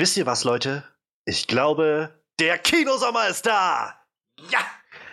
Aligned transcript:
Wisst 0.00 0.16
ihr 0.16 0.26
was, 0.26 0.44
Leute? 0.44 0.84
Ich 1.24 1.48
glaube, 1.48 2.10
der 2.38 2.56
Kinosommer 2.56 3.26
ist 3.26 3.46
da! 3.46 3.96
Ja! 4.48 4.60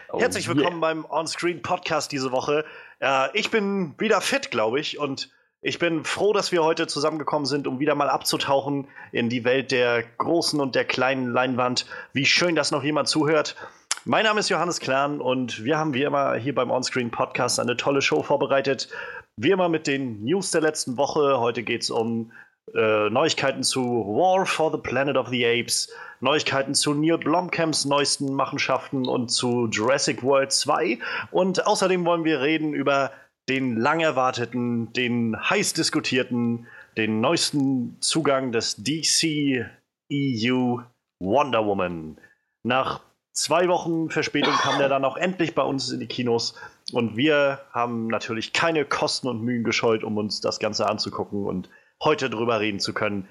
Oh, 0.10 0.20
Herzlich 0.20 0.48
willkommen 0.48 0.80
yeah. 0.80 0.94
beim 0.94 1.06
Onscreen 1.06 1.64
Podcast 1.64 2.12
diese 2.12 2.32
Woche. 2.32 2.66
Äh, 3.00 3.36
ich 3.36 3.50
bin 3.50 3.96
wieder 3.98 4.22
fit, 4.22 4.52
glaube 4.52 4.80
ich, 4.80 5.00
und 5.00 5.32
ich 5.64 5.80
bin 5.80 6.06
froh, 6.06 6.34
dass 6.34 6.52
wir 6.52 6.64
heute 6.64 6.86
zusammengekommen 6.86 7.48
sind, 7.48 7.66
um 7.66 7.80
wieder 7.80 7.96
mal 7.96 8.10
abzutauchen 8.10 8.88
in 9.12 9.28
die 9.28 9.44
Welt 9.44 9.72
der 9.72 10.04
großen 10.20 10.60
und 10.60 10.76
der 10.76 10.86
kleinen 10.86 11.34
Leinwand. 11.34 11.88
Wie 12.14 12.28
schön, 12.28 12.56
dass 12.56 12.70
noch 12.70 12.84
jemand 12.84 13.08
zuhört. 13.08 13.56
Mein 14.04 14.26
Name 14.26 14.40
ist 14.40 14.50
Johannes 14.50 14.80
Klern 14.80 15.20
und 15.20 15.64
wir 15.64 15.80
haben 15.80 15.96
wie 15.96 16.04
immer 16.04 16.36
hier 16.36 16.54
beim 16.54 16.70
Onscreen 16.70 17.10
Podcast 17.10 17.60
eine 17.60 17.76
tolle 17.76 18.04
Show 18.04 18.22
vorbereitet. 18.22 18.90
Wie 19.36 19.50
immer 19.50 19.68
mit 19.68 19.88
den 19.88 20.24
News 20.24 20.52
der 20.52 20.62
letzten 20.62 20.96
Woche. 20.96 21.40
Heute 21.40 21.64
geht 21.64 21.82
es 21.82 21.90
um 21.90 22.32
äh, 22.74 23.10
Neuigkeiten 23.10 23.64
zu 23.64 23.82
War 23.82 24.46
for 24.46 24.72
the 24.72 24.78
Planet 24.78 25.18
of 25.18 25.30
the 25.30 25.46
Apes, 25.46 25.94
Neuigkeiten 26.20 26.74
zu 26.74 26.94
Neil 26.94 27.18
Blomkamps 27.18 27.86
neuesten 27.86 28.34
Machenschaften 28.34 29.08
und 29.08 29.30
zu 29.30 29.68
Jurassic 29.68 30.24
World 30.24 30.52
2. 30.52 31.00
Und 31.32 31.68
außerdem 31.68 32.06
wollen 32.06 32.24
wir 32.24 32.42
reden 32.42 32.74
über 32.74 33.12
den 33.48 33.78
lang 33.78 34.00
erwarteten, 34.00 34.92
den 34.94 35.38
heiß 35.38 35.74
diskutierten, 35.74 36.68
den 36.98 37.22
neuesten 37.22 37.98
Zugang 38.00 38.52
des 38.52 38.78
DC 38.78 39.66
EU 40.12 40.78
Wonder 41.20 41.66
Woman. 41.66 42.18
Nach 42.64 43.02
zwei 43.34 43.68
Wochen 43.68 44.10
Verspätung 44.10 44.54
kam 44.54 44.80
der 44.80 44.90
dann 44.90 45.06
auch 45.06 45.18
endlich 45.18 45.54
bei 45.54 45.62
uns 45.62 45.92
in 45.92 46.00
die 46.00 46.08
Kinos 46.08 46.56
und 46.94 47.18
wir 47.18 47.60
haben 47.72 48.08
natürlich 48.08 48.54
keine 48.54 48.86
Kosten 48.86 49.28
und 49.28 49.42
Mühen 49.42 49.64
gescheut, 49.64 50.04
um 50.04 50.18
uns 50.18 50.42
das 50.42 50.60
Ganze 50.60 50.88
anzugucken 50.88 51.46
und 51.46 51.70
heute 52.06 52.30
drüber 52.30 52.60
reden 52.60 52.80
zu 52.80 52.94
können. 52.94 53.28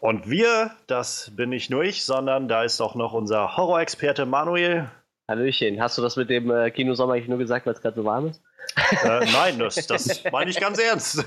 Und 0.00 0.28
wir, 0.28 0.72
das 0.86 1.32
bin 1.34 1.48
nicht 1.48 1.70
nur 1.70 1.82
ich, 1.82 2.04
sondern 2.04 2.48
da 2.48 2.62
ist 2.64 2.80
auch 2.80 2.94
noch 2.94 3.12
unser 3.12 3.56
Horrorexperte 3.56 4.26
Manuel. 4.26 4.90
Hallöchen, 5.28 5.80
hast 5.80 5.96
du 5.96 6.02
das 6.02 6.16
mit 6.16 6.28
dem 6.28 6.50
äh, 6.50 6.70
Kinosommer 6.70 7.14
eigentlich 7.14 7.28
nur 7.28 7.38
gesagt, 7.38 7.66
weil 7.66 7.72
es 7.72 7.80
gerade 7.80 7.96
so 7.96 8.04
warm 8.04 8.28
ist? 8.28 8.42
Äh, 9.02 9.26
nein, 9.32 9.58
das, 9.58 9.86
das 9.86 10.22
meine 10.30 10.50
ich 10.50 10.60
ganz 10.60 10.78
ernst. 10.78 11.24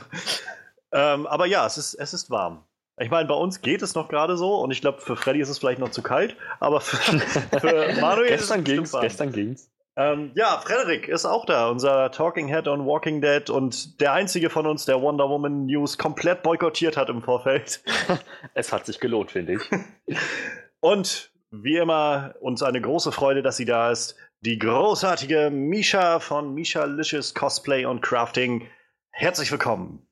ähm, 0.91 1.25
aber 1.25 1.47
ja, 1.47 1.65
es 1.65 1.77
ist, 1.77 1.95
es 1.95 2.13
ist 2.13 2.29
warm. 2.29 2.63
Ich 2.99 3.09
meine, 3.09 3.27
bei 3.27 3.33
uns 3.33 3.61
geht 3.61 3.81
es 3.81 3.95
noch 3.95 4.09
gerade 4.09 4.37
so 4.37 4.55
und 4.59 4.71
ich 4.71 4.81
glaube, 4.81 4.99
für 4.99 5.15
Freddy 5.15 5.39
ist 5.39 5.49
es 5.49 5.57
vielleicht 5.57 5.79
noch 5.79 5.91
zu 5.91 6.01
kalt, 6.01 6.35
aber 6.59 6.81
für, 6.81 7.19
für 7.59 8.01
Manuel 8.01 8.29
gestern 8.29 8.59
ist 8.59 8.69
es 8.69 8.75
ging's, 8.75 8.91
Gestern 8.91 9.31
ging's. 9.31 9.71
Ähm, 9.99 10.31
ja, 10.33 10.61
Frederik 10.63 11.09
ist 11.09 11.25
auch 11.25 11.45
da, 11.45 11.69
unser 11.69 12.09
Talking 12.09 12.47
Head 12.47 12.69
on 12.69 12.85
Walking 12.85 13.19
Dead 13.19 13.49
und 13.49 13.99
der 13.99 14.13
einzige 14.13 14.49
von 14.49 14.65
uns, 14.65 14.85
der 14.85 15.01
Wonder 15.01 15.27
Woman 15.29 15.65
News 15.65 15.97
komplett 15.97 16.41
boykottiert 16.41 16.95
hat 16.95 17.09
im 17.09 17.21
Vorfeld. 17.21 17.83
es 18.53 18.71
hat 18.71 18.85
sich 18.85 19.01
gelohnt, 19.01 19.31
finde 19.31 19.55
ich. 19.55 20.17
und 20.79 21.33
wie 21.51 21.75
immer, 21.75 22.33
uns 22.39 22.63
eine 22.63 22.79
große 22.79 23.11
Freude, 23.11 23.41
dass 23.41 23.57
sie 23.57 23.65
da 23.65 23.91
ist. 23.91 24.15
Die 24.39 24.57
großartige 24.57 25.49
Misha 25.51 26.19
von 26.19 26.53
Misha 26.53 26.85
Licious 26.85 27.33
Cosplay 27.33 27.83
und 27.83 27.99
Crafting. 27.99 28.69
Herzlich 29.11 29.51
willkommen. 29.51 30.07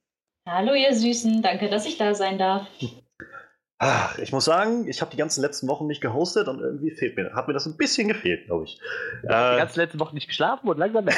Hallo, 0.45 0.73
ihr 0.73 0.93
Süßen. 0.93 1.41
Danke, 1.41 1.69
dass 1.69 1.85
ich 1.85 1.97
da 1.97 2.13
sein 2.13 2.37
darf. 2.37 2.67
Ach, 3.79 4.17
ich 4.17 4.31
muss 4.31 4.45
sagen, 4.45 4.87
ich 4.87 5.01
habe 5.01 5.11
die 5.11 5.17
ganzen 5.17 5.41
letzten 5.41 5.67
Wochen 5.67 5.85
nicht 5.85 6.01
gehostet 6.01 6.47
und 6.47 6.59
irgendwie 6.59 6.89
fehlt 6.89 7.15
mir, 7.15 7.33
hat 7.33 7.47
mir 7.47 7.53
das 7.53 7.67
ein 7.67 7.77
bisschen 7.77 8.07
gefehlt, 8.07 8.47
glaube 8.47 8.65
ich. 8.65 8.81
Ich 9.21 9.29
äh, 9.29 9.51
die 9.51 9.57
ganzen 9.57 9.79
letzten 9.79 9.99
Wochen 9.99 10.15
nicht 10.15 10.27
geschlafen 10.27 10.67
und 10.67 10.79
langsam 10.79 11.07
ich 11.07 11.15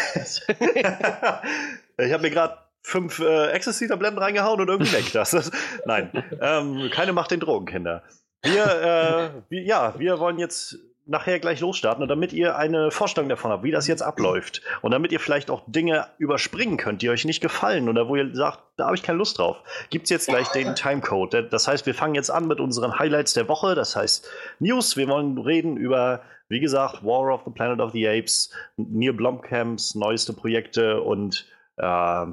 habe 2.14 2.22
mir 2.22 2.32
gerade 2.32 2.58
fünf 2.82 3.20
äh, 3.20 3.52
Ecstasy-Tabletten 3.52 4.18
reingehauen 4.18 4.60
und 4.60 4.68
irgendwie 4.68 4.92
weg. 4.92 5.06
Das 5.14 5.34
ist, 5.34 5.54
nein, 5.86 6.12
ähm, 6.42 6.90
keine 6.92 7.14
Macht 7.14 7.32
den 7.32 7.40
Drogenkinder. 7.40 8.04
Wir, 8.44 8.66
äh, 8.66 9.30
wir, 9.50 9.64
ja, 9.64 9.98
wir 9.98 10.20
wollen 10.20 10.38
jetzt 10.38 10.78
nachher 11.10 11.40
gleich 11.40 11.60
losstarten 11.60 12.04
und 12.04 12.08
damit 12.08 12.34
ihr 12.34 12.56
eine 12.56 12.92
Vorstellung 12.92 13.30
davon 13.30 13.52
habt, 13.52 13.64
wie 13.64 13.72
das 13.72 13.88
jetzt 13.88 14.02
abläuft 14.02 14.62
und 14.82 14.92
damit 14.92 15.12
ihr 15.12 15.20
vielleicht 15.20 15.50
auch 15.50 15.64
Dinge 15.66 16.06
überspringen 16.20 16.78
könnt, 16.78 17.02
die 17.02 17.10
euch 17.10 17.26
nicht 17.26 17.42
gefallen 17.42 17.90
oder 17.90 18.08
wo 18.08 18.16
ihr 18.16 18.34
sagt, 18.36 18.60
da 18.78 18.86
habe 18.86 18.96
ich 18.96 19.02
keine 19.02 19.18
Lust 19.18 19.40
drauf, 19.40 19.58
gibt 19.90 20.04
es 20.06 20.12
jetzt 20.12 20.28
gleich 20.28 20.48
den 20.50 20.76
Timecode. 20.76 21.52
Das 21.52 21.68
heißt, 21.68 21.88
wir 21.88 21.96
fangen 21.96 22.16
jetzt 22.16 22.30
an 22.30 22.48
mit 22.48 22.60
unseren 22.60 23.00
Highlights 23.00 23.34
der 23.34 23.48
Woche, 23.48 23.74
das 23.74 23.96
heißt 23.96 24.30
News. 24.60 24.98
Wir 24.98 25.08
wollen 25.08 25.38
reden 25.40 25.78
über, 25.78 26.22
wie 26.48 26.60
gesagt, 26.60 27.04
War 27.04 27.34
of 27.34 27.42
the 27.44 27.52
Planet 27.52 27.80
of 27.80 27.92
the 27.92 28.08
Apes, 28.08 28.54
Neil 28.78 29.14
Blomkamps 29.14 29.96
neueste 29.96 30.34
Projekte 30.34 31.02
und 31.02 31.48
äh, 31.78 32.26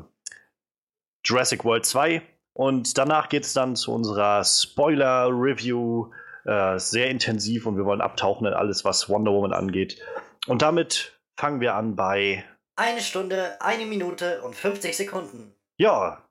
Jurassic 1.24 1.64
World 1.64 1.86
2. 1.86 2.22
Und 2.52 2.96
danach 2.98 3.28
geht 3.28 3.44
es 3.44 3.52
dann 3.54 3.74
zu 3.74 3.92
unserer 3.92 4.44
Spoiler-Review 4.44 6.10
äh, 6.46 6.78
sehr 6.78 7.10
intensiv 7.10 7.66
und 7.66 7.76
wir 7.76 7.84
wollen 7.84 8.00
abtauchen 8.00 8.46
in 8.46 8.54
alles, 8.54 8.84
was 8.84 9.08
Wonder 9.08 9.32
Woman 9.32 9.52
angeht. 9.52 10.00
Und 10.46 10.62
damit 10.62 11.18
fangen 11.36 11.60
wir 11.60 11.74
an 11.74 11.96
bei. 11.96 12.44
Eine 12.76 13.00
Stunde, 13.00 13.60
eine 13.60 13.84
Minute 13.84 14.42
und 14.42 14.54
50 14.54 14.96
Sekunden. 14.96 15.52
Ja, 15.76 16.22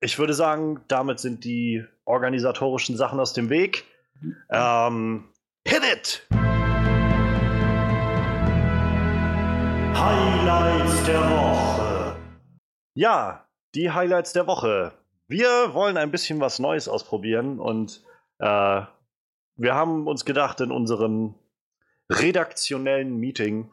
ich 0.00 0.18
würde 0.18 0.32
sagen, 0.32 0.80
damit 0.88 1.20
sind 1.20 1.44
die 1.44 1.84
organisatorischen 2.06 2.96
Sachen 2.96 3.20
aus 3.20 3.34
dem 3.34 3.50
Weg. 3.50 3.84
Ähm, 4.50 5.28
hit 5.66 5.82
it! 5.84 6.26
Highlights 9.94 11.04
der 11.04 11.20
Woche. 11.30 12.16
Ja, 12.94 13.46
die 13.74 13.90
Highlights 13.90 14.32
der 14.32 14.46
Woche. 14.46 14.92
Wir 15.28 15.74
wollen 15.74 15.96
ein 15.96 16.10
bisschen 16.10 16.40
was 16.40 16.58
Neues 16.58 16.88
ausprobieren 16.88 17.60
und 17.60 18.02
äh, 18.38 18.82
wir 19.56 19.74
haben 19.74 20.06
uns 20.06 20.24
gedacht 20.24 20.60
in 20.60 20.70
unserem 20.70 21.34
redaktionellen 22.10 23.16
Meeting, 23.16 23.70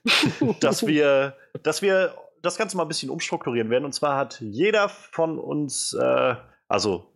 dass 0.60 0.86
wir, 0.86 1.36
dass 1.62 1.82
wir 1.82 2.14
das 2.42 2.56
Ganze 2.56 2.76
mal 2.76 2.84
ein 2.84 2.88
bisschen 2.88 3.10
umstrukturieren 3.10 3.70
werden. 3.70 3.84
Und 3.84 3.92
zwar 3.92 4.16
hat 4.16 4.40
jeder 4.40 4.88
von 4.88 5.38
uns, 5.38 5.94
äh, 5.94 6.34
also 6.68 7.12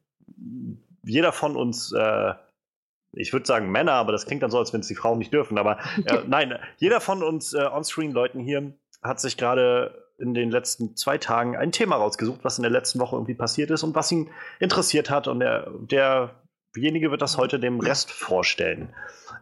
jeder 1.05 1.33
von 1.33 1.57
uns, 1.57 1.93
äh, 1.93 2.35
ich 3.13 3.33
würde 3.33 3.47
sagen 3.47 3.71
Männer, 3.71 3.93
aber 3.93 4.13
das 4.13 4.27
klingt 4.27 4.43
dann 4.43 4.51
so, 4.51 4.59
als 4.59 4.73
wenn 4.73 4.81
es 4.81 4.89
die 4.89 4.95
Frauen 4.95 5.19
nicht 5.19 5.33
dürfen. 5.33 5.59
Aber 5.59 5.79
äh, 6.07 6.23
nein, 6.27 6.59
jeder 6.79 7.01
von 7.01 7.23
uns 7.23 7.53
äh, 7.53 7.65
On-Screen-Leuten 7.65 8.41
hier 8.41 8.73
hat 9.03 9.21
sich 9.21 9.37
gerade 9.37 10.03
in 10.19 10.35
den 10.35 10.51
letzten 10.51 10.97
zwei 10.97 11.19
Tagen 11.19 11.57
ein 11.57 11.73
Thema 11.73 11.97
rausgesucht, 11.97 12.45
was 12.45 12.59
in 12.59 12.63
der 12.63 12.71
letzten 12.71 13.01
Woche 13.01 13.17
irgendwie 13.17 13.35
passiert 13.35 13.71
ist 13.71 13.83
und 13.83 13.95
was 13.95 14.13
ihn 14.13 14.31
interessiert 14.61 15.11
hat. 15.11 15.27
Und 15.27 15.41
der, 15.41 15.71
der 15.81 16.42
derjenige 16.75 17.11
wird 17.11 17.23
das 17.23 17.39
heute 17.39 17.61
dem 17.61 17.81
Rest 17.81 18.11
vorstellen. 18.11 18.95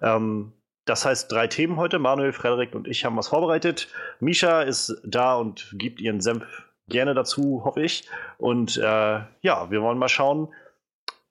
Ähm, 0.03 0.53
das 0.85 1.05
heißt, 1.05 1.31
drei 1.31 1.47
Themen 1.47 1.77
heute. 1.77 1.99
Manuel, 1.99 2.33
Frederik 2.33 2.75
und 2.75 2.89
ich 2.89 3.05
haben 3.05 3.17
was 3.17 3.29
vorbereitet. 3.29 3.89
Misha 4.19 4.63
ist 4.63 5.01
da 5.05 5.37
und 5.37 5.73
gibt 5.75 6.01
ihren 6.01 6.21
Senf 6.21 6.45
gerne 6.89 7.15
dazu, 7.15 7.63
hoffe 7.65 7.83
ich. 7.83 8.09
Und 8.39 8.77
äh, 8.77 9.21
ja, 9.43 9.71
wir 9.71 9.83
wollen 9.83 9.99
mal 9.99 10.09
schauen. 10.09 10.49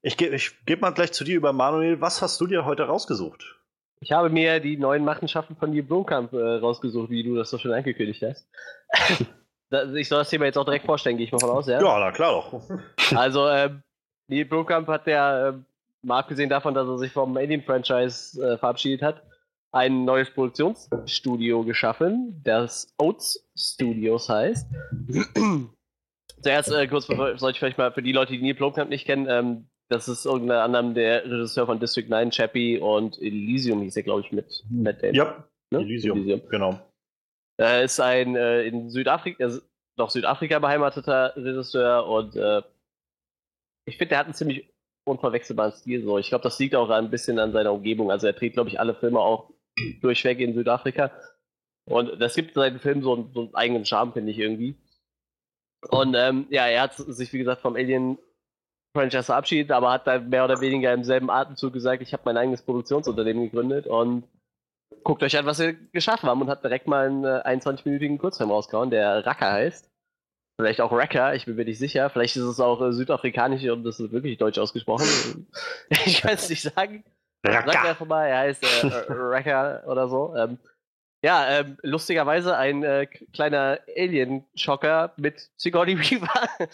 Ich, 0.02 0.16
ge 0.16 0.34
ich 0.34 0.66
gebe 0.66 0.82
mal 0.82 0.92
gleich 0.92 1.12
zu 1.12 1.24
dir 1.24 1.36
über 1.36 1.52
Manuel. 1.52 2.00
Was 2.00 2.22
hast 2.22 2.40
du 2.40 2.48
dir 2.48 2.64
heute 2.64 2.84
rausgesucht? 2.84 3.60
Ich 4.02 4.14
habe 4.14 4.30
mir 4.30 4.62
die 4.62 4.78
neuen 4.78 5.04
Machenschaften 5.04 5.58
von 5.58 5.72
Neil 5.72 5.84
Blomkamp 5.84 6.32
äh, 6.32 6.56
rausgesucht, 6.56 7.10
wie 7.10 7.24
du 7.24 7.36
das 7.36 7.50
so 7.50 7.58
schön 7.58 7.74
angekündigt 7.74 8.24
hast. 8.24 8.48
ich 9.96 10.08
soll 10.08 10.20
das 10.20 10.30
Thema 10.30 10.46
jetzt 10.46 10.58
auch 10.58 10.64
direkt 10.64 10.86
vorstellen, 10.86 11.18
gehe 11.18 11.26
ich 11.26 11.34
mal 11.34 11.40
von 11.40 11.50
aus, 11.50 11.68
ja? 11.68 11.82
Ja, 11.82 12.00
na 12.00 12.12
klar 12.12 12.32
doch. 12.32 12.62
also, 13.18 13.48
äh, 13.48 13.72
Neil 14.30 14.46
Blomkamp 14.46 14.88
hat 14.88 15.06
ja 15.08 15.50
ähm, 15.50 15.66
mal 16.02 16.20
abgesehen 16.20 16.50
davon, 16.50 16.74
dass 16.74 16.88
er 16.88 16.98
sich 16.98 17.12
vom 17.12 17.36
Alien-Franchise 17.36 18.42
äh, 18.42 18.58
verabschiedet 18.58 19.02
hat, 19.02 19.24
ein 19.72 20.06
neues 20.06 20.32
Produktionsstudio 20.32 21.64
geschaffen, 21.64 22.42
das 22.44 22.94
Oats 22.98 23.48
Studios 23.56 24.30
heißt. 24.30 24.68
Zuerst 26.42 26.72
äh, 26.72 26.88
kurz, 26.88 27.08
soll 27.08 27.52
ich 27.52 27.60
vielleicht 27.60 27.78
mal 27.78 27.92
für 27.92 28.02
die 28.02 28.14
Leute, 28.14 28.34
die 28.34 28.42
Neil 28.42 28.56
Blomkamp 28.56 28.90
nicht 28.90 29.06
kennen, 29.06 29.28
ähm, 29.30 29.70
das 29.90 30.08
ist 30.08 30.26
unter 30.28 30.64
anderem 30.64 30.94
der 30.94 31.26
Regisseur 31.26 31.66
von 31.66 31.80
District 31.80 32.08
9, 32.08 32.32
Chappie 32.32 32.78
und 32.78 33.20
Elysium 33.20 33.82
hieß 33.82 33.98
er, 33.98 34.04
glaube 34.04 34.22
ich, 34.22 34.32
mit 34.32 34.64
Matt 34.70 35.02
Damon. 35.02 35.16
Ja, 35.16 35.48
ne? 35.72 35.80
Elysium, 35.80 36.18
Elysium, 36.20 36.42
genau. 36.50 36.80
Er 37.58 37.84
ist 37.84 38.00
ein 38.00 38.36
äh, 38.36 38.64
in 38.64 38.90
Südafrika, 38.90 39.44
äh, 39.44 39.60
doch 39.98 40.12
Südafrika 40.12 40.60
beheimateter 40.60 41.34
Regisseur 41.36 42.08
und 42.08 42.36
äh, 42.36 42.62
ich 43.86 43.98
finde, 43.98 44.10
der 44.10 44.20
hat 44.20 44.26
einen 44.28 44.36
ziemlich 44.36 44.69
unverwechselbaren 45.10 45.74
Stil. 45.74 46.04
So. 46.04 46.18
Ich 46.18 46.30
glaube, 46.30 46.44
das 46.44 46.60
liegt 46.60 46.76
auch 46.76 46.90
ein 46.90 47.10
bisschen 47.10 47.40
an 47.40 47.52
seiner 47.52 47.74
Umgebung. 47.74 48.12
Also 48.12 48.28
er 48.28 48.34
dreht, 48.34 48.54
glaube 48.54 48.70
ich, 48.70 48.80
alle 48.80 48.96
Filme 48.96 49.20
auch 49.20 49.52
durchweg 50.02 50.40
in 50.40 50.54
Südafrika. 50.54 51.12
Und 51.86 52.22
das 52.22 52.36
gibt 52.36 52.54
seinen 52.54 52.80
Film 52.80 53.02
so, 53.02 53.16
einen, 53.16 53.34
so 53.34 53.42
einen 53.42 53.56
eigenen 53.56 53.86
Charme, 53.86 54.14
finde 54.14 54.32
ich 54.32 54.38
irgendwie. 54.38 54.78
Und 55.90 56.16
ähm, 56.16 56.46
ja, 56.50 56.68
er 56.68 56.82
hat 56.82 56.96
sich, 56.96 57.34
wie 57.34 57.40
gesagt, 57.40 57.62
vom 57.62 57.76
Alien 57.76 58.18
Franchise 58.94 59.24
verabschiedet, 59.24 59.72
aber 59.72 59.92
hat 59.92 60.08
dann 60.08 60.30
mehr 60.30 60.46
oder 60.46 60.62
weniger 60.62 60.94
im 60.94 61.04
selben 61.04 61.30
Atemzug 61.30 61.74
gesagt, 61.74 62.02
ich 62.02 62.14
habe 62.14 62.24
mein 62.26 62.38
eigenes 62.38 62.64
Produktionsunternehmen 62.64 63.44
gegründet 63.44 63.88
und 63.88 64.24
guckt 65.04 65.24
euch 65.24 65.38
an, 65.38 65.46
was 65.46 65.60
wir 65.60 65.74
geschaffen 65.74 66.28
haben 66.28 66.42
und 66.42 66.50
hat 66.50 66.64
direkt 66.64 66.88
mal 66.88 67.08
einen 67.08 67.24
äh, 67.24 67.42
21-minütigen 67.46 68.18
Kurzfilm 68.18 68.52
rausgehauen, 68.52 68.90
der 68.90 69.26
Racker 69.26 69.52
heißt. 69.52 69.90
Vielleicht 70.60 70.82
auch 70.82 70.92
Wrecker, 70.92 71.36
ich 71.36 71.46
bin 71.46 71.56
mir 71.56 71.64
nicht 71.64 71.80
sicher. 71.80 72.10
Vielleicht 72.10 72.36
ist 72.36 72.44
es 72.44 72.60
auch 72.60 72.82
äh, 72.82 72.92
südafrikanisch 72.92 73.64
und 73.70 73.86
das 73.86 73.98
ist 74.02 74.12
wirklich 74.12 74.38
deutsch 74.38 74.58
ausgesprochen. 74.58 75.48
ich 76.06 76.22
kann 76.22 76.34
es 76.34 76.50
nicht 76.50 76.64
sagen. 76.64 77.06
Sag 77.44 77.86
einfach 77.86 78.06
mal, 78.06 78.26
er 78.26 78.40
heißt 78.40 78.84
äh, 78.84 78.92
Wrecker 79.08 79.86
oder 79.88 80.10
so. 80.10 80.36
Ähm, 80.36 80.58
ja, 81.24 81.48
ähm, 81.50 81.78
lustigerweise 81.82 82.58
ein 82.58 82.84
äh, 82.84 83.06
kleiner 83.06 83.80
Alien-Schocker 83.96 85.14
mit 85.16 85.50
Sigourney 85.56 85.98
Weaver. 85.98 86.50
äh, 86.60 86.68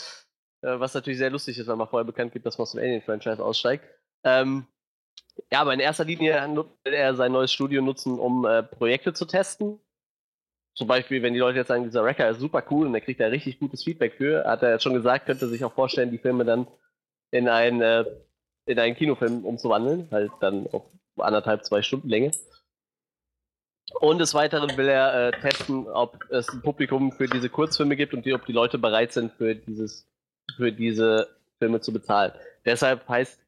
was 0.79 0.95
natürlich 0.95 1.19
sehr 1.19 1.29
lustig 1.29 1.59
ist, 1.59 1.67
wenn 1.67 1.77
man 1.77 1.88
vorher 1.88 2.05
bekannt 2.05 2.33
gibt, 2.33 2.47
dass 2.47 2.57
man 2.57 2.63
aus 2.63 2.71
dem 2.71 2.79
Alien-Franchise 2.79 3.45
aussteigt. 3.45 3.85
Ähm, 4.23 4.65
ja, 5.51 5.61
aber 5.61 5.75
in 5.75 5.79
erster 5.79 6.05
Linie 6.05 6.33
will 6.83 6.93
er 6.95 7.13
sein 7.13 7.33
neues 7.33 7.53
Studio 7.53 7.83
nutzen, 7.83 8.17
um 8.17 8.45
äh, 8.45 8.63
Projekte 8.63 9.13
zu 9.13 9.25
testen 9.25 9.79
zum 10.75 10.88
Beispiel, 10.88 11.24
wenn 11.24 11.33
die 11.33 11.39
Leute 11.39 11.60
jetzt 11.60 11.69
sagen, 11.69 11.86
dieser 11.86 12.04
Wrecker 12.04 12.30
ist 12.30 12.39
super 12.39 12.63
cool 12.69 12.86
und 12.86 12.94
er 12.94 13.01
kriegt 13.01 13.22
da 13.22 13.27
richtig 13.27 13.60
gutes 13.60 13.83
Feedback 13.83 14.16
für, 14.16 14.44
hat 14.44 14.62
er 14.62 14.72
jetzt 14.72 14.83
schon 14.83 14.94
gesagt, 14.94 15.25
könnte 15.25 15.48
sich 15.48 15.63
auch 15.63 15.74
vorstellen, 15.74 16.12
die 16.12 16.18
Filme 16.18 16.44
dann 16.44 16.68
in 17.31 17.48
einen, 17.48 17.81
äh, 17.81 18.04
in 18.66 18.77
einen 18.77 18.95
Kinofilm 18.95 19.45
umzuwandeln, 19.45 20.10
halt 20.12 20.31
dann 20.42 20.68
auf 20.68 20.83
anderthalb, 21.18 21.63
zwei 21.63 21.81
Stunden 21.81 22.10
Länge. 22.10 22.31
Und 24.01 24.19
des 24.19 24.33
Weiteren 24.33 24.75
will 24.77 24.89
er 24.89 25.27
äh, 25.27 25.31
testen, 25.39 25.88
ob 25.88 26.19
es 26.30 26.50
ein 26.50 26.62
Publikum 26.62 27.13
für 27.13 27.27
diese 27.27 27.50
Kurzfilme 27.50 27.95
gibt 27.95 28.13
und 28.13 28.25
die, 28.25 28.33
ob 28.33 28.45
die 28.45 28.51
Leute 28.51 28.77
bereit 28.77 29.13
sind, 29.13 29.31
für, 29.33 29.56
dieses, 29.56 30.10
für 30.57 30.74
diese 30.74 31.30
Filme 31.60 31.80
zu 31.80 31.94
bezahlen. 31.94 32.33
Deshalb 32.66 33.07
heißt 33.07 33.39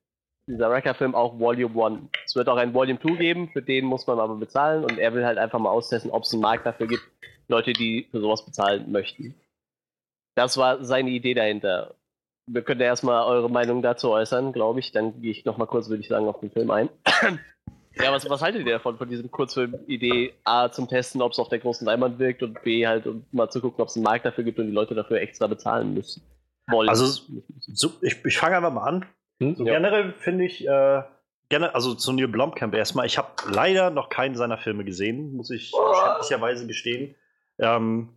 dieser 0.48 0.70
Wrecker-Film 0.70 1.14
auch 1.14 1.38
Volume 1.40 1.86
1. 1.86 2.00
Es 2.26 2.36
wird 2.36 2.48
auch 2.50 2.58
ein 2.58 2.74
Volume 2.74 3.00
2 3.00 3.16
geben, 3.16 3.50
für 3.50 3.62
den 3.62 3.86
muss 3.86 4.08
man 4.08 4.20
aber 4.20 4.36
bezahlen 4.36 4.84
und 4.86 4.98
er 4.98 5.14
will 5.14 5.26
halt 5.26 5.38
einfach 5.38 5.60
mal 5.60 5.70
austesten, 5.70 6.12
ob 6.12 6.24
es 6.24 6.34
einen 6.34 6.42
Markt 6.42 6.66
dafür 6.66 6.88
gibt, 6.88 7.04
Leute, 7.48 7.74
die 7.74 8.08
für 8.12 8.20
sowas 8.20 8.46
bezahlen 8.46 8.92
möchten. 8.92 9.36
Das 10.36 10.58
war 10.58 10.84
seine 10.84 11.10
Idee 11.10 11.34
dahinter. 11.34 11.96
Wir 12.50 12.62
können 12.62 12.80
ja 12.80 12.88
erstmal 12.88 13.26
eure 13.26 13.50
Meinung 13.50 13.82
dazu 13.82 14.12
äußern, 14.12 14.54
glaube 14.54 14.80
ich. 14.80 14.92
Dann 14.92 15.22
gehe 15.22 15.32
ich 15.32 15.44
nochmal 15.44 15.68
kurz, 15.68 15.90
würde 15.90 16.02
ich 16.02 16.08
sagen, 16.08 16.28
auf 16.28 16.40
den 16.40 16.52
Film 16.52 16.72
ein. 16.72 16.90
ja, 17.96 18.12
was, 18.14 18.30
was 18.30 18.42
haltet 18.42 18.66
ihr 18.66 18.74
davon, 18.74 18.98
von 18.98 19.10
diesem 19.10 19.30
Kurzfilm-Idee? 19.30 20.34
A, 20.46 20.70
zum 20.72 20.88
Testen, 20.88 21.22
ob 21.22 21.34
es 21.34 21.40
auf 21.40 21.50
der 21.50 21.60
großen 21.60 21.86
Leinwand 21.86 22.20
wirkt 22.20 22.44
und 22.44 22.62
B, 22.62 22.88
halt, 22.88 23.06
um 23.06 23.26
mal 23.32 23.50
zu 23.50 23.60
gucken, 23.60 23.82
ob 23.82 23.90
es 23.90 23.96
einen 23.96 24.04
Markt 24.04 24.26
dafür 24.26 24.46
gibt 24.46 24.60
und 24.60 24.68
die 24.68 24.74
Leute 24.74 24.96
dafür 24.96 25.20
extra 25.20 25.48
bezahlen 25.48 25.94
müssen. 25.94 26.22
Wollen. 26.68 26.88
Also, 26.88 27.06
so, 27.68 27.92
ich, 28.02 28.24
ich 28.24 28.38
fange 28.38 28.58
einfach 28.58 28.72
mal 28.72 28.84
an. 28.86 29.06
Hm? 29.40 29.56
So 29.56 29.66
ja. 29.66 29.74
Generell 29.74 30.14
finde 30.14 30.46
ich, 30.46 30.68
äh, 30.68 31.02
gerne, 31.50 31.76
also 31.76 31.94
zu 31.94 32.14
Neil 32.14 32.28
Blomkamp 32.28 32.74
erstmal, 32.76 33.06
ich 33.06 33.18
habe 33.18 33.30
leider 33.50 33.90
noch 33.90 34.10
keinen 34.10 34.36
seiner 34.36 34.58
Filme 34.58 34.84
gesehen, 34.84 35.34
muss 35.34 35.50
ich 35.50 35.72
ehrlicherweise 35.74 36.68
gestehen. 36.68 37.16
Ähm, 37.60 38.10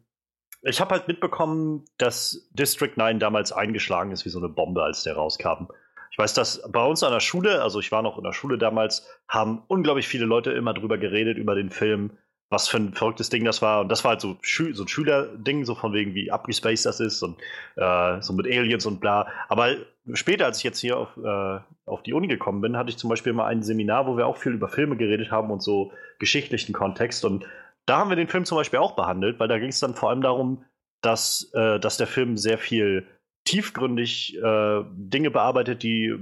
ich 0.62 0.81
habe 0.81 0.94
halt 0.94 1.08
mitbekommen, 1.08 1.84
dass 1.96 2.50
District 2.52 2.93
9 2.96 3.19
damals 3.19 3.52
eingeschlagen 3.52 4.12
ist 4.12 4.25
wie 4.25 4.31
so 4.31 4.38
eine 4.38 4.49
Bombe, 4.49 4.82
als 4.82 5.02
der 5.02 5.14
rauskam. 5.14 5.69
Ich 6.11 6.19
weiß, 6.19 6.34
dass 6.34 6.62
bei 6.70 6.84
uns 6.84 7.02
an 7.02 7.12
der 7.12 7.20
Schule, 7.20 7.62
also 7.62 7.81
ich 7.81 7.93
war 7.93 8.02
noch 8.02 8.19
in 8.19 8.25
der 8.25 8.32
Schule 8.32 8.58
damals, 8.58 9.06
haben 9.28 9.62
unglaublich 9.69 10.08
viele 10.08 10.26
Leute 10.26 10.50
immer 10.52 10.75
drüber 10.75 10.99
geredet, 10.99 11.38
über 11.38 11.55
den 11.55 11.70
Film, 11.70 12.19
was 12.50 12.67
für 12.69 12.79
ein 12.79 12.93
verrücktes 12.93 13.31
Ding 13.31 13.44
das 13.44 13.62
war. 13.62 13.81
Und 13.81 13.88
das 13.88 14.05
war 14.05 14.11
halt 14.11 14.20
so, 14.20 14.37
Schü 14.43 14.75
so 14.75 14.82
ein 14.82 14.88
Schülerding, 14.88 15.64
so 15.64 15.76
von 15.76 15.93
wegen, 15.93 16.14
wie 16.14 16.32
abgespaced 16.32 16.85
das 16.85 16.99
ist 16.99 17.23
und 17.23 17.38
äh, 17.76 18.20
so 18.20 18.32
mit 18.32 18.47
Aliens 18.47 18.85
und 18.87 19.00
bla. 19.00 19.29
Aber 19.49 19.76
später, 20.12 20.47
als 20.47 20.58
ich 20.58 20.64
jetzt 20.64 20.81
hier 20.81 20.99
auf, 20.99 21.17
äh, 21.17 21.61
auf 21.87 22.02
die 22.02 22.12
Uni 22.12 22.26
gekommen 22.26 22.61
bin, 22.61 22.76
hatte 22.76 22.91
ich 22.91 22.99
zum 22.99 23.08
Beispiel 23.08 23.32
mal 23.32 23.47
ein 23.47 23.62
Seminar, 23.62 24.06
wo 24.08 24.17
wir 24.17 24.26
auch 24.26 24.37
viel 24.37 24.52
über 24.52 24.69
Filme 24.69 24.97
geredet 24.97 25.31
haben 25.31 25.50
und 25.50 25.62
so 25.62 25.93
geschichtlichen 26.19 26.73
Kontext. 26.73 27.25
Und 27.25 27.47
da 27.87 27.99
haben 27.99 28.11
wir 28.11 28.17
den 28.17 28.29
Film 28.29 28.44
zum 28.44 28.58
Beispiel 28.58 28.81
auch 28.81 28.97
behandelt, 28.97 29.38
weil 29.38 29.49
da 29.49 29.58
ging 29.58 29.69
es 29.69 29.79
dann 29.79 29.94
vor 29.94 30.11
allem 30.11 30.20
darum, 30.20 30.64
dass, 31.02 31.52
äh, 31.55 31.79
dass 31.79 31.99
der 31.99 32.08
Film 32.08 32.37
sehr 32.37 32.58
viel 32.58 33.06
tiefgründig 33.44 34.37
äh, 34.43 34.82
Dinge 34.93 35.31
bearbeitet, 35.31 35.85
die, 35.85 36.14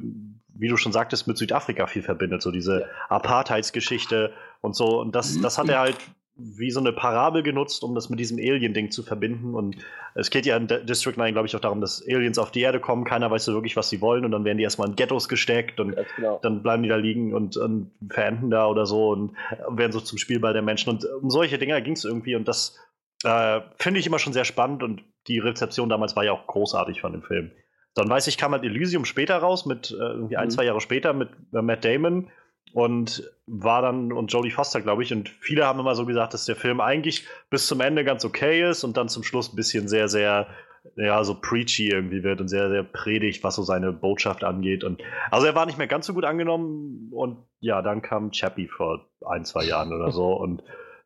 wie 0.55 0.69
du 0.69 0.77
schon 0.77 0.93
sagtest, 0.93 1.27
mit 1.27 1.39
Südafrika 1.39 1.87
viel 1.87 2.03
verbindet. 2.03 2.43
So 2.43 2.51
diese 2.51 2.87
Apartheidsgeschichte 3.09 4.35
und 4.61 4.77
so. 4.77 5.01
Und 5.01 5.15
das, 5.15 5.41
das 5.41 5.57
hat 5.57 5.71
er 5.71 5.81
halt 5.81 5.97
wie 6.39 6.71
so 6.71 6.79
eine 6.79 6.93
Parabel 6.93 7.43
genutzt, 7.43 7.83
um 7.83 7.95
das 7.97 8.11
mit 8.11 8.21
diesem 8.21 8.39
Alien-Ding 8.39 8.93
zu 8.93 9.03
verbinden. 9.03 9.55
Und 9.55 9.77
es 10.15 10.31
geht 10.31 10.47
ja 10.47 10.57
in 10.57 10.69
District 10.69 11.17
9, 11.17 11.33
glaube 11.33 11.49
ich, 11.49 11.57
auch 11.57 11.61
darum, 11.61 11.81
dass 11.81 12.03
Aliens 12.07 12.39
auf 12.39 12.53
die 12.53 12.61
Erde 12.61 12.79
kommen, 12.79 13.05
keiner 13.05 13.31
weiß 13.31 13.45
so 13.45 13.55
wirklich, 13.55 13.77
was 13.77 13.91
sie 13.91 14.01
wollen, 14.01 14.25
und 14.25 14.31
dann 14.31 14.45
werden 14.45 14.59
die 14.59 14.65
erstmal 14.65 14.89
in 14.89 14.97
Ghettos 14.97 15.29
gesteckt 15.29 15.81
und 15.81 15.97
genau. 16.17 16.39
dann 16.43 16.63
bleiben 16.63 16.85
die 16.85 16.89
da 16.89 16.97
liegen 16.97 17.35
und, 17.35 17.57
und, 17.57 17.91
verenden 18.09 18.51
da 18.51 18.69
oder 18.69 18.87
so 18.87 19.11
und 19.11 19.33
werden 19.69 19.93
so 19.93 20.01
zum 20.01 20.19
Spielball 20.19 20.53
der 20.53 20.63
Menschen. 20.63 20.91
Und 20.91 21.05
um 21.21 21.29
solche 21.29 21.59
Dinge 21.59 21.83
ging 21.83 21.95
es 21.95 22.05
irgendwie 22.05 22.37
und 22.37 22.47
das 22.47 22.79
äh, 23.25 23.61
finde 23.77 23.99
ich 23.99 24.07
immer 24.07 24.21
schon 24.21 24.33
sehr 24.33 24.45
spannend 24.45 24.85
und 24.85 25.03
die 25.27 25.41
Rezeption 25.41 25.89
damals 25.89 26.15
war 26.15 26.25
ja 26.25 26.33
auch 26.33 26.47
großartig 26.47 27.01
von 27.01 27.13
dem 27.13 27.23
Film. 27.23 27.51
Dann 27.95 28.09
weiß 28.09 28.29
ich, 28.29 28.39
kam 28.39 28.53
halt 28.53 28.63
Elysium 28.63 29.05
später 29.05 29.39
raus, 29.39 29.67
mit 29.67 29.91
äh, 29.91 29.95
irgendwie 29.95 30.37
ein, 30.37 30.47
mhm. 30.47 30.51
zwei 30.51 30.65
Jahre 30.65 30.81
später 30.81 31.13
mit 31.13 31.31
äh, 31.53 31.63
Matt 31.63 31.85
Damon 31.85 32.31
und 32.73 33.31
war 33.47 33.83
dann 33.83 34.13
und 34.13 34.33
Jodie 34.33 34.51
Foster, 34.51 34.81
glaube 34.81 35.03
ich. 35.03 35.13
Und 35.13 35.29
viele 35.29 35.67
haben 35.67 35.81
immer 35.81 35.95
so 35.95 36.07
gesagt, 36.07 36.35
dass 36.35 36.45
der 36.45 36.57
Film 36.57 36.81
eigentlich 36.81 37.27
bis 37.51 37.67
zum 37.67 37.81
Ende 37.81 38.05
ganz 38.05 38.25
okay 38.25 38.69
ist 38.69 38.85
und 38.85 38.97
dann 38.97 39.09
zum 39.09 39.23
Schluss 39.23 39.53
ein 39.53 39.57
bisschen 39.57 39.89
sehr, 39.89 40.09
sehr, 40.09 40.49
ja, 40.97 41.23
so 41.25 41.35
preachy 41.35 41.89
irgendwie 41.89 42.23
wird 42.23 42.41
und 42.41 42.49
sehr, 42.49 42.69
sehr 42.71 42.83
predigt, 42.83 43.43
was 43.45 43.57
so 43.57 43.63
seine 43.63 43.93
Botschaft 43.93 44.45
angeht. 44.45 44.85
Und 44.85 45.03
also 45.31 45.47
er 45.47 45.55
war 45.55 45.67
nicht 45.67 45.79
mehr 45.79 45.87
ganz 45.87 46.07
so 46.07 46.15
gut 46.15 46.25
angenommen 46.25 47.11
und 47.13 47.39
ja, 47.61 47.83
dann 47.83 48.03
kam 48.03 48.31
Chappie 48.31 48.69
vor 48.69 49.09
ein, 49.27 49.45
zwei 49.45 49.65
Jahren 49.65 49.93
oder 49.93 50.13
so 50.13 50.33
und 50.41 50.63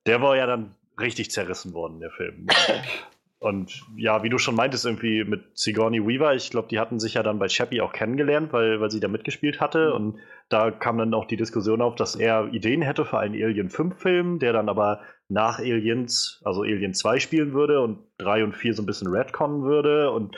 der 0.06 0.20
war 0.20 0.36
ja 0.36 0.46
dann 0.46 0.74
richtig 1.00 1.30
zerrissen 1.30 1.72
worden, 1.74 2.00
der 2.00 2.10
Film. 2.10 2.46
Und 3.42 3.82
ja, 3.96 4.22
wie 4.22 4.28
du 4.28 4.38
schon 4.38 4.54
meintest, 4.54 4.86
irgendwie 4.86 5.24
mit 5.24 5.42
Sigourney 5.54 6.06
Weaver, 6.06 6.32
ich 6.32 6.52
glaube, 6.52 6.68
die 6.68 6.78
hatten 6.78 7.00
sich 7.00 7.14
ja 7.14 7.24
dann 7.24 7.40
bei 7.40 7.48
Chappie 7.48 7.80
auch 7.80 7.92
kennengelernt, 7.92 8.52
weil, 8.52 8.80
weil 8.80 8.92
sie 8.92 9.00
da 9.00 9.08
mitgespielt 9.08 9.60
hatte. 9.60 9.88
Mhm. 9.88 9.94
Und 9.96 10.18
da 10.48 10.70
kam 10.70 10.96
dann 10.96 11.12
auch 11.12 11.24
die 11.24 11.36
Diskussion 11.36 11.82
auf, 11.82 11.96
dass 11.96 12.14
er 12.14 12.52
Ideen 12.52 12.82
hätte 12.82 13.04
für 13.04 13.18
einen 13.18 13.34
Alien 13.34 13.68
5-Film, 13.68 14.38
der 14.38 14.52
dann 14.52 14.68
aber 14.68 15.00
nach 15.28 15.58
Aliens, 15.58 16.40
also 16.44 16.62
Alien 16.62 16.94
2 16.94 17.18
spielen 17.18 17.52
würde 17.52 17.80
und 17.80 17.98
3 18.18 18.44
und 18.44 18.52
4 18.56 18.74
so 18.74 18.82
ein 18.84 18.86
bisschen 18.86 19.08
retconnen 19.08 19.64
würde. 19.64 20.12
Und 20.12 20.36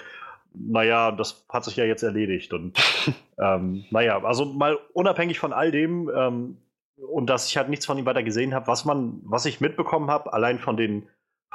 naja, 0.54 1.12
das 1.12 1.44
hat 1.50 1.64
sich 1.64 1.76
ja 1.76 1.84
jetzt 1.84 2.04
erledigt. 2.04 2.54
Und 2.54 2.78
ähm, 3.38 3.84
naja, 3.90 4.24
also 4.24 4.46
mal 4.46 4.78
unabhängig 4.94 5.38
von 5.38 5.52
all 5.52 5.70
dem 5.70 6.10
ähm, 6.16 6.56
und 6.96 7.28
dass 7.28 7.48
ich 7.50 7.58
halt 7.58 7.68
nichts 7.68 7.84
von 7.84 7.98
ihm 7.98 8.06
weiter 8.06 8.22
gesehen 8.22 8.54
habe, 8.54 8.66
was 8.66 8.86
man, 8.86 9.20
was 9.24 9.44
ich 9.44 9.60
mitbekommen 9.60 10.10
habe, 10.10 10.32
allein 10.32 10.58
von 10.58 10.78
den 10.78 11.06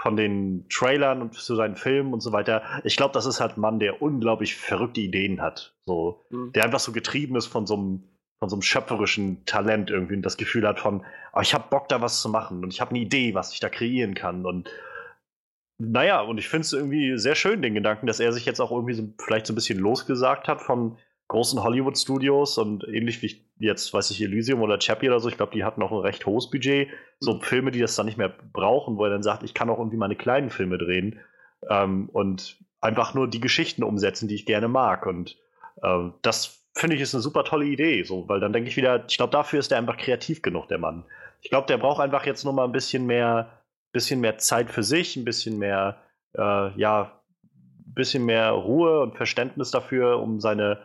von 0.01 0.15
den 0.15 0.65
Trailern 0.70 1.22
und 1.22 1.34
zu 1.34 1.56
seinen 1.56 1.75
Filmen 1.75 2.13
und 2.13 2.22
so 2.22 2.32
weiter. 2.32 2.62
Ich 2.84 2.96
glaube, 2.96 3.13
das 3.13 3.25
ist 3.25 3.41
halt 3.41 3.58
ein 3.58 3.62
Mann, 3.62 3.79
der 3.79 4.01
unglaublich 4.01 4.56
verrückte 4.56 5.01
Ideen 5.01 5.41
hat. 5.41 5.75
So, 5.86 6.25
mhm. 6.29 6.53
der 6.53 6.63
einfach 6.63 6.79
so 6.79 6.91
getrieben 6.91 7.36
ist 7.36 7.48
von 7.48 7.68
so 7.68 7.75
einem 7.75 8.03
von 8.39 8.48
so 8.48 8.56
einem 8.56 8.62
schöpferischen 8.62 9.44
Talent 9.46 9.89
irgendwie 9.89 10.15
und 10.15 10.22
das 10.22 10.38
Gefühl 10.38 10.65
hat 10.65 10.79
von, 10.79 11.06
oh, 11.34 11.41
ich 11.41 11.53
habe 11.53 11.65
Bock 11.70 11.89
da 11.89 12.00
was 12.00 12.22
zu 12.22 12.29
machen 12.29 12.63
und 12.63 12.74
ich 12.74 12.79
habe 12.79 12.91
eine 12.91 13.00
Idee, 13.00 13.34
was 13.36 13.51
ich 13.51 13.60
da 13.60 13.68
kreieren 13.68 14.13
kann 14.13 14.46
und 14.46 14.70
naja, 15.77 16.22
und 16.22 16.38
ich 16.38 16.48
finde 16.48 16.62
es 16.62 16.74
irgendwie 16.74 17.18
sehr 17.18 17.36
schön, 17.36 17.62
den 17.62 17.74
Gedanken, 17.74 18.08
dass 18.08 18.22
er 18.22 18.32
sich 18.32 18.46
jetzt 18.46 18.62
auch 18.62 18.72
irgendwie 18.72 18.94
so, 18.94 19.03
vielleicht 19.18 19.46
so 19.46 19.53
ein 19.53 19.56
bisschen 19.56 19.79
losgesagt 19.79 20.48
hat 20.48 20.62
von 20.62 20.98
großen 21.29 21.62
Hollywood-Studios 21.63 22.58
und 22.58 22.86
ähnlich 22.88 23.22
wie 23.22 23.41
jetzt, 23.59 23.93
weiß 23.93 24.11
ich, 24.11 24.21
Elysium 24.21 24.61
oder 24.61 24.79
Chappie 24.79 25.09
oder 25.09 25.19
so, 25.19 25.29
ich 25.29 25.37
glaube, 25.37 25.53
die 25.53 25.63
hatten 25.63 25.81
auch 25.83 25.91
ein 25.91 25.99
recht 25.99 26.25
hohes 26.25 26.49
Budget. 26.49 26.89
So 27.19 27.35
mhm. 27.35 27.41
Filme, 27.41 27.71
die 27.71 27.79
das 27.79 27.95
dann 27.95 28.05
nicht 28.05 28.17
mehr 28.17 28.33
brauchen, 28.53 28.97
wo 28.97 29.03
er 29.03 29.11
dann 29.11 29.23
sagt, 29.23 29.43
ich 29.43 29.53
kann 29.53 29.69
auch 29.69 29.77
irgendwie 29.77 29.97
meine 29.97 30.15
kleinen 30.15 30.49
Filme 30.49 30.77
drehen 30.77 31.19
ähm, 31.69 32.09
und 32.11 32.57
einfach 32.81 33.13
nur 33.13 33.29
die 33.29 33.41
Geschichten 33.41 33.83
umsetzen, 33.83 34.27
die 34.27 34.35
ich 34.35 34.45
gerne 34.45 34.67
mag. 34.67 35.05
Und 35.05 35.37
äh, 35.81 36.09
das 36.21 36.65
finde 36.73 36.95
ich 36.95 37.01
ist 37.01 37.13
eine 37.13 37.21
super 37.21 37.43
tolle 37.43 37.65
Idee, 37.65 38.03
so, 38.03 38.29
weil 38.29 38.39
dann 38.39 38.53
denke 38.53 38.69
ich 38.69 38.77
wieder, 38.77 39.03
ich 39.07 39.17
glaube, 39.17 39.31
dafür 39.31 39.59
ist 39.59 39.71
er 39.71 39.77
einfach 39.77 39.97
kreativ 39.97 40.41
genug, 40.41 40.67
der 40.69 40.77
Mann. 40.77 41.03
Ich 41.41 41.49
glaube, 41.49 41.67
der 41.67 41.77
braucht 41.77 42.01
einfach 42.01 42.25
jetzt 42.25 42.45
nur 42.45 42.53
mal 42.53 42.65
ein 42.65 42.71
bisschen 42.71 43.05
mehr, 43.05 43.61
bisschen 43.91 44.21
mehr 44.21 44.37
Zeit 44.37 44.69
für 44.69 44.83
sich, 44.83 45.17
ein 45.17 45.25
bisschen 45.25 45.57
mehr, 45.57 45.97
äh, 46.37 46.71
ja, 46.79 47.21
ein 47.43 47.93
bisschen 47.93 48.25
mehr 48.25 48.51
Ruhe 48.51 49.01
und 49.01 49.17
Verständnis 49.17 49.71
dafür, 49.71 50.19
um 50.19 50.39
seine 50.39 50.79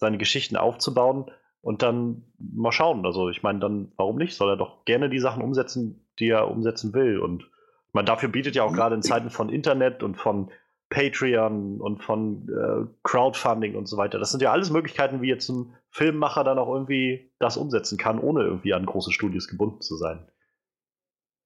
seine 0.00 0.18
Geschichten 0.18 0.56
aufzubauen 0.56 1.30
und 1.62 1.82
dann 1.82 2.24
mal 2.38 2.72
schauen. 2.72 3.04
Also 3.04 3.28
ich 3.28 3.42
meine, 3.42 3.58
dann 3.60 3.92
warum 3.96 4.16
nicht? 4.16 4.36
Soll 4.36 4.50
er 4.50 4.56
doch 4.56 4.84
gerne 4.84 5.10
die 5.10 5.20
Sachen 5.20 5.42
umsetzen, 5.42 6.06
die 6.18 6.28
er 6.28 6.50
umsetzen 6.50 6.94
will. 6.94 7.18
Und 7.18 7.50
meine, 7.92 8.06
dafür 8.06 8.28
bietet 8.28 8.54
ja 8.54 8.64
auch 8.64 8.72
gerade 8.72 8.94
in 8.94 9.02
Zeiten 9.02 9.30
von 9.30 9.48
Internet 9.48 10.02
und 10.02 10.16
von 10.16 10.50
Patreon 10.90 11.80
und 11.80 12.02
von 12.02 12.48
äh, 12.48 12.86
Crowdfunding 13.04 13.76
und 13.76 13.86
so 13.86 13.96
weiter. 13.96 14.18
Das 14.18 14.32
sind 14.32 14.42
ja 14.42 14.50
alles 14.50 14.70
Möglichkeiten, 14.70 15.22
wie 15.22 15.28
jetzt 15.28 15.48
ein 15.48 15.74
Filmmacher 15.90 16.44
dann 16.44 16.58
auch 16.58 16.72
irgendwie 16.72 17.32
das 17.38 17.56
umsetzen 17.56 17.96
kann, 17.96 18.18
ohne 18.18 18.42
irgendwie 18.42 18.74
an 18.74 18.86
große 18.86 19.12
Studios 19.12 19.46
gebunden 19.46 19.80
zu 19.80 19.96
sein. 19.96 20.26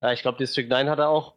Ja, 0.00 0.12
ich 0.12 0.23
glaube, 0.23 0.38
District 0.38 0.68
9 0.68 0.88
hat 0.88 0.99
er 0.99 1.09
auch 1.09 1.35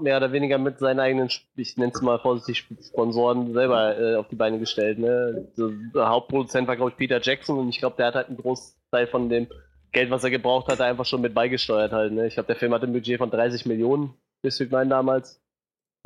mehr 0.00 0.16
oder 0.18 0.32
weniger 0.32 0.58
mit 0.58 0.78
seinen 0.78 1.00
eigenen, 1.00 1.30
ich 1.56 1.76
nenne 1.76 1.92
es 1.94 2.02
mal 2.02 2.18
vorsichtig, 2.18 2.66
Sponsoren 2.86 3.52
selber 3.54 3.98
äh, 3.98 4.14
auf 4.16 4.28
die 4.28 4.34
Beine 4.36 4.58
gestellt. 4.58 4.98
Ne? 4.98 5.48
Der 5.56 6.08
Hauptproduzent 6.08 6.68
war, 6.68 6.76
glaube 6.76 6.90
ich, 6.90 6.96
Peter 6.96 7.20
Jackson 7.20 7.58
und 7.58 7.68
ich 7.68 7.78
glaube, 7.78 7.96
der 7.96 8.06
hat 8.06 8.14
halt 8.14 8.28
einen 8.28 8.36
Großteil 8.36 9.06
von 9.06 9.28
dem 9.28 9.46
Geld, 9.92 10.10
was 10.10 10.24
er 10.24 10.30
gebraucht 10.30 10.68
hat, 10.68 10.80
einfach 10.80 11.06
schon 11.06 11.22
mit 11.22 11.34
beigesteuert 11.34 11.92
halt. 11.92 12.12
Ne? 12.12 12.26
Ich 12.26 12.34
glaube, 12.34 12.48
der 12.48 12.56
Film 12.56 12.74
hatte 12.74 12.86
ein 12.86 12.92
Budget 12.92 13.18
von 13.18 13.30
30 13.30 13.66
Millionen, 13.66 14.14
District 14.44 14.70
9 14.70 14.88
damals. 14.90 15.40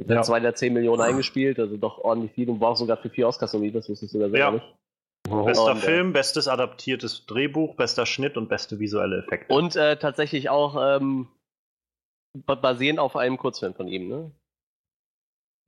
Ja. 0.06 0.22
210 0.22 0.72
Millionen 0.72 1.02
eingespielt, 1.02 1.58
also 1.58 1.76
doch 1.76 1.98
ordentlich 1.98 2.32
viel 2.32 2.48
und 2.48 2.60
war 2.60 2.70
auch 2.70 2.76
sogar 2.76 2.96
für 2.96 3.10
vier 3.10 3.28
Oscars 3.28 3.52
nominiert, 3.52 3.76
das 3.76 3.88
wusste 3.90 4.06
ich 4.06 4.12
sogar 4.12 4.30
selber 4.30 4.46
Ja. 4.46 4.50
nicht. 4.52 4.64
Bester 5.28 5.72
äh, 5.72 5.76
Film, 5.76 6.12
bestes 6.14 6.48
adaptiertes 6.48 7.26
Drehbuch, 7.26 7.74
bester 7.76 8.06
Schnitt 8.06 8.38
und 8.38 8.48
beste 8.48 8.78
visuelle 8.78 9.18
Effekte. 9.18 9.52
Und 9.54 9.76
äh, 9.76 9.96
tatsächlich 9.96 10.48
auch 10.48 10.96
ähm, 10.96 11.28
basierend 12.34 12.98
auf 12.98 13.16
einem 13.16 13.36
Kurzfilm 13.36 13.74
von 13.74 13.88
ihm, 13.88 14.08
ne? 14.08 14.30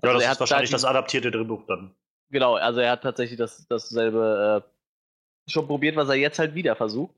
ja, 0.03 0.11
also 0.11 0.15
das 0.15 0.15
er 0.15 0.19
ist 0.19 0.29
hat 0.29 0.41
wahrscheinlich 0.41 0.71
da 0.71 0.75
das 0.75 0.85
adaptierte 0.85 1.31
Drehbuch 1.31 1.65
dann. 1.67 1.95
Genau, 2.31 2.55
also 2.55 2.81
er 2.81 2.93
hat 2.93 3.03
tatsächlich 3.03 3.39
das, 3.39 3.67
dasselbe 3.69 4.65
äh, 4.65 5.51
schon 5.51 5.67
probiert, 5.67 5.97
was 5.97 6.09
er 6.09 6.15
jetzt 6.15 6.39
halt 6.39 6.55
wieder 6.55 6.77
versucht. 6.77 7.15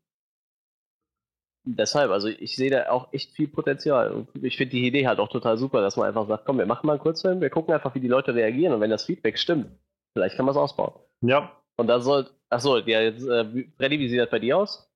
Deshalb, 1.67 2.11
also 2.11 2.29
ich 2.29 2.57
sehe 2.57 2.71
da 2.71 2.91
auch 2.91 3.13
echt 3.13 3.33
viel 3.33 3.49
Potenzial. 3.49 4.11
Und 4.13 4.45
ich 4.45 4.59
finde 4.59 4.73
die 4.73 4.87
Idee 4.87 5.07
halt 5.07 5.19
auch 5.19 5.29
total 5.29 5.57
super, 5.57 5.81
dass 5.81 5.97
man 5.97 6.09
einfach 6.09 6.27
sagt, 6.29 6.45
komm, 6.45 6.59
wir 6.59 6.67
machen 6.67 6.87
mal 6.87 6.95
einen 6.95 7.03
Kurzfilm, 7.03 7.41
wir 7.41 7.49
gucken 7.49 7.73
einfach, 7.73 7.95
wie 7.95 8.01
die 8.01 8.09
Leute 8.09 8.35
reagieren 8.35 8.75
und 8.75 8.81
wenn 8.81 8.91
das 8.91 9.05
Feedback 9.05 9.39
stimmt, 9.39 9.71
vielleicht 10.13 10.37
kann 10.37 10.45
man 10.45 10.55
es 10.55 10.59
ausbauen. 10.59 10.93
Ja, 11.23 11.57
Und 11.77 11.87
da 11.87 12.01
soll, 12.01 12.29
achso, 12.51 12.79
ja, 12.79 13.01
jetzt, 13.01 13.27
äh, 13.27 13.67
Freddy, 13.77 13.99
wie 13.99 14.09
sieht 14.09 14.21
das 14.21 14.31
bei 14.31 14.41
dir 14.41 14.59
aus? 14.59 14.91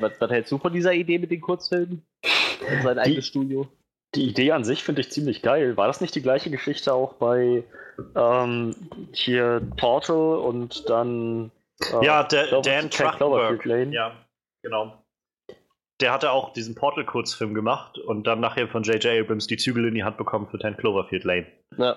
Was, 0.00 0.20
was 0.20 0.30
hältst 0.30 0.52
du 0.52 0.58
von 0.58 0.72
dieser 0.72 0.92
Idee 0.92 1.18
mit 1.18 1.30
den 1.30 1.40
Kurzfilmen? 1.40 2.04
Und 2.60 2.82
sein 2.82 2.98
eigenes 2.98 3.26
Studio? 3.26 3.68
Die 4.14 4.28
Idee 4.28 4.52
an 4.52 4.64
sich 4.64 4.84
finde 4.84 5.00
ich 5.00 5.10
ziemlich 5.10 5.42
geil. 5.42 5.76
War 5.76 5.86
das 5.88 6.00
nicht 6.00 6.14
die 6.14 6.22
gleiche 6.22 6.50
Geschichte 6.50 6.94
auch 6.94 7.14
bei 7.14 7.64
ähm, 8.14 8.74
hier 9.12 9.60
Portal 9.76 10.36
und 10.38 10.88
dann 10.88 11.50
äh, 11.92 12.04
ja 12.04 12.22
der, 12.22 12.46
Clover- 12.46 12.62
Dan 12.62 12.90
Cloverfield 12.90 13.62
Trachtenberg. 13.62 13.64
Lane? 13.64 13.92
Ja, 13.92 14.12
genau. 14.62 15.02
Der 16.00 16.12
hatte 16.12 16.30
auch 16.32 16.52
diesen 16.52 16.74
Portal-Kurzfilm 16.74 17.54
gemacht 17.54 17.98
und 17.98 18.26
dann 18.26 18.40
nachher 18.40 18.68
von 18.68 18.82
J.J. 18.82 19.20
Abrams 19.24 19.46
die 19.46 19.56
Zügel 19.56 19.86
in 19.86 19.94
die 19.94 20.04
Hand 20.04 20.16
bekommen 20.16 20.48
für 20.48 20.58
10 20.58 20.76
Cloverfield 20.76 21.24
Lane. 21.24 21.46
Ja, 21.76 21.96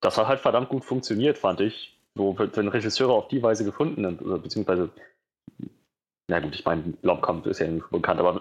Das 0.00 0.16
hat 0.18 0.28
halt 0.28 0.40
verdammt 0.40 0.68
gut 0.68 0.84
funktioniert, 0.84 1.36
fand 1.38 1.60
ich. 1.60 1.98
So, 2.14 2.36
wenn 2.38 2.68
Regisseure 2.68 3.12
auf 3.12 3.28
die 3.28 3.42
Weise 3.42 3.64
gefunden 3.64 4.02
sind, 4.04 4.42
beziehungsweise, 4.42 4.88
na 6.28 6.40
gut, 6.40 6.54
ich 6.54 6.64
meine, 6.64 6.82
Blomkamp 6.82 7.46
ist 7.46 7.58
ja 7.60 7.66
nicht 7.66 7.90
bekannt, 7.90 8.20
aber 8.20 8.40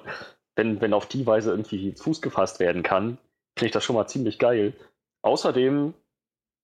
wenn, 0.55 0.81
wenn 0.81 0.93
auf 0.93 1.05
die 1.05 1.25
Weise 1.25 1.51
irgendwie 1.51 1.93
Fuß 1.93 2.21
gefasst 2.21 2.59
werden 2.59 2.83
kann, 2.83 3.17
finde 3.57 3.67
ich 3.67 3.71
das 3.71 3.83
schon 3.83 3.95
mal 3.95 4.07
ziemlich 4.07 4.39
geil. 4.39 4.73
Außerdem, 5.21 5.93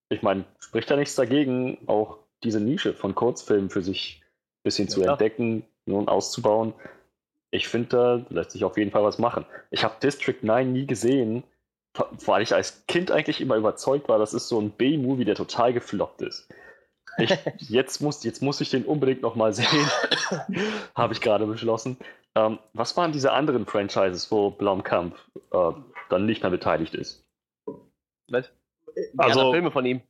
ich 0.09 0.21
meine, 0.21 0.45
spricht 0.59 0.89
da 0.89 0.95
nichts 0.95 1.15
dagegen, 1.15 1.77
auch 1.87 2.19
diese 2.43 2.59
Nische 2.59 2.93
von 2.93 3.15
Kurzfilmen 3.15 3.69
für 3.69 3.81
sich 3.81 4.21
ein 4.23 4.63
bisschen 4.63 4.87
Ja, 4.87 4.93
zu 4.93 5.01
klar. 5.01 5.13
entdecken 5.13 5.63
und 5.85 6.09
auszubauen. 6.09 6.73
Ich 7.51 7.67
finde, 7.67 7.87
da 7.89 8.25
lässt 8.29 8.51
sich 8.51 8.63
auf 8.63 8.77
jeden 8.77 8.91
Fall 8.91 9.03
was 9.03 9.19
machen. 9.19 9.45
Ich 9.71 9.83
habe 9.83 9.95
District 10.01 10.37
9 10.41 10.71
nie 10.71 10.85
gesehen, 10.85 11.43
weil 12.25 12.41
ich 12.41 12.53
als 12.55 12.85
Kind 12.87 13.11
eigentlich 13.11 13.41
immer 13.41 13.57
überzeugt 13.57 14.07
war, 14.07 14.17
das 14.19 14.33
ist 14.33 14.47
so 14.47 14.59
ein 14.59 14.71
B-Movie, 14.71 15.25
der 15.25 15.35
total 15.35 15.73
gefloppt 15.73 16.21
ist. 16.21 16.47
Ich, 17.17 17.29
jetzt, 17.57 18.01
muss, 18.01 18.23
jetzt 18.23 18.41
muss 18.41 18.61
ich 18.61 18.69
den 18.69 18.85
unbedingt 18.85 19.21
nochmal 19.21 19.53
sehen, 19.53 19.67
habe 20.95 21.13
ich 21.13 21.19
gerade 21.19 21.45
beschlossen. 21.45 21.97
Ähm, 22.35 22.59
was 22.73 22.95
waren 22.97 23.11
diese 23.11 23.31
anderen 23.33 23.65
Franchises, 23.65 24.31
wo 24.31 24.51
Blomkamp 24.51 25.15
äh, 25.51 25.71
dann 26.09 26.25
nicht 26.25 26.41
mehr 26.43 26.51
beteiligt 26.51 26.93
ist? 26.95 27.25
was? 28.29 28.51
Also- 29.17 29.51
Filme 29.51 29.71
von 29.71 29.85
ihm. 29.85 30.01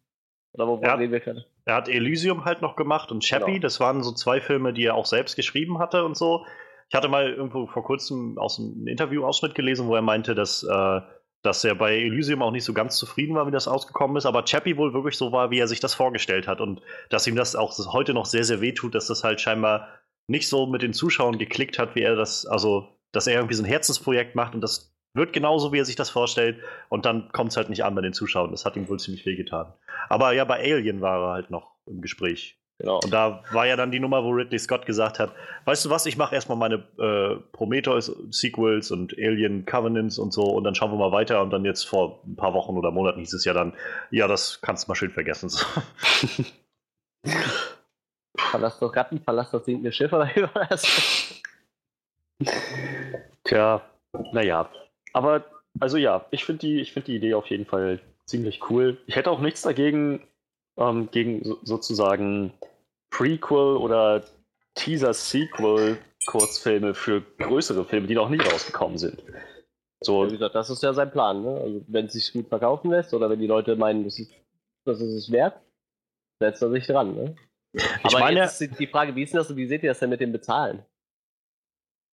Oder 0.54 0.68
wo, 0.68 0.80
wo 0.80 0.84
Ja. 0.84 0.96
reden 0.96 1.12
wir 1.12 1.20
gerade? 1.22 1.46
Er 1.66 1.76
hat 1.76 1.88
Elysium 1.88 2.46
halt 2.46 2.62
noch 2.62 2.76
gemacht 2.76 3.12
und 3.12 3.24
Chappie, 3.24 3.54
Genau. 3.54 3.62
das 3.62 3.80
waren 3.80 4.04
so 4.04 4.12
zwei 4.12 4.42
Filme, 4.42 4.74
die 4.74 4.84
er 4.86 4.96
auch 4.96 5.06
selbst 5.06 5.36
geschrieben 5.36 5.80
hatte 5.80 6.04
und 6.04 6.18
so. 6.18 6.46
Ich 6.90 6.96
hatte 6.96 7.08
mal 7.08 7.30
irgendwo 7.32 7.68
vor 7.68 7.84
kurzem 7.84 8.38
aus 8.38 8.60
einem 8.60 8.86
Interview-Ausschnitt 8.88 9.56
gelesen, 9.56 9.88
wo 9.88 9.96
er 9.96 10.02
meinte, 10.02 10.36
dass, 10.36 10.64
äh, 10.64 11.02
dass 11.42 11.64
er 11.64 11.74
bei 11.76 11.96
Elysium 11.96 12.42
auch 12.42 12.52
nicht 12.52 12.66
so 12.66 12.74
ganz 12.74 12.98
zufrieden 12.98 13.34
war, 13.36 13.48
wie 13.48 13.52
das 13.52 13.68
ausgekommen 13.68 14.18
ist, 14.18 14.26
aber 14.26 14.44
Chappie 14.44 14.76
wohl 14.78 14.94
wirklich 14.94 15.18
so 15.18 15.32
war, 15.32 15.52
wie 15.52 15.60
er 15.60 15.68
sich 15.68 15.80
das 15.80 15.94
vorgestellt 15.96 16.48
hat 16.48 16.60
und 16.60 16.82
dass 17.10 17.26
ihm 17.28 17.36
das 17.36 17.56
auch 17.56 17.72
heute 17.94 18.14
noch 18.14 18.26
sehr, 18.26 18.44
sehr 18.44 18.60
weh 18.62 18.74
tut, 18.74 18.94
dass 18.94 19.08
das 19.08 19.24
halt 19.24 19.40
scheinbar 19.42 19.88
nicht 20.32 20.48
so 20.48 20.66
mit 20.66 20.82
den 20.82 20.94
Zuschauern 20.94 21.38
geklickt 21.38 21.78
hat, 21.78 21.94
wie 21.96 22.02
er 22.02 22.16
das, 22.16 22.46
also, 22.46 22.88
dass 23.12 23.28
er 23.28 23.36
irgendwie 23.36 23.54
so 23.54 23.64
ein 23.64 23.68
Herzensprojekt 23.68 24.34
macht 24.34 24.56
und 24.56 24.62
das 24.62 24.96
wird 25.14 25.34
genauso, 25.34 25.74
wie 25.74 25.80
er 25.80 25.86
sich 25.86 25.98
das 25.98 26.10
vorstellt 26.10 26.60
und 26.90 27.06
dann 27.06 27.30
kommt 27.34 27.52
es 27.52 27.58
halt 27.58 27.70
nicht 27.70 27.84
an 27.84 27.94
bei 27.94 28.02
den 28.02 28.14
Zuschauern. 28.14 28.52
Das 28.52 28.66
hat 28.66 28.78
ihm 28.78 28.88
wohl 28.88 29.00
ziemlich 29.00 29.26
weh 29.26 29.36
getan. 29.36 29.74
Aber 30.10 30.32
ja, 30.32 30.46
bei 30.46 30.60
Alien 30.60 31.02
war 31.02 31.22
er 31.22 31.34
halt 31.34 31.52
noch 31.52 31.76
im 31.86 32.02
Gespräch. 32.02 32.58
Genau. 32.80 33.00
Und 33.04 33.14
da 33.14 33.44
war 33.52 33.68
ja 33.68 33.76
dann 33.76 33.92
die 33.92 34.00
Nummer, 34.00 34.24
wo 34.24 34.30
Ridley 34.30 34.58
Scott 34.58 34.88
gesagt 34.88 35.20
hat, 35.20 35.34
weißt 35.66 35.86
du 35.86 35.90
was, 35.92 36.08
ich 36.08 36.18
mache 36.18 36.34
erstmal 36.34 36.58
meine 36.58 36.76
äh, 36.98 37.36
Prometheus-Sequels 37.52 38.90
und 38.90 39.14
Alien 39.20 39.66
Covenants 39.66 40.18
und 40.18 40.34
so 40.34 40.46
und 40.46 40.64
dann 40.64 40.74
schauen 40.74 40.92
wir 40.92 40.98
mal 40.98 41.12
weiter 41.12 41.44
und 41.44 41.52
dann 41.52 41.64
jetzt 41.64 41.84
vor 41.84 42.24
ein 42.26 42.36
paar 42.36 42.56
Wochen 42.56 42.78
oder 42.78 42.90
Monaten 42.90 43.20
hieß 43.20 43.34
es 43.34 43.46
ja 43.46 43.54
dann, 43.54 43.74
ja, 44.10 44.28
das 44.28 44.62
kannst 44.62 44.88
du 44.88 44.92
mal 44.92 44.96
schön 44.96 45.12
vergessen. 45.12 45.50
So. 45.50 45.64
Verlass 48.38 48.80
das 48.80 48.96
Ratten, 48.96 49.20
verlass 49.20 49.52
das 49.52 49.66
sinkende 49.66 49.92
Schiff 49.92 50.14
oder 50.14 50.30
wie 50.36 50.44
war 50.44 50.68
das? 50.68 51.42
Tja, 53.44 53.82
naja. 54.32 54.70
Aber, 55.14 55.44
also 55.80 55.98
ja, 55.98 56.26
ich 56.32 56.46
finde 56.46 56.60
die, 56.60 56.80
ich 56.80 56.94
find 56.94 57.08
die 57.08 57.16
Idee 57.16 57.34
auf 57.34 57.48
jeden 57.48 57.66
Fall 57.66 58.00
ziemlich 58.26 58.70
cool. 58.70 59.00
Ich 59.08 59.16
hätte 59.16 59.32
auch 59.32 59.40
nichts 59.40 59.62
dagegen, 59.62 60.28
ähm, 60.78 61.10
gegen 61.12 61.44
so, 61.44 61.58
sozusagen 61.64 62.54
Prequel 63.10 63.78
oder 63.78 64.24
Teaser-Sequel-Kurzfilme 64.76 66.94
für 66.94 67.22
größere 67.40 67.86
Filme, 67.86 68.08
die 68.08 68.16
noch 68.16 68.30
nie 68.30 68.40
rausgekommen 68.40 68.98
sind. 68.98 69.22
So, 70.04 70.26
Wie 70.28 70.32
gesagt, 70.32 70.56
das 70.56 70.70
ist 70.70 70.82
ja 70.82 70.94
sein 70.94 71.12
Plan. 71.12 71.44
Ne? 71.44 71.62
Also, 71.62 71.86
wenn 71.88 72.08
es 72.08 72.14
sich 72.14 72.34
gut 72.34 72.48
verkaufen 72.48 72.90
lässt 72.90 73.14
oder 73.14 73.30
wenn 73.30 73.40
die 73.40 73.48
Leute 73.48 73.76
meinen, 73.76 74.04
das 74.04 74.18
ist, 74.18 74.32
das 74.86 75.00
ist 75.00 75.14
es 75.14 75.32
wert, 75.32 75.62
setzt 76.40 76.64
er 76.64 76.72
sich 76.72 76.88
dran. 76.88 77.14
Ne? 77.14 77.36
Aber 78.04 78.20
meine- 78.20 78.42
jetzt 78.42 78.62
ist 78.62 78.80
die 78.80 78.88
Frage, 78.88 79.16
wie 79.16 79.24
ist 79.24 79.34
denn 79.34 79.40
das 79.40 79.50
und 79.50 79.58
wie 79.58 79.68
seht 79.68 79.84
ihr 79.84 79.90
das 79.92 80.00
denn 80.00 80.10
mit 80.10 80.20
dem 80.20 80.32
Bezahlen? 80.32 80.84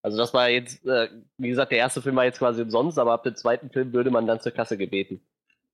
Also 0.02 0.16
das 0.16 0.32
war 0.32 0.48
jetzt, 0.48 0.86
äh, 0.86 1.08
wie 1.38 1.48
gesagt, 1.48 1.72
der 1.72 1.78
erste 1.78 2.00
Film 2.00 2.16
war 2.16 2.24
jetzt 2.24 2.38
quasi 2.38 2.62
umsonst, 2.62 2.98
aber 2.98 3.12
ab 3.12 3.24
dem 3.24 3.34
zweiten 3.34 3.68
Film 3.70 3.92
würde 3.92 4.10
man 4.10 4.26
dann 4.26 4.40
zur 4.40 4.52
Kasse 4.52 4.76
gebeten. 4.78 5.20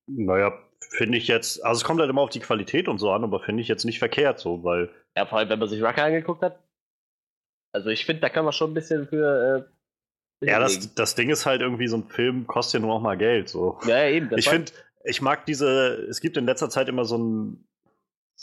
Naja, 0.06 0.52
finde 0.90 1.18
ich 1.18 1.28
jetzt, 1.28 1.62
also 1.64 1.78
es 1.78 1.84
kommt 1.84 2.00
halt 2.00 2.10
immer 2.10 2.22
auf 2.22 2.30
die 2.30 2.40
Qualität 2.40 2.88
und 2.88 2.98
so 2.98 3.10
an, 3.10 3.22
aber 3.22 3.40
finde 3.40 3.62
ich 3.62 3.68
jetzt 3.68 3.84
nicht 3.84 3.98
verkehrt 3.98 4.38
so, 4.38 4.64
weil 4.64 4.90
Ja, 5.16 5.26
vor 5.26 5.38
allem, 5.38 5.50
wenn 5.50 5.58
man 5.58 5.68
sich 5.68 5.82
Rucker 5.82 6.04
angeguckt 6.04 6.42
hat. 6.42 6.58
Also 7.72 7.90
ich 7.90 8.06
finde, 8.06 8.22
da 8.22 8.28
kann 8.28 8.44
man 8.44 8.52
schon 8.52 8.70
ein 8.70 8.74
bisschen 8.74 9.06
für... 9.08 9.68
Äh, 10.42 10.46
ja, 10.46 10.58
das, 10.58 10.94
das 10.94 11.14
Ding 11.14 11.30
ist 11.30 11.46
halt 11.46 11.60
irgendwie, 11.60 11.86
so 11.86 11.96
ein 11.98 12.08
Film 12.08 12.46
kostet 12.46 12.80
ja 12.80 12.86
nur 12.86 12.96
auch 12.96 13.00
mal 13.00 13.16
Geld. 13.16 13.48
So. 13.48 13.78
ja, 13.86 14.04
ja, 14.04 14.10
eben. 14.10 14.36
Ich 14.36 14.48
finde, 14.48 14.72
ich 15.04 15.22
mag 15.22 15.46
diese, 15.46 16.06
es 16.08 16.20
gibt 16.20 16.36
in 16.36 16.44
letzter 16.46 16.70
Zeit 16.70 16.88
immer 16.88 17.04
so 17.04 17.18
ein, 17.18 17.66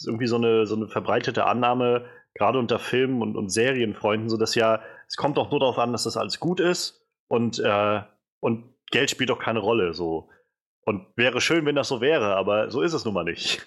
irgendwie 0.06 0.28
so 0.28 0.38
eine, 0.38 0.66
so 0.66 0.76
eine 0.76 0.88
verbreitete 0.88 1.46
Annahme, 1.46 2.06
gerade 2.34 2.60
unter 2.60 2.80
Filmen 2.80 3.22
und, 3.22 3.36
und 3.36 3.50
Serienfreunden, 3.50 4.30
so 4.30 4.38
dass 4.38 4.56
ja, 4.56 4.82
es 5.08 5.18
kommt 5.18 5.38
doch 5.38 5.52
nur 5.52 5.60
darauf 5.60 5.80
an, 5.80 5.92
dass 5.92 6.04
das 6.04 6.18
alles 6.18 6.40
gut 6.40 6.60
ist 6.60 7.06
und, 7.28 7.60
äh, 7.60 8.02
und 8.40 8.74
Geld 8.92 9.10
spielt 9.10 9.30
doch 9.30 9.40
keine 9.40 9.60
Rolle, 9.60 9.94
so. 9.94 10.30
Und 10.84 11.08
wäre 11.16 11.42
schön, 11.42 11.66
wenn 11.66 11.76
das 11.76 11.88
so 11.88 12.02
wäre, 12.02 12.36
aber 12.36 12.70
so 12.72 12.82
ist 12.82 12.94
es 12.94 13.06
nun 13.06 13.14
mal 13.14 13.24
nicht. 13.24 13.66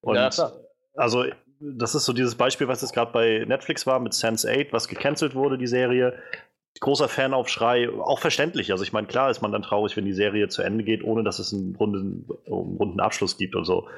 Und 0.00 0.16
Ja, 0.16 0.30
klar. 0.30 0.52
also, 0.94 1.24
das 1.60 1.94
ist 1.94 2.04
so 2.04 2.12
dieses 2.12 2.34
Beispiel, 2.34 2.68
was 2.68 2.82
jetzt 2.82 2.92
gerade 2.92 3.12
bei 3.12 3.44
Netflix 3.46 3.86
war 3.86 4.00
mit 4.00 4.12
Sense8, 4.12 4.72
was 4.72 4.88
gecancelt 4.88 5.34
wurde, 5.34 5.58
die 5.58 5.66
Serie. 5.66 6.18
Großer 6.80 7.08
Fanaufschrei, 7.08 7.88
auch 7.88 8.18
verständlich. 8.18 8.72
Also, 8.72 8.82
ich 8.82 8.92
meine, 8.92 9.06
klar 9.06 9.30
ist 9.30 9.42
man 9.42 9.52
dann 9.52 9.62
traurig, 9.62 9.96
wenn 9.96 10.04
die 10.04 10.12
Serie 10.12 10.48
zu 10.48 10.62
Ende 10.62 10.82
geht, 10.84 11.04
ohne 11.04 11.22
dass 11.22 11.38
es 11.38 11.52
einen 11.52 11.76
runden, 11.76 12.26
einen 12.46 12.76
runden 12.76 13.00
Abschluss 13.00 13.36
gibt 13.38 13.54
und 13.54 13.64
so. 13.64 13.88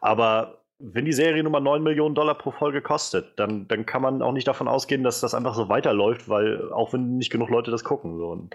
Aber 0.00 0.65
wenn 0.78 1.04
die 1.06 1.12
Serie 1.12 1.42
nur 1.42 1.52
mal 1.52 1.60
9 1.60 1.82
Millionen 1.82 2.14
Dollar 2.14 2.34
pro 2.36 2.50
Folge 2.50 2.82
kostet, 2.82 3.38
dann, 3.38 3.66
dann 3.68 3.86
kann 3.86 4.02
man 4.02 4.22
auch 4.22 4.32
nicht 4.32 4.46
davon 4.48 4.68
ausgehen, 4.68 5.02
dass 5.02 5.20
das 5.20 5.34
einfach 5.34 5.54
so 5.54 5.68
weiterläuft, 5.68 6.28
weil 6.28 6.70
auch 6.72 6.92
wenn 6.92 7.16
nicht 7.16 7.30
genug 7.32 7.48
Leute 7.50 7.70
das 7.70 7.84
gucken. 7.84 8.18
So. 8.18 8.28
Und, 8.28 8.54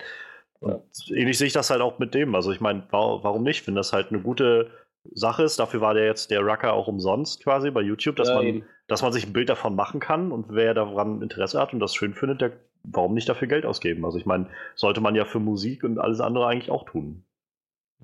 und 0.60 0.84
ähnlich 1.10 1.38
sehe 1.38 1.48
ich 1.48 1.54
das 1.54 1.70
halt 1.72 1.82
auch 1.82 2.00
mit 2.00 2.14
dem. 2.14 2.36
Also 2.36 2.52
ich 2.52 2.62
meine, 2.62 2.84
wa- 2.92 3.20
warum 3.24 3.44
nicht? 3.44 3.66
Wenn 3.68 3.76
das 3.76 3.94
halt 3.94 4.10
eine 4.12 4.22
gute 4.22 4.70
Sache 5.14 5.44
ist, 5.44 5.58
dafür 5.60 5.82
war 5.82 5.94
der 5.96 6.06
jetzt 6.06 6.30
der 6.30 6.42
Rucker 6.42 6.74
auch 6.74 6.88
umsonst 6.88 7.44
quasi 7.44 7.72
bei 7.72 7.82
YouTube, 7.82 8.16
dass, 8.18 8.30
Ja, 8.30 8.36
man, 8.36 8.46
eben. 8.46 8.66
dass 8.88 9.02
man 9.02 9.12
sich 9.14 9.26
ein 9.26 9.34
Bild 9.34 9.50
davon 9.50 9.76
machen 9.76 10.00
kann 10.00 10.32
und 10.32 10.46
wer 10.50 10.74
daran 10.76 11.22
Interesse 11.24 11.60
hat 11.60 11.74
und 11.74 11.80
das 11.80 11.96
schön 11.96 12.14
findet, 12.14 12.42
der 12.42 12.52
warum 12.84 13.14
nicht 13.14 13.30
dafür 13.30 13.48
Geld 13.48 13.66
ausgeben? 13.66 14.06
Also 14.06 14.18
ich 14.18 14.26
meine, 14.26 14.50
sollte 14.76 15.02
man 15.02 15.16
ja 15.16 15.26
für 15.26 15.40
Musik 15.40 15.84
und 15.84 16.00
alles 16.00 16.20
andere 16.20 16.48
eigentlich 16.48 16.72
auch 16.72 16.86
tun. 16.86 17.24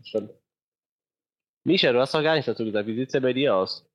Stimmt. 0.03 0.31
Misha, 1.65 1.91
du 1.91 1.99
hast 1.99 2.13
doch 2.15 2.23
gar 2.23 2.35
nicht 2.35 2.47
dazu 2.47 2.65
gesagt. 2.65 2.87
Wie 2.87 2.95
sieht's 2.95 3.11
denn 3.11 3.21
bei 3.23 3.33
dir 3.33 3.55
aus? 3.55 3.86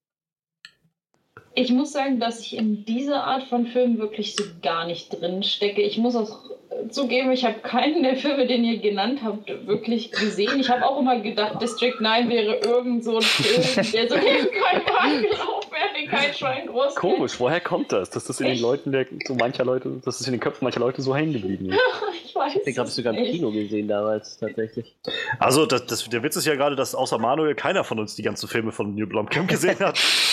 Ich 1.54 1.70
muss 1.70 1.92
sagen, 1.92 2.18
dass 2.18 2.40
ich 2.40 2.56
in 2.56 2.84
dieser 2.84 3.24
Art 3.24 3.44
von 3.44 3.66
Film 3.66 3.98
wirklich 3.98 4.34
so 4.34 4.44
gar 4.62 4.86
nicht 4.86 5.20
drin 5.20 5.42
stecke. 5.42 5.82
Ich 5.82 5.98
muss 5.98 6.16
auch 6.16 6.50
äh, 6.70 6.88
zugeben, 6.88 7.30
ich 7.30 7.44
habe 7.44 7.58
keinen 7.60 8.02
der 8.02 8.16
Filme, 8.16 8.46
den 8.46 8.64
ihr 8.64 8.78
genannt 8.78 9.20
habt, 9.22 9.48
wirklich 9.66 10.10
gesehen. 10.12 10.58
Ich 10.58 10.70
habe 10.70 10.86
auch 10.86 10.98
immer 10.98 11.20
gedacht, 11.20 11.60
District 11.60 12.00
9 12.00 12.30
wäre 12.30 12.56
irgend 12.56 13.04
so 13.04 13.16
ein 13.16 13.22
Film, 13.22 13.86
der 13.92 14.08
so 14.08 14.14
nebenbei 14.14 14.82
mal 14.86 14.98
angelaufen 14.98 15.70
wäre, 15.70 16.00
den 16.00 16.08
kein 16.08 16.32
Schwein 16.32 16.66
groß 16.68 16.94
komisch, 16.94 17.38
woher 17.38 17.60
kommt 17.60 17.92
das? 17.92 18.10
Dass 18.10 18.24
das 18.24 18.40
in 18.40 18.46
den 18.46 18.54
Echt? 18.54 18.62
Leuten, 18.62 18.92
der, 18.92 19.06
so 19.26 19.34
mancher 19.34 19.64
Leute, 19.64 20.00
dass 20.04 20.20
es 20.20 20.26
in 20.26 20.32
den 20.32 20.40
Köpfen 20.40 20.64
mancher 20.64 20.80
Leute 20.80 21.02
so 21.02 21.14
hängen 21.14 21.32
geblieben 21.32 21.70
ist. 21.70 21.78
Ich 22.24 22.36
weiß 22.36 22.64
Den 22.64 22.76
habe 22.78 22.88
ich 22.88 22.94
sogar 22.94 23.12
im. 23.12 23.24
Kino 23.24 23.50
gesehen 23.50 23.88
damals, 23.88 24.38
tatsächlich. 24.38 24.94
Also, 25.38 25.66
das, 25.66 25.84
das, 25.84 26.08
der 26.08 26.22
Witz 26.22 26.34
ist 26.34 26.46
ja 26.46 26.54
gerade, 26.54 26.76
dass 26.76 26.94
außer 26.94 27.18
Manuel 27.18 27.54
keiner 27.54 27.84
von 27.84 27.98
uns 27.98 28.14
die 28.14 28.22
ganzen 28.22 28.48
Filme 28.48 28.72
von 28.72 28.94
Neil 28.94 29.06
Blomkamp 29.06 29.48
gesehen 29.50 29.78
hat. 29.80 29.98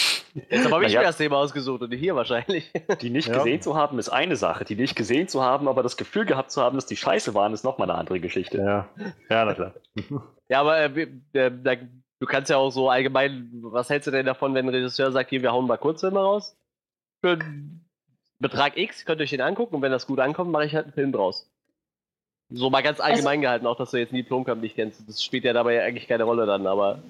Jetzt 0.49 0.71
habe 0.71 0.83
ich 0.85 0.89
Naja. 0.93 0.99
mir 1.01 1.05
das 1.07 1.17
Thema 1.17 1.37
ausgesucht 1.37 1.81
und 1.81 1.91
hier 1.93 2.15
wahrscheinlich. 2.15 2.71
Die 3.01 3.09
nicht 3.09 3.27
Ja. 3.27 3.37
gesehen 3.37 3.61
zu 3.61 3.75
haben, 3.75 3.99
ist 3.99 4.09
eine 4.09 4.35
Sache. 4.35 4.65
Die 4.65 4.75
nicht 4.75 4.95
gesehen 4.95 5.27
zu 5.27 5.43
haben, 5.43 5.67
aber 5.67 5.83
das 5.83 5.97
Gefühl 5.97 6.25
gehabt 6.25 6.51
zu 6.51 6.61
haben, 6.61 6.75
dass 6.75 6.85
die 6.85 6.95
scheiße 6.95 7.33
waren, 7.33 7.53
ist 7.53 7.63
nochmal 7.63 7.89
eine 7.89 7.99
andere 7.99 8.19
Geschichte. 8.19 8.57
ja. 8.57 8.87
ja, 9.29 9.45
na 9.45 9.53
klar. 9.53 9.73
Ja, 10.49 10.61
aber 10.61 10.77
äh, 10.79 11.07
äh, 11.33 11.51
da, 11.63 11.75
du 11.75 12.25
kannst 12.27 12.49
ja 12.49 12.57
auch 12.57 12.71
so 12.71 12.89
allgemein, 12.89 13.49
was 13.63 13.89
hältst 13.89 14.07
du 14.07 14.11
denn 14.11 14.25
davon, 14.25 14.53
wenn 14.53 14.65
ein 14.65 14.73
Regisseur 14.73 15.11
sagt, 15.11 15.29
hier, 15.29 15.41
wir 15.41 15.51
hauen 15.51 15.67
mal 15.67 15.77
Kurzfilme 15.77 16.19
raus? 16.19 16.55
Für 17.23 17.37
Betrag 18.39 18.77
X 18.77 19.05
könnt 19.05 19.19
ihr 19.19 19.23
euch 19.25 19.29
den 19.31 19.41
angucken 19.41 19.75
und 19.75 19.81
wenn 19.81 19.91
das 19.91 20.07
gut 20.07 20.19
ankommt, 20.19 20.51
mache 20.51 20.65
ich 20.65 20.73
halt 20.75 20.85
einen 20.85 20.93
Film 20.93 21.11
draus. 21.11 21.49
So 22.51 22.69
mal 22.69 22.81
ganz 22.81 22.99
allgemein 22.99 23.41
gehalten, 23.41 23.67
auch 23.67 23.75
dass 23.77 23.91
du 23.91 23.97
jetzt 23.97 24.13
nie 24.13 24.23
Blomkamp 24.23 24.61
nicht 24.61 24.75
kennst. 24.75 25.07
Das 25.07 25.23
spielt 25.23 25.43
ja 25.43 25.53
dabei 25.53 25.83
eigentlich 25.83 26.07
keine 26.07 26.23
Rolle 26.23 26.45
dann, 26.47 26.65
aber 26.65 27.03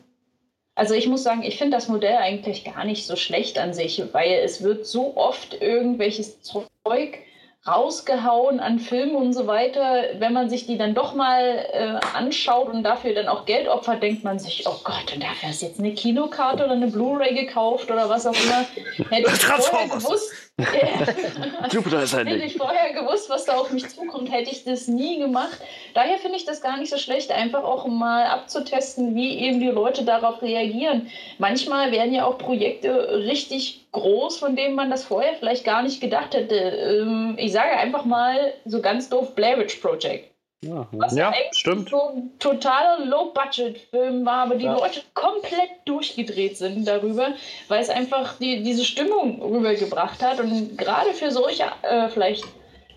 Also 0.75 0.93
ich 0.93 1.07
muss 1.07 1.23
sagen, 1.23 1.43
ich 1.43 1.57
finde 1.57 1.75
das 1.75 1.87
Modell 1.89 2.17
eigentlich 2.17 2.63
gar 2.63 2.85
nicht 2.85 3.05
so 3.05 3.15
schlecht 3.15 3.57
an 3.57 3.73
sich, 3.73 4.01
weil 4.13 4.39
es 4.43 4.63
wird 4.63 4.85
so 4.85 5.17
oft 5.17 5.61
irgendwelches 5.61 6.41
Zeug 6.41 7.19
rausgehauen 7.67 8.59
an 8.59 8.79
Filmen 8.79 9.15
und 9.15 9.33
so 9.33 9.45
weiter. 9.45 10.03
Wenn 10.17 10.33
man 10.33 10.49
sich 10.49 10.65
die 10.65 10.77
dann 10.77 10.95
doch 10.95 11.13
mal 11.13 11.65
äh, 11.73 11.99
anschaut 12.15 12.69
und 12.69 12.83
dafür 12.83 13.13
dann 13.13 13.27
auch 13.27 13.45
Geld 13.45 13.67
opfert, 13.67 14.01
denkt 14.01 14.23
man 14.23 14.39
sich, 14.39 14.63
oh 14.65 14.79
Gott, 14.83 15.13
und 15.13 15.21
dafür 15.21 15.49
hast 15.49 15.61
du 15.61 15.65
jetzt 15.65 15.79
eine 15.79 15.93
Kinokarte 15.93 16.63
oder 16.63 16.73
eine 16.73 16.87
Blu-ray 16.87 17.35
gekauft 17.35 17.91
oder 17.91 18.09
was 18.09 18.25
auch 18.25 18.33
immer. 18.33 18.65
Hätte 19.09 19.29
ich 19.31 19.41
vorher 19.41 19.87
gewusst, 19.89 20.31
Jupiter 21.71 22.03
ist 22.03 22.15
Hätte 22.15 22.35
ich 22.35 22.57
vorher 22.57 22.93
gewusst, 22.93 23.29
was 23.29 23.45
da 23.45 23.57
auf 23.57 23.71
mich 23.71 23.87
zukommt, 23.89 24.31
hätte 24.31 24.49
ich 24.49 24.63
das 24.63 24.87
nie 24.87 25.19
gemacht. 25.19 25.57
Daher 25.93 26.17
finde 26.17 26.37
ich 26.37 26.45
das 26.45 26.61
gar 26.61 26.77
nicht 26.77 26.89
so 26.89 26.97
schlecht, 26.97 27.31
einfach 27.31 27.63
auch 27.63 27.87
mal 27.87 28.25
abzutesten, 28.25 29.15
wie 29.15 29.39
eben 29.39 29.59
die 29.59 29.67
Leute 29.67 30.03
darauf 30.03 30.41
reagieren. 30.41 31.09
Manchmal 31.37 31.91
werden 31.91 32.13
ja 32.13 32.25
auch 32.25 32.37
Projekte 32.37 33.23
richtig 33.25 33.87
groß, 33.91 34.37
von 34.37 34.55
denen 34.55 34.75
man 34.75 34.89
das 34.89 35.03
vorher 35.05 35.33
vielleicht 35.35 35.63
gar 35.63 35.81
nicht 35.81 36.01
gedacht 36.01 36.33
hätte. 36.33 36.55
Ähm, 36.55 37.35
Ich 37.37 37.51
sage 37.51 37.71
einfach 37.71 38.05
mal 38.05 38.53
so 38.65 38.81
ganz 38.81 39.09
doof 39.09 39.35
Blair 39.35 39.57
Witch 39.59 39.75
Project. 39.77 40.29
Ja, 40.61 40.87
Was 40.91 41.15
Ja, 41.15 41.29
eigentlich 41.29 41.57
stimmt. 41.57 41.89
so 41.89 42.09
ein 42.09 42.31
totaler 42.39 43.05
Low-Budget-Film 43.05 44.25
war, 44.25 44.43
aber 44.43 44.55
die 44.55 44.65
Ja. 44.65 44.73
Leute 44.77 45.01
komplett 45.13 45.69
durchgedreht 45.85 46.57
sind 46.57 46.85
darüber, 46.85 47.29
weil 47.69 47.81
es 47.81 47.89
einfach 47.89 48.37
die, 48.39 48.61
diese 48.61 48.83
Stimmung 48.83 49.41
rübergebracht 49.41 50.21
hat. 50.21 50.39
Und 50.41 50.77
gerade 50.77 51.13
für 51.13 51.31
solche 51.31 51.63
äh, 51.83 52.09
vielleicht 52.09 52.43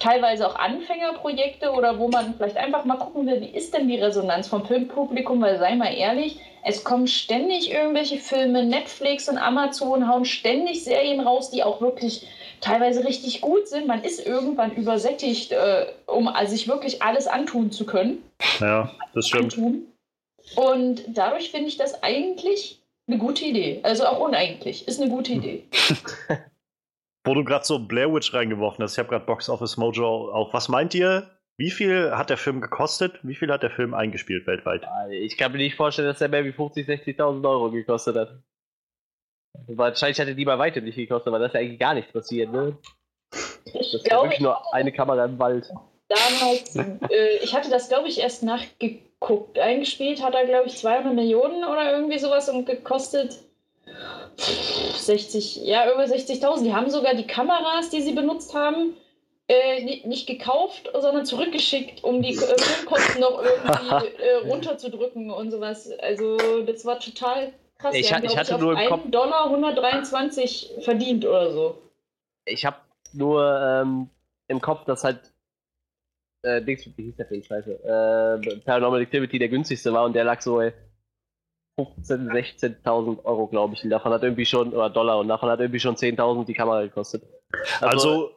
teilweise 0.01 0.49
auch 0.49 0.57
Anfängerprojekte 0.57 1.71
oder 1.71 2.01
wo 2.01 2.09
man 2.09 2.35
vielleicht 2.35 2.57
einfach 2.57 2.85
mal 2.85 2.97
gucken 2.97 3.27
will, 3.29 3.41
wie 3.41 3.57
ist 3.57 3.73
denn 3.73 3.87
die 3.87 4.01
Resonanz 4.01 4.49
vom 4.49 4.67
Filmpublikum, 4.67 5.41
weil 5.41 5.59
sei 5.59 5.77
mal 5.77 5.95
ehrlich, 5.95 6.39
es 6.65 6.83
kommen 6.83 7.07
ständig 7.07 7.71
irgendwelche 7.73 8.19
Filme, 8.19 8.65
Netflix 8.65 9.29
und 9.29 9.39
Amazon 9.39 10.09
hauen 10.09 10.25
ständig 10.25 10.83
Serien 10.83 11.21
raus, 11.21 11.51
die 11.51 11.63
auch 11.63 11.81
wirklich 11.81 12.27
teilweise 12.63 13.05
richtig 13.05 13.43
gut 13.43 13.69
sind. 13.69 13.87
Man 13.87 14.03
ist 14.03 14.25
irgendwann 14.25 14.73
übersättigt, 14.73 15.53
äh, 15.53 15.87
um 16.07 16.29
also 16.29 16.53
sich 16.53 16.69
wirklich 16.69 17.03
alles 17.03 17.27
antun 17.27 17.71
zu 17.71 17.85
können. 17.85 18.23
Ja, 18.61 18.91
das 19.13 19.29
stimmt. 19.29 19.59
Antun. 19.59 19.87
Und 20.57 21.03
dadurch 21.09 21.51
finde 21.51 21.69
ich 21.69 21.77
das 21.77 22.03
eigentlich 22.03 22.81
eine 23.07 23.19
gute 23.19 23.45
Idee. 23.45 23.81
Also 23.83 24.07
auch 24.07 24.21
uneigentlich. 24.21 24.89
Ist 24.89 25.01
eine 25.01 25.11
gute 25.11 25.33
Idee. 25.33 25.65
Wo 27.25 27.35
du 27.35 27.45
gerade 27.45 27.65
so 27.65 27.79
Blair 27.79 28.13
Witch 28.13 28.33
reingeworfen 28.35 28.83
hast, 28.83 28.95
ich 28.95 28.99
habe 28.99 29.09
gerade 29.09 29.27
Box 29.27 29.49
Office 29.49 29.77
Mojo 29.77 30.33
auf. 30.33 30.53
Was 30.53 30.69
meint 30.69 30.95
ihr? 30.95 31.31
Wie 31.57 31.71
viel 31.71 32.13
hat 32.13 32.31
der 32.31 32.39
Film 32.39 32.61
gekostet? 32.61 33.21
Wie 33.23 33.35
viel 33.35 33.53
hat 33.53 33.63
der 33.63 33.71
Film 33.71 33.95
eingespielt 33.95 34.47
weltweit? 34.47 34.83
ich 35.11 35.37
kann 35.37 35.53
mir 35.53 35.59
nicht 35.59 35.77
vorstellen, 35.77 36.09
dass 36.09 36.19
der 36.19 36.29
mehr 36.29 36.45
wie 36.45 36.51
50.000, 36.51 37.05
60.000 37.17 37.49
Euro 37.49 37.71
gekostet 37.71 38.17
hat. 38.17 38.43
Wahrscheinlich 39.69 40.19
hätte 40.19 40.35
die 40.35 40.45
bei 40.45 40.59
weitem 40.59 40.85
nicht 40.85 40.97
gekostet, 40.97 41.33
weil 41.33 41.41
das 41.41 41.49
ist 41.51 41.55
ja 41.55 41.61
eigentlich 41.61 41.79
gar 41.81 41.95
nichts 41.95 42.13
passiert, 42.13 42.51
ne? 42.53 42.77
Das 43.31 43.95
ist 43.95 44.07
ja 44.07 44.21
wirklich 44.23 44.41
nur 44.41 44.75
eine 44.75 44.93
Kamera 44.93 45.25
im 45.25 45.39
Wald. 45.39 45.71
damals, 46.09 46.77
äh, 47.11 47.37
ich 47.43 47.55
hatte 47.55 47.71
das, 47.71 47.89
glaube 47.89 48.09
ich, 48.09 48.21
erst 48.21 48.43
nachgeguckt. 48.43 49.59
Eingespielt 49.59 50.23
hat 50.23 50.35
er, 50.35 50.47
glaube 50.47 50.67
ich, 50.69 50.77
200 50.77 51.15
Millionen 51.15 51.65
oder 51.65 51.93
irgendwie 51.93 52.19
sowas 52.19 52.49
und 52.49 52.67
gekostet 52.67 53.39
60, 54.97 55.65
ja, 55.65 55.91
über 55.93 56.05
60.000. 56.05 56.63
Die 56.65 56.75
haben 56.75 56.91
sogar 56.91 57.15
die 57.15 57.27
Kameras, 57.27 57.91
die 57.91 58.01
sie 58.03 58.13
benutzt 58.13 58.55
haben, 58.55 58.97
äh, 59.49 59.83
ni- 59.85 60.03
nicht 60.07 60.27
gekauft, 60.27 60.91
sondern 60.99 61.25
zurückgeschickt, 61.27 62.03
um 62.05 62.23
die 62.23 62.35
äh, 62.35 62.59
Filmkosten 62.59 63.21
noch 63.21 63.43
irgendwie 63.43 64.07
äh, 64.23 64.49
runterzudrücken 64.49 65.31
und 65.31 65.51
sowas. 65.51 65.91
Also, 66.01 66.37
das 66.63 66.85
war 66.85 66.99
total 67.01 67.53
krass. 67.83 67.95
Ich 67.95 68.13
haben, 68.13 68.25
ich 68.25 68.37
hatte 68.37 68.59
nur 68.59 68.73
im 68.73 68.79
einen 68.79 68.89
Kopf- 68.89 69.11
Dollar 69.11 69.45
123 69.47 70.73
verdient 70.81 71.25
oder 71.27 71.53
so. 71.53 71.83
Ich 72.47 72.65
habe 72.65 72.77
nur 73.13 73.61
ähm, 73.61 74.09
im 74.49 74.61
Kopf, 74.61 74.85
dass 74.85 75.05
halt 75.05 75.33
äh, 76.43 76.63
Dings, 76.63 76.87
wie 76.97 77.03
hieß 77.05 77.17
der 77.17 77.27
Film, 77.27 77.43
scheiße, 77.43 77.71
äh, 77.73 78.57
Paranormal 78.65 79.03
Activity 79.03 79.39
der 79.39 79.49
günstigste 79.49 79.93
war 79.93 80.05
und 80.05 80.15
der 80.15 80.25
lag 80.25 80.41
so 80.41 80.57
bei 80.57 80.75
15.000, 81.79 82.31
16.000 82.83 83.25
Euro, 83.25 83.47
glaube 83.47 83.75
ich. 83.75 83.85
Und 83.85 83.91
davon 83.91 84.13
hat 84.13 84.23
irgendwie 84.23 84.45
schon, 84.47 84.73
oder 84.73 84.91
Dollar, 84.91 85.19
und 85.19 85.29
davon 85.29 85.49
hat 85.49 85.61
irgendwie 85.61 85.81
schon 85.81 85.97
10.000 85.97 86.45
die 86.45 86.55
Kamera 86.55 86.83
gekostet. 86.83 87.23
Also, 87.81 88.35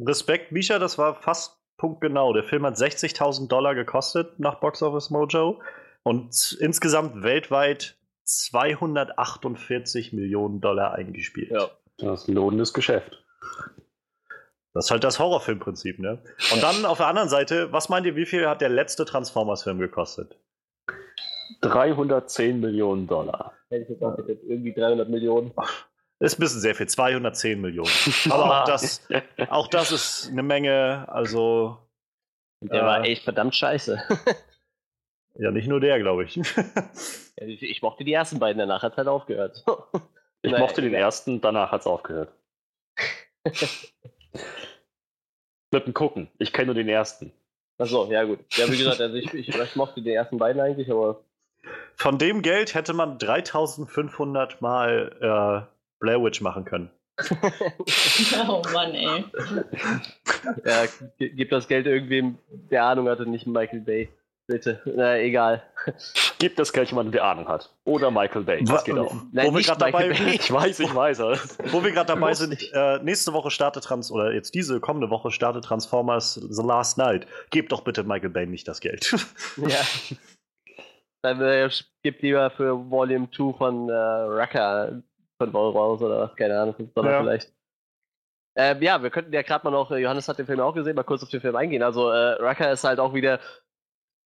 Respekt, 0.00 0.52
Misha, 0.52 0.78
das 0.78 0.98
war 0.98 1.14
fast 1.14 1.58
punktgenau. 1.76 2.32
Der 2.32 2.44
Film 2.44 2.64
hat 2.64 2.76
60.000 2.76 3.48
Dollar 3.48 3.74
gekostet 3.74 4.38
nach 4.40 4.56
Box 4.56 4.82
Office 4.82 5.10
Mojo 5.10 5.60
und 6.02 6.56
insgesamt 6.60 7.22
weltweit 7.22 7.96
248 8.24 10.12
Millionen 10.12 10.60
Dollar 10.60 10.94
eingespielt. 10.94 11.50
Ja. 11.50 11.70
Das 11.98 12.22
ist 12.22 12.28
ein 12.28 12.34
lohnendes 12.34 12.72
Geschäft. 12.72 13.22
Das 14.74 14.86
ist 14.86 14.90
halt 14.90 15.04
das 15.04 15.18
Horrorfilmprinzip, 15.18 15.98
ne? 15.98 16.22
Und 16.52 16.62
dann 16.62 16.86
auf 16.86 16.96
der 16.98 17.06
anderen 17.06 17.28
Seite, 17.28 17.72
was 17.72 17.88
meint 17.90 18.06
ihr, 18.06 18.16
wie 18.16 18.24
viel 18.24 18.48
hat 18.48 18.60
der 18.62 18.70
letzte 18.70 19.04
Transformers-Film 19.04 19.78
gekostet? 19.78 20.38
310 21.60 22.60
Millionen 22.60 23.06
Dollar. 23.06 23.52
Hätte 23.68 23.82
ich 23.84 23.88
jetzt 23.90 24.02
auch 24.02 24.16
getippt, 24.16 24.44
irgendwie 24.44 24.72
300 24.72 25.08
Millionen. 25.08 25.52
Ist 26.20 26.38
ein 26.38 26.40
bisschen 26.40 26.60
sehr 26.60 26.74
viel, 26.74 26.88
210 26.88 27.60
Millionen. 27.60 27.90
Aber 28.30 28.62
auch 28.62 28.64
das, 28.64 29.06
auch 29.50 29.68
das 29.68 29.92
ist 29.92 30.28
eine 30.30 30.42
Menge, 30.42 31.06
also 31.08 31.78
der 32.60 32.82
Äh. 32.82 32.86
war 32.86 33.04
echt 33.04 33.24
verdammt 33.24 33.54
scheiße. 33.54 34.02
ja, 35.34 35.50
nicht 35.50 35.68
nur 35.68 35.80
der, 35.80 35.98
glaube 35.98 36.24
ich. 36.24 36.36
ich, 37.36 37.62
ich 37.62 37.82
mochte 37.82 38.04
die 38.04 38.12
ersten 38.12 38.38
beiden, 38.38 38.58
danach 38.58 38.82
hat 38.82 38.92
es 38.92 38.98
halt 38.98 39.08
aufgehört. 39.08 39.64
Ich 40.44 40.58
mochte 40.58 40.82
den 40.82 40.92
ersten, 40.92 41.40
danach 41.40 41.70
hat 41.70 41.82
es 41.82 41.86
aufgehört. 41.86 42.32
Mit 45.70 45.86
dem 45.86 45.94
Gucken. 45.94 46.26
Ich 46.38 46.52
kenne 46.52 46.66
nur 46.66 46.74
den 46.74 46.88
ersten. 46.88 47.32
Achso, 47.78 48.10
ja 48.10 48.24
gut. 48.24 48.40
Ja, 48.56 48.66
wie 48.68 48.76
gesagt, 48.76 49.00
also 49.00 49.14
ich, 49.14 49.32
ich, 49.32 49.48
ich 49.48 49.76
mochte 49.76 50.02
die 50.02 50.12
ersten 50.12 50.38
beiden 50.38 50.60
eigentlich, 50.60 50.90
aber 50.90 51.22
Von 51.94 52.18
dem 52.18 52.42
Geld 52.42 52.74
hätte 52.74 52.92
man 52.92 53.18
3500 53.18 54.60
Mal 54.60 55.16
äh, 55.20 55.64
Blair 56.00 56.22
Witch 56.24 56.40
machen 56.40 56.64
können. 56.64 56.90
Oh 58.48 58.62
Mann, 58.72 58.94
ey. 58.94 59.24
ja, 60.64 60.84
gib 61.18 61.50
das 61.50 61.68
Geld 61.68 61.86
irgendwem, 61.86 62.38
der 62.48 62.84
Ahnung 62.84 63.08
hatte, 63.08 63.26
nicht 63.26 63.46
Michael 63.46 63.80
Bay. 63.80 64.08
Bitte. 64.48 64.82
Na, 64.84 65.16
egal. 65.18 65.62
Gib 66.38 66.56
das 66.56 66.72
Geld 66.72 66.90
jemandem, 66.90 67.12
der 67.12 67.24
Ahnung 67.24 67.46
hat. 67.48 67.74
Oder 67.84 68.10
Michael 68.10 68.42
Bay. 68.42 68.64
Das 68.64 68.84
geht 68.84 68.98
auch. 68.98 69.14
Nein, 69.32 69.46
wo 69.48 69.54
wir 69.54 69.62
gerade 69.62 69.78
dabei, 69.78 70.08
Michael 70.08 70.24
Bay. 70.26 70.34
Ich 70.34 70.52
weiß, 70.52 70.80
ich 70.80 70.94
weiß. 70.94 71.20
aber- 71.20 71.38
wo 71.70 71.82
wir 71.82 71.92
grad 71.92 72.08
dabei 72.08 72.34
sind, 72.34 72.58
äh, 72.72 72.98
nächste 73.02 73.32
Woche 73.32 73.50
startet 73.50 73.84
Trans 73.84 74.10
oder 74.10 74.32
jetzt 74.32 74.54
diese 74.54 74.80
kommende 74.80 75.10
Woche 75.10 75.30
startet 75.30 75.64
Transformers 75.64 76.34
The 76.34 76.62
Last 76.62 76.98
Night. 76.98 77.26
Gebt 77.50 77.72
doch 77.72 77.82
bitte 77.82 78.02
Michael 78.04 78.30
Bay 78.30 78.46
nicht 78.46 78.66
das 78.68 78.80
Geld. 78.80 79.14
Ja. 79.56 79.68
Dann 81.22 81.40
äh, 81.40 81.70
gib 82.02 82.20
lieber 82.22 82.50
für 82.50 82.90
Volume 82.90 83.28
2 83.30 83.56
von 83.56 83.88
äh, 83.88 83.92
Rucker 83.94 85.02
5 85.40 85.54
Euro 85.54 85.84
aus 85.84 86.02
oder 86.02 86.18
was, 86.22 86.34
keine 86.36 86.58
Ahnung, 86.60 86.74
5 86.74 86.92
Dollar 86.94 87.12
Ja. 87.12 87.20
vielleicht. 87.20 87.52
Ähm, 88.54 88.82
ja, 88.82 89.02
wir 89.02 89.08
könnten 89.10 89.32
ja 89.32 89.40
gerade 89.42 89.64
mal 89.64 89.70
noch, 89.70 89.90
äh, 89.92 89.98
Johannes 89.98 90.28
hat 90.28 90.38
den 90.38 90.46
Film 90.46 90.60
auch 90.60 90.74
gesehen, 90.74 90.94
mal 90.96 91.04
kurz 91.04 91.22
auf 91.22 91.30
den 91.30 91.40
Film 91.40 91.56
eingehen. 91.56 91.82
Also, 91.82 92.10
äh, 92.10 92.32
Rucker 92.42 92.70
ist 92.72 92.84
halt 92.84 92.98
auch 92.98 93.14
wieder, 93.14 93.38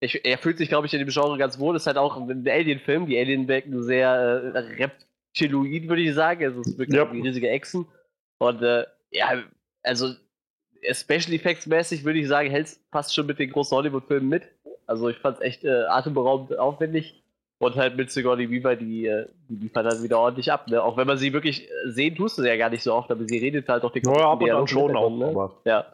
ich, 0.00 0.24
er 0.24 0.38
fühlt 0.38 0.58
sich, 0.58 0.68
glaube 0.68 0.86
ich, 0.86 0.94
in 0.94 1.00
dem 1.00 1.08
Genre 1.08 1.38
ganz 1.38 1.58
wohl, 1.58 1.76
ist 1.76 1.86
halt 1.86 1.96
auch 1.96 2.16
ein 2.16 2.46
Alien-Film. 2.46 3.06
Die 3.06 3.18
Alien 3.18 3.48
wirken 3.48 3.82
sehr 3.82 4.10
äh, 4.10 4.58
reptiloid, 4.58 5.88
würde 5.88 6.02
ich 6.02 6.14
sagen. 6.14 6.44
Also, 6.44 6.60
es 6.60 6.68
ist 6.68 6.78
wirklich 6.78 7.00
wie 7.12 7.20
riesige 7.22 7.48
Echsen. 7.48 7.86
Und 8.38 8.62
äh, 8.62 8.84
ja, 9.10 9.42
also 9.82 10.14
Special 10.92 11.32
Effects 11.32 11.66
mäßig 11.66 12.04
würde 12.04 12.18
ich 12.18 12.28
sagen, 12.28 12.50
hält 12.50 12.76
fast 12.92 13.14
schon 13.14 13.26
mit 13.26 13.38
den 13.38 13.50
großen 13.50 13.76
Hollywood-Filmen 13.76 14.28
mit. 14.28 14.42
Also 14.86 15.08
ich 15.08 15.16
fand 15.18 15.38
es 15.38 15.42
echt 15.42 15.64
äh, 15.64 15.84
atemberaubend 15.84 16.58
aufwendig. 16.58 17.22
Und 17.58 17.74
halt 17.76 17.96
mit 17.96 18.10
Sigourney 18.10 18.50
Weaver, 18.50 18.76
die, 18.76 19.06
äh, 19.06 19.26
die 19.48 19.56
liefert 19.56 19.86
halt 19.86 20.02
wieder 20.02 20.18
ordentlich 20.18 20.52
ab. 20.52 20.68
Ne? 20.68 20.82
Auch 20.82 20.98
wenn 20.98 21.06
man 21.06 21.16
sie 21.16 21.32
wirklich 21.32 21.66
sehen, 21.86 22.14
tust 22.14 22.36
du 22.36 22.42
sie 22.42 22.48
ja 22.48 22.56
gar 22.58 22.68
nicht 22.68 22.82
so 22.82 22.92
oft, 22.92 23.10
aber 23.10 23.24
sie 23.26 23.38
redet 23.38 23.66
halt 23.66 23.82
auch 23.82 23.92
die 23.92 24.02
Ja, 24.04 24.32
ab 24.32 24.42
und 24.42 24.50
an 24.50 24.68
schon 24.68 24.94
auch. 24.94 25.08
Ne? 25.08 25.50
Ja. 25.64 25.86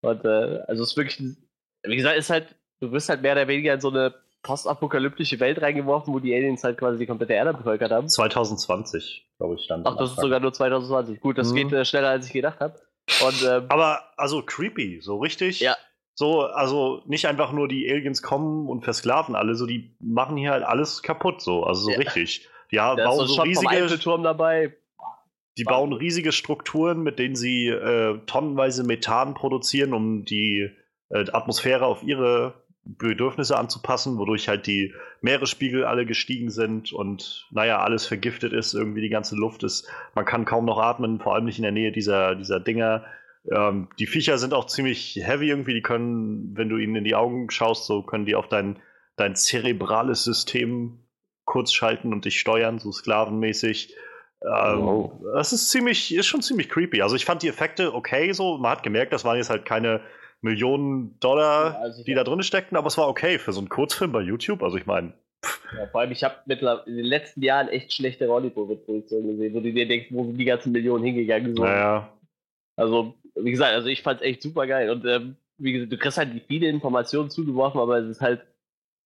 Und 0.00 0.24
äh, 0.24 0.60
also 0.66 0.82
es 0.82 0.90
ist 0.90 0.96
wirklich 0.96 1.36
Wie 1.84 1.96
gesagt, 1.96 2.18
ist 2.18 2.30
halt, 2.30 2.56
du 2.80 2.92
wirst 2.92 3.08
halt 3.08 3.22
mehr 3.22 3.32
oder 3.32 3.48
weniger 3.48 3.74
in 3.74 3.80
so 3.80 3.90
eine 3.90 4.14
postapokalyptische 4.42 5.40
Welt 5.40 5.60
reingeworfen, 5.60 6.14
wo 6.14 6.20
die 6.20 6.34
Aliens 6.34 6.64
halt 6.64 6.78
quasi 6.78 6.98
die 6.98 7.06
komplette 7.06 7.32
Erde 7.32 7.54
bevölkert 7.54 7.90
haben. 7.90 8.08
2020, 8.08 9.26
glaube 9.36 9.56
ich, 9.56 9.64
stand. 9.64 9.86
Ach, 9.86 9.96
das 9.96 10.10
ist 10.10 10.20
sogar 10.20 10.40
nur 10.40 10.52
2020. 10.52 11.20
Gut, 11.20 11.38
das 11.38 11.50
mhm. 11.50 11.56
geht 11.56 11.72
äh, 11.72 11.84
schneller, 11.84 12.08
als 12.10 12.26
ich 12.26 12.32
gedacht 12.32 12.60
habe. 12.60 12.80
ähm, 13.22 13.66
Aber 13.68 14.00
also 14.16 14.42
creepy, 14.42 15.00
so 15.00 15.18
richtig. 15.18 15.60
Ja. 15.60 15.76
So, 16.14 16.42
also 16.42 17.02
nicht 17.06 17.26
einfach 17.26 17.52
nur 17.52 17.68
die 17.68 17.88
Aliens 17.90 18.22
kommen 18.22 18.68
und 18.68 18.82
versklaven 18.82 19.36
alle, 19.36 19.54
so 19.54 19.66
die 19.66 19.94
machen 20.00 20.36
hier 20.36 20.50
halt 20.50 20.64
alles 20.64 21.02
kaputt, 21.02 21.40
so, 21.40 21.62
also 21.62 21.82
so 21.82 21.90
ja. 21.90 21.98
richtig. 21.98 22.48
Ja, 22.70 22.96
da 22.96 23.04
bauen 23.04 23.26
so 23.26 23.42
riesige 23.42 23.98
Turm 24.00 24.22
dabei. 24.22 24.76
Die 25.56 25.64
bauen 25.64 25.92
riesige 25.92 26.32
Strukturen, 26.32 27.02
mit 27.02 27.18
denen 27.18 27.34
sie 27.34 27.68
äh, 27.68 28.18
tonnenweise 28.26 28.84
Methan 28.84 29.34
produzieren, 29.34 29.92
um 29.92 30.24
die 30.24 30.70
äh, 31.08 31.24
Atmosphäre 31.32 31.86
auf 31.86 32.02
ihre 32.02 32.64
Bedürfnisse 32.84 33.58
anzupassen, 33.58 34.18
wodurch 34.18 34.48
halt 34.48 34.66
die 34.66 34.94
Meeresspiegel 35.20 35.84
alle 35.84 36.06
gestiegen 36.06 36.50
sind 36.50 36.92
und 36.92 37.46
naja, 37.50 37.80
alles 37.80 38.06
vergiftet 38.06 38.52
ist, 38.52 38.72
irgendwie 38.72 39.02
die 39.02 39.10
ganze 39.10 39.36
Luft 39.36 39.62
ist, 39.62 39.90
man 40.14 40.24
kann 40.24 40.44
kaum 40.44 40.64
noch 40.64 40.78
atmen, 40.78 41.20
vor 41.20 41.34
allem 41.34 41.44
nicht 41.44 41.58
in 41.58 41.64
der 41.64 41.72
Nähe 41.72 41.92
dieser, 41.92 42.34
dieser 42.34 42.60
Dinger. 42.60 43.04
Ähm, 43.50 43.88
die 43.98 44.06
Viecher 44.06 44.38
sind 44.38 44.54
auch 44.54 44.66
ziemlich 44.66 45.20
heavy 45.22 45.48
irgendwie, 45.48 45.74
die 45.74 45.82
können, 45.82 46.56
wenn 46.56 46.68
du 46.68 46.78
ihnen 46.78 46.96
in 46.96 47.04
die 47.04 47.14
Augen 47.14 47.50
schaust, 47.50 47.86
so 47.86 48.02
können 48.02 48.24
die 48.24 48.34
auf 48.34 48.48
dein, 48.48 48.80
dein 49.16 49.36
zerebrales 49.36 50.24
System 50.24 51.04
kurz 51.44 51.72
schalten 51.72 52.12
und 52.12 52.24
dich 52.24 52.40
steuern, 52.40 52.78
so 52.78 52.92
sklavenmäßig. 52.92 53.94
Ähm, 54.42 54.80
wow. 54.80 55.12
Das 55.34 55.52
ist 55.52 55.70
ziemlich, 55.70 56.14
ist 56.14 56.26
schon 56.26 56.42
ziemlich 56.42 56.68
creepy. 56.68 57.02
Also 57.02 57.16
ich 57.16 57.24
fand 57.24 57.42
die 57.42 57.48
Effekte 57.48 57.94
okay, 57.94 58.32
so. 58.32 58.58
Man 58.58 58.70
hat 58.70 58.82
gemerkt, 58.82 59.12
das 59.12 59.24
waren 59.24 59.36
jetzt 59.36 59.50
halt 59.50 59.64
keine 59.64 60.00
Millionen 60.40 61.18
Dollar, 61.20 61.72
ja, 61.72 61.80
also 61.80 62.04
die 62.04 62.14
da 62.14 62.24
drin 62.24 62.42
steckten, 62.42 62.76
aber 62.76 62.86
es 62.86 62.98
war 62.98 63.08
okay 63.08 63.38
für 63.38 63.52
so 63.52 63.60
einen 63.60 63.68
Kurzfilm 63.68 64.12
bei 64.12 64.20
YouTube. 64.20 64.62
Also 64.62 64.76
ich 64.76 64.86
meine. 64.86 65.12
Ja, 65.76 65.86
vor 65.86 66.00
allem, 66.00 66.12
ich 66.12 66.24
habe 66.24 66.36
in 66.46 66.96
den 66.96 67.04
letzten 67.04 67.42
Jahren 67.42 67.68
echt 67.68 67.92
schlechte 67.92 68.28
Hollywood-Produktionen 68.28 69.28
gesehen, 69.28 69.54
wo 69.54 69.60
du 69.60 69.72
dir 69.72 69.86
denkst, 69.86 70.08
wo 70.10 70.24
sind 70.24 70.36
die 70.36 70.44
ganzen 70.44 70.72
Millionen 70.72 71.04
hingegangen 71.04 71.54
sind. 71.54 71.64
Naja. 71.64 72.12
Also, 72.76 73.14
wie 73.34 73.50
gesagt, 73.50 73.74
also 73.74 73.88
ich 73.88 74.02
fand 74.02 74.20
es 74.20 74.26
echt 74.26 74.42
super 74.42 74.66
geil. 74.66 74.90
Und 74.90 75.04
ähm, 75.04 75.36
wie 75.58 75.72
gesagt, 75.72 75.92
du 75.92 75.98
kriegst 75.98 76.18
halt 76.18 76.42
viele 76.46 76.68
Informationen 76.68 77.30
zugeworfen, 77.30 77.80
aber 77.80 77.98
es 77.98 78.08
ist 78.08 78.20
halt, 78.20 78.42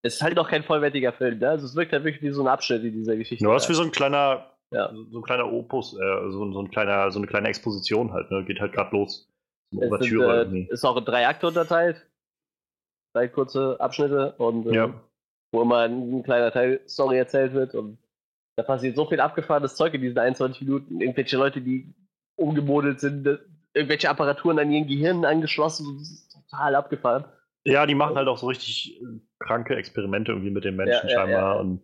es 0.02 0.14
ist 0.14 0.22
halt 0.22 0.38
auch 0.38 0.48
kein 0.48 0.62
vollwertiger 0.62 1.12
Film. 1.12 1.38
Ne? 1.38 1.48
Also 1.48 1.66
es 1.66 1.74
wirkt 1.74 1.92
halt 1.92 2.04
wirklich 2.04 2.22
wie 2.22 2.34
so 2.34 2.42
ein 2.42 2.48
Abschnitt 2.48 2.84
in 2.84 2.92
dieser 2.92 3.16
Geschichte. 3.16 3.44
Nur 3.44 3.54
was 3.54 3.68
wie 3.68 3.74
so 3.74 3.82
ein 3.82 3.90
kleiner, 3.90 4.50
ja. 4.70 4.92
so 5.10 5.18
ein 5.18 5.22
kleiner 5.22 5.50
Opus, 5.52 5.94
äh, 5.94 6.30
so, 6.30 6.52
so, 6.52 6.60
ein 6.60 6.70
kleiner, 6.70 7.10
so 7.10 7.18
eine 7.18 7.26
kleine 7.26 7.48
Exposition 7.48 8.12
halt, 8.12 8.30
ne? 8.30 8.44
Geht 8.44 8.60
halt 8.60 8.72
gerade 8.72 8.94
los. 8.94 9.31
Es 9.80 10.08
sind, 10.08 10.20
äh, 10.20 10.72
ist 10.72 10.84
auch 10.84 10.96
in 10.96 11.04
drei 11.04 11.26
Akte 11.26 11.46
unterteilt. 11.46 12.06
Drei 13.14 13.28
kurze 13.28 13.78
Abschnitte 13.78 14.34
und 14.38 14.66
äh, 14.66 14.74
ja. 14.74 14.94
wo 15.52 15.62
immer 15.62 15.80
ein, 15.80 16.18
ein, 16.18 16.22
kleiner 16.22 16.50
Teil 16.50 16.80
Story 16.88 17.18
erzählt 17.18 17.52
wird 17.52 17.74
und 17.74 17.98
da 18.56 18.62
passiert 18.62 18.96
so 18.96 19.06
viel 19.06 19.20
abgefahrenes 19.20 19.76
Zeug 19.76 19.94
in 19.94 20.02
diesen 20.02 20.18
21 20.18 20.62
Minuten. 20.62 21.00
Irgendwelche 21.00 21.36
Leute, 21.36 21.60
die 21.60 21.94
umgemodelt 22.36 23.00
sind, 23.00 23.26
irgendwelche 23.74 24.10
Apparaturen 24.10 24.58
an 24.58 24.70
ihren 24.70 24.86
Gehirnen 24.86 25.24
angeschlossen, 25.24 25.98
das 25.98 26.10
ist 26.10 26.32
total 26.32 26.74
abgefahren. 26.74 27.24
Ja, 27.64 27.86
die 27.86 27.94
machen 27.94 28.16
halt 28.16 28.28
auch 28.28 28.38
so 28.38 28.48
richtig 28.48 29.00
äh, 29.00 29.04
kranke 29.38 29.76
Experimente 29.76 30.32
irgendwie 30.32 30.50
mit 30.50 30.64
den 30.64 30.76
Menschen 30.76 31.08
ja, 31.08 31.14
scheinbar 31.14 31.54
ja. 31.54 31.60
und 31.60 31.80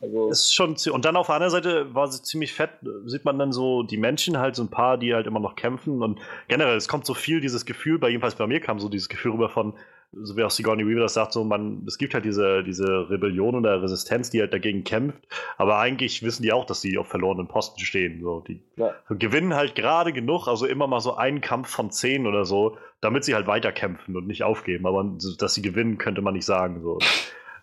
also 0.00 0.30
ist 0.30 0.54
schon 0.54 0.76
und 0.92 1.04
dann 1.04 1.16
auf 1.16 1.26
der 1.26 1.36
anderen 1.36 1.52
Seite 1.52 1.94
war 1.94 2.10
sie 2.10 2.22
ziemlich 2.22 2.52
fett, 2.52 2.70
sieht 3.06 3.24
man 3.24 3.38
dann 3.38 3.52
so 3.52 3.82
die 3.82 3.96
Menschen 3.96 4.38
halt 4.38 4.56
so 4.56 4.62
ein 4.62 4.68
paar, 4.68 4.98
die 4.98 5.14
halt 5.14 5.26
immer 5.26 5.40
noch 5.40 5.56
kämpfen 5.56 6.02
und 6.02 6.20
generell 6.48 6.76
es 6.76 6.88
kommt 6.88 7.06
so 7.06 7.14
viel 7.14 7.40
dieses 7.40 7.66
Gefühl, 7.66 7.98
bei 7.98 8.08
jedenfalls 8.08 8.34
bei 8.34 8.46
mir 8.46 8.60
kam 8.60 8.78
so 8.78 8.88
dieses 8.88 9.08
Gefühl 9.08 9.32
rüber 9.32 9.48
von 9.48 9.74
so 10.12 10.36
wie 10.36 10.42
auch 10.42 10.50
Sigourney 10.50 10.86
Weaver 10.86 11.02
das 11.02 11.14
sagt, 11.14 11.32
so 11.32 11.44
man, 11.44 11.84
es 11.86 11.96
gibt 11.96 12.14
halt 12.14 12.24
diese, 12.24 12.64
diese 12.64 13.08
Rebellion 13.10 13.54
oder 13.54 13.80
Resistenz, 13.80 14.30
die 14.30 14.40
halt 14.40 14.52
dagegen 14.52 14.82
kämpft, 14.82 15.22
aber 15.56 15.78
eigentlich 15.78 16.22
wissen 16.22 16.42
die 16.42 16.52
auch, 16.52 16.64
dass 16.64 16.80
die 16.80 16.98
auf 16.98 17.06
verlorenen 17.06 17.46
Posten 17.46 17.80
stehen. 17.80 18.20
So, 18.20 18.40
die 18.40 18.60
ja. 18.76 18.92
gewinnen 19.08 19.54
halt 19.54 19.74
gerade 19.74 20.12
genug, 20.12 20.48
also 20.48 20.66
immer 20.66 20.88
mal 20.88 21.00
so 21.00 21.14
einen 21.14 21.40
Kampf 21.40 21.68
von 21.68 21.92
zehn 21.92 22.26
oder 22.26 22.44
so, 22.44 22.76
damit 23.00 23.24
sie 23.24 23.34
halt 23.34 23.46
weiterkämpfen 23.46 24.16
und 24.16 24.26
nicht 24.26 24.42
aufgeben. 24.42 24.86
Aber 24.86 25.16
dass 25.38 25.54
sie 25.54 25.62
gewinnen, 25.62 25.98
könnte 25.98 26.22
man 26.22 26.34
nicht 26.34 26.46
sagen. 26.46 26.82
So. 26.82 26.98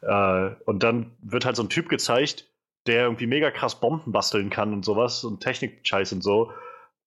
Äh, 0.01 0.49
und 0.65 0.83
dann 0.83 1.17
wird 1.21 1.45
halt 1.45 1.55
so 1.55 1.63
ein 1.63 1.69
Typ 1.69 1.89
gezeigt, 1.89 2.49
der 2.87 3.03
irgendwie 3.03 3.27
mega 3.27 3.51
krass 3.51 3.79
Bomben 3.79 4.11
basteln 4.11 4.49
kann 4.49 4.73
und 4.73 4.85
sowas 4.85 5.23
und 5.23 5.41
Technik-Scheiß 5.41 6.13
und 6.13 6.23
so. 6.23 6.51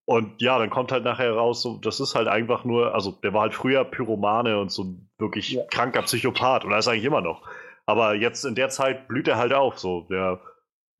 Und 0.05 0.41
ja, 0.41 0.57
dann 0.57 0.69
kommt 0.69 0.91
halt 0.91 1.03
nachher 1.03 1.31
raus, 1.31 1.61
so, 1.61 1.77
das 1.77 1.99
ist 1.99 2.15
halt 2.15 2.27
einfach 2.27 2.65
nur, 2.65 2.93
also 2.93 3.11
der 3.11 3.33
war 3.33 3.41
halt 3.41 3.53
früher 3.53 3.83
Pyromane 3.85 4.59
und 4.59 4.71
so 4.71 4.83
ein 4.83 5.09
wirklich 5.17 5.51
ja. 5.51 5.63
kranker 5.69 6.01
Psychopath 6.01 6.65
und 6.65 6.71
er 6.71 6.79
ist 6.79 6.87
eigentlich 6.87 7.05
immer 7.05 7.21
noch. 7.21 7.43
Aber 7.85 8.15
jetzt 8.15 8.43
in 8.45 8.55
der 8.55 8.69
Zeit 8.69 9.07
blüht 9.07 9.27
er 9.27 9.37
halt 9.37 9.53
auf, 9.53 9.79
so. 9.79 10.07
Der 10.09 10.39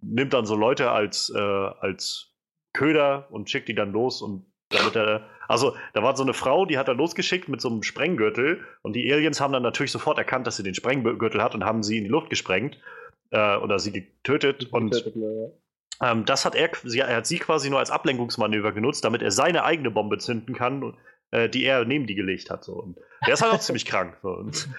nimmt 0.02 0.34
dann 0.34 0.46
so 0.46 0.56
Leute 0.56 0.92
als, 0.92 1.32
äh, 1.36 1.40
als 1.40 2.36
Köder 2.74 3.28
und 3.32 3.50
schickt 3.50 3.68
die 3.68 3.76
dann 3.76 3.92
los 3.92 4.22
und 4.22 4.46
damit 4.70 4.96
er, 4.96 5.28
also 5.52 5.76
da 5.94 6.02
war 6.02 6.16
so 6.16 6.24
eine 6.24 6.34
Frau, 6.34 6.66
die 6.66 6.78
hat 6.78 6.88
er 6.88 6.96
losgeschickt 6.96 7.50
mit 7.50 7.62
so 7.62 7.70
einem 7.70 7.84
Sprenggürtel 7.84 8.64
und 8.82 8.94
die 8.94 9.12
Aliens 9.12 9.42
haben 9.42 9.54
dann 9.54 9.64
natürlich 9.64 9.92
sofort 9.92 10.18
erkannt, 10.18 10.48
dass 10.48 10.58
sie 10.58 10.64
den 10.64 10.76
Sprenggürtel 10.76 11.42
hat 11.44 11.56
und 11.56 11.64
haben 11.64 11.84
sie 11.84 11.98
in 11.98 12.06
die 12.06 12.10
Luft 12.10 12.30
gesprengt 12.30 12.80
äh, 13.32 13.58
oder 13.58 13.80
sie 13.80 13.92
getötet 13.92 14.72
und 14.72 14.92
getötet, 14.92 15.16
ja. 15.16 16.12
ähm, 16.12 16.26
das 16.26 16.46
hat 16.46 16.56
er, 16.56 16.70
sie, 16.84 17.00
er 17.00 17.18
hat 17.18 17.28
sie 17.28 17.40
quasi 17.40 17.70
nur 17.70 17.80
als 17.80 17.92
Ablenkungsmanöver 17.92 18.72
genutzt, 18.72 19.04
damit 19.04 19.22
er 19.22 19.32
seine 19.32 19.64
eigene 19.64 19.92
Bombe 19.92 20.18
zünden 20.18 20.56
kann, 20.56 20.98
äh, 21.32 21.50
die 21.50 21.66
er 21.66 21.86
neben 21.86 22.08
die 22.08 22.16
gelegt 22.16 22.50
hat. 22.50 22.64
So. 22.64 22.74
Und 22.74 22.98
der 23.26 23.34
ist 23.34 23.42
halt 23.42 23.54
auch 23.54 23.60
ziemlich 23.60 23.86
krank. 23.86 24.18
So. 24.24 24.30
Und 24.30 24.70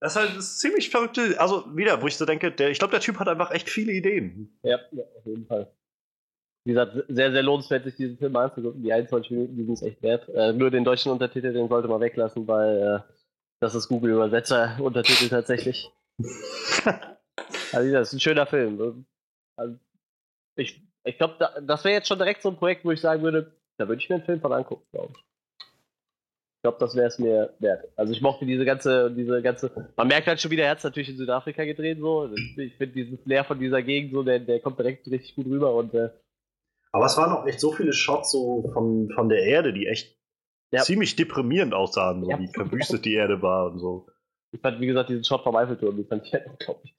das 0.00 0.14
ist 0.14 0.16
halt 0.16 0.36
das 0.36 0.58
ziemlich 0.58 0.90
verrückte, 0.90 1.40
also 1.40 1.64
wieder, 1.76 2.02
wo 2.02 2.06
ich 2.06 2.16
so 2.16 2.24
denke, 2.24 2.52
der, 2.52 2.70
ich 2.70 2.78
glaube, 2.78 2.92
der 2.92 3.00
Typ 3.00 3.18
hat 3.18 3.28
einfach 3.28 3.50
echt 3.50 3.68
viele 3.68 3.92
Ideen. 3.92 4.58
Ja, 4.62 4.78
ja 4.92 5.02
auf 5.16 5.26
jeden 5.26 5.46
Fall 5.46 5.72
wie 6.66 6.72
gesagt, 6.72 7.04
sehr, 7.08 7.30
sehr 7.30 7.42
lohnenswert, 7.42 7.84
sich 7.84 7.94
diesen 7.94 8.18
Film 8.18 8.34
anzugucken. 8.34 8.82
Die 8.82 8.92
21 8.92 9.30
Minuten, 9.30 9.56
die 9.56 9.64
sind 9.64 9.74
es 9.74 9.82
echt 9.82 10.02
wert. 10.02 10.28
Äh, 10.30 10.52
nur 10.52 10.70
den 10.70 10.84
deutschen 10.84 11.12
Untertitel, 11.12 11.52
den 11.52 11.68
sollte 11.68 11.86
man 11.86 12.00
weglassen, 12.00 12.46
weil 12.48 12.78
äh, 12.78 13.12
das 13.60 13.74
ist 13.74 13.88
Google-Übersetzer-Untertitel 13.88 15.28
tatsächlich. 15.28 15.90
also, 17.72 17.92
das 17.92 18.08
ist 18.08 18.14
ein 18.14 18.20
schöner 18.20 18.46
Film. 18.46 19.06
Also, 19.56 19.76
ich 20.56 20.82
ich 21.06 21.18
glaube, 21.18 21.36
da, 21.38 21.60
das 21.60 21.84
wäre 21.84 21.94
jetzt 21.94 22.08
schon 22.08 22.18
direkt 22.18 22.42
so 22.42 22.50
ein 22.50 22.56
Projekt, 22.56 22.84
wo 22.84 22.90
ich 22.90 23.00
sagen 23.00 23.22
würde, 23.22 23.52
da 23.78 23.86
würde 23.86 24.02
ich 24.02 24.08
mir 24.08 24.16
einen 24.16 24.24
Film 24.24 24.40
von 24.40 24.52
angucken, 24.52 24.86
glaube 24.90 25.12
ich. 25.14 25.20
Ich 25.20 26.62
glaube, 26.62 26.78
das 26.80 26.96
wäre 26.96 27.06
es 27.06 27.18
mir 27.20 27.54
wert. 27.60 27.86
Also 27.94 28.12
ich 28.12 28.20
mochte 28.20 28.44
diese 28.44 28.64
ganze, 28.64 29.12
diese 29.12 29.40
ganze. 29.40 29.70
Man 29.94 30.08
merkt 30.08 30.26
halt 30.26 30.40
schon 30.40 30.50
wieder, 30.50 30.64
er 30.64 30.70
hat 30.70 30.78
es 30.78 30.84
natürlich 30.84 31.10
in 31.10 31.16
Südafrika 31.16 31.64
gedreht, 31.64 31.98
so. 32.00 32.28
Ich 32.56 32.74
finde 32.74 32.94
dieses 32.94 33.20
Flair 33.20 33.44
von 33.44 33.60
dieser 33.60 33.82
Gegend 33.82 34.12
so, 34.12 34.24
der, 34.24 34.40
der 34.40 34.58
kommt 34.58 34.80
direkt 34.80 35.06
richtig 35.08 35.36
gut 35.36 35.46
rüber 35.46 35.74
und 35.74 35.94
äh, 35.94 36.10
aber 36.96 37.04
es 37.04 37.16
waren 37.18 37.30
auch 37.30 37.46
echt 37.46 37.60
so 37.60 37.72
viele 37.72 37.92
Shots 37.92 38.32
so 38.32 38.70
von, 38.72 39.10
von 39.14 39.28
der 39.28 39.42
Erde, 39.42 39.74
die 39.74 39.86
echt 39.86 40.18
ja. 40.72 40.80
ziemlich 40.80 41.14
deprimierend 41.14 41.74
aussahen, 41.74 42.24
so 42.24 42.30
ja. 42.30 42.38
wie 42.38 42.48
verwüstet 42.48 43.04
die 43.04 43.12
Erde 43.12 43.42
war 43.42 43.70
und 43.70 43.80
so. 43.80 44.06
Ich 44.52 44.62
fand, 44.62 44.80
wie 44.80 44.86
gesagt, 44.86 45.10
diesen 45.10 45.22
Shot 45.22 45.42
vom 45.42 45.56
Eiffelturm, 45.56 45.94
die 45.94 46.04
fand 46.04 46.24
ich 46.24 46.32
halt 46.32 46.46
unglaublich 46.46 46.94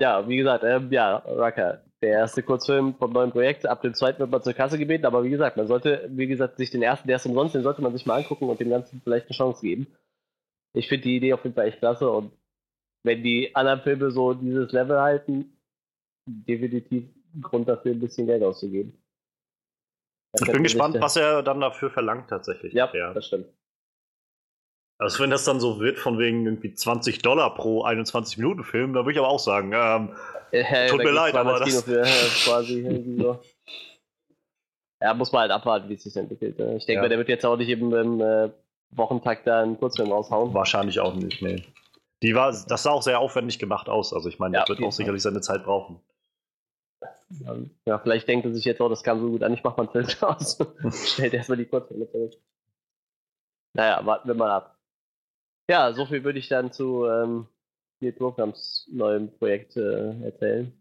Ja, 0.00 0.26
wie 0.28 0.36
gesagt, 0.36 0.64
ähm, 0.64 0.90
ja, 0.90 1.18
Rucker, 1.18 1.84
der 2.02 2.10
erste 2.10 2.42
Kurzfilm 2.42 2.96
vom 2.96 3.12
neuen 3.12 3.30
Projekt. 3.30 3.64
Ab 3.66 3.82
dem 3.82 3.94
zweiten 3.94 4.18
wird 4.18 4.32
man 4.32 4.42
zur 4.42 4.54
Kasse 4.54 4.76
gebeten, 4.76 5.06
aber 5.06 5.22
wie 5.22 5.30
gesagt, 5.30 5.56
man 5.56 5.68
sollte, 5.68 6.08
wie 6.10 6.26
gesagt, 6.26 6.56
sich 6.56 6.70
den 6.70 6.82
ersten, 6.82 7.06
der 7.06 7.18
ist 7.18 7.26
umsonst, 7.26 7.54
den 7.54 7.62
sollte 7.62 7.82
man 7.82 7.92
sich 7.92 8.04
mal 8.04 8.16
angucken 8.16 8.48
und 8.48 8.58
dem 8.58 8.70
Ganzen 8.70 9.00
vielleicht 9.04 9.26
eine 9.26 9.36
Chance 9.36 9.60
geben. 9.60 9.86
Ich 10.74 10.88
finde 10.88 11.04
die 11.04 11.18
Idee 11.18 11.34
auf 11.34 11.44
jeden 11.44 11.54
Fall 11.54 11.68
echt 11.68 11.78
klasse 11.78 12.10
und 12.10 12.32
wenn 13.04 13.22
die 13.22 13.54
anderen 13.54 13.80
Filme 13.82 14.10
so 14.10 14.34
dieses 14.34 14.72
Level 14.72 14.98
halten, 14.98 15.56
definitiv 16.26 17.08
Grund 17.40 17.68
dafür, 17.68 17.92
ein 17.92 18.00
bisschen 18.00 18.26
Geld 18.26 18.42
auszugeben. 18.42 19.00
ich 20.40 20.52
bin 20.52 20.62
gespannt, 20.62 20.96
was 21.00 21.16
er 21.16 21.42
dann 21.42 21.60
dafür 21.60 21.90
verlangt 21.90 22.28
tatsächlich. 22.28 22.72
Ja, 22.72 22.90
ja, 22.94 23.12
das 23.14 23.26
stimmt. 23.26 23.46
Also 24.98 25.22
wenn 25.22 25.30
das 25.30 25.44
dann 25.44 25.60
so 25.60 25.80
wird, 25.80 25.98
von 25.98 26.18
wegen 26.18 26.44
irgendwie 26.44 26.74
20 26.74 27.22
Dollar 27.22 27.54
pro 27.54 27.84
21 27.84 28.36
Minuten 28.36 28.64
Film, 28.64 28.92
da 28.92 29.00
würde 29.00 29.12
ich 29.12 29.18
aber 29.18 29.28
auch 29.28 29.38
sagen, 29.38 29.72
ähm, 29.72 30.14
ja, 30.52 30.88
tut 30.88 31.02
mir 31.02 31.10
leid, 31.10 31.34
aber 31.34 31.58
das... 31.58 31.82
Für, 31.82 32.02
quasi 32.44 33.16
so. 33.18 33.40
Ja, 35.02 35.14
muss 35.14 35.32
man 35.32 35.42
halt 35.42 35.52
abwarten, 35.52 35.88
wie 35.88 35.94
es 35.94 36.02
sich 36.02 36.14
entwickelt. 36.14 36.58
Ne? 36.58 36.76
Ich 36.76 36.84
denke 36.84 36.98
ja. 36.98 37.00
mal, 37.00 37.08
der 37.08 37.16
wird 37.16 37.30
jetzt 37.30 37.46
auch 37.46 37.56
nicht 37.56 37.70
eben 37.70 37.90
im 37.94 38.20
äh, 38.20 38.50
Wochentakt 38.90 39.46
da 39.46 39.62
einen 39.62 39.78
Kurzfilm 39.78 40.12
raushauen. 40.12 40.52
Wahrscheinlich 40.52 41.00
auch 41.00 41.14
nicht, 41.14 41.40
nee. 41.40 41.64
Die 42.22 42.34
war, 42.34 42.54
das 42.68 42.82
sah 42.82 42.90
auch 42.90 43.02
sehr 43.02 43.18
aufwendig 43.18 43.58
gemacht 43.58 43.88
aus. 43.88 44.12
Also 44.12 44.28
ich 44.28 44.38
meine, 44.38 44.56
ja, 44.56 44.64
der 44.64 44.76
wird 44.76 44.86
auch 44.86 44.92
sicherlich 44.92 45.22
seine 45.22 45.40
Zeit 45.40 45.64
brauchen. 45.64 46.00
Ja, 47.86 47.98
vielleicht 47.98 48.28
denkt 48.28 48.44
er 48.46 48.54
sich 48.54 48.64
jetzt, 48.64 48.80
oh, 48.80 48.88
das 48.88 49.02
kam 49.02 49.20
so 49.20 49.30
gut 49.30 49.42
an, 49.42 49.52
ich 49.52 49.62
mach 49.62 49.76
mal 49.76 49.84
einen 49.84 49.92
Film 49.92 50.06
draus. 50.06 50.58
Stellt 51.12 51.34
erstmal 51.34 51.58
die 51.58 51.66
Kurzfilme 51.66 52.10
zurück. 52.10 52.32
Naja, 53.74 54.04
warten 54.04 54.28
wir 54.28 54.34
mal 54.34 54.50
ab. 54.50 54.78
Ja, 55.70 55.92
so 55.92 56.06
viel 56.06 56.24
würde 56.24 56.40
ich 56.40 56.48
dann 56.48 56.72
zu 56.72 57.06
ähm, 57.06 57.46
Neil 58.00 58.12
Programs 58.12 58.88
neuem 58.92 59.30
Projekt 59.38 59.76
äh, 59.76 60.20
erzählen. 60.24 60.72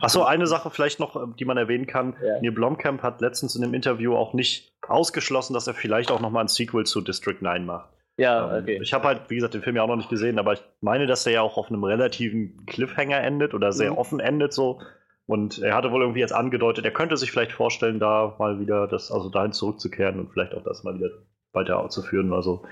Achso, 0.00 0.24
eine 0.24 0.46
Sache 0.46 0.70
vielleicht 0.70 1.00
noch, 1.00 1.36
die 1.36 1.44
man 1.44 1.56
erwähnen 1.56 1.86
kann. 1.86 2.16
Ja. 2.22 2.40
Neil 2.40 2.52
Blomkamp 2.52 3.02
hat 3.02 3.20
letztens 3.20 3.56
in 3.56 3.62
einem 3.62 3.74
Interview 3.74 4.14
auch 4.14 4.32
nicht 4.32 4.72
ausgeschlossen, 4.86 5.54
dass 5.54 5.66
er 5.66 5.74
vielleicht 5.74 6.10
auch 6.10 6.20
nochmal 6.20 6.44
ein 6.44 6.48
Sequel 6.48 6.84
zu 6.84 7.00
District 7.00 7.40
9 7.40 7.64
macht. 7.64 7.90
Ja, 8.16 8.56
ähm, 8.56 8.62
okay. 8.62 8.80
Ich 8.82 8.92
habe 8.92 9.08
halt, 9.08 9.30
wie 9.30 9.36
gesagt, 9.36 9.54
den 9.54 9.62
Film 9.62 9.76
ja 9.76 9.82
auch 9.82 9.88
noch 9.88 9.96
nicht 9.96 10.10
gesehen, 10.10 10.38
aber 10.38 10.54
ich 10.54 10.62
meine, 10.80 11.06
dass 11.06 11.24
der 11.24 11.34
ja 11.34 11.42
auch 11.42 11.56
auf 11.56 11.68
einem 11.68 11.84
relativen 11.84 12.64
Cliffhanger 12.66 13.20
endet 13.22 13.54
oder 13.54 13.72
sehr 13.72 13.92
mhm. 13.92 13.98
offen 13.98 14.20
endet 14.20 14.52
so. 14.52 14.80
Und 15.26 15.62
er 15.62 15.74
hatte 15.74 15.90
wohl 15.90 16.02
irgendwie 16.02 16.20
jetzt 16.20 16.34
angedeutet, 16.34 16.84
er 16.84 16.90
könnte 16.92 17.16
sich 17.16 17.30
vielleicht 17.30 17.52
vorstellen, 17.52 17.98
da 17.98 18.36
mal 18.38 18.60
wieder 18.60 18.86
das, 18.86 19.10
also 19.10 19.30
dahin 19.30 19.52
zurückzukehren 19.52 20.20
und 20.20 20.32
vielleicht 20.32 20.54
auch 20.54 20.62
das 20.62 20.84
mal 20.84 20.94
wieder 20.96 21.10
weiter 21.52 21.78
auszuführen. 21.78 22.32
Also, 22.32 22.64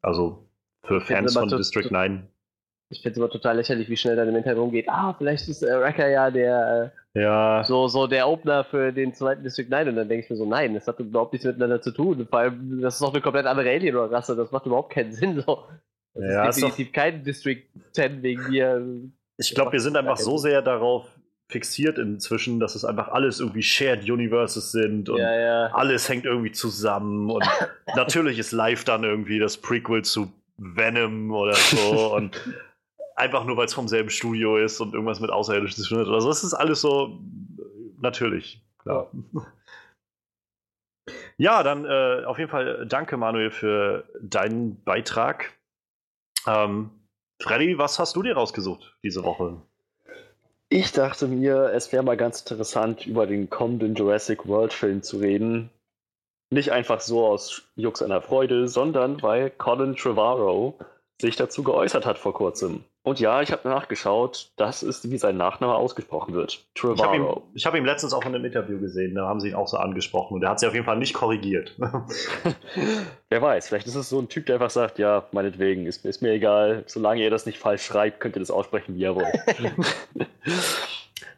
also 0.00 0.48
für 0.84 1.00
Fans 1.00 1.34
von 1.34 1.48
District 1.48 1.90
9 1.90 2.28
ich 2.90 3.02
finde 3.02 3.12
es 3.12 3.16
immer 3.18 3.28
total 3.28 3.56
lächerlich, 3.56 3.88
wie 3.90 3.96
schnell 3.96 4.16
dann 4.16 4.28
im 4.28 4.36
Internet 4.36 4.58
rumgeht. 4.58 4.88
Ah, 4.88 5.14
vielleicht 5.16 5.46
ist 5.48 5.62
äh, 5.62 5.78
Wrecker 5.78 6.08
ja 6.08 6.30
der 6.30 6.92
äh, 7.14 7.20
ja. 7.20 7.62
So, 7.64 7.88
so 7.88 8.06
der 8.06 8.28
Opener 8.28 8.64
für 8.64 8.92
den 8.92 9.12
zweiten 9.12 9.42
District 9.42 9.68
9 9.68 9.88
und 9.88 9.96
dann 9.96 10.08
denke 10.08 10.24
ich 10.24 10.30
mir 10.30 10.36
so, 10.36 10.46
nein, 10.46 10.74
das 10.74 10.86
hat 10.86 10.98
überhaupt 11.00 11.32
nichts 11.32 11.46
miteinander 11.46 11.82
zu 11.82 11.90
tun. 11.90 12.26
Vor 12.28 12.38
allem, 12.38 12.80
das 12.80 12.96
ist 12.96 13.02
auch 13.02 13.12
eine 13.12 13.20
komplett 13.20 13.46
andere 13.46 13.68
Alien-Rasse, 13.70 14.36
das 14.36 14.50
macht 14.52 14.66
überhaupt 14.66 14.92
keinen 14.92 15.12
Sinn. 15.12 15.42
So. 15.46 15.64
Das 16.14 16.24
ja, 16.24 16.48
ist 16.48 16.56
definitiv 16.56 16.86
ist 16.86 16.96
doch... 16.96 17.02
kein 17.02 17.24
District 17.24 17.62
10 17.92 18.22
wegen 18.22 18.50
mir. 18.50 19.10
Ich 19.36 19.54
glaube, 19.54 19.72
wir 19.72 19.80
sind 19.80 19.96
einfach 19.96 20.16
so 20.16 20.38
sehr 20.38 20.62
darauf 20.62 21.06
fixiert 21.50 21.98
inzwischen, 21.98 22.60
dass 22.60 22.74
es 22.74 22.84
einfach 22.84 23.08
alles 23.08 23.40
irgendwie 23.40 23.62
Shared 23.62 24.08
Universes 24.08 24.70
sind 24.70 25.08
und 25.08 25.18
ja, 25.18 25.34
ja. 25.34 25.66
alles 25.72 26.08
hängt 26.08 26.26
irgendwie 26.26 26.52
zusammen 26.52 27.30
und 27.30 27.44
natürlich 27.96 28.38
ist 28.38 28.52
live 28.52 28.84
dann 28.84 29.02
irgendwie 29.02 29.38
das 29.38 29.56
Prequel 29.56 30.04
zu 30.04 30.30
Venom 30.58 31.30
oder 31.32 31.54
so 31.54 32.14
und 32.16 32.38
einfach 33.16 33.44
nur, 33.44 33.56
weil 33.56 33.66
es 33.66 33.74
vom 33.74 33.88
selben 33.88 34.10
Studio 34.10 34.58
ist 34.58 34.80
und 34.80 34.92
irgendwas 34.92 35.20
mit 35.20 35.30
Außerirdischen 35.30 35.82
zu 35.82 35.88
tun 35.88 35.98
hat 36.00 36.06
oder 36.06 36.20
so. 36.20 36.28
Das 36.28 36.44
ist 36.44 36.54
alles 36.54 36.80
so 36.80 37.18
natürlich, 38.00 38.62
klar. 38.78 39.10
Ja, 41.38 41.62
dann 41.62 41.84
äh, 41.84 42.24
auf 42.24 42.38
jeden 42.38 42.50
Fall 42.50 42.86
danke, 42.86 43.16
Manuel, 43.16 43.50
für 43.50 44.04
deinen 44.20 44.82
Beitrag. 44.82 45.56
Ähm, 46.46 46.90
Freddy, 47.40 47.78
was 47.78 47.98
hast 47.98 48.16
du 48.16 48.22
dir 48.22 48.34
rausgesucht 48.34 48.96
diese 49.02 49.22
Woche? 49.22 49.62
Ich 50.70 50.92
dachte 50.92 51.28
mir, 51.28 51.72
es 51.72 51.92
wäre 51.92 52.02
mal 52.02 52.18
ganz 52.18 52.40
interessant, 52.40 53.06
über 53.06 53.26
den 53.26 53.48
kommenden 53.48 53.94
Jurassic 53.94 54.46
World 54.46 54.74
Film 54.74 55.02
zu 55.02 55.16
reden. 55.16 55.70
Nicht 56.50 56.72
einfach 56.72 57.00
so 57.00 57.26
aus 57.26 57.62
Jux 57.76 58.02
einer 58.02 58.20
Freude, 58.20 58.68
sondern 58.68 59.22
weil 59.22 59.50
Colin 59.50 59.96
Trevorrow 59.96 60.74
sich 61.20 61.36
dazu 61.36 61.62
geäußert 61.64 62.06
hat 62.06 62.18
vor 62.18 62.32
kurzem. 62.32 62.84
Und 63.02 63.18
ja, 63.18 63.42
ich 63.42 63.50
habe 63.50 63.68
nachgeschaut, 63.68 64.52
das 64.56 64.82
ist, 64.82 65.10
wie 65.10 65.18
sein 65.18 65.36
Nachname 65.36 65.74
ausgesprochen 65.74 66.34
wird. 66.34 66.64
Trevorrow. 66.74 67.42
Ich 67.54 67.64
habe 67.64 67.78
ihn, 67.78 67.82
hab 67.82 67.82
ihn, 67.82 67.84
letztens 67.84 68.12
auch 68.12 68.24
in 68.24 68.34
einem 68.34 68.44
Interview 68.44 68.78
gesehen, 68.78 69.14
da 69.14 69.26
haben 69.26 69.40
sie 69.40 69.48
ihn 69.48 69.54
auch 69.54 69.66
so 69.66 69.78
angesprochen 69.78 70.34
und 70.34 70.42
er 70.42 70.50
hat 70.50 70.60
sie 70.60 70.66
auf 70.66 70.74
jeden 70.74 70.86
Fall 70.86 70.98
nicht 70.98 71.14
korrigiert. 71.14 71.76
Wer 73.28 73.42
weiß, 73.42 73.68
vielleicht 73.68 73.86
ist 73.86 73.96
es 73.96 74.08
so 74.08 74.20
ein 74.20 74.28
Typ, 74.28 74.46
der 74.46 74.56
einfach 74.56 74.70
sagt, 74.70 74.98
ja, 74.98 75.26
meinetwegen, 75.32 75.86
ist, 75.86 76.04
ist 76.04 76.22
mir 76.22 76.32
egal, 76.32 76.84
solange 76.86 77.22
ihr 77.22 77.30
das 77.30 77.46
nicht 77.46 77.58
falsch 77.58 77.84
schreibt, 77.84 78.20
könnt 78.20 78.36
ihr 78.36 78.40
das 78.40 78.50
aussprechen, 78.50 78.94
wie 78.94 79.00
ihr 79.00 79.16
wollt. 79.16 79.38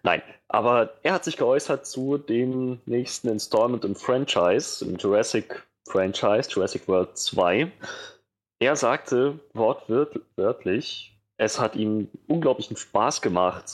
Nein, 0.02 0.22
aber 0.48 0.94
er 1.02 1.14
hat 1.14 1.24
sich 1.24 1.36
geäußert 1.36 1.86
zu 1.86 2.18
dem 2.18 2.80
nächsten 2.84 3.28
Installment 3.28 3.84
im 3.84 3.94
Franchise, 3.94 4.84
im 4.84 4.96
Jurassic 4.96 5.62
Franchise, 5.86 6.50
Jurassic 6.50 6.88
World 6.88 7.16
2. 7.16 7.70
Er 8.60 8.76
sagte 8.76 9.40
wortwörtlich, 9.54 11.18
es 11.38 11.58
hat 11.58 11.76
ihm 11.76 12.08
unglaublichen 12.28 12.76
Spaß 12.76 13.22
gemacht, 13.22 13.64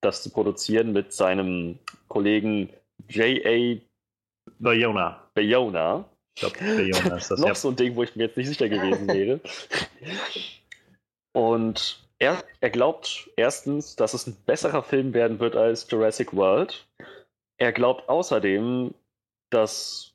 das 0.00 0.22
zu 0.22 0.30
produzieren 0.30 0.92
mit 0.92 1.12
seinem 1.12 1.78
Kollegen 2.08 2.70
J.A. 3.08 3.80
Bayona. 4.60 5.28
Bayona. 5.34 6.04
Ich 6.36 6.42
glaube, 6.42 6.58
Bayona 6.58 7.16
ist 7.16 7.30
das. 7.30 7.40
Noch 7.40 7.48
ja. 7.48 7.54
so 7.54 7.70
ein 7.70 7.76
Ding, 7.76 7.96
wo 7.96 8.04
ich 8.04 8.14
mir 8.14 8.24
jetzt 8.24 8.36
nicht 8.36 8.48
sicher 8.48 8.68
gewesen 8.68 9.08
wäre. 9.08 9.40
Und 11.34 12.06
er, 12.18 12.42
er 12.60 12.70
glaubt 12.70 13.28
erstens, 13.36 13.96
dass 13.96 14.14
es 14.14 14.26
ein 14.26 14.36
besserer 14.46 14.82
Film 14.82 15.12
werden 15.12 15.40
wird 15.40 15.56
als 15.56 15.86
Jurassic 15.90 16.34
World. 16.34 16.86
Er 17.58 17.72
glaubt 17.72 18.08
außerdem, 18.08 18.94
dass, 19.50 20.14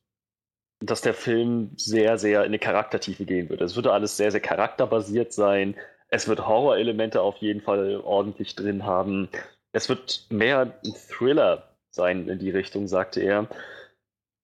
dass 0.81 1.01
der 1.01 1.13
Film 1.13 1.71
sehr, 1.77 2.17
sehr 2.17 2.41
in 2.41 2.47
eine 2.47 2.59
Charaktertiefe 2.59 3.25
gehen 3.25 3.49
wird. 3.49 3.61
Es 3.61 3.75
würde 3.75 3.93
alles 3.93 4.17
sehr, 4.17 4.31
sehr 4.31 4.41
charakterbasiert 4.41 5.31
sein. 5.31 5.75
Es 6.09 6.27
wird 6.27 6.45
Horror-Elemente 6.47 7.21
auf 7.21 7.37
jeden 7.37 7.61
Fall 7.61 8.01
ordentlich 8.03 8.55
drin 8.55 8.83
haben. 8.85 9.29
Es 9.71 9.89
wird 9.89 10.25
mehr 10.29 10.73
ein 10.83 10.93
Thriller 11.09 11.75
sein 11.91 12.27
in 12.27 12.39
die 12.39 12.49
Richtung, 12.49 12.87
sagte 12.87 13.21
er. 13.21 13.47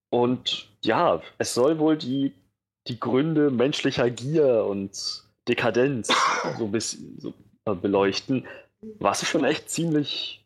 Und 0.09 0.69
ja, 0.83 1.21
es 1.39 1.53
soll 1.53 1.79
wohl 1.79 1.97
die, 1.97 2.33
die 2.87 2.99
Gründe 2.99 3.49
menschlicher 3.49 4.09
Gier 4.09 4.63
und 4.65 5.23
Dekadenz 5.47 6.09
so 6.57 6.65
ein 6.65 6.71
bisschen 6.71 7.19
so 7.19 7.33
äh, 7.65 7.73
beleuchten, 7.73 8.45
was 8.99 9.23
ich 9.23 9.29
schon 9.29 9.43
echt 9.43 9.69
ziemlich, 9.69 10.45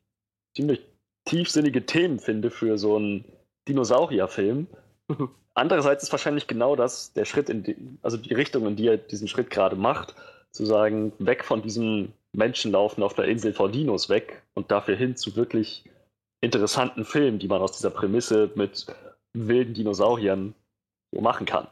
ziemlich 0.55 0.81
tiefsinnige 1.25 1.85
Themen 1.85 2.19
finde 2.19 2.49
für 2.49 2.77
so 2.77 2.95
einen 2.95 3.25
Dinosaurierfilm. 3.67 4.67
Andererseits 5.53 6.03
ist 6.03 6.11
wahrscheinlich 6.11 6.47
genau 6.47 6.75
das 6.75 7.13
der 7.13 7.25
Schritt 7.25 7.49
in 7.49 7.63
die, 7.63 7.75
also 8.01 8.17
die 8.17 8.33
Richtung, 8.33 8.65
in 8.67 8.75
die 8.75 8.87
er 8.87 8.97
diesen 8.97 9.27
Schritt 9.27 9.49
gerade 9.49 9.75
macht 9.75 10.15
zu 10.51 10.65
sagen, 10.65 11.13
weg 11.19 11.43
von 11.43 11.61
diesem 11.61 12.13
Menschenlaufen 12.33 13.03
auf 13.03 13.13
der 13.13 13.25
Insel 13.25 13.53
vor 13.53 13.69
Dinos 13.69 14.09
weg 14.09 14.43
und 14.53 14.71
dafür 14.71 14.95
hin 14.95 15.15
zu 15.15 15.35
wirklich 15.35 15.83
interessanten 16.41 17.05
Filmen, 17.05 17.39
die 17.39 17.47
man 17.47 17.61
aus 17.61 17.73
dieser 17.73 17.89
Prämisse 17.89 18.49
mit 18.55 18.87
wilden 19.33 19.73
Dinosauriern 19.73 20.53
so 21.13 21.21
machen 21.21 21.45
kann. 21.45 21.67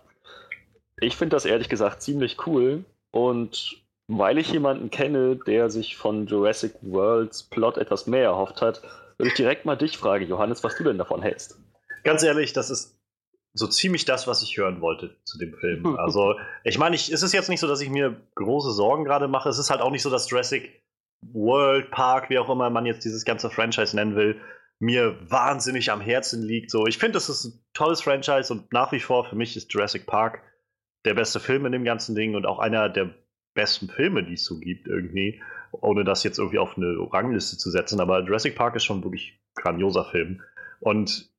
Ich 1.02 1.16
finde 1.16 1.36
das 1.36 1.46
ehrlich 1.46 1.70
gesagt 1.70 2.02
ziemlich 2.02 2.46
cool 2.46 2.84
und 3.12 3.82
weil 4.08 4.38
ich 4.38 4.52
jemanden 4.52 4.90
kenne, 4.90 5.36
der 5.36 5.70
sich 5.70 5.96
von 5.96 6.26
Jurassic 6.28 6.74
Worlds 6.82 7.44
Plot 7.44 7.78
etwas 7.78 8.08
mehr 8.08 8.24
erhofft 8.24 8.62
hat, 8.62 8.82
würde 9.18 9.30
ich 9.30 9.36
direkt 9.36 9.66
mal 9.66 9.76
dich 9.76 9.98
fragen, 9.98 10.28
Johannes, 10.28 10.64
was 10.64 10.76
du 10.76 10.84
denn 10.84 10.98
davon 10.98 11.22
hältst. 11.22 11.60
Ganz 12.04 12.24
ehrlich, 12.24 12.54
das 12.54 12.70
ist 12.70 12.99
so 13.54 13.68
ziemlich 13.68 14.06
das, 14.06 14.28
was 14.28 14.44
ich 14.44 14.58
hören 14.58 14.82
wollte 14.82 15.18
zu 15.24 15.38
dem 15.38 15.54
Film. 15.54 15.86
Also, 15.98 16.36
ich 16.64 16.78
meine, 16.78 16.96
ich, 16.96 17.12
es 17.12 17.24
ist 17.24 17.34
jetzt 17.34 17.50
nicht 17.50 17.60
so, 17.60 17.68
dass 17.68 17.82
ich 17.82 17.90
mir 17.90 18.22
große 18.36 18.72
Sorgen 18.72 19.04
gerade 19.04 19.28
mache. 19.28 19.50
Es 19.50 19.60
ist 19.60 19.70
halt 19.70 19.82
auch 19.82 19.92
nicht 19.92 20.04
so, 20.04 20.10
dass 20.10 20.30
Jurassic 20.30 20.84
World 21.22 21.92
Park, 21.92 22.30
wie 22.30 22.40
auch 22.40 22.50
immer 22.50 22.70
man 22.70 22.86
jetzt 22.86 23.04
dieses 23.04 23.26
ganze 23.26 23.50
Franchise 23.50 23.96
nennen 23.96 24.16
will, 24.16 24.40
mir 24.80 25.18
wahnsinnig 25.30 25.92
am 25.92 26.00
Herzen 26.00 26.42
liegt. 26.42 26.72
So, 26.72 26.86
ich 26.88 26.98
finde, 26.98 27.14
das 27.14 27.28
ist 27.30 27.46
ein 27.46 27.64
tolles 27.74 28.02
Franchise 28.02 28.54
und 28.54 28.72
nach 28.72 28.92
wie 28.92 29.02
vor 29.02 29.26
für 29.26 29.36
mich 29.36 29.58
ist 29.58 29.74
Jurassic 29.74 30.06
Park 30.06 30.42
der 31.06 31.14
beste 31.14 31.40
Film 31.40 31.66
in 31.66 31.74
dem 31.74 31.84
ganzen 31.84 32.16
Ding 32.16 32.36
und 32.36 32.46
auch 32.46 32.60
einer 32.60 32.90
der 32.90 33.14
besten 33.54 33.90
Filme, 33.90 34.24
die 34.24 34.34
es 34.34 34.46
so 34.46 34.58
gibt 34.60 34.88
irgendwie, 34.88 35.42
ohne 35.72 36.06
das 36.06 36.24
jetzt 36.24 36.40
irgendwie 36.40 36.60
auf 36.60 36.78
eine 36.78 36.96
Rangliste 37.12 37.58
zu 37.58 37.70
setzen. 37.70 38.00
Aber 38.00 38.22
Jurassic 38.22 38.56
Park 38.56 38.76
ist 38.76 38.86
schon 38.86 39.04
wirklich 39.04 39.34
ein 39.58 39.62
grandioser 39.62 40.06
Film. 40.06 40.42
Und 40.80 41.30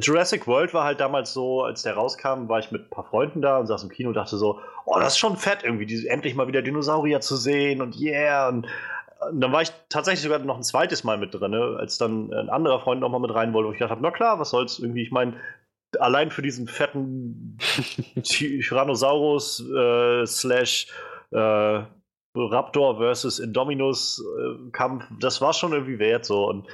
Jurassic 0.00 0.46
World 0.46 0.74
war 0.74 0.84
halt 0.84 1.00
damals 1.00 1.32
so, 1.32 1.62
als 1.62 1.82
der 1.82 1.94
rauskam, 1.94 2.48
war 2.48 2.58
ich 2.58 2.70
mit 2.70 2.82
ein 2.82 2.90
paar 2.90 3.04
Freunden 3.04 3.42
da 3.42 3.58
und 3.58 3.66
saß 3.66 3.82
im 3.82 3.90
Kino 3.90 4.08
und 4.08 4.14
dachte 4.14 4.36
so, 4.36 4.60
oh, 4.84 4.98
das 4.98 5.14
ist 5.14 5.18
schon 5.18 5.36
fett, 5.36 5.62
irgendwie 5.62 5.86
die, 5.86 6.06
endlich 6.08 6.34
mal 6.34 6.46
wieder 6.46 6.62
Dinosaurier 6.62 7.20
zu 7.20 7.36
sehen 7.36 7.80
und 7.80 7.98
yeah. 8.00 8.48
Und, 8.48 8.66
und, 9.30 9.40
dann 9.40 9.52
war 9.52 9.62
ich 9.62 9.72
tatsächlich 9.88 10.22
sogar 10.22 10.38
noch 10.40 10.56
ein 10.56 10.62
zweites 10.62 11.04
Mal 11.04 11.18
mit 11.18 11.34
drin, 11.34 11.52
ne, 11.52 11.76
als 11.78 11.98
dann 11.98 12.32
ein 12.32 12.50
anderer 12.50 12.80
Freund 12.80 13.00
noch 13.00 13.10
mal 13.10 13.20
mit 13.20 13.34
rein 13.34 13.52
wollte, 13.52 13.68
wo 13.68 13.72
ich 13.72 13.78
gedacht 13.78 13.92
habe, 13.92 14.02
na 14.02 14.10
klar, 14.10 14.38
was 14.38 14.50
soll's 14.50 14.78
irgendwie, 14.78 15.02
ich 15.02 15.12
meine, 15.12 15.34
allein 15.98 16.30
für 16.30 16.42
diesen 16.42 16.66
fetten 16.66 17.58
Tyrannosaurus 18.22 19.64
äh, 19.70 20.26
slash 20.26 20.88
äh, 21.30 21.82
Raptor 22.36 22.98
versus 22.98 23.38
Indominus 23.38 24.22
äh, 24.22 24.70
Kampf, 24.72 25.04
das 25.20 25.40
war 25.40 25.52
schon 25.52 25.72
irgendwie 25.72 25.98
wert 25.98 26.24
so 26.24 26.48
und 26.48 26.66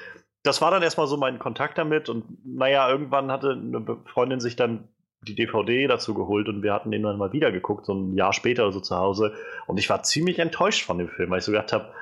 das 0.43 0.61
war 0.61 0.71
dann 0.71 0.83
erstmal 0.83 1.07
so 1.07 1.17
mein 1.17 1.39
Kontakt 1.39 1.79
damit 1.79 2.09
und 2.09 2.25
naja, 2.45 2.89
irgendwann 2.91 3.31
hatte 3.31 3.51
eine 3.51 3.99
Freundin 4.07 4.41
sich 4.41 4.57
dann 4.57 4.89
die 5.23 5.35
DVD 5.35 5.87
dazu 5.87 6.15
geholt 6.15 6.49
und 6.49 6.63
wir 6.63 6.73
hatten 6.73 6.91
den 6.91 7.03
dann 7.03 7.19
mal 7.19 7.33
wieder 7.33 7.53
geguckt, 7.53 7.85
so 7.85 7.93
ein 7.93 8.17
Jahr 8.17 8.33
später 8.33 8.63
oder 8.65 8.73
so 8.73 8.81
zu 8.81 8.97
Hause. 8.97 9.35
Und 9.67 9.79
ich 9.79 9.91
war 9.91 10.03
ziemlich 10.03 10.39
enttäuscht 10.39 10.85
von 10.85 10.97
dem 10.97 11.09
Film, 11.09 11.31
weil 11.31 11.41
ich 11.41 11.45
so 11.45 11.53
gedacht 11.53 11.73
habe, 11.75 11.93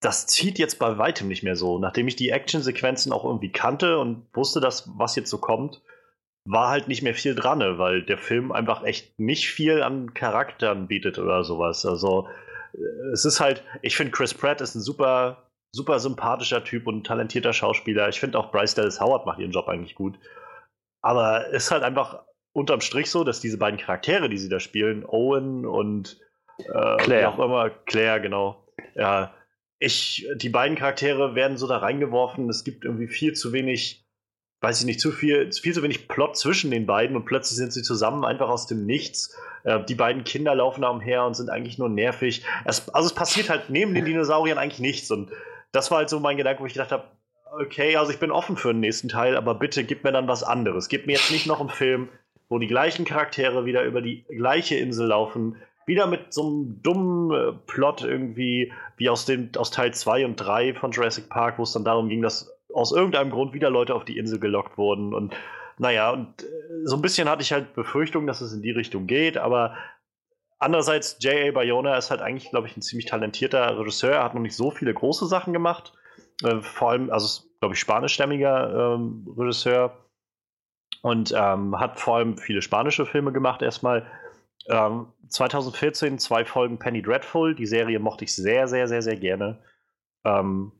das 0.00 0.26
zieht 0.26 0.58
jetzt 0.58 0.78
bei 0.78 0.96
weitem 0.96 1.28
nicht 1.28 1.42
mehr 1.42 1.56
so. 1.56 1.78
Nachdem 1.78 2.08
ich 2.08 2.16
die 2.16 2.30
Actionsequenzen 2.30 3.12
auch 3.12 3.24
irgendwie 3.24 3.52
kannte 3.52 3.98
und 3.98 4.26
wusste, 4.32 4.60
dass 4.60 4.90
was 4.96 5.16
jetzt 5.16 5.28
so 5.28 5.38
kommt, 5.38 5.82
war 6.46 6.70
halt 6.70 6.88
nicht 6.88 7.02
mehr 7.02 7.14
viel 7.14 7.34
dran, 7.34 7.58
ne, 7.58 7.78
weil 7.78 8.02
der 8.02 8.16
Film 8.16 8.52
einfach 8.52 8.82
echt 8.82 9.18
nicht 9.18 9.50
viel 9.50 9.82
an 9.82 10.14
Charakteren 10.14 10.86
bietet 10.86 11.18
oder 11.18 11.44
sowas. 11.44 11.84
Also 11.84 12.28
äh, 12.72 13.12
es 13.12 13.26
ist 13.26 13.40
halt, 13.40 13.62
ich 13.82 13.96
finde 13.96 14.12
Chris 14.12 14.32
Pratt 14.32 14.62
ist 14.62 14.74
ein 14.74 14.80
super 14.80 15.47
super 15.72 15.98
sympathischer 16.00 16.64
Typ 16.64 16.86
und 16.86 17.06
talentierter 17.06 17.52
Schauspieler. 17.52 18.08
Ich 18.08 18.20
finde 18.20 18.38
auch 18.38 18.50
Bryce 18.50 18.74
Dallas 18.74 19.00
Howard 19.00 19.26
macht 19.26 19.38
ihren 19.38 19.52
Job 19.52 19.68
eigentlich 19.68 19.94
gut. 19.94 20.18
Aber 21.02 21.46
es 21.52 21.64
ist 21.64 21.70
halt 21.70 21.82
einfach 21.82 22.24
unterm 22.52 22.80
Strich 22.80 23.10
so, 23.10 23.24
dass 23.24 23.40
diese 23.40 23.58
beiden 23.58 23.78
Charaktere, 23.78 24.28
die 24.28 24.38
sie 24.38 24.48
da 24.48 24.60
spielen, 24.60 25.04
Owen 25.04 25.64
und 25.66 26.18
äh, 26.58 26.96
Claire. 26.96 27.28
auch 27.28 27.38
immer, 27.38 27.70
Claire, 27.70 28.20
genau, 28.20 28.66
ja, 28.94 29.32
ich, 29.78 30.26
die 30.36 30.48
beiden 30.48 30.76
Charaktere 30.76 31.34
werden 31.34 31.56
so 31.56 31.68
da 31.68 31.78
reingeworfen. 31.78 32.48
Es 32.48 32.64
gibt 32.64 32.84
irgendwie 32.84 33.06
viel 33.06 33.34
zu 33.34 33.52
wenig, 33.52 34.04
weiß 34.60 34.80
ich 34.80 34.86
nicht, 34.86 35.00
zu 35.00 35.12
viel, 35.12 35.52
viel 35.52 35.72
zu 35.72 35.82
wenig 35.82 36.08
Plot 36.08 36.36
zwischen 36.36 36.70
den 36.70 36.86
beiden 36.86 37.16
und 37.16 37.26
plötzlich 37.26 37.56
sind 37.56 37.72
sie 37.72 37.82
zusammen 37.82 38.24
einfach 38.24 38.48
aus 38.48 38.66
dem 38.66 38.86
Nichts. 38.86 39.36
Äh, 39.62 39.84
die 39.84 39.94
beiden 39.94 40.24
Kinder 40.24 40.54
laufen 40.54 40.82
da 40.82 40.88
umher 40.88 41.24
und 41.24 41.34
sind 41.34 41.48
eigentlich 41.48 41.78
nur 41.78 41.88
nervig. 41.88 42.44
Es, 42.64 42.88
also 42.88 43.06
es 43.06 43.14
passiert 43.14 43.50
halt 43.50 43.70
neben 43.70 43.94
den 43.94 44.04
Dinosauriern 44.04 44.58
eigentlich 44.58 44.80
nichts 44.80 45.10
und 45.12 45.30
das 45.72 45.90
war 45.90 45.98
halt 45.98 46.08
so 46.08 46.20
mein 46.20 46.36
Gedanke, 46.36 46.62
wo 46.62 46.66
ich 46.66 46.72
gedacht 46.72 46.92
habe, 46.92 47.04
okay, 47.60 47.96
also 47.96 48.12
ich 48.12 48.18
bin 48.18 48.30
offen 48.30 48.56
für 48.56 48.72
den 48.72 48.80
nächsten 48.80 49.08
Teil, 49.08 49.36
aber 49.36 49.54
bitte 49.54 49.84
gib 49.84 50.04
mir 50.04 50.12
dann 50.12 50.28
was 50.28 50.42
anderes. 50.42 50.88
Gib 50.88 51.06
mir 51.06 51.14
jetzt 51.14 51.30
nicht 51.30 51.46
noch 51.46 51.60
einen 51.60 51.70
Film, 51.70 52.08
wo 52.48 52.58
die 52.58 52.66
gleichen 52.66 53.04
Charaktere 53.04 53.64
wieder 53.64 53.84
über 53.84 54.00
die 54.00 54.24
gleiche 54.24 54.76
Insel 54.76 55.08
laufen, 55.08 55.56
wieder 55.86 56.06
mit 56.06 56.32
so 56.32 56.46
einem 56.46 56.82
dummen 56.82 57.30
äh, 57.32 57.52
Plot 57.66 58.02
irgendwie, 58.02 58.72
wie 58.96 59.08
aus, 59.08 59.24
dem, 59.24 59.50
aus 59.56 59.70
Teil 59.70 59.92
2 59.94 60.26
und 60.26 60.36
3 60.36 60.74
von 60.74 60.92
Jurassic 60.92 61.28
Park, 61.28 61.58
wo 61.58 61.62
es 61.62 61.72
dann 61.72 61.84
darum 61.84 62.08
ging, 62.08 62.22
dass 62.22 62.54
aus 62.74 62.92
irgendeinem 62.92 63.30
Grund 63.30 63.54
wieder 63.54 63.70
Leute 63.70 63.94
auf 63.94 64.04
die 64.04 64.18
Insel 64.18 64.38
gelockt 64.38 64.76
wurden. 64.76 65.14
Und 65.14 65.34
naja, 65.78 66.10
und 66.10 66.42
äh, 66.42 66.46
so 66.84 66.96
ein 66.96 67.02
bisschen 67.02 67.28
hatte 67.28 67.42
ich 67.42 67.52
halt 67.52 67.74
Befürchtung, 67.74 68.26
dass 68.26 68.40
es 68.40 68.52
in 68.52 68.62
die 68.62 68.70
Richtung 68.70 69.06
geht, 69.06 69.38
aber 69.38 69.74
andererseits, 70.58 71.16
J.A. 71.20 71.52
Bayona 71.52 71.96
ist 71.96 72.10
halt 72.10 72.20
eigentlich, 72.20 72.50
glaube 72.50 72.66
ich, 72.66 72.76
ein 72.76 72.82
ziemlich 72.82 73.06
talentierter 73.06 73.78
Regisseur. 73.78 74.12
Er 74.12 74.24
hat 74.24 74.34
noch 74.34 74.42
nicht 74.42 74.56
so 74.56 74.70
viele 74.70 74.94
große 74.94 75.26
Sachen 75.26 75.52
gemacht. 75.52 75.92
Äh, 76.42 76.60
vor 76.60 76.90
allem, 76.90 77.10
also 77.10 77.42
glaube 77.60 77.74
ich, 77.74 77.80
spanischstämmiger 77.80 78.94
ähm, 78.94 79.26
Regisseur 79.36 79.96
und 81.02 81.32
ähm, 81.36 81.78
hat 81.78 81.98
vor 81.98 82.16
allem 82.16 82.38
viele 82.38 82.62
spanische 82.62 83.06
Filme 83.06 83.32
gemacht 83.32 83.62
erstmal. 83.62 84.06
Ähm, 84.68 85.06
2014 85.28 86.18
zwei 86.18 86.44
Folgen 86.44 86.78
Penny 86.78 87.02
Dreadful. 87.02 87.54
Die 87.54 87.66
Serie 87.66 87.98
mochte 87.98 88.24
ich 88.24 88.34
sehr, 88.34 88.68
sehr, 88.68 88.88
sehr, 88.88 89.02
sehr 89.02 89.16
gerne. 89.16 89.58
Ähm, 90.24 90.72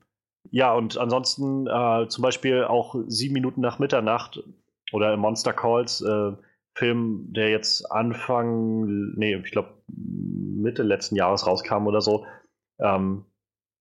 ja, 0.50 0.72
und 0.72 0.96
ansonsten 0.96 1.66
äh, 1.66 2.08
zum 2.08 2.22
Beispiel 2.22 2.64
auch 2.64 2.96
Sieben 3.06 3.34
Minuten 3.34 3.60
nach 3.60 3.78
Mitternacht 3.78 4.42
oder 4.92 5.16
Monster 5.16 5.52
Calls, 5.52 6.00
äh, 6.00 6.32
Film, 6.78 7.26
der 7.32 7.50
jetzt 7.50 7.90
Anfang, 7.90 9.14
nee, 9.16 9.34
ich 9.36 9.50
glaube 9.50 9.82
Mitte 9.88 10.82
letzten 10.82 11.16
Jahres 11.16 11.46
rauskam 11.46 11.86
oder 11.86 12.00
so. 12.00 12.26
Ähm, 12.80 13.24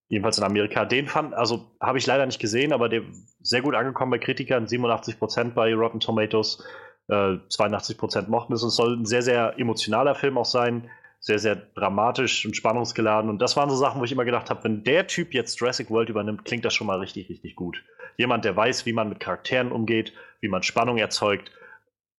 jedenfalls 0.10 0.38
in 0.38 0.44
Amerika. 0.44 0.86
Den 0.86 1.08
fand, 1.08 1.34
also 1.34 1.72
habe 1.82 1.98
ich 1.98 2.06
leider 2.06 2.26
nicht 2.26 2.40
gesehen, 2.40 2.74
aber 2.74 2.90
der 2.90 3.04
sehr 3.42 3.62
gut 3.62 3.76
angekommen 3.76 4.12
bei 4.12 4.20
Kritikern, 4.20 4.66
87% 4.66 5.54
bei 5.54 5.74
Rotten 5.74 6.00
Tomatoes, 6.00 6.64
äh, 7.10 7.38
82% 7.50 8.30
mochten 8.30 8.54
es. 8.54 8.64
Und 8.64 8.70
es 8.70 8.76
soll 8.76 8.98
ein 8.98 9.06
sehr, 9.06 9.22
sehr 9.22 9.56
emotionaler 9.58 10.16
Film 10.16 10.38
auch 10.38 10.46
sein, 10.46 10.90
sehr, 11.20 11.40
sehr 11.40 11.56
dramatisch 11.56 12.46
und 12.46 12.56
spannungsgeladen. 12.56 13.30
Und 13.30 13.40
das 13.40 13.58
waren 13.58 13.70
so 13.70 13.76
Sachen, 13.76 14.00
wo 14.00 14.06
ich 14.06 14.12
immer 14.12 14.26
gedacht 14.26 14.50
habe, 14.50 14.64
wenn 14.64 14.84
der 14.84 15.08
Typ 15.08 15.34
jetzt 15.34 15.60
Jurassic 15.60 15.90
World 15.90 16.10
übernimmt, 16.10 16.46
klingt 16.46 16.64
das 16.64 16.74
schon 16.74 16.88
mal 16.88 17.00
richtig, 17.00 17.30
richtig 17.30 17.56
gut. 17.56 17.84
Jemand, 18.18 18.46
der 18.46 18.56
weiß, 18.56 18.86
wie 18.86 18.94
man 18.94 19.10
mit 19.10 19.20
Charakteren 19.20 19.72
umgeht, 19.72 20.14
wie 20.42 20.48
man 20.48 20.64
Spannung 20.64 20.98
erzeugt. 20.98 21.52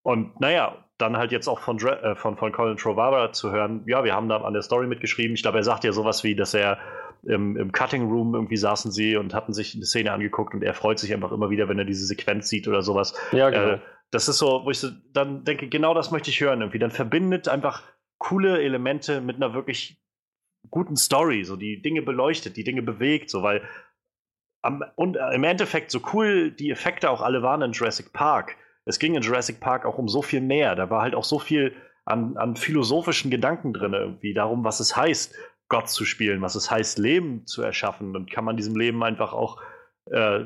Und 0.08 0.40
naja, 0.40 0.74
dann 0.96 1.18
halt 1.18 1.32
jetzt 1.32 1.48
auch 1.48 1.58
von, 1.58 1.78
äh, 1.86 2.16
von, 2.16 2.38
von 2.38 2.50
Colin 2.50 2.78
Trovara 2.78 3.30
zu 3.32 3.52
hören, 3.52 3.82
ja, 3.86 4.04
wir 4.04 4.14
haben 4.14 4.30
da 4.30 4.38
an 4.38 4.54
der 4.54 4.62
Story 4.62 4.86
mitgeschrieben. 4.86 5.34
Ich 5.34 5.42
glaube, 5.42 5.58
er 5.58 5.64
sagt 5.64 5.84
ja 5.84 5.92
sowas 5.92 6.24
wie, 6.24 6.34
dass 6.34 6.54
er 6.54 6.78
im, 7.24 7.58
im 7.58 7.72
Cutting 7.72 8.08
Room 8.08 8.34
irgendwie 8.34 8.56
saßen 8.56 8.90
sie 8.90 9.16
und 9.16 9.34
hatten 9.34 9.52
sich 9.52 9.74
eine 9.74 9.84
Szene 9.84 10.10
angeguckt 10.12 10.54
und 10.54 10.62
er 10.62 10.72
freut 10.72 10.98
sich 10.98 11.12
einfach 11.12 11.30
immer 11.30 11.50
wieder, 11.50 11.68
wenn 11.68 11.78
er 11.78 11.84
diese 11.84 12.06
Sequenz 12.06 12.48
sieht 12.48 12.66
oder 12.68 12.80
sowas. 12.80 13.12
Ja, 13.32 13.50
genau. 13.50 13.72
Äh, 13.72 13.78
das 14.10 14.30
ist 14.30 14.38
so, 14.38 14.62
wo 14.64 14.70
ich 14.70 14.78
so 14.78 14.88
dann 15.12 15.44
denke, 15.44 15.68
genau 15.68 15.92
das 15.92 16.10
möchte 16.10 16.30
ich 16.30 16.40
hören 16.40 16.62
irgendwie. 16.62 16.78
Dann 16.78 16.90
verbindet 16.90 17.46
einfach 17.46 17.82
coole 18.16 18.62
Elemente 18.62 19.20
mit 19.20 19.36
einer 19.36 19.52
wirklich 19.52 20.00
guten 20.70 20.96
Story, 20.96 21.44
so 21.44 21.56
die 21.56 21.82
Dinge 21.82 22.00
beleuchtet, 22.00 22.56
die 22.56 22.64
Dinge 22.64 22.80
bewegt, 22.80 23.28
so 23.28 23.42
weil 23.42 23.60
am, 24.62 24.82
und 24.96 25.16
äh, 25.16 25.34
im 25.34 25.44
Endeffekt 25.44 25.90
so 25.90 26.00
cool 26.14 26.50
die 26.50 26.70
Effekte 26.70 27.10
auch 27.10 27.20
alle 27.20 27.42
waren 27.42 27.60
in 27.60 27.72
Jurassic 27.72 28.14
Park. 28.14 28.56
Es 28.88 28.98
ging 28.98 29.14
in 29.14 29.22
Jurassic 29.22 29.60
Park 29.60 29.84
auch 29.84 29.98
um 29.98 30.08
so 30.08 30.22
viel 30.22 30.40
mehr. 30.40 30.74
Da 30.74 30.88
war 30.88 31.02
halt 31.02 31.14
auch 31.14 31.24
so 31.24 31.38
viel 31.38 31.74
an, 32.06 32.36
an 32.38 32.56
philosophischen 32.56 33.30
Gedanken 33.30 33.74
drin 33.74 33.92
irgendwie, 33.92 34.32
darum, 34.32 34.64
was 34.64 34.80
es 34.80 34.96
heißt, 34.96 35.34
Gott 35.68 35.90
zu 35.90 36.06
spielen, 36.06 36.40
was 36.40 36.54
es 36.54 36.70
heißt, 36.70 36.98
Leben 36.98 37.46
zu 37.46 37.62
erschaffen. 37.62 38.16
Und 38.16 38.30
kann 38.30 38.44
man 38.44 38.56
diesem 38.56 38.74
Leben 38.74 39.04
einfach 39.04 39.34
auch 39.34 39.60
äh, 40.10 40.40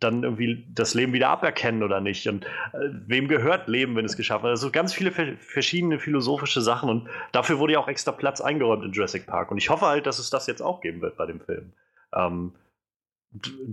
dann 0.00 0.24
irgendwie 0.24 0.66
das 0.74 0.94
Leben 0.94 1.12
wieder 1.12 1.28
aberkennen 1.28 1.84
oder 1.84 2.00
nicht? 2.00 2.26
Und 2.26 2.44
äh, 2.44 2.48
wem 3.06 3.28
gehört 3.28 3.68
Leben, 3.68 3.94
wenn 3.94 4.04
es 4.04 4.16
geschaffen 4.16 4.42
wird? 4.42 4.50
Also 4.50 4.72
ganz 4.72 4.92
viele 4.92 5.12
verschiedene 5.12 6.00
philosophische 6.00 6.60
Sachen 6.60 6.90
und 6.90 7.08
dafür 7.30 7.60
wurde 7.60 7.74
ja 7.74 7.78
auch 7.78 7.88
extra 7.88 8.10
Platz 8.10 8.40
eingeräumt 8.40 8.84
in 8.84 8.90
Jurassic 8.90 9.26
Park. 9.26 9.52
Und 9.52 9.58
ich 9.58 9.70
hoffe 9.70 9.86
halt, 9.86 10.06
dass 10.06 10.18
es 10.18 10.30
das 10.30 10.48
jetzt 10.48 10.60
auch 10.60 10.80
geben 10.80 11.00
wird 11.02 11.16
bei 11.16 11.26
dem 11.26 11.40
Film. 11.40 11.72
Ähm, 12.12 12.52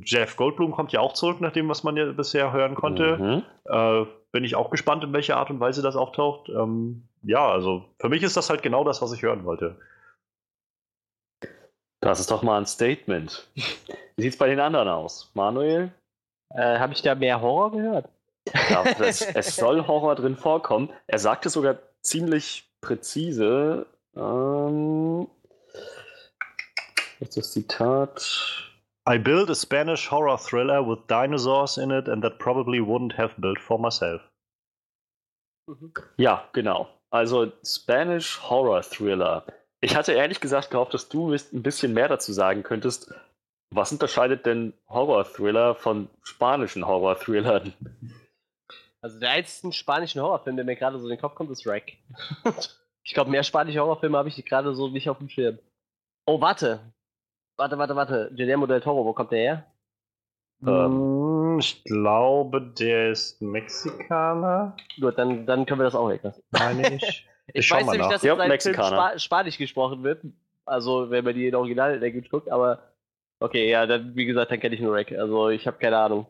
Jeff 0.04 0.36
Goldblum 0.36 0.72
kommt 0.72 0.92
ja 0.92 1.00
auch 1.00 1.14
zurück, 1.14 1.42
nach 1.42 1.52
dem, 1.52 1.70
was 1.70 1.84
man 1.84 1.96
ja 1.98 2.12
bisher 2.12 2.52
hören 2.52 2.76
konnte. 2.76 3.18
Mhm. 3.18 3.44
Äh, 3.66 4.06
bin 4.32 4.44
ich 4.44 4.56
auch 4.56 4.70
gespannt, 4.70 5.04
in 5.04 5.14
welcher 5.14 5.38
Art 5.38 5.50
und 5.50 5.60
Weise 5.60 5.82
das 5.82 5.96
auftaucht. 5.96 6.50
Ähm, 6.50 7.04
ja, 7.22 7.48
also 7.48 7.86
für 8.00 8.10
mich 8.10 8.24
ist 8.24 8.36
das 8.36 8.50
halt 8.50 8.64
genau 8.64 8.84
das, 8.84 9.02
was 9.02 9.14
ich 9.14 9.22
hören 9.22 9.46
wollte. 9.46 9.78
Das 12.02 12.20
ist 12.20 12.32
doch 12.32 12.44
mal 12.44 12.58
ein 12.58 12.66
Statement. 12.66 13.48
Wie 13.54 14.22
sieht 14.22 14.34
es 14.34 14.38
bei 14.38 14.48
den 14.48 14.60
anderen 14.60 14.90
aus? 14.90 15.32
Manuel? 15.36 15.92
Äh, 16.50 16.80
Habe 16.80 16.94
ich 16.94 17.02
da 17.02 17.16
mehr 17.16 17.42
Horror 17.42 17.72
gehört? 17.72 18.10
Ja, 18.70 18.84
es, 19.00 19.22
es, 19.36 19.56
soll 19.56 19.88
Horror 19.88 20.16
drin 20.16 20.36
vorkommen. 20.36 20.90
Er 21.08 21.20
sagte 21.20 21.50
sogar 21.50 21.78
ziemlich 22.02 22.70
präzise. 22.82 23.86
Ähm, 24.16 25.28
was 27.20 27.30
ist 27.30 27.38
das 27.38 27.52
Zitat? 27.52 28.73
I 29.06 29.18
built 29.18 29.50
a 29.50 29.56
Spanish 29.56 30.08
horror 30.08 30.38
thriller 30.38 30.82
with 30.82 31.08
dinosaurs 31.08 31.78
in 31.78 31.92
it 31.92 32.08
and 32.08 32.24
that 32.24 32.40
probably 32.40 32.80
wouldn't 32.80 33.14
have 33.18 33.34
built 33.38 33.60
for 33.60 33.78
myself. 33.78 34.22
Ja, 36.18 36.48
genau. 36.54 36.88
Also 37.10 37.52
Spanish 37.64 38.40
Horror 38.40 38.82
Thriller. 38.82 39.46
Ich 39.82 39.96
hatte 39.96 40.14
ehrlich 40.14 40.40
gesagt 40.40 40.72
gehofft, 40.72 40.94
dass 40.94 41.10
du 41.10 41.34
ein 41.34 41.64
bisschen 41.64 41.94
mehr 41.94 42.08
dazu 42.08 42.32
sagen 42.32 42.64
könntest. 42.64 43.14
Was 43.72 43.92
unterscheidet 43.92 44.46
denn 44.46 44.74
Horror-Thriller 44.88 45.76
von 45.76 46.08
spanischen 46.22 46.86
Horror-Thrillern? 46.86 47.74
Also 49.02 49.20
der 49.20 49.32
einzige 49.32 49.74
spanischen 49.74 50.22
Horrorfilm, 50.22 50.56
der 50.56 50.64
mir 50.64 50.76
gerade 50.76 50.98
so 51.00 51.06
in 51.06 51.10
den 51.10 51.20
Kopf 51.20 51.36
kommt, 51.36 51.52
ist 51.52 51.66
Wreck. 51.66 51.98
ich 53.04 53.14
glaube, 53.14 53.32
mehr 53.32 53.44
spanische 53.44 53.80
Horrorfilme 53.80 54.18
habe 54.18 54.30
ich 54.30 54.46
gerade 54.46 54.74
so 54.76 54.88
nicht 54.88 55.10
auf 55.10 55.18
dem 55.18 55.28
Schirm. 55.28 55.60
Oh, 56.26 56.40
warte. 56.40 56.80
Warte, 57.58 57.78
warte, 57.78 57.96
warte. 57.96 58.32
Guillermo 58.36 58.66
del 58.66 58.82
Toro, 58.82 59.06
wo 59.06 59.14
kommt 59.14 59.32
der 59.32 59.40
her? 59.40 59.66
Ähm, 60.66 61.58
ich 61.60 61.84
glaube, 61.84 62.62
der 62.62 63.12
ist 63.12 63.42
Mexikaner. 63.42 64.76
Gut, 65.00 65.18
dann, 65.18 65.46
dann 65.46 65.66
können 65.66 65.82
wir 65.82 65.86
das 65.86 65.96
auch 65.96 66.10
weglassen. 66.10 66.44
Meine 66.52 66.96
ich. 66.96 67.28
Ich, 67.48 67.66
ich 67.66 67.72
weiß 67.72 67.88
nämlich, 67.88 68.08
dass 68.08 68.24
ja, 68.24 68.42
in 68.42 68.60
Film 68.62 68.74
Spa 68.74 69.20
Spanisch 69.20 69.58
gesprochen 69.58 70.02
wird. 70.02 70.24
Also, 70.64 71.10
wenn 71.10 71.26
man 71.26 71.36
die 71.36 71.50
in 71.50 71.56
Original-Language 71.56 72.30
guckt, 72.30 72.50
aber 72.50 72.94
okay, 73.42 73.70
ja, 73.70 73.86
dann, 73.86 74.16
wie 74.16 74.26
gesagt, 74.26 74.50
dann 74.50 74.62
kenne 74.62 74.76
ich 74.76 74.82
nur 74.82 74.96
Rack. 74.96 75.12
Also, 75.12 75.50
ich 75.50 75.68
habe 75.68 75.78
keine 75.78 75.98
Ahnung. 75.98 76.26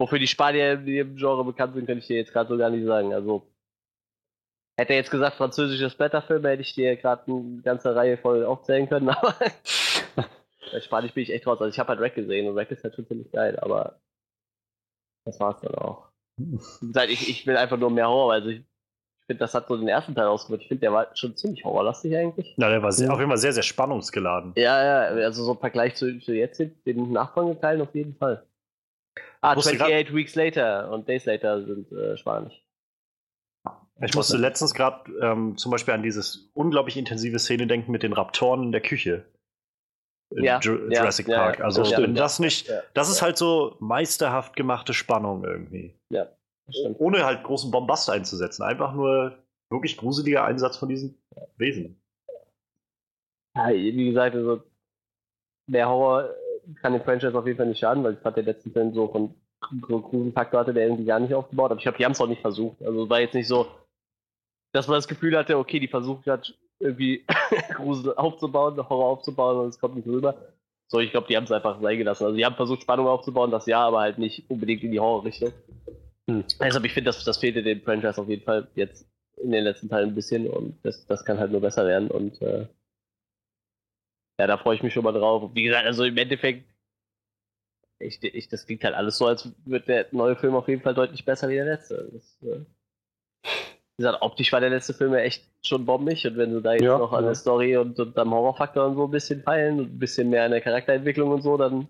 Wofür 0.00 0.18
die 0.18 0.26
Spanier 0.26 0.72
in 0.72 0.86
dem 0.86 1.14
Genre 1.14 1.44
bekannt 1.44 1.74
sind, 1.74 1.86
kann 1.86 1.98
ich 1.98 2.08
dir 2.08 2.16
jetzt 2.16 2.32
gerade 2.32 2.48
so 2.48 2.58
gar 2.58 2.68
nicht 2.68 2.84
sagen. 2.84 3.14
Also, 3.14 3.46
hätte 4.76 4.92
er 4.94 4.98
jetzt 4.98 5.12
gesagt, 5.12 5.36
französische 5.36 5.88
Splatterfilme, 5.88 6.48
hätte 6.48 6.62
ich 6.62 6.74
dir 6.74 6.96
gerade 6.96 7.22
eine 7.28 7.62
ganze 7.62 7.94
Reihe 7.94 8.16
voll 8.18 8.44
aufzählen 8.44 8.88
können, 8.88 9.08
aber 9.10 9.36
bei 10.72 10.80
Spanisch 10.80 11.12
bin 11.12 11.22
ich 11.22 11.32
echt 11.32 11.46
raus. 11.46 11.60
Also, 11.60 11.72
ich 11.72 11.78
habe 11.78 11.88
halt 11.90 12.00
Rack 12.00 12.14
gesehen 12.14 12.48
und 12.48 12.56
Rack 12.56 12.70
ist 12.70 12.84
halt 12.84 12.94
schon 12.94 13.06
ziemlich 13.06 13.30
geil, 13.32 13.58
aber 13.60 14.00
das 15.24 15.40
war's 15.40 15.60
dann 15.60 15.74
auch. 15.74 16.08
Ich, 17.08 17.28
ich 17.28 17.46
will 17.46 17.56
einfach 17.56 17.76
nur 17.76 17.90
mehr 17.90 18.08
Horror, 18.08 18.32
also 18.32 18.48
ich 18.48 18.62
finde, 19.26 19.40
das 19.40 19.54
hat 19.54 19.68
so 19.68 19.76
den 19.76 19.88
ersten 19.88 20.14
Teil 20.14 20.26
ausgemacht. 20.26 20.62
Ich 20.62 20.68
finde, 20.68 20.80
der 20.80 20.92
war 20.92 21.14
schon 21.14 21.36
ziemlich 21.36 21.64
horrorlastig 21.64 22.16
eigentlich. 22.16 22.54
Ja, 22.56 22.68
der 22.68 22.82
war 22.82 22.92
sehr, 22.92 23.12
auf 23.12 23.18
jeden 23.18 23.30
Fall 23.30 23.38
sehr, 23.38 23.52
sehr 23.52 23.62
spannungsgeladen. 23.62 24.54
Ja, 24.56 24.82
ja, 24.82 25.24
also 25.24 25.44
so 25.44 25.52
im 25.52 25.58
Vergleich 25.58 25.94
zu, 25.94 26.18
zu 26.18 26.32
jetzt, 26.32 26.58
den 26.58 27.12
nachfolgenden 27.12 27.60
Teilen 27.60 27.82
auf 27.82 27.94
jeden 27.94 28.16
Fall. 28.16 28.46
Ah, 29.40 29.52
28 29.52 30.14
Weeks 30.14 30.34
Later 30.34 30.90
und 30.90 31.08
Days 31.08 31.26
Later 31.26 31.64
sind 31.64 31.92
äh, 31.92 32.16
spanisch. 32.16 32.62
Ich 34.02 34.14
musste 34.14 34.38
letztens 34.38 34.74
gerade 34.74 35.10
ähm, 35.20 35.56
zum 35.58 35.70
Beispiel 35.70 35.92
an 35.94 36.02
dieses 36.02 36.50
unglaublich 36.54 36.96
intensive 36.96 37.38
Szene 37.38 37.66
denken 37.66 37.92
mit 37.92 38.02
den 38.02 38.14
Raptoren 38.14 38.62
in 38.64 38.72
der 38.72 38.80
Küche. 38.80 39.26
In 40.30 40.44
ja, 40.44 40.60
Jurassic 40.60 41.26
ja, 41.26 41.38
Park. 41.38 41.60
Also, 41.60 41.82
ja, 41.82 41.98
wenn 41.98 42.14
das 42.14 42.38
nicht, 42.38 42.70
das 42.94 43.10
ist 43.10 43.20
halt 43.20 43.36
so 43.36 43.76
meisterhaft 43.80 44.54
gemachte 44.54 44.94
Spannung 44.94 45.44
irgendwie. 45.44 45.98
Ja. 46.10 46.28
Ohne 46.98 47.24
halt 47.24 47.42
großen 47.42 47.70
Bombast 47.70 48.08
einzusetzen. 48.08 48.62
Einfach 48.62 48.94
nur 48.94 49.36
wirklich 49.70 49.96
gruseliger 49.96 50.44
Einsatz 50.44 50.76
von 50.76 50.88
diesen 50.88 51.20
Wesen. 51.56 52.00
Ja, 53.56 53.70
wie 53.70 54.04
gesagt, 54.04 54.36
also 54.36 54.62
der 55.68 55.88
Horror 55.88 56.30
kann 56.80 56.92
dem 56.92 57.02
Franchise 57.02 57.36
auf 57.36 57.46
jeden 57.46 57.56
Fall 57.56 57.66
nicht 57.66 57.80
schaden, 57.80 58.04
weil 58.04 58.14
ich 58.14 58.20
fand 58.20 58.36
der 58.36 58.44
letzten 58.44 58.70
Film 58.70 58.94
so 58.94 59.08
von 59.08 59.34
so 59.88 60.00
Gruselfaktor 60.00 60.60
hatte 60.60 60.72
der 60.72 60.84
irgendwie 60.84 61.04
gar 61.04 61.20
nicht 61.20 61.34
aufgebaut. 61.34 61.70
Aber 61.70 61.78
ich 61.78 61.82
glaube, 61.82 61.98
die 61.98 62.04
haben 62.04 62.12
es 62.12 62.20
auch 62.20 62.28
nicht 62.28 62.40
versucht. 62.40 62.80
Also 62.82 63.04
es 63.04 63.10
war 63.10 63.20
jetzt 63.20 63.34
nicht 63.34 63.48
so, 63.48 63.66
dass 64.72 64.86
man 64.86 64.96
das 64.96 65.08
Gefühl 65.08 65.36
hatte, 65.36 65.58
okay, 65.58 65.80
die 65.80 65.88
versuchen 65.88 66.22
gerade 66.22 66.54
irgendwie 66.80 67.24
Grusel 67.74 68.14
aufzubauen, 68.14 68.76
Horror 68.76 69.06
aufzubauen 69.06 69.58
und 69.64 69.68
es 69.68 69.78
kommt 69.78 69.96
nicht 69.96 70.08
rüber. 70.08 70.34
So, 70.88 70.98
ich 70.98 71.12
glaube, 71.12 71.28
die 71.28 71.36
haben 71.36 71.44
es 71.44 71.52
einfach 71.52 71.80
sein 71.80 71.98
gelassen. 71.98 72.24
Also, 72.24 72.36
die 72.36 72.44
haben 72.44 72.56
versucht, 72.56 72.82
Spannung 72.82 73.06
aufzubauen, 73.06 73.50
das 73.50 73.66
ja, 73.66 73.86
aber 73.86 74.00
halt 74.00 74.18
nicht 74.18 74.50
unbedingt 74.50 74.82
in 74.82 74.90
die 74.90 74.98
Horrorrichtung. 74.98 75.52
Hm. 76.28 76.44
Deshalb, 76.60 76.84
ich 76.84 76.92
finde, 76.92 77.10
das, 77.10 77.22
das 77.24 77.38
fehlte 77.38 77.62
dem 77.62 77.82
Franchise 77.82 78.20
auf 78.20 78.28
jeden 78.28 78.42
Fall 78.42 78.68
jetzt 78.74 79.06
in 79.36 79.52
den 79.52 79.64
letzten 79.64 79.88
Teilen 79.88 80.10
ein 80.10 80.14
bisschen 80.14 80.48
und 80.48 80.78
das, 80.82 81.06
das 81.06 81.24
kann 81.24 81.38
halt 81.38 81.52
nur 81.52 81.60
besser 81.60 81.86
werden 81.86 82.10
und 82.10 82.40
äh, 82.42 82.66
ja, 84.38 84.46
da 84.46 84.56
freue 84.58 84.76
ich 84.76 84.82
mich 84.82 84.92
schon 84.92 85.04
mal 85.04 85.12
drauf. 85.12 85.50
Wie 85.54 85.62
gesagt, 85.64 85.86
also 85.86 86.04
im 86.04 86.16
Endeffekt, 86.16 86.64
ich, 87.98 88.22
ich, 88.22 88.48
das 88.48 88.64
klingt 88.64 88.84
halt 88.84 88.94
alles 88.94 89.18
so, 89.18 89.26
als 89.26 89.52
würde 89.66 89.84
der 89.84 90.06
neue 90.12 90.36
Film 90.36 90.54
auf 90.54 90.68
jeden 90.68 90.82
Fall 90.82 90.94
deutlich 90.94 91.24
besser 91.24 91.48
wie 91.48 91.56
der 91.56 91.66
letzte. 91.66 92.10
Das, 92.12 92.38
äh, 92.42 92.64
wie 94.00 94.02
gesagt, 94.02 94.22
optisch 94.22 94.50
war 94.50 94.60
der 94.60 94.70
letzte 94.70 94.94
Film 94.94 95.12
ja 95.12 95.18
echt 95.18 95.44
schon 95.62 95.84
bombig 95.84 96.26
und 96.26 96.38
wenn 96.38 96.54
du 96.54 96.62
da 96.62 96.72
jetzt 96.72 96.84
ja, 96.84 96.96
noch 96.96 97.12
an 97.12 97.22
der 97.22 97.34
Story 97.34 97.76
und, 97.76 98.00
und 98.00 98.18
am 98.18 98.32
Horrorfaktor 98.32 98.86
und 98.86 98.94
so 98.94 99.04
ein 99.04 99.10
bisschen 99.10 99.42
feilen 99.42 99.78
und 99.78 99.92
ein 99.92 99.98
bisschen 99.98 100.30
mehr 100.30 100.44
an 100.44 100.52
der 100.52 100.62
Charakterentwicklung 100.62 101.30
und 101.30 101.42
so, 101.42 101.58
dann 101.58 101.86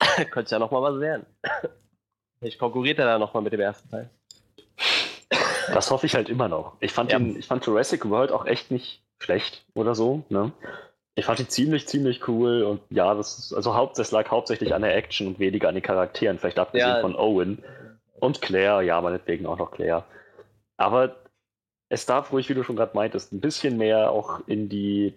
könnte 0.30 0.44
es 0.44 0.50
ja 0.50 0.58
nochmal 0.58 0.80
was 0.80 1.00
werden. 1.00 1.26
Ich 2.40 2.58
konkurriert 2.58 2.98
er 2.98 3.06
da 3.06 3.18
nochmal 3.18 3.42
mit 3.42 3.54
dem 3.54 3.60
ersten 3.60 3.88
Teil. 3.88 4.10
Das 5.72 5.90
hoffe 5.90 6.04
ich 6.04 6.14
halt 6.14 6.28
immer 6.28 6.46
noch. 6.46 6.76
Ich 6.80 6.92
fand, 6.92 7.10
ja. 7.10 7.18
den, 7.18 7.38
ich 7.38 7.46
fand 7.46 7.64
Jurassic 7.64 8.06
World 8.10 8.32
auch 8.32 8.44
echt 8.44 8.70
nicht 8.70 9.02
schlecht 9.18 9.64
oder 9.74 9.94
so. 9.94 10.24
Ne? 10.28 10.52
Ich 11.14 11.24
fand 11.24 11.38
die 11.38 11.48
ziemlich, 11.48 11.88
ziemlich 11.88 12.28
cool 12.28 12.64
und 12.64 12.82
ja, 12.90 13.14
das 13.14 13.38
ist, 13.38 13.54
also 13.54 13.74
haupt, 13.74 13.98
das 13.98 14.10
lag 14.10 14.30
hauptsächlich 14.30 14.74
an 14.74 14.82
der 14.82 14.94
Action 14.94 15.26
und 15.28 15.38
weniger 15.38 15.68
an 15.68 15.74
den 15.74 15.82
Charakteren, 15.82 16.38
vielleicht 16.38 16.58
abgesehen 16.58 16.88
ja. 16.88 17.00
von 17.00 17.16
Owen 17.16 17.64
und 18.20 18.42
Claire, 18.42 18.82
ja, 18.82 19.00
meinetwegen 19.00 19.46
auch 19.46 19.56
noch 19.56 19.70
Claire. 19.70 20.04
Aber 20.76 21.16
es 21.88 22.06
darf 22.06 22.32
ruhig, 22.32 22.48
wie 22.48 22.54
du 22.54 22.64
schon 22.64 22.76
gerade 22.76 22.94
meintest, 22.94 23.32
ein 23.32 23.40
bisschen 23.40 23.76
mehr 23.76 24.10
auch 24.10 24.40
in 24.46 24.68
die, 24.68 25.14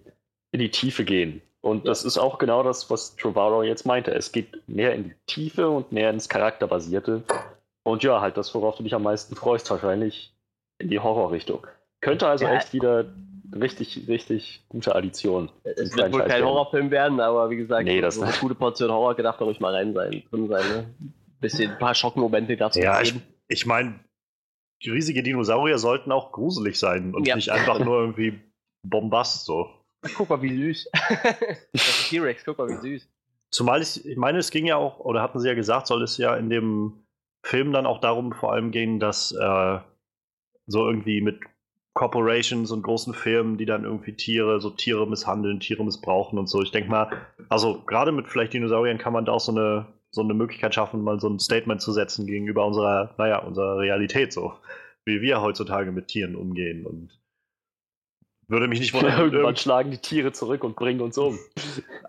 in 0.52 0.60
die 0.60 0.72
Tiefe 0.72 1.06
gehen. 1.06 1.42
Und 1.62 1.86
ja. 1.86 1.92
das 1.92 2.04
ist 2.04 2.18
auch 2.18 2.38
genau 2.38 2.64
das, 2.64 2.90
was 2.90 3.16
Trevorrow 3.16 3.64
jetzt 3.64 3.86
meinte. 3.86 4.14
Es 4.14 4.32
geht 4.32 4.68
mehr 4.68 4.94
in 4.94 5.06
die 5.06 5.16
Tiefe 5.26 5.70
und 5.70 5.92
mehr 5.92 6.10
ins 6.10 6.30
Charakterbasierte. 6.30 7.24
Und 7.84 8.04
ja, 8.04 8.22
halt 8.22 8.38
das, 8.38 8.54
worauf 8.54 8.76
du 8.76 8.84
dich 8.84 8.94
am 8.94 9.04
meisten 9.04 9.36
freust, 9.36 9.70
wahrscheinlich 9.70 10.34
in 10.78 10.90
die 10.90 11.00
Horrorrichtung. 11.00 11.66
Könnte 12.02 12.28
also 12.28 12.46
ja. 12.46 12.56
echt 12.56 12.74
wieder 12.74 13.06
richtig, 13.56 14.08
richtig 14.08 14.64
gute 14.70 14.96
Addition. 14.96 15.50
Es 15.64 15.96
wird 15.96 16.14
wohl 16.14 16.24
kein 16.24 16.44
Horrorfilm 16.44 16.92
werden, 16.92 17.20
aber 17.20 17.50
wie 17.50 17.58
gesagt, 17.58 17.86
nee, 17.86 18.02
das 18.02 18.16
so 18.16 18.22
eine 18.22 18.34
gute 18.34 18.56
Portion 18.56 18.92
Horror 18.92 19.16
gedacht, 19.16 19.42
ruhig 19.42 19.60
mal 19.60 19.74
rein 19.74 19.94
sein, 19.94 20.24
drin 20.30 20.48
sein. 20.48 20.68
Ne? 20.70 20.86
Bisschen, 21.40 21.72
ein 21.72 21.80
paar 21.80 21.96
Schockmomente 21.96 22.58
gab 22.58 22.72
es. 22.72 22.78
Ja, 22.78 23.02
ich, 23.02 23.16
ich 23.48 23.66
meine, 23.66 24.00
riesige 24.86 25.24
Dinosaurier 25.24 25.78
sollten 25.78 26.12
auch 26.12 26.32
gruselig 26.32 26.78
sein 26.80 27.16
und 27.16 27.28
ja. 27.28 27.36
nicht 27.36 27.50
einfach 27.50 27.80
nur 27.80 28.00
irgendwie 28.00 28.40
Bombast 28.84 29.46
so. 29.46 29.70
Guck 30.16 30.30
mal, 30.30 30.42
wie 30.42 30.56
süß. 30.56 30.90
das 31.74 32.10
T-Rex, 32.10 32.46
guck 32.46 32.58
mal, 32.58 32.70
wie 32.70 32.76
süß. 32.76 33.10
Zumal 33.50 33.82
ich, 33.82 34.06
ich 34.06 34.18
meine, 34.18 34.38
es 34.38 34.52
ging 34.52 34.66
ja 34.66 34.76
auch, 34.76 35.00
oder 35.00 35.22
hatten 35.22 35.40
sie 35.40 35.48
ja 35.48 35.56
gesagt, 35.56 35.88
soll 35.88 36.04
es 36.04 36.18
ja 36.18 36.36
in 36.36 36.50
dem 36.50 37.06
Film 37.44 37.72
dann 37.72 37.86
auch 37.86 38.00
darum 38.00 38.34
vor 38.34 38.54
allem 38.54 38.72
gehen, 38.72 39.00
dass 39.00 39.32
äh, 39.32 39.80
so 40.68 40.88
irgendwie 40.88 41.22
mit 41.22 41.40
Corporations 41.94 42.72
und 42.72 42.84
großen 42.84 43.14
Firmen, 43.14 43.58
die 43.58 43.66
dann 43.66 43.84
irgendwie 43.84 44.14
Tiere, 44.14 44.62
so 44.62 44.70
Tiere 44.70 45.08
misshandeln, 45.08 45.60
Tiere 45.60 45.84
missbrauchen 45.84 46.38
und 46.38 46.48
so. 46.48 46.62
Ich 46.62 46.72
denke 46.72 46.92
mal, 46.92 47.10
also 47.50 47.82
gerade 47.86 48.12
mit 48.12 48.28
vielleicht 48.28 48.54
Dinosauriern 48.54 49.00
kann 49.00 49.14
man 49.14 49.26
da 49.26 49.32
auch 49.32 49.40
so 49.40 49.52
eine, 49.52 49.88
so 50.12 50.22
eine 50.22 50.34
Möglichkeit 50.34 50.74
schaffen, 50.74 51.04
mal 51.04 51.20
so 51.20 51.30
ein 51.30 51.40
Statement 51.40 51.82
zu 51.82 51.92
setzen 51.92 52.28
gegenüber 52.28 52.66
unserer, 52.66 53.14
naja, 53.18 53.40
unserer 53.40 53.78
Realität 53.78 54.34
so. 54.34 54.54
Wie 55.06 55.22
wir 55.22 55.42
heutzutage 55.42 55.92
mit 55.92 56.08
Tieren 56.08 56.36
umgehen 56.36 56.86
und 56.86 57.18
würde 58.48 58.68
mich 58.68 58.80
nicht 58.80 58.94
wundern. 58.94 59.20
Irgendwann 59.20 59.56
schlagen 59.56 59.92
die 59.92 59.98
Tiere 59.98 60.32
zurück 60.32 60.64
und 60.64 60.76
bringen 60.76 61.02
uns 61.02 61.18
um. 61.18 61.38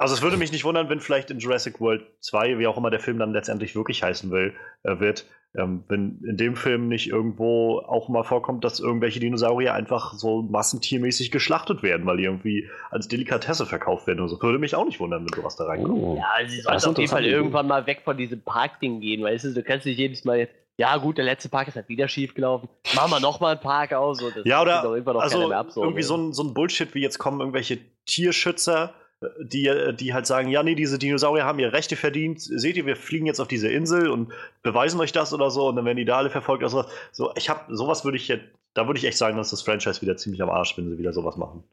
Also 0.01 0.15
es 0.15 0.23
würde 0.23 0.37
mich 0.37 0.53
nicht 0.53 0.63
wundern, 0.63 0.89
wenn 0.89 1.01
vielleicht 1.01 1.33
in 1.33 1.41
Jurassic 1.41 1.81
World 1.81 2.07
2, 2.21 2.61
wie 2.61 2.69
auch 2.69 2.77
immer 2.77 2.89
der 2.89 3.01
Film 3.01 3.19
dann 3.19 3.33
letztendlich 3.33 3.75
wirklich 3.75 4.05
heißen 4.05 4.31
will, 4.31 4.55
äh, 4.85 5.01
wird, 5.01 5.27
ähm, 5.57 5.85
wenn 5.89 6.21
in 6.25 6.37
dem 6.37 6.57
Film 6.57 6.89
nicht 6.89 7.09
irgendwo 7.09 7.79
auch 7.79 8.09
mal 8.09 8.23
vorkommt, 8.23 8.65
dass 8.65 8.81
irgendwelche 8.81 9.21
Dinosaurier 9.21 9.75
einfach 9.75 10.15
so 10.15 10.43
massentiermäßig 10.43 11.31
geschlachtet 11.31 11.83
werden, 11.83 12.07
weil 12.07 12.19
die 12.19 12.25
irgendwie 12.25 12.69
als 12.91 13.09
Delikatesse 13.09 13.67
verkauft 13.67 14.07
werden 14.07 14.21
oder 14.21 14.29
so. 14.29 14.43
Würde 14.43 14.59
mich 14.59 14.75
auch 14.75 14.85
nicht 14.85 15.01
wundern, 15.01 15.25
wenn 15.25 15.37
sowas 15.37 15.57
da 15.57 15.65
reinkommt. 15.65 16.03
Oh. 16.03 16.17
Ja, 16.17 16.49
sie 16.49 16.61
sollten 16.61 16.91
auf 16.91 16.99
jeden 16.99 17.11
Fall 17.11 17.25
irgendwann 17.25 17.67
mal 17.67 17.87
weg 17.87 18.03
von 18.05 18.17
diesem 18.17 18.43
Parkding 18.43 19.01
gehen, 19.01 19.23
weil 19.23 19.39
du, 19.39 19.55
du 19.55 19.63
kannst 19.63 19.87
nicht 19.87 19.99
jedes 19.99 20.25
Mal 20.25 20.39
jetzt 20.39 20.55
ja 20.81 20.97
gut, 20.97 21.19
der 21.19 21.25
letzte 21.25 21.49
Park 21.49 21.67
ist 21.67 21.75
halt 21.75 21.89
wieder 21.89 22.07
schief 22.07 22.35
gelaufen. 22.35 22.69
Machen 22.95 23.11
wir 23.11 23.19
nochmal 23.19 23.53
einen 23.53 23.61
Park 23.61 23.93
aus. 23.93 24.23
Und 24.23 24.47
ja, 24.47 24.63
oder 24.63 24.85
also 25.21 25.51
ab, 25.53 25.73
so, 25.73 25.83
irgendwie 25.83 26.05
so 26.05 26.17
ein, 26.17 26.33
so 26.33 26.45
ein 26.45 26.55
Bullshit, 26.55 26.95
wie 26.95 27.01
jetzt 27.01 27.19
kommen 27.19 27.41
irgendwelche 27.41 27.81
Tierschützer, 28.07 28.95
die, 29.41 29.95
die 29.99 30.15
halt 30.15 30.27
sagen, 30.27 30.49
ja, 30.49 30.63
nee, 30.63 30.75
diese 30.75 30.99
Dinosaurier 30.99 31.45
haben 31.45 31.59
ihre 31.59 31.73
Rechte 31.73 31.97
verdient. 31.97 32.41
Seht 32.41 32.77
ihr, 32.77 32.87
wir 32.87 32.97
fliegen 32.97 33.27
jetzt 33.27 33.41
auf 33.41 33.49
diese 33.49 33.69
Insel 33.69 34.11
und 34.11 34.33
beweisen 34.63 35.01
euch 35.01 35.13
das 35.13 35.33
oder 35.33 35.51
so 35.51 35.69
und 35.69 35.77
dann 35.77 35.85
werden 35.85 35.97
die 35.97 36.05
da 36.05 36.19
alle 36.19 36.31
verfolgt 36.31 36.63
oder 36.63 36.71
sowas. 36.71 36.87
So, 37.13 37.33
ich 37.35 37.51
hab, 37.51 37.67
sowas 37.69 38.05
würde 38.05 38.17
ich 38.17 38.29
jetzt, 38.29 38.45
da 38.75 38.87
würde 38.87 38.99
ich 38.99 39.05
echt 39.05 39.19
sagen, 39.19 39.37
dass 39.37 39.51
das 39.51 39.63
Franchise 39.63 40.01
wieder 40.03 40.17
ziemlich 40.17 40.41
am 40.43 40.51
Arsch, 40.51 40.79
wenn 40.79 40.89
sie 40.89 40.99
wieder 40.99 41.13
sowas 41.13 41.37
machen. 41.37 41.65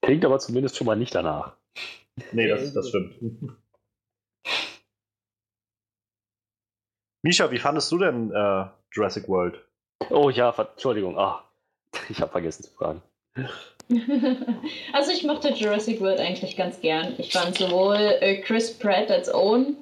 Klingt 0.00 0.24
aber 0.24 0.38
zumindest 0.38 0.76
schon 0.76 0.86
mal 0.86 0.96
nicht 0.96 1.14
danach. 1.14 1.56
Nee, 2.32 2.48
das, 2.48 2.72
das 2.72 2.88
stimmt. 2.88 3.16
Misha, 7.22 7.50
wie 7.50 7.58
fandest 7.58 7.90
du 7.90 7.98
denn 7.98 8.30
äh, 8.32 8.66
Jurassic 8.92 9.28
World? 9.28 9.58
Oh 10.10 10.28
ja, 10.28 10.54
Entschuldigung. 10.56 11.18
Ah, 11.18 11.42
ich 12.10 12.20
habe 12.20 12.32
vergessen 12.32 12.64
zu 12.64 12.70
fragen. 12.70 13.02
also 14.92 15.12
ich 15.12 15.24
mochte 15.24 15.52
Jurassic 15.52 16.00
World 16.00 16.20
eigentlich 16.20 16.56
ganz 16.56 16.80
gern. 16.80 17.14
Ich 17.18 17.32
fand 17.32 17.56
sowohl 17.56 17.96
äh, 18.20 18.36
Chris 18.36 18.72
Pratt 18.72 19.10
als 19.10 19.32
Owen 19.32 19.76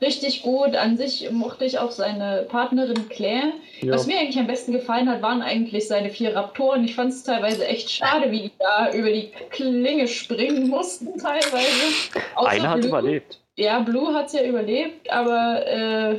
richtig 0.00 0.42
gut. 0.42 0.74
An 0.76 0.96
sich 0.96 1.30
mochte 1.30 1.64
ich 1.64 1.78
auch 1.78 1.90
seine 1.90 2.46
Partnerin 2.48 3.08
Claire. 3.08 3.52
Ja. 3.80 3.92
Was 3.92 4.06
mir 4.06 4.18
eigentlich 4.18 4.38
am 4.38 4.46
besten 4.46 4.72
gefallen 4.72 5.08
hat, 5.08 5.22
waren 5.22 5.42
eigentlich 5.42 5.88
seine 5.88 6.10
vier 6.10 6.34
Raptoren. 6.34 6.84
Ich 6.84 6.94
fand 6.94 7.12
es 7.12 7.24
teilweise 7.24 7.66
echt 7.66 7.90
schade, 7.90 8.30
wie 8.30 8.42
die 8.42 8.50
da 8.58 8.92
über 8.92 9.10
die 9.10 9.30
Klinge 9.50 10.08
springen 10.08 10.68
mussten 10.68 11.18
teilweise. 11.18 12.20
Einer 12.36 12.70
hat 12.70 12.84
überlebt. 12.84 13.40
Ja, 13.56 13.78
Blue 13.80 14.12
hat 14.12 14.26
es 14.26 14.32
ja 14.32 14.42
überlebt, 14.42 15.10
aber 15.10 15.64
äh, 15.66 16.16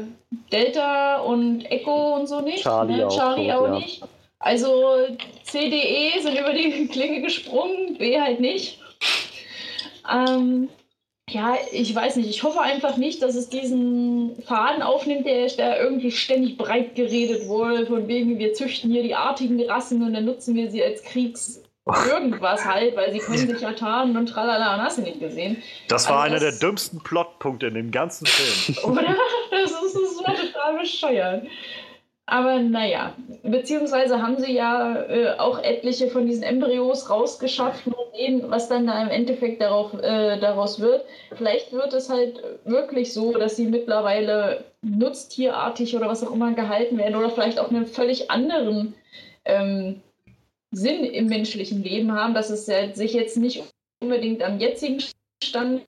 Delta 0.51 1.17
und 1.17 1.69
Echo 1.69 2.15
und 2.15 2.27
so 2.27 2.39
nicht. 2.39 2.63
Charlie, 2.63 2.95
ne? 2.95 3.07
auch, 3.07 3.15
Charlie 3.15 3.51
auch, 3.51 3.67
ja. 3.67 3.75
nicht. 3.75 4.03
Also 4.45 5.07
CDE 5.43 6.21
sind 6.21 6.39
über 6.39 6.53
die 6.53 6.87
Klinge 6.91 7.21
gesprungen, 7.21 7.97
B 7.97 8.21
halt 8.21 8.39
nicht. 8.39 8.79
Ähm, 10.07 10.69
ja, 11.27 11.55
ich 11.71 11.95
weiß 11.95 12.17
nicht. 12.17 12.29
Ich 12.29 12.43
hoffe 12.43 12.61
einfach 12.61 12.95
nicht, 12.97 13.23
dass 13.23 13.33
es 13.33 13.49
diesen 13.49 14.39
Faden 14.43 14.83
aufnimmt, 14.83 15.25
der, 15.25 15.47
der 15.47 15.81
irgendwie 15.81 16.11
ständig 16.11 16.59
breit 16.59 16.93
geredet 16.93 17.47
wurde, 17.47 17.87
von 17.87 18.07
wegen, 18.07 18.37
wir 18.37 18.53
züchten 18.53 18.91
hier 18.91 19.01
die 19.01 19.15
artigen 19.15 19.59
Rassen 19.67 20.03
und 20.03 20.13
dann 20.13 20.25
nutzen 20.25 20.53
wir 20.53 20.69
sie 20.69 20.83
als 20.83 21.01
Kriegs 21.01 21.63
irgendwas 22.07 22.63
halt, 22.65 22.95
weil 22.95 23.13
sie 23.13 23.19
können 23.19 23.47
sich 23.47 23.61
ja 23.61 23.73
tarnen 23.73 24.15
und 24.15 24.27
tralala 24.27 24.75
und 24.75 24.81
hast 24.83 24.99
du 24.99 25.01
nicht 25.01 25.19
gesehen. 25.19 25.63
Das 25.87 26.07
war 26.07 26.19
also 26.19 26.35
einer 26.35 26.45
das, 26.45 26.59
der 26.59 26.69
dümmsten 26.69 27.01
Plotpunkte 27.01 27.65
in 27.65 27.73
dem 27.73 27.89
ganzen 27.89 28.27
Film. 28.27 28.77
Oder? 28.91 29.15
Das 29.49 29.71
ist, 29.71 29.95
das 29.95 30.23
war 30.23 30.35
total 30.35 30.77
bescheuert. 30.77 31.47
Aber 32.27 32.59
naja, 32.59 33.15
beziehungsweise 33.43 34.19
haben 34.19 34.39
sie 34.39 34.53
ja 34.53 35.03
äh, 35.03 35.37
auch 35.37 35.59
etliche 35.59 36.07
von 36.07 36.25
diesen 36.25 36.41
Embryos 36.41 37.09
rausgeschafft 37.09 37.85
und 37.85 37.95
sehen, 38.15 38.43
was 38.47 38.67
dann 38.67 38.87
da 38.87 39.01
im 39.03 39.09
Endeffekt 39.09 39.61
darauf, 39.61 39.93
äh, 39.93 40.39
daraus 40.39 40.79
wird. 40.79 41.05
Vielleicht 41.35 41.71
wird 41.71 41.93
es 41.93 42.09
halt 42.09 42.41
wirklich 42.63 43.13
so, 43.13 43.31
dass 43.33 43.55
sie 43.55 43.67
mittlerweile 43.67 44.63
nutztierartig 44.81 45.95
oder 45.95 46.07
was 46.07 46.25
auch 46.25 46.33
immer 46.33 46.53
gehalten 46.53 46.97
werden 46.97 47.15
oder 47.15 47.29
vielleicht 47.29 47.59
auch 47.59 47.69
einen 47.69 47.85
völlig 47.85 48.31
anderen 48.31 48.95
ähm, 49.45 50.01
Sinn 50.71 51.03
im 51.03 51.27
menschlichen 51.27 51.83
Leben 51.83 52.11
haben, 52.11 52.33
dass 52.33 52.49
es 52.49 52.65
sich 52.65 53.13
jetzt 53.13 53.37
nicht 53.37 53.63
unbedingt 54.01 54.41
am 54.41 54.59
jetzigen 54.59 54.99
Stand 55.43 55.83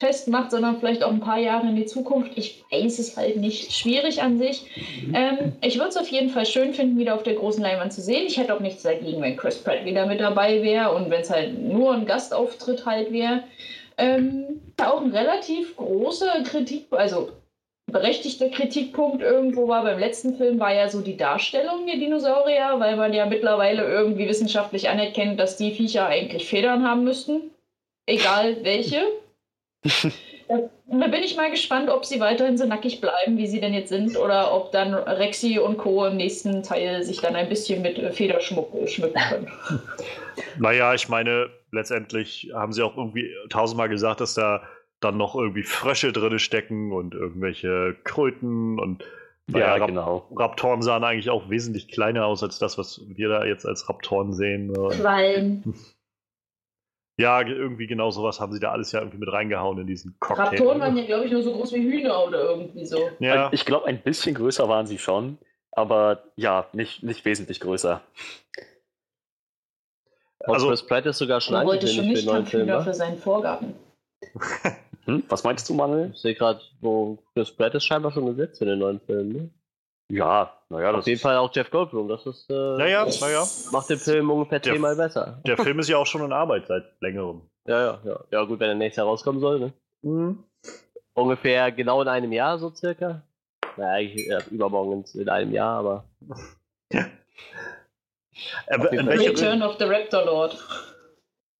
festmacht, 0.00 0.50
sondern 0.50 0.78
vielleicht 0.78 1.02
auch 1.02 1.10
ein 1.10 1.20
paar 1.20 1.38
Jahre 1.38 1.68
in 1.68 1.76
die 1.76 1.86
Zukunft. 1.86 2.32
Ich 2.36 2.64
weiß 2.70 2.98
es 2.98 3.16
halt 3.16 3.36
nicht. 3.36 3.72
Schwierig 3.72 4.22
an 4.22 4.38
sich. 4.38 4.66
Mhm. 5.06 5.14
Ähm, 5.14 5.52
ich 5.60 5.76
würde 5.76 5.90
es 5.90 5.96
auf 5.96 6.08
jeden 6.08 6.30
Fall 6.30 6.46
schön 6.46 6.74
finden, 6.74 6.98
wieder 6.98 7.14
auf 7.14 7.22
der 7.22 7.34
großen 7.34 7.62
Leinwand 7.62 7.92
zu 7.92 8.00
sehen. 8.00 8.26
Ich 8.26 8.36
hätte 8.36 8.54
auch 8.54 8.60
nichts 8.60 8.82
dagegen, 8.82 9.22
wenn 9.22 9.36
Chris 9.36 9.58
Pratt 9.58 9.84
wieder 9.84 10.06
mit 10.06 10.20
dabei 10.20 10.62
wäre 10.62 10.92
und 10.94 11.10
wenn 11.10 11.20
es 11.20 11.30
halt 11.30 11.58
nur 11.58 11.94
ein 11.94 12.06
Gastauftritt 12.06 12.84
halt 12.86 13.12
wäre. 13.12 13.44
Ähm, 13.96 14.60
auch 14.82 15.00
ein 15.00 15.12
relativ 15.12 15.76
großer 15.76 16.42
Kritik, 16.42 16.86
also 16.90 17.30
berechtigter 17.86 18.48
Kritikpunkt 18.48 19.22
irgendwo 19.22 19.68
war 19.68 19.84
beim 19.84 20.00
letzten 20.00 20.36
Film, 20.36 20.58
war 20.58 20.74
ja 20.74 20.88
so 20.88 21.00
die 21.00 21.16
Darstellung 21.16 21.86
der 21.86 21.96
Dinosaurier, 21.96 22.74
weil 22.78 22.96
man 22.96 23.12
ja 23.12 23.26
mittlerweile 23.26 23.84
irgendwie 23.84 24.28
wissenschaftlich 24.28 24.88
anerkennt, 24.88 25.38
dass 25.38 25.56
die 25.56 25.70
Viecher 25.70 26.06
eigentlich 26.06 26.48
Federn 26.48 26.84
haben 26.84 27.04
müssten. 27.04 27.52
Egal 28.06 28.64
welche. 28.64 29.02
Da 30.48 31.08
bin 31.08 31.22
ich 31.22 31.36
mal 31.36 31.50
gespannt, 31.50 31.88
ob 31.90 32.04
sie 32.04 32.20
weiterhin 32.20 32.58
so 32.58 32.66
nackig 32.66 33.00
bleiben, 33.00 33.38
wie 33.38 33.46
sie 33.46 33.60
denn 33.60 33.72
jetzt 33.74 33.88
sind, 33.88 34.16
oder 34.16 34.54
ob 34.54 34.72
dann 34.72 34.94
Rexy 34.94 35.58
und 35.58 35.78
Co. 35.78 36.06
im 36.06 36.16
nächsten 36.16 36.62
Teil 36.62 37.02
sich 37.02 37.20
dann 37.20 37.34
ein 37.34 37.48
bisschen 37.48 37.82
mit 37.82 37.98
Federschmuck 38.14 38.88
schmücken 38.88 39.20
können. 39.30 39.48
Naja, 40.58 40.94
ich 40.94 41.08
meine, 41.08 41.50
letztendlich 41.72 42.50
haben 42.54 42.72
sie 42.72 42.82
auch 42.82 42.96
irgendwie 42.96 43.30
tausendmal 43.48 43.88
gesagt, 43.88 44.20
dass 44.20 44.34
da 44.34 44.62
dann 45.00 45.16
noch 45.16 45.34
irgendwie 45.34 45.62
Frösche 45.62 46.12
drin 46.12 46.38
stecken 46.38 46.92
und 46.92 47.14
irgendwelche 47.14 47.96
Kröten 48.04 48.78
und 48.78 49.04
ja, 49.48 49.74
Rap 49.74 49.88
genau. 49.88 50.26
Raptoren 50.34 50.80
sahen 50.80 51.04
eigentlich 51.04 51.28
auch 51.28 51.50
wesentlich 51.50 51.88
kleiner 51.88 52.24
aus 52.24 52.42
als 52.42 52.58
das, 52.58 52.78
was 52.78 53.02
wir 53.08 53.28
da 53.28 53.44
jetzt 53.44 53.66
als 53.66 53.88
Raptoren 53.88 54.32
sehen. 54.32 54.72
Quallen. 54.72 55.74
Ja, 57.16 57.40
irgendwie 57.42 57.86
genau 57.86 58.10
sowas 58.10 58.40
haben 58.40 58.52
sie 58.52 58.58
da 58.58 58.72
alles 58.72 58.90
ja 58.90 59.00
irgendwie 59.00 59.18
mit 59.18 59.32
reingehauen 59.32 59.78
in 59.78 59.86
diesen 59.86 60.16
Cocktail. 60.18 60.46
Raptoren 60.46 60.80
waren 60.80 60.96
ja, 60.96 61.04
glaube 61.04 61.26
ich, 61.26 61.32
nur 61.32 61.42
so 61.42 61.52
groß 61.52 61.72
wie 61.72 61.82
Hühner 61.82 62.26
oder 62.26 62.42
irgendwie 62.42 62.84
so. 62.84 63.08
Ja. 63.20 63.50
Ich 63.52 63.64
glaube, 63.64 63.86
ein 63.86 64.02
bisschen 64.02 64.34
größer 64.34 64.68
waren 64.68 64.86
sie 64.86 64.98
schon, 64.98 65.38
aber 65.70 66.24
ja, 66.34 66.66
nicht, 66.72 67.04
nicht 67.04 67.24
wesentlich 67.24 67.60
größer. 67.60 68.00
Also, 70.40 70.68
Chris 70.68 70.82
Pratt 70.82 71.06
ist 71.06 71.18
sogar 71.18 71.40
schon 71.40 71.54
angekündigt 71.54 71.96
für 71.96 72.14
den 72.14 72.26
neuen 72.26 72.46
Film. 72.46 72.82
für 72.82 72.94
seinen 72.94 73.18
Vorgaben. 73.18 73.74
hm? 75.04 75.22
Was 75.28 75.44
meinst 75.44 75.68
du, 75.68 75.74
Manuel? 75.74 76.10
Ich 76.12 76.20
sehe 76.20 76.34
gerade, 76.34 76.60
wo 76.80 77.18
Chris 77.32 77.52
Pratt 77.52 77.74
ist 77.74 77.84
scheinbar 77.84 78.12
schon 78.12 78.26
gesetzt 78.26 78.58
für 78.58 78.66
den 78.66 78.80
neuen 78.80 79.00
Film, 79.00 79.28
ne? 79.32 79.50
Ja, 80.10 80.52
naja, 80.68 80.92
das 80.92 81.00
Auf 81.00 81.06
jeden 81.06 81.20
Fall 81.20 81.36
auch 81.36 81.54
Jeff 81.54 81.70
Goldblum, 81.70 82.08
das 82.08 82.26
ist. 82.26 82.50
Äh, 82.50 82.52
naja, 82.52 83.06
naja. 83.20 83.46
Macht 83.72 83.88
den 83.88 83.98
Film 83.98 84.30
ungefähr 84.30 84.60
zehnmal 84.62 84.96
besser. 84.96 85.40
Der 85.46 85.56
Film 85.56 85.78
ist 85.78 85.88
ja 85.88 85.96
auch 85.96 86.06
schon 86.06 86.22
in 86.24 86.32
Arbeit 86.32 86.66
seit 86.66 86.84
längerem. 87.00 87.42
Ja, 87.66 87.80
ja, 87.80 88.00
ja. 88.04 88.24
Ja, 88.30 88.44
gut, 88.44 88.60
wenn 88.60 88.68
er 88.68 88.74
nächstes 88.74 88.98
Jahr 88.98 89.06
rauskommen 89.06 89.40
soll, 89.40 89.60
ne? 89.60 89.72
Mhm. 90.02 90.44
Ungefähr 91.14 91.72
genau 91.72 92.02
in 92.02 92.08
einem 92.08 92.32
Jahr, 92.32 92.58
so 92.58 92.70
circa. 92.74 93.22
Naja, 93.76 93.92
eigentlich 93.92 94.26
ja, 94.26 94.40
übermorgen 94.50 95.04
in 95.14 95.28
einem 95.28 95.52
Jahr, 95.52 95.78
aber. 95.78 96.04
Ja. 96.92 97.06
Äh, 98.66 98.96
in 98.96 99.06
welche 99.06 99.30
Return 99.30 99.62
of 99.62 99.76
the 99.78 99.84
Raptor 99.84 100.24
Lord. 100.24 100.58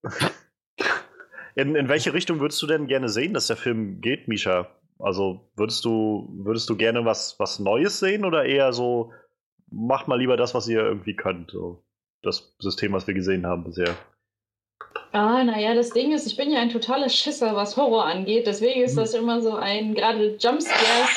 In, 1.55 1.76
in 1.76 1.88
welche 1.88 2.12
Richtung 2.12 2.40
würdest 2.40 2.61
du 2.62 2.66
denn 2.66 2.88
gerne 2.88 3.09
sehen, 3.09 3.32
dass 3.32 3.47
der 3.47 3.57
Film 3.57 4.01
geht, 4.01 4.26
Misha? 4.26 4.66
Also 5.05 5.40
würdest 5.55 5.84
du, 5.84 6.30
würdest 6.32 6.70
du 6.70 6.76
gerne 6.76 7.05
was, 7.05 7.38
was 7.38 7.59
Neues 7.59 8.00
sehen 8.00 8.24
oder 8.24 8.46
eher 8.46 8.72
so, 8.72 9.12
macht 9.70 10.09
mal 10.09 10.18
lieber 10.18 10.38
das, 10.38 10.55
was 10.55 10.66
ihr 10.66 10.80
irgendwie 10.80 11.14
könnt? 11.14 11.50
So, 11.50 11.82
das 12.22 12.55
System, 12.59 12.94
was 12.94 13.07
wir 13.07 13.12
gesehen 13.12 13.46
haben 13.46 13.64
bisher. 13.64 13.94
Ah, 15.12 15.44
naja, 15.44 15.74
das 15.74 15.90
Ding 15.90 16.12
ist, 16.12 16.26
ich 16.26 16.38
bin 16.38 16.50
ja 16.50 16.61
ein 16.61 16.70
totaler 16.70 17.11
Schisser, 17.11 17.55
was 17.55 17.76
Horror 17.76 18.07
angeht. 18.07 18.46
Deswegen 18.46 18.82
ist 18.82 18.96
das 18.96 19.12
immer 19.12 19.42
so 19.42 19.55
ein, 19.55 19.94
gerade 19.94 20.36
Jumpscares, 20.40 21.11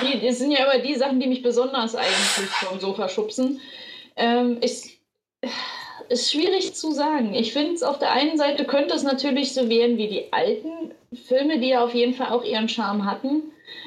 die, 0.00 0.20
die 0.20 0.30
sind 0.30 0.52
ja 0.52 0.64
immer 0.64 0.80
die 0.80 0.94
Sachen, 0.94 1.18
die 1.18 1.26
mich 1.26 1.42
besonders 1.42 1.96
eigentlich 1.96 2.48
vom 2.50 2.78
Sofa 2.78 3.08
schubsen. 3.08 3.60
Ähm, 4.14 4.58
ich, 4.60 5.00
ist 6.08 6.30
schwierig 6.30 6.74
zu 6.74 6.92
sagen. 6.92 7.34
Ich 7.34 7.52
finde 7.52 7.72
es 7.72 7.82
auf 7.82 7.98
der 7.98 8.12
einen 8.12 8.36
Seite 8.36 8.64
könnte 8.64 8.94
es 8.94 9.02
natürlich 9.02 9.54
so 9.54 9.68
werden 9.68 9.98
wie 9.98 10.08
die 10.08 10.32
alten 10.32 10.92
Filme, 11.16 11.58
die 11.58 11.70
ja 11.70 11.84
auf 11.84 11.94
jeden 11.94 12.14
Fall 12.14 12.28
auch 12.28 12.44
ihren 12.44 12.68
Charme 12.68 13.04
hatten. 13.04 13.42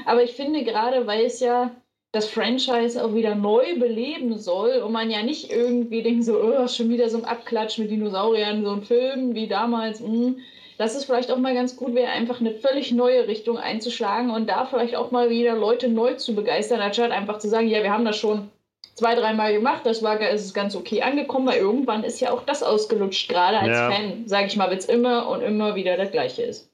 Aber 0.05 0.23
ich 0.23 0.33
finde 0.33 0.63
gerade, 0.63 1.07
weil 1.07 1.25
es 1.25 1.39
ja 1.39 1.71
das 2.11 2.29
Franchise 2.29 3.03
auch 3.03 3.13
wieder 3.13 3.35
neu 3.35 3.77
beleben 3.77 4.37
soll 4.37 4.77
und 4.77 4.91
man 4.91 5.11
ja 5.11 5.23
nicht 5.23 5.51
irgendwie 5.51 6.01
denkt 6.01 6.23
so, 6.23 6.39
oh, 6.41 6.67
schon 6.67 6.89
wieder 6.89 7.09
so 7.09 7.17
ein 7.17 7.25
Abklatsch 7.25 7.77
mit 7.77 7.91
Dinosauriern, 7.91 8.63
so 8.63 8.71
ein 8.71 8.83
Film 8.83 9.35
wie 9.35 9.47
damals. 9.47 9.99
Mh. 9.99 10.07
Hm, 10.07 10.37
dass 10.77 10.95
es 10.95 11.05
vielleicht 11.05 11.31
auch 11.31 11.37
mal 11.37 11.55
ganz 11.55 11.75
gut 11.75 11.95
wäre, 11.95 12.11
einfach 12.11 12.39
eine 12.39 12.53
völlig 12.53 12.91
neue 12.91 13.27
Richtung 13.27 13.57
einzuschlagen 13.57 14.29
und 14.29 14.47
da 14.47 14.65
vielleicht 14.65 14.95
auch 14.95 15.11
mal 15.11 15.29
wieder 15.29 15.55
Leute 15.55 15.89
neu 15.89 16.13
zu 16.13 16.35
begeistern, 16.35 16.79
anstatt 16.79 17.11
einfach 17.11 17.39
zu 17.39 17.49
sagen, 17.49 17.67
ja, 17.67 17.81
wir 17.81 17.91
haben 17.91 18.05
das 18.05 18.17
schon 18.17 18.49
zwei, 18.93 19.15
dreimal 19.15 19.53
gemacht, 19.53 19.85
das 19.85 20.03
war 20.03 20.19
ist 20.21 20.45
es 20.45 20.53
ganz 20.53 20.75
okay 20.75 21.01
angekommen, 21.01 21.47
weil 21.47 21.59
irgendwann 21.59 22.03
ist 22.03 22.19
ja 22.19 22.31
auch 22.31 22.43
das 22.43 22.63
ausgelutscht, 22.63 23.29
gerade 23.29 23.59
als 23.59 23.69
ja. 23.69 23.91
Fan, 23.91 24.27
sage 24.27 24.47
ich 24.47 24.55
mal, 24.55 24.69
wenn 24.69 24.77
es 24.77 24.85
immer 24.85 25.29
und 25.29 25.41
immer 25.41 25.75
wieder 25.75 25.97
das 25.97 26.11
gleiche 26.11 26.43
ist. 26.43 26.71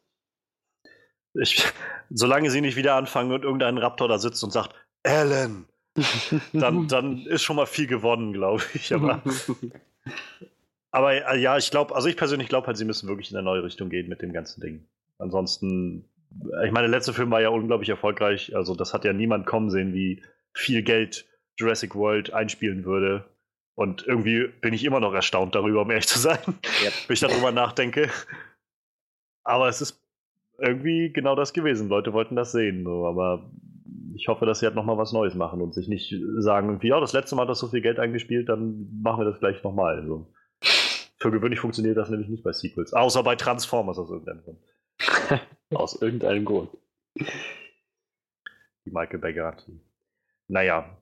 Ich, 1.36 1.65
solange 2.09 2.51
sie 2.51 2.61
nicht 2.61 2.75
wieder 2.75 2.95
anfangen 2.95 3.31
und 3.31 3.43
irgendein 3.43 3.77
Raptor 3.77 4.07
da 4.07 4.17
sitzt 4.17 4.43
und 4.43 4.51
sagt, 4.51 4.75
Alan, 5.03 5.65
dann, 6.53 6.88
dann 6.88 7.25
ist 7.25 7.43
schon 7.43 7.55
mal 7.55 7.65
viel 7.65 7.88
gewonnen, 7.88 8.34
glaube 8.34 8.63
ich. 8.73 8.93
Aber, 8.93 9.21
aber 10.91 11.34
äh, 11.34 11.39
ja, 11.39 11.57
ich 11.57 11.71
glaube, 11.71 11.95
also 11.95 12.07
ich 12.07 12.17
persönlich 12.17 12.49
glaube 12.49 12.67
halt, 12.67 12.77
sie 12.77 12.86
müssen 12.86 13.07
wirklich 13.07 13.31
in 13.31 13.38
eine 13.38 13.45
neue 13.45 13.63
Richtung 13.63 13.89
gehen 13.89 14.09
mit 14.09 14.21
dem 14.21 14.34
ganzen 14.34 14.61
Ding. 14.61 14.88
Ansonsten, 15.19 16.09
ich 16.65 16.71
meine, 16.71 16.88
der 16.88 16.97
letzte 16.97 17.13
Film 17.13 17.31
war 17.31 17.41
ja 17.41 17.49
unglaublich 17.49 17.89
erfolgreich. 17.89 18.55
Also, 18.55 18.75
das 18.75 18.93
hat 18.93 19.05
ja 19.05 19.13
niemand 19.13 19.45
kommen 19.45 19.69
sehen, 19.69 19.93
wie 19.93 20.23
viel 20.53 20.81
Geld 20.81 21.25
Jurassic 21.57 21.95
World 21.95 22.34
einspielen 22.34 22.86
würde. 22.86 23.25
Und 23.75 24.05
irgendwie 24.05 24.47
bin 24.61 24.73
ich 24.73 24.84
immer 24.84 24.99
noch 24.99 25.13
erstaunt 25.13 25.55
darüber, 25.55 25.81
um 25.81 25.89
ehrlich 25.89 26.07
zu 26.07 26.19
sein, 26.19 26.39
yep. 26.84 26.93
wenn 27.07 27.13
ich 27.13 27.19
darüber 27.19 27.51
nachdenke. 27.51 28.09
Aber 29.43 29.67
es 29.67 29.81
ist 29.81 30.03
irgendwie 30.58 31.12
genau 31.12 31.36
das 31.36 31.54
gewesen. 31.54 31.89
Leute 31.89 32.14
wollten 32.14 32.36
das 32.36 32.51
sehen. 32.51 32.84
So. 32.84 33.06
Aber 33.06 33.51
ich 34.16 34.28
hoffe, 34.28 34.45
dass 34.45 34.60
sie 34.60 34.66
halt 34.66 34.76
nochmal 34.76 34.97
was 34.97 35.14
Neues 35.14 35.36
machen 35.36 35.62
und 35.62 35.74
sich 35.74 35.88
nicht 35.88 36.14
sagen, 36.38 36.70
irgendwie, 36.70 36.89
ja, 36.89 36.99
das 36.99 37.14
letzte 37.14 37.36
Mal 37.36 37.43
hat 37.43 37.49
das 37.49 37.60
so 37.60 37.68
viel 37.68 37.82
Geld 37.82 37.99
eingespielt, 37.99 38.49
dann 38.49 38.88
machen 39.01 39.22
wir 39.22 39.30
das 39.30 39.39
gleich 39.39 39.64
nochmal. 39.64 40.06
So. 40.06 40.34
Für 41.20 41.32
gewöhnlich 41.32 41.60
funktioniert 41.60 41.97
das 41.97 42.10
nämlich 42.10 42.30
nicht 42.30 42.43
bei 42.43 42.51
Sequels. 42.51 42.93
Außer 42.93 43.24
bei 43.24 43.36
Transformers 43.36 43.97
aus 43.97 44.10
irgendeinem 44.10 44.43
Grund. 44.43 44.60
aus 45.74 46.01
irgendeinem 46.01 46.45
Grund. 46.45 46.70
Die 48.86 48.91
Michael 48.91 49.20
Bay 49.20 49.34
Garantie. 49.34 49.80
Naja, 50.47 50.97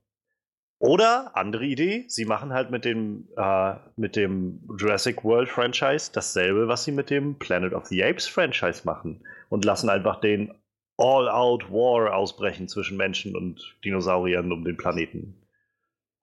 oder, 0.82 1.32
andere 1.36 1.64
Idee, 1.64 2.06
sie 2.08 2.26
machen 2.26 2.54
halt 2.54 2.72
mit 2.72 2.86
dem, 2.86 3.28
äh, 3.38 3.76
mit 3.98 4.16
dem 4.16 4.68
Jurassic 4.80 5.24
World 5.24 5.48
Franchise 5.48 6.12
dasselbe, 6.12 6.68
was 6.68 6.86
sie 6.86 6.92
mit 6.92 7.12
dem 7.12 7.38
Planet 7.38 7.74
of 7.74 7.86
the 7.86 8.04
Apes 8.04 8.28
Franchise 8.28 8.82
machen. 8.84 9.24
Und 9.50 9.64
lassen 9.64 9.92
einfach 9.92 10.20
den 10.22 10.52
All-Out 10.98 11.72
War 11.72 12.16
ausbrechen 12.16 12.68
zwischen 12.68 12.98
Menschen 12.98 13.36
und 13.36 13.78
Dinosauriern 13.86 14.52
um 14.52 14.64
den 14.64 14.76
Planeten. 14.76 15.38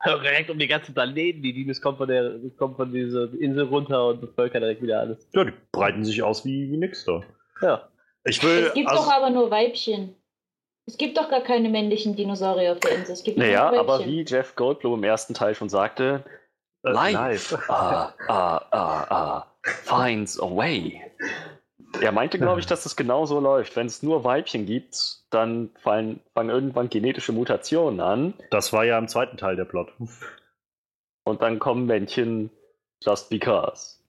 Direkt 0.04 0.50
um 0.50 0.58
die 0.58 0.66
ganzen 0.66 0.92
Planeten. 0.92 1.40
Die 1.42 1.52
Dinos 1.52 1.80
kommen 1.80 1.96
von, 1.96 2.08
der, 2.08 2.40
kommen 2.56 2.74
von 2.74 2.92
dieser 2.92 3.32
Insel 3.34 3.64
runter 3.64 4.08
und 4.08 4.20
bevölkern 4.20 4.62
direkt 4.62 4.82
wieder 4.82 5.00
alles. 5.00 5.28
Ja, 5.34 5.44
die 5.44 5.52
breiten 5.70 6.04
sich 6.04 6.20
aus 6.22 6.44
wie, 6.44 6.68
wie 6.70 6.76
nix 6.76 7.04
da. 7.04 7.22
Ja. 7.62 7.88
Ich 8.24 8.42
will, 8.42 8.66
es 8.66 8.74
gibt 8.74 8.88
also, 8.88 9.04
doch 9.04 9.12
aber 9.12 9.30
nur 9.30 9.50
Weibchen. 9.52 10.14
Es 10.88 10.96
gibt 10.96 11.18
doch 11.18 11.28
gar 11.28 11.42
keine 11.42 11.68
männlichen 11.68 12.16
Dinosaurier 12.16 12.72
auf 12.72 12.80
der 12.80 12.96
Insel. 12.96 13.12
Es 13.12 13.22
gibt 13.22 13.36
naja, 13.36 13.70
aber 13.78 14.06
wie 14.06 14.24
Jeff 14.26 14.56
Goldblum 14.56 14.94
im 14.94 15.04
ersten 15.04 15.34
Teil 15.34 15.54
schon 15.54 15.68
sagte, 15.68 16.24
uh, 16.82 16.88
life, 16.88 17.54
uh, 17.68 18.08
uh, 18.32 18.60
uh, 18.74 19.42
finds 19.84 20.40
a 20.40 20.46
way. 20.46 21.02
Er 22.00 22.10
meinte, 22.10 22.38
glaube 22.38 22.60
ich, 22.60 22.66
dass 22.66 22.84
das 22.84 22.96
genau 22.96 23.26
so 23.26 23.38
läuft. 23.38 23.76
Wenn 23.76 23.86
es 23.86 24.02
nur 24.02 24.24
Weibchen 24.24 24.64
gibt, 24.64 25.24
dann 25.28 25.70
fallen, 25.82 26.20
fangen 26.32 26.48
irgendwann 26.48 26.88
genetische 26.88 27.32
Mutationen 27.32 28.00
an. 28.00 28.32
Das 28.50 28.72
war 28.72 28.86
ja 28.86 28.96
im 28.96 29.08
zweiten 29.08 29.36
Teil 29.36 29.56
der 29.56 29.66
Plot. 29.66 29.92
Und 31.24 31.42
dann 31.42 31.58
kommen 31.58 31.84
Männchen 31.84 32.48
just 33.04 33.28
because. 33.28 34.02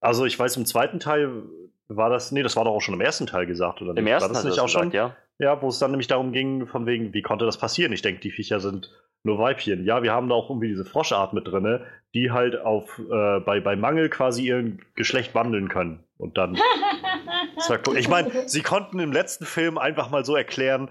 Also 0.00 0.24
ich 0.24 0.38
weiß, 0.38 0.56
im 0.56 0.66
zweiten 0.66 1.00
Teil 1.00 1.42
war 1.88 2.10
das, 2.10 2.32
nee, 2.32 2.42
das 2.42 2.56
war 2.56 2.64
doch 2.64 2.72
auch 2.72 2.80
schon 2.80 2.94
im 2.94 3.00
ersten 3.00 3.26
Teil 3.26 3.46
gesagt, 3.46 3.82
oder? 3.82 3.96
Im 3.96 4.06
ersten 4.06 4.30
war 4.30 4.34
das 4.34 4.44
nicht 4.44 4.58
auch 4.58 4.66
gesagt, 4.66 4.84
schon? 4.84 4.92
Ja. 4.92 5.16
Ja, 5.38 5.60
wo 5.60 5.68
es 5.68 5.80
dann 5.80 5.90
nämlich 5.90 6.06
darum 6.06 6.32
ging, 6.32 6.66
von 6.68 6.86
wegen, 6.86 7.12
wie 7.12 7.22
konnte 7.22 7.44
das 7.44 7.58
passieren? 7.58 7.92
Ich 7.92 8.02
denke, 8.02 8.20
die 8.20 8.30
Viecher 8.30 8.60
sind 8.60 8.90
nur 9.24 9.38
Weibchen. 9.38 9.84
Ja, 9.84 10.02
wir 10.02 10.12
haben 10.12 10.28
da 10.28 10.34
auch 10.36 10.48
irgendwie 10.48 10.68
diese 10.68 10.84
Froschart 10.84 11.32
mit 11.32 11.48
drin, 11.48 11.80
die 12.14 12.30
halt 12.30 12.60
auf, 12.60 12.98
äh, 12.98 13.40
bei, 13.40 13.60
bei 13.60 13.74
Mangel 13.74 14.10
quasi 14.10 14.46
ihr 14.46 14.76
Geschlecht 14.94 15.34
wandeln 15.34 15.68
können. 15.68 16.04
Und 16.18 16.38
dann. 16.38 16.56
ich 17.96 18.08
meine, 18.08 18.48
sie 18.48 18.62
konnten 18.62 19.00
im 19.00 19.10
letzten 19.10 19.44
Film 19.44 19.76
einfach 19.76 20.10
mal 20.10 20.24
so 20.24 20.36
erklären, 20.36 20.90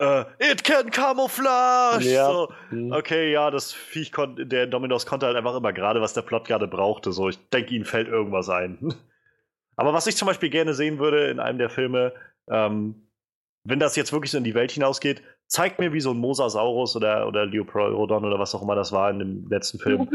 Uh, 0.00 0.24
it 0.40 0.64
can 0.64 0.90
camouflage! 0.90 2.10
Ja. 2.10 2.26
So, 2.26 2.52
mhm. 2.70 2.92
okay, 2.92 3.30
ja, 3.30 3.52
das 3.52 3.72
Viech 3.72 4.10
konnte, 4.10 4.46
der 4.46 4.66
Dominos 4.66 5.06
konnte 5.06 5.26
halt 5.26 5.36
einfach 5.36 5.54
immer 5.54 5.72
gerade, 5.72 6.00
was 6.00 6.12
der 6.12 6.22
Plot 6.22 6.48
gerade 6.48 6.66
brauchte. 6.66 7.12
So, 7.12 7.28
ich 7.28 7.38
denke, 7.50 7.72
ihnen 7.72 7.84
fällt 7.84 8.08
irgendwas 8.08 8.48
ein. 8.48 8.94
Aber 9.76 9.92
was 9.92 10.06
ich 10.06 10.16
zum 10.16 10.26
Beispiel 10.26 10.50
gerne 10.50 10.74
sehen 10.74 10.98
würde 10.98 11.28
in 11.28 11.40
einem 11.40 11.58
der 11.58 11.70
Filme, 11.70 12.12
ähm, 12.48 13.08
wenn 13.64 13.78
das 13.78 13.96
jetzt 13.96 14.12
wirklich 14.12 14.30
so 14.30 14.38
in 14.38 14.44
die 14.44 14.54
Welt 14.54 14.72
hinausgeht, 14.72 15.22
zeigt 15.46 15.78
mir, 15.78 15.92
wie 15.92 16.00
so 16.00 16.10
ein 16.10 16.18
Mosasaurus 16.18 16.96
oder, 16.96 17.26
oder 17.28 17.46
Leopolodon 17.46 18.24
oder 18.24 18.38
was 18.38 18.54
auch 18.54 18.62
immer 18.62 18.74
das 18.74 18.92
war 18.92 19.10
in 19.10 19.18
dem 19.18 19.48
letzten 19.48 19.78
Film. 19.78 20.08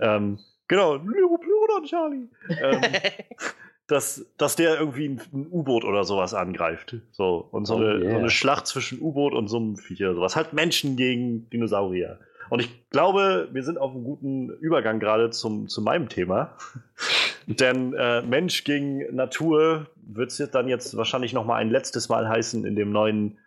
Ähm, 0.00 0.38
genau, 0.66 0.96
Leopolodon, 0.96 1.84
Charlie. 1.84 2.28
ähm, 2.48 2.80
dass, 3.86 4.26
dass 4.36 4.56
der 4.56 4.78
irgendwie 4.78 5.08
ein, 5.08 5.20
ein 5.32 5.46
U-Boot 5.50 5.84
oder 5.84 6.04
sowas 6.04 6.34
angreift. 6.34 6.96
So, 7.12 7.48
und 7.50 7.64
so, 7.64 7.74
oh, 7.74 7.78
eine, 7.78 7.98
yeah. 7.98 8.12
so 8.12 8.18
eine 8.18 8.30
Schlacht 8.30 8.66
zwischen 8.66 9.00
U-Boot 9.00 9.32
und 9.32 9.48
so 9.48 9.56
einem 9.56 9.76
Viech 9.76 10.02
oder 10.02 10.14
sowas. 10.14 10.36
Halt 10.36 10.52
Menschen 10.52 10.96
gegen 10.96 11.48
Dinosaurier. 11.50 12.18
Und 12.50 12.60
ich 12.60 12.88
glaube, 12.90 13.48
wir 13.52 13.62
sind 13.62 13.78
auf 13.78 13.92
einem 13.92 14.04
guten 14.04 14.50
Übergang 14.50 15.00
gerade 15.00 15.30
zum, 15.30 15.68
zu 15.68 15.82
meinem 15.82 16.08
Thema. 16.08 16.56
Denn 17.46 17.94
äh, 17.94 18.22
Mensch 18.22 18.64
gegen 18.64 19.14
Natur 19.14 19.86
wird 19.96 20.30
es 20.30 20.50
dann 20.50 20.68
jetzt 20.68 20.96
wahrscheinlich 20.96 21.32
noch 21.32 21.44
mal 21.44 21.56
ein 21.56 21.70
letztes 21.70 22.08
Mal 22.08 22.28
heißen 22.28 22.64
in 22.64 22.76
dem 22.76 22.90
neuen 22.92 23.38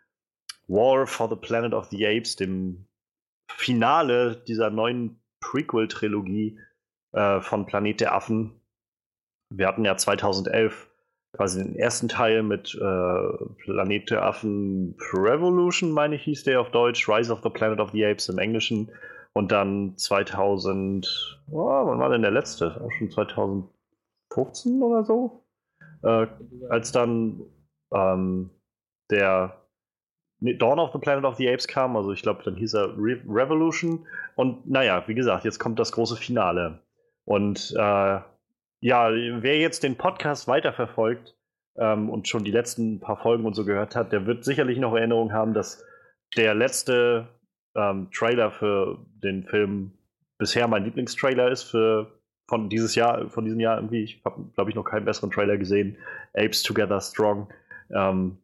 War 0.67 1.05
for 1.05 1.29
the 1.29 1.35
Planet 1.35 1.73
of 1.73 1.87
the 1.87 2.05
Apes, 2.07 2.35
dem 2.35 2.87
Finale 3.47 4.37
dieser 4.47 4.69
neuen 4.69 5.21
Prequel-Trilogie 5.41 6.59
äh, 7.11 7.41
von 7.41 7.65
Planet 7.65 7.99
der 8.01 8.15
Affen. 8.15 8.61
Wir 9.49 9.67
hatten 9.67 9.85
ja 9.85 9.97
2011 9.97 10.90
quasi 11.33 11.63
den 11.63 11.75
ersten 11.75 12.07
Teil 12.09 12.43
mit 12.43 12.75
äh, 12.75 13.45
Planet 13.63 14.09
der 14.09 14.23
Affen 14.23 14.95
Revolution, 15.13 15.91
meine 15.91 16.15
ich, 16.15 16.23
hieß 16.23 16.43
der 16.43 16.61
auf 16.61 16.71
Deutsch, 16.71 17.07
Rise 17.07 17.31
of 17.31 17.41
the 17.43 17.49
Planet 17.49 17.79
of 17.79 17.91
the 17.91 18.05
Apes 18.05 18.29
im 18.29 18.37
Englischen. 18.37 18.91
Und 19.33 19.51
dann 19.51 19.97
2000, 19.97 21.41
oh, 21.51 21.85
wann 21.85 21.99
war 21.99 22.09
denn 22.09 22.21
der 22.21 22.31
letzte? 22.31 22.81
Auch 22.81 22.91
schon 22.91 23.09
2015 23.09 24.83
oder 24.83 25.05
so? 25.05 25.45
Äh, 26.03 26.27
als 26.69 26.91
dann 26.91 27.41
ähm, 27.93 28.49
der 29.09 29.57
Dawn 30.41 30.79
of 30.79 30.91
the 30.91 30.99
Planet 30.99 31.23
of 31.23 31.35
the 31.35 31.47
Apes 31.47 31.67
kam, 31.67 31.95
also 31.95 32.11
ich 32.11 32.23
glaube, 32.23 32.41
dann 32.43 32.55
hieß 32.55 32.73
er 32.73 32.97
Re 32.97 33.21
Revolution. 33.27 34.05
Und 34.35 34.69
naja, 34.69 35.03
wie 35.07 35.13
gesagt, 35.13 35.45
jetzt 35.45 35.59
kommt 35.59 35.79
das 35.79 35.91
große 35.91 36.17
Finale. 36.17 36.79
Und 37.25 37.73
äh, 37.77 38.19
ja, 38.81 39.09
wer 39.11 39.57
jetzt 39.59 39.83
den 39.83 39.95
Podcast 39.95 40.47
weiterverfolgt 40.47 41.35
ähm, 41.77 42.09
und 42.09 42.27
schon 42.27 42.43
die 42.43 42.51
letzten 42.51 42.99
paar 42.99 43.17
Folgen 43.21 43.45
und 43.45 43.53
so 43.53 43.63
gehört 43.63 43.95
hat, 43.95 44.11
der 44.11 44.25
wird 44.25 44.43
sicherlich 44.43 44.79
noch 44.79 44.95
Erinnerung 44.95 45.31
haben, 45.31 45.53
dass 45.53 45.85
der 46.35 46.55
letzte 46.55 47.27
ähm, 47.75 48.09
Trailer 48.11 48.51
für 48.51 49.05
den 49.23 49.43
Film 49.43 49.93
bisher 50.37 50.67
mein 50.67 50.83
Lieblingstrailer 50.83 51.51
ist 51.51 51.63
für 51.63 52.19
von 52.49 52.67
dieses 52.67 52.95
Jahr, 52.95 53.29
von 53.29 53.45
diesem 53.45 53.59
Jahr 53.59 53.77
irgendwie. 53.77 54.03
Ich 54.03 54.21
habe, 54.25 54.43
glaube 54.55 54.71
ich, 54.71 54.75
noch 54.75 54.83
keinen 54.83 55.05
besseren 55.05 55.31
Trailer 55.31 55.57
gesehen. 55.57 55.97
Apes 56.33 56.63
Together 56.63 56.99
Strong. 56.99 57.47
Ähm, 57.93 58.39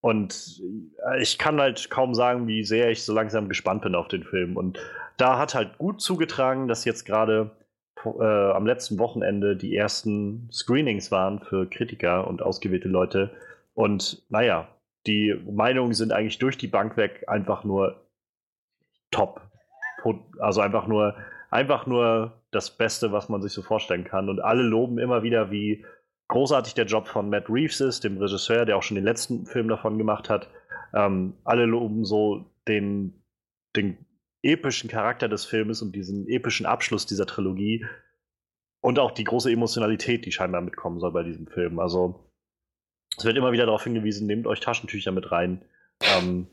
und 0.00 0.62
ich 1.18 1.38
kann 1.38 1.60
halt 1.60 1.90
kaum 1.90 2.14
sagen, 2.14 2.46
wie 2.46 2.62
sehr 2.62 2.90
ich 2.90 3.02
so 3.02 3.12
langsam 3.12 3.48
gespannt 3.48 3.82
bin 3.82 3.96
auf 3.96 4.06
den 4.06 4.22
Film. 4.22 4.56
Und 4.56 4.78
da 5.16 5.38
hat 5.38 5.54
halt 5.54 5.78
gut 5.78 6.00
zugetragen, 6.00 6.68
dass 6.68 6.84
jetzt 6.84 7.04
gerade 7.04 7.50
äh, 8.04 8.50
am 8.52 8.66
letzten 8.66 8.98
Wochenende 8.98 9.56
die 9.56 9.76
ersten 9.76 10.48
Screenings 10.52 11.10
waren 11.10 11.40
für 11.40 11.68
Kritiker 11.68 12.26
und 12.26 12.42
ausgewählte 12.42 12.88
Leute. 12.88 13.30
Und 13.74 14.22
naja, 14.28 14.68
die 15.06 15.34
Meinungen 15.50 15.94
sind 15.94 16.12
eigentlich 16.12 16.38
durch 16.38 16.58
die 16.58 16.66
Bank 16.66 16.96
weg 16.96 17.24
einfach 17.26 17.64
nur 17.64 18.04
top. 19.10 19.40
Also 20.38 20.60
einfach 20.60 20.86
nur, 20.86 21.16
einfach 21.50 21.86
nur 21.86 22.32
das 22.50 22.70
Beste, 22.70 23.12
was 23.12 23.28
man 23.28 23.42
sich 23.42 23.52
so 23.52 23.62
vorstellen 23.62 24.04
kann. 24.04 24.28
Und 24.28 24.40
alle 24.40 24.62
loben 24.62 24.98
immer 24.98 25.22
wieder, 25.22 25.50
wie 25.50 25.84
großartig 26.28 26.74
der 26.74 26.86
Job 26.86 27.08
von 27.08 27.30
Matt 27.30 27.48
Reeves 27.48 27.80
ist, 27.80 28.04
dem 28.04 28.18
Regisseur, 28.18 28.64
der 28.64 28.76
auch 28.76 28.82
schon 28.82 28.94
den 28.94 29.04
letzten 29.04 29.46
Film 29.46 29.68
davon 29.68 29.98
gemacht 29.98 30.30
hat. 30.30 30.48
Ähm, 30.94 31.34
alle 31.44 31.66
loben 31.66 32.04
so 32.04 32.46
den, 32.66 33.22
den 33.76 33.98
epischen 34.42 34.88
Charakter 34.88 35.28
des 35.28 35.44
Filmes 35.44 35.82
und 35.82 35.92
diesen 35.92 36.28
epischen 36.28 36.66
Abschluss 36.66 37.06
dieser 37.06 37.26
Trilogie 37.26 37.84
und 38.80 38.98
auch 38.98 39.10
die 39.10 39.24
große 39.24 39.50
Emotionalität, 39.50 40.24
die 40.24 40.32
scheinbar 40.32 40.60
mitkommen 40.60 41.00
soll 41.00 41.12
bei 41.12 41.22
diesem 41.22 41.46
Film. 41.46 41.78
Also 41.78 42.30
es 43.16 43.24
wird 43.24 43.36
immer 43.36 43.52
wieder 43.52 43.66
darauf 43.66 43.84
hingewiesen, 43.84 44.26
nehmt 44.26 44.46
euch 44.46 44.60
Taschentücher 44.60 45.10
mit 45.10 45.32
rein. 45.32 45.64
Ähm, 46.00 46.46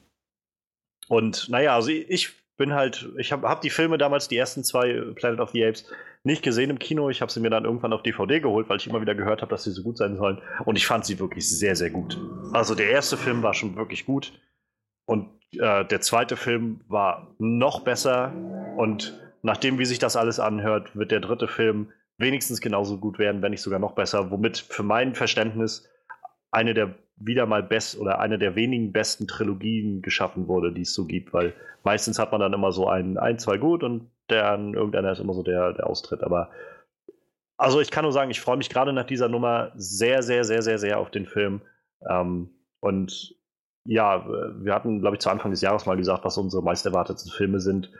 und 1.07 1.49
naja, 1.49 1.75
also 1.75 1.89
ich 1.89 2.33
bin 2.57 2.73
halt, 2.73 3.09
ich 3.17 3.31
habe 3.31 3.47
hab 3.47 3.61
die 3.61 3.69
Filme 3.69 3.97
damals, 3.97 4.27
die 4.27 4.37
ersten 4.37 4.63
zwei 4.63 5.01
Planet 5.15 5.39
of 5.39 5.51
the 5.51 5.63
Apes, 5.63 5.85
nicht 6.23 6.41
gesehen 6.41 6.71
im 6.71 6.79
Kino. 6.79 7.09
Ich 7.09 7.21
habe 7.21 7.31
sie 7.31 7.39
mir 7.39 7.49
dann 7.49 7.65
irgendwann 7.65 7.93
auf 7.93 8.01
DVD 8.01 8.39
geholt, 8.39 8.69
weil 8.69 8.77
ich 8.77 8.87
immer 8.87 9.01
wieder 9.01 9.13
gehört 9.13 9.41
habe, 9.41 9.49
dass 9.51 9.63
sie 9.63 9.71
so 9.71 9.83
gut 9.83 9.97
sein 9.97 10.17
sollen. 10.17 10.41
Und 10.63 10.75
ich 10.75 10.87
fand 10.87 11.05
sie 11.05 11.19
wirklich 11.19 11.47
sehr, 11.47 11.75
sehr 11.75 11.91
gut. 11.91 12.19
Also 12.53 12.73
der 12.73 12.89
erste 12.89 13.17
Film 13.17 13.43
war 13.43 13.53
schon 13.53 13.75
wirklich 13.75 14.05
gut. 14.05 14.33
Und 15.05 15.29
äh, 15.59 15.85
der 15.85 16.01
zweite 16.01 16.35
Film 16.37 16.81
war 16.87 17.35
noch 17.37 17.81
besser. 17.81 18.33
Und 18.77 19.19
nachdem, 19.41 19.79
wie 19.79 19.85
sich 19.85 19.99
das 19.99 20.15
alles 20.15 20.39
anhört, 20.39 20.95
wird 20.95 21.11
der 21.11 21.19
dritte 21.19 21.47
Film 21.47 21.91
wenigstens 22.17 22.61
genauso 22.61 22.97
gut 22.97 23.19
werden, 23.19 23.41
wenn 23.41 23.51
nicht 23.51 23.61
sogar 23.61 23.79
noch 23.79 23.93
besser. 23.93 24.31
Womit 24.31 24.57
für 24.57 24.83
mein 24.83 25.15
Verständnis 25.15 25.89
eine 26.51 26.73
der 26.73 26.95
wieder 27.17 27.45
mal 27.45 27.63
best 27.63 27.97
oder 27.97 28.19
eine 28.19 28.37
der 28.37 28.55
wenigen 28.55 28.91
besten 28.91 29.27
Trilogien 29.27 30.01
geschaffen 30.01 30.47
wurde, 30.47 30.73
die 30.73 30.81
es 30.81 30.93
so 30.93 31.05
gibt, 31.05 31.33
weil 31.33 31.53
meistens 31.83 32.19
hat 32.19 32.31
man 32.31 32.41
dann 32.41 32.53
immer 32.53 32.71
so 32.71 32.87
ein, 32.87 33.17
ein 33.17 33.39
zwei 33.39 33.57
gut 33.57 33.83
und 33.83 34.11
dann 34.27 34.73
irgendeiner 34.73 35.11
ist 35.11 35.19
immer 35.19 35.33
so 35.33 35.43
der, 35.43 35.73
der 35.73 35.87
Austritt. 35.87 36.23
Aber 36.23 36.49
also 37.57 37.79
ich 37.79 37.91
kann 37.91 38.03
nur 38.03 38.11
sagen, 38.11 38.31
ich 38.31 38.41
freue 38.41 38.57
mich 38.57 38.69
gerade 38.69 38.91
nach 38.91 39.05
dieser 39.05 39.29
Nummer 39.29 39.71
sehr, 39.75 40.23
sehr, 40.23 40.43
sehr, 40.43 40.61
sehr, 40.61 40.77
sehr 40.77 40.99
auf 40.99 41.09
den 41.09 41.25
Film. 41.25 41.61
Ähm, 42.09 42.49
und 42.81 43.35
ja, 43.85 44.25
wir 44.27 44.73
hatten, 44.73 44.99
glaube 44.99 45.15
ich, 45.15 45.21
zu 45.21 45.29
Anfang 45.29 45.51
des 45.51 45.61
Jahres 45.61 45.85
mal 45.85 45.95
gesagt, 45.95 46.25
was 46.25 46.37
unsere 46.37 46.63
meist 46.63 46.85
erwartetsten 46.85 47.31
Filme 47.31 47.59
sind. 47.59 47.91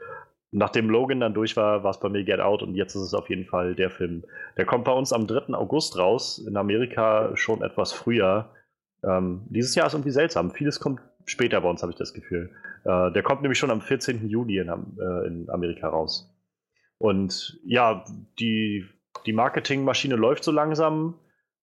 Nachdem 0.52 0.90
Logan 0.90 1.20
dann 1.20 1.34
durch 1.34 1.56
war, 1.58 1.84
war 1.84 1.92
es 1.92 2.00
bei 2.00 2.10
mir 2.10 2.24
Get 2.24 2.40
Out 2.40 2.64
und 2.64 2.76
jetzt 2.76 2.96
ist 2.96 3.02
es 3.02 3.14
auf 3.14 3.30
jeden 3.30 3.46
Fall 3.46 3.76
der 3.76 3.90
Film. 3.90 4.24
Der 4.58 4.66
kommt 4.66 4.86
bei 4.86 4.92
uns 4.92 5.14
am 5.14 5.28
3. 5.28 5.54
August 5.54 5.98
raus, 5.98 6.40
in 6.40 6.58
Amerika 6.58 7.36
schon 7.36 7.62
etwas 7.62 7.94
früher. 7.94 8.50
Ähm, 9.04 9.46
dieses 9.50 9.76
Jahr 9.76 9.88
ist 9.88 9.94
irgendwie 9.94 10.12
seltsam. 10.12 10.52
Vieles 10.52 10.80
kommt 10.80 11.02
später 11.26 11.62
bei 11.62 11.70
uns, 11.70 11.82
habe 11.82 11.92
ich 11.92 11.98
das 11.98 12.14
Gefühl. 12.14 12.52
Äh, 12.84 13.12
der 13.12 13.22
kommt 13.22 13.42
nämlich 13.42 13.60
schon 13.60 13.72
am 13.72 13.82
14. 13.82 14.28
Juli 14.28 14.60
in, 14.60 14.70
äh, 14.70 15.28
in 15.28 15.50
Amerika 15.50 15.90
raus. 15.90 16.34
Und 16.98 17.60
ja, 17.66 18.06
die, 18.40 18.86
die 19.26 19.34
Marketingmaschine 19.34 20.16
läuft 20.16 20.44
so 20.44 20.52
langsam. 20.52 21.20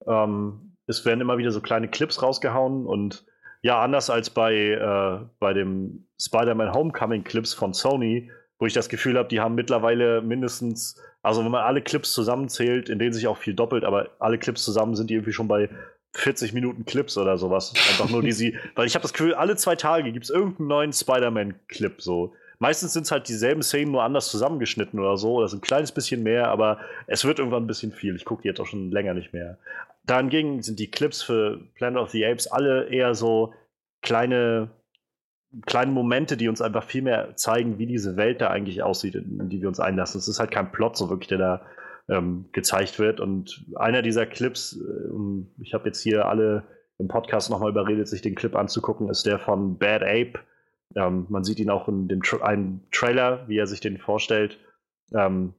Ähm, 0.07 0.77
es 0.87 1.05
werden 1.07 1.21
immer 1.21 1.39
wieder 1.39 1.51
so 1.51 1.61
kleine 1.61 1.89
Clips 1.89 2.23
rausgehauen 2.23 2.87
und 2.87 3.25
ja, 3.63 3.81
anders 3.81 4.11
als 4.11 4.31
bei, 4.31 4.55
äh, 4.55 5.25
bei 5.39 5.53
dem 5.53 6.07
Spider-Man 6.21 6.75
Homecoming 6.75 7.25
Clips 7.25 7.55
von 7.55 7.73
Sony, 7.73 8.31
wo 8.59 8.67
ich 8.67 8.75
das 8.75 8.89
Gefühl 8.89 9.17
habe, 9.17 9.29
die 9.29 9.41
haben 9.41 9.55
mittlerweile 9.55 10.21
mindestens, 10.21 11.01
also 11.23 11.45
wenn 11.45 11.51
man 11.51 11.63
alle 11.63 11.81
Clips 11.81 12.13
zusammenzählt, 12.13 12.89
in 12.89 12.99
denen 12.99 13.13
sich 13.13 13.27
auch 13.27 13.39
viel 13.39 13.55
doppelt, 13.55 13.85
aber 13.85 14.11
alle 14.19 14.39
Clips 14.39 14.65
zusammen 14.65 14.95
sind 14.95 15.11
die 15.11 15.15
irgendwie 15.15 15.33
schon 15.33 15.49
bei 15.49 15.69
40 16.15 16.53
Minuten 16.53 16.85
Clips 16.85 17.17
oder 17.17 17.39
sowas. 17.39 17.73
Einfach 17.89 18.11
nur 18.11 18.23
die 18.23 18.33
sie, 18.33 18.57
weil 18.75 18.87
ich 18.87 18.95
habe 18.95 19.03
das 19.03 19.13
Gefühl, 19.13 19.35
alle 19.35 19.57
zwei 19.57 19.77
Tage 19.77 20.13
gibt 20.13 20.25
es 20.25 20.31
irgendeinen 20.31 20.69
neuen 20.69 20.93
Spider-Man-Clip 20.93 22.03
so. 22.03 22.35
Meistens 22.59 22.93
sind 22.93 23.05
es 23.05 23.11
halt 23.11 23.29
dieselben 23.29 23.63
Szenen, 23.63 23.91
nur 23.91 24.05
anders 24.05 24.31
zusammengeschnitten 24.31 25.01
oder 25.01 25.17
so. 25.17 25.35
Oder 25.35 25.49
so 25.49 25.57
ein 25.57 25.61
kleines 25.61 25.91
bisschen 25.91 26.23
mehr, 26.23 26.49
aber 26.49 26.79
es 27.09 27.25
wird 27.25 27.41
irgendwann 27.41 27.65
ein 27.65 27.67
bisschen 27.67 27.91
viel. 27.91 28.15
Ich 28.15 28.25
gucke 28.25 28.43
die 28.43 28.49
jetzt 28.49 28.61
auch 28.61 28.67
schon 28.67 28.93
länger 28.93 29.15
nicht 29.15 29.33
mehr. 29.33 29.59
Dahingegen 30.05 30.63
sind 30.63 30.79
die 30.79 30.91
Clips 30.91 31.23
für 31.23 31.61
Planet 31.75 32.03
of 32.03 32.11
the 32.11 32.25
Apes 32.27 32.47
alle 32.47 32.89
eher 32.89 33.15
so 33.15 33.55
kleine, 34.03 34.71
kleine 35.67 35.93
Momente, 35.93 36.37
die 36.37 36.49
uns 36.49 36.61
einfach 36.61 36.85
viel 36.85 37.03
mehr 37.03 37.37
zeigen, 37.37 37.79
wie 37.79 37.87
diese 37.87 38.17
Welt 38.17 38.41
da 38.41 38.49
eigentlich 38.49 38.83
aussieht, 38.83 39.15
in 39.15 39.49
die 39.49 39.61
wir 39.61 39.69
uns 39.69 39.81
einlassen. 39.81 40.19
Es 40.19 40.29
ist 40.29 40.41
halt 40.41 40.51
kein 40.51 40.73
Plot 40.73 40.97
so 40.97 41.09
wirklich, 41.09 41.29
der 41.29 41.39
da 41.39 41.67
ähm, 42.09 42.47
gezeigt 42.53 42.99
wird. 42.99 43.21
Und 43.21 43.65
einer 43.77 44.03
dieser 44.03 44.27
Clips, 44.27 44.77
äh, 44.77 45.63
ich 45.63 45.75
habe 45.75 45.87
jetzt 45.87 46.01
hier 46.01 46.27
alle 46.27 46.65
im 46.99 47.09
Podcast 47.09 47.51
nochmal 47.51 47.71
überredet, 47.71 48.09
sich 48.09 48.23
den 48.23 48.35
Clip 48.35 48.55
anzugucken, 48.55 49.09
ist 49.09 49.27
der 49.27 49.39
von 49.39 49.79
Bad 49.79 50.03
Ape. 50.03 50.35
Ähm, 50.97 51.27
man 51.29 51.45
sieht 51.45 51.59
ihn 51.59 51.71
auch 51.71 51.89
in 51.89 52.09
dem 52.09 52.23
Tra 52.23 52.45
einem 52.45 52.81
Trailer, 52.91 53.49
wie 53.49 53.59
er 53.59 53.67
sich 53.67 53.81
den 53.81 53.99
vorstellt. 53.99 54.59
Ähm, 55.15 55.55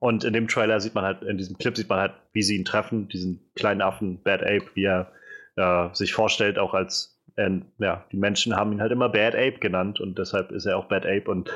und 0.00 0.24
in 0.24 0.32
dem 0.32 0.48
Trailer 0.48 0.80
sieht 0.80 0.94
man 0.94 1.04
halt, 1.04 1.22
in 1.22 1.36
diesem 1.36 1.58
Clip 1.58 1.76
sieht 1.76 1.88
man 1.88 2.00
halt, 2.00 2.12
wie 2.32 2.42
sie 2.42 2.56
ihn 2.56 2.64
treffen, 2.64 3.08
diesen 3.08 3.52
kleinen 3.54 3.82
Affen, 3.82 4.22
Bad 4.22 4.42
Ape, 4.42 4.64
wie 4.74 4.84
er 4.84 5.12
äh, 5.56 5.94
sich 5.94 6.14
vorstellt, 6.14 6.58
auch 6.58 6.72
als, 6.72 7.22
äh, 7.36 7.50
ja, 7.78 8.06
die 8.10 8.16
Menschen 8.16 8.56
haben 8.56 8.72
ihn 8.72 8.80
halt 8.80 8.92
immer 8.92 9.10
Bad 9.10 9.34
Ape 9.34 9.58
genannt 9.60 10.00
und 10.00 10.18
deshalb 10.18 10.52
ist 10.52 10.64
er 10.64 10.78
auch 10.78 10.86
Bad 10.86 11.04
Ape. 11.04 11.30
Und 11.30 11.50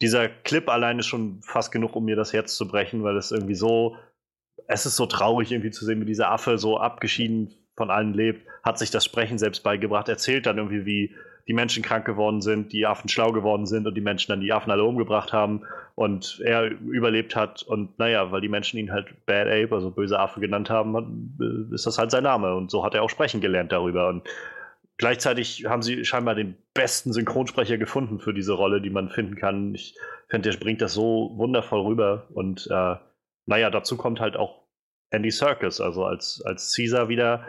dieser 0.00 0.28
Clip 0.28 0.68
allein 0.68 1.00
ist 1.00 1.06
schon 1.06 1.42
fast 1.42 1.72
genug, 1.72 1.96
um 1.96 2.04
mir 2.04 2.14
das 2.14 2.32
Herz 2.32 2.54
zu 2.54 2.68
brechen, 2.68 3.02
weil 3.02 3.16
es 3.16 3.32
irgendwie 3.32 3.56
so, 3.56 3.96
es 4.68 4.86
ist 4.86 4.94
so 4.94 5.06
traurig 5.06 5.50
irgendwie 5.50 5.72
zu 5.72 5.84
sehen, 5.84 6.00
wie 6.00 6.04
dieser 6.04 6.30
Affe 6.30 6.56
so 6.56 6.78
abgeschieden 6.78 7.52
von 7.76 7.90
allen 7.90 8.14
lebt, 8.14 8.46
hat 8.62 8.78
sich 8.78 8.92
das 8.92 9.04
Sprechen 9.04 9.38
selbst 9.38 9.64
beigebracht, 9.64 10.08
erzählt 10.08 10.46
dann 10.46 10.58
irgendwie, 10.58 10.86
wie 10.86 11.16
die 11.48 11.54
Menschen 11.54 11.82
krank 11.82 12.04
geworden 12.04 12.42
sind, 12.42 12.72
die 12.72 12.86
Affen 12.86 13.08
schlau 13.08 13.32
geworden 13.32 13.66
sind 13.66 13.88
und 13.88 13.94
die 13.96 14.02
Menschen 14.02 14.30
dann 14.30 14.40
die 14.40 14.52
Affen 14.52 14.70
alle 14.70 14.84
umgebracht 14.84 15.32
haben 15.32 15.64
und 15.98 16.40
er 16.44 16.70
überlebt 16.70 17.34
hat 17.34 17.62
und 17.62 17.98
naja, 17.98 18.30
weil 18.30 18.40
die 18.40 18.48
Menschen 18.48 18.78
ihn 18.78 18.92
halt 18.92 19.26
Bad 19.26 19.48
Ape, 19.48 19.74
also 19.74 19.90
böse 19.90 20.18
Affe 20.18 20.38
genannt 20.38 20.70
haben, 20.70 21.70
ist 21.72 21.86
das 21.86 21.98
halt 21.98 22.10
sein 22.10 22.22
Name 22.22 22.54
und 22.54 22.70
so 22.70 22.84
hat 22.84 22.94
er 22.94 23.02
auch 23.02 23.10
sprechen 23.10 23.40
gelernt 23.40 23.72
darüber 23.72 24.08
und 24.08 24.22
Gleichzeitig 24.98 25.64
haben 25.66 25.80
sie 25.80 26.04
scheinbar 26.04 26.34
den 26.34 26.56
besten 26.74 27.12
Synchronsprecher 27.12 27.78
gefunden 27.78 28.18
für 28.18 28.34
diese 28.34 28.52
Rolle, 28.52 28.80
die 28.80 28.90
man 28.90 29.10
finden 29.10 29.36
kann. 29.36 29.72
Ich 29.72 29.94
finde, 30.28 30.50
der 30.50 30.58
bringt 30.58 30.82
das 30.82 30.92
so 30.92 31.34
wundervoll 31.36 31.82
rüber. 31.82 32.26
Und 32.34 32.66
äh, 32.68 32.96
naja, 33.46 33.70
dazu 33.70 33.96
kommt 33.96 34.18
halt 34.18 34.36
auch 34.36 34.64
Andy 35.10 35.30
Serkis, 35.30 35.80
also 35.80 36.04
als, 36.04 36.42
als 36.44 36.74
Caesar 36.74 37.08
wieder. 37.08 37.46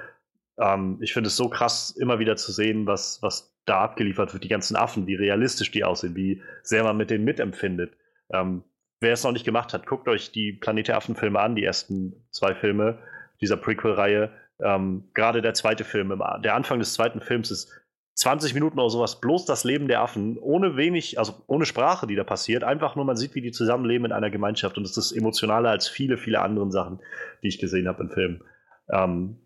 Ähm, 0.60 1.00
ich 1.02 1.12
finde 1.12 1.28
es 1.28 1.36
so 1.36 1.50
krass, 1.50 1.90
immer 2.00 2.20
wieder 2.20 2.36
zu 2.36 2.52
sehen, 2.52 2.86
was, 2.86 3.18
was 3.24 3.52
da 3.66 3.82
abgeliefert 3.82 4.32
wird, 4.34 4.44
die 4.44 4.48
ganzen 4.48 4.76
Affen, 4.76 5.08
wie 5.08 5.16
realistisch 5.16 5.72
die 5.72 5.84
aussehen, 5.84 6.16
wie 6.16 6.44
sehr 6.62 6.84
man 6.84 6.98
mit 6.98 7.10
denen 7.10 7.26
mitempfindet. 7.26 7.98
Ähm, 8.32 8.64
wer 9.00 9.14
es 9.14 9.24
noch 9.24 9.32
nicht 9.32 9.46
gemacht 9.46 9.74
hat, 9.74 9.86
guckt 9.86 10.08
euch 10.08 10.32
die 10.32 10.54
Planet 10.54 10.90
der 10.90 10.98
Affen-Filme 10.98 11.40
an, 11.40 11.56
die 11.56 11.64
ersten 11.64 12.26
zwei 12.32 12.56
Filme 12.56 13.00
dieser 13.42 13.58
Prequel-Reihe. 13.58 14.32
Ähm, 14.62 15.10
Gerade 15.14 15.42
der 15.42 15.54
zweite 15.54 15.84
Film, 15.84 16.22
der 16.44 16.56
Anfang 16.56 16.80
des 16.80 16.94
zweiten 16.94 17.22
Films 17.22 17.52
ist 17.52 17.72
20 18.16 18.54
Minuten 18.54 18.78
oder 18.80 18.90
sowas, 18.90 19.22
bloß 19.22 19.46
das 19.46 19.64
Leben 19.64 19.88
der 19.88 20.02
Affen, 20.02 20.38
ohne 20.38 20.76
wenig, 20.76 21.18
also 21.18 21.42
ohne 21.48 21.66
Sprache, 21.66 22.06
die 22.06 22.16
da 22.16 22.26
passiert. 22.26 22.66
Einfach 22.66 22.98
nur, 22.98 23.06
man 23.06 23.16
sieht, 23.16 23.34
wie 23.34 23.42
die 23.42 23.52
zusammenleben 23.52 24.06
in 24.06 24.12
einer 24.12 24.30
Gemeinschaft. 24.30 24.78
Und 24.78 24.84
es 24.84 24.98
ist 24.98 25.14
emotionaler 25.14 25.70
als 25.70 25.88
viele, 25.88 26.18
viele 26.18 26.42
andere 26.42 26.70
Sachen, 26.70 27.00
die 27.42 27.48
ich 27.48 27.60
gesehen 27.60 27.88
habe 27.88 28.04
in 28.04 28.10
Filmen. 28.10 28.44
Ähm, 28.92 29.38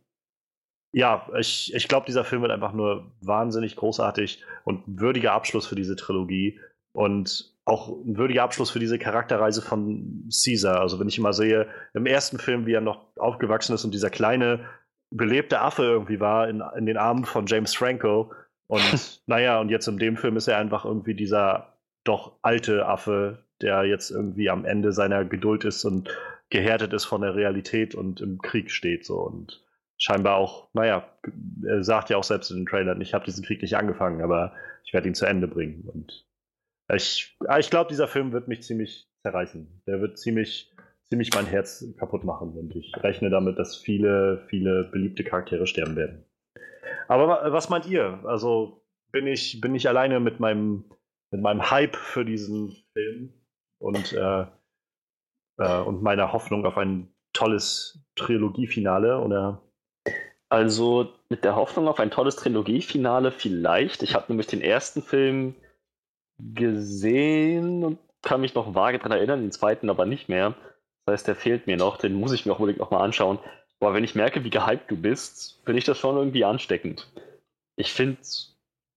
ja, 0.92 1.28
ich, 1.38 1.72
ich 1.76 1.88
glaube, 1.88 2.08
dieser 2.08 2.24
Film 2.24 2.42
wird 2.42 2.52
einfach 2.52 2.74
nur 2.74 3.12
wahnsinnig 3.22 3.76
großartig 3.76 4.44
und 4.64 4.82
würdiger 4.88 5.34
Abschluss 5.34 5.68
für 5.68 5.76
diese 5.76 5.96
Trilogie. 5.96 6.60
Und 6.94 7.53
auch 7.66 7.90
ein 7.90 8.18
würdiger 8.18 8.44
Abschluss 8.44 8.72
für 8.72 8.80
diese 8.80 9.00
Charakterreise 9.00 9.62
von 9.62 10.30
Caesar. 10.30 10.82
Also 10.82 11.00
wenn 11.00 11.08
ich 11.08 11.18
immer 11.18 11.34
sehe, 11.34 11.68
im 11.94 12.06
ersten 12.06 12.38
Film, 12.38 12.66
wie 12.66 12.74
er 12.74 12.82
noch 12.82 13.16
aufgewachsen 13.18 13.74
ist 13.74 13.86
und 13.86 13.94
dieser 13.94 14.10
kleine, 14.10 14.66
belebte 15.12 15.62
Affe 15.62 15.84
irgendwie 15.84 16.20
war 16.20 16.50
in, 16.50 16.62
in 16.76 16.86
den 16.86 16.98
Armen 16.98 17.26
von 17.26 17.46
James 17.46 17.76
Franco 17.76 18.32
und 18.68 19.22
naja, 19.28 19.60
und 19.60 19.70
jetzt 19.70 19.88
in 19.88 19.98
dem 19.98 20.18
Film 20.18 20.36
ist 20.38 20.48
er 20.48 20.58
einfach 20.58 20.86
irgendwie 20.86 21.16
dieser 21.16 21.78
doch 22.04 22.38
alte 22.42 22.86
Affe, 22.86 23.46
der 23.62 23.86
jetzt 23.86 24.12
irgendwie 24.12 24.50
am 24.50 24.66
Ende 24.66 24.92
seiner 24.92 25.24
Geduld 25.24 25.64
ist 25.64 25.86
und 25.86 26.10
gehärtet 26.50 26.92
ist 26.94 27.06
von 27.06 27.22
der 27.22 27.36
Realität 27.36 27.96
und 27.96 28.20
im 28.20 28.42
Krieg 28.42 28.72
steht 28.72 29.06
so 29.06 29.20
und 29.20 29.64
scheinbar 29.98 30.36
auch, 30.36 30.70
naja, 30.74 31.08
er 31.66 31.84
sagt 31.84 32.10
ja 32.10 32.18
auch 32.18 32.24
selbst 32.24 32.52
in 32.52 32.58
den 32.58 32.66
Trailern, 32.66 33.00
ich 33.00 33.14
habe 33.14 33.26
diesen 33.26 33.46
Krieg 33.46 33.62
nicht 33.62 33.78
angefangen, 33.78 34.22
aber 34.22 34.54
ich 34.86 34.94
werde 34.94 35.08
ihn 35.08 35.16
zu 35.16 35.26
Ende 35.26 35.48
bringen 35.48 35.88
und 35.88 36.26
ich, 36.96 37.38
ich 37.60 37.70
glaube, 37.70 37.90
dieser 37.90 38.08
Film 38.08 38.32
wird 38.32 38.48
mich 38.48 38.64
ziemlich 38.64 39.08
zerreißen. 39.22 39.82
Der 39.88 40.02
wird 40.02 40.18
ziemlich, 40.18 40.76
ziemlich 41.06 41.34
mein 41.34 41.46
Herz 41.46 41.86
kaputt 41.98 42.24
machen 42.24 42.58
und 42.58 42.76
ich 42.76 42.94
rechne 42.98 43.30
damit, 43.30 43.58
dass 43.60 43.76
viele, 43.76 44.46
viele 44.50 44.86
beliebte 44.86 45.24
Charaktere 45.24 45.68
sterben 45.68 45.96
werden. 45.96 46.26
Aber 47.08 47.52
was 47.52 47.70
meint 47.70 47.86
ihr? 47.86 48.22
Also 48.26 48.86
bin 49.12 49.28
ich, 49.28 49.62
bin 49.62 49.76
ich 49.76 49.88
alleine 49.88 50.20
mit 50.20 50.40
meinem, 50.40 50.86
mit 51.32 51.42
meinem 51.42 51.70
Hype 51.70 51.96
für 51.96 52.26
diesen 52.26 52.76
Film 52.94 53.34
und, 53.80 54.14
äh, 54.14 54.46
äh, 55.58 55.82
und 55.82 56.02
meiner 56.02 56.34
Hoffnung 56.34 56.66
auf 56.66 56.78
ein 56.78 57.14
tolles 57.34 58.04
Trilogiefinale 58.16 59.20
oder? 59.20 59.62
Also 60.50 61.14
mit 61.30 61.44
der 61.44 61.56
Hoffnung 61.56 61.88
auf 61.88 62.00
ein 62.00 62.12
tolles 62.12 62.36
Trilogiefinale 62.36 63.32
vielleicht. 63.32 64.04
Ich 64.04 64.14
habe 64.14 64.26
nämlich 64.30 64.48
den 64.48 64.62
ersten 64.62 65.02
Film 65.02 65.56
gesehen 66.54 67.84
und 67.84 68.00
kann 68.22 68.42
mich 68.42 68.56
noch 68.56 68.74
vage 68.74 68.98
daran 68.98 69.12
erinnern, 69.12 69.42
den 69.42 69.52
zweiten 69.52 69.90
aber 69.90 70.06
nicht 70.06 70.30
mehr. 70.30 70.56
Das 71.06 71.14
heißt, 71.14 71.28
der 71.28 71.36
fehlt 71.36 71.68
mir 71.68 71.78
noch, 71.78 71.98
den 71.98 72.14
muss 72.14 72.32
ich 72.32 72.46
mir 72.46 72.54
auch 72.54 72.60
unbedingt 72.60 72.80
nochmal 72.80 73.02
anschauen. 73.02 73.40
Aber 73.80 73.94
wenn 73.94 74.04
ich 74.04 74.16
merke, 74.16 74.44
wie 74.44 74.50
gehypt 74.50 74.90
du 74.90 74.96
bist, 74.96 75.60
finde 75.66 75.80
ich 75.80 75.86
das 75.86 76.00
schon 76.00 76.16
irgendwie 76.16 76.46
ansteckend. 76.46 77.12
Ich 77.76 77.92
finde, 77.92 78.18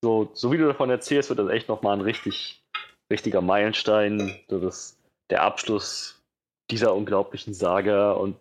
so, 0.03 0.31
so 0.33 0.53
wie 0.53 0.59
du 0.59 0.67
davon 0.67 0.91
erzählst, 0.91 1.29
wird 1.29 1.41
das 1.41 1.51
echt 1.51 1.69
nochmal 1.69 1.95
ein 1.95 2.03
richtig, 2.03 2.63
richtiger 3.11 3.41
Meilenstein. 3.41 4.39
Das 4.49 4.63
ist 4.63 4.99
der 5.31 5.43
Abschluss 5.43 6.23
dieser 6.71 6.95
unglaublichen 6.95 7.53
Saga. 7.53 8.13
Und 8.13 8.37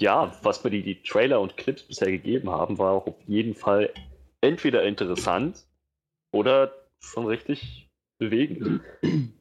ja, 0.00 0.32
was 0.42 0.62
mir 0.62 0.70
die, 0.70 0.82
die 0.82 1.02
Trailer 1.02 1.40
und 1.40 1.56
Clips 1.56 1.82
bisher 1.82 2.10
gegeben 2.10 2.50
haben, 2.50 2.78
war 2.78 2.92
auch 2.92 3.06
auf 3.06 3.20
jeden 3.26 3.54
Fall 3.54 3.92
entweder 4.40 4.84
interessant 4.84 5.66
oder 6.32 6.72
schon 7.00 7.26
richtig 7.26 7.89
bewegend. 8.20 8.80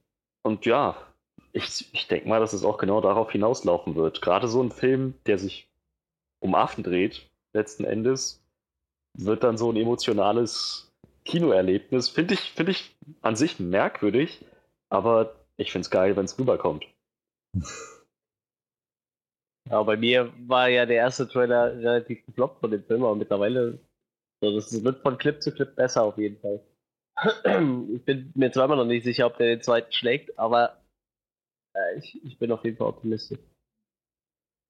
Und 0.44 0.66
ja, 0.66 0.96
ich, 1.52 1.94
ich 1.94 2.08
denke 2.08 2.28
mal, 2.28 2.40
dass 2.40 2.54
es 2.54 2.64
auch 2.64 2.80
genau 2.80 3.02
darauf 3.02 3.32
hinauslaufen 3.32 3.96
wird. 3.96 4.22
Gerade 4.22 4.48
so 4.48 4.64
ein 4.64 4.72
Film, 4.72 5.14
der 5.28 5.38
sich 5.38 5.70
um 6.40 6.56
Affen 6.56 6.84
dreht, 6.84 7.30
letzten 7.54 7.84
Endes, 7.84 8.42
wird 9.18 9.44
dann 9.44 9.58
so 9.58 9.72
ein 9.72 9.76
emotionales 9.76 10.92
Kinoerlebnis. 11.26 12.10
Finde 12.10 12.34
ich, 12.36 12.52
find 12.54 12.70
ich 12.70 12.96
an 13.22 13.36
sich 13.36 13.60
merkwürdig, 13.60 14.46
aber 14.90 15.36
ich 15.58 15.72
finde 15.72 15.84
es 15.86 15.92
geil, 15.92 16.16
wenn 16.16 16.26
es 16.26 16.40
rüberkommt. 16.40 16.88
Ja, 19.70 19.84
bei 19.84 19.98
mir 19.98 20.34
war 20.48 20.70
ja 20.70 20.86
der 20.86 20.98
erste 20.98 21.28
Trailer 21.28 21.76
relativ 21.78 22.26
gefloppt 22.26 22.62
von 22.62 22.72
dem 22.72 22.84
Film, 22.84 23.04
aber 23.04 23.16
mittlerweile 23.16 23.80
so, 24.42 24.56
das 24.56 24.84
wird 24.84 25.02
von 25.02 25.18
Clip 25.18 25.42
zu 25.42 25.52
Clip 25.52 25.76
besser 25.76 26.04
auf 26.04 26.18
jeden 26.18 26.40
Fall. 26.40 26.62
Ich 27.44 28.06
bin 28.06 28.32
mir 28.36 28.52
zweimal 28.52 28.78
noch 28.78 28.86
nicht 28.86 29.04
sicher, 29.04 29.26
ob 29.26 29.38
der 29.38 29.48
den 29.48 29.62
zweiten 29.62 29.92
schlägt, 29.92 30.38
aber 30.38 30.78
äh, 31.74 31.98
ich, 31.98 32.24
ich 32.24 32.40
bin 32.40 32.52
auf 32.52 32.64
jeden 32.64 32.78
Fall 32.78 32.88
optimistisch. 32.88 33.40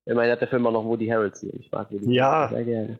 Immerhin 0.06 0.32
hat 0.32 0.42
der 0.42 0.48
Film 0.48 0.66
auch 0.66 0.72
noch 0.72 0.86
Woody 0.86 1.08
Harrelson. 1.08 1.52
Ich 1.60 1.72
mag 1.72 1.92
Woody 1.92 2.14
ja. 2.14 2.50
sehr 2.50 2.64
gerne. 2.64 3.00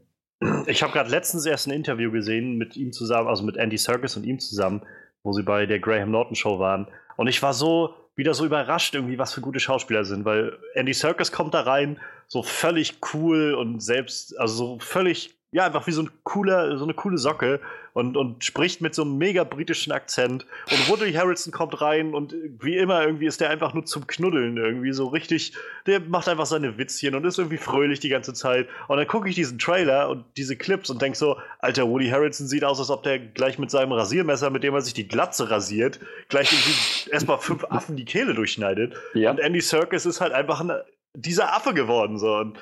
Ich 0.68 0.84
habe 0.84 0.94
gerade 0.94 1.10
letztens 1.10 1.46
erst 1.46 1.68
ein 1.68 1.72
Interview 1.72 2.12
gesehen 2.12 2.58
mit 2.58 2.78
ihm 2.78 2.94
zusammen, 2.94 3.28
also 3.28 3.44
mit 3.44 3.58
Andy 3.58 3.78
Serkis 3.78 4.16
und 4.16 4.24
ihm 4.24 4.40
zusammen, 4.40 4.86
wo 5.24 5.34
sie 5.34 5.44
bei 5.44 5.66
der 5.66 5.80
Graham 5.80 6.12
Norton 6.12 6.36
Show 6.36 6.60
waren. 6.60 6.88
Und 7.18 7.28
ich 7.28 7.42
war 7.42 7.54
so 7.54 7.94
wieder 8.16 8.34
so 8.34 8.46
überrascht 8.46 8.94
irgendwie, 8.96 9.18
was 9.18 9.34
für 9.34 9.42
gute 9.42 9.60
Schauspieler 9.60 10.06
sind, 10.06 10.26
weil 10.26 10.58
Andy 10.76 10.94
Serkis 10.94 11.32
kommt 11.32 11.54
da 11.54 11.62
rein, 11.62 12.00
so 12.28 12.44
völlig 12.44 13.00
cool 13.14 13.54
und 13.54 13.82
selbst, 13.82 14.38
also 14.40 14.56
so 14.56 14.80
völlig 14.80 15.40
ja, 15.52 15.66
einfach 15.66 15.88
wie 15.88 15.92
so 15.92 16.04
ein 16.04 16.12
cooler, 16.24 16.78
so 16.78 16.84
eine 16.84 16.94
coole 16.94 17.18
Socke 17.18 17.60
und, 18.00 18.18
und 18.18 18.44
spricht 18.44 18.82
mit 18.82 18.96
so 18.96 19.04
einem 19.04 19.18
mega 19.18 19.44
britischen 19.44 19.92
Akzent. 19.92 20.46
Und 20.72 20.90
Woody 20.90 21.14
Harrelson 21.14 21.54
kommt 21.54 21.82
rein 21.82 22.14
und 22.14 22.34
wie 22.60 22.78
immer 22.78 23.06
irgendwie 23.06 23.28
ist 23.28 23.42
der 23.42 23.50
einfach 23.50 23.74
nur 23.74 23.86
zum 23.86 24.08
Knuddeln 24.08 24.58
irgendwie 24.58 24.94
so 24.94 25.08
richtig. 25.08 25.54
Der 25.86 26.00
macht 26.00 26.28
einfach 26.28 26.46
seine 26.46 26.78
Witzchen 26.78 27.14
und 27.16 27.26
ist 27.26 27.38
irgendwie 27.38 27.58
fröhlich 27.58 28.00
die 28.00 28.10
ganze 28.10 28.34
Zeit. 28.34 28.68
Und 28.88 28.98
dann 28.98 29.08
gucke 29.08 29.30
ich 29.30 29.36
diesen 29.36 29.60
Trailer 29.60 30.10
und 30.10 30.26
diese 30.38 30.56
Clips 30.56 30.90
und 30.90 31.02
denke 31.02 31.18
so, 31.18 31.38
alter, 31.60 31.88
Woody 31.88 32.10
Harrelson 32.10 32.48
sieht 32.48 32.64
aus, 32.64 32.80
als 32.80 32.90
ob 32.90 33.04
der 33.04 33.20
gleich 33.20 33.60
mit 33.60 33.70
seinem 33.70 33.92
Rasiermesser, 33.92 34.50
mit 34.50 34.64
dem 34.64 34.74
er 34.74 34.82
sich 34.82 34.94
die 34.94 35.08
Glatze 35.08 35.52
rasiert, 35.52 36.00
gleich 36.30 36.52
irgendwie 36.52 37.12
erstmal 37.12 37.38
fünf 37.38 37.66
Affen 37.66 37.96
die 37.96 38.06
Kehle 38.06 38.34
durchschneidet. 38.34 38.96
Ja. 39.14 39.32
Und 39.32 39.40
Andy 39.40 39.62
Serkis 39.62 40.06
ist 40.06 40.22
halt 40.22 40.34
einfach 40.34 40.62
ein, 40.62 40.72
dieser 41.14 41.54
Affe 41.54 41.74
geworden 41.74 42.18
so. 42.18 42.36
Und 42.36 42.58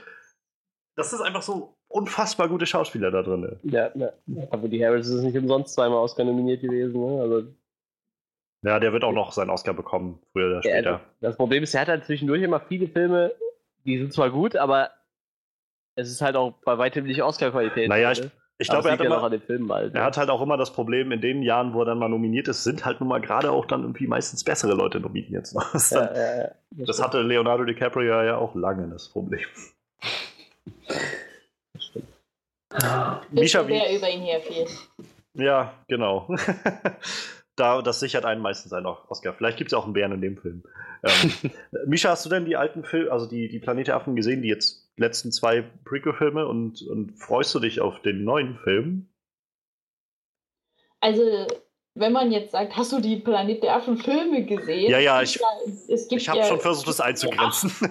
das 0.98 1.14
ist 1.14 1.22
einfach 1.22 1.44
so 1.44 1.77
unfassbar 1.90 2.50
gute 2.50 2.66
Schauspieler 2.66 3.12
da 3.12 3.24
drin. 3.24 3.60
Ja, 3.64 3.92
ja. 3.96 4.12
aber 4.52 4.68
die 4.68 4.84
Harris 4.86 5.08
ist 5.08 5.24
nicht 5.24 5.38
umsonst 5.38 5.74
zweimal 5.74 6.00
Oscar 6.00 6.26
nominiert 6.26 6.62
gewesen. 6.62 7.00
Ne? 7.00 7.22
Also, 7.22 7.44
ja, 8.64 8.80
der 8.80 8.92
wird 8.92 9.04
auch 9.04 9.14
noch 9.14 9.32
seinen 9.32 9.50
Oscar 9.50 9.74
bekommen, 9.74 10.20
früher 10.32 10.48
oder 10.48 10.62
später. 10.62 10.92
Ja, 10.92 11.02
das 11.22 11.38
Problem 11.38 11.64
ist, 11.64 11.74
er 11.74 11.82
hat 11.82 11.88
halt 11.88 12.06
zwischendurch 12.06 12.42
immer 12.42 12.60
viele 12.60 12.88
Filme, 12.88 13.32
die 13.86 13.98
sind 13.98 14.14
zwar 14.14 14.30
gut, 14.30 14.56
aber 14.56 14.92
es 15.96 16.12
ist 16.12 16.22
halt 16.22 16.36
auch 16.36 16.54
bei 16.66 16.78
weitem 16.78 17.06
nicht 17.06 17.22
Oscar-Qualität. 17.24 17.88
Naja, 17.90 18.12
ich, 18.12 18.30
ich 18.58 18.68
glaube, 18.68 18.90
er, 18.90 18.94
hat 18.94 19.02
immer, 19.02 19.22
halt, 19.22 19.96
er 19.96 20.04
hat 20.04 20.18
halt 20.18 20.30
auch 20.30 20.42
immer 20.42 20.58
das 20.58 20.74
Problem, 20.74 21.12
in 21.12 21.22
den 21.22 21.44
Jahren, 21.44 21.74
wo 21.74 21.82
er 21.82 21.86
dann 21.86 22.00
mal 22.00 22.10
nominiert 22.10 22.48
ist, 22.48 22.64
sind 22.64 22.86
halt 22.86 23.00
nun 23.00 23.10
mal 23.10 23.22
gerade 23.22 23.52
auch 23.52 23.66
dann 23.66 23.82
irgendwie 23.82 24.08
meistens 24.08 24.44
bessere 24.44 24.74
Leute 24.74 25.00
nominiert. 25.00 25.54
Das, 25.54 25.92
ja, 25.92 26.14
ja, 26.14 26.52
das, 26.72 26.88
das 26.88 27.04
hatte 27.04 27.22
Leonardo 27.22 27.64
DiCaprio 27.66 28.24
ja 28.24 28.38
auch 28.38 28.56
lange 28.56 28.88
das 28.90 29.10
Problem. 29.10 29.46
Misha, 33.32 33.68
wie, 33.68 33.96
über 33.96 34.10
ihn 34.10 34.24
herfiel. 34.24 34.68
Ja, 35.34 35.74
genau. 35.88 36.28
da, 37.56 37.82
das 37.82 38.00
sichert 38.00 38.26
einen 38.26 38.42
meistens 38.42 38.74
einen 38.74 38.86
Oscar. 38.86 39.34
Vielleicht 39.34 39.58
gibt 39.58 39.70
es 39.70 39.72
ja 39.74 39.80
auch 39.80 39.86
einen 39.86 39.94
Bären 39.94 40.12
in 40.14 40.22
dem 40.22 40.38
Film. 40.38 40.64
Ähm, 41.04 41.52
Misha, 41.86 42.10
hast 42.10 42.26
du 42.26 42.30
denn 42.30 42.46
die 42.46 42.56
alten 42.56 42.84
Filme, 42.84 43.12
also 43.12 43.26
die, 43.28 43.50
die 43.50 43.60
Planet 43.60 43.90
Affen 43.90 44.16
gesehen, 44.16 44.42
die 44.42 44.50
jetzt 44.50 44.90
letzten 44.98 45.32
zwei 45.32 45.64
Prequel-Filme 45.86 46.48
und, 46.48 46.82
und 46.84 47.18
freust 47.18 47.54
du 47.56 47.60
dich 47.60 47.82
auf 47.82 48.02
den 48.02 48.24
neuen 48.24 48.58
Film? 48.64 49.10
Also, 51.00 51.48
wenn 51.94 52.12
man 52.12 52.32
jetzt 52.32 52.52
sagt, 52.52 52.76
hast 52.76 52.92
du 52.92 53.00
die 53.00 53.18
Planet 53.18 53.62
der 53.64 53.76
Affen 53.76 53.98
Filme 53.98 54.46
gesehen? 54.46 54.90
Ja, 54.90 55.00
ja, 55.00 55.22
ich, 55.22 55.40
ich 55.88 56.30
habe 56.30 56.40
ja, 56.40 56.46
schon 56.46 56.60
versucht, 56.60 56.88
das 56.88 57.00
einzugrenzen. 57.00 57.72
Ja, 57.80 57.90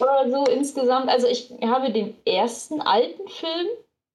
oder 0.00 0.30
so 0.30 0.52
insgesamt. 0.52 1.08
Also, 1.08 1.26
ich 1.26 1.50
habe 1.62 1.92
den 1.92 2.14
ersten 2.26 2.80
alten 2.80 3.26
Film 3.28 3.68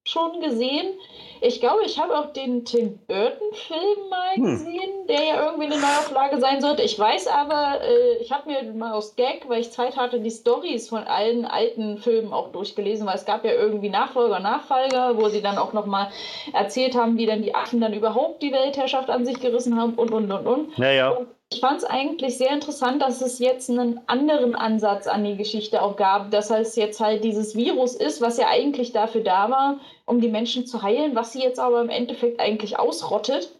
schon 0.06 0.40
gesehen. 0.40 0.94
Ich 1.40 1.60
glaube, 1.60 1.82
ich 1.84 1.98
habe 1.98 2.16
auch 2.18 2.32
den 2.32 2.64
Tim 2.64 2.98
Burton-Film 3.06 4.08
mal 4.08 4.34
hm. 4.34 4.44
gesehen, 4.44 5.06
der 5.08 5.22
ja 5.24 5.46
irgendwie 5.46 5.66
eine 5.66 5.76
Neuauflage 5.76 6.40
sein 6.40 6.60
sollte. 6.60 6.82
Ich 6.82 6.98
weiß 6.98 7.26
aber, 7.26 7.80
äh, 7.82 8.16
ich 8.20 8.32
habe 8.32 8.50
mir 8.50 8.72
mal 8.72 8.92
aus 8.92 9.16
Gag, 9.16 9.48
weil 9.48 9.60
ich 9.60 9.70
Zeit 9.70 9.96
hatte, 9.96 10.20
die 10.20 10.30
Stories 10.30 10.88
von 10.88 11.04
allen 11.04 11.44
alten 11.44 11.98
Filmen 11.98 12.32
auch 12.32 12.52
durchgelesen, 12.52 13.06
weil 13.06 13.16
es 13.16 13.24
gab 13.24 13.44
ja 13.44 13.52
irgendwie 13.52 13.90
Nachfolger, 13.90 14.40
Nachfolger, 14.40 15.16
wo 15.16 15.28
sie 15.28 15.42
dann 15.42 15.58
auch 15.58 15.72
nochmal 15.72 16.08
erzählt 16.52 16.94
haben, 16.94 17.18
wie 17.18 17.26
dann 17.26 17.42
die 17.42 17.54
Affen 17.54 17.80
dann 17.80 17.92
überhaupt 17.92 18.42
die 18.42 18.52
Weltherrschaft 18.52 19.10
an 19.10 19.26
sich 19.26 19.40
gerissen 19.40 19.78
haben 19.78 19.94
und, 19.94 20.12
und, 20.12 20.30
und, 20.30 20.46
und. 20.46 20.78
Ja, 20.78 20.92
Und 21.10 21.28
ich 21.52 21.60
fand 21.60 21.78
es 21.78 21.84
eigentlich 21.84 22.36
sehr 22.36 22.50
interessant, 22.50 23.00
dass 23.00 23.20
es 23.20 23.38
jetzt 23.38 23.70
einen 23.70 24.00
anderen 24.06 24.54
Ansatz 24.54 25.06
an 25.06 25.24
die 25.24 25.36
Geschichte 25.36 25.82
auch 25.82 25.96
gab. 25.96 26.30
Dass 26.30 26.50
es 26.50 26.74
jetzt 26.74 27.00
halt 27.00 27.22
dieses 27.22 27.54
Virus 27.54 27.94
ist, 27.94 28.20
was 28.20 28.38
ja 28.38 28.48
eigentlich 28.48 28.92
dafür 28.92 29.22
da 29.22 29.50
war, 29.50 29.78
um 30.04 30.20
die 30.20 30.28
Menschen 30.28 30.66
zu 30.66 30.82
heilen, 30.82 31.14
was 31.14 31.32
sie 31.32 31.42
jetzt 31.42 31.60
aber 31.60 31.80
im 31.80 31.90
Endeffekt 31.90 32.40
eigentlich 32.40 32.78
ausrottet. 32.78 33.54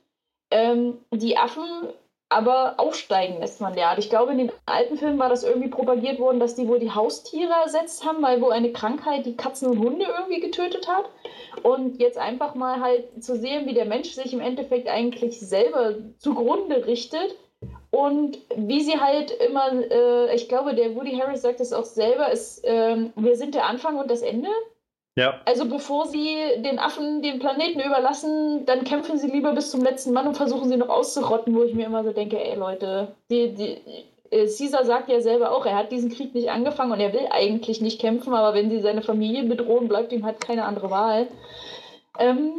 Ähm, 0.51 0.99
die 1.13 1.37
Affen 1.39 1.89
aber 2.31 2.75
aufsteigen 2.79 3.39
lässt 3.39 3.61
man 3.61 3.79
Art. 3.79 3.99
Ich 3.99 4.11
glaube, 4.11 4.33
in 4.33 4.39
den 4.39 4.53
alten 4.67 4.97
Filmen 4.97 5.21
war 5.21 5.29
das 5.29 5.45
irgendwie 5.45 5.69
propagiert 5.69 6.19
worden, 6.19 6.41
dass 6.41 6.57
die 6.57 6.67
wohl 6.67 6.81
die 6.81 6.91
Haustiere 6.91 7.53
ersetzt 7.63 8.05
haben, 8.05 8.23
weil 8.23 8.41
wohl 8.41 8.53
eine 8.53 8.73
Krankheit 8.73 9.25
die 9.25 9.37
Katzen 9.37 9.69
und 9.69 9.79
Hunde 9.79 10.07
irgendwie 10.19 10.41
getötet 10.41 10.89
hat. 10.89 11.05
Und 11.63 12.01
jetzt 12.01 12.19
einfach 12.19 12.57
mal 12.57 12.81
halt 12.81 13.23
zu 13.23 13.37
sehen, 13.37 13.67
wie 13.67 13.75
der 13.75 13.85
Mensch 13.85 14.11
sich 14.11 14.33
im 14.33 14.41
Endeffekt 14.41 14.89
eigentlich 14.89 15.39
selber 15.39 15.95
zugrunde 16.19 16.87
richtet 16.87 17.37
und 17.91 18.39
wie 18.57 18.81
sie 18.81 19.01
halt 19.01 19.31
immer, 19.31 19.73
äh, 19.73 20.35
ich 20.35 20.49
glaube, 20.49 20.75
der 20.75 20.95
Woody 20.95 21.17
Harris 21.19 21.43
sagt 21.43 21.61
es 21.61 21.73
auch 21.73 21.85
selber, 21.85 22.31
ist, 22.31 22.65
äh, 22.65 23.11
wir 23.17 23.37
sind 23.37 23.55
der 23.55 23.67
Anfang 23.67 23.99
und 23.99 24.11
das 24.11 24.23
Ende. 24.23 24.49
Ja. 25.17 25.41
Also 25.45 25.67
bevor 25.67 26.07
sie 26.09 26.37
den 26.59 26.79
Affen 26.79 27.23
den 27.23 27.39
Planeten 27.39 27.81
überlassen, 27.81 28.67
dann 28.67 28.83
kämpfen 28.83 29.17
sie 29.17 29.29
lieber 29.29 29.53
bis 29.53 29.71
zum 29.71 29.83
letzten 29.83 30.13
Mann 30.13 30.27
und 30.27 30.37
versuchen 30.37 30.69
sie 30.69 30.77
noch 30.77 30.89
auszurotten, 30.89 31.55
wo 31.55 31.63
ich 31.63 31.75
mir 31.75 31.87
immer 31.87 32.03
so 32.03 32.13
denke, 32.13 32.43
ey 32.43 32.57
Leute, 32.57 33.15
die, 33.31 33.55
die, 33.55 33.77
äh, 34.31 34.47
Caesar 34.47 34.85
sagt 34.85 35.09
ja 35.09 35.21
selber 35.21 35.53
auch, 35.53 35.65
er 35.65 35.77
hat 35.77 35.93
diesen 35.93 36.11
Krieg 36.11 36.35
nicht 36.35 36.51
angefangen 36.51 36.91
und 36.91 37.01
er 37.01 37.13
will 37.13 37.29
eigentlich 37.31 37.81
nicht 37.81 38.01
kämpfen, 38.01 38.35
aber 38.35 38.55
wenn 38.55 38.71
sie 38.71 38.81
seine 38.81 39.03
Familie 39.03 39.45
bedrohen, 39.45 39.87
bleibt 39.87 40.13
ihm 40.13 40.25
halt 40.25 40.41
keine 40.41 40.65
andere 40.65 40.91
Wahl. 40.91 41.29
Ähm, 42.19 42.53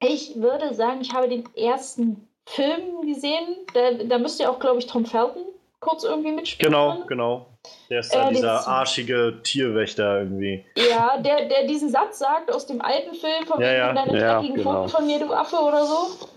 ich 0.00 0.36
würde 0.36 0.74
sagen, 0.74 1.00
ich 1.00 1.14
habe 1.14 1.28
den 1.28 1.44
ersten 1.56 2.25
Film 2.46 3.02
gesehen. 3.02 3.56
Da, 3.74 3.92
da 3.92 4.18
müsste 4.18 4.44
ja 4.44 4.50
auch, 4.50 4.58
glaube 4.58 4.78
ich, 4.78 4.86
Tom 4.86 5.04
Felton 5.04 5.44
kurz 5.80 6.04
irgendwie 6.04 6.32
mitspielen. 6.32 6.72
Genau, 6.72 7.04
genau. 7.06 7.46
Der 7.90 8.00
ist 8.00 8.14
ja 8.14 8.28
äh, 8.28 8.32
dieser 8.32 8.66
arschige 8.66 9.40
Tierwächter 9.42 10.20
irgendwie. 10.20 10.64
Ja, 10.76 11.18
der, 11.18 11.46
der 11.46 11.66
diesen 11.66 11.90
Satz 11.90 12.18
sagt 12.18 12.52
aus 12.52 12.66
dem 12.66 12.80
alten 12.80 13.14
Film 13.14 13.46
von 13.46 13.60
ja, 13.60 13.72
ja. 13.72 13.92
deine 13.92 14.18
ja, 14.18 14.34
dreckigen 14.34 14.56
genau. 14.56 14.72
Pfoten 14.72 14.88
von 14.88 15.06
mir, 15.06 15.18
du 15.18 15.32
Affe 15.32 15.56
oder 15.56 15.84
so. 15.84 16.28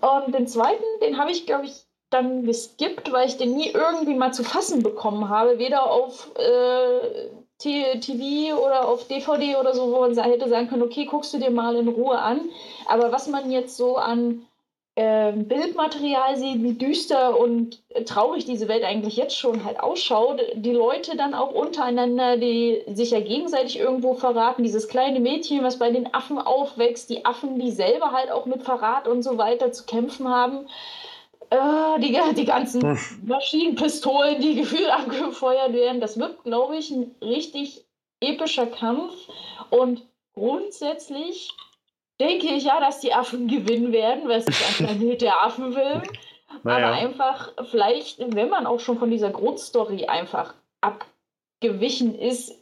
Und 0.00 0.34
den 0.34 0.46
zweiten, 0.46 0.84
den 1.02 1.18
habe 1.18 1.32
ich, 1.32 1.46
glaube 1.46 1.64
ich, 1.64 1.72
dann 2.10 2.44
geskippt, 2.44 3.12
weil 3.12 3.28
ich 3.28 3.36
den 3.36 3.54
nie 3.54 3.70
irgendwie 3.70 4.14
mal 4.14 4.32
zu 4.32 4.44
fassen 4.44 4.82
bekommen 4.82 5.28
habe. 5.28 5.58
Weder 5.58 5.90
auf 5.90 6.30
äh, 6.36 7.28
TV 7.58 8.56
oder 8.56 8.88
auf 8.88 9.06
DVD 9.08 9.56
oder 9.56 9.74
so, 9.74 9.92
wo 9.92 10.00
man 10.00 10.16
hätte 10.16 10.48
sagen 10.48 10.68
können, 10.68 10.82
okay, 10.82 11.04
guckst 11.04 11.34
du 11.34 11.38
dir 11.38 11.50
mal 11.50 11.76
in 11.76 11.88
Ruhe 11.88 12.18
an. 12.18 12.40
Aber 12.86 13.12
was 13.12 13.26
man 13.26 13.50
jetzt 13.50 13.76
so 13.76 13.96
an 13.96 14.46
ähm, 15.00 15.46
Bildmaterial 15.46 16.36
sieht, 16.36 16.60
wie 16.60 16.72
düster 16.72 17.38
und 17.38 17.80
traurig 18.04 18.46
diese 18.46 18.66
Welt 18.66 18.82
eigentlich 18.82 19.16
jetzt 19.16 19.38
schon 19.38 19.64
halt 19.64 19.78
ausschaut, 19.78 20.42
die 20.54 20.72
Leute 20.72 21.16
dann 21.16 21.34
auch 21.34 21.52
untereinander, 21.54 22.36
die 22.36 22.82
sich 22.92 23.12
ja 23.12 23.20
gegenseitig 23.20 23.78
irgendwo 23.78 24.14
verraten, 24.14 24.64
dieses 24.64 24.88
kleine 24.88 25.20
Mädchen, 25.20 25.62
was 25.62 25.78
bei 25.78 25.92
den 25.92 26.12
Affen 26.12 26.38
aufwächst, 26.38 27.10
die 27.10 27.24
Affen, 27.24 27.60
die 27.60 27.70
selber 27.70 28.10
halt 28.10 28.32
auch 28.32 28.44
mit 28.46 28.64
Verrat 28.64 29.06
und 29.06 29.22
so 29.22 29.38
weiter 29.38 29.70
zu 29.70 29.86
kämpfen 29.86 30.28
haben, 30.28 30.66
äh, 31.50 32.00
die, 32.00 32.18
die 32.34 32.44
ganzen 32.44 32.82
Hm. 32.82 32.98
Maschinenpistolen, 33.24 34.40
die 34.40 34.54
gefühlt 34.56 34.90
abgefeuert 34.90 35.74
werden, 35.74 36.00
das 36.00 36.18
wird, 36.18 36.42
glaube 36.42 36.76
ich, 36.76 36.90
ein 36.90 37.14
richtig 37.22 37.84
epischer 38.18 38.66
Kampf. 38.66 39.14
Und 39.70 40.02
grundsätzlich 40.34 41.54
denke 42.20 42.46
ich 42.48 42.64
ja, 42.64 42.80
dass 42.80 43.00
die 43.00 43.12
Affen 43.12 43.48
gewinnen 43.48 43.92
werden, 43.92 44.28
weil 44.28 44.38
es 44.38 44.48
ist 44.48 44.80
ein 44.80 44.86
Planet 44.86 45.22
der 45.22 45.42
Affenfilm. 45.42 46.02
Naja. 46.62 46.86
Aber 46.88 46.96
einfach, 46.96 47.52
vielleicht, 47.70 48.20
wenn 48.34 48.48
man 48.48 48.66
auch 48.66 48.80
schon 48.80 48.98
von 48.98 49.10
dieser 49.10 49.28
Grundstory 49.28 50.06
einfach 50.06 50.54
abgewichen 50.80 52.18
ist, 52.18 52.54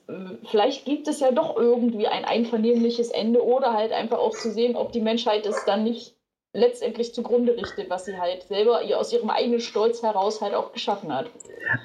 vielleicht 0.50 0.84
gibt 0.84 1.06
es 1.06 1.20
ja 1.20 1.30
doch 1.30 1.56
irgendwie 1.56 2.08
ein 2.08 2.24
einvernehmliches 2.24 3.10
Ende 3.10 3.44
oder 3.44 3.74
halt 3.74 3.92
einfach 3.92 4.18
auch 4.18 4.36
zu 4.36 4.50
sehen, 4.50 4.74
ob 4.74 4.90
die 4.90 5.00
Menschheit 5.00 5.46
es 5.46 5.64
dann 5.66 5.84
nicht 5.84 6.15
letztendlich 6.56 7.14
zugrunde 7.14 7.56
richtet, 7.56 7.90
was 7.90 8.06
sie 8.06 8.18
halt 8.18 8.44
selber 8.44 8.80
aus 8.96 9.12
ihrem 9.12 9.30
eigenen 9.30 9.60
Stolz 9.60 10.02
heraus 10.02 10.40
halt 10.40 10.54
auch 10.54 10.72
geschaffen 10.72 11.14
hat. 11.14 11.30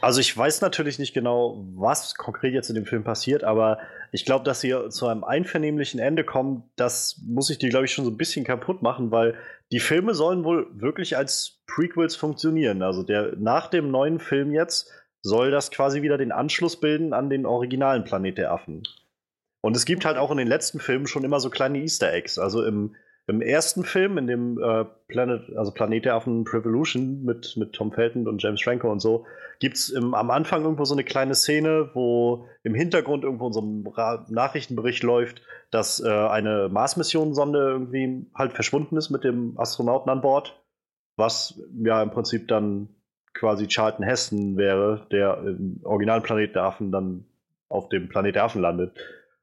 Also 0.01 0.19
ich 0.19 0.35
weiß 0.35 0.61
natürlich 0.61 0.99
nicht 0.99 1.13
genau, 1.13 1.63
was 1.75 2.15
konkret 2.15 2.53
jetzt 2.53 2.69
in 2.69 2.75
dem 2.75 2.85
Film 2.85 3.03
passiert, 3.03 3.43
aber 3.43 3.79
ich 4.11 4.25
glaube, 4.25 4.43
dass 4.43 4.61
sie 4.61 4.75
zu 4.89 5.07
einem 5.07 5.23
einvernehmlichen 5.23 5.99
Ende 5.99 6.23
kommen, 6.23 6.69
das 6.75 7.21
muss 7.25 7.49
ich 7.49 7.57
dir, 7.57 7.69
glaube 7.69 7.85
ich, 7.85 7.93
schon 7.93 8.05
so 8.05 8.11
ein 8.11 8.17
bisschen 8.17 8.45
kaputt 8.45 8.81
machen, 8.81 9.11
weil 9.11 9.35
die 9.71 9.79
Filme 9.79 10.13
sollen 10.13 10.43
wohl 10.43 10.67
wirklich 10.73 11.17
als 11.17 11.61
Prequels 11.67 12.15
funktionieren. 12.15 12.81
Also 12.81 13.03
der 13.03 13.35
nach 13.37 13.67
dem 13.67 13.91
neuen 13.91 14.19
Film 14.19 14.51
jetzt 14.51 14.91
soll 15.21 15.51
das 15.51 15.71
quasi 15.71 16.01
wieder 16.01 16.17
den 16.17 16.31
Anschluss 16.31 16.79
bilden 16.79 17.13
an 17.13 17.29
den 17.29 17.45
originalen 17.45 18.03
Planet 18.03 18.37
der 18.37 18.51
Affen. 18.51 18.83
Und 19.61 19.75
es 19.75 19.85
gibt 19.85 20.05
halt 20.05 20.17
auch 20.17 20.31
in 20.31 20.37
den 20.37 20.47
letzten 20.47 20.79
Filmen 20.79 21.07
schon 21.07 21.23
immer 21.23 21.39
so 21.39 21.49
kleine 21.49 21.79
Easter 21.79 22.11
Eggs. 22.11 22.39
Also 22.39 22.65
im, 22.65 22.95
im 23.27 23.41
ersten 23.41 23.83
Film, 23.83 24.17
in 24.17 24.27
dem 24.27 24.61
äh, 24.61 24.85
Planet, 25.07 25.55
also 25.55 25.71
Planet 25.71 26.05
der 26.05 26.15
Affen 26.15 26.45
Revolution 26.47 27.23
mit, 27.23 27.55
mit 27.55 27.73
Tom 27.73 27.91
Felton 27.91 28.27
und 28.27 28.41
James 28.41 28.61
Franco 28.61 28.91
und 28.91 28.99
so, 28.99 29.25
gibt 29.59 29.77
es 29.77 29.95
am 29.95 30.13
Anfang 30.31 30.63
irgendwo 30.63 30.85
so 30.85 30.95
eine 30.95 31.03
kleine 31.03 31.35
Szene, 31.35 31.91
wo 31.93 32.47
im 32.63 32.73
Hintergrund 32.73 33.23
irgendwo 33.23 33.51
so 33.51 33.61
einem 33.61 33.85
Ra 33.87 34.25
Nachrichtenbericht 34.29 35.03
läuft, 35.03 35.43
dass 35.69 36.03
äh, 36.03 36.09
eine 36.09 36.67
Mars-Mission-Sonde 36.69 37.59
irgendwie 37.59 38.25
halt 38.33 38.53
verschwunden 38.53 38.97
ist 38.97 39.11
mit 39.11 39.23
dem 39.23 39.57
Astronauten 39.59 40.09
an 40.09 40.21
Bord. 40.21 40.59
Was 41.15 41.61
ja 41.83 42.01
im 42.01 42.09
Prinzip 42.09 42.47
dann 42.47 42.89
quasi 43.33 43.67
Charlton 43.67 44.03
Heston 44.03 44.57
wäre, 44.57 45.07
der 45.11 45.37
im 45.45 45.79
originalen 45.83 46.23
Planet 46.23 46.55
der 46.55 46.63
Affen 46.63 46.91
dann 46.91 47.25
auf 47.69 47.87
dem 47.89 48.09
Planet 48.09 48.35
der 48.35 48.45
Affen 48.45 48.61
landet. 48.61 48.97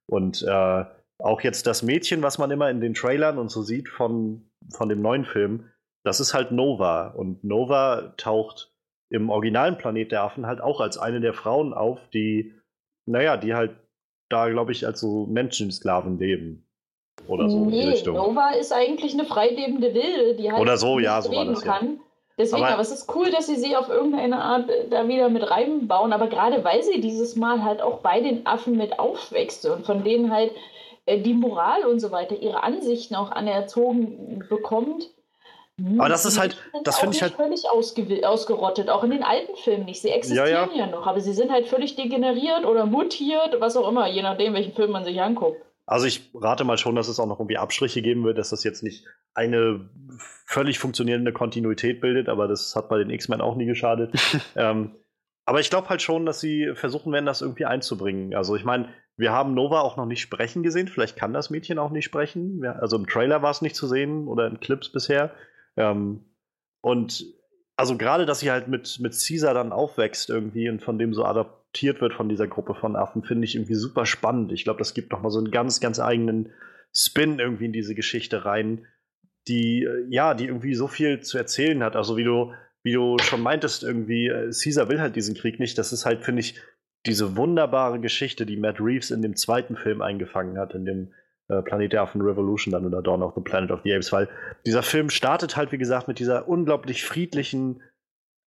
Und 0.07 0.43
äh, 0.43 0.85
auch 1.19 1.41
jetzt 1.41 1.67
das 1.67 1.83
Mädchen, 1.83 2.23
was 2.23 2.39
man 2.39 2.51
immer 2.51 2.71
in 2.71 2.81
den 2.81 2.95
Trailern 2.95 3.39
und 3.39 3.51
so 3.51 3.63
sieht 3.63 3.89
von, 3.89 4.51
von 4.71 4.89
dem 4.89 5.03
neuen 5.03 5.25
Film, 5.25 5.71
das 6.05 6.21
ist 6.21 6.35
halt 6.35 6.53
Nova. 6.53 7.09
Und 7.09 7.45
Nova 7.45 8.15
taucht 8.17 8.73
im 9.11 9.31
originalen 9.31 9.79
Planet 9.79 10.13
der 10.13 10.23
Affen 10.23 10.47
halt 10.47 10.61
auch 10.61 10.81
als 10.81 10.99
eine 10.99 11.21
der 11.21 11.35
Frauen 11.35 11.75
auf, 11.75 11.99
die, 12.13 12.55
naja, 13.07 13.37
die 13.37 13.55
halt 13.55 13.77
da, 14.29 14.49
glaube 14.49 14.73
ich, 14.73 14.87
als 14.87 15.01
so 15.01 15.27
Menschensklaven 15.27 16.19
leben. 16.19 16.65
Oder 17.27 17.51
so 17.51 17.65
in 17.65 17.71
die 17.71 17.79
nee, 17.79 17.89
Richtung. 17.89 18.15
Nova 18.17 18.51
ist 18.51 18.73
eigentlich 18.73 19.13
eine 19.13 19.25
freilebende 19.25 19.93
Wilde, 19.93 20.37
die 20.37 20.53
halt 20.53 20.61
Oder 20.61 20.77
so, 20.77 20.99
ja, 20.99 21.21
so 21.21 21.33
war 21.33 21.41
reden 21.41 21.55
das, 21.55 21.65
ja. 21.65 21.73
kann. 21.73 22.01
Deswegen, 22.39 22.63
Aber- 22.63 22.75
aber, 22.75 22.83
es 22.83 22.93
ist 22.93 23.13
cool, 23.17 23.31
dass 23.33 23.47
sie 23.47 23.57
sie 23.57 23.75
auf 23.75 23.89
irgendeine 23.89 24.41
Art 24.41 24.71
äh, 24.71 24.89
da 24.89 25.09
wieder 25.09 25.29
mit 25.29 25.51
reinbauen, 25.51 26.13
aber 26.13 26.29
gerade 26.29 26.63
weil 26.63 26.85
sie 26.85 27.01
dieses 27.01 27.35
Mal 27.35 27.65
halt 27.65 27.83
auch 27.83 27.99
bei 27.99 28.21
den 28.21 28.47
Affen 28.47 28.77
mit 28.77 29.01
aufwächst 29.01 29.67
und 29.67 29.85
von 29.85 30.05
denen 30.05 30.31
halt 30.31 30.53
die 31.17 31.35
Moral 31.35 31.85
und 31.85 32.01
so 32.01 32.11
weiter, 32.11 32.37
ihre 32.37 32.63
Ansichten 32.63 33.15
auch 33.15 33.31
anerzogen 33.31 34.45
bekommt. 34.49 35.11
Aber 35.97 36.09
das 36.09 36.25
ist 36.27 36.39
halt- 36.41 36.57
das 36.83 36.99
finde 36.99 37.15
ich 37.17 37.23
halt- 37.23 37.35
völlig 37.35 37.65
ausgerottet, 38.25 38.91
auch 38.91 39.05
in 39.05 39.11
den 39.11 39.23
alten 39.23 39.55
Filmen 39.57 39.85
nicht. 39.85 40.03
Sie 40.03 40.11
existieren 40.11 40.71
ja, 40.75 40.87
noch, 40.87 41.07
aber 41.07 41.21
sie 41.21 41.33
sind 41.33 41.53
halt 41.53 41.69
völlig 41.69 41.95
degeneriert 41.95 42.65
oder 42.65 42.85
mutiert, 42.85 43.61
was 43.61 43.77
auch 43.77 43.89
immer, 43.89 44.09
je 44.09 44.23
nachdem, 44.23 44.55
welchen 44.55 44.73
Film 44.75 44.91
man 44.91 45.05
sich 45.05 45.21
anguckt. 45.21 45.63
Also 45.87 46.07
ich 46.07 46.31
rate 46.35 46.65
mal 46.65 46.77
schon, 46.79 46.97
dass 46.97 47.09
es 47.09 47.19
auch 47.21 47.27
noch 47.27 47.39
irgendwie 47.39 47.57
Abstriche 47.57 48.03
geben 48.03 48.25
wird, 48.25 48.37
dass 48.39 48.51
das 48.51 48.63
jetzt 48.65 48.83
nicht 48.83 49.07
eine 49.35 49.89
völlig 50.47 50.79
funktionierende 50.79 51.33
Kontinuität 51.33 52.01
bildet, 52.01 52.29
aber 52.29 52.49
das 52.49 52.75
hat 52.77 52.89
bei 52.89 52.99
den 52.99 53.09
X-Men 53.11 53.41
auch 53.41 53.55
nie 53.55 53.65
geschadet. 53.67 54.13
ähm, 54.57 54.97
aber 55.47 55.61
ich 55.61 55.71
glaube 55.71 55.89
halt 55.89 56.03
schon, 56.03 56.27
dass 56.27 56.41
sie 56.41 56.73
versuchen 56.75 57.13
werden, 57.13 57.25
das 57.25 57.41
irgendwie 57.41 57.65
einzubringen. 57.65 58.35
Also 58.35 58.55
ich 58.57 58.65
meine, 58.65 58.89
wir 59.19 59.33
haben 59.33 59.53
Nova 59.53 59.81
auch 59.81 59.97
noch 59.97 60.07
nicht 60.07 60.21
sprechen 60.21 60.63
gesehen, 60.63 60.87
vielleicht 60.87 61.17
kann 61.17 61.33
das 61.33 61.51
Mädchen 61.51 61.79
auch 61.79 61.91
nicht 61.91 62.05
sprechen. 62.05 62.65
Also 62.65 62.97
im 62.97 63.07
Trailer 63.07 63.43
war 63.43 63.51
es 63.51 63.63
nicht 63.63 63.75
zu 63.75 63.89
sehen 63.89 64.29
oder 64.29 64.47
in 64.47 64.61
Clips 64.61 64.91
bisher. 64.91 65.33
Ähm, 65.77 66.25
und 66.81 67.27
also 67.77 67.97
gerade, 67.97 68.27
dass 68.27 68.41
sie 68.41 68.51
halt 68.51 68.69
mit, 68.69 68.99
mit 69.01 69.13
Caesar 69.13 69.55
dann 69.55 69.73
aufwächst 69.73 70.31
irgendwie 70.31 70.69
und 70.71 70.83
von 70.83 70.99
dem 70.99 71.15
so 71.15 71.25
adaptiert 71.25 72.01
wird 72.01 72.15
von 72.15 72.29
dieser 72.29 72.47
Gruppe 72.47 72.75
von 72.75 72.95
Affen, 72.95 73.25
finde 73.25 73.45
ich 73.45 73.57
irgendwie 73.57 73.75
super 73.75 74.07
spannend. 74.07 74.53
Ich 74.53 74.63
glaube, 74.63 74.79
das 74.79 74.95
gibt 74.95 75.11
nochmal 75.11 75.33
so 75.33 75.39
einen 75.39 75.51
ganz, 75.51 75.81
ganz 75.81 75.99
eigenen 75.99 76.53
Spin 76.95 77.41
irgendwie 77.41 77.67
in 77.67 77.73
diese 77.73 77.97
Geschichte 77.97 78.45
rein, 78.45 78.87
die, 79.49 79.83
äh, 79.83 80.07
ja, 80.11 80.35
die 80.35 80.47
irgendwie 80.47 80.75
so 80.75 80.87
viel 80.87 81.21
zu 81.21 81.39
erzählen 81.39 81.83
hat. 81.83 81.97
Also 81.97 82.17
wie 82.17 82.25
du, 82.25 82.53
wie 82.85 82.93
du 82.93 83.17
schon 83.19 83.43
meintest, 83.43 83.83
irgendwie, 83.83 84.29
äh, 84.29 84.53
Caesar 84.53 84.89
will 84.89 85.01
halt 85.01 85.17
diesen 85.17 85.35
Krieg 85.35 85.59
nicht. 85.59 85.77
Das 85.77 85.93
ist 85.93 86.07
halt, 86.07 86.25
finde 86.25 86.41
ich, 86.41 86.55
diese 87.07 87.37
wunderbare 87.37 88.01
Geschichte, 88.01 88.47
die 88.47 88.57
Matt 88.57 88.81
Reeves 88.81 89.11
in 89.11 89.23
dem 89.23 89.37
zweiten 89.37 89.77
Film 89.77 90.03
eingefangen 90.03 90.59
hat, 90.59 90.75
in 90.75 90.85
dem 90.85 91.13
äh, 91.49 91.63
Planet 91.63 91.93
der 91.93 92.03
Affen 92.03 92.21
Revolution 92.21 92.73
dann 92.73 92.87
oder 92.87 93.03
Dawn 93.03 93.23
of 93.23 93.35
the 93.35 93.41
Planet 93.41 93.71
of 93.71 93.81
the 93.85 93.95
Apes, 93.95 94.13
weil 94.13 94.29
dieser 94.67 94.83
Film 94.83 95.11
startet 95.11 95.57
halt, 95.57 95.73
wie 95.73 95.79
gesagt, 95.79 96.09
mit 96.09 96.19
dieser 96.19 96.49
unglaublich 96.49 97.05
friedlichen 97.05 97.83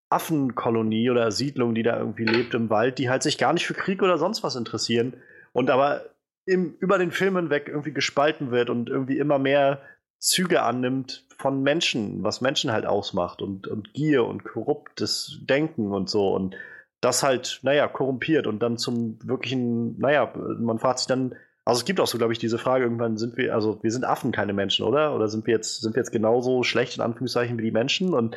Affenkolonie 0.10 1.10
oder 1.10 1.32
Siedlung, 1.32 1.74
die 1.74 1.84
da 1.84 1.97
irgendwie 1.97 2.26
lebt 2.26 2.54
im 2.54 2.70
Wald, 2.70 2.97
die 2.97 3.10
halt 3.10 3.24
sich 3.24 3.38
gar 3.38 3.54
nicht 3.54 3.66
für 3.66 3.74
Krieg 3.74 4.04
oder 4.04 4.18
sonst 4.18 4.43
was 4.43 4.56
interessieren 4.56 5.14
und 5.54 5.70
aber 5.70 6.06
im, 6.45 6.76
über 6.80 6.97
den 6.97 7.12
Film 7.12 7.38
hinweg 7.38 7.68
irgendwie 7.68 7.93
gespalten 7.93 8.52
wird 8.52 8.70
und 8.70 8.89
irgendwie 8.89 9.18
immer 9.18 9.39
mehr 9.39 9.82
Züge 10.20 10.62
annimmt 10.62 11.26
von 11.38 11.64
Menschen, 11.64 12.24
was 12.24 12.41
Menschen 12.41 12.72
halt 12.72 12.86
ausmacht 12.86 13.41
und, 13.41 13.68
und 13.68 13.93
Gier 13.93 14.26
und 14.26 14.43
korruptes 14.43 15.39
Denken 15.49 15.93
und 15.93 16.10
so 16.10 16.34
und 16.36 16.56
das 17.02 17.24
halt, 17.24 17.60
naja, 17.64 17.88
korrumpiert 17.88 18.47
und 18.47 18.60
dann 18.60 18.78
zum 18.78 19.18
wirklichen, 19.24 19.97
naja, 19.99 20.32
man 20.60 20.80
fragt 20.80 20.99
sich 20.99 21.08
dann, 21.08 21.36
also 21.66 21.80
es 21.80 21.86
gibt 21.86 21.99
auch 21.99 22.08
so, 22.08 22.18
glaube 22.18 22.34
ich, 22.34 22.39
diese 22.39 22.58
Frage, 22.58 22.84
irgendwann 22.84 23.18
sind 23.18 23.38
wir, 23.38 23.54
also 23.54 23.82
wir 23.84 23.91
sind 23.91 24.06
Affen, 24.06 24.32
keine 24.32 24.54
Menschen, 24.54 24.86
oder? 24.86 25.16
Oder 25.16 25.28
sind 25.28 25.45
wir 25.45 25.54
jetzt, 25.54 25.82
sind 25.82 25.95
wir 25.95 25.99
jetzt 25.99 26.12
genauso 26.12 26.64
schlecht 26.64 26.95
in 26.97 27.02
Anführungszeichen 27.02 27.58
wie 27.58 27.64
die 27.64 27.72
Menschen? 27.72 28.14
Und 28.14 28.36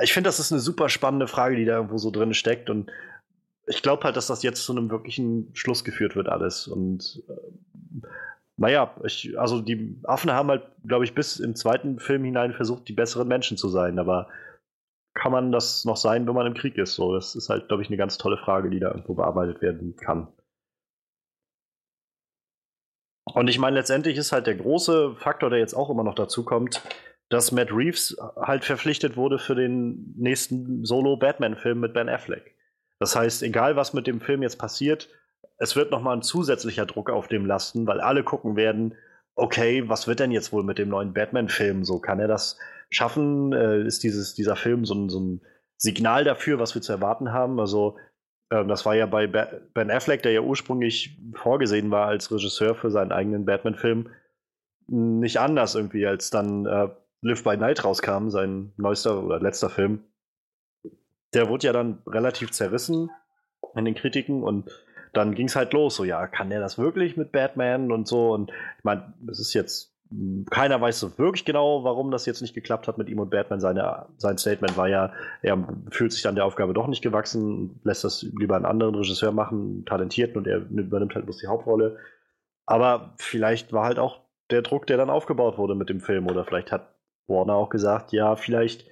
ich 0.00 0.12
finde, 0.12 0.28
das 0.28 0.40
ist 0.40 0.52
eine 0.52 0.60
super 0.60 0.88
spannende 0.88 1.28
Frage, 1.28 1.56
die 1.56 1.64
da 1.64 1.76
irgendwo 1.76 1.98
so 1.98 2.10
drin 2.10 2.34
steckt. 2.34 2.68
Und 2.68 2.90
ich 3.66 3.82
glaube 3.82 4.04
halt, 4.04 4.16
dass 4.16 4.26
das 4.26 4.42
jetzt 4.42 4.64
zu 4.64 4.72
einem 4.72 4.90
wirklichen 4.90 5.50
Schluss 5.54 5.84
geführt 5.84 6.16
wird, 6.16 6.28
alles. 6.28 6.66
Und 6.66 7.22
äh, 7.28 8.06
naja, 8.56 8.94
ich, 9.04 9.38
also 9.38 9.60
die 9.60 9.98
Affen 10.04 10.32
haben 10.32 10.48
halt, 10.48 10.62
glaube 10.86 11.04
ich, 11.04 11.14
bis 11.14 11.40
im 11.40 11.56
zweiten 11.56 11.98
Film 11.98 12.24
hinein 12.24 12.52
versucht, 12.52 12.88
die 12.88 12.92
besseren 12.92 13.28
Menschen 13.28 13.56
zu 13.56 13.68
sein. 13.68 13.98
Aber 13.98 14.28
kann 15.14 15.32
man 15.32 15.52
das 15.52 15.84
noch 15.84 15.96
sein, 15.96 16.26
wenn 16.26 16.34
man 16.34 16.46
im 16.46 16.54
Krieg 16.54 16.76
ist? 16.76 16.94
So, 16.94 17.14
das 17.14 17.34
ist 17.34 17.48
halt, 17.48 17.68
glaube 17.68 17.82
ich, 17.82 17.88
eine 17.88 17.96
ganz 17.96 18.18
tolle 18.18 18.36
Frage, 18.36 18.70
die 18.70 18.80
da 18.80 18.88
irgendwo 18.88 19.14
bearbeitet 19.14 19.62
werden 19.62 19.96
kann. 19.96 20.28
Und 23.32 23.48
ich 23.48 23.58
meine, 23.58 23.76
letztendlich 23.76 24.18
ist 24.18 24.32
halt 24.32 24.46
der 24.46 24.56
große 24.56 25.14
Faktor, 25.16 25.50
der 25.50 25.58
jetzt 25.58 25.74
auch 25.74 25.90
immer 25.90 26.04
noch 26.04 26.14
dazu 26.14 26.44
kommt, 26.44 26.82
dass 27.30 27.52
Matt 27.52 27.72
Reeves 27.72 28.16
halt 28.36 28.64
verpflichtet 28.64 29.16
wurde 29.16 29.38
für 29.38 29.54
den 29.54 30.14
nächsten 30.16 30.84
Solo-Batman-Film 30.84 31.80
mit 31.80 31.94
Ben 31.94 32.08
Affleck. 32.08 32.54
Das 32.98 33.16
heißt, 33.16 33.42
egal 33.42 33.76
was 33.76 33.92
mit 33.92 34.06
dem 34.06 34.20
Film 34.20 34.42
jetzt 34.42 34.58
passiert, 34.58 35.08
es 35.58 35.74
wird 35.74 35.90
nochmal 35.90 36.16
ein 36.16 36.22
zusätzlicher 36.22 36.86
Druck 36.86 37.10
auf 37.10 37.28
dem 37.28 37.46
lasten, 37.46 37.86
weil 37.86 38.00
alle 38.00 38.24
gucken 38.24 38.56
werden, 38.56 38.94
okay, 39.36 39.88
was 39.88 40.06
wird 40.06 40.20
denn 40.20 40.30
jetzt 40.30 40.52
wohl 40.52 40.62
mit 40.62 40.78
dem 40.78 40.88
neuen 40.88 41.12
Batman-Film? 41.12 41.84
So 41.84 41.98
kann 41.98 42.20
er 42.20 42.28
das 42.28 42.58
schaffen? 42.94 43.52
Äh, 43.52 43.86
ist 43.86 44.02
dieses, 44.02 44.34
dieser 44.34 44.56
Film 44.56 44.84
so 44.84 44.94
ein, 44.94 45.08
so 45.08 45.20
ein 45.20 45.40
Signal 45.76 46.24
dafür, 46.24 46.58
was 46.58 46.74
wir 46.74 46.82
zu 46.82 46.92
erwarten 46.92 47.32
haben? 47.32 47.60
Also, 47.60 47.96
äh, 48.50 48.64
das 48.64 48.86
war 48.86 48.94
ja 48.94 49.06
bei 49.06 49.26
Ben 49.26 49.90
Affleck, 49.90 50.22
der 50.22 50.32
ja 50.32 50.40
ursprünglich 50.40 51.18
vorgesehen 51.34 51.90
war 51.90 52.06
als 52.06 52.30
Regisseur 52.30 52.74
für 52.74 52.90
seinen 52.90 53.12
eigenen 53.12 53.44
Batman-Film, 53.44 54.10
nicht 54.86 55.38
anders 55.38 55.74
irgendwie, 55.74 56.06
als 56.06 56.30
dann 56.30 56.66
äh, 56.66 56.88
Live 57.22 57.42
by 57.42 57.56
Night 57.56 57.84
rauskam, 57.84 58.28
sein 58.28 58.72
neuester 58.76 59.22
oder 59.22 59.40
letzter 59.40 59.70
Film. 59.70 60.04
Der 61.32 61.48
wurde 61.48 61.66
ja 61.66 61.72
dann 61.72 62.02
relativ 62.06 62.50
zerrissen 62.50 63.10
in 63.74 63.86
den 63.86 63.94
Kritiken 63.94 64.42
und 64.42 64.70
dann 65.14 65.34
ging 65.34 65.46
es 65.46 65.56
halt 65.56 65.72
los, 65.72 65.96
so 65.96 66.04
ja, 66.04 66.26
kann 66.26 66.50
der 66.50 66.60
das 66.60 66.76
wirklich 66.76 67.16
mit 67.16 67.32
Batman 67.32 67.92
und 67.92 68.06
so 68.06 68.32
und 68.32 68.50
ich 68.50 68.84
meine, 68.84 69.14
es 69.30 69.40
ist 69.40 69.54
jetzt 69.54 69.93
keiner 70.50 70.80
weiß 70.80 71.00
so 71.00 71.18
wirklich 71.18 71.44
genau, 71.44 71.84
warum 71.84 72.10
das 72.10 72.26
jetzt 72.26 72.40
nicht 72.40 72.54
geklappt 72.54 72.86
hat 72.88 72.98
mit 72.98 73.08
ihm 73.08 73.18
und 73.18 73.30
Batman. 73.30 73.60
Seine, 73.60 74.06
sein 74.16 74.38
Statement 74.38 74.76
war 74.76 74.88
ja, 74.88 75.12
er 75.42 75.58
fühlt 75.90 76.12
sich 76.12 76.22
dann 76.22 76.34
der 76.34 76.44
Aufgabe 76.44 76.74
doch 76.74 76.86
nicht 76.86 77.02
gewachsen, 77.02 77.80
lässt 77.84 78.04
das 78.04 78.22
lieber 78.22 78.56
einen 78.56 78.66
anderen 78.66 78.94
Regisseur 78.94 79.32
machen, 79.32 79.84
talentierten 79.86 80.36
und 80.36 80.46
er 80.46 80.58
übernimmt 80.58 81.14
halt 81.14 81.24
bloß 81.24 81.38
die 81.38 81.48
Hauptrolle. 81.48 81.98
Aber 82.66 83.14
vielleicht 83.16 83.72
war 83.72 83.86
halt 83.86 83.98
auch 83.98 84.20
der 84.50 84.62
Druck, 84.62 84.86
der 84.86 84.96
dann 84.96 85.10
aufgebaut 85.10 85.58
wurde 85.58 85.74
mit 85.74 85.88
dem 85.88 86.00
Film 86.00 86.26
oder 86.28 86.44
vielleicht 86.44 86.70
hat 86.70 86.94
Warner 87.26 87.54
auch 87.54 87.70
gesagt, 87.70 88.12
ja, 88.12 88.36
vielleicht 88.36 88.86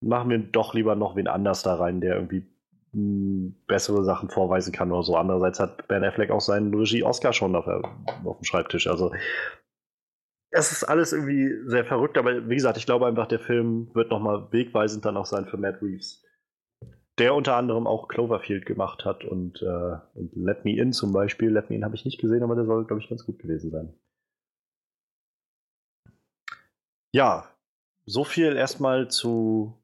machen 0.00 0.30
wir 0.30 0.38
doch 0.38 0.74
lieber 0.74 0.96
noch 0.96 1.16
wen 1.16 1.28
anders 1.28 1.62
da 1.62 1.74
rein, 1.74 2.00
der 2.00 2.16
irgendwie 2.16 2.46
hm, 2.92 3.54
bessere 3.66 4.04
Sachen 4.04 4.30
vorweisen 4.30 4.72
kann 4.72 4.92
oder 4.92 5.02
so. 5.02 5.16
Andererseits 5.16 5.60
hat 5.60 5.88
Ben 5.88 6.04
Affleck 6.04 6.30
auch 6.30 6.40
seinen 6.40 6.74
Regie-Oscar 6.74 7.32
schon 7.32 7.54
auf, 7.54 7.66
auf 7.66 8.38
dem 8.38 8.44
Schreibtisch. 8.44 8.86
Also 8.86 9.12
es 10.56 10.70
ist 10.70 10.84
alles 10.84 11.12
irgendwie 11.12 11.52
sehr 11.66 11.84
verrückt, 11.84 12.16
aber 12.16 12.48
wie 12.48 12.54
gesagt, 12.54 12.76
ich 12.76 12.86
glaube 12.86 13.06
einfach, 13.06 13.26
der 13.26 13.40
Film 13.40 13.92
wird 13.92 14.10
nochmal 14.10 14.52
wegweisend 14.52 15.04
dann 15.04 15.16
auch 15.16 15.26
sein 15.26 15.46
für 15.46 15.56
Matt 15.56 15.82
Reeves. 15.82 16.22
Der 17.18 17.34
unter 17.34 17.56
anderem 17.56 17.88
auch 17.88 18.06
Cloverfield 18.06 18.64
gemacht 18.64 19.04
hat 19.04 19.24
und, 19.24 19.60
äh, 19.62 19.96
und 20.14 20.30
Let 20.36 20.64
Me 20.64 20.76
In 20.76 20.92
zum 20.92 21.12
Beispiel. 21.12 21.50
Let 21.50 21.70
Me 21.70 21.76
In 21.76 21.84
habe 21.84 21.96
ich 21.96 22.04
nicht 22.04 22.20
gesehen, 22.20 22.44
aber 22.44 22.54
der 22.54 22.66
soll, 22.66 22.86
glaube 22.86 23.02
ich, 23.02 23.08
ganz 23.08 23.26
gut 23.26 23.40
gewesen 23.40 23.72
sein. 23.72 23.94
Ja, 27.12 27.50
so 28.06 28.22
viel 28.22 28.56
erstmal 28.56 29.08
zu 29.08 29.82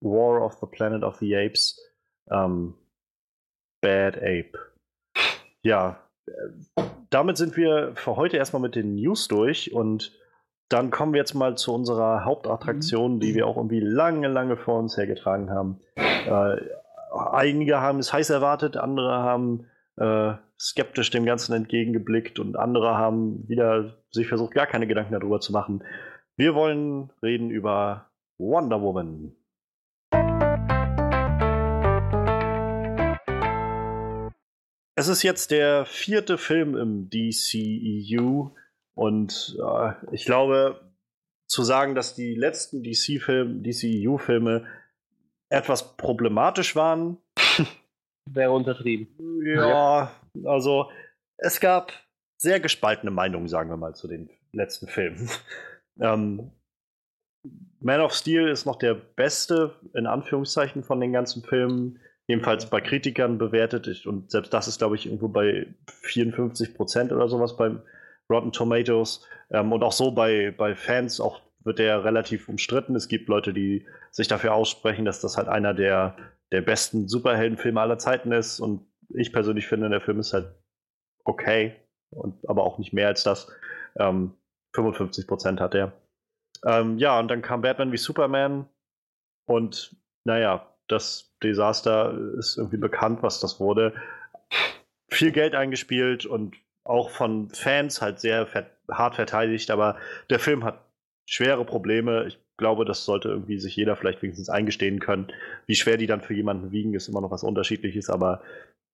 War 0.00 0.44
of 0.44 0.54
the 0.60 0.66
Planet 0.66 1.02
of 1.02 1.16
the 1.16 1.36
Apes. 1.36 1.80
Ähm, 2.30 2.74
Bad 3.80 4.18
Ape. 4.18 4.52
Ja, 5.62 6.03
damit 7.10 7.36
sind 7.36 7.56
wir 7.56 7.92
für 7.94 8.16
heute 8.16 8.36
erstmal 8.36 8.62
mit 8.62 8.74
den 8.74 8.94
News 8.94 9.28
durch 9.28 9.72
und 9.72 10.12
dann 10.68 10.90
kommen 10.90 11.12
wir 11.12 11.18
jetzt 11.18 11.34
mal 11.34 11.56
zu 11.56 11.74
unserer 11.74 12.24
Hauptattraktion, 12.24 13.20
die 13.20 13.34
wir 13.34 13.46
auch 13.46 13.56
irgendwie 13.56 13.80
lange, 13.80 14.28
lange 14.28 14.56
vor 14.56 14.78
uns 14.78 14.96
hergetragen 14.96 15.50
haben. 15.50 15.80
Äh, 15.96 16.56
einige 17.12 17.80
haben 17.80 17.98
es 17.98 18.12
heiß 18.12 18.30
erwartet, 18.30 18.76
andere 18.76 19.12
haben 19.12 19.66
äh, 19.96 20.34
skeptisch 20.58 21.10
dem 21.10 21.26
Ganzen 21.26 21.52
entgegengeblickt 21.54 22.38
und 22.38 22.56
andere 22.56 22.96
haben 22.96 23.48
wieder 23.48 23.98
sich 24.10 24.26
versucht, 24.26 24.54
gar 24.54 24.66
keine 24.66 24.86
Gedanken 24.86 25.12
darüber 25.12 25.40
zu 25.40 25.52
machen. 25.52 25.84
Wir 26.36 26.54
wollen 26.54 27.12
reden 27.22 27.50
über 27.50 28.10
Wonder 28.38 28.80
Woman. 28.80 29.36
Es 34.96 35.08
ist 35.08 35.22
jetzt 35.22 35.50
der 35.50 35.86
vierte 35.86 36.38
Film 36.38 36.76
im 36.76 37.10
DCEU 37.10 38.50
und 38.94 39.56
äh, 39.60 39.92
ich 40.12 40.24
glaube, 40.24 40.92
zu 41.48 41.62
sagen, 41.62 41.94
dass 41.94 42.14
die 42.14 42.34
letzten 42.34 42.82
DC-Filme, 42.82 43.62
DCEU-Filme 43.62 44.66
etwas 45.48 45.96
problematisch 45.96 46.76
waren, 46.76 47.18
wäre 48.30 48.52
untertrieben. 48.52 49.08
Ja, 49.44 50.12
also 50.44 50.90
es 51.36 51.60
gab 51.60 51.92
sehr 52.36 52.60
gespaltene 52.60 53.10
Meinungen, 53.10 53.48
sagen 53.48 53.70
wir 53.70 53.76
mal, 53.76 53.94
zu 53.94 54.08
den 54.08 54.30
letzten 54.52 54.88
Filmen. 54.88 55.28
Ähm, 56.00 56.50
Man 57.78 58.00
of 58.00 58.12
Steel 58.12 58.48
ist 58.48 58.66
noch 58.66 58.74
der 58.74 58.94
beste, 58.94 59.76
in 59.94 60.08
Anführungszeichen, 60.08 60.82
von 60.82 60.98
den 60.98 61.12
ganzen 61.12 61.44
Filmen. 61.44 62.00
Jedenfalls 62.26 62.70
bei 62.70 62.80
Kritikern 62.80 63.38
bewertet. 63.38 64.06
Und 64.06 64.30
selbst 64.30 64.52
das 64.52 64.68
ist, 64.68 64.78
glaube 64.78 64.96
ich, 64.96 65.06
irgendwo 65.06 65.28
bei 65.28 65.66
54 66.02 66.74
Prozent 66.74 67.12
oder 67.12 67.28
sowas 67.28 67.56
beim 67.56 67.82
Rotten 68.30 68.52
Tomatoes. 68.52 69.26
Ähm, 69.50 69.72
und 69.72 69.82
auch 69.82 69.92
so 69.92 70.10
bei, 70.12 70.54
bei 70.56 70.74
Fans 70.74 71.20
auch 71.20 71.40
wird 71.64 71.78
der 71.78 72.04
relativ 72.04 72.48
umstritten. 72.48 72.94
Es 72.94 73.08
gibt 73.08 73.28
Leute, 73.28 73.52
die 73.52 73.86
sich 74.10 74.28
dafür 74.28 74.54
aussprechen, 74.54 75.04
dass 75.04 75.20
das 75.20 75.36
halt 75.36 75.48
einer 75.48 75.74
der, 75.74 76.16
der 76.52 76.62
besten 76.62 77.08
Superheldenfilme 77.08 77.80
aller 77.80 77.98
Zeiten 77.98 78.32
ist. 78.32 78.60
Und 78.60 78.86
ich 79.10 79.32
persönlich 79.32 79.66
finde, 79.66 79.88
der 79.88 80.00
Film 80.00 80.20
ist 80.20 80.32
halt 80.32 80.54
okay, 81.24 81.76
und, 82.10 82.48
aber 82.48 82.64
auch 82.64 82.78
nicht 82.78 82.92
mehr 82.92 83.08
als 83.08 83.22
das. 83.22 83.50
Ähm, 83.98 84.34
55 84.74 85.26
Prozent 85.26 85.60
hat 85.60 85.74
er. 85.74 85.92
Ähm, 86.64 86.98
ja, 86.98 87.18
und 87.18 87.28
dann 87.28 87.42
kam 87.42 87.62
Batman 87.62 87.92
wie 87.92 87.96
Superman 87.96 88.68
und 89.46 89.96
naja, 90.24 90.73
das 90.88 91.34
Desaster 91.42 92.16
ist 92.38 92.56
irgendwie 92.56 92.76
bekannt, 92.76 93.22
was 93.22 93.40
das 93.40 93.60
wurde. 93.60 93.94
Viel 95.08 95.32
Geld 95.32 95.54
eingespielt 95.54 96.26
und 96.26 96.56
auch 96.84 97.10
von 97.10 97.48
Fans 97.50 98.02
halt 98.02 98.20
sehr 98.20 98.46
hart 98.90 99.14
verteidigt, 99.14 99.70
aber 99.70 99.96
der 100.30 100.38
Film 100.38 100.64
hat 100.64 100.84
schwere 101.26 101.64
Probleme. 101.64 102.26
Ich 102.26 102.38
glaube, 102.56 102.84
das 102.84 103.04
sollte 103.04 103.28
irgendwie 103.28 103.58
sich 103.58 103.74
jeder 103.76 103.96
vielleicht 103.96 104.22
wenigstens 104.22 104.50
eingestehen 104.50 105.00
können. 105.00 105.28
Wie 105.66 105.74
schwer 105.74 105.96
die 105.96 106.06
dann 106.06 106.20
für 106.20 106.34
jemanden 106.34 106.72
wiegen, 106.72 106.94
ist 106.94 107.08
immer 107.08 107.20
noch 107.20 107.30
was 107.30 107.42
Unterschiedliches, 107.42 108.10
aber 108.10 108.42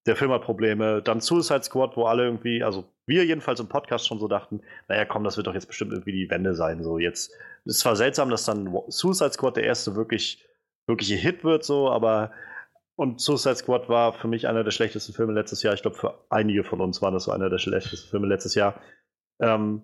der 0.05 0.15
Film 0.15 0.31
hat 0.31 0.41
Probleme. 0.41 1.01
Dann 1.01 1.21
Suicide 1.21 1.63
Squad, 1.63 1.95
wo 1.95 2.05
alle 2.05 2.23
irgendwie, 2.23 2.63
also 2.63 2.85
wir 3.05 3.25
jedenfalls 3.25 3.59
im 3.59 3.67
Podcast 3.67 4.07
schon 4.07 4.19
so 4.19 4.27
dachten, 4.27 4.61
naja, 4.87 5.05
komm, 5.05 5.23
das 5.23 5.37
wird 5.37 5.47
doch 5.47 5.53
jetzt 5.53 5.67
bestimmt 5.67 5.91
irgendwie 5.91 6.13
die 6.13 6.29
Wende 6.29 6.55
sein. 6.55 6.81
So 6.83 6.97
jetzt, 6.97 7.31
es 7.65 7.85
war 7.85 7.95
seltsam, 7.95 8.29
dass 8.29 8.45
dann 8.45 8.73
Suicide 8.87 9.33
Squad 9.33 9.57
der 9.57 9.65
erste 9.65 9.95
wirklich, 9.95 10.45
wirkliche 10.87 11.15
Hit 11.15 11.43
wird, 11.43 11.63
so, 11.63 11.89
aber 11.89 12.31
und 12.95 13.19
Suicide 13.19 13.55
Squad 13.55 13.89
war 13.89 14.13
für 14.13 14.27
mich 14.27 14.47
einer 14.47 14.63
der 14.63 14.71
schlechtesten 14.71 15.13
Filme 15.13 15.33
letztes 15.33 15.63
Jahr. 15.63 15.73
Ich 15.73 15.81
glaube, 15.81 15.97
für 15.97 16.19
einige 16.29 16.63
von 16.63 16.81
uns 16.81 17.01
war 17.01 17.09
das 17.11 17.23
so 17.23 17.31
einer 17.31 17.49
der 17.49 17.57
schlechtesten 17.57 18.09
Filme 18.09 18.27
letztes 18.27 18.53
Jahr. 18.53 18.79
Ähm, 19.39 19.81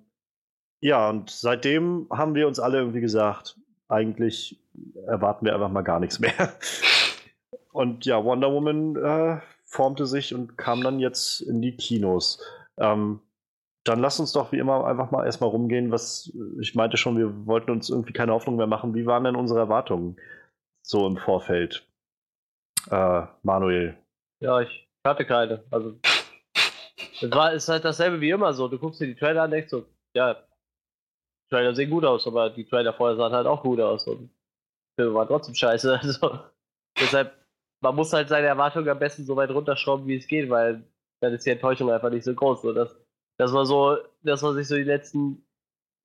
ja, 0.81 1.09
und 1.09 1.31
seitdem 1.31 2.07
haben 2.11 2.35
wir 2.35 2.47
uns 2.47 2.59
alle 2.59 2.77
irgendwie 2.77 3.01
gesagt, 3.01 3.57
eigentlich 3.87 4.61
erwarten 5.07 5.45
wir 5.45 5.55
einfach 5.55 5.71
mal 5.71 5.81
gar 5.81 5.99
nichts 5.99 6.19
mehr. 6.19 6.33
Und 7.71 8.05
ja, 8.05 8.23
Wonder 8.23 8.51
Woman 8.51 8.95
äh, 8.95 9.39
formte 9.65 10.07
sich 10.07 10.33
und 10.33 10.57
kam 10.57 10.81
dann 10.81 10.99
jetzt 10.99 11.41
in 11.41 11.61
die 11.61 11.77
Kinos. 11.77 12.41
Ähm, 12.77 13.19
dann 13.83 13.99
lass 13.99 14.19
uns 14.19 14.31
doch 14.31 14.51
wie 14.51 14.57
immer 14.57 14.85
einfach 14.85 15.11
mal 15.11 15.25
erstmal 15.25 15.51
rumgehen, 15.51 15.91
was 15.91 16.33
ich 16.59 16.73
meinte 16.73 16.97
schon, 16.97 17.17
wir 17.17 17.45
wollten 17.45 17.69
uns 17.69 17.91
irgendwie 17.91 18.13
keine 18.13 18.33
Hoffnung 18.33 18.55
mehr 18.55 18.65
machen. 18.65 18.95
Wie 18.95 19.05
waren 19.05 19.25
denn 19.25 19.35
unsere 19.35 19.59
Erwartungen 19.59 20.17
so 20.89 21.07
im 21.07 21.17
Vorfeld? 21.17 21.87
Äh, 22.89 23.23
Manuel. 23.43 23.97
Ja, 24.39 24.61
ich 24.61 24.87
hatte 25.05 25.25
keine. 25.25 25.63
Also, 25.71 25.97
es 27.21 27.31
war, 27.31 27.53
ist 27.53 27.69
halt 27.69 27.85
dasselbe 27.85 28.21
wie 28.21 28.29
immer 28.29 28.53
so. 28.53 28.67
Du 28.67 28.77
guckst 28.77 29.01
dir 29.01 29.07
die 29.07 29.15
Trailer 29.15 29.43
an 29.43 29.51
denkst 29.51 29.69
so, 29.69 29.85
ja, 30.15 30.35
Trailer 31.49 31.75
sehen 31.75 31.89
gut 31.89 32.05
aus, 32.05 32.27
aber 32.27 32.49
die 32.49 32.65
Trailer 32.65 32.93
vorher 32.93 33.17
sahen 33.17 33.33
halt 33.33 33.47
auch 33.47 33.63
gut 33.63 33.79
aus 33.79 34.05
und 34.07 34.29
Filme 34.99 35.13
waren 35.13 35.27
trotzdem 35.27 35.55
scheiße. 35.55 35.99
Also, 36.01 36.39
deshalb 36.99 37.37
man 37.81 37.95
muss 37.95 38.13
halt 38.13 38.29
seine 38.29 38.47
Erwartungen 38.47 38.89
am 38.89 38.99
besten 38.99 39.25
so 39.25 39.35
weit 39.35 39.51
runterschrauben, 39.51 40.07
wie 40.07 40.17
es 40.17 40.27
geht, 40.27 40.49
weil 40.49 40.83
dann 41.21 41.33
ist 41.33 41.45
die 41.45 41.51
Enttäuschung 41.51 41.91
einfach 41.91 42.09
nicht 42.09 42.23
so 42.23 42.33
groß. 42.33 42.61
So, 42.61 42.73
dass, 42.73 42.95
das 43.37 43.53
war 43.53 43.65
so, 43.65 43.97
das, 44.23 44.43
was 44.43 44.57
ich 44.57 44.67
so 44.67 44.75
die 44.75 44.83
letzten 44.83 45.43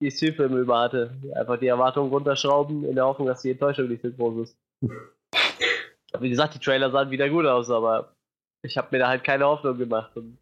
DC-Filme 0.01 0.59
über 0.59 0.81
hatte. 0.81 1.17
Einfach 1.35 1.59
die 1.59 1.69
Erwartungen 1.69 2.11
runterschrauben, 2.11 2.85
in 2.85 2.95
der 2.95 3.07
Hoffnung, 3.07 3.29
dass 3.29 3.43
die 3.43 3.53
Enttäuschung 3.53 3.89
nicht 3.89 4.03
so 4.03 4.11
groß 4.11 4.49
ist. 4.49 4.59
Wie 6.21 6.31
gesagt, 6.31 6.55
die 6.55 6.59
Trailer 6.59 6.91
sahen 6.91 7.11
wieder 7.11 7.29
gut 7.29 7.47
aus, 7.47 7.71
aber 7.71 8.15
ich 8.63 8.77
habe 8.77 8.89
mir 8.91 8.99
da 8.99 9.09
halt 9.09 9.25
keine 9.25 9.47
Hoffnung 9.47 9.79
gemacht 9.79 10.17
und 10.17 10.39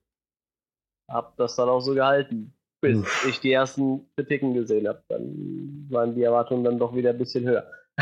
habe 1.11 1.33
das 1.37 1.57
dann 1.57 1.69
auch 1.69 1.81
so 1.81 1.95
gehalten. 1.95 2.53
Bis 2.83 2.97
hm. 2.97 3.31
ich 3.31 3.41
die 3.41 3.53
ersten 3.53 4.09
Kritiken 4.17 4.55
gesehen 4.55 4.89
habe. 4.89 5.03
Dann 5.09 5.87
waren 5.91 6.15
die 6.15 6.23
Erwartungen 6.23 6.65
dann 6.65 6.79
doch 6.79 6.95
wieder 6.95 7.11
ein 7.11 7.19
bisschen 7.19 7.45
höher. 7.45 7.71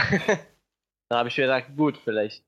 da 1.09 1.19
habe 1.19 1.29
ich 1.29 1.37
mir 1.37 1.45
gedacht, 1.45 1.77
gut, 1.77 1.99
vielleicht 1.99 2.45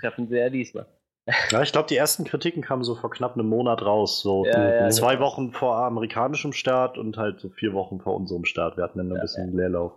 treffen 0.00 0.28
sie 0.28 0.36
ja 0.36 0.50
diesmal. 0.50 0.86
Ja, 1.50 1.62
ich 1.62 1.72
glaube, 1.72 1.88
die 1.88 1.96
ersten 1.96 2.24
Kritiken 2.24 2.62
kamen 2.62 2.84
so 2.84 2.94
vor 2.96 3.10
knapp 3.10 3.32
einem 3.32 3.48
Monat 3.48 3.80
raus. 3.80 4.20
So 4.20 4.44
ja, 4.44 4.82
ja, 4.82 4.90
zwei 4.90 5.14
genau. 5.14 5.26
Wochen 5.26 5.52
vor 5.52 5.76
amerikanischem 5.78 6.52
Start 6.52 6.98
und 6.98 7.16
halt 7.16 7.40
so 7.40 7.48
vier 7.48 7.72
Wochen 7.72 7.98
vor 7.98 8.14
unserem 8.14 8.44
Start. 8.44 8.76
Wir 8.76 8.84
hatten 8.84 8.98
dann 8.98 9.10
ein 9.10 9.22
bisschen 9.22 9.56
Leerlauf. 9.56 9.92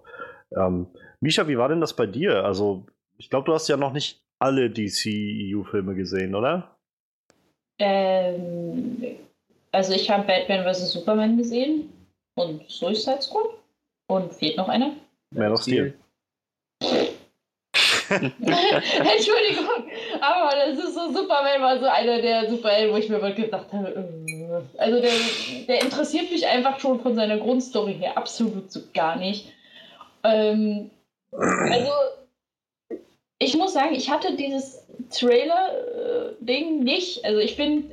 Ähm, 0.55 0.87
Misha, 1.19 1.49
wie 1.49 1.57
war 1.57 1.67
denn 1.67 1.81
das 1.81 1.97
bei 1.97 2.05
dir? 2.05 2.45
Also, 2.45 2.85
ich 3.17 3.29
glaube, 3.29 3.45
du 3.45 3.53
hast 3.53 3.67
ja 3.67 3.77
noch 3.77 3.93
nicht 3.93 4.21
alle 4.39 4.69
DC-EU-Filme 4.69 5.95
gesehen, 5.95 6.35
oder? 6.35 6.75
Ähm, 7.79 9.17
also 9.71 9.93
ich 9.93 10.09
habe 10.09 10.25
Batman 10.25 10.63
vs. 10.63 10.91
Superman 10.91 11.37
gesehen 11.37 11.91
und 12.35 12.69
Suicide 12.69 13.21
Squad 13.21 13.49
und 14.07 14.33
fehlt 14.33 14.57
noch 14.57 14.69
einer. 14.69 14.93
Man 15.31 15.51
of 15.51 15.61
Steel. 15.61 15.93
Entschuldigung, 18.09 19.91
aber 20.21 20.51
das 20.55 20.79
ist 20.79 20.93
so, 20.93 21.11
Superman 21.11 21.61
war 21.61 21.77
so 21.77 21.87
einer 21.87 22.21
der 22.21 22.49
Superhelden, 22.49 22.93
wo 22.93 22.97
ich 22.97 23.09
mir 23.09 23.21
wirklich 23.21 23.47
gedacht 23.47 23.67
habe, 23.73 23.89
äh, 23.89 24.79
also 24.79 25.01
der, 25.01 25.11
der 25.67 25.81
interessiert 25.81 26.31
mich 26.31 26.47
einfach 26.47 26.79
schon 26.79 27.01
von 27.01 27.15
seiner 27.15 27.37
Grundstory 27.37 27.95
her 27.95 28.17
absolut 28.17 28.71
so 28.71 28.79
gar 28.93 29.17
nicht. 29.17 29.51
Ähm, 30.23 30.89
also, 31.31 31.91
ich 33.39 33.55
muss 33.55 33.73
sagen, 33.73 33.93
ich 33.93 34.09
hatte 34.09 34.35
dieses 34.35 34.85
Trailer-Ding 35.11 36.83
nicht. 36.83 37.23
Also, 37.25 37.39
ich 37.39 37.55
bin 37.55 37.91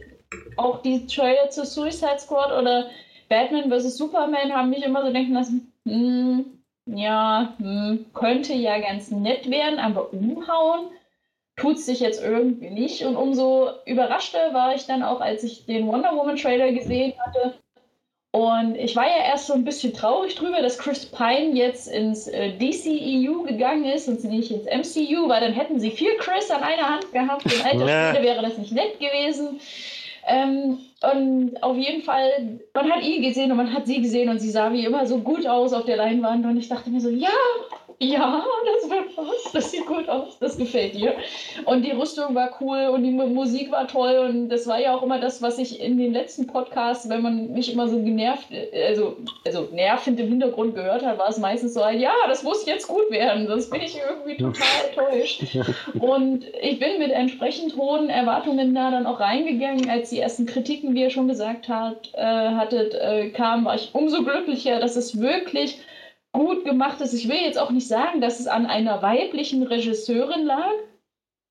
auch 0.56 0.82
die 0.82 1.06
Trailer 1.06 1.50
zu 1.50 1.64
Suicide 1.64 2.18
Squad 2.18 2.52
oder 2.52 2.88
Batman 3.28 3.70
vs. 3.70 3.96
Superman 3.96 4.52
haben 4.52 4.70
mich 4.70 4.84
immer 4.84 5.04
so 5.04 5.12
denken 5.12 5.34
lassen, 5.34 5.72
hm, 5.86 6.58
ja, 6.86 7.54
hm, 7.58 8.06
könnte 8.14 8.54
ja 8.54 8.78
ganz 8.78 9.10
nett 9.10 9.50
werden, 9.50 9.78
aber 9.78 10.12
umhauen 10.12 10.90
tut 11.56 11.78
sich 11.78 12.00
jetzt 12.00 12.22
irgendwie 12.22 12.70
nicht. 12.70 13.04
Und 13.04 13.16
umso 13.16 13.70
überraschter 13.86 14.52
war 14.54 14.74
ich 14.74 14.86
dann 14.86 15.02
auch, 15.02 15.20
als 15.20 15.44
ich 15.44 15.66
den 15.66 15.86
Wonder 15.86 16.14
Woman 16.16 16.36
Trailer 16.36 16.72
gesehen 16.72 17.14
hatte. 17.18 17.54
Und 18.34 18.74
ich 18.74 18.96
war 18.96 19.06
ja 19.06 19.26
erst 19.28 19.46
so 19.46 19.52
ein 19.52 19.62
bisschen 19.62 19.92
traurig 19.92 20.34
drüber, 20.34 20.60
dass 20.60 20.76
Chris 20.76 21.06
Pine 21.06 21.52
jetzt 21.52 21.86
ins 21.86 22.26
äh, 22.26 22.50
DCEU 22.58 23.44
gegangen 23.44 23.84
ist 23.84 24.08
und 24.08 24.24
nicht 24.24 24.50
ins 24.50 24.64
MCU, 24.64 25.28
weil 25.28 25.40
dann 25.40 25.52
hätten 25.52 25.78
sie 25.78 25.92
vier 25.92 26.16
Chris 26.18 26.50
an 26.50 26.64
einer 26.64 26.88
Hand 26.88 27.12
gehabt. 27.12 27.44
In 27.44 27.62
alter 27.62 28.08
Spiele 28.10 28.24
wäre 28.24 28.42
das 28.42 28.58
nicht 28.58 28.72
nett 28.72 28.98
gewesen. 28.98 29.60
Ähm, 30.26 30.78
und 31.12 31.62
auf 31.62 31.76
jeden 31.76 32.02
Fall, 32.02 32.58
man 32.74 32.90
hat 32.90 33.04
ihn 33.04 33.22
gesehen 33.22 33.52
und 33.52 33.56
man 33.56 33.72
hat 33.72 33.86
sie 33.86 34.02
gesehen 34.02 34.28
und 34.28 34.40
sie 34.40 34.50
sah 34.50 34.72
wie 34.72 34.84
immer 34.84 35.06
so 35.06 35.18
gut 35.18 35.46
aus 35.46 35.72
auf 35.72 35.84
der 35.84 35.98
Leinwand 35.98 36.44
und 36.44 36.56
ich 36.56 36.68
dachte 36.68 36.90
mir 36.90 37.00
so, 37.00 37.10
ja, 37.10 37.28
ja, 38.00 38.44
das 38.64 38.90
was, 39.16 39.52
das 39.52 39.70
sieht 39.70 39.86
gut 39.86 40.08
aus, 40.08 40.38
das 40.38 40.56
gefällt 40.56 40.94
dir. 40.94 41.14
Und 41.64 41.84
die 41.84 41.92
Rüstung 41.92 42.34
war 42.34 42.50
cool 42.60 42.88
und 42.92 43.02
die 43.02 43.10
Musik 43.10 43.70
war 43.70 43.86
toll 43.86 44.26
und 44.28 44.48
das 44.48 44.66
war 44.66 44.80
ja 44.80 44.94
auch 44.94 45.02
immer 45.02 45.18
das, 45.18 45.42
was 45.42 45.58
ich 45.58 45.80
in 45.80 45.98
den 45.98 46.12
letzten 46.12 46.46
Podcasts, 46.46 47.08
wenn 47.08 47.22
man 47.22 47.52
mich 47.52 47.72
immer 47.72 47.88
so 47.88 47.98
genervt, 48.02 48.46
also, 48.88 49.16
also 49.44 49.68
nervend 49.72 50.20
im 50.20 50.28
Hintergrund 50.28 50.74
gehört 50.74 51.04
hat, 51.04 51.18
war 51.18 51.28
es 51.28 51.38
meistens 51.38 51.74
so, 51.74 51.80
ja, 51.80 52.12
das 52.28 52.42
muss 52.42 52.66
jetzt 52.66 52.88
gut 52.88 53.10
werden, 53.10 53.46
das 53.46 53.70
bin 53.70 53.82
ich 53.82 53.98
irgendwie 53.98 54.36
total 54.36 54.66
enttäuscht. 54.88 55.42
Und 55.98 56.44
ich 56.60 56.78
bin 56.78 56.98
mit 56.98 57.10
entsprechend 57.10 57.76
hohen 57.76 58.08
Erwartungen 58.08 58.74
da 58.74 58.90
dann 58.90 59.06
auch 59.06 59.20
reingegangen, 59.20 59.88
als 59.88 60.10
die 60.10 60.20
ersten 60.20 60.46
Kritiken, 60.46 60.94
wie 60.94 61.02
ihr 61.02 61.10
schon 61.10 61.28
gesagt 61.28 61.68
hat, 61.68 62.10
äh, 62.14 62.22
hattet, 62.22 62.94
äh, 62.94 63.30
kamen, 63.30 63.64
war 63.64 63.74
ich 63.74 63.90
umso 63.92 64.22
glücklicher, 64.22 64.80
dass 64.80 64.96
es 64.96 65.20
wirklich 65.20 65.78
gut 66.34 66.64
gemacht 66.64 67.00
ist. 67.00 67.14
Ich 67.14 67.28
will 67.28 67.40
jetzt 67.40 67.58
auch 67.58 67.70
nicht 67.70 67.88
sagen, 67.88 68.20
dass 68.20 68.40
es 68.40 68.46
an 68.46 68.66
einer 68.66 69.00
weiblichen 69.00 69.62
Regisseurin 69.62 70.44
lag, 70.44 70.72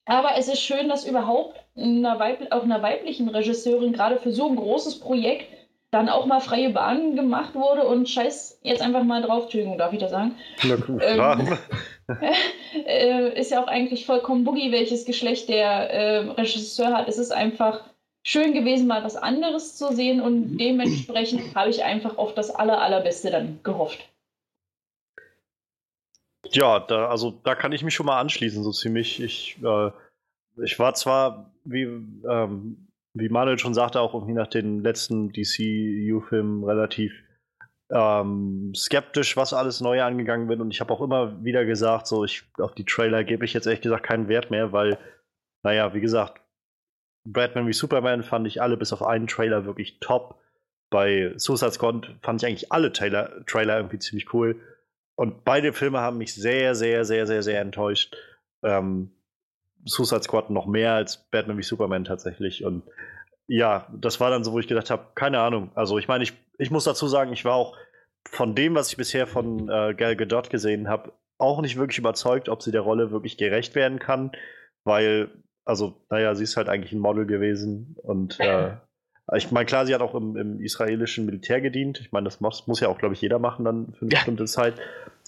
aber 0.05 0.37
es 0.37 0.47
ist 0.47 0.61
schön, 0.61 0.89
dass 0.89 1.07
überhaupt 1.07 1.59
einer 1.75 2.19
Weib 2.19 2.51
auch 2.51 2.63
einer 2.63 2.83
weiblichen 2.83 3.29
Regisseurin 3.29 3.93
gerade 3.93 4.17
für 4.17 4.31
so 4.31 4.47
ein 4.47 4.57
großes 4.57 4.99
Projekt 4.99 5.47
dann 5.89 6.09
auch 6.09 6.25
mal 6.25 6.41
freie 6.41 6.71
Bahnen 6.71 7.15
gemacht 7.15 7.55
wurde 7.55 7.87
und 7.87 8.09
scheiß 8.09 8.59
jetzt 8.63 8.81
einfach 8.81 9.03
mal 9.03 9.21
drauf, 9.21 9.43
Entschuldigung, 9.43 9.77
darf 9.77 9.93
ich 9.93 9.99
das 9.99 10.11
sagen? 10.11 10.35
Na, 10.63 11.39
ähm, 11.39 11.57
äh, 12.85 13.39
ist 13.39 13.51
ja 13.51 13.63
auch 13.63 13.67
eigentlich 13.67 14.05
vollkommen 14.05 14.43
boogie, 14.43 14.71
welches 14.71 15.05
Geschlecht 15.05 15.49
der 15.49 15.91
äh, 15.91 16.17
Regisseur 16.31 16.93
hat. 16.93 17.07
Es 17.07 17.19
ist 17.19 17.31
einfach 17.31 17.81
schön 18.23 18.53
gewesen, 18.53 18.87
mal 18.87 19.03
was 19.03 19.15
anderes 19.15 19.77
zu 19.77 19.93
sehen 19.93 20.19
und 20.19 20.57
dementsprechend 20.57 21.55
habe 21.55 21.69
ich 21.69 21.83
einfach 21.83 22.17
auf 22.17 22.33
das 22.33 22.49
aller, 22.49 22.81
allerbeste 22.81 23.29
dann 23.29 23.59
gehofft. 23.63 23.99
Ja, 26.51 26.79
da, 26.79 27.07
also 27.09 27.31
da 27.43 27.55
kann 27.55 27.71
ich 27.71 27.83
mich 27.83 27.93
schon 27.93 28.05
mal 28.05 28.19
anschließen, 28.19 28.63
so 28.63 28.71
ziemlich. 28.71 29.21
Ich, 29.21 29.57
äh, 29.63 29.91
ich 30.63 30.77
war 30.79 30.93
zwar, 30.93 31.51
wie, 31.63 31.83
ähm, 31.83 32.87
wie 33.13 33.29
Manuel 33.29 33.59
schon 33.59 33.73
sagte, 33.73 34.01
auch 34.01 34.13
irgendwie 34.13 34.33
nach 34.33 34.47
den 34.47 34.83
letzten 34.83 35.31
DCU-Filmen 35.31 36.63
relativ 36.63 37.13
ähm, 37.89 38.73
skeptisch, 38.75 39.37
was 39.37 39.53
alles 39.53 39.81
neu 39.81 40.01
angegangen 40.03 40.49
wird. 40.49 40.59
Und 40.59 40.71
ich 40.71 40.81
habe 40.81 40.93
auch 40.93 41.01
immer 41.01 41.43
wieder 41.43 41.65
gesagt, 41.65 42.07
so 42.07 42.25
ich 42.25 42.43
auf 42.59 42.73
die 42.75 42.85
Trailer 42.85 43.23
gebe 43.23 43.45
ich 43.45 43.53
jetzt 43.53 43.65
ehrlich 43.67 43.81
gesagt 43.81 44.03
keinen 44.03 44.27
Wert 44.27 44.51
mehr, 44.51 44.71
weil, 44.71 44.97
naja, 45.63 45.93
wie 45.93 46.01
gesagt, 46.01 46.41
Batman 47.25 47.67
wie 47.67 47.73
Superman 47.73 48.23
fand 48.23 48.47
ich 48.47 48.61
alle 48.61 48.77
bis 48.77 48.91
auf 48.93 49.01
einen 49.03 49.27
Trailer 49.27 49.65
wirklich 49.65 49.99
top. 49.99 50.39
Bei 50.89 51.33
Suicide 51.37 51.71
Squad 51.71 52.15
fand 52.21 52.41
ich 52.43 52.47
eigentlich 52.47 52.71
alle 52.71 52.91
Trailer, 52.91 53.45
Trailer 53.45 53.77
irgendwie 53.77 53.99
ziemlich 53.99 54.33
cool. 54.33 54.59
Und 55.23 55.45
beide 55.45 55.71
Filme 55.71 56.01
haben 56.01 56.17
mich 56.17 56.35
sehr, 56.35 56.75
sehr, 56.75 57.05
sehr, 57.05 57.25
sehr, 57.25 57.41
sehr 57.43 57.61
enttäuscht. 57.61 58.13
Ähm, 58.61 59.09
Suicide 59.85 60.21
Squad 60.21 60.49
noch 60.49 60.65
mehr 60.65 60.95
als 60.95 61.29
Batman 61.31 61.57
wie 61.57 61.63
Superman 61.63 62.03
tatsächlich. 62.03 62.65
Und 62.65 62.83
ja, 63.47 63.87
das 63.95 64.19
war 64.19 64.31
dann 64.31 64.43
so, 64.43 64.51
wo 64.51 64.59
ich 64.59 64.67
gedacht 64.67 64.89
habe, 64.89 65.11
keine 65.15 65.39
Ahnung. 65.39 65.71
Also 65.75 65.97
ich 65.97 66.09
meine, 66.09 66.25
ich, 66.25 66.33
ich 66.57 66.71
muss 66.71 66.83
dazu 66.83 67.07
sagen, 67.07 67.31
ich 67.31 67.45
war 67.45 67.55
auch 67.55 67.77
von 68.25 68.53
dem, 68.53 68.75
was 68.75 68.89
ich 68.89 68.97
bisher 68.97 69.25
von 69.25 69.69
äh, 69.69 69.93
Gal 69.93 70.17
Gadot 70.17 70.49
gesehen 70.49 70.89
habe, 70.89 71.13
auch 71.37 71.61
nicht 71.61 71.77
wirklich 71.77 71.99
überzeugt, 71.99 72.49
ob 72.49 72.61
sie 72.61 72.73
der 72.73 72.81
Rolle 72.81 73.11
wirklich 73.11 73.37
gerecht 73.37 73.75
werden 73.75 73.99
kann, 73.99 74.33
weil, 74.83 75.29
also, 75.63 76.05
naja, 76.09 76.35
sie 76.35 76.43
ist 76.43 76.57
halt 76.57 76.67
eigentlich 76.67 76.91
ein 76.91 76.99
Model 76.99 77.25
gewesen 77.25 77.95
und 78.03 78.41
äh, 78.41 78.75
ich 79.31 79.51
meine, 79.51 79.65
klar, 79.65 79.85
sie 79.85 79.93
hat 79.93 80.01
auch 80.01 80.15
im, 80.15 80.35
im, 80.35 80.59
israelischen 80.59 81.25
Militär 81.25 81.61
gedient. 81.61 81.99
Ich 82.01 82.11
meine, 82.11 82.25
das 82.25 82.41
muss, 82.41 82.67
muss 82.67 82.81
ja 82.81 82.89
auch, 82.89 82.97
glaube 82.97 83.13
ich, 83.13 83.21
jeder 83.21 83.39
machen 83.39 83.63
dann 83.63 83.93
für 83.93 84.01
eine 84.01 84.11
ja. 84.11 84.19
bestimmte 84.19 84.45
Zeit. 84.45 84.75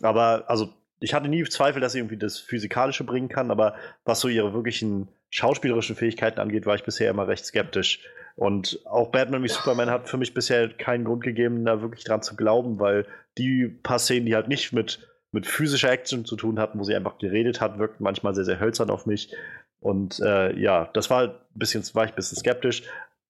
Aber 0.02 0.46
also, 0.48 0.70
ich 1.00 1.14
hatte 1.14 1.30
nie 1.30 1.44
Zweifel, 1.46 1.82
dass 1.82 1.94
sie 1.94 2.00
irgendwie 2.00 2.18
das 2.18 2.40
Physikalische 2.40 3.04
bringen 3.04 3.30
kann, 3.30 3.52
aber 3.52 3.76
was 4.04 4.20
so 4.20 4.28
ihre 4.28 4.54
wirklichen 4.54 5.08
schauspielerischen 5.30 5.96
Fähigkeiten 5.96 6.40
angeht, 6.40 6.66
war 6.66 6.76
ich 6.76 6.84
bisher 6.84 7.10
immer 7.10 7.28
recht 7.28 7.46
skeptisch. 7.46 8.02
Und 8.36 8.80
auch 8.86 9.12
Batman 9.12 9.44
wie 9.44 9.48
Superman 9.48 9.90
hat 9.90 10.10
für 10.10 10.18
mich 10.18 10.34
bisher 10.34 10.70
keinen 10.70 11.06
Grund 11.06 11.24
gegeben, 11.24 11.64
da 11.64 11.82
wirklich 11.82 12.04
dran 12.04 12.22
zu 12.22 12.36
glauben, 12.36 12.80
weil 12.80 13.06
die 13.38 13.68
paar 13.68 14.00
Szenen, 14.00 14.26
die 14.26 14.36
halt 14.36 14.50
nicht 14.50 14.74
mit, 14.74 15.08
mit 15.32 15.46
physischer 15.46 15.92
Action 15.92 16.26
zu 16.26 16.36
tun 16.36 16.60
hatten, 16.60 16.80
wo 16.80 16.84
sie 16.84 16.96
einfach 16.96 17.18
geredet 17.18 17.62
hat, 17.62 17.80
wirkten 17.80 18.04
manchmal 18.04 18.36
sehr, 18.36 18.44
sehr 18.44 18.60
hölzern 18.60 18.90
auf 18.90 19.06
mich. 19.06 19.34
Und 19.80 20.20
äh, 20.20 20.58
ja, 20.60 20.90
das 20.94 21.10
war 21.10 21.24
ein 21.24 21.34
bisschen, 21.54 21.84
war 21.94 22.06
ich 22.06 22.12
ein 22.12 22.16
bisschen 22.16 22.38
skeptisch 22.38 22.84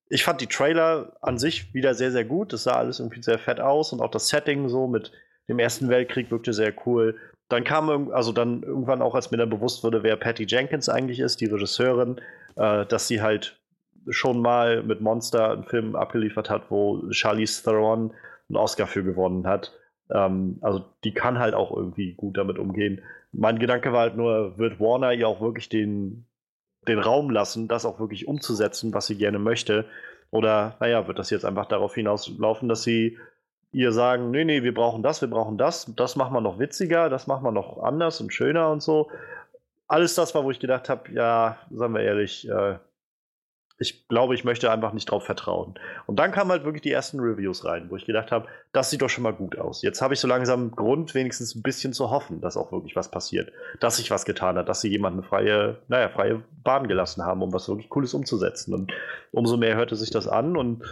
ich 0.09 0.23
fand 0.23 0.41
die 0.41 0.47
Trailer 0.47 1.13
an 1.21 1.37
sich 1.37 1.73
wieder 1.73 1.93
sehr, 1.93 2.11
sehr 2.11 2.25
gut. 2.25 2.53
Das 2.53 2.63
sah 2.63 2.73
alles 2.75 2.99
irgendwie 2.99 3.21
sehr 3.21 3.39
fett 3.39 3.59
aus 3.59 3.91
und 3.91 4.01
auch 4.01 4.11
das 4.11 4.27
Setting 4.27 4.69
so 4.69 4.87
mit 4.87 5.11
dem 5.47 5.59
Ersten 5.59 5.89
Weltkrieg 5.89 6.31
wirkte 6.31 6.53
sehr 6.53 6.73
cool. 6.85 7.15
Dann 7.49 7.63
kam 7.63 8.11
also 8.11 8.31
dann 8.31 8.63
irgendwann 8.63 9.01
auch, 9.01 9.15
als 9.15 9.31
mir 9.31 9.37
dann 9.37 9.49
bewusst 9.49 9.83
wurde, 9.83 10.03
wer 10.03 10.15
Patty 10.15 10.45
Jenkins 10.47 10.89
eigentlich 10.89 11.19
ist, 11.19 11.41
die 11.41 11.45
Regisseurin, 11.45 12.19
äh, 12.55 12.85
dass 12.85 13.07
sie 13.07 13.21
halt 13.21 13.59
schon 14.09 14.41
mal 14.41 14.83
mit 14.83 15.01
Monster 15.01 15.51
einen 15.51 15.63
Film 15.63 15.95
abgeliefert 15.95 16.49
hat, 16.49 16.69
wo 16.69 17.03
Charlize 17.11 17.63
Theron 17.63 18.13
einen 18.49 18.57
Oscar 18.57 18.87
für 18.87 19.03
gewonnen 19.03 19.47
hat. 19.47 19.73
Ähm, 20.11 20.57
also 20.61 20.85
die 21.03 21.13
kann 21.13 21.39
halt 21.39 21.53
auch 21.53 21.75
irgendwie 21.75 22.13
gut 22.13 22.37
damit 22.37 22.59
umgehen. 22.59 23.01
Mein 23.31 23.59
Gedanke 23.59 23.91
war 23.91 24.01
halt 24.01 24.17
nur, 24.17 24.57
wird 24.57 24.79
Warner 24.79 25.13
ihr 25.13 25.27
auch 25.27 25.41
wirklich 25.41 25.69
den, 25.69 26.25
den 26.87 26.99
Raum 26.99 27.29
lassen, 27.29 27.67
das 27.67 27.85
auch 27.85 27.99
wirklich 27.99 28.27
umzusetzen, 28.27 28.93
was 28.93 29.07
sie 29.07 29.17
gerne 29.17 29.39
möchte? 29.39 29.85
Oder, 30.31 30.75
naja, 30.79 31.07
wird 31.07 31.19
das 31.19 31.29
jetzt 31.29 31.45
einfach 31.45 31.65
darauf 31.65 31.95
hinauslaufen, 31.95 32.67
dass 32.67 32.83
sie 32.83 33.17
ihr 33.71 33.91
sagen, 33.91 34.31
nee, 34.31 34.45
nee, 34.45 34.63
wir 34.63 34.73
brauchen 34.73 35.03
das, 35.03 35.21
wir 35.21 35.29
brauchen 35.29 35.57
das, 35.57 35.91
das 35.95 36.15
machen 36.15 36.33
wir 36.33 36.41
noch 36.41 36.59
witziger, 36.59 37.09
das 37.09 37.27
machen 37.27 37.43
wir 37.43 37.51
noch 37.51 37.83
anders 37.83 38.21
und 38.21 38.33
schöner 38.33 38.71
und 38.71 38.81
so. 38.81 39.09
Alles 39.87 40.15
das 40.15 40.33
war, 40.33 40.43
wo 40.43 40.51
ich 40.51 40.59
gedacht 40.59 40.89
habe, 40.89 41.11
ja, 41.11 41.57
sagen 41.71 41.93
wir 41.93 42.01
ehrlich, 42.01 42.49
äh, 42.49 42.77
ich 43.77 44.07
glaube, 44.07 44.35
ich 44.35 44.45
möchte 44.45 44.71
einfach 44.71 44.93
nicht 44.93 45.11
drauf 45.11 45.25
vertrauen. 45.25 45.75
Und 46.05 46.17
dann 46.17 46.31
kamen 46.31 46.51
halt 46.51 46.63
wirklich 46.63 46.81
die 46.81 46.91
ersten 46.91 47.19
Reviews 47.19 47.65
rein, 47.65 47.89
wo 47.89 47.97
ich 47.97 48.05
gedacht 48.05 48.31
habe, 48.31 48.47
das 48.71 48.89
sieht 48.89 49.01
doch 49.01 49.09
schon 49.09 49.23
mal 49.23 49.33
gut 49.33 49.57
aus. 49.57 49.81
Jetzt 49.81 50.01
habe 50.01 50.13
ich 50.13 50.19
so 50.19 50.27
langsam 50.27 50.71
Grund, 50.71 51.13
wenigstens 51.13 51.55
ein 51.55 51.61
bisschen 51.61 51.91
zu 51.91 52.09
hoffen, 52.09 52.39
dass 52.39 52.55
auch 52.55 52.71
wirklich 52.71 52.95
was 52.95 53.11
passiert, 53.11 53.51
dass 53.81 53.97
sich 53.97 54.11
was 54.11 54.23
getan 54.23 54.57
hat, 54.57 54.69
dass 54.69 54.81
sie 54.81 54.89
jemanden 54.89 55.23
freie, 55.23 55.79
naja, 55.89 56.07
freie 56.07 56.41
Bahn 56.63 56.87
gelassen 56.87 57.25
haben, 57.25 57.41
um 57.41 57.51
was 57.51 57.67
wirklich 57.67 57.89
Cooles 57.89 58.13
umzusetzen. 58.13 58.73
Und 58.73 58.93
umso 59.31 59.57
mehr 59.57 59.75
hörte 59.75 59.95
sich 59.97 60.09
das 60.09 60.27
an 60.27 60.55
und 60.55 60.83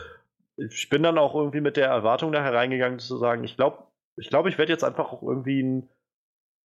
ich 0.57 0.89
bin 0.89 1.03
dann 1.03 1.18
auch 1.18 1.35
irgendwie 1.35 1.61
mit 1.61 1.77
der 1.77 1.88
Erwartung 1.88 2.31
da 2.31 2.43
hereingegangen, 2.43 2.99
zu 2.99 3.18
sagen, 3.18 3.43
ich 3.43 3.55
glaube, 3.55 3.80
ich 4.15 4.30
glaube, 4.30 4.49
ich 4.49 4.57
werde 4.57 4.72
jetzt 4.72 4.84
einfach 4.84 5.11
auch 5.11 5.23
irgendwie 5.23 5.64
einen, 5.64 5.89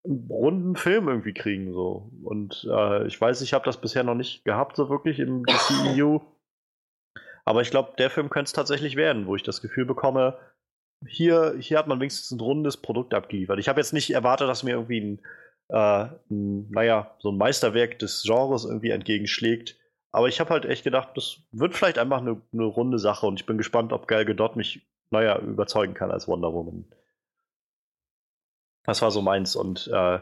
runden 0.05 0.77
Film 0.77 1.09
irgendwie 1.09 1.35
kriegen. 1.35 1.73
So. 1.73 2.11
Und 2.23 2.67
äh, 2.71 3.07
ich 3.07 3.21
weiß, 3.21 3.41
ich 3.43 3.53
habe 3.53 3.65
das 3.65 3.81
bisher 3.81 4.05
noch 4.05 4.15
nicht 4.15 4.45
gehabt, 4.45 4.77
so 4.77 4.89
wirklich 4.89 5.19
im 5.19 5.45
DCEU. 5.47 6.21
Aber 7.45 7.63
ich 7.63 7.71
glaube, 7.71 7.93
der 7.99 8.11
Film 8.11 8.31
könnte 8.31 8.49
es 8.49 8.53
tatsächlich 8.53 8.97
werden, 8.97 9.27
wo 9.27 9.35
ich 9.35 9.43
das 9.43 9.63
Gefühl 9.63 9.87
bekomme, 9.87 10.39
hier, 11.07 11.55
hier 11.59 11.79
hat 11.79 11.87
man 11.87 12.01
wenigstens 12.01 12.33
ein 12.33 12.41
rundes 12.41 12.77
Produkt 12.77 13.15
abgeliefert. 13.15 13.59
Ich 13.59 13.69
habe 13.69 13.81
jetzt 13.81 13.93
nicht 13.93 14.11
erwartet, 14.11 14.49
dass 14.49 14.65
mir 14.65 14.73
irgendwie 14.73 15.01
ein, 15.01 15.21
äh, 15.69 16.09
ein, 16.31 16.71
naja, 16.71 17.15
so 17.21 17.31
ein 17.31 17.39
Meisterwerk 17.39 17.99
des 17.99 18.25
Genres 18.25 18.65
irgendwie 18.65 18.91
entgegenschlägt. 18.91 19.79
Aber 20.11 20.29
ich 20.29 20.41
habe 20.41 20.51
halt 20.51 20.65
echt 20.65 20.85
gedacht, 20.85 21.11
das 21.15 21.43
wird 21.53 21.75
vielleicht 21.75 21.99
einfach 21.99 22.19
eine, 22.19 22.41
eine 22.53 22.65
runde 22.65 22.99
Sache 22.99 23.27
und 23.27 23.39
ich 23.39 23.47
bin 23.47 23.59
gespannt, 23.59 23.93
ob 23.93 24.09
Gal 24.09 24.25
Gadot 24.25 24.57
mich, 24.57 24.87
naja, 25.11 25.39
überzeugen 25.39 25.95
kann 25.95 26.11
als 26.11 26.27
Wonder 26.27 26.53
Woman. 26.53 26.87
Das 28.89 29.03
war 29.03 29.11
so 29.11 29.21
meins. 29.21 29.55
Und 29.55 29.91
äh, 29.93 30.19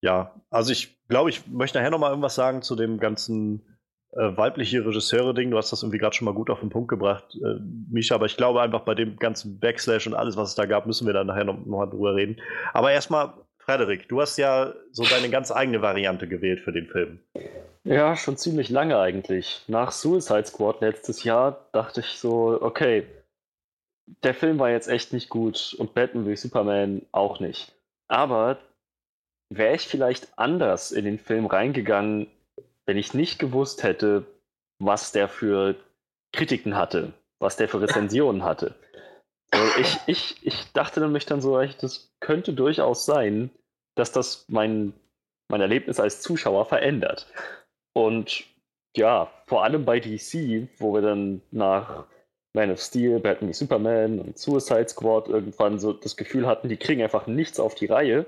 ja, 0.00 0.32
also 0.48 0.70
ich 0.70 0.96
glaube, 1.08 1.28
ich 1.28 1.48
möchte 1.48 1.76
nachher 1.78 1.90
noch 1.90 1.98
mal 1.98 2.10
irgendwas 2.10 2.36
sagen 2.36 2.62
zu 2.62 2.76
dem 2.76 3.00
ganzen 3.00 3.66
äh, 4.12 4.36
weibliche 4.36 4.86
Regisseure-Ding. 4.86 5.50
Du 5.50 5.58
hast 5.58 5.72
das 5.72 5.82
irgendwie 5.82 5.98
gerade 5.98 6.14
schon 6.14 6.26
mal 6.26 6.34
gut 6.34 6.48
auf 6.48 6.60
den 6.60 6.70
Punkt 6.70 6.86
gebracht, 6.86 7.24
äh, 7.34 7.58
Misha. 7.90 8.14
Aber 8.14 8.26
ich 8.26 8.36
glaube 8.36 8.62
einfach 8.62 8.82
bei 8.82 8.94
dem 8.94 9.16
ganzen 9.16 9.58
Backslash 9.58 10.06
und 10.06 10.14
alles, 10.14 10.36
was 10.36 10.50
es 10.50 10.54
da 10.54 10.66
gab, 10.66 10.86
müssen 10.86 11.04
wir 11.04 11.14
dann 11.14 11.26
nachher 11.26 11.42
noch, 11.42 11.58
noch 11.66 11.84
drüber 11.86 12.14
reden. 12.14 12.40
Aber 12.72 12.92
erstmal, 12.92 13.32
Frederik, 13.58 14.08
du 14.08 14.20
hast 14.20 14.36
ja 14.36 14.72
so 14.92 15.02
deine 15.02 15.28
ganz 15.28 15.50
eigene 15.50 15.82
Variante 15.82 16.28
gewählt 16.28 16.60
für 16.60 16.72
den 16.72 16.86
Film. 16.86 17.18
Ja, 17.82 18.14
schon 18.14 18.36
ziemlich 18.36 18.70
lange 18.70 19.00
eigentlich. 19.00 19.64
Nach 19.66 19.90
Suicide 19.90 20.46
Squad 20.46 20.80
letztes 20.80 21.24
Jahr 21.24 21.66
dachte 21.72 22.02
ich 22.02 22.20
so, 22.20 22.56
okay, 22.62 23.04
der 24.22 24.34
Film 24.34 24.60
war 24.60 24.70
jetzt 24.70 24.86
echt 24.86 25.12
nicht 25.12 25.28
gut 25.28 25.74
und 25.76 25.92
Batman 25.94 26.28
wie 26.28 26.36
Superman 26.36 27.02
auch 27.10 27.40
nicht. 27.40 27.75
Aber 28.08 28.58
wäre 29.50 29.74
ich 29.74 29.86
vielleicht 29.86 30.38
anders 30.38 30.92
in 30.92 31.04
den 31.04 31.18
Film 31.18 31.46
reingegangen, 31.46 32.28
wenn 32.86 32.96
ich 32.96 33.14
nicht 33.14 33.38
gewusst 33.38 33.82
hätte, 33.82 34.24
was 34.78 35.12
der 35.12 35.28
für 35.28 35.76
Kritiken 36.32 36.76
hatte, 36.76 37.12
was 37.40 37.56
der 37.56 37.68
für 37.68 37.80
Rezensionen 37.80 38.44
hatte. 38.44 38.74
Also 39.50 39.80
ich, 39.80 39.98
ich, 40.06 40.46
ich 40.46 40.72
dachte 40.72 41.00
nämlich 41.00 41.26
dann 41.26 41.40
so, 41.40 41.60
das 41.60 42.12
könnte 42.20 42.52
durchaus 42.52 43.06
sein, 43.06 43.50
dass 43.96 44.12
das 44.12 44.44
mein, 44.48 44.92
mein 45.48 45.60
Erlebnis 45.60 46.00
als 46.00 46.20
Zuschauer 46.20 46.66
verändert. 46.66 47.26
Und 47.94 48.44
ja, 48.96 49.30
vor 49.46 49.64
allem 49.64 49.84
bei 49.84 50.00
DC, 50.00 50.68
wo 50.78 50.92
wir 50.94 51.02
dann 51.02 51.42
nach 51.50 52.06
man 52.56 52.72
of 52.72 52.80
Steel, 52.80 53.20
Batman 53.20 53.52
Superman 53.52 54.18
und 54.18 54.38
Suicide 54.38 54.88
Squad 54.88 55.28
irgendwann 55.28 55.78
so 55.78 55.92
das 55.92 56.16
Gefühl 56.16 56.46
hatten, 56.46 56.68
die 56.68 56.76
kriegen 56.76 57.02
einfach 57.02 57.28
nichts 57.28 57.60
auf 57.60 57.76
die 57.76 57.86
Reihe, 57.86 58.26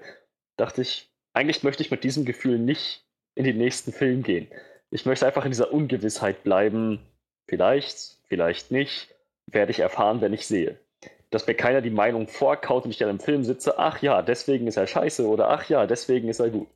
dachte 0.56 0.82
ich, 0.82 1.10
eigentlich 1.32 1.64
möchte 1.64 1.82
ich 1.82 1.90
mit 1.90 2.05
diesem 2.05 2.24
Gefühl 2.24 2.59
nicht 2.59 3.05
in 3.34 3.44
den 3.44 3.59
nächsten 3.59 3.92
Film 3.92 4.22
gehen. 4.22 4.46
Ich 4.90 5.06
möchte 5.06 5.26
einfach 5.26 5.44
in 5.44 5.50
dieser 5.50 5.72
Ungewissheit 5.72 6.44
bleiben. 6.44 7.00
Vielleicht, 7.48 8.18
vielleicht 8.28 8.70
nicht, 8.70 9.14
werde 9.46 9.70
ich 9.70 9.80
erfahren, 9.80 10.20
wenn 10.20 10.32
ich 10.32 10.46
sehe. 10.46 10.78
Dass 11.30 11.46
mir 11.46 11.55
keiner 11.55 11.80
die 11.80 11.90
Meinung 11.90 12.28
vorkaut 12.28 12.84
und 12.84 12.90
ich 12.90 12.98
dann 12.98 13.10
im 13.10 13.20
Film 13.20 13.44
sitze, 13.44 13.78
ach 13.78 14.02
ja, 14.02 14.22
deswegen 14.22 14.66
ist 14.66 14.76
er 14.76 14.86
scheiße 14.86 15.26
oder 15.26 15.50
ach 15.50 15.68
ja, 15.68 15.86
deswegen 15.86 16.28
ist 16.28 16.40
er 16.40 16.50
gut. 16.50 16.68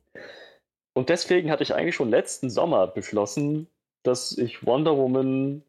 Und 0.93 1.09
deswegen 1.09 1.51
hatte 1.51 1.63
ich 1.63 1.73
eigentlich 1.73 1.95
schon 1.95 2.09
letzten 2.09 2.49
Sommer 2.49 2.87
beschlossen, 2.87 3.67
dass 4.03 4.37
ich 4.37 4.65
Wonder 4.65 4.97
Woman 4.97 5.63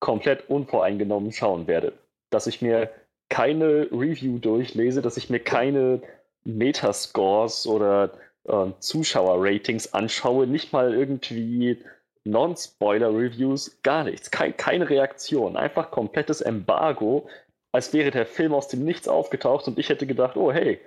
komplett 0.00 0.48
unvoreingenommen 0.48 1.32
schauen 1.32 1.66
werde. 1.66 1.92
Dass 2.30 2.46
ich 2.46 2.62
mir 2.62 2.90
keine 3.28 3.88
Review 3.92 4.38
durchlese, 4.38 5.02
dass 5.02 5.16
ich 5.16 5.30
mir 5.30 5.40
keine 5.40 6.02
Metascores 6.44 7.66
oder 7.66 8.10
äh, 8.44 8.66
Zuschauer-Ratings 8.78 9.94
anschaue, 9.94 10.46
nicht 10.46 10.72
mal 10.72 10.94
irgendwie 10.94 11.78
Non-Spoiler-Reviews, 12.24 13.82
gar 13.82 14.04
nichts, 14.04 14.30
kein, 14.30 14.56
keine 14.56 14.88
Reaktion, 14.88 15.56
einfach 15.56 15.90
komplettes 15.90 16.40
Embargo, 16.40 17.28
als 17.72 17.92
wäre 17.92 18.10
der 18.10 18.26
Film 18.26 18.52
aus 18.52 18.68
dem 18.68 18.84
Nichts 18.84 19.08
aufgetaucht 19.08 19.68
und 19.68 19.78
ich 19.78 19.88
hätte 19.88 20.06
gedacht, 20.06 20.36
oh 20.36 20.52
hey, 20.52 20.80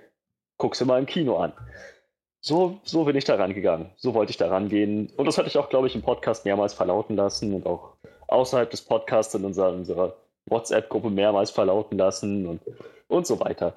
guck's 0.58 0.78
dir 0.78 0.84
mal 0.84 0.98
im 0.98 1.06
Kino 1.06 1.36
an. 1.36 1.52
So, 2.40 2.78
so 2.84 3.04
bin 3.04 3.16
ich 3.16 3.24
da 3.24 3.36
rangegangen. 3.36 3.90
So 3.96 4.12
wollte 4.12 4.30
ich 4.30 4.36
da 4.36 4.48
rangehen. 4.48 5.10
Und 5.16 5.24
das 5.24 5.38
hatte 5.38 5.48
ich 5.48 5.56
auch, 5.56 5.70
glaube 5.70 5.86
ich, 5.86 5.94
im 5.94 6.02
Podcast 6.02 6.44
mehrmals 6.44 6.74
verlauten 6.74 7.16
lassen 7.16 7.54
und 7.54 7.64
auch 7.64 7.96
außerhalb 8.28 8.70
des 8.70 8.82
Podcasts 8.82 9.34
in 9.34 9.44
unserer, 9.44 9.72
unserer 9.72 10.14
WhatsApp-Gruppe 10.46 11.10
mehrmals 11.10 11.50
verlauten 11.50 11.98
lassen 11.98 12.46
und, 12.46 12.60
und 13.08 13.26
so 13.26 13.40
weiter. 13.40 13.74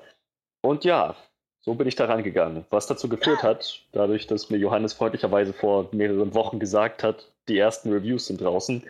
Und 0.62 0.84
ja, 0.84 1.16
so 1.60 1.74
bin 1.74 1.88
ich 1.88 1.96
da 1.96 2.06
rangegangen. 2.06 2.66
Was 2.70 2.88
dazu 2.88 3.10
geführt 3.10 3.44
hat, 3.44 3.82
dadurch, 3.92 4.28
dass 4.28 4.50
mir 4.50 4.58
Johannes 4.58 4.94
freundlicherweise 4.94 5.54
vor 5.54 5.90
mehreren 5.92 6.34
Wochen 6.34 6.60
gesagt 6.60 7.04
hat, 7.04 7.32
die 7.48 7.58
ersten 7.58 7.92
Reviews 7.92 8.28
sind 8.28 8.42
draußen, 8.42 8.84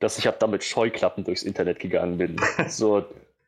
dass 0.00 0.18
ich 0.18 0.28
ab 0.28 0.38
damit 0.38 0.64
Scheuklappen 0.64 1.24
durchs 1.24 1.42
Internet 1.42 1.78
gegangen 1.78 2.18
bin. 2.18 2.36
So, 2.68 3.04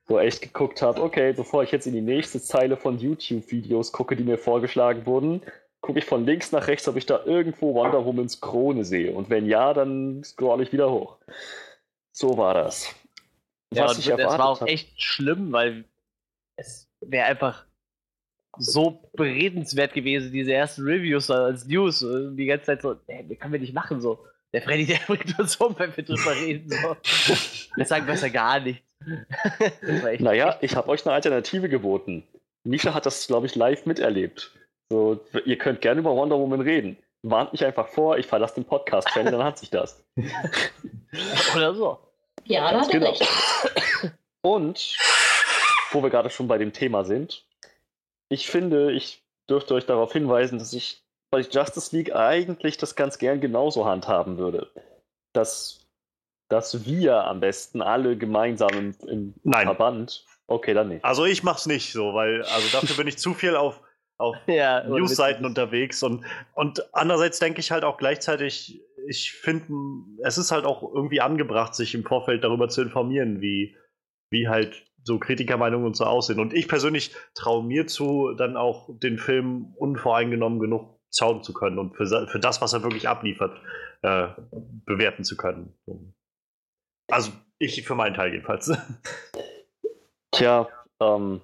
so 0.09 0.19
echt 0.19 0.43
geguckt 0.43 0.83
habe, 0.83 1.03
okay, 1.03 1.33
bevor 1.33 1.63
ich 1.63 1.73
jetzt 1.73 1.87
in 1.87 1.93
die 1.93 2.01
nächste 2.01 2.41
Zeile 2.41 2.77
von 2.77 2.99
YouTube-Videos 2.99 3.93
gucke, 3.93 4.15
die 4.15 4.25
mir 4.25 4.39
vorgeschlagen 4.39 5.05
wurden, 5.07 5.43
gucke 5.87 6.01
ich 6.01 6.05
von 6.05 6.27
links 6.27 6.51
nach 6.51 6.67
rechts, 6.67 6.89
ob 6.89 6.97
ich 6.97 7.07
da 7.07 7.25
irgendwo 7.25 7.73
Wonder 7.75 8.05
Womans 8.05 8.41
Krone 8.41 8.85
sehe. 8.85 9.13
Und 9.13 9.31
wenn 9.31 9.47
ja, 9.47 9.73
dann 9.73 10.23
scroll 10.25 10.61
ich 10.63 10.73
wieder 10.73 10.91
hoch. 10.91 11.19
So 12.13 12.37
war 12.37 12.55
das. 12.55 12.93
Ja, 13.73 13.85
Was 13.85 13.99
ich 13.99 14.07
das 14.07 14.39
war 14.39 14.49
auch 14.49 14.63
echt 14.67 15.01
schlimm, 15.01 15.53
weil 15.53 15.85
es 16.57 16.89
wäre 17.01 17.27
einfach 17.27 17.65
so 18.59 19.09
beredenswert 19.13 19.93
gewesen, 19.93 20.33
diese 20.33 20.53
ersten 20.53 20.83
Reviews 20.83 21.31
als 21.31 21.67
News. 21.67 22.01
Die 22.01 22.47
ganze 22.47 22.67
Zeit 22.67 22.83
so, 22.83 22.97
ey, 23.07 23.37
können 23.37 23.53
wir 23.53 23.61
nicht 23.61 23.75
machen 23.75 24.01
so. 24.01 24.25
Der 24.53 24.63
Freddy, 24.63 24.87
der 24.87 24.99
bringt 25.07 25.39
uns 25.39 25.57
um, 25.57 25.79
wenn 25.79 25.97
wir 25.97 26.05
drüber 26.05 26.35
reden. 26.35 26.69
So. 26.69 26.97
Wir 27.77 27.85
sagen 27.85 28.07
besser 28.07 28.31
gar 28.31 28.59
nichts. 28.59 28.83
naja, 30.19 30.57
ich 30.63 30.75
habe 30.75 30.89
euch 30.89 31.05
eine 31.05 31.15
Alternative 31.15 31.69
geboten. 31.69 32.25
Misha 32.65 32.95
hat 32.95 33.05
das, 33.05 33.27
glaube 33.27 33.47
ich, 33.47 33.55
live 33.55 33.85
miterlebt. 33.85 34.57
So, 34.89 35.21
ihr 35.45 35.59
könnt 35.59 35.81
gerne 35.81 36.01
über 36.01 36.15
Wonder 36.15 36.39
Woman 36.39 36.61
reden. 36.61 36.97
Warnt 37.23 37.53
mich 37.53 37.65
einfach 37.65 37.89
vor, 37.89 38.19
ich 38.19 38.27
verlasse 38.27 38.55
den 38.55 38.65
Podcast-Channel, 38.65 39.33
dann 39.33 39.45
hat 39.45 39.59
sich 39.59 39.71
das. 39.71 40.05
Oder 41.57 41.75
so. 41.75 41.99
Ja, 42.45 42.71
da 42.71 42.81
hat 42.81 42.91
genau. 42.91 43.11
recht. 43.11 43.27
Und, 44.43 44.97
wo 45.91 46.03
wir 46.03 46.11
gerade 46.11 46.31
schon 46.31 46.47
bei 46.47 46.59
dem 46.59 46.73
Thema 46.73 47.05
sind, 47.05 47.45
ich 48.29 48.47
finde, 48.49 48.93
ich 48.93 49.25
dürfte 49.51 49.75
euch 49.75 49.87
darauf 49.87 50.13
hinweisen, 50.13 50.59
dass 50.59 50.73
ich 50.73 51.03
bei 51.31 51.41
Justice 51.41 51.95
League 51.97 52.15
eigentlich 52.15 52.77
das 52.77 52.95
ganz 52.95 53.19
gern 53.19 53.41
genauso 53.41 53.87
handhaben 53.87 54.39
würde. 54.39 54.71
Dass, 55.33 55.89
dass 56.49 56.85
wir 56.85 57.25
am 57.25 57.41
besten 57.41 57.83
alle 57.83 58.17
gemeinsam 58.17 58.71
im, 58.71 58.97
im 59.09 59.35
Nein. 59.43 59.67
Verband. 59.67 60.25
Okay, 60.47 60.75
dann 60.75 60.89
nicht. 60.91 61.05
Also 61.05 61.25
ich 61.25 61.43
mach's 61.43 61.67
nicht 61.67 61.93
so, 61.93 62.15
weil 62.15 62.43
also 62.43 62.69
dafür 62.79 62.97
bin 62.97 63.09
ich 63.09 63.19
zu 63.19 63.35
viel 63.35 63.57
auf 63.57 63.81
auf 64.19 64.37
ja, 64.47 64.85
Newsseiten 64.85 65.45
unterwegs 65.45 66.03
und, 66.03 66.25
und 66.55 66.83
andererseits 66.95 67.39
denke 67.39 67.61
ich 67.61 67.71
halt 67.71 67.85
auch 67.85 67.99
gleichzeitig, 67.99 68.83
ich 69.09 69.33
finde, 69.33 69.67
es 70.23 70.39
ist 70.39 70.51
halt 70.53 70.65
auch 70.65 70.83
irgendwie 70.83 71.21
angebracht, 71.21 71.75
sich 71.75 71.95
im 71.95 72.05
Vorfeld 72.05 72.43
darüber 72.43 72.69
zu 72.69 72.83
informieren, 72.83 73.41
wie, 73.41 73.77
wie 74.31 74.49
halt 74.49 74.85
so 75.05 75.19
Kritikermeinungen 75.19 75.87
und 75.87 75.97
so 75.97 76.05
aussehen. 76.05 76.41
Und 76.41 76.53
ich 76.53 76.67
persönlich 76.67 77.15
traue 77.35 77.63
mir 77.63 77.87
zu, 77.87 78.35
dann 78.37 78.57
auch 78.57 78.89
den 78.99 79.19
Film 79.19 79.73
unvoreingenommen 79.77 80.59
genug 80.59 80.99
schauen 81.15 81.43
zu 81.43 81.53
können 81.53 81.79
und 81.79 81.97
für, 81.97 82.27
für 82.27 82.41
das, 82.41 82.61
was 82.61 82.73
er 82.73 82.83
wirklich 82.83 83.09
abliefert, 83.09 83.57
äh, 84.03 84.29
bewerten 84.85 85.25
zu 85.25 85.37
können. 85.37 85.73
Also 87.09 87.31
ich 87.59 87.87
für 87.87 87.95
meinen 87.95 88.15
Teil 88.15 88.33
jedenfalls. 88.33 88.73
Tja, 90.33 90.69
ähm, 91.01 91.41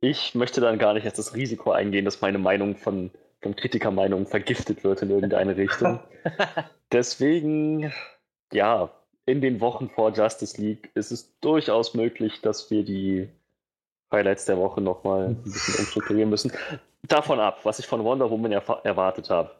ich 0.00 0.34
möchte 0.34 0.60
dann 0.60 0.78
gar 0.78 0.94
nicht 0.94 1.04
erst 1.04 1.18
das 1.18 1.34
Risiko 1.34 1.72
eingehen, 1.72 2.04
dass 2.04 2.20
meine 2.20 2.38
Meinung 2.38 2.76
von, 2.76 3.10
von 3.40 3.56
Kritikermeinungen 3.56 4.26
vergiftet 4.26 4.84
wird 4.84 5.02
in 5.02 5.10
irgendeine 5.10 5.56
Richtung. 5.56 6.00
Deswegen, 6.92 7.92
ja, 8.52 8.90
in 9.24 9.40
den 9.40 9.60
Wochen 9.60 9.90
vor 9.90 10.12
Justice 10.12 10.60
League 10.60 10.90
ist 10.94 11.10
es 11.10 11.38
durchaus 11.40 11.94
möglich, 11.94 12.40
dass 12.42 12.70
wir 12.70 12.84
die 12.84 13.28
Highlights 14.12 14.44
der 14.44 14.58
Woche 14.58 14.80
nochmal 14.80 15.26
ein 15.28 15.42
bisschen 15.42 15.74
umstrukturieren 15.78 16.30
müssen. 16.30 16.52
Davon 17.02 17.40
ab, 17.40 17.60
was 17.64 17.78
ich 17.78 17.86
von 17.86 18.04
Wonder 18.04 18.30
Woman 18.30 18.52
erwartet 18.52 19.30
habe. 19.30 19.50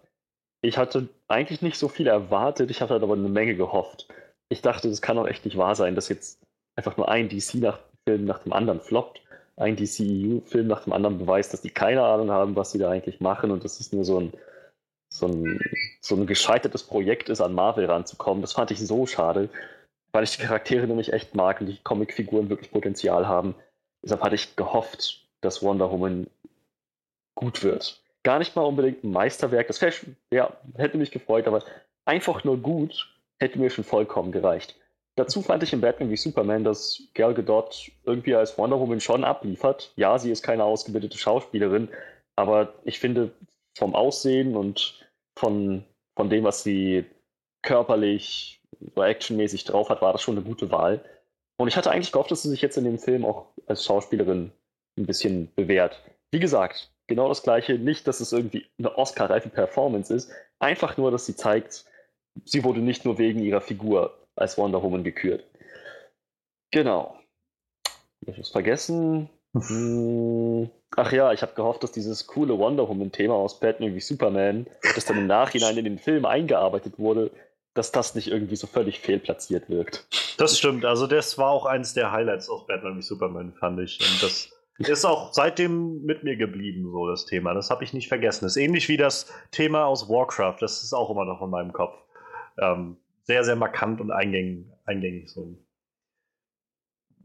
ich 0.62 0.78
hatte 0.78 1.08
eigentlich 1.28 1.62
nicht 1.62 1.78
so 1.78 1.88
viel 1.88 2.06
erwartet, 2.06 2.70
ich 2.70 2.80
hatte 2.80 2.94
halt 2.94 3.02
aber 3.02 3.14
eine 3.14 3.28
Menge 3.28 3.56
gehofft. 3.56 4.08
Ich 4.48 4.62
dachte, 4.62 4.88
das 4.88 5.02
kann 5.02 5.16
doch 5.16 5.26
echt 5.26 5.44
nicht 5.44 5.56
wahr 5.56 5.74
sein, 5.74 5.94
dass 5.94 6.08
jetzt 6.08 6.40
einfach 6.76 6.96
nur 6.96 7.08
ein 7.08 7.28
DC-Film 7.28 8.24
nach 8.24 8.38
dem 8.40 8.52
anderen 8.52 8.80
floppt, 8.80 9.20
ein 9.56 9.76
DCEU-Film 9.76 10.66
nach 10.66 10.84
dem 10.84 10.92
anderen 10.92 11.18
beweist, 11.18 11.52
dass 11.52 11.62
die 11.62 11.70
keine 11.70 12.02
Ahnung 12.02 12.30
haben, 12.30 12.56
was 12.56 12.72
sie 12.72 12.78
da 12.78 12.90
eigentlich 12.90 13.20
machen 13.20 13.50
und 13.50 13.64
das 13.64 13.80
ist 13.80 13.92
nur 13.92 14.04
so 14.04 14.20
ein, 14.20 14.32
so 15.08 15.26
ein, 15.26 15.58
so 16.00 16.14
ein 16.14 16.26
gescheitertes 16.26 16.82
Projekt 16.82 17.28
ist, 17.28 17.40
an 17.40 17.54
Marvel 17.54 17.86
ranzukommen. 17.86 18.42
Das 18.42 18.52
fand 18.52 18.70
ich 18.70 18.80
so 18.80 19.06
schade, 19.06 19.48
weil 20.12 20.24
ich 20.24 20.36
die 20.36 20.42
Charaktere 20.42 20.86
nämlich 20.86 21.12
echt 21.12 21.34
mag 21.34 21.60
und 21.60 21.66
die 21.66 21.78
Comicfiguren 21.82 22.50
wirklich 22.50 22.70
Potenzial 22.70 23.26
haben. 23.26 23.54
Deshalb 24.02 24.22
hatte 24.22 24.34
ich 24.34 24.56
gehofft, 24.56 25.26
dass 25.40 25.62
Wonder 25.62 25.90
Woman 25.90 26.26
gut 27.34 27.62
wird. 27.62 28.00
Gar 28.24 28.40
nicht 28.40 28.56
mal 28.56 28.62
unbedingt 28.62 29.04
ein 29.04 29.12
Meisterwerk, 29.12 29.68
das 29.68 29.80
ja, 30.30 30.56
hätte 30.76 30.98
mich 30.98 31.10
gefreut, 31.12 31.46
aber 31.46 31.62
einfach 32.04 32.44
nur 32.44 32.58
gut 32.58 33.08
hätte 33.38 33.58
mir 33.58 33.70
schon 33.70 33.84
vollkommen 33.84 34.32
gereicht. 34.32 34.76
Dazu 35.16 35.40
fand 35.40 35.62
ich 35.62 35.72
in 35.72 35.80
Batman 35.80 36.10
wie 36.10 36.16
Superman, 36.16 36.62
dass 36.62 37.02
Gal 37.14 37.32
Gadot 37.32 37.90
irgendwie 38.04 38.34
als 38.34 38.58
Wonder 38.58 38.78
Woman 38.78 39.00
schon 39.00 39.24
abliefert. 39.24 39.92
Ja, 39.96 40.18
sie 40.18 40.30
ist 40.30 40.42
keine 40.42 40.64
ausgebildete 40.64 41.16
Schauspielerin, 41.16 41.88
aber 42.36 42.74
ich 42.84 42.98
finde 42.98 43.32
vom 43.76 43.94
Aussehen 43.94 44.56
und 44.56 45.08
von, 45.38 45.84
von 46.16 46.28
dem, 46.28 46.44
was 46.44 46.62
sie 46.62 47.06
körperlich, 47.62 48.60
so 48.94 49.02
actionmäßig 49.02 49.64
drauf 49.64 49.88
hat, 49.88 50.02
war 50.02 50.12
das 50.12 50.20
schon 50.20 50.36
eine 50.36 50.44
gute 50.44 50.70
Wahl. 50.70 51.02
Und 51.58 51.68
ich 51.68 51.76
hatte 51.76 51.90
eigentlich 51.90 52.12
gehofft, 52.12 52.30
dass 52.30 52.42
sie 52.42 52.50
sich 52.50 52.60
jetzt 52.60 52.76
in 52.76 52.84
dem 52.84 52.98
Film 52.98 53.24
auch 53.24 53.46
als 53.66 53.84
Schauspielerin 53.84 54.52
ein 54.98 55.06
bisschen 55.06 55.50
bewährt. 55.54 56.02
Wie 56.30 56.40
gesagt, 56.40 56.90
genau 57.06 57.28
das 57.28 57.42
Gleiche. 57.42 57.78
Nicht, 57.78 58.06
dass 58.06 58.20
es 58.20 58.32
irgendwie 58.32 58.66
eine 58.78 58.96
Oscar-reife 58.98 59.48
Performance 59.48 60.12
ist, 60.12 60.30
einfach 60.58 60.98
nur, 60.98 61.10
dass 61.10 61.24
sie 61.24 61.36
zeigt, 61.36 61.86
sie 62.44 62.64
wurde 62.64 62.80
nicht 62.80 63.06
nur 63.06 63.16
wegen 63.16 63.42
ihrer 63.42 63.62
Figur 63.62 64.25
als 64.36 64.56
Wonder 64.58 64.82
Woman 64.82 65.04
gekürt. 65.04 65.44
Genau. 66.70 67.18
Ich 68.26 68.38
was 68.38 68.50
vergessen? 68.50 69.28
Hm. 69.54 70.70
Ach 70.96 71.12
ja, 71.12 71.32
ich 71.32 71.42
habe 71.42 71.54
gehofft, 71.54 71.82
dass 71.82 71.92
dieses 71.92 72.26
coole 72.26 72.58
Wonder 72.58 72.88
Woman-Thema 72.88 73.34
aus 73.34 73.60
Batman 73.60 73.94
wie 73.94 74.00
Superman, 74.00 74.66
das 74.94 75.04
dann 75.04 75.18
im 75.18 75.26
Nachhinein 75.26 75.76
in 75.76 75.84
den 75.84 75.98
Film 75.98 76.24
eingearbeitet 76.24 76.98
wurde, 76.98 77.30
dass 77.74 77.92
das 77.92 78.14
nicht 78.14 78.28
irgendwie 78.28 78.56
so 78.56 78.66
völlig 78.66 79.00
fehlplatziert 79.00 79.68
wirkt. 79.68 80.06
Das 80.38 80.58
stimmt. 80.58 80.84
Also 80.84 81.06
das 81.06 81.38
war 81.38 81.50
auch 81.50 81.66
eines 81.66 81.94
der 81.94 82.12
Highlights 82.12 82.48
aus 82.48 82.66
Batman 82.66 82.96
wie 82.96 83.02
Superman, 83.02 83.52
fand 83.54 83.80
ich. 83.80 83.98
Und 84.00 84.22
das 84.22 84.50
ist 84.78 85.04
auch 85.04 85.32
seitdem 85.32 86.02
mit 86.02 86.24
mir 86.24 86.36
geblieben, 86.36 86.90
so 86.90 87.08
das 87.08 87.26
Thema. 87.26 87.54
Das 87.54 87.70
habe 87.70 87.84
ich 87.84 87.92
nicht 87.92 88.08
vergessen. 88.08 88.44
Das 88.44 88.56
ist 88.56 88.62
ähnlich 88.62 88.88
wie 88.88 88.96
das 88.96 89.32
Thema 89.50 89.86
aus 89.86 90.08
Warcraft. 90.08 90.56
Das 90.60 90.82
ist 90.82 90.92
auch 90.92 91.10
immer 91.10 91.24
noch 91.24 91.42
in 91.42 91.50
meinem 91.50 91.72
Kopf. 91.72 91.98
Ähm, 92.58 92.96
sehr, 93.26 93.44
sehr 93.44 93.56
markant 93.56 94.00
und 94.00 94.10
eingängig. 94.10 94.66
eingängig 94.84 95.28
so. 95.30 95.58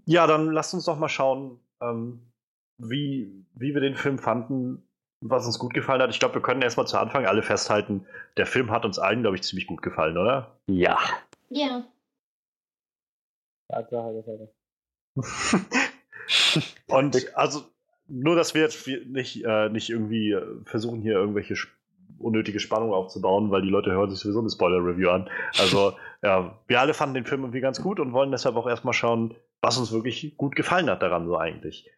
Ja, 0.05 0.27
dann 0.27 0.51
lasst 0.51 0.73
uns 0.73 0.85
doch 0.85 0.97
mal 0.97 1.09
schauen, 1.09 1.59
ähm, 1.79 2.31
wie, 2.77 3.45
wie 3.53 3.73
wir 3.73 3.81
den 3.81 3.95
Film 3.95 4.17
fanden, 4.17 4.87
was 5.21 5.45
uns 5.45 5.59
gut 5.59 5.73
gefallen 5.73 6.01
hat. 6.01 6.09
Ich 6.09 6.19
glaube, 6.19 6.35
wir 6.35 6.41
können 6.41 6.63
erstmal 6.63 6.87
zu 6.87 6.97
Anfang 6.97 7.25
alle 7.25 7.43
festhalten, 7.43 8.07
der 8.37 8.47
Film 8.47 8.71
hat 8.71 8.83
uns 8.85 8.97
allen, 8.97 9.21
glaube 9.21 9.35
ich, 9.35 9.43
ziemlich 9.43 9.67
gut 9.67 9.81
gefallen, 9.83 10.17
oder? 10.17 10.59
Ja. 10.67 10.97
Ja. 11.49 11.85
Ja, 13.69 13.83
klar, 13.83 14.11
das 14.13 14.49
Und 16.87 17.37
also, 17.37 17.63
nur, 18.07 18.35
dass 18.35 18.53
wir 18.55 18.63
jetzt 18.63 18.87
nicht, 18.87 19.45
äh, 19.45 19.69
nicht 19.69 19.89
irgendwie 19.89 20.37
versuchen, 20.65 21.01
hier 21.01 21.13
irgendwelche 21.13 21.55
unnötige 22.23 22.60
Spannung 22.60 22.93
aufzubauen, 22.93 23.52
weil 23.52 23.61
die 23.61 23.69
Leute 23.69 23.91
hören 23.91 24.10
sich 24.10 24.19
sowieso 24.19 24.39
eine 24.39 24.49
Spoiler-Review 24.49 25.10
an. 25.10 25.30
Also, 25.60 25.93
ja, 26.23 26.57
wir 26.68 26.80
alle 26.80 26.93
fanden 26.93 27.15
den 27.15 27.26
Film 27.26 27.41
irgendwie 27.41 27.61
ganz 27.61 27.81
gut 27.81 27.99
und 27.99 28.14
wollen 28.14 28.31
deshalb 28.31 28.56
auch 28.56 28.68
erstmal 28.68 28.93
schauen, 28.93 29.35
was 29.61 29.77
uns 29.77 29.91
wirklich 29.91 30.38
gut 30.38 30.56
gefallen 30.56 30.89
hat 30.89 31.02
daran 31.02 31.27
so 31.27 31.38
eigentlich. 31.38 31.89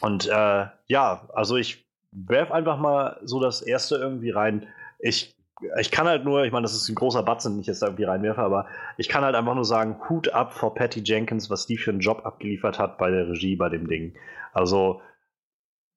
Und 0.00 0.26
äh, 0.26 0.66
ja, 0.86 1.28
also 1.32 1.56
ich 1.56 1.86
werf 2.12 2.52
einfach 2.52 2.78
mal 2.78 3.20
so 3.24 3.40
das 3.40 3.62
erste 3.62 3.96
irgendwie 3.96 4.30
rein. 4.30 4.66
Ich 4.98 5.34
ich 5.78 5.90
kann 5.90 6.06
halt 6.06 6.24
nur, 6.24 6.44
ich 6.44 6.52
meine, 6.52 6.64
das 6.64 6.74
ist 6.74 6.88
ein 6.88 6.94
großer 6.94 7.22
Batzen, 7.22 7.54
den 7.54 7.60
ich 7.60 7.66
jetzt 7.66 7.82
irgendwie 7.82 8.04
reinwerfe, 8.04 8.42
aber 8.42 8.66
ich 8.96 9.08
kann 9.08 9.24
halt 9.24 9.34
einfach 9.34 9.54
nur 9.54 9.64
sagen, 9.64 9.96
Hut 10.08 10.28
ab 10.28 10.52
vor 10.52 10.74
Patty 10.74 11.00
Jenkins, 11.00 11.48
was 11.48 11.66
die 11.66 11.78
für 11.78 11.90
einen 11.90 12.00
Job 12.00 12.26
abgeliefert 12.26 12.78
hat 12.78 12.98
bei 12.98 13.10
der 13.10 13.28
Regie 13.28 13.56
bei 13.56 13.68
dem 13.68 13.86
Ding. 13.86 14.14
Also 14.52 15.00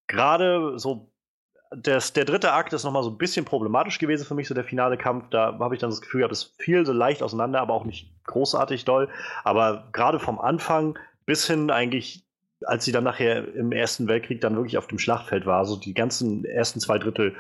gerade 0.08 0.78
so 0.78 1.12
das, 1.72 2.14
der 2.14 2.26
dritte 2.26 2.54
Akt 2.54 2.74
ist 2.74 2.84
nochmal 2.84 3.04
so 3.04 3.10
ein 3.10 3.18
bisschen 3.18 3.46
problematisch 3.46 4.00
gewesen 4.00 4.26
für 4.26 4.36
mich, 4.36 4.48
so 4.48 4.54
der 4.54 4.64
finale 4.64 4.98
Kampf. 4.98 5.26
Da 5.30 5.58
habe 5.60 5.76
ich 5.76 5.82
dann 5.82 5.90
das 5.90 6.02
Gefühl 6.02 6.20
gehabt, 6.20 6.34
es 6.34 6.56
fiel 6.58 6.86
so 6.86 6.94
leicht 6.94 7.22
auseinander, 7.22 7.62
aber 7.62 7.74
auch 7.74 7.86
nicht 7.86 8.12
großartig 8.26 8.86
doll. 8.86 9.10
Aber 9.44 9.90
gerade 9.92 10.20
vom 10.20 10.40
Anfang 10.40 10.98
bis 11.26 11.46
hin 11.46 11.70
eigentlich, 11.70 12.24
als 12.66 12.86
sie 12.86 12.92
dann 12.92 13.04
nachher 13.04 13.54
im 13.54 13.72
Ersten 13.72 14.08
Weltkrieg 14.08 14.42
dann 14.42 14.56
wirklich 14.56 14.78
auf 14.78 14.88
dem 14.88 15.00
Schlachtfeld 15.00 15.46
war, 15.46 15.66
so 15.66 15.76
die 15.76 15.94
ganzen 15.94 16.46
ersten 16.46 16.80
zwei 16.80 16.98
Drittel 16.98 17.36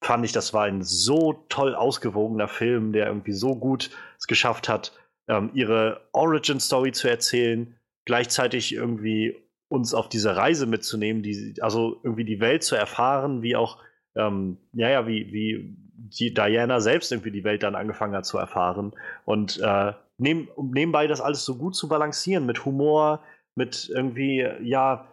fand 0.00 0.24
ich, 0.24 0.32
das 0.32 0.54
war 0.54 0.64
ein 0.64 0.82
so 0.82 1.44
toll 1.48 1.74
ausgewogener 1.74 2.48
Film, 2.48 2.92
der 2.92 3.06
irgendwie 3.06 3.32
so 3.32 3.56
gut 3.56 3.90
es 4.18 4.26
geschafft 4.26 4.68
hat, 4.68 4.92
ähm, 5.28 5.50
ihre 5.54 6.08
Origin-Story 6.12 6.92
zu 6.92 7.08
erzählen, 7.08 7.76
gleichzeitig 8.04 8.74
irgendwie 8.74 9.36
uns 9.68 9.94
auf 9.94 10.08
diese 10.08 10.36
Reise 10.36 10.66
mitzunehmen, 10.66 11.22
die, 11.22 11.56
also 11.60 12.00
irgendwie 12.02 12.24
die 12.24 12.40
Welt 12.40 12.62
zu 12.62 12.74
erfahren, 12.74 13.42
wie 13.42 13.56
auch, 13.56 13.78
ähm, 14.16 14.58
ja, 14.72 14.88
ja, 14.88 15.06
wie, 15.06 15.32
wie 15.32 15.76
die 15.92 16.32
Diana 16.32 16.80
selbst 16.80 17.12
irgendwie 17.12 17.30
die 17.30 17.44
Welt 17.44 17.62
dann 17.62 17.74
angefangen 17.74 18.14
hat 18.14 18.24
zu 18.24 18.38
erfahren. 18.38 18.92
Und 19.24 19.60
äh, 19.60 19.92
neben, 20.16 20.48
nebenbei 20.56 21.06
das 21.06 21.20
alles 21.20 21.44
so 21.44 21.56
gut 21.56 21.76
zu 21.76 21.88
balancieren 21.88 22.46
mit 22.46 22.64
Humor, 22.64 23.20
mit 23.54 23.90
irgendwie, 23.92 24.46
ja, 24.62 25.06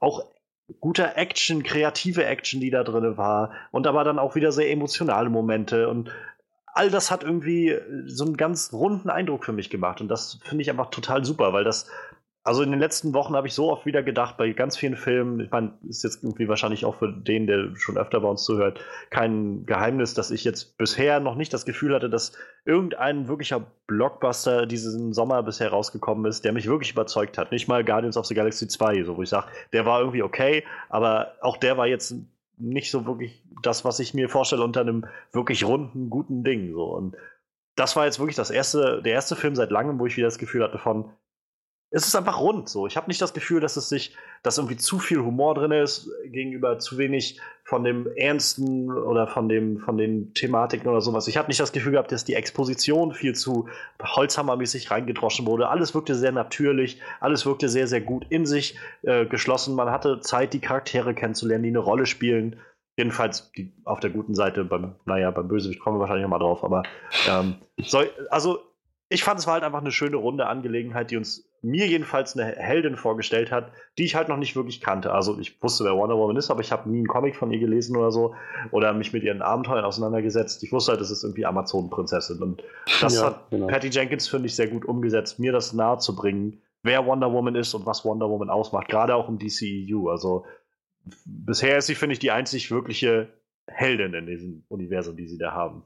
auch 0.00 0.24
guter 0.80 1.16
Action, 1.16 1.62
kreative 1.62 2.24
Action, 2.24 2.60
die 2.60 2.70
da 2.70 2.84
drin 2.84 3.16
war. 3.16 3.52
Und 3.72 3.86
aber 3.86 4.04
dann 4.04 4.18
auch 4.18 4.34
wieder 4.34 4.52
sehr 4.52 4.70
emotionale 4.70 5.30
Momente. 5.30 5.88
Und 5.88 6.10
all 6.66 6.90
das 6.90 7.10
hat 7.10 7.24
irgendwie 7.24 7.76
so 8.04 8.24
einen 8.24 8.36
ganz 8.36 8.72
runden 8.72 9.10
Eindruck 9.10 9.44
für 9.44 9.52
mich 9.52 9.70
gemacht. 9.70 10.00
Und 10.00 10.08
das 10.08 10.40
finde 10.44 10.62
ich 10.62 10.70
einfach 10.70 10.90
total 10.90 11.24
super, 11.24 11.52
weil 11.52 11.64
das 11.64 11.88
also 12.46 12.62
in 12.62 12.70
den 12.70 12.78
letzten 12.78 13.12
Wochen 13.12 13.34
habe 13.34 13.48
ich 13.48 13.54
so 13.54 13.72
oft 13.72 13.86
wieder 13.86 14.04
gedacht, 14.04 14.36
bei 14.36 14.52
ganz 14.52 14.76
vielen 14.76 14.94
Filmen, 14.94 15.40
ich 15.40 15.50
meine, 15.50 15.72
ist 15.88 16.04
jetzt 16.04 16.22
irgendwie 16.22 16.46
wahrscheinlich 16.46 16.84
auch 16.84 16.94
für 16.94 17.12
den, 17.12 17.48
der 17.48 17.74
schon 17.74 17.98
öfter 17.98 18.20
bei 18.20 18.28
uns 18.28 18.44
zuhört, 18.44 18.78
kein 19.10 19.66
Geheimnis, 19.66 20.14
dass 20.14 20.30
ich 20.30 20.44
jetzt 20.44 20.78
bisher 20.78 21.18
noch 21.18 21.34
nicht 21.34 21.52
das 21.52 21.64
Gefühl 21.64 21.92
hatte, 21.92 22.08
dass 22.08 22.38
irgendein 22.64 23.26
wirklicher 23.26 23.66
Blockbuster 23.88 24.66
diesen 24.66 25.12
Sommer 25.12 25.42
bisher 25.42 25.70
rausgekommen 25.70 26.24
ist, 26.26 26.44
der 26.44 26.52
mich 26.52 26.68
wirklich 26.68 26.92
überzeugt 26.92 27.36
hat. 27.36 27.50
Nicht 27.50 27.66
mal 27.66 27.82
Guardians 27.82 28.16
of 28.16 28.26
the 28.26 28.34
Galaxy 28.34 28.68
2, 28.68 29.02
so 29.02 29.16
wo 29.16 29.22
ich 29.22 29.28
sage, 29.28 29.48
der 29.72 29.84
war 29.84 29.98
irgendwie 29.98 30.22
okay, 30.22 30.62
aber 30.88 31.32
auch 31.40 31.56
der 31.56 31.76
war 31.76 31.88
jetzt 31.88 32.14
nicht 32.58 32.92
so 32.92 33.06
wirklich 33.06 33.42
das, 33.62 33.84
was 33.84 33.98
ich 33.98 34.14
mir 34.14 34.28
vorstelle 34.28 34.62
unter 34.62 34.82
einem 34.82 35.04
wirklich 35.32 35.64
runden, 35.64 36.10
guten 36.10 36.44
Ding. 36.44 36.72
So. 36.72 36.84
Und 36.84 37.16
das 37.74 37.96
war 37.96 38.04
jetzt 38.04 38.20
wirklich 38.20 38.36
das 38.36 38.50
erste, 38.50 39.02
der 39.02 39.14
erste 39.14 39.34
Film 39.34 39.56
seit 39.56 39.72
langem, 39.72 39.98
wo 39.98 40.06
ich 40.06 40.16
wieder 40.16 40.28
das 40.28 40.38
Gefühl 40.38 40.62
hatte 40.62 40.78
von, 40.78 41.10
es 41.90 42.06
ist 42.06 42.16
einfach 42.16 42.40
rund 42.40 42.68
so. 42.68 42.86
Ich 42.86 42.96
habe 42.96 43.06
nicht 43.06 43.22
das 43.22 43.32
Gefühl, 43.32 43.60
dass 43.60 43.76
es 43.76 43.88
sich, 43.88 44.16
dass 44.42 44.58
irgendwie 44.58 44.76
zu 44.76 44.98
viel 44.98 45.18
Humor 45.18 45.54
drin 45.54 45.70
ist 45.70 46.10
gegenüber 46.24 46.78
zu 46.78 46.98
wenig 46.98 47.40
von 47.62 47.84
dem 47.84 48.08
Ernsten 48.16 48.90
oder 48.90 49.26
von 49.26 49.48
dem, 49.48 49.78
von 49.78 49.96
den 49.96 50.34
Thematiken 50.34 50.88
oder 50.88 51.00
sowas. 51.00 51.28
Ich 51.28 51.36
habe 51.36 51.48
nicht 51.48 51.60
das 51.60 51.72
Gefühl 51.72 51.92
gehabt, 51.92 52.10
dass 52.10 52.24
die 52.24 52.34
Exposition 52.34 53.12
viel 53.12 53.34
zu 53.34 53.68
Holzhammermäßig 54.02 54.90
reingedroschen 54.90 55.46
wurde. 55.46 55.68
Alles 55.68 55.94
wirkte 55.94 56.14
sehr 56.14 56.32
natürlich, 56.32 57.00
alles 57.20 57.46
wirkte 57.46 57.68
sehr, 57.68 57.86
sehr 57.86 58.00
gut 58.00 58.26
in 58.30 58.46
sich 58.46 58.76
äh, 59.02 59.24
geschlossen. 59.26 59.74
Man 59.74 59.90
hatte 59.90 60.20
Zeit, 60.20 60.52
die 60.54 60.60
Charaktere 60.60 61.14
kennenzulernen, 61.14 61.62
die 61.62 61.70
eine 61.70 61.78
Rolle 61.78 62.06
spielen. 62.06 62.56
Jedenfalls 62.96 63.52
die, 63.52 63.72
auf 63.84 64.00
der 64.00 64.10
guten 64.10 64.34
Seite, 64.34 64.64
beim, 64.64 64.94
naja, 65.04 65.30
beim 65.30 65.48
Bösewicht 65.48 65.80
kommen 65.80 65.96
wir 65.96 66.00
wahrscheinlich 66.00 66.24
nochmal 66.24 66.40
drauf, 66.40 66.64
aber 66.64 66.82
ähm, 67.28 67.56
soll, 67.78 68.10
also 68.30 68.58
ich 69.08 69.22
fand 69.22 69.38
es 69.38 69.46
war 69.46 69.54
halt 69.54 69.64
einfach 69.64 69.80
eine 69.80 69.92
schöne 69.92 70.16
runde 70.16 70.46
Angelegenheit, 70.46 71.10
die 71.10 71.16
uns 71.16 71.48
mir 71.62 71.86
jedenfalls 71.86 72.36
eine 72.36 72.44
Heldin 72.44 72.96
vorgestellt 72.96 73.50
hat, 73.50 73.72
die 73.98 74.04
ich 74.04 74.14
halt 74.14 74.28
noch 74.28 74.36
nicht 74.36 74.56
wirklich 74.56 74.80
kannte. 74.80 75.12
Also 75.12 75.38
ich 75.38 75.60
wusste, 75.62 75.84
wer 75.84 75.96
Wonder 75.96 76.16
Woman 76.16 76.36
ist, 76.36 76.50
aber 76.50 76.60
ich 76.60 76.70
habe 76.70 76.88
nie 76.88 76.98
einen 76.98 77.06
Comic 77.06 77.34
von 77.36 77.50
ihr 77.50 77.58
gelesen 77.58 77.96
oder 77.96 78.12
so 78.12 78.34
oder 78.70 78.92
mich 78.92 79.12
mit 79.12 79.22
ihren 79.22 79.42
Abenteuern 79.42 79.84
auseinandergesetzt. 79.84 80.62
Ich 80.62 80.72
wusste 80.72 80.92
halt, 80.92 81.00
das 81.00 81.10
ist 81.10 81.24
irgendwie 81.24 81.46
Amazonenprinzessin 81.46 82.42
und 82.42 82.62
das 83.00 83.16
ja, 83.16 83.26
hat 83.26 83.50
genau. 83.50 83.66
Patty 83.66 83.88
Jenkins 83.88 84.28
finde 84.28 84.46
ich 84.46 84.54
sehr 84.54 84.68
gut 84.68 84.84
umgesetzt, 84.84 85.38
mir 85.38 85.52
das 85.52 85.72
nahe 85.72 85.98
zu 85.98 86.14
bringen, 86.14 86.62
wer 86.82 87.06
Wonder 87.06 87.32
Woman 87.32 87.54
ist 87.54 87.74
und 87.74 87.86
was 87.86 88.04
Wonder 88.04 88.28
Woman 88.28 88.50
ausmacht, 88.50 88.88
gerade 88.88 89.14
auch 89.14 89.28
im 89.28 89.38
DCEU. 89.38 90.08
Also 90.08 90.44
bisher 91.24 91.78
ist 91.78 91.86
sie 91.86 91.94
finde 91.94 92.12
ich 92.12 92.18
die 92.18 92.30
einzig 92.30 92.70
wirkliche 92.70 93.28
Heldin 93.66 94.14
in 94.14 94.26
diesem 94.26 94.64
Universum, 94.68 95.16
die 95.16 95.26
sie 95.26 95.38
da 95.38 95.52
haben. 95.52 95.82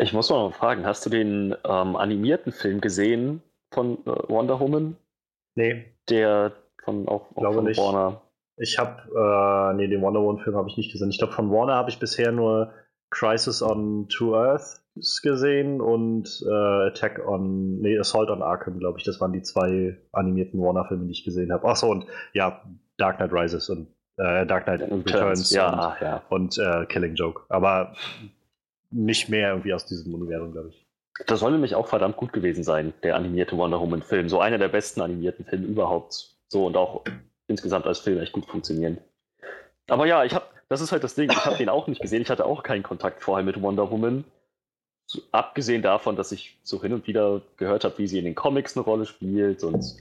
Ich 0.00 0.12
muss 0.12 0.30
mal 0.30 0.52
fragen, 0.52 0.86
hast 0.86 1.04
du 1.04 1.10
den 1.10 1.54
ähm, 1.64 1.96
animierten 1.96 2.52
Film 2.52 2.80
gesehen 2.80 3.42
von 3.72 3.98
äh, 4.06 4.28
Wonder 4.28 4.60
Woman? 4.60 4.96
Nee. 5.56 5.86
Der 6.08 6.52
von 6.84 7.08
auch, 7.08 7.30
auch 7.34 7.40
Glaube 7.40 7.56
von 7.56 7.64
nicht. 7.64 7.78
Warner. 7.78 8.22
Ich 8.56 8.78
habe, 8.78 9.02
äh, 9.14 9.76
nee, 9.76 9.88
den 9.88 10.00
Wonder 10.00 10.20
Woman-Film 10.20 10.56
habe 10.56 10.68
ich 10.68 10.76
nicht 10.76 10.92
gesehen. 10.92 11.10
Ich 11.10 11.18
glaube, 11.18 11.32
von 11.32 11.50
Warner 11.50 11.74
habe 11.74 11.90
ich 11.90 11.98
bisher 11.98 12.32
nur 12.32 12.72
Crisis 13.10 13.62
on 13.62 14.08
Two 14.08 14.36
Earth 14.36 14.80
gesehen 15.22 15.80
und 15.80 16.44
äh, 16.48 16.86
Attack 16.88 17.20
on, 17.26 17.78
nee, 17.80 17.98
Assault 17.98 18.30
on 18.30 18.42
Arkham, 18.42 18.78
glaube 18.78 18.98
ich. 18.98 19.04
Das 19.04 19.20
waren 19.20 19.32
die 19.32 19.42
zwei 19.42 19.96
animierten 20.12 20.60
Warner-Filme, 20.60 21.06
die 21.06 21.12
ich 21.12 21.24
gesehen 21.24 21.52
habe. 21.52 21.66
Achso, 21.68 21.90
und 21.90 22.06
ja, 22.32 22.62
Dark 22.96 23.16
Knight 23.16 23.32
Rises 23.32 23.68
und 23.68 23.88
äh, 24.16 24.44
Dark 24.46 24.64
Knight 24.64 24.82
Returns 24.82 25.50
ja, 25.50 25.70
und, 25.70 26.00
ja. 26.00 26.22
und 26.28 26.58
äh, 26.58 26.86
Killing 26.86 27.14
Joke. 27.14 27.42
Aber 27.48 27.94
nicht 28.90 29.28
mehr 29.28 29.50
irgendwie 29.50 29.74
aus 29.74 29.86
diesem 29.86 30.14
Universum, 30.14 30.52
glaube 30.52 30.68
ich. 30.70 30.86
Das 31.26 31.40
soll 31.40 31.52
nämlich 31.52 31.74
auch 31.74 31.88
verdammt 31.88 32.16
gut 32.16 32.32
gewesen 32.32 32.62
sein, 32.62 32.92
der 33.02 33.16
animierte 33.16 33.56
Wonder 33.56 33.80
Woman-Film. 33.80 34.28
So 34.28 34.40
einer 34.40 34.58
der 34.58 34.68
besten 34.68 35.00
animierten 35.00 35.44
Filme 35.44 35.66
überhaupt. 35.66 36.36
So 36.48 36.66
und 36.66 36.76
auch 36.76 37.04
insgesamt 37.48 37.86
als 37.86 37.98
Film 37.98 38.18
echt 38.20 38.32
gut 38.32 38.46
funktionieren. 38.46 38.98
Aber 39.88 40.06
ja, 40.06 40.24
ich 40.24 40.34
habe, 40.34 40.46
das 40.68 40.80
ist 40.80 40.92
halt 40.92 41.02
das 41.02 41.14
Ding, 41.14 41.30
ich 41.30 41.44
habe 41.44 41.56
den 41.56 41.68
auch 41.68 41.86
nicht 41.88 42.00
gesehen. 42.00 42.22
Ich 42.22 42.30
hatte 42.30 42.46
auch 42.46 42.62
keinen 42.62 42.82
Kontakt 42.82 43.22
vorher 43.22 43.44
mit 43.44 43.60
Wonder 43.60 43.90
Woman. 43.90 44.24
So, 45.10 45.22
abgesehen 45.32 45.82
davon, 45.82 46.16
dass 46.16 46.32
ich 46.32 46.58
so 46.62 46.82
hin 46.82 46.92
und 46.92 47.06
wieder 47.06 47.40
gehört 47.56 47.84
habe, 47.84 47.96
wie 47.98 48.06
sie 48.06 48.18
in 48.18 48.26
den 48.26 48.34
Comics 48.34 48.76
eine 48.76 48.84
Rolle 48.84 49.06
spielt. 49.06 49.64
Und 49.64 49.96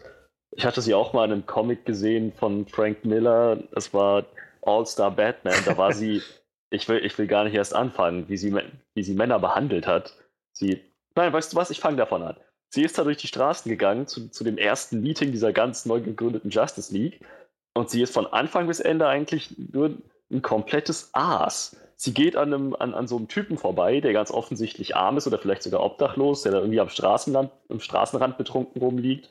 ich 0.51 0.65
hatte 0.65 0.81
sie 0.81 0.93
auch 0.93 1.13
mal 1.13 1.25
in 1.25 1.31
einem 1.31 1.45
Comic 1.45 1.85
gesehen 1.85 2.33
von 2.33 2.67
Frank 2.67 3.05
Miller. 3.05 3.57
Das 3.71 3.93
war 3.93 4.25
All-Star 4.61 5.11
Batman. 5.11 5.55
Da 5.65 5.77
war 5.77 5.93
sie, 5.93 6.21
ich 6.69 6.87
will, 6.89 7.03
ich 7.05 7.17
will 7.17 7.27
gar 7.27 7.43
nicht 7.43 7.53
erst 7.53 7.75
anfangen, 7.75 8.27
wie 8.29 8.37
sie, 8.37 8.55
wie 8.93 9.03
sie 9.03 9.13
Männer 9.13 9.39
behandelt 9.39 9.87
hat. 9.87 10.15
Sie, 10.51 10.81
nein, 11.15 11.31
weißt 11.31 11.53
du 11.53 11.57
was, 11.57 11.69
ich 11.69 11.79
fange 11.79 11.97
davon 11.97 12.23
an. 12.23 12.37
Sie 12.69 12.83
ist 12.83 12.97
da 12.97 13.03
durch 13.03 13.17
die 13.17 13.27
Straßen 13.27 13.69
gegangen 13.69 14.07
zu, 14.07 14.29
zu 14.29 14.43
dem 14.43 14.57
ersten 14.57 15.01
Meeting 15.01 15.31
dieser 15.31 15.53
ganz 15.53 15.85
neu 15.85 16.01
gegründeten 16.01 16.49
Justice 16.49 16.93
League. 16.93 17.21
Und 17.73 17.89
sie 17.89 18.01
ist 18.01 18.13
von 18.13 18.27
Anfang 18.27 18.67
bis 18.67 18.79
Ende 18.79 19.07
eigentlich 19.07 19.55
nur 19.57 19.97
ein 20.29 20.41
komplettes 20.41 21.11
Aas. 21.13 21.77
Sie 21.95 22.13
geht 22.13 22.35
an, 22.35 22.53
einem, 22.53 22.75
an, 22.75 22.93
an 22.93 23.07
so 23.07 23.15
einem 23.17 23.27
Typen 23.27 23.57
vorbei, 23.57 24.01
der 24.01 24.13
ganz 24.13 24.29
offensichtlich 24.29 24.95
arm 24.95 25.17
ist 25.17 25.25
oder 25.25 25.39
vielleicht 25.39 25.63
sogar 25.63 25.81
obdachlos, 25.81 26.43
der 26.43 26.51
da 26.51 26.59
irgendwie 26.59 26.79
am 26.79 26.89
Straßenrand, 26.89 27.51
am 27.69 27.79
Straßenrand 27.79 28.37
betrunken 28.37 28.81
rumliegt, 28.81 29.29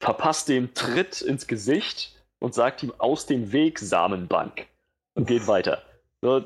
verpasst 0.00 0.48
dem 0.48 0.74
Tritt 0.74 1.22
ins 1.22 1.46
Gesicht 1.46 2.20
und 2.40 2.54
sagt 2.54 2.82
ihm 2.82 2.92
aus 2.98 3.26
dem 3.26 3.52
Weg 3.52 3.78
Samenbank 3.78 4.66
und 5.14 5.26
geht 5.26 5.46
weiter. 5.46 5.82
So, 6.20 6.42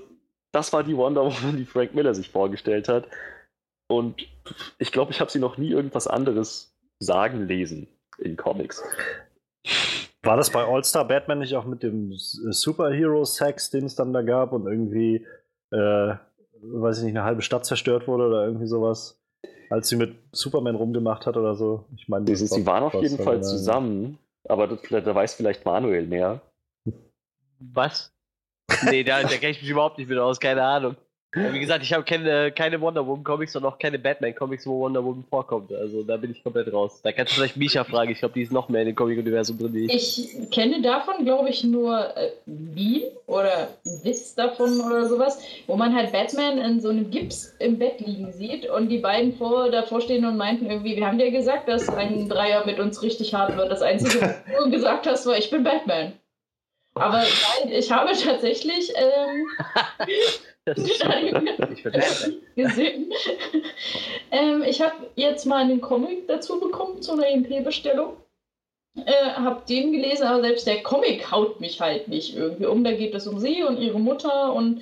das 0.57 0.73
war 0.73 0.83
die 0.83 0.97
Wonder 0.97 1.23
Woman, 1.23 1.59
die 1.59 1.66
Frank 1.66 1.95
Miller 1.95 2.15
sich 2.15 2.31
vorgestellt 2.31 2.89
hat. 2.89 3.07
Und 3.89 4.27
ich 4.78 4.91
glaube, 4.91 5.12
ich 5.12 5.20
habe 5.20 5.31
sie 5.31 5.39
noch 5.39 5.59
nie 5.59 5.70
irgendwas 5.70 6.07
anderes 6.07 6.74
sagen 6.99 7.47
lesen 7.47 7.89
in 8.19 8.39
Comics. 8.39 8.83
War 10.23 10.39
das 10.39 10.51
bei 10.51 10.65
All-Star 10.65 11.07
Batman 11.07 11.41
nicht 11.41 11.55
auch 11.55 11.66
mit 11.66 11.83
dem 11.83 12.12
Superhero-Sex, 12.15 13.70
den 13.70 13.85
es 13.85 13.97
dann 13.97 14.15
da 14.15 14.23
gab 14.23 14.53
und 14.53 14.66
irgendwie, 14.66 15.27
äh, 15.70 16.15
weiß 16.62 16.99
ich 16.99 17.05
nicht, 17.05 17.16
eine 17.16 17.24
halbe 17.24 17.43
Stadt 17.43 17.66
zerstört 17.66 18.09
wurde 18.09 18.27
oder 18.27 18.47
irgendwie 18.47 18.66
sowas? 18.66 19.20
Als 19.69 19.89
sie 19.89 19.97
mit 19.97 20.16
Superman 20.33 20.74
rumgemacht 20.74 21.27
hat 21.27 21.37
oder 21.37 21.55
so. 21.55 21.85
Ich 21.97 22.09
meine, 22.09 22.35
sie 22.35 22.66
waren 22.66 22.83
auf 22.83 22.95
jeden 22.95 23.19
Fall 23.19 23.43
zusammen, 23.43 24.19
aber 24.49 24.69
das, 24.69 24.81
da 24.89 25.15
weiß 25.15 25.35
vielleicht 25.35 25.66
Manuel 25.66 26.07
mehr. 26.07 26.41
Was? 27.59 28.15
Nee, 28.82 29.05
da, 29.05 29.23
da 29.23 29.28
kenne 29.28 29.53
ich 29.53 29.62
mich 29.62 29.70
überhaupt 29.70 29.98
nicht 29.98 30.09
mit 30.09 30.19
aus, 30.19 30.40
keine 30.40 30.62
Ahnung. 30.62 30.97
Wie 31.36 31.61
gesagt, 31.61 31.85
ich 31.85 31.93
habe 31.93 32.03
keine, 32.03 32.51
keine 32.51 32.81
Wonder 32.81 33.07
Woman 33.07 33.23
Comics 33.23 33.55
und 33.57 33.65
auch 33.66 33.78
keine 33.78 33.98
Batman 33.98 34.35
Comics, 34.35 34.66
wo 34.66 34.81
Wonder 34.81 35.05
Woman 35.05 35.23
vorkommt. 35.28 35.70
Also 35.70 36.03
da 36.03 36.16
bin 36.16 36.31
ich 36.31 36.43
komplett 36.43 36.73
raus. 36.73 37.01
Da 37.03 37.12
kannst 37.12 37.32
du 37.32 37.36
vielleicht 37.36 37.59
Misha 37.59 37.85
fragen. 37.85 38.11
Ich 38.11 38.20
glaube, 38.20 38.32
die 38.32 38.43
ist 38.43 38.53
noch 38.53 38.70
mehr 38.70 38.81
in 38.81 38.86
dem 38.86 38.94
Comic-Universum 38.94 39.59
drin 39.59 39.74
ich. 39.77 40.40
Ich 40.40 40.51
kenne 40.51 40.81
davon, 40.81 41.27
glaube 41.27 41.51
ich, 41.51 41.62
nur 41.62 42.16
äh, 42.16 43.03
oder 43.27 43.69
Witz 44.03 44.35
davon 44.35 44.81
oder 44.81 45.07
sowas, 45.07 45.39
wo 45.66 45.77
man 45.77 45.94
halt 45.94 46.12
Batman 46.12 46.57
in 46.57 46.81
so 46.81 46.89
einem 46.89 47.11
Gips 47.11 47.55
im 47.59 47.78
Bett 47.78 48.01
liegen 48.01 48.32
sieht 48.32 48.70
und 48.70 48.89
die 48.89 48.98
beiden 48.98 49.35
vor, 49.35 49.70
davor 49.70 50.01
stehen 50.01 50.24
und 50.24 50.39
meinten 50.39 50.70
irgendwie, 50.70 50.97
wir 50.97 51.07
haben 51.07 51.19
dir 51.19 51.31
gesagt, 51.31 51.69
dass 51.69 51.89
ein 51.90 52.31
Dreier 52.31 52.65
mit 52.65 52.81
uns 52.81 53.03
richtig 53.03 53.35
hart 53.35 53.57
wird. 53.57 53.70
Das 53.70 53.82
Einzige, 53.82 54.23
was 54.23 54.65
du 54.65 54.70
gesagt 54.70 55.07
hast, 55.07 55.27
war, 55.27 55.36
ich 55.36 55.51
bin 55.51 55.65
Batman. 55.65 56.12
Aber 56.97 57.18
nein, 57.18 57.73
ich 57.73 57.93
habe 57.93 58.12
tatsächlich 58.12 58.93
ähm, 58.97 59.47
ich 60.77 61.85
gesehen. 62.56 63.12
ähm, 64.31 64.64
ich 64.66 64.81
habe 64.81 64.94
jetzt 65.14 65.44
mal 65.44 65.62
einen 65.62 65.81
Comic 65.81 66.27
dazu 66.27 66.59
bekommen 66.59 67.02
zu 67.02 67.12
einer 67.12 67.28
MP-Bestellung. 67.28 68.16
Äh, 68.97 69.31
hab 69.35 69.66
den 69.66 69.93
gelesen, 69.93 70.27
aber 70.27 70.40
selbst 70.40 70.66
der 70.66 70.82
Comic 70.82 71.31
haut 71.31 71.60
mich 71.60 71.81
halt 71.81 72.09
nicht 72.09 72.35
irgendwie 72.35 72.66
um. 72.66 72.82
Da 72.82 72.93
geht 72.93 73.14
es 73.14 73.27
um 73.27 73.39
sie 73.39 73.62
und 73.62 73.78
ihre 73.78 74.01
Mutter 74.01 74.55
und 74.55 74.81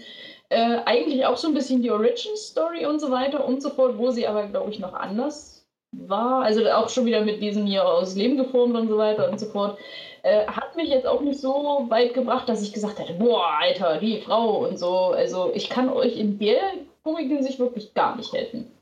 äh, 0.51 0.78
eigentlich 0.85 1.27
auch 1.27 1.36
so 1.36 1.49
ein 1.49 1.55
bisschen 1.55 1.82
die 1.82 1.91
Origin-Story 1.91 2.86
und 2.86 3.01
so 3.01 3.11
weiter 3.11 3.45
und 3.45 3.61
so 3.61 3.70
fort, 3.70 3.99
wo 3.99 4.12
sie 4.12 4.28
aber, 4.28 4.47
glaube 4.47 4.70
ich, 4.70 4.78
noch 4.78 4.95
anders 4.95 5.66
war. 5.91 6.45
Also 6.45 6.65
auch 6.70 6.89
schon 6.89 7.07
wieder 7.07 7.23
mit 7.23 7.43
diesem 7.43 7.66
hier 7.66 7.85
aus 7.86 8.15
Leben 8.15 8.36
geformt 8.36 8.77
und 8.77 8.89
so 8.89 8.97
weiter 8.97 9.28
und 9.31 9.41
so 9.41 9.47
fort. 9.47 9.78
Äh, 10.25 10.47
hat 10.47 10.75
mich 10.75 10.89
jetzt 10.89 11.07
auch 11.07 11.21
nicht 11.21 11.39
so 11.39 11.85
weit 11.91 12.15
gebracht, 12.15 12.49
dass 12.49 12.63
ich 12.63 12.73
gesagt 12.73 12.99
hätte, 12.99 13.13
boah, 13.13 13.47
Alter, 13.61 13.99
die 13.99 14.23
Frau 14.23 14.67
und 14.67 14.79
so. 14.79 15.09
Also 15.11 15.53
ich 15.53 15.69
kann 15.69 15.91
euch 15.91 16.17
in 16.17 16.39
der 16.39 16.63
Komik-Hinsicht 17.03 17.59
wirklich 17.59 17.93
gar 17.93 18.17
nicht 18.17 18.33
helfen. 18.33 18.73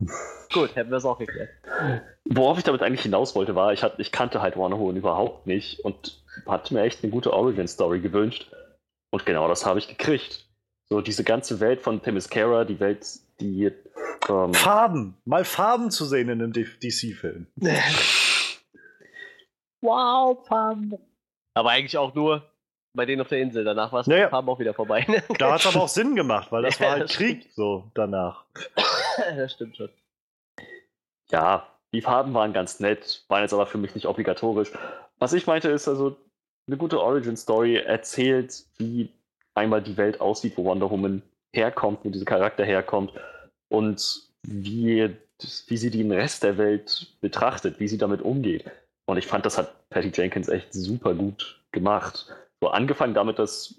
Gut, 0.52 0.76
hätten 0.76 0.90
wir 0.90 0.98
es 0.98 1.04
auch 1.04 1.18
geklärt. 1.18 1.50
Worauf 2.24 2.58
ich 2.58 2.62
damit 2.62 2.82
eigentlich 2.82 3.02
hinaus 3.02 3.34
wollte, 3.34 3.56
war, 3.56 3.72
ich, 3.72 3.82
hat, 3.82 3.98
ich 3.98 4.12
kannte 4.12 4.42
halt 4.42 4.56
Woman 4.56 4.96
überhaupt 4.96 5.48
nicht 5.48 5.80
und 5.80 6.22
hatte 6.46 6.72
mir 6.72 6.82
echt 6.82 7.02
eine 7.02 7.10
gute 7.10 7.32
Origin-Story 7.32 7.98
gewünscht. 7.98 8.52
Und 9.10 9.26
genau 9.26 9.48
das 9.48 9.66
habe 9.66 9.80
ich 9.80 9.88
gekriegt. 9.88 10.46
So 10.88 11.00
diese 11.00 11.24
ganze 11.24 11.58
Welt 11.58 11.80
von 11.80 12.00
Themyscira, 12.00 12.64
die 12.64 12.78
Welt, 12.78 13.04
die. 13.40 13.72
Ähm, 14.28 14.54
Farben! 14.54 15.16
Mal 15.24 15.44
Farben 15.44 15.90
zu 15.90 16.04
sehen 16.04 16.28
in 16.28 16.40
einem 16.40 16.52
DC-Film. 16.52 17.48
Wow, 19.82 20.46
Farben. 20.46 20.96
Aber 21.54 21.70
eigentlich 21.70 21.98
auch 21.98 22.14
nur 22.14 22.42
bei 22.94 23.06
denen 23.06 23.22
auf 23.22 23.28
der 23.28 23.40
Insel. 23.40 23.64
Danach 23.64 23.92
war 23.92 24.00
es 24.00 24.06
naja. 24.06 24.28
Farben 24.28 24.48
auch 24.48 24.58
wieder 24.58 24.74
vorbei. 24.74 25.06
da 25.38 25.52
hat 25.52 25.60
es 25.60 25.66
aber 25.66 25.84
auch 25.84 25.88
Sinn 25.88 26.14
gemacht, 26.14 26.52
weil 26.52 26.62
das 26.62 26.78
ja, 26.78 26.86
war 26.86 26.92
halt 26.92 27.04
das 27.04 27.12
Krieg 27.12 27.40
stimmt. 27.40 27.54
so 27.54 27.90
danach. 27.94 28.44
das 29.36 29.52
stimmt 29.52 29.76
schon. 29.76 29.90
Ja, 31.30 31.66
die 31.94 32.02
Farben 32.02 32.34
waren 32.34 32.52
ganz 32.52 32.80
nett, 32.80 33.24
waren 33.28 33.42
jetzt 33.42 33.54
aber 33.54 33.66
für 33.66 33.78
mich 33.78 33.94
nicht 33.94 34.06
obligatorisch. 34.06 34.70
Was 35.18 35.32
ich 35.32 35.46
meinte, 35.46 35.68
ist 35.68 35.88
also, 35.88 36.16
eine 36.68 36.76
gute 36.76 37.00
Origin-Story 37.00 37.76
erzählt, 37.76 38.64
wie 38.78 39.10
einmal 39.54 39.82
die 39.82 39.96
Welt 39.96 40.20
aussieht, 40.20 40.56
wo 40.56 40.64
Wonder 40.64 40.90
Woman 40.90 41.22
herkommt, 41.54 42.00
wo 42.04 42.10
dieser 42.10 42.24
Charakter 42.24 42.64
herkommt 42.64 43.12
und 43.68 44.28
wie, 44.42 45.10
wie 45.66 45.76
sie 45.76 45.90
den 45.90 46.12
Rest 46.12 46.42
der 46.44 46.56
Welt 46.58 47.14
betrachtet, 47.20 47.80
wie 47.80 47.88
sie 47.88 47.98
damit 47.98 48.22
umgeht. 48.22 48.64
Und 49.12 49.18
ich 49.18 49.26
fand, 49.26 49.44
das 49.44 49.58
hat 49.58 49.74
Patty 49.90 50.10
Jenkins 50.14 50.48
echt 50.48 50.72
super 50.72 51.12
gut 51.12 51.60
gemacht. 51.70 52.34
So 52.62 52.68
angefangen 52.68 53.12
damit, 53.12 53.38
dass 53.38 53.74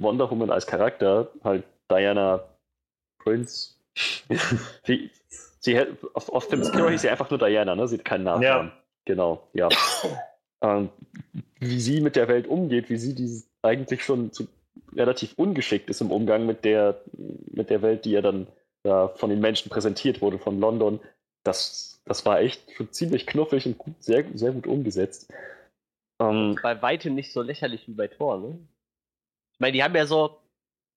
Wonder 0.00 0.30
Woman 0.30 0.50
als 0.50 0.66
Charakter 0.66 1.30
halt 1.44 1.64
Diana 1.90 2.42
Prince. 3.22 3.74
sie, 4.86 5.10
sie 5.58 5.78
auf, 6.14 6.30
auf 6.30 6.48
dem 6.48 6.64
Skiro 6.64 6.88
hieß 6.88 7.02
sie 7.02 7.10
einfach 7.10 7.28
nur 7.28 7.38
Diana, 7.38 7.74
ne? 7.74 7.86
Sie 7.86 7.98
hat 7.98 8.06
keinen 8.06 8.24
Namen. 8.24 8.42
Ja. 8.42 8.72
Genau, 9.04 9.46
ja. 9.52 9.68
ähm, 10.62 10.88
wie 11.58 11.80
sie 11.80 12.00
mit 12.00 12.16
der 12.16 12.28
Welt 12.28 12.46
umgeht, 12.46 12.88
wie 12.88 12.96
sie 12.96 13.14
die 13.14 13.42
eigentlich 13.60 14.02
schon 14.02 14.32
zu, 14.32 14.48
relativ 14.96 15.34
ungeschickt 15.36 15.90
ist 15.90 16.00
im 16.00 16.10
Umgang 16.10 16.46
mit 16.46 16.64
der, 16.64 17.02
mit 17.50 17.68
der 17.68 17.82
Welt, 17.82 18.06
die 18.06 18.12
ja 18.12 18.22
dann 18.22 18.46
da 18.84 19.08
von 19.08 19.28
den 19.28 19.40
Menschen 19.40 19.68
präsentiert 19.68 20.22
wurde, 20.22 20.38
von 20.38 20.58
London. 20.58 21.00
Das 21.44 21.88
das 22.08 22.24
war 22.24 22.40
echt 22.40 22.72
schon 22.72 22.90
ziemlich 22.90 23.26
knuffig 23.26 23.66
und 23.66 23.76
gut, 23.76 24.02
sehr, 24.02 24.24
sehr 24.34 24.52
gut 24.52 24.66
umgesetzt. 24.66 25.30
Ähm, 26.20 26.58
bei 26.62 26.80
weitem 26.80 27.14
nicht 27.14 27.32
so 27.32 27.42
lächerlich 27.42 27.86
wie 27.86 27.92
bei 27.92 28.08
Thor, 28.08 28.38
ne? 28.38 28.58
Ich 29.52 29.60
meine, 29.60 29.72
die 29.72 29.84
haben 29.84 29.94
ja 29.94 30.06
so, 30.06 30.40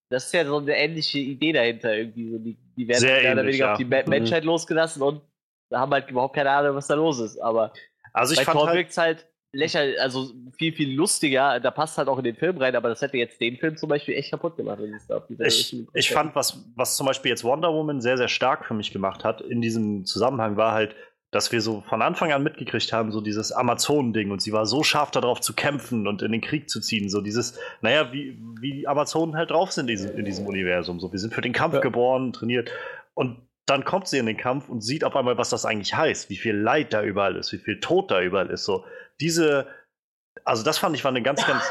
das 0.10 0.28
ist 0.28 0.34
ja 0.34 0.46
so 0.46 0.58
eine 0.58 0.76
ähnliche 0.76 1.20
Idee 1.20 1.52
dahinter 1.52 1.94
irgendwie. 1.94 2.32
So 2.32 2.38
die, 2.40 2.58
die 2.78 2.88
werden 2.88 3.02
sehr 3.02 3.22
mehr 3.22 3.34
oder 3.34 3.44
weniger 3.44 3.66
ja. 3.66 3.72
auf 3.74 3.78
die 3.78 3.86
mhm. 3.86 4.04
Menschheit 4.08 4.44
mhm. 4.44 4.50
losgelassen 4.50 5.02
und 5.02 5.22
da 5.70 5.80
haben 5.82 5.92
halt 5.92 6.10
überhaupt 6.10 6.36
keine 6.36 6.50
Ahnung, 6.50 6.76
was 6.76 6.88
da 6.88 6.96
los 6.96 7.20
ist. 7.20 7.38
Aber 7.38 7.74
also 8.14 8.34
ich 8.34 8.40
bei 8.40 8.46
fand 8.46 8.58
Thor 8.58 8.68
halt, 8.68 8.78
wirkt 8.78 8.98
halt 8.98 9.28
lächerlich, 9.54 10.00
also 10.02 10.32
viel, 10.58 10.74
viel 10.74 10.96
lustiger. 10.96 11.60
Da 11.60 11.72
passt 11.72 11.98
halt 11.98 12.08
auch 12.08 12.18
in 12.18 12.24
den 12.24 12.36
Film 12.36 12.58
rein, 12.58 12.76
aber 12.76 12.90
das 12.90 13.02
hätte 13.02 13.18
jetzt 13.18 13.40
den 13.42 13.58
Film 13.58 13.78
zum 13.78 13.90
Beispiel 13.90 14.16
echt 14.16 14.32
kaputt 14.32 14.58
gemacht. 14.58 14.80
ich, 15.40 15.76
ich 15.94 16.10
fand, 16.12 16.36
was, 16.36 16.64
was 16.76 16.96
zum 16.96 17.08
Beispiel 17.08 17.30
jetzt 17.30 17.44
Wonder 17.44 17.74
Woman 17.74 18.02
sehr, 18.02 18.18
sehr 18.18 18.30
stark 18.30 18.66
für 18.66 18.74
mich 18.74 18.92
gemacht 18.92 19.24
hat 19.24 19.42
in 19.42 19.62
diesem 19.62 20.06
Zusammenhang, 20.06 20.58
war 20.58 20.74
halt, 20.74 20.96
dass 21.32 21.52
wir 21.54 21.62
so 21.62 21.82
von 21.88 22.02
Anfang 22.02 22.32
an 22.34 22.44
mitgekriegt 22.44 22.92
haben, 22.92 23.12
so 23.12 23.22
dieses 23.22 23.54
Amazonen-Ding 23.54 24.32
und 24.32 24.42
sie 24.42 24.52
war 24.52 24.66
so 24.66 24.84
scharf 24.84 25.12
darauf 25.12 25.40
zu 25.40 25.54
kämpfen 25.54 26.06
und 26.06 26.22
in 26.22 26.34
den 26.34 26.42
Krieg 26.42 26.70
zu 26.70 26.82
ziehen, 26.82 27.10
so 27.10 27.22
dieses, 27.22 27.58
naja, 27.82 28.12
wie, 28.12 28.38
wie 28.60 28.74
die 28.74 28.88
Amazonen 28.88 29.36
halt 29.36 29.52
drauf 29.52 29.72
sind 29.72 29.90
in 29.90 29.96
diesem, 29.96 30.18
in 30.18 30.26
diesem 30.26 30.46
Universum, 30.46 31.00
so 31.00 31.12
wir 31.12 31.20
sind 31.20 31.34
für 31.34 31.42
den 31.42 31.54
Kampf 31.54 31.76
ja. 31.76 31.80
geboren, 31.80 32.34
trainiert 32.34 32.70
und 33.14 33.38
dann 33.66 33.86
kommt 33.86 34.10
sie 34.10 34.18
in 34.18 34.26
den 34.26 34.36
Kampf 34.36 34.68
und 34.68 34.82
sieht 34.82 35.06
auf 35.06 35.16
einmal, 35.16 35.38
was 35.38 35.50
das 35.50 35.66
eigentlich 35.66 35.96
heißt, 35.96 36.30
wie 36.30 36.36
viel 36.36 36.56
Leid 36.56 36.92
da 36.92 37.02
überall 37.02 37.38
ist, 37.38 37.54
wie 37.54 37.60
viel 37.60 37.80
Tod 37.80 38.12
da 38.12 38.22
überall 38.22 38.50
ist, 38.50 38.66
so 38.66 38.84
diese, 39.22 39.68
also 40.44 40.64
das 40.64 40.78
fand 40.78 40.96
ich 40.96 41.04
war 41.04 41.12
eine 41.12 41.22
ganz, 41.22 41.46
ganz 41.46 41.64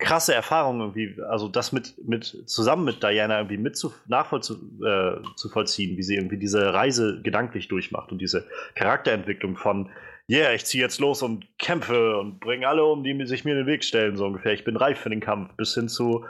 krasse 0.00 0.34
Erfahrung 0.34 0.80
irgendwie, 0.80 1.16
also 1.28 1.48
das 1.48 1.72
mit, 1.72 1.94
mit 2.06 2.24
zusammen 2.24 2.84
mit 2.84 3.02
Diana 3.02 3.38
irgendwie 3.38 3.58
mit 3.58 3.76
zu, 3.76 3.92
nachvollzu, 4.08 4.54
äh, 4.84 5.22
zu 5.36 5.48
vollziehen, 5.50 5.96
wie 5.96 6.02
sie 6.02 6.16
irgendwie 6.16 6.38
diese 6.38 6.72
Reise 6.72 7.20
gedanklich 7.22 7.68
durchmacht 7.68 8.10
und 8.10 8.18
diese 8.18 8.48
Charakterentwicklung 8.74 9.56
von, 9.56 9.90
yeah, 10.28 10.52
ich 10.52 10.64
ziehe 10.64 10.82
jetzt 10.82 11.00
los 11.00 11.22
und 11.22 11.46
kämpfe 11.58 12.18
und 12.18 12.40
bringe 12.40 12.66
alle 12.66 12.84
um, 12.84 13.04
die 13.04 13.26
sich 13.26 13.44
mir 13.44 13.52
in 13.52 13.58
den 13.58 13.66
Weg 13.66 13.84
stellen, 13.84 14.16
so 14.16 14.26
ungefähr. 14.26 14.54
Ich 14.54 14.64
bin 14.64 14.76
reif 14.76 14.98
für 14.98 15.10
den 15.10 15.20
Kampf, 15.20 15.54
bis 15.56 15.74
hin 15.74 15.88
zu, 15.88 16.24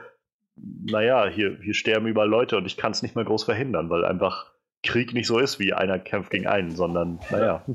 naja, 0.56 1.28
hier, 1.28 1.56
hier 1.62 1.74
sterben 1.74 2.06
überall 2.06 2.28
Leute 2.28 2.56
und 2.56 2.66
ich 2.66 2.76
kann 2.76 2.92
es 2.92 3.02
nicht 3.02 3.14
mehr 3.14 3.24
groß 3.24 3.44
verhindern, 3.44 3.88
weil 3.88 4.04
einfach 4.04 4.52
Krieg 4.82 5.14
nicht 5.14 5.26
so 5.26 5.38
ist, 5.38 5.58
wie 5.58 5.72
einer 5.72 5.98
kämpft 5.98 6.30
gegen 6.30 6.46
einen, 6.46 6.74
sondern, 6.74 7.20
naja. 7.30 7.64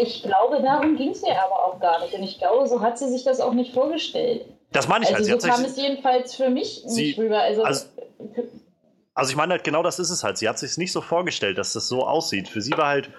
Ich 0.00 0.22
glaube, 0.22 0.62
darum 0.62 0.96
ging 0.96 1.10
es 1.10 1.22
ihr 1.22 1.42
aber 1.42 1.64
auch 1.64 1.80
gar 1.80 2.00
nicht. 2.00 2.14
Und 2.14 2.22
ich 2.22 2.38
glaube, 2.38 2.68
so 2.68 2.80
hat 2.80 2.98
sie 2.98 3.08
sich 3.08 3.24
das 3.24 3.40
auch 3.40 3.52
nicht 3.52 3.74
vorgestellt. 3.74 4.44
Das 4.72 4.86
meine 4.86 5.04
ich 5.04 5.14
also 5.14 5.30
halt. 5.30 5.42
So 5.42 5.48
kam 5.48 5.64
es 5.64 5.76
jedenfalls 5.76 6.34
für 6.34 6.50
mich 6.50 6.82
sie, 6.86 7.08
nicht 7.08 7.18
rüber. 7.18 7.40
Also, 7.40 7.62
also, 7.62 7.86
also, 9.14 9.30
ich 9.30 9.36
meine 9.36 9.52
halt, 9.52 9.64
genau 9.64 9.82
das 9.82 9.98
ist 9.98 10.10
es 10.10 10.22
halt. 10.22 10.38
Sie 10.38 10.48
hat 10.48 10.58
sich 10.58 10.76
nicht 10.76 10.92
so 10.92 11.00
vorgestellt, 11.00 11.58
dass 11.58 11.72
das 11.72 11.88
so 11.88 12.06
aussieht. 12.06 12.48
Für 12.48 12.60
sie 12.60 12.72
war 12.72 12.88
halt 12.88 13.10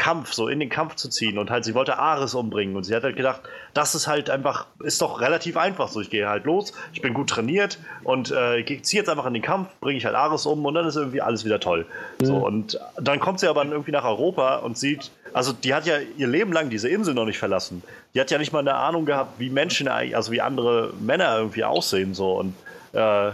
Kampf, 0.00 0.32
so 0.32 0.48
in 0.48 0.60
den 0.60 0.70
Kampf 0.70 0.94
zu 0.94 1.10
ziehen 1.10 1.36
und 1.36 1.50
halt, 1.50 1.66
sie 1.66 1.74
wollte 1.74 1.98
Ares 1.98 2.34
umbringen 2.34 2.74
und 2.74 2.84
sie 2.84 2.94
hat 2.96 3.04
halt 3.04 3.16
gedacht, 3.16 3.42
das 3.74 3.94
ist 3.94 4.06
halt 4.06 4.30
einfach, 4.30 4.66
ist 4.82 5.02
doch 5.02 5.20
relativ 5.20 5.58
einfach 5.58 5.88
so. 5.88 6.00
Ich 6.00 6.08
gehe 6.08 6.26
halt 6.26 6.46
los, 6.46 6.72
ich 6.94 7.02
bin 7.02 7.12
gut 7.12 7.28
trainiert 7.28 7.78
und 8.02 8.30
äh, 8.30 8.64
ziehe 8.80 9.02
jetzt 9.02 9.10
einfach 9.10 9.26
in 9.26 9.34
den 9.34 9.42
Kampf, 9.42 9.68
bringe 9.80 9.98
ich 9.98 10.06
halt 10.06 10.14
Ares 10.14 10.46
um 10.46 10.64
und 10.64 10.72
dann 10.72 10.86
ist 10.86 10.96
irgendwie 10.96 11.20
alles 11.20 11.44
wieder 11.44 11.60
toll. 11.60 11.84
Mhm. 12.18 12.24
So, 12.24 12.36
und 12.36 12.80
dann 12.98 13.20
kommt 13.20 13.40
sie 13.40 13.48
aber 13.48 13.62
irgendwie 13.62 13.92
nach 13.92 14.06
Europa 14.06 14.56
und 14.56 14.78
sieht, 14.78 15.10
also 15.34 15.52
die 15.52 15.74
hat 15.74 15.84
ja 15.84 15.96
ihr 16.16 16.28
Leben 16.28 16.50
lang 16.54 16.70
diese 16.70 16.88
Insel 16.88 17.12
noch 17.12 17.26
nicht 17.26 17.38
verlassen. 17.38 17.82
Die 18.14 18.22
hat 18.22 18.30
ja 18.30 18.38
nicht 18.38 18.54
mal 18.54 18.60
eine 18.60 18.76
Ahnung 18.76 19.04
gehabt, 19.04 19.38
wie 19.38 19.50
Menschen, 19.50 19.86
also 19.86 20.32
wie 20.32 20.40
andere 20.40 20.94
Männer 20.98 21.36
irgendwie 21.36 21.64
aussehen 21.64 22.14
so 22.14 22.38
und 22.38 22.54
äh, 22.94 23.32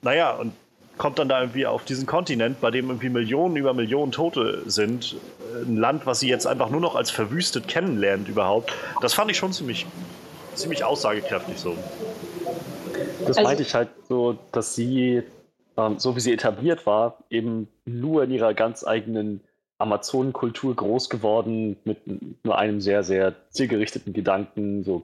naja, 0.00 0.30
und 0.30 0.54
kommt 0.98 1.18
dann 1.18 1.28
da 1.28 1.40
irgendwie 1.40 1.66
auf 1.66 1.84
diesen 1.84 2.06
Kontinent, 2.06 2.60
bei 2.60 2.70
dem 2.70 2.88
irgendwie 2.88 3.08
Millionen 3.08 3.56
über 3.56 3.74
Millionen 3.74 4.12
Tote 4.12 4.62
sind. 4.66 5.16
Ein 5.66 5.76
Land, 5.76 6.06
was 6.06 6.20
sie 6.20 6.28
jetzt 6.28 6.46
einfach 6.46 6.70
nur 6.70 6.80
noch 6.80 6.94
als 6.94 7.10
verwüstet 7.10 7.68
kennenlernt 7.68 8.28
überhaupt. 8.28 8.72
Das 9.00 9.14
fand 9.14 9.30
ich 9.30 9.36
schon 9.36 9.52
ziemlich, 9.52 9.86
ziemlich 10.54 10.84
aussagekräftig 10.84 11.58
so. 11.58 11.76
Das 13.20 13.38
also, 13.38 13.42
meinte 13.42 13.62
ich 13.62 13.74
halt 13.74 13.88
so, 14.08 14.38
dass 14.52 14.74
sie, 14.74 15.22
ähm, 15.76 15.98
so 15.98 16.16
wie 16.16 16.20
sie 16.20 16.32
etabliert 16.32 16.86
war, 16.86 17.18
eben 17.30 17.68
nur 17.84 18.24
in 18.24 18.30
ihrer 18.30 18.54
ganz 18.54 18.86
eigenen 18.86 19.40
Amazonenkultur 19.78 20.74
groß 20.74 21.10
geworden, 21.10 21.76
mit 21.84 21.98
nur 22.44 22.58
einem 22.58 22.80
sehr, 22.80 23.02
sehr 23.02 23.34
zielgerichteten 23.50 24.12
Gedanken, 24.12 24.84
so 24.84 25.02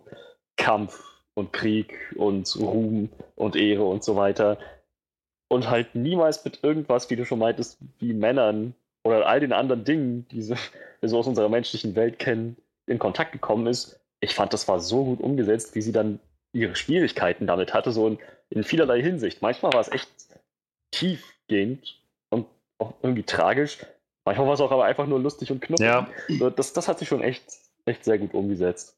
Kampf 0.56 1.02
und 1.35 1.52
Krieg 1.52 1.98
und 2.16 2.55
Ruhm 2.59 3.10
und 3.36 3.56
Ehre 3.56 3.85
und 3.85 4.02
so 4.05 4.16
weiter 4.16 4.59
und 5.52 5.69
halt 5.69 5.94
niemals 5.94 6.44
mit 6.44 6.60
irgendwas, 6.62 7.10
wie 7.10 7.16
du 7.16 7.27
schon 7.27 7.39
meintest, 7.39 7.78
wie 7.98 8.14
Männern 8.14 8.74
oder 9.05 9.27
all 9.27 9.41
den 9.41 9.53
anderen 9.53 9.85
Dingen, 9.85 10.27
die 10.29 10.49
wir 10.49 10.59
so 11.09 11.19
aus 11.19 11.27
unserer 11.27 11.49
menschlichen 11.49 11.95
Welt 11.95 12.19
kennen, 12.19 12.57
in 12.87 12.99
Kontakt 12.99 13.33
gekommen 13.33 13.66
ist. 13.66 14.01
Ich 14.20 14.35
fand, 14.35 14.53
das 14.53 14.69
war 14.69 14.81
so 14.81 15.05
gut 15.05 15.20
umgesetzt, 15.20 15.74
wie 15.74 15.83
sie 15.83 15.93
dann 15.93 16.20
ihre 16.53 16.77
Schwierigkeiten 16.77 17.47
damit 17.47 17.74
hatte, 17.74 17.93
so 17.93 18.07
in, 18.07 18.19
in 18.51 18.65
vielerlei 18.65 19.03
Hinsicht. 19.03 19.43
Manchmal 19.43 19.73
war 19.73 19.81
es 19.81 19.91
echt 19.91 20.11
tiefgehend 20.93 22.01
und 22.31 22.47
auch 22.79 22.95
irgendwie 23.03 23.24
tragisch. 23.24 23.79
Manchmal 24.24 24.47
war 24.47 24.55
es 24.55 24.61
auch 24.61 24.70
aber 24.70 24.85
einfach 24.85 25.07
nur 25.07 25.19
lustig 25.19 25.51
und 25.51 25.61
knuffig. 25.61 25.85
Ja. 25.85 26.09
Das, 26.55 26.73
das 26.73 26.87
hat 26.87 26.99
sich 26.99 27.09
schon 27.09 27.23
echt, 27.23 27.43
echt 27.87 28.05
sehr 28.05 28.19
gut 28.19 28.35
umgesetzt. 28.35 28.97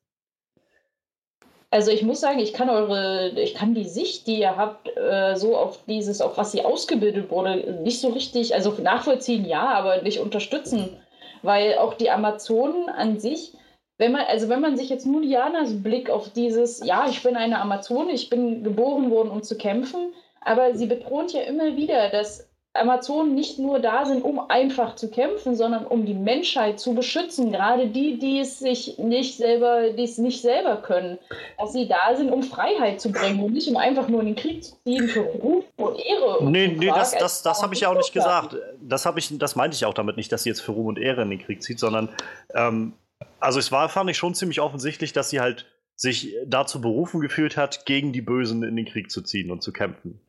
Also 1.74 1.90
ich 1.90 2.05
muss 2.05 2.20
sagen, 2.20 2.38
ich 2.38 2.52
kann 2.52 2.70
eure, 2.70 3.30
ich 3.30 3.55
kann 3.55 3.74
die 3.74 3.88
Sicht, 3.88 4.28
die 4.28 4.38
ihr 4.38 4.56
habt, 4.56 4.96
äh, 4.96 5.34
so 5.34 5.56
auf 5.56 5.80
dieses, 5.88 6.20
auf 6.20 6.38
was 6.38 6.52
sie 6.52 6.64
ausgebildet 6.64 7.32
wurde, 7.32 7.80
nicht 7.82 8.01
so 8.01 8.10
richtig, 8.10 8.55
also 8.55 8.76
nachvollziehen 8.80 9.44
ja, 9.44 9.74
aber 9.74 10.01
nicht 10.02 10.20
unterstützen. 10.20 10.96
Weil 11.42 11.78
auch 11.78 11.94
die 11.94 12.10
Amazonen 12.10 12.88
an 12.88 13.18
sich, 13.18 13.55
wenn 13.98 14.12
man, 14.12 14.24
also 14.28 14.48
wenn 14.48 14.60
man 14.60 14.76
sich 14.76 14.88
jetzt 14.88 15.05
nur 15.05 15.22
Dianas 15.22 15.82
Blick 15.82 16.10
auf 16.10 16.30
dieses, 16.30 16.78
ja, 16.86 17.09
ich 17.09 17.24
bin 17.24 17.34
eine 17.34 17.60
Amazone, 17.60 18.12
ich 18.12 18.30
bin 18.30 18.62
geboren 18.62 19.10
worden, 19.10 19.30
um 19.30 19.42
zu 19.42 19.59
kämpfen, 19.59 20.12
aber 20.42 20.76
sie 20.76 20.86
betont 20.86 21.32
ja 21.32 21.40
immer 21.40 21.76
wieder, 21.76 22.09
dass 22.09 22.48
Amazonen 22.76 23.36
nicht 23.36 23.60
nur 23.60 23.78
da 23.78 24.05
sind, 24.05 24.24
um 24.24 24.51
einfach 24.51 24.96
zu 24.96 25.09
kämpfen, 25.09 25.55
sondern 25.55 25.86
um 25.86 26.05
die 26.05 26.14
Menschheit 26.14 26.80
zu 26.80 26.92
beschützen. 26.92 27.52
Gerade 27.52 27.86
die, 27.86 28.18
die 28.18 28.40
es 28.40 28.59
sich 28.59 28.98
nicht 28.98 29.36
selber, 29.36 29.90
die 29.90 30.02
es 30.02 30.18
nicht 30.18 30.42
selber 30.42 30.78
können. 30.78 31.18
Dass 31.56 31.72
sie 31.72 31.86
da 31.86 32.16
sind, 32.16 32.32
um 32.32 32.42
Freiheit 32.42 33.01
zu 33.01 33.12
bringen 33.12 33.40
und 33.44 33.52
nicht 33.52 33.68
um 33.68 33.76
einfach 33.76 34.09
nur 34.09 34.20
in 34.20 34.26
den 34.26 34.36
Krieg 34.36 34.64
zu 34.64 34.74
ziehen 34.82 35.06
für 35.06 35.20
Ruf 35.20 35.64
und 35.76 35.98
Ehre. 36.01 36.38
Und 36.38 36.51
nee, 36.51 36.66
nee, 36.66 36.88
das, 36.88 37.12
das, 37.12 37.42
das 37.42 37.62
habe 37.62 37.74
ich 37.74 37.80
ja 37.80 37.90
auch 37.90 37.96
nicht 37.96 38.12
gesagt. 38.12 38.56
Das 38.80 39.06
habe 39.06 39.20
ich, 39.20 39.38
das 39.38 39.55
meinte 39.55 39.76
ich 39.76 39.86
auch 39.86 39.94
damit 39.94 40.16
nicht, 40.16 40.32
dass 40.32 40.42
sie 40.42 40.48
jetzt 40.48 40.60
für 40.60 40.72
Ruhm 40.72 40.86
und 40.86 40.98
Ehre 40.98 41.22
in 41.22 41.30
den 41.30 41.38
Krieg 41.38 41.62
zieht, 41.62 41.78
sondern 41.78 42.09
ähm, 42.55 42.94
also 43.38 43.60
es 43.60 43.70
war, 43.70 43.88
fand 43.88 44.10
ich 44.10 44.16
schon 44.16 44.34
ziemlich 44.34 44.60
offensichtlich, 44.60 45.12
dass 45.12 45.30
sie 45.30 45.40
halt 45.40 45.66
sich 45.94 46.34
dazu 46.44 46.80
berufen 46.80 47.20
gefühlt 47.20 47.56
hat, 47.56 47.86
gegen 47.86 48.12
die 48.12 48.20
Bösen 48.20 48.64
in 48.64 48.74
den 48.74 48.84
Krieg 48.84 49.12
zu 49.12 49.22
ziehen 49.22 49.52
und 49.52 49.62
zu 49.62 49.72
kämpfen. 49.72 50.20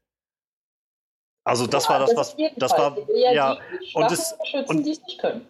Also 1.45 1.67
das 1.67 1.83
ja, 1.83 1.89
war 1.91 1.99
das, 1.99 2.09
das 2.15 2.35
was 2.35 2.53
das 2.57 2.71
war 2.71 2.97
ja, 3.15 3.31
ja 3.31 3.57
und 3.93 4.11
es 4.11 4.35
und, 4.67 4.87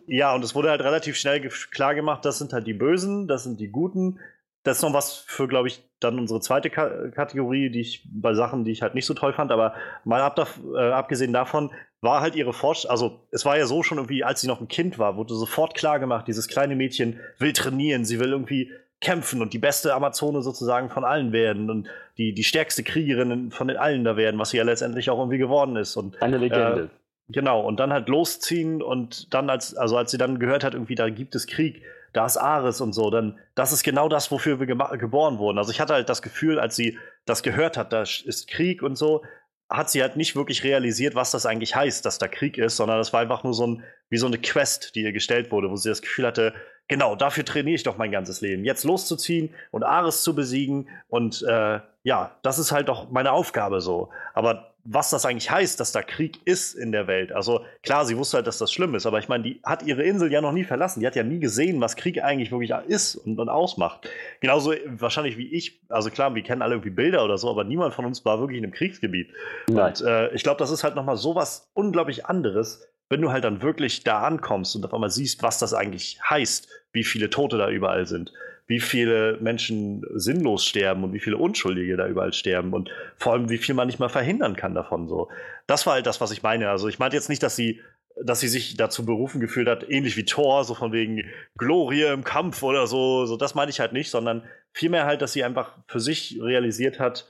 ja 0.08 0.36
und 0.36 0.44
es 0.44 0.54
wurde 0.54 0.70
halt 0.70 0.82
relativ 0.82 1.16
schnell 1.16 1.50
klar 1.72 1.96
gemacht, 1.96 2.26
das 2.26 2.38
sind 2.38 2.52
halt 2.52 2.68
die 2.68 2.74
Bösen, 2.74 3.28
das 3.30 3.44
sind 3.44 3.62
die 3.62 3.70
Guten. 3.70 4.20
Das 4.64 4.78
ist 4.78 4.84
noch 4.84 4.94
was 4.94 5.14
für, 5.16 5.48
glaube 5.48 5.68
ich, 5.68 5.84
dann 6.00 6.20
unsere 6.20 6.42
zweite 6.42 6.70
Ka 6.70 7.10
Kategorie, 7.12 7.70
die 7.70 7.80
ich 7.80 8.04
bei 8.12 8.34
Sachen, 8.34 8.66
die 8.66 8.72
ich 8.72 8.82
halt 8.82 8.94
nicht 8.94 9.06
so 9.06 9.14
toll 9.14 9.32
fand. 9.32 9.52
Aber 9.52 9.76
mal 10.04 10.22
ab, 10.22 10.40
äh, 10.76 10.90
abgesehen 10.92 11.32
davon 11.32 11.72
war 12.02 12.20
halt 12.20 12.36
ihre 12.36 12.52
Fortschritt, 12.52 12.92
also 12.92 13.22
es 13.32 13.46
war 13.46 13.58
ja 13.58 13.66
so 13.66 13.82
schon 13.82 13.98
irgendwie, 13.98 14.24
als 14.24 14.42
sie 14.42 14.48
noch 14.48 14.60
ein 14.60 14.68
Kind 14.68 15.00
war, 15.00 15.16
wurde 15.16 15.34
sofort 15.34 15.76
klar 15.76 16.00
gemacht, 16.00 16.28
dieses 16.28 16.48
kleine 16.48 16.76
Mädchen 16.76 17.20
will 17.40 17.54
trainieren, 17.54 18.06
sie 18.06 18.20
will 18.20 18.32
irgendwie 18.32 18.72
kämpfen 19.02 19.42
und 19.42 19.54
die 19.54 19.60
beste 19.60 19.94
Amazone 19.94 20.42
sozusagen 20.42 20.90
von 20.90 21.04
allen 21.04 21.32
werden 21.32 21.70
und 21.70 21.88
die, 22.18 22.34
die 22.34 22.44
stärkste 22.44 22.84
Kriegerin 22.84 23.52
von 23.52 23.68
den 23.68 23.78
allen 23.78 24.04
da 24.04 24.18
werden, 24.18 24.40
was 24.40 24.52
sie 24.52 24.58
ja 24.58 24.64
letztendlich 24.64 25.10
auch 25.10 25.20
irgendwie 25.20 25.38
geworden 25.38 25.76
ist. 25.76 25.96
Und, 25.96 26.22
Eine 26.22 26.38
Legende. 26.38 26.84
Äh, 26.84 27.34
genau, 27.34 27.62
und 27.62 27.80
dann 27.80 27.92
halt 27.92 28.08
losziehen 28.08 28.82
und 28.82 29.34
dann, 29.34 29.50
als, 29.50 29.76
also 29.76 29.98
als 29.98 30.12
sie 30.12 30.18
dann 30.18 30.40
gehört 30.40 30.64
hat, 30.64 30.74
irgendwie, 30.74 30.96
da 30.96 31.10
gibt 31.10 31.36
es 31.36 31.46
Krieg, 31.46 31.84
da 32.14 32.26
ist 32.26 32.38
Ares 32.38 32.80
und 32.80 32.94
so, 32.94 33.10
dann, 33.10 33.38
das 33.54 33.74
ist 33.74 33.84
genau 33.84 34.08
das, 34.08 34.32
wofür 34.32 34.60
wir 34.60 34.66
geboren 34.66 35.38
wurden. 35.38 35.58
Also 35.58 35.72
ich 35.72 35.82
hatte 35.82 35.94
halt 35.94 36.08
das 36.08 36.22
Gefühl, 36.22 36.60
als 36.60 36.76
sie 36.76 36.98
das 37.26 37.44
gehört 37.44 37.76
hat, 37.76 37.92
da 37.92 38.04
ist 38.04 38.48
Krieg 38.48 38.82
und 38.82 38.96
so, 38.96 39.24
hat 39.70 39.90
sie 39.90 40.02
halt 40.02 40.16
nicht 40.16 40.36
wirklich 40.36 40.64
realisiert, 40.64 41.16
was 41.16 41.32
das 41.32 41.46
eigentlich 41.46 41.76
heißt, 41.76 42.06
dass 42.06 42.18
da 42.18 42.28
Krieg 42.28 42.58
ist, 42.58 42.78
sondern 42.78 42.98
das 42.98 43.14
war 43.14 43.20
einfach 43.20 43.44
nur 43.44 43.54
so 43.54 43.68
ein, 43.68 43.84
wie 44.10 44.18
so 44.18 44.28
eine 44.28 44.38
Quest, 44.38 44.96
die 44.96 45.02
ihr 45.02 45.12
gestellt 45.12 45.52
wurde, 45.52 45.70
wo 45.70 45.76
sie 45.76 45.90
das 45.90 46.02
Gefühl 46.02 46.28
hatte, 46.28 46.54
genau, 46.88 47.16
dafür 47.16 47.46
trainiere 47.46 47.76
ich 47.76 47.84
doch 47.84 47.98
mein 47.98 48.12
ganzes 48.12 48.42
Leben. 48.42 48.64
Jetzt 48.66 48.84
loszuziehen 48.84 49.50
und 49.72 49.84
Ares 49.84 50.24
zu 50.24 50.36
besiegen 50.36 50.88
und 51.10 51.44
äh, 51.44 51.80
ja, 52.04 52.32
das 52.44 52.60
ist 52.60 52.72
halt 52.72 52.88
doch 52.88 53.10
meine 53.10 53.32
Aufgabe 53.32 53.82
so. 53.82 54.10
Aber 54.34 54.76
was 54.86 55.10
das 55.10 55.26
eigentlich 55.26 55.50
heißt, 55.50 55.80
dass 55.80 55.92
da 55.92 56.04
Krieg 56.04 56.40
ist 56.46 56.76
in 56.76 56.92
der 56.92 57.08
Welt. 57.08 57.32
Also 57.32 57.66
klar, 57.82 58.06
sie 58.06 58.16
wusste 58.18 58.38
halt, 58.38 58.48
dass 58.48 58.60
das 58.60 58.72
schlimm 58.72 58.94
ist, 58.94 59.08
aber 59.08 59.18
ich 59.18 59.28
meine, 59.28 59.44
die 59.44 59.60
hat 59.64 59.82
ihre 59.82 60.04
Insel 60.04 60.32
ja 60.32 60.42
noch 60.42 60.52
nie 60.52 60.64
verlassen. 60.64 61.00
Die 61.00 61.08
hat 61.08 61.16
ja 61.16 61.24
nie 61.24 61.40
gesehen, 61.40 61.82
was 61.82 61.96
Krieg 61.96 62.24
eigentlich 62.24 62.52
wirklich 62.52 62.72
ist 62.88 63.16
und, 63.16 63.40
und 63.40 63.50
ausmacht. 63.50 64.08
Genauso 64.42 64.74
wahrscheinlich 64.86 65.38
wie 65.38 65.52
ich. 65.52 65.82
Also 65.90 66.12
klar, 66.12 66.36
wir 66.36 66.44
kennen 66.44 66.62
alle 66.62 66.76
irgendwie 66.76 66.92
Bilder 66.92 67.26
oder 67.26 67.40
so, 67.40 67.50
aber 67.50 67.64
niemand 67.64 67.96
von 67.96 68.06
uns 68.06 68.24
war 68.24 68.40
wirklich 68.40 68.60
in 68.60 68.64
einem 68.64 68.74
Kriegsgebiet. 68.74 69.30
Nein. 69.68 69.88
Und 69.88 70.02
äh, 70.02 70.32
ich 70.36 70.44
glaube, 70.44 70.60
das 70.60 70.70
ist 70.70 70.84
halt 70.84 70.96
noch 70.96 71.04
mal 71.04 71.18
so 71.18 71.34
was 71.34 71.72
unglaublich 71.74 72.28
anderes, 72.28 72.88
wenn 73.10 73.22
du 73.22 73.32
halt 73.32 73.44
dann 73.44 73.62
wirklich 73.62 74.04
da 74.04 74.22
ankommst 74.22 74.76
und 74.76 74.86
auf 74.86 74.94
einmal 74.94 75.10
siehst, 75.10 75.44
was 75.44 75.60
das 75.60 75.74
eigentlich 75.74 76.20
heißt, 76.30 76.68
wie 76.92 77.04
viele 77.04 77.30
Tote 77.30 77.58
da 77.58 77.70
überall 77.70 78.06
sind, 78.06 78.34
wie 78.68 78.80
viele 78.80 79.38
Menschen 79.42 80.04
sinnlos 80.14 80.66
sterben 80.66 81.04
und 81.04 81.14
wie 81.14 81.20
viele 81.20 81.38
Unschuldige 81.38 81.98
da 81.98 82.08
überall 82.08 82.34
sterben 82.34 82.74
und 82.74 82.90
vor 83.16 83.34
allem, 83.34 83.50
wie 83.50 83.60
viel 83.60 83.76
man 83.76 83.88
nicht 83.88 84.00
mal 84.00 84.10
verhindern 84.10 84.56
kann 84.56 84.74
davon 84.74 85.08
so. 85.08 85.30
Das 85.68 85.86
war 85.86 85.94
halt 85.94 86.08
das, 86.08 86.20
was 86.20 86.32
ich 86.32 86.42
meine. 86.42 86.70
Also 86.70 86.88
ich 86.88 86.98
meinte 86.98 87.16
jetzt 87.16 87.30
nicht, 87.30 87.44
dass 87.44 87.56
sie 87.56 87.82
dass 88.24 88.40
sie 88.40 88.48
sich 88.48 88.78
dazu 88.78 89.06
berufen 89.06 89.42
gefühlt 89.42 89.68
hat, 89.68 89.90
ähnlich 89.90 90.16
wie 90.16 90.26
Thor, 90.26 90.64
so 90.64 90.74
von 90.74 90.94
wegen 90.94 91.24
Glorie 91.58 92.04
im 92.04 92.24
Kampf 92.24 92.64
oder 92.64 92.88
so, 92.88 93.26
so 93.26 93.36
das 93.36 93.56
meine 93.56 93.70
ich 93.70 93.80
halt 93.80 93.94
nicht, 93.94 94.10
sondern 94.10 94.44
vielmehr 94.72 95.06
halt, 95.06 95.22
dass 95.22 95.34
sie 95.34 95.44
einfach 95.44 95.78
für 95.88 96.00
sich 96.00 96.40
realisiert 96.42 97.00
hat, 97.00 97.30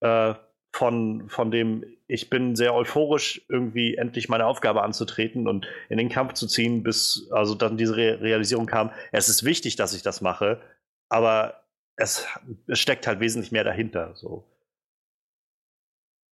äh, 0.00 0.34
von, 0.76 1.30
von 1.30 1.50
dem, 1.50 1.86
ich 2.06 2.28
bin 2.28 2.54
sehr 2.54 2.74
euphorisch, 2.74 3.40
irgendwie 3.48 3.96
endlich 3.96 4.28
meine 4.28 4.44
Aufgabe 4.44 4.82
anzutreten 4.82 5.48
und 5.48 5.66
in 5.88 5.96
den 5.96 6.10
Kampf 6.10 6.34
zu 6.34 6.46
ziehen, 6.46 6.82
bis 6.82 7.30
also 7.30 7.54
dann 7.54 7.78
diese 7.78 7.96
Re 7.96 8.20
Realisierung 8.20 8.66
kam, 8.66 8.90
es 9.10 9.30
ist 9.30 9.42
wichtig, 9.42 9.76
dass 9.76 9.94
ich 9.94 10.02
das 10.02 10.20
mache, 10.20 10.60
aber 11.08 11.64
es, 11.96 12.28
es 12.66 12.78
steckt 12.78 13.06
halt 13.06 13.20
wesentlich 13.20 13.52
mehr 13.52 13.64
dahinter. 13.64 14.14
So. 14.16 14.44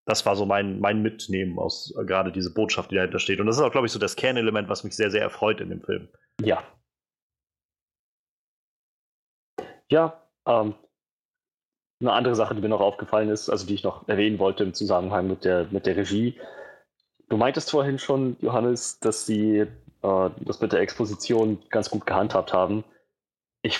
Das 0.07 0.27
war 0.27 0.35
so 0.35 0.45
mein, 0.45 0.81
mein 0.81 1.03
Mitnehmen 1.03 1.61
aus 1.61 1.95
äh, 1.97 2.05
gerade 2.05 2.33
diese 2.33 2.53
Botschaft, 2.53 2.91
die 2.91 2.97
dahinter 2.97 3.21
steht. 3.21 3.39
Und 3.39 3.47
das 3.47 3.59
ist 3.59 3.63
auch, 3.63 3.71
glaube 3.71 3.87
ich, 3.87 3.93
so 3.93 4.01
das 4.01 4.17
Kernelement, 4.17 4.69
was 4.69 4.83
mich 4.83 4.97
sehr, 4.97 5.13
sehr 5.13 5.23
erfreut 5.23 5.61
in 5.61 5.71
dem 5.71 5.83
Film. 5.83 6.09
Ja. 6.41 6.65
Ja, 9.89 10.21
ähm, 10.49 10.75
eine 12.03 12.13
andere 12.13 12.35
Sache, 12.35 12.55
die 12.55 12.61
mir 12.61 12.69
noch 12.69 12.81
aufgefallen 12.81 13.29
ist, 13.29 13.49
also 13.49 13.67
die 13.67 13.75
ich 13.75 13.85
noch 13.85 14.09
erwähnen 14.09 14.39
wollte 14.39 14.65
im 14.65 14.75
Zusammenhang 14.75 15.27
mit 15.29 15.45
der, 15.45 15.67
mit 15.71 15.87
der 15.87 15.97
Regie. 15.97 16.39
Du 17.29 17.37
meintest 17.37 17.71
vorhin 17.71 17.99
schon, 17.99 18.37
Johannes, 18.41 19.01
dass 19.01 19.27
sie 19.27 19.67
äh, 20.03 20.31
das 20.41 20.61
mit 20.61 20.73
der 20.73 20.81
Exposition 20.81 21.59
ganz 21.71 21.91
gut 21.91 22.07
gehandhabt 22.07 22.53
haben. 22.53 22.85
Ich 23.63 23.79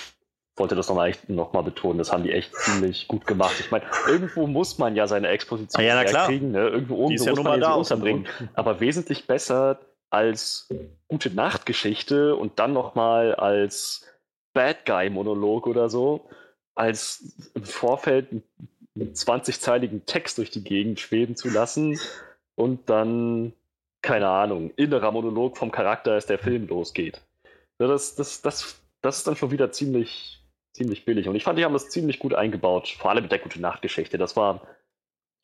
wollte 0.55 0.75
das 0.75 0.87
nochmal 0.87 1.13
noch 1.27 1.53
mal 1.53 1.63
betonen, 1.63 1.97
das 1.97 2.11
haben 2.11 2.23
die 2.23 2.31
echt 2.31 2.55
ziemlich 2.55 3.07
gut 3.07 3.25
gemacht. 3.25 3.55
Ich 3.59 3.71
meine, 3.71 3.85
irgendwo 4.07 4.47
muss 4.47 4.77
man 4.77 4.95
ja 4.95 5.07
seine 5.07 5.29
Exposition 5.29 5.83
ja, 5.83 5.95
na 5.95 6.25
kriegen, 6.25 6.51
ne? 6.51 6.67
irgendwo, 6.67 7.09
ja 7.09 7.31
muss 7.31 7.43
man 7.43 7.59
da 7.59 7.73
unterbringen, 7.73 8.27
aber 8.53 8.79
wesentlich 8.79 9.25
besser 9.25 9.79
als 10.11 10.69
gute 11.07 11.31
Nachtgeschichte 11.31 12.35
und 12.35 12.59
dann 12.59 12.71
nochmal 12.71 13.33
als 13.33 14.05
Bad 14.53 14.85
Guy-Monolog 14.85 15.65
oder 15.65 15.89
so, 15.89 16.29
als 16.75 17.51
im 17.53 17.63
Vorfeld 17.63 18.31
einen 18.95 19.13
20-zeiligen 19.13 20.05
Text 20.05 20.37
durch 20.37 20.51
die 20.51 20.63
Gegend 20.63 20.99
schweben 20.99 21.35
zu 21.35 21.49
lassen 21.49 21.99
und 22.55 22.89
dann, 22.89 23.53
keine 24.01 24.27
Ahnung, 24.27 24.71
innerer 24.75 25.11
Monolog 25.11 25.57
vom 25.57 25.71
Charakter, 25.71 26.13
als 26.13 26.25
der 26.25 26.39
Film 26.39 26.67
losgeht. 26.67 27.21
Das, 27.77 28.15
das, 28.15 28.41
das, 28.41 28.79
das 29.01 29.17
ist 29.17 29.27
dann 29.27 29.35
schon 29.35 29.51
wieder 29.51 29.71
ziemlich, 29.71 30.43
ziemlich 30.73 31.05
billig. 31.05 31.27
Und 31.27 31.35
ich 31.35 31.43
fand, 31.43 31.57
die 31.57 31.65
haben 31.65 31.73
das 31.73 31.89
ziemlich 31.89 32.19
gut 32.19 32.33
eingebaut, 32.33 32.87
vor 32.87 33.11
allem 33.11 33.23
mit 33.23 33.31
der 33.31 33.39
gute 33.39 33.59
Nachtgeschichte. 33.59 34.17
Das 34.17 34.35
war, 34.35 34.61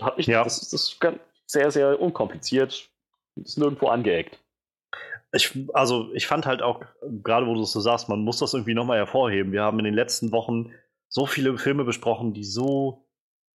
hat 0.01 0.17
mich, 0.17 0.27
ja. 0.27 0.43
das, 0.43 0.69
das 0.69 0.73
ist 0.73 0.99
sehr, 1.45 1.71
sehr 1.71 1.99
unkompliziert, 1.99 2.89
ist 3.35 3.57
nirgendwo 3.57 3.87
angeeckt. 3.87 4.39
Ich, 5.31 5.51
also 5.73 6.11
ich 6.13 6.25
fand 6.25 6.45
halt 6.45 6.61
auch, 6.61 6.81
gerade 7.23 7.45
wo 7.45 7.53
du 7.53 7.61
es 7.61 7.71
so 7.71 7.79
sagst, 7.79 8.09
man 8.09 8.21
muss 8.21 8.39
das 8.39 8.53
irgendwie 8.53 8.73
nochmal 8.73 8.97
hervorheben. 8.97 9.51
Wir 9.51 9.63
haben 9.63 9.77
in 9.79 9.85
den 9.85 9.93
letzten 9.93 10.31
Wochen 10.31 10.73
so 11.09 11.25
viele 11.25 11.57
Filme 11.57 11.83
besprochen, 11.83 12.33
die 12.33 12.43
so, 12.45 13.05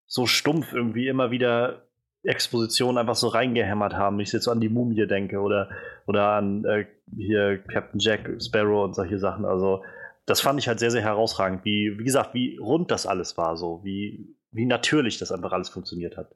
so 0.06 0.26
stumpf 0.26 0.72
irgendwie 0.72 1.09
immer 1.09 1.31
wieder 1.31 1.86
Expositionen 2.24 2.98
einfach 2.98 3.14
so 3.14 3.28
reingehämmert 3.28 3.94
haben. 3.94 4.20
Ich 4.20 4.32
jetzt 4.32 4.48
an 4.48 4.60
die 4.60 4.68
Mumie 4.68 5.06
denke 5.06 5.40
oder, 5.40 5.70
oder 6.06 6.31
an 6.31 6.64
äh, 6.64 6.86
hier 7.16 7.59
Captain 7.59 8.01
Jack 8.01 8.31
Sparrow 8.43 8.85
und 8.85 8.94
solche 8.94 9.18
Sachen. 9.18 9.44
Also 9.44 9.82
das 10.26 10.40
fand 10.40 10.59
ich 10.59 10.68
halt 10.68 10.81
sehr, 10.81 10.90
sehr 10.90 11.02
herausragend, 11.02 11.64
wie, 11.64 11.98
wie 11.98 12.05
gesagt, 12.05 12.35
wie 12.35 12.56
rund 12.56 12.90
das 12.90 13.06
alles 13.06 13.36
war, 13.36 13.56
so, 13.56 13.81
wie, 13.85 14.36
wie 14.51 14.66
natürlich 14.66 15.18
das 15.18 15.32
einfach 15.32 15.52
alles 15.52 15.68
funktioniert 15.68 16.16
hat. 16.16 16.35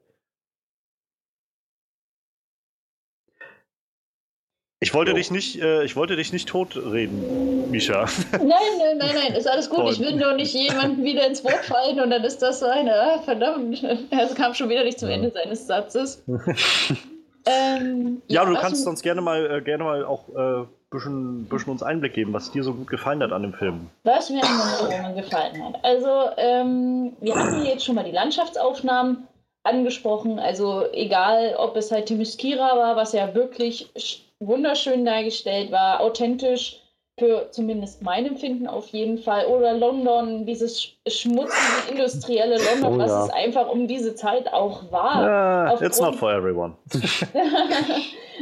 Ich 4.81 4.93
wollte 4.93 5.13
dich 5.13 5.29
nicht, 5.29 5.61
äh, 5.61 5.83
ich 5.83 5.97
wollte 5.97 6.15
dich 6.15 6.31
nicht 6.31 6.47
totreden, 6.47 7.69
Misha. 7.69 8.05
Nein, 8.31 8.47
nein, 8.47 8.97
nein, 8.97 9.11
nein, 9.13 9.33
ist 9.33 9.45
alles 9.45 9.69
gut. 9.69 9.91
Ich 9.91 9.99
will 9.99 10.15
nur 10.15 10.33
nicht 10.33 10.53
jemanden 10.53 11.03
wieder 11.03 11.27
ins 11.27 11.43
Wort 11.43 11.65
fallen 11.65 11.99
und 11.99 12.09
dann 12.11 12.23
ist 12.23 12.41
das 12.41 12.61
so 12.61 12.65
eine, 12.65 12.93
ah, 12.93 13.19
verdammt, 13.19 13.83
er 14.09 14.27
kam 14.35 14.53
schon 14.53 14.69
wieder 14.69 14.85
nicht 14.85 14.97
zum 14.97 15.09
Ende 15.09 15.31
seines 15.31 15.67
Satzes. 15.67 16.23
ähm, 17.45 18.21
ja, 18.27 18.43
ja, 18.43 18.49
du 18.49 18.55
kannst 18.55 18.87
uns 18.87 19.01
gerne 19.01 19.19
mal, 19.19 19.57
äh, 19.57 19.61
gerne 19.61 19.83
mal 19.83 20.05
auch 20.05 20.29
äh, 20.29 20.65
bisschen, 20.91 21.45
bisschen 21.49 21.71
uns 21.71 21.83
Einblick 21.83 22.13
geben, 22.13 22.31
was 22.31 22.49
dir 22.51 22.63
so 22.63 22.73
gut 22.73 22.87
gefallen 22.87 23.21
hat 23.21 23.33
an 23.33 23.41
dem 23.41 23.53
Film. 23.53 23.89
Was 24.05 24.29
mir 24.29 24.41
an 24.43 24.89
dem 24.89 24.91
Film 24.91 25.15
gefallen 25.15 25.61
hat. 25.61 25.83
Also, 25.83 26.29
ähm, 26.37 27.17
wir 27.19 27.35
hatten 27.35 27.65
jetzt 27.65 27.83
schon 27.83 27.95
mal 27.95 28.05
die 28.05 28.11
Landschaftsaufnahmen 28.11 29.27
angesprochen. 29.63 30.39
Also, 30.39 30.85
egal, 30.93 31.55
ob 31.57 31.75
es 31.75 31.91
halt 31.91 32.05
Themyscira 32.05 32.77
war, 32.77 32.95
was 32.95 33.11
ja 33.11 33.35
wirklich 33.35 33.91
wunderschön 34.39 35.05
dargestellt 35.05 35.71
war, 35.71 36.01
authentisch 36.01 36.79
für 37.19 37.51
zumindest 37.51 38.01
mein 38.01 38.25
Empfinden 38.25 38.65
auf 38.65 38.87
jeden 38.87 39.17
Fall. 39.17 39.45
Oder 39.45 39.73
London, 39.73 40.45
dieses 40.45 40.93
schmutzige 41.07 41.91
industrielle 41.91 42.57
London, 42.57 42.95
oh, 42.95 42.97
was 42.97 43.11
ja. 43.11 43.25
es 43.25 43.29
einfach 43.31 43.69
um 43.69 43.87
diese 43.87 44.15
Zeit 44.15 44.51
auch 44.51 44.89
war. 44.91 45.21
Yeah, 45.21 45.81
it's 45.81 45.99
not 45.99 46.15
for 46.15 46.31
everyone. 46.31 46.75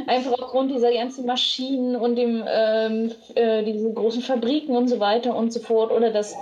einfach 0.06 0.32
aufgrund 0.32 0.70
dieser 0.70 0.92
ganzen 0.92 1.26
Maschinen 1.26 1.96
und 1.96 2.16
dem, 2.16 2.44
ähm, 2.48 3.12
äh, 3.34 3.64
diese 3.64 3.92
großen 3.92 4.22
Fabriken 4.22 4.76
und 4.76 4.88
so 4.88 5.00
weiter 5.00 5.34
und 5.34 5.52
so 5.52 5.60
fort. 5.60 5.90
Oder 5.90 6.10
das 6.10 6.36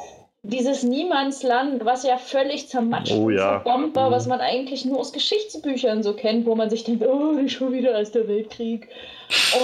dieses 0.48 0.82
Niemandsland, 0.84 1.84
was 1.84 2.04
ja 2.04 2.18
völlig 2.18 2.68
zermatscht 2.68 3.12
oh, 3.12 3.30
ja. 3.30 3.62
und 3.62 3.94
war, 3.96 4.08
mhm. 4.08 4.14
was 4.14 4.26
man 4.26 4.40
eigentlich 4.40 4.84
nur 4.84 5.00
aus 5.00 5.12
Geschichtsbüchern 5.12 6.02
so 6.02 6.14
kennt, 6.14 6.46
wo 6.46 6.54
man 6.54 6.70
sich 6.70 6.84
denkt, 6.84 7.04
oh, 7.04 7.32
nicht 7.32 7.56
schon 7.56 7.72
wieder 7.72 7.94
als 7.94 8.12
der 8.12 8.28
Weltkrieg. 8.28 8.88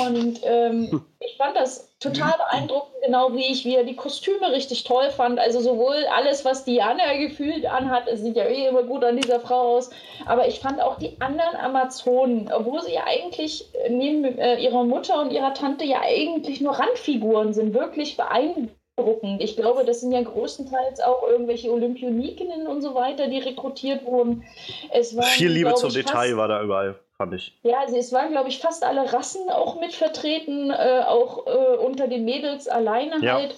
Und 0.05 0.41
ähm, 0.45 1.05
ich 1.21 1.37
fand 1.37 1.57
das 1.57 1.89
total 2.01 2.35
beeindruckend, 2.37 2.95
genau 3.05 3.33
wie 3.33 3.47
ich 3.47 3.65
wieder 3.65 3.85
die 3.85 3.95
Kostüme 3.95 4.51
richtig 4.51 4.83
toll 4.83 5.11
fand. 5.11 5.39
Also 5.39 5.61
sowohl 5.61 6.05
alles, 6.13 6.45
was 6.45 6.65
Diana 6.65 7.17
gefühlt 7.17 7.65
anhat, 7.65 8.09
es 8.09 8.21
sieht 8.23 8.37
ja 8.37 8.45
eh 8.45 8.67
immer 8.67 8.83
gut 8.83 9.05
an 9.05 9.17
dieser 9.17 9.39
Frau 9.39 9.77
aus, 9.77 9.91
aber 10.27 10.49
ich 10.49 10.59
fand 10.59 10.81
auch 10.81 10.99
die 10.99 11.21
anderen 11.21 11.57
Amazonen, 11.57 12.51
obwohl 12.53 12.83
sie 12.83 12.95
ja 12.95 13.05
eigentlich 13.07 13.65
neben 13.89 14.25
äh, 14.25 14.59
ihrer 14.59 14.83
Mutter 14.83 15.21
und 15.21 15.31
ihrer 15.31 15.55
Tante 15.55 15.85
ja 15.85 16.01
eigentlich 16.03 16.61
nur 16.61 16.73
Randfiguren 16.73 17.53
sind, 17.53 17.73
wirklich 17.73 18.17
beeindruckend 18.17 18.71
beeindruckend. 18.97 19.43
Ich 19.43 19.57
glaube, 19.57 19.85
das 19.85 20.01
sind 20.01 20.13
ja 20.13 20.23
größtenteils 20.23 21.01
auch 21.01 21.23
irgendwelche 21.29 21.71
Olympionikinnen 21.71 22.67
und 22.67 22.83
so 22.83 22.95
weiter, 22.95 23.29
die 23.29 23.39
rekrutiert 23.39 24.05
wurden. 24.05 24.45
Es 24.91 25.17
waren, 25.17 25.27
Viel 25.27 25.51
Liebe 25.51 25.75
zum 25.75 25.93
Detail 25.93 26.29
fast, 26.29 26.37
war 26.37 26.49
da 26.49 26.63
überall, 26.63 26.99
fand 27.17 27.35
ich. 27.35 27.59
Ja, 27.63 27.81
also 27.81 27.97
es 27.97 28.13
waren, 28.13 28.31
glaube 28.31 28.49
ich, 28.49 28.59
fast 28.59 28.85
alle 28.85 29.13
Rassen 29.13 29.49
auch 29.51 29.81
mit 29.81 29.93
vertreten, 29.95 30.71
äh, 30.71 31.03
auch 31.07 31.47
äh, 31.47 31.77
unter 31.77 32.09
den 32.09 32.25
Mädels 32.25 32.69
alleine 32.69 33.25
ja. 33.25 33.35
halt 33.35 33.57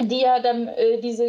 die 0.00 0.20
ja 0.20 0.40
dann 0.40 0.68
äh, 0.68 1.00
diese, 1.00 1.24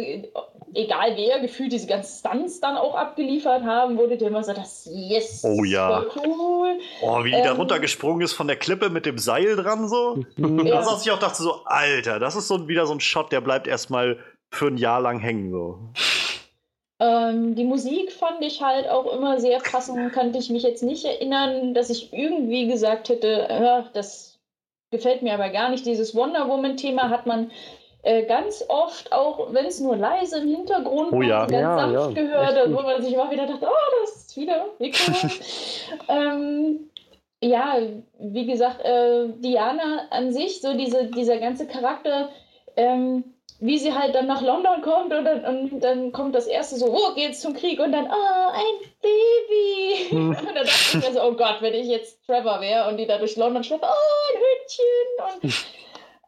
egal 0.74 1.16
wer, 1.16 1.40
gefühlt 1.40 1.72
diese 1.72 1.86
ganzen 1.86 2.18
Stunts 2.18 2.60
dann 2.60 2.76
auch 2.76 2.94
abgeliefert 2.94 3.64
haben, 3.64 3.96
wurde 3.96 4.16
der 4.16 4.28
immer 4.28 4.44
so, 4.44 4.52
das 4.52 4.88
yes, 4.92 5.44
oh 5.44 5.64
ja, 5.64 6.04
cool. 6.16 6.78
Oh, 7.02 7.24
wie 7.24 7.30
die 7.30 7.36
ähm, 7.36 7.44
da 7.44 7.52
runtergesprungen 7.52 8.22
ist 8.22 8.32
von 8.32 8.46
der 8.46 8.56
Klippe 8.56 8.90
mit 8.90 9.06
dem 9.06 9.18
Seil 9.18 9.56
dran 9.56 9.88
so. 9.88 10.24
Ja. 10.36 10.64
Das, 10.64 10.86
was 10.86 11.06
ich 11.06 11.12
auch 11.12 11.18
dachte 11.18 11.42
so, 11.42 11.64
Alter, 11.64 12.18
das 12.18 12.36
ist 12.36 12.48
so 12.48 12.68
wieder 12.68 12.86
so 12.86 12.94
ein 12.94 13.00
Shot, 13.00 13.32
der 13.32 13.40
bleibt 13.40 13.66
erstmal 13.66 14.18
für 14.50 14.66
ein 14.66 14.76
Jahr 14.76 15.00
lang 15.00 15.18
hängen 15.18 15.50
so. 15.50 15.78
Ähm, 17.00 17.54
die 17.54 17.64
Musik 17.64 18.12
fand 18.12 18.40
ich 18.42 18.62
halt 18.62 18.88
auch 18.88 19.12
immer 19.12 19.40
sehr 19.40 19.58
passend, 19.58 20.12
könnte 20.12 20.38
ich 20.38 20.50
mich 20.50 20.62
jetzt 20.62 20.82
nicht 20.82 21.04
erinnern, 21.04 21.74
dass 21.74 21.90
ich 21.90 22.12
irgendwie 22.12 22.68
gesagt 22.68 23.08
hätte, 23.08 23.48
äh, 23.48 23.82
das 23.92 24.38
gefällt 24.90 25.22
mir 25.22 25.34
aber 25.34 25.50
gar 25.50 25.70
nicht. 25.70 25.86
Dieses 25.86 26.14
Wonder 26.14 26.48
Woman-Thema 26.48 27.10
hat 27.10 27.26
man 27.26 27.50
äh, 28.04 28.24
ganz 28.24 28.64
oft, 28.68 29.12
auch 29.12 29.52
wenn 29.52 29.66
es 29.66 29.80
nur 29.80 29.96
leise 29.96 30.38
im 30.38 30.48
Hintergrund 30.48 31.12
oh, 31.12 31.22
ja. 31.22 31.46
ganz 31.46 31.52
ja, 31.52 31.76
sanft 31.76 32.16
ja. 32.16 32.22
gehört, 32.22 32.72
wo 32.72 32.82
man 32.82 33.02
sich 33.02 33.14
immer 33.14 33.30
wieder 33.30 33.46
dachte, 33.46 33.66
oh, 33.66 34.00
das 34.02 34.16
ist 34.16 34.36
wieder 34.36 34.66
ähm, 36.08 36.90
ja, 37.40 37.78
wie 38.18 38.46
gesagt, 38.46 38.84
äh, 38.84 39.28
Diana 39.36 40.06
an 40.10 40.32
sich, 40.32 40.60
so 40.60 40.74
diese, 40.74 41.06
dieser 41.06 41.38
ganze 41.38 41.66
Charakter, 41.66 42.30
ähm, 42.76 43.24
wie 43.60 43.78
sie 43.78 43.94
halt 43.94 44.14
dann 44.14 44.26
nach 44.26 44.42
London 44.42 44.82
kommt 44.82 45.12
und 45.14 45.24
dann, 45.24 45.44
und 45.44 45.80
dann 45.80 46.12
kommt 46.12 46.34
das 46.34 46.46
erste 46.46 46.76
so, 46.76 46.86
oh, 46.86 47.14
geht's 47.14 47.40
zum 47.40 47.54
Krieg 47.54 47.80
und 47.80 47.92
dann, 47.92 48.06
oh, 48.06 48.50
ein 48.52 48.90
Baby. 49.00 50.10
Hm. 50.10 50.28
und 50.38 50.44
dann 50.44 50.54
dachte 50.54 50.68
ich 50.68 50.94
mir 50.94 51.12
so, 51.12 51.22
oh 51.22 51.32
Gott, 51.32 51.58
wenn 51.60 51.74
ich 51.74 51.86
jetzt 51.86 52.24
Trevor 52.26 52.60
wäre 52.60 52.88
und 52.88 52.98
die 52.98 53.06
da 53.06 53.18
durch 53.18 53.36
London 53.36 53.64
schleppt, 53.64 53.84
oh, 53.84 54.34
ein 54.34 55.40
Hündchen. 55.40 55.42
Und 55.42 55.54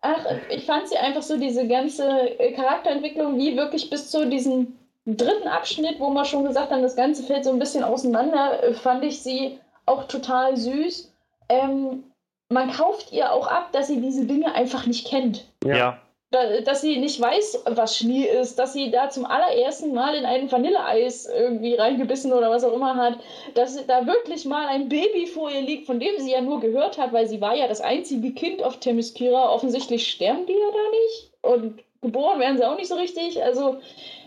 Ach, 0.06 0.24
ich 0.50 0.64
fand 0.66 0.88
sie 0.88 0.96
einfach 0.96 1.22
so, 1.22 1.36
diese 1.36 1.66
ganze 1.66 2.38
äh, 2.38 2.52
Charakterentwicklung, 2.52 3.38
wie 3.38 3.56
wirklich 3.56 3.90
bis 3.90 4.10
zu 4.10 4.28
diesem 4.28 4.76
dritten 5.04 5.48
Abschnitt, 5.48 5.98
wo 5.98 6.10
man 6.10 6.24
schon 6.24 6.44
gesagt 6.44 6.70
haben, 6.70 6.82
das 6.82 6.96
Ganze 6.96 7.22
fällt 7.24 7.44
so 7.44 7.50
ein 7.50 7.58
bisschen 7.58 7.82
auseinander, 7.82 8.62
äh, 8.62 8.74
fand 8.74 9.04
ich 9.04 9.22
sie 9.22 9.58
auch 9.84 10.04
total 10.04 10.56
süß. 10.56 11.12
Ähm, 11.48 12.04
man 12.48 12.70
kauft 12.70 13.12
ihr 13.12 13.32
auch 13.32 13.48
ab, 13.48 13.72
dass 13.72 13.88
sie 13.88 14.00
diese 14.00 14.26
Dinge 14.26 14.54
einfach 14.54 14.86
nicht 14.86 15.08
kennt. 15.08 15.44
Ja 15.64 15.98
dass 16.30 16.80
sie 16.80 16.98
nicht 16.98 17.20
weiß, 17.20 17.62
was 17.66 17.96
Schnee 17.96 18.24
ist, 18.24 18.58
dass 18.58 18.72
sie 18.72 18.90
da 18.90 19.08
zum 19.08 19.24
allerersten 19.24 19.94
Mal 19.94 20.16
in 20.16 20.24
ein 20.24 20.50
Vanilleeis 20.50 21.26
irgendwie 21.26 21.74
reingebissen 21.74 22.32
oder 22.32 22.50
was 22.50 22.64
auch 22.64 22.72
immer 22.72 22.96
hat, 22.96 23.18
dass 23.54 23.86
da 23.86 24.06
wirklich 24.06 24.44
mal 24.44 24.66
ein 24.66 24.88
Baby 24.88 25.26
vor 25.26 25.50
ihr 25.50 25.62
liegt, 25.62 25.86
von 25.86 26.00
dem 26.00 26.18
sie 26.18 26.32
ja 26.32 26.40
nur 26.40 26.60
gehört 26.60 26.98
hat, 26.98 27.12
weil 27.12 27.28
sie 27.28 27.40
war 27.40 27.54
ja 27.54 27.68
das 27.68 27.80
einzige 27.80 28.32
Kind 28.32 28.62
auf 28.62 28.78
Themyscira. 28.78 29.50
Offensichtlich 29.50 30.08
sterben 30.08 30.46
die 30.46 30.52
ja 30.52 30.70
da 30.72 30.90
nicht 30.90 31.32
und 31.42 31.84
geboren 32.02 32.40
werden 32.40 32.58
sie 32.58 32.64
auch 32.64 32.76
nicht 32.76 32.88
so 32.88 32.96
richtig. 32.96 33.42
Also 33.42 33.76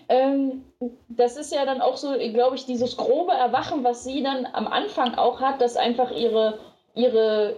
ähm, 0.08 0.64
das 1.10 1.36
ist 1.36 1.54
ja 1.54 1.66
dann 1.66 1.82
auch 1.82 1.98
so, 1.98 2.14
glaube 2.32 2.56
ich, 2.56 2.66
dieses 2.66 2.96
grobe 2.96 3.34
Erwachen, 3.34 3.84
was 3.84 4.06
sie 4.06 4.24
dann 4.24 4.48
am 4.54 4.68
Anfang 4.68 5.16
auch 5.16 5.42
hat, 5.42 5.60
dass 5.62 5.76
einfach 5.76 6.12
ihre 6.12 6.60
ihre 6.96 7.56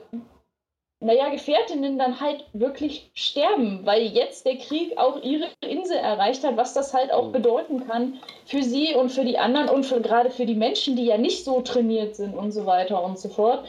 naja, 1.04 1.30
Gefährtinnen 1.30 1.98
dann 1.98 2.22
halt 2.22 2.46
wirklich 2.54 3.10
sterben, 3.16 3.86
weil 3.86 4.04
jetzt 4.04 4.46
der 4.46 4.58
Krieg 4.58 4.98
auch 4.98 5.22
ihre 5.24 5.48
Insel 5.62 5.98
erreicht 5.98 6.44
hat, 6.44 6.58
was 6.58 6.74
das 6.74 6.94
halt 6.94 7.12
auch 7.12 7.28
mhm. 7.28 7.32
bedeuten 7.32 7.88
kann 7.88 8.20
für 8.46 8.62
sie 8.62 8.94
und 8.94 9.12
für 9.12 9.26
die 9.26 9.40
anderen 9.40 9.70
und 9.70 9.84
für, 9.84 10.00
gerade 10.00 10.30
für 10.30 10.46
die 10.46 10.54
Menschen, 10.54 10.96
die 10.96 11.06
ja 11.06 11.18
nicht 11.18 11.44
so 11.44 11.62
trainiert 11.62 12.16
sind 12.16 12.36
und 12.36 12.52
so 12.52 12.68
weiter 12.68 13.04
und 13.04 13.18
so 13.18 13.30
fort. 13.30 13.66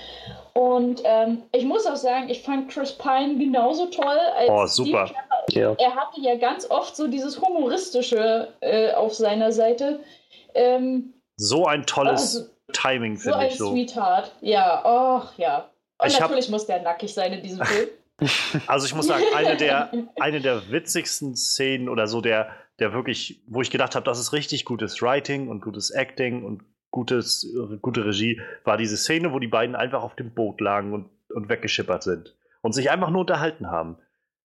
Und 0.53 1.01
ähm, 1.05 1.43
ich 1.53 1.65
muss 1.65 1.87
auch 1.87 1.97
sagen, 1.97 2.29
ich 2.29 2.43
fand 2.43 2.71
Chris 2.71 2.93
Pine 2.93 3.39
genauso 3.39 3.87
toll 3.87 4.19
als 4.37 4.51
oh, 4.51 4.67
super. 4.67 5.11
Ja. 5.51 5.75
Er 5.79 5.97
hatte 5.97 6.21
ja 6.21 6.37
ganz 6.37 6.71
oft 6.71 6.95
so 6.95 7.09
dieses 7.09 7.41
Humoristische 7.41 8.49
äh, 8.61 8.93
auf 8.93 9.15
seiner 9.15 9.53
Seite. 9.53 10.01
Ähm, 10.55 11.15
so 11.37 11.65
ein 11.65 11.87
tolles 11.87 12.37
also, 12.37 12.51
Timing, 12.75 13.17
finde 13.17 13.39
so 13.39 13.45
ich. 13.47 13.57
So 13.57 13.69
ein 13.69 13.73
Sweetheart. 13.73 14.33
Ja, 14.43 14.83
ach 14.85 15.33
ja. 15.39 15.72
Und 16.03 16.09
ich 16.09 16.21
natürlich 16.21 16.47
hab, 16.47 16.51
muss 16.51 16.67
der 16.67 16.83
nackig 16.83 17.15
sein 17.15 17.33
in 17.33 17.43
diesem 17.43 17.65
Film. 17.65 17.89
Also 18.69 18.87
ich 18.87 18.95
muss 18.95 19.09
sagen, 19.09 19.25
eine 19.35 19.57
der, 19.57 19.91
eine 20.21 20.41
der 20.41 20.71
witzigsten 20.71 21.35
Szenen 21.35 21.89
oder 21.89 22.07
so, 22.07 22.21
der, 22.21 22.51
der 22.79 22.93
wirklich, 22.93 23.43
wo 23.49 23.63
ich 23.63 23.71
gedacht 23.71 23.97
habe, 23.97 24.05
das 24.05 24.21
ist 24.21 24.33
richtig 24.33 24.65
gutes 24.65 25.03
Writing 25.03 25.49
und 25.49 25.61
gutes 25.61 25.91
Acting 25.91 26.45
und 26.45 26.63
gutes, 26.93 27.53
gute 27.81 28.05
Regie, 28.05 28.41
war 28.63 28.77
diese 28.77 28.97
Szene, 28.97 29.33
wo 29.33 29.41
die 29.41 29.49
beiden 29.49 29.75
einfach 29.75 30.05
auf 30.05 30.15
dem 30.15 30.35
Boot 30.35 30.61
lagen 30.61 30.93
und, 30.93 31.11
und 31.31 31.49
weggeschippert 31.49 32.05
sind 32.05 32.37
und 32.61 32.73
sich 32.73 32.91
einfach 32.91 33.11
nur 33.11 33.23
unterhalten 33.23 33.71
haben. 33.71 33.99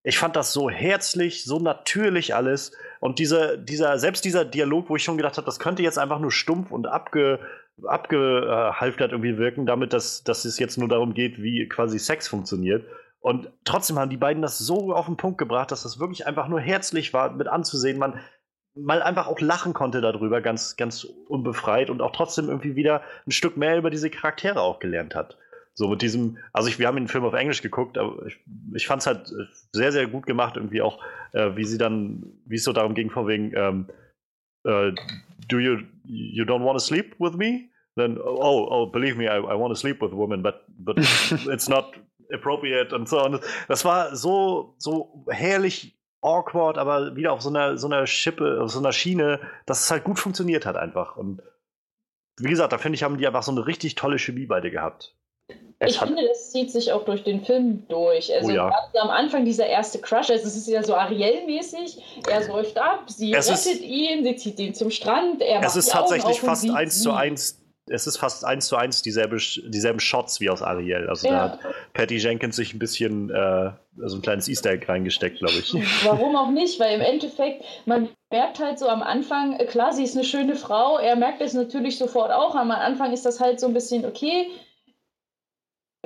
Ich 0.04 0.18
fand 0.18 0.36
das 0.36 0.54
so 0.54 0.70
herzlich, 0.70 1.44
so 1.44 1.60
natürlich 1.60 2.34
alles. 2.34 2.72
Und 3.02 3.20
dieser, 3.20 3.58
dieser, 3.58 4.00
selbst 4.00 4.24
dieser 4.24 4.46
Dialog, 4.46 4.90
wo 4.90 4.96
ich 4.96 5.04
schon 5.04 5.18
gedacht 5.18 5.38
habe, 5.38 5.46
das 5.46 5.60
könnte 5.60 5.84
jetzt 5.84 6.00
einfach 6.00 6.20
nur 6.20 6.32
stumpf 6.32 6.72
und 6.72 6.88
abge, 6.88 7.40
abgehalftert 7.86 9.12
irgendwie 9.12 9.38
wirken, 9.38 9.66
damit, 9.66 9.94
dass, 9.94 10.24
dass 10.24 10.46
es 10.46 10.60
jetzt 10.60 10.78
nur 10.78 10.88
darum 10.88 11.14
geht, 11.14 11.42
wie 11.42 11.68
quasi 11.68 12.00
Sex 12.00 12.28
funktioniert. 12.28 12.86
Und 13.20 13.52
trotzdem 13.66 14.00
haben 14.00 14.10
die 14.10 14.18
beiden 14.18 14.42
das 14.42 14.58
so 14.58 14.94
auf 14.94 15.06
den 15.06 15.18
Punkt 15.18 15.38
gebracht, 15.38 15.72
dass 15.72 15.84
das 15.84 16.00
wirklich 16.00 16.26
einfach 16.26 16.48
nur 16.48 16.60
herzlich 16.60 17.14
war, 17.14 17.32
mit 17.32 17.48
anzusehen. 17.48 18.00
Man 18.00 18.20
mal 18.76 19.02
einfach 19.02 19.28
auch 19.28 19.40
lachen 19.40 19.74
konnte 19.74 20.02
darüber, 20.02 20.42
ganz, 20.42 20.76
ganz 20.76 21.04
unbefreit 21.04 21.90
und 21.90 22.02
auch 22.02 22.12
trotzdem 22.12 22.48
irgendwie 22.48 22.76
wieder 22.76 23.02
ein 23.26 23.32
Stück 23.32 23.58
mehr 23.58 23.78
über 23.78 23.90
diese 23.90 24.10
Charaktere 24.10 24.62
auch 24.62 24.80
gelernt 24.80 25.16
hat. 25.16 25.38
So 25.74 25.90
mit 25.90 26.02
diesem, 26.02 26.38
also 26.54 26.70
ich, 26.70 26.80
wir 26.80 26.88
haben 26.88 26.96
den 26.96 27.08
Film 27.08 27.24
auf 27.24 27.34
Englisch 27.34 27.62
geguckt, 27.62 27.98
aber 27.98 28.26
ich, 28.26 28.40
ich 28.74 28.88
fand 28.88 29.02
es 29.02 29.08
halt 29.08 29.32
sehr, 29.72 29.92
sehr 29.92 30.08
gut 30.08 30.26
gemacht, 30.26 30.58
irgendwie 30.58 30.82
auch, 30.82 31.04
äh, 31.34 31.56
wie 31.56 31.66
sie 31.66 31.78
dann, 31.78 32.24
wie 32.46 32.56
es 32.56 32.64
so 32.64 32.74
darum 32.74 32.96
ging, 32.96 33.12
von 33.12 33.28
wegen, 33.28 33.52
ähm, 33.56 33.90
äh, 34.64 34.94
do 35.48 35.60
you, 35.60 35.80
you 36.06 36.46
don't 36.46 36.64
want 36.64 36.78
to 36.80 36.84
sleep 36.84 37.16
with 37.20 37.36
me? 37.36 37.70
Then, 37.96 38.18
oh, 38.24 38.68
oh, 38.70 38.86
believe 38.86 39.18
me, 39.18 39.28
I, 39.28 39.38
I 39.38 39.56
want 39.56 39.72
to 39.72 39.80
sleep 39.80 40.02
with 40.02 40.14
women, 40.14 40.44
but, 40.44 40.66
but 40.78 40.98
it's 41.48 41.68
not 41.68 41.96
appropriate 42.32 42.94
und 42.94 43.10
so. 43.10 43.24
Und 43.24 43.42
das 43.68 43.86
war 43.86 44.16
so, 44.16 44.76
so 44.78 45.26
herrlich 45.30 45.98
awkward, 46.22 46.78
aber 46.78 47.16
wieder 47.16 47.34
auf 47.34 47.42
so 47.42 47.50
einer, 47.50 47.78
so 47.78 47.88
einer 47.88 48.06
Schippe, 48.06 48.62
auf 48.62 48.72
so 48.72 48.80
einer 48.80 48.92
Schiene, 48.92 49.40
dass 49.66 49.84
es 49.84 49.92
halt 49.92 50.04
gut 50.04 50.20
funktioniert 50.20 50.66
hat 50.66 50.76
einfach. 50.76 51.18
Und 51.18 51.42
wie 52.38 52.50
gesagt, 52.50 52.72
da 52.72 52.78
finde 52.78 52.96
ich, 52.96 53.04
haben 53.04 53.18
die 53.18 53.26
einfach 53.26 53.44
so 53.44 53.52
eine 53.52 53.66
richtig 53.66 53.96
tolle 53.96 54.20
Chemie 54.20 54.46
beide 54.46 54.70
gehabt. 54.70 55.17
Es 55.80 55.94
ich 55.94 56.00
finde, 56.00 56.28
das 56.28 56.52
zieht 56.52 56.72
sich 56.72 56.92
auch 56.92 57.06
durch 57.06 57.24
den 57.24 57.46
Film 57.46 57.88
durch. 57.88 58.34
Also 58.34 58.50
oh 58.50 58.52
ja. 58.52 58.72
am 59.00 59.10
Anfang 59.10 59.46
dieser 59.46 59.68
erste 59.68 60.00
Crush, 60.00 60.32
also 60.32 60.48
es 60.48 60.58
ist 60.58 60.68
ja 60.68 60.82
so 60.82 60.96
Ariel-mäßig, 60.96 62.02
er 62.28 62.44
säuft 62.44 62.78
ab, 62.80 63.04
sie 63.08 63.32
es 63.32 63.48
rettet 63.48 63.80
ist, 63.80 63.82
ihn, 63.82 64.24
sie 64.24 64.36
zieht 64.36 64.60
ihn 64.60 64.74
zum 64.74 64.90
Strand, 64.90 65.42
er 65.42 65.64
Es 65.64 65.76
ist 65.76 65.92
tatsächlich 65.92 66.42
fast 66.42 66.68
eins 66.70 67.02
zu 67.04 67.12
eins 67.12 67.62
es 67.90 68.08
ist 68.08 68.18
fast 68.18 68.44
eins 68.46 68.68
zu 68.68 68.76
eins 68.76 69.02
dieselbe, 69.02 69.38
dieselben 69.38 70.00
Shots 70.00 70.40
wie 70.42 70.50
aus 70.50 70.62
Ariel. 70.62 71.08
Also 71.08 71.28
ja. 71.28 71.34
da 71.34 71.42
hat 71.54 71.60
Patty 71.94 72.18
Jenkins 72.18 72.56
sich 72.56 72.74
ein 72.74 72.80
bisschen 72.80 73.30
äh, 73.30 73.72
so 74.06 74.18
ein 74.18 74.22
kleines 74.22 74.48
Easter 74.48 74.72
Egg 74.72 74.86
reingesteckt, 74.88 75.40
glaube 75.40 75.54
ich. 75.54 75.74
Warum 76.04 76.36
auch 76.36 76.50
nicht? 76.50 76.80
Weil 76.80 76.96
im 76.96 77.02
Endeffekt, 77.02 77.64
man 77.86 78.10
merkt 78.30 78.60
halt 78.60 78.78
so 78.80 78.90
am 78.90 79.02
Anfang, 79.02 79.54
äh, 79.54 79.66
klar, 79.66 79.94
sie 79.94 80.04
ist 80.04 80.16
eine 80.16 80.26
schöne 80.26 80.56
Frau, 80.56 80.98
er 80.98 81.16
merkt 81.16 81.42
es 81.42 81.54
natürlich 81.54 81.98
sofort 81.98 82.32
auch, 82.32 82.56
aber 82.56 82.62
am 82.62 82.72
Anfang 82.72 83.14
ist 83.14 83.26
das 83.26 83.40
halt 83.40 83.60
so 83.60 83.68
ein 83.68 83.74
bisschen, 83.74 84.06
okay, 84.06 84.48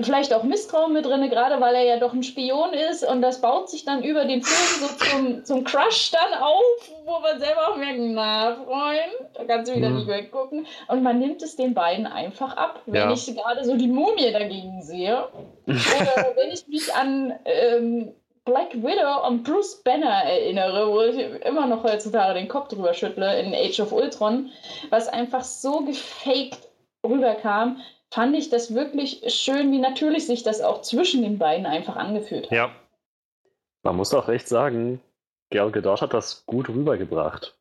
vielleicht 0.03 0.33
auch 0.33 0.43
Misstrauen 0.43 0.93
mit 0.93 1.05
drin, 1.05 1.29
gerade 1.29 1.59
weil 1.61 1.75
er 1.75 1.83
ja 1.83 1.97
doch 1.97 2.13
ein 2.13 2.23
Spion 2.23 2.73
ist 2.73 3.03
und 3.03 3.21
das 3.21 3.41
baut 3.41 3.69
sich 3.69 3.85
dann 3.85 4.03
über 4.03 4.25
den 4.25 4.41
Film 4.41 4.89
so 4.89 5.05
zum, 5.05 5.45
zum 5.45 5.63
Crush 5.63 6.11
dann 6.11 6.39
auf, 6.41 6.91
wo 7.05 7.19
man 7.19 7.39
selber 7.39 7.69
auch 7.69 7.77
merkt, 7.77 7.99
na 7.99 8.55
Freund, 8.55 9.29
da 9.33 9.43
kannst 9.45 9.71
du 9.71 9.75
wieder 9.75 9.89
mhm. 9.89 9.97
nicht 9.97 10.07
weggucken 10.07 10.67
und 10.87 11.03
man 11.03 11.19
nimmt 11.19 11.41
es 11.41 11.55
den 11.55 11.73
beiden 11.73 12.05
einfach 12.05 12.55
ab, 12.57 12.81
wenn 12.85 13.09
ja. 13.09 13.13
ich 13.13 13.25
gerade 13.35 13.63
so 13.63 13.75
die 13.75 13.87
Mumie 13.87 14.31
dagegen 14.31 14.81
sehe 14.81 15.27
oder 15.65 15.75
wenn 16.35 16.51
ich 16.51 16.67
mich 16.67 16.93
an 16.93 17.33
ähm, 17.45 18.13
Black 18.43 18.73
Widow 18.73 19.27
und 19.27 19.43
Bruce 19.43 19.83
Banner 19.83 20.23
erinnere, 20.23 20.91
wo 20.91 21.01
ich 21.01 21.45
immer 21.45 21.67
noch 21.67 21.83
heutzutage 21.83 22.33
den 22.33 22.47
Kopf 22.47 22.69
drüber 22.69 22.93
schüttle 22.93 23.39
in 23.39 23.53
Age 23.53 23.79
of 23.81 23.91
Ultron, 23.91 24.49
was 24.89 25.07
einfach 25.07 25.43
so 25.43 25.81
gefaked 25.81 26.57
rüberkam, 27.05 27.81
fand 28.11 28.35
ich 28.35 28.49
das 28.49 28.75
wirklich 28.75 29.23
schön, 29.27 29.71
wie 29.71 29.79
natürlich 29.79 30.27
sich 30.27 30.43
das 30.43 30.61
auch 30.61 30.81
zwischen 30.81 31.23
den 31.23 31.39
beiden 31.39 31.65
einfach 31.65 31.95
angefühlt 31.95 32.45
hat. 32.45 32.51
Ja. 32.51 32.75
Man 33.83 33.95
muss 33.95 34.13
auch 34.13 34.27
recht 34.27 34.47
sagen, 34.47 35.01
Gal 35.49 35.71
Gadot 35.71 36.01
hat 36.01 36.13
das 36.13 36.45
gut 36.45 36.69
rübergebracht. 36.69 37.57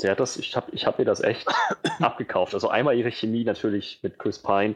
Sie 0.00 0.10
hat 0.10 0.18
das, 0.18 0.36
ich 0.36 0.56
habe 0.56 0.72
ich 0.72 0.86
hab 0.86 0.98
ihr 0.98 1.04
das 1.04 1.20
echt 1.20 1.46
abgekauft. 2.00 2.54
Also 2.54 2.68
einmal 2.68 2.96
ihre 2.96 3.12
Chemie 3.12 3.44
natürlich 3.44 4.00
mit 4.02 4.18
Chris 4.18 4.38
Pine, 4.38 4.74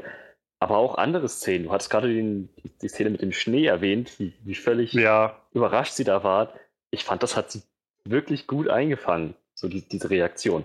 aber 0.60 0.76
auch 0.76 0.96
andere 0.96 1.28
Szenen. 1.28 1.64
Du 1.64 1.72
hattest 1.72 1.90
gerade 1.90 2.08
den, 2.08 2.48
die 2.82 2.88
Szene 2.88 3.10
mit 3.10 3.22
dem 3.22 3.32
Schnee 3.32 3.66
erwähnt, 3.66 4.18
wie, 4.20 4.34
wie 4.44 4.54
völlig 4.54 4.92
ja. 4.92 5.40
überrascht 5.52 5.94
sie 5.94 6.04
da 6.04 6.22
war. 6.22 6.52
Ich 6.90 7.04
fand, 7.04 7.22
das 7.22 7.36
hat 7.36 7.50
sie 7.50 7.62
wirklich 8.04 8.46
gut 8.46 8.68
eingefangen, 8.68 9.34
so 9.54 9.68
die, 9.68 9.80
diese 9.80 10.10
Reaktion. 10.10 10.64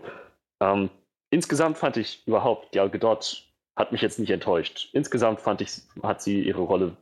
Ähm, 0.60 0.90
insgesamt 1.30 1.78
fand 1.78 1.98
ich 1.98 2.26
überhaupt 2.28 2.74
Gal 2.74 2.90
Gadot 2.90 3.51
hat 3.78 3.92
mich 3.92 4.02
jetzt 4.02 4.20
nicht 4.20 4.32
enttäuscht. 4.32 4.90
Insgesamt 4.94 5.42
fand 5.42 5.62
ich, 5.62 5.72
hat 6.04 6.22
sie 6.22 6.42
ihre 6.42 6.62
Rolle 6.62 6.98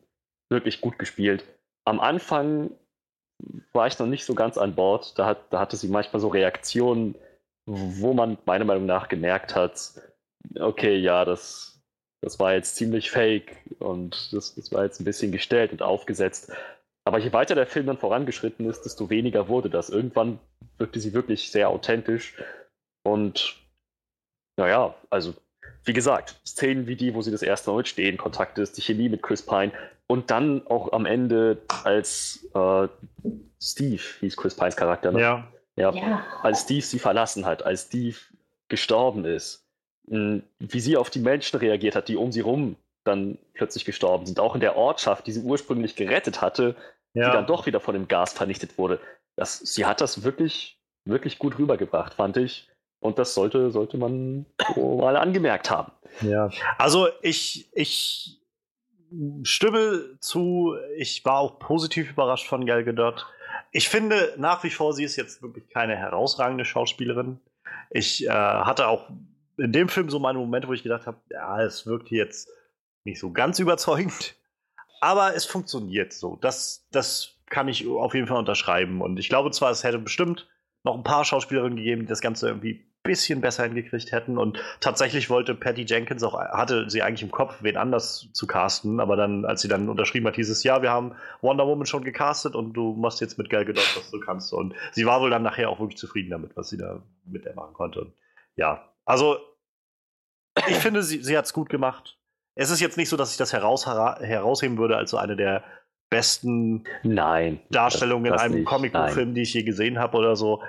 wirklich 0.49 0.81
gut 0.81 0.99
gespielt. 0.99 1.45
Am 1.85 1.99
Anfang 1.99 2.71
war 3.73 3.87
ich 3.87 3.97
noch 3.99 4.07
nicht 4.07 4.25
so 4.25 4.35
ganz 4.35 4.57
an 4.57 4.75
Bord. 4.75 5.17
Da, 5.17 5.25
hat, 5.25 5.51
da 5.51 5.59
hatte 5.59 5.77
sie 5.77 5.87
manchmal 5.87 6.19
so 6.19 6.27
Reaktionen, 6.27 7.15
wo 7.65 8.13
man 8.13 8.37
meiner 8.45 8.65
Meinung 8.65 8.85
nach 8.85 9.07
gemerkt 9.07 9.55
hat, 9.55 9.93
okay, 10.59 10.95
ja, 10.97 11.25
das, 11.25 11.81
das 12.21 12.39
war 12.39 12.53
jetzt 12.53 12.75
ziemlich 12.75 13.11
fake 13.11 13.57
und 13.79 14.33
das, 14.33 14.55
das 14.55 14.71
war 14.71 14.83
jetzt 14.83 14.99
ein 14.99 15.05
bisschen 15.05 15.31
gestellt 15.31 15.71
und 15.71 15.81
aufgesetzt. 15.81 16.51
Aber 17.05 17.19
je 17.19 17.33
weiter 17.33 17.55
der 17.55 17.67
Film 17.67 17.87
dann 17.87 17.97
vorangeschritten 17.97 18.69
ist, 18.69 18.83
desto 18.83 19.09
weniger 19.09 19.47
wurde 19.47 19.69
das. 19.69 19.89
Irgendwann 19.89 20.39
wirkte 20.77 20.99
sie 20.99 21.13
wirklich 21.13 21.51
sehr 21.51 21.69
authentisch 21.69 22.35
und 23.03 23.55
naja, 24.57 24.95
also 25.09 25.33
wie 25.83 25.93
gesagt, 25.93 26.39
Szenen 26.45 26.87
wie 26.87 26.95
die, 26.95 27.13
wo 27.13 27.21
sie 27.21 27.31
das 27.31 27.41
erste 27.41 27.69
Mal 27.69 27.77
mit 27.77 27.87
Stehen 27.87 28.17
Kontakt 28.17 28.57
ist, 28.57 28.77
die 28.77 28.81
Chemie 28.81 29.09
mit 29.09 29.21
Chris 29.21 29.41
Pine 29.41 29.71
und 30.07 30.31
dann 30.31 30.65
auch 30.67 30.91
am 30.93 31.05
Ende 31.05 31.61
als 31.83 32.47
äh, 32.53 32.87
Steve, 33.61 34.01
hieß 34.19 34.37
Chris 34.37 34.55
Pines 34.55 34.75
Charakter, 34.75 35.11
ne? 35.11 35.21
Ja. 35.21 35.47
ja. 35.75 35.93
Ja, 35.93 36.25
als 36.41 36.61
Steve 36.61 36.81
sie 36.81 36.99
verlassen 36.99 37.45
hat, 37.45 37.63
als 37.63 37.83
Steve 37.83 38.17
gestorben 38.67 39.25
ist, 39.25 39.65
hm, 40.09 40.43
wie 40.59 40.79
sie 40.79 40.97
auf 40.97 41.09
die 41.09 41.19
Menschen 41.19 41.59
reagiert 41.59 41.95
hat, 41.95 42.07
die 42.07 42.15
um 42.15 42.31
sie 42.31 42.41
rum 42.41 42.75
dann 43.03 43.37
plötzlich 43.53 43.85
gestorben 43.85 44.25
sind, 44.25 44.39
auch 44.39 44.55
in 44.55 44.61
der 44.61 44.75
Ortschaft, 44.75 45.27
die 45.27 45.31
sie 45.31 45.41
ursprünglich 45.41 45.95
gerettet 45.95 46.41
hatte, 46.41 46.75
ja. 47.13 47.29
die 47.29 47.33
dann 47.35 47.47
doch 47.47 47.65
wieder 47.65 47.79
von 47.79 47.93
dem 47.93 48.07
Gas 48.07 48.33
vernichtet 48.33 48.77
wurde. 48.77 48.99
Das, 49.35 49.59
sie 49.59 49.85
hat 49.85 50.01
das 50.01 50.23
wirklich, 50.23 50.79
wirklich 51.05 51.39
gut 51.39 51.57
rübergebracht, 51.57 52.13
fand 52.13 52.37
ich. 52.37 52.69
Und 52.99 53.17
das 53.17 53.33
sollte, 53.33 53.71
sollte 53.71 53.97
man 53.97 54.45
so 54.75 54.97
mal 54.97 55.15
angemerkt 55.15 55.71
haben. 55.71 55.91
Ja, 56.21 56.49
also 56.77 57.07
ich, 57.21 57.69
ich 57.73 58.39
stimme 59.43 60.17
zu, 60.19 60.75
ich 60.97 61.23
war 61.25 61.39
auch 61.39 61.59
positiv 61.59 62.11
überrascht 62.11 62.47
von 62.47 62.65
Gal 62.65 62.83
Gadot. 62.83 63.25
Ich 63.71 63.89
finde 63.89 64.33
nach 64.37 64.63
wie 64.63 64.69
vor, 64.69 64.93
sie 64.93 65.03
ist 65.03 65.15
jetzt 65.15 65.41
wirklich 65.41 65.69
keine 65.69 65.95
herausragende 65.95 66.65
Schauspielerin. 66.65 67.39
Ich 67.89 68.25
äh, 68.25 68.29
hatte 68.29 68.87
auch 68.87 69.09
in 69.57 69.71
dem 69.71 69.89
Film 69.89 70.09
so 70.09 70.19
meine 70.19 70.39
Momente, 70.39 70.67
wo 70.67 70.73
ich 70.73 70.83
gedacht 70.83 71.05
habe, 71.05 71.17
ja, 71.29 71.61
es 71.61 71.85
wirkt 71.85 72.09
jetzt 72.11 72.49
nicht 73.03 73.19
so 73.19 73.31
ganz 73.31 73.59
überzeugend, 73.59 74.35
aber 75.01 75.35
es 75.35 75.45
funktioniert 75.45 76.13
so. 76.13 76.37
Das, 76.37 76.87
das 76.91 77.35
kann 77.49 77.67
ich 77.67 77.87
auf 77.87 78.13
jeden 78.13 78.27
Fall 78.27 78.37
unterschreiben. 78.37 79.01
Und 79.01 79.17
ich 79.17 79.29
glaube 79.29 79.51
zwar, 79.51 79.71
es 79.71 79.83
hätte 79.83 79.99
bestimmt 79.99 80.47
noch 80.83 80.95
ein 80.95 81.03
paar 81.03 81.25
Schauspielerinnen 81.25 81.77
gegeben, 81.77 82.01
die 82.01 82.07
das 82.07 82.21
Ganze 82.21 82.47
irgendwie 82.47 82.88
bisschen 83.03 83.41
besser 83.41 83.63
hingekriegt 83.63 84.11
hätten. 84.11 84.37
Und 84.37 84.59
tatsächlich 84.81 85.29
wollte 85.29 85.55
Patty 85.55 85.83
Jenkins 85.83 86.23
auch, 86.23 86.37
hatte 86.37 86.89
sie 86.89 87.01
eigentlich 87.01 87.23
im 87.23 87.31
Kopf, 87.31 87.57
wen 87.61 87.77
anders 87.77 88.27
zu 88.33 88.45
casten, 88.45 88.99
aber 88.99 89.15
dann, 89.15 89.45
als 89.45 89.61
sie 89.61 89.67
dann 89.67 89.89
unterschrieben 89.89 90.27
hat, 90.27 90.35
hieß 90.35 90.49
es, 90.49 90.63
ja, 90.63 90.81
wir 90.81 90.91
haben 90.91 91.15
Wonder 91.41 91.65
Woman 91.65 91.85
schon 91.85 92.03
gecastet 92.03 92.55
und 92.55 92.73
du 92.73 92.93
machst 92.93 93.21
jetzt 93.21 93.37
mit 93.37 93.49
Gal 93.49 93.65
Gadot, 93.65 93.95
was 93.95 94.11
du 94.11 94.19
kannst. 94.19 94.53
Und 94.53 94.73
sie 94.91 95.05
war 95.05 95.21
wohl 95.21 95.29
dann 95.29 95.43
nachher 95.43 95.69
auch 95.69 95.79
wirklich 95.79 95.97
zufrieden 95.97 96.29
damit, 96.29 96.55
was 96.55 96.69
sie 96.69 96.77
da 96.77 97.01
mit 97.25 97.45
der 97.45 97.55
machen 97.55 97.73
konnte. 97.73 98.01
Und 98.01 98.13
ja, 98.55 98.93
also 99.05 99.37
ich 100.67 100.77
finde, 100.77 101.03
sie, 101.03 101.23
sie 101.23 101.37
hat 101.37 101.45
es 101.45 101.53
gut 101.53 101.69
gemacht. 101.69 102.17
Es 102.55 102.69
ist 102.69 102.81
jetzt 102.81 102.97
nicht 102.97 103.09
so, 103.09 103.15
dass 103.15 103.31
ich 103.31 103.37
das 103.37 103.53
heraus, 103.53 103.87
herausheben 103.87 104.77
würde 104.77 104.97
als 104.97 105.11
so 105.11 105.17
eine 105.17 105.37
der 105.37 105.63
besten 106.09 106.83
Nein, 107.03 107.61
Darstellungen 107.69 108.31
das, 108.31 108.41
das 108.41 108.51
in 108.51 108.55
einem 108.55 108.65
Comicbuchfilm, 108.65 109.33
die 109.33 109.43
ich 109.43 109.53
je 109.53 109.63
gesehen 109.63 109.99
habe 109.99 110.17
oder 110.17 110.35
so 110.35 110.61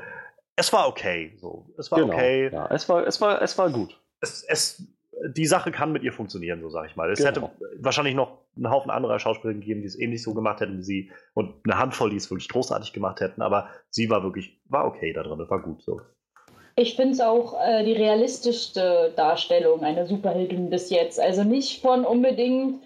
es 0.61 0.73
war 0.73 0.87
okay. 0.89 1.33
So. 1.41 1.67
Es 1.79 1.91
war 1.91 2.01
genau, 2.01 2.13
okay. 2.13 2.51
Ja, 2.53 2.67
es 2.71 2.89
war, 2.89 3.07
es 3.07 3.21
war, 3.21 3.43
es 3.43 3.57
war 3.59 3.71
gut. 3.71 3.99
Es, 4.21 4.45
es, 4.47 4.87
die 5.35 5.47
Sache 5.47 5.73
kann 5.73 5.93
mit 5.93 6.03
ihr 6.03 6.13
funktionieren, 6.13 6.61
so 6.61 6.71
sage 6.71 6.89
ich 6.89 6.97
mal. 6.97 7.11
Es 7.11 7.19
genau. 7.19 7.31
hätte 7.31 7.51
wahrscheinlich 7.79 8.15
noch 8.15 8.39
einen 8.57 8.71
Haufen 8.71 8.91
anderer 8.91 9.19
Schauspieler 9.19 9.55
gegeben, 9.55 9.81
die 9.81 9.87
es 9.87 9.99
ähnlich 9.99 10.23
so 10.23 10.35
gemacht 10.35 10.61
hätten 10.61 10.79
wie 10.79 10.83
sie 10.83 11.11
und 11.35 11.55
eine 11.65 11.79
Handvoll, 11.79 12.11
die 12.11 12.17
es 12.17 12.31
wirklich 12.31 12.49
großartig 12.49 12.93
gemacht 12.93 13.21
hätten, 13.21 13.43
aber 13.43 13.69
sie 13.91 14.11
war 14.11 14.23
wirklich, 14.23 14.61
war 14.67 14.87
okay 14.87 15.13
da 15.13 15.23
drin, 15.23 15.45
war 15.49 15.63
gut 15.63 15.83
so. 15.83 16.01
Ich 16.77 16.97
finde 16.97 17.13
es 17.15 17.21
auch 17.21 17.55
äh, 17.61 17.85
die 17.85 17.93
realistischste 17.93 19.13
Darstellung 19.17 19.83
einer 19.83 20.07
Superheldin 20.07 20.71
bis 20.71 20.89
jetzt. 20.91 21.21
Also 21.21 21.43
nicht 21.43 21.83
von 21.83 22.05
unbedingt 22.05 22.83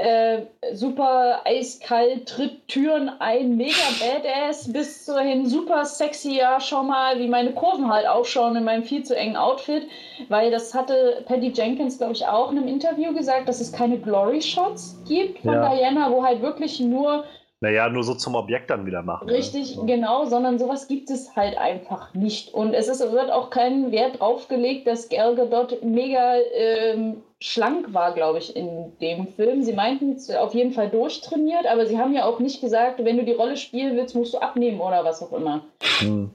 äh, 0.00 0.46
super 0.72 1.42
eiskalt, 1.44 2.26
tritt 2.26 2.66
Türen 2.68 3.10
ein, 3.20 3.56
mega 3.56 3.74
badass, 4.00 4.72
bis 4.72 5.04
dahin 5.04 5.46
super 5.46 5.84
sexy, 5.84 6.38
ja, 6.38 6.58
schau 6.58 6.82
mal, 6.82 7.18
wie 7.18 7.28
meine 7.28 7.52
Kurven 7.52 7.92
halt 7.92 8.06
aufschauen 8.06 8.56
in 8.56 8.64
meinem 8.64 8.82
viel 8.82 9.02
zu 9.02 9.14
engen 9.14 9.36
Outfit, 9.36 9.86
weil 10.28 10.50
das 10.50 10.72
hatte 10.72 11.22
Patty 11.26 11.52
Jenkins, 11.54 11.98
glaube 11.98 12.14
ich, 12.14 12.26
auch 12.26 12.50
in 12.50 12.58
einem 12.58 12.68
Interview 12.68 13.12
gesagt, 13.12 13.48
dass 13.48 13.60
es 13.60 13.72
keine 13.72 13.98
Glory-Shots 13.98 15.04
gibt 15.06 15.40
von 15.40 15.52
ja. 15.52 15.74
Diana, 15.74 16.10
wo 16.10 16.24
halt 16.24 16.40
wirklich 16.40 16.80
nur 16.80 17.24
naja, 17.62 17.90
nur 17.90 18.02
so 18.04 18.14
zum 18.14 18.36
Objekt 18.36 18.70
dann 18.70 18.86
wieder 18.86 19.02
machen. 19.02 19.26
Ne? 19.26 19.34
Richtig, 19.34 19.76
ne? 19.76 19.84
genau, 19.84 20.24
sondern 20.24 20.58
sowas 20.58 20.88
gibt 20.88 21.10
es 21.10 21.36
halt 21.36 21.58
einfach 21.58 22.14
nicht. 22.14 22.54
Und 22.54 22.72
es 22.72 22.88
ist, 22.88 23.00
wird 23.12 23.30
auch 23.30 23.50
kein 23.50 23.92
Wert 23.92 24.18
drauf 24.18 24.48
gelegt, 24.48 24.86
dass 24.86 25.10
Gal 25.10 25.34
Gadot 25.34 25.84
mega 25.84 26.36
ähm, 26.54 27.22
schlank 27.42 27.94
war, 27.94 28.12
glaube 28.12 28.38
ich, 28.38 28.54
in 28.54 28.96
dem 28.98 29.26
Film. 29.28 29.62
Sie 29.62 29.72
meinten 29.72 30.12
es 30.12 30.30
auf 30.30 30.54
jeden 30.54 30.72
Fall 30.72 30.90
durchtrainiert, 30.90 31.66
aber 31.66 31.86
sie 31.86 31.98
haben 31.98 32.14
ja 32.14 32.26
auch 32.26 32.38
nicht 32.38 32.60
gesagt, 32.60 33.02
wenn 33.04 33.16
du 33.16 33.24
die 33.24 33.32
Rolle 33.32 33.56
spielen 33.56 33.96
willst, 33.96 34.14
musst 34.14 34.34
du 34.34 34.38
abnehmen 34.38 34.80
oder 34.80 35.04
was 35.04 35.22
auch 35.22 35.32
immer. 35.32 35.64
Hm. 35.98 36.30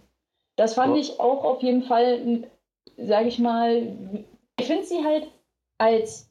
Das 0.55 0.73
fand 0.73 0.95
ja. 0.95 1.01
ich 1.01 1.19
auch 1.19 1.43
auf 1.43 1.61
jeden 1.61 1.83
Fall, 1.83 2.43
sage 2.97 3.27
ich 3.27 3.39
mal, 3.39 3.95
ich 4.59 4.65
finde 4.65 4.85
sie 4.85 5.03
halt 5.03 5.27
als 5.77 6.29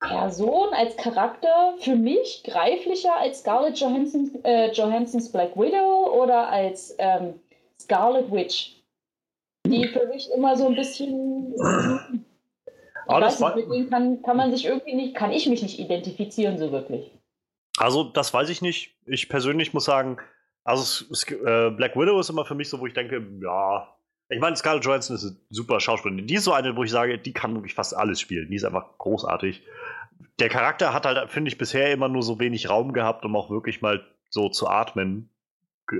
Person, 0.00 0.68
als 0.74 0.96
Charakter 0.96 1.74
für 1.78 1.96
mich 1.96 2.42
greiflicher 2.44 3.16
als 3.16 3.40
Scarlett 3.40 3.78
Johansson, 3.78 4.30
äh, 4.44 4.70
Johansons 4.72 5.32
Black 5.32 5.56
Widow 5.56 6.12
oder 6.22 6.48
als 6.48 6.94
ähm, 6.98 7.40
Scarlet 7.80 8.30
Witch. 8.30 8.82
Die 9.66 9.88
für 9.88 10.06
mich 10.08 10.30
immer 10.30 10.56
so 10.56 10.66
ein 10.66 10.74
bisschen. 10.74 11.54
Ich 13.06 13.14
weiß 13.14 13.40
nicht, 13.56 13.68
mit 13.68 13.70
denen 13.70 13.90
kann, 13.90 14.22
kann 14.22 14.36
man 14.36 14.50
sich 14.50 14.64
irgendwie 14.66 14.94
nicht, 14.94 15.14
kann 15.14 15.32
ich 15.32 15.46
mich 15.48 15.62
nicht 15.62 15.78
identifizieren, 15.78 16.58
so 16.58 16.72
wirklich. 16.72 17.10
Also, 17.76 18.04
das 18.04 18.32
weiß 18.32 18.48
ich 18.50 18.62
nicht. 18.62 18.96
Ich 19.06 19.28
persönlich 19.28 19.74
muss 19.74 19.84
sagen, 19.84 20.18
also 20.64 21.04
äh, 21.30 21.70
Black 21.70 21.96
Widow 21.96 22.20
ist 22.20 22.30
immer 22.30 22.44
für 22.44 22.54
mich 22.54 22.68
so, 22.68 22.80
wo 22.80 22.86
ich 22.86 22.94
denke, 22.94 23.26
ja, 23.42 23.88
ich 24.28 24.40
meine, 24.40 24.56
Scarlett 24.56 24.84
Johansson 24.84 25.16
ist 25.16 25.24
eine 25.24 25.36
super 25.50 25.80
Schauspielerin. 25.80 26.26
Die 26.26 26.34
ist 26.34 26.44
so 26.44 26.52
eine, 26.52 26.76
wo 26.76 26.84
ich 26.84 26.90
sage, 26.90 27.18
die 27.18 27.32
kann 27.32 27.54
wirklich 27.54 27.74
fast 27.74 27.94
alles 27.94 28.20
spielen. 28.20 28.48
Die 28.48 28.56
ist 28.56 28.64
einfach 28.64 28.96
großartig 28.98 29.62
der 30.38 30.48
Charakter 30.48 30.92
hat 30.92 31.06
halt, 31.06 31.30
finde 31.30 31.48
ich, 31.48 31.58
bisher 31.58 31.92
immer 31.92 32.08
nur 32.08 32.22
so 32.22 32.38
wenig 32.38 32.68
Raum 32.68 32.92
gehabt, 32.92 33.24
um 33.24 33.36
auch 33.36 33.50
wirklich 33.50 33.82
mal 33.82 34.04
so 34.30 34.48
zu 34.48 34.68
atmen. 34.68 35.30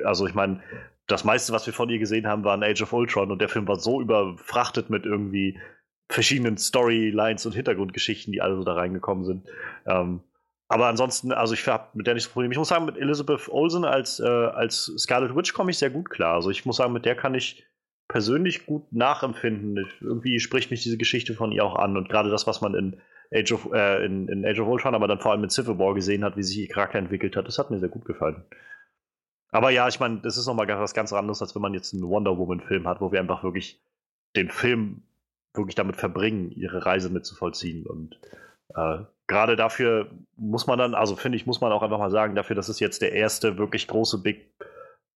Also 0.05 0.27
ich 0.27 0.35
meine, 0.35 0.63
das 1.07 1.25
meiste, 1.25 1.53
was 1.53 1.67
wir 1.67 1.73
von 1.73 1.91
ihr 1.91 1.99
gesehen 1.99 2.27
haben, 2.27 2.45
war 2.45 2.57
ein 2.57 2.63
Age 2.63 2.83
of 2.83 2.93
Ultron 2.93 3.31
und 3.31 3.41
der 3.41 3.49
Film 3.49 3.69
war 3.69 3.77
so 3.77 4.01
überfrachtet 4.01 4.91
mit 4.91 5.05
irgendwie 5.05 5.61
verschiedenen 6.09 6.59
Storylines 6.59 7.47
und 7.47 7.53
Hintergrundgeschichten, 7.53 8.33
die 8.33 8.43
alle 8.43 8.57
so 8.57 8.65
da 8.65 8.75
reingekommen 8.75 9.25
sind. 9.25 9.47
Ähm, 9.87 10.21
aber 10.69 10.87
ansonsten, 10.87 11.33
also 11.33 11.55
ich 11.55 11.67
habe 11.67 11.89
mit 11.95 12.07
der 12.07 12.15
nicht 12.15 12.25
so 12.25 12.31
Problem. 12.31 12.51
Ich 12.51 12.59
muss 12.59 12.69
sagen, 12.69 12.85
mit 12.85 12.97
Elizabeth 12.97 13.49
Olsen 13.49 13.85
als, 13.85 14.21
äh, 14.21 14.27
als 14.27 14.93
Scarlet 14.99 15.37
Witch 15.37 15.53
komme 15.53 15.71
ich 15.71 15.79
sehr 15.79 15.91
gut 15.91 16.11
klar. 16.11 16.35
Also 16.35 16.51
ich 16.51 16.65
muss 16.65 16.77
sagen, 16.77 16.93
mit 16.93 17.05
der 17.05 17.15
kann 17.15 17.35
ich 17.35 17.65
persönlich 18.09 18.67
gut 18.67 18.93
nachempfinden. 18.93 19.79
Ich, 19.79 20.03
irgendwie 20.03 20.41
spricht 20.41 20.71
mich 20.71 20.83
diese 20.83 20.97
Geschichte 20.97 21.35
von 21.35 21.53
ihr 21.53 21.65
auch 21.65 21.77
an 21.77 21.97
und 21.97 22.09
gerade 22.09 22.31
das, 22.31 22.47
was 22.47 22.61
man 22.61 22.75
in 22.75 23.01
Age 23.33 23.53
of, 23.53 23.73
äh, 23.73 24.05
in, 24.05 24.29
in, 24.29 24.45
Age 24.45 24.61
of 24.61 24.69
Ultron, 24.69 24.95
aber 24.95 25.09
dann 25.09 25.21
vor 25.21 25.33
allem 25.33 25.45
in 25.45 25.51
Civil 25.51 25.79
War 25.79 25.95
gesehen 25.95 26.25
hat, 26.25 26.37
wie 26.37 26.43
sich 26.43 26.59
ihr 26.59 26.69
Charakter 26.69 26.99
entwickelt 26.99 27.37
hat. 27.37 27.47
Das 27.47 27.59
hat 27.59 27.71
mir 27.71 27.79
sehr 27.79 27.89
gut 27.89 28.05
gefallen. 28.05 28.45
Aber 29.51 29.71
ja, 29.71 29.87
ich 29.87 30.01
meine, 30.01 30.21
das 30.21 30.37
ist 30.37 30.47
nochmal 30.47 30.67
was 30.69 30.95
ganz 30.95 31.13
anderes, 31.13 31.41
als 31.41 31.55
wenn 31.55 31.63
man 31.63 31.75
jetzt 31.75 31.95
einen 31.95 32.03
Wonder 32.03 32.37
Woman-Film 32.37 32.89
hat, 32.89 33.01
wo 33.01 33.13
wir 33.13 33.21
einfach 33.21 33.45
wirklich 33.45 33.81
den 34.35 34.51
Film 34.51 35.03
wirklich 35.55 35.75
damit 35.75 35.97
verbringen, 35.97 36.51
ihre 36.51 36.85
Reise 36.85 37.11
mitzuvollziehen. 37.11 37.87
Und 37.87 38.19
äh, 38.75 38.99
gerade 39.27 39.57
dafür 39.57 40.11
muss 40.37 40.67
man 40.67 40.79
dann, 40.79 40.95
also 40.95 41.17
finde 41.17 41.37
ich, 41.37 41.47
muss 41.47 41.61
man 41.61 41.73
auch 41.73 41.83
einfach 41.83 41.99
mal 41.99 42.11
sagen, 42.11 42.35
dafür, 42.35 42.57
dass 42.57 42.69
es 42.69 42.81
jetzt 42.81 43.03
der 43.03 43.13
erste 43.13 43.59
wirklich 43.59 43.89
große 43.89 44.23
Big 44.23 44.53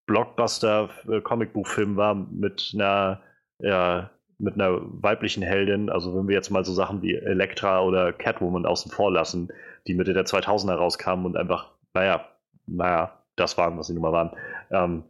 Blockbuster 0.07 0.89
äh, 1.09 1.21
Comicbuchfilm 1.21 1.97
war 1.97 2.15
mit 2.15 2.73
einer 2.75 3.21
ja, 3.61 4.11
mit 4.39 4.55
einer 4.55 4.81
weiblichen 5.03 5.43
Heldin, 5.43 5.91
also 5.91 6.17
wenn 6.17 6.29
wir 6.29 6.35
jetzt 6.35 6.51
mal 6.51 6.65
so 6.65 6.73
Sachen 6.73 7.03
wie 7.03 7.15
Elektra 7.15 7.83
oder 7.83 8.13
Catwoman 8.13 8.67
außen 8.67 8.91
vor 8.93 9.13
lassen, 9.13 9.49
die 9.87 9.95
Mitte 9.95 10.13
der 10.13 10.27
2000er 10.27 10.75
rauskamen 10.75 11.27
und 11.27 11.37
einfach, 11.37 11.73
naja, 11.93 12.25
naja, 12.67 13.21
das 13.35 13.59
waren, 13.59 13.77
was 13.79 13.89
sie 13.89 13.95
nun 13.95 14.03
mal 14.03 14.13
waren, 14.13 14.31
ähm, 14.71 15.05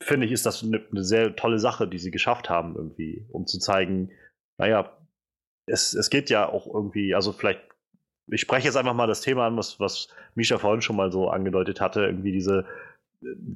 finde 0.00 0.26
ich, 0.26 0.32
ist 0.32 0.46
das 0.46 0.62
eine, 0.62 0.82
eine, 0.90 1.04
sehr 1.04 1.36
tolle 1.36 1.58
Sache, 1.58 1.86
die 1.86 1.98
sie 1.98 2.10
geschafft 2.10 2.48
haben, 2.48 2.74
irgendwie, 2.74 3.26
um 3.30 3.46
zu 3.46 3.58
zeigen, 3.58 4.10
naja, 4.58 4.96
es, 5.66 5.94
es 5.94 6.10
geht 6.10 6.30
ja 6.30 6.48
auch 6.48 6.66
irgendwie, 6.66 7.14
also 7.14 7.32
vielleicht, 7.32 7.60
ich 8.30 8.40
spreche 8.40 8.66
jetzt 8.66 8.76
einfach 8.76 8.94
mal 8.94 9.06
das 9.06 9.20
Thema 9.20 9.46
an, 9.46 9.56
was, 9.56 9.80
was 9.80 10.08
Misha 10.34 10.58
vorhin 10.58 10.82
schon 10.82 10.96
mal 10.96 11.12
so 11.12 11.28
angedeutet 11.28 11.80
hatte, 11.80 12.04
irgendwie 12.04 12.32
diese 12.32 12.66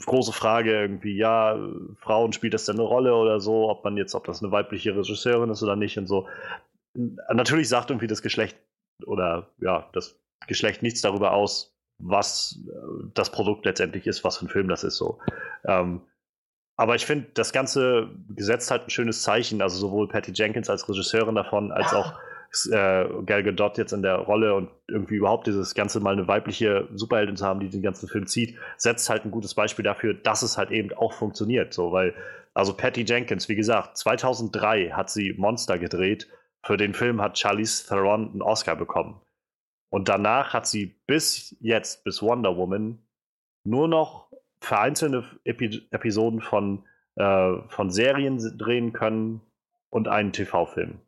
große 0.05 0.33
Frage 0.33 0.73
irgendwie, 0.73 1.17
ja, 1.17 1.59
Frauen 1.97 2.33
spielt 2.33 2.55
das 2.55 2.65
denn 2.65 2.77
eine 2.77 2.85
Rolle 2.85 3.15
oder 3.15 3.41
so, 3.41 3.69
ob 3.69 3.85
man 3.85 3.97
jetzt, 3.97 4.15
ob 4.15 4.25
das 4.25 4.43
eine 4.43 4.53
weibliche 4.53 4.97
Regisseurin 4.97 5.51
ist 5.51 5.63
oder 5.63 5.77
nicht 5.77 5.99
und 5.99 6.07
so. 6.07 6.27
Natürlich 6.95 7.69
sagt 7.69 7.91
irgendwie 7.91 8.07
das 8.07 8.23
Geschlecht 8.23 8.57
oder 9.05 9.51
ja, 9.61 9.89
das 9.93 10.19
Geschlecht 10.47 10.83
nichts 10.83 11.01
darüber 11.01 11.33
aus, 11.33 11.77
was 11.99 12.59
äh, 12.69 13.11
das 13.15 13.31
Produkt 13.31 13.65
letztendlich 13.65 14.07
ist, 14.07 14.25
was 14.25 14.39
für 14.39 14.47
ein 14.47 14.51
Film 14.51 14.69
das 14.69 14.85
ist 14.85 14.97
so. 14.97 15.19
Ähm, 15.65 16.03
aber 16.79 16.95
ich 16.95 17.05
finde, 17.05 17.27
das 17.35 17.53
Ganze 17.53 18.09
gesetzt 18.31 18.71
halt 18.71 18.85
ein 18.87 18.91
schönes 18.91 19.23
Zeichen, 19.23 19.61
also 19.61 19.77
sowohl 19.77 20.07
Patty 20.07 20.31
Jenkins 20.33 20.71
als 20.71 20.89
Regisseurin 20.89 21.35
davon, 21.35 21.73
als 21.73 21.93
auch 21.93 22.15
äh, 22.71 23.05
Gal 23.27 23.43
Gadot 23.43 23.79
jetzt 23.79 23.93
in 23.93 24.03
der 24.03 24.15
Rolle 24.15 24.55
und 24.55 24.71
irgendwie 24.87 25.17
überhaupt 25.17 25.49
dieses 25.49 25.75
Ganze 25.75 25.99
mal 25.99 26.13
eine 26.13 26.29
weibliche 26.29 26.89
Superheldin 26.95 27.37
zu 27.37 27.45
haben, 27.45 27.59
die 27.59 27.69
den 27.69 27.83
ganzen 27.83 28.09
Film 28.09 28.29
zieht, 28.29 28.57
setzt 28.77 29.11
halt 29.11 29.25
ein 29.25 29.33
gutes 29.33 29.55
Beispiel 29.55 29.83
dafür, 29.83 30.15
dass 30.15 30.43
es 30.43 30.57
halt 30.57 30.71
eben 30.71 30.93
auch 30.93 31.13
funktioniert. 31.15 31.75
So, 31.75 31.91
weil, 31.91 32.15
also 32.55 32.73
Patty 32.73 33.03
Jenkins, 33.03 33.49
wie 33.49 33.57
gesagt, 33.57 33.97
2003 33.97 34.91
hat 34.93 35.11
sie 35.11 35.35
Monster 35.37 35.81
gedreht. 35.81 36.29
Für 36.63 36.77
den 36.77 36.95
Film 36.95 37.21
hat 37.21 37.37
Charlize 37.37 37.89
Theron 37.89 38.31
einen 38.31 38.43
Oscar 38.43 38.77
bekommen. 38.77 39.21
Und 39.91 40.09
danach 40.09 40.55
hat 40.55 40.69
sie 40.69 40.95
bis 41.09 41.57
jetzt, 41.59 42.05
bis 42.05 42.23
Wonder 42.23 42.57
Woman, 42.57 43.03
nur 43.65 43.89
noch 43.89 44.29
vereinzelte 44.61 45.25
Epi 45.45 45.87
Episoden 45.91 46.41
von, 46.41 46.85
äh, 47.17 47.55
von 47.69 47.91
Serien 47.91 48.39
drehen 48.59 48.93
können 48.93 49.41
und 49.91 50.09
einen 50.09 50.33
TV-Film. 50.33 51.01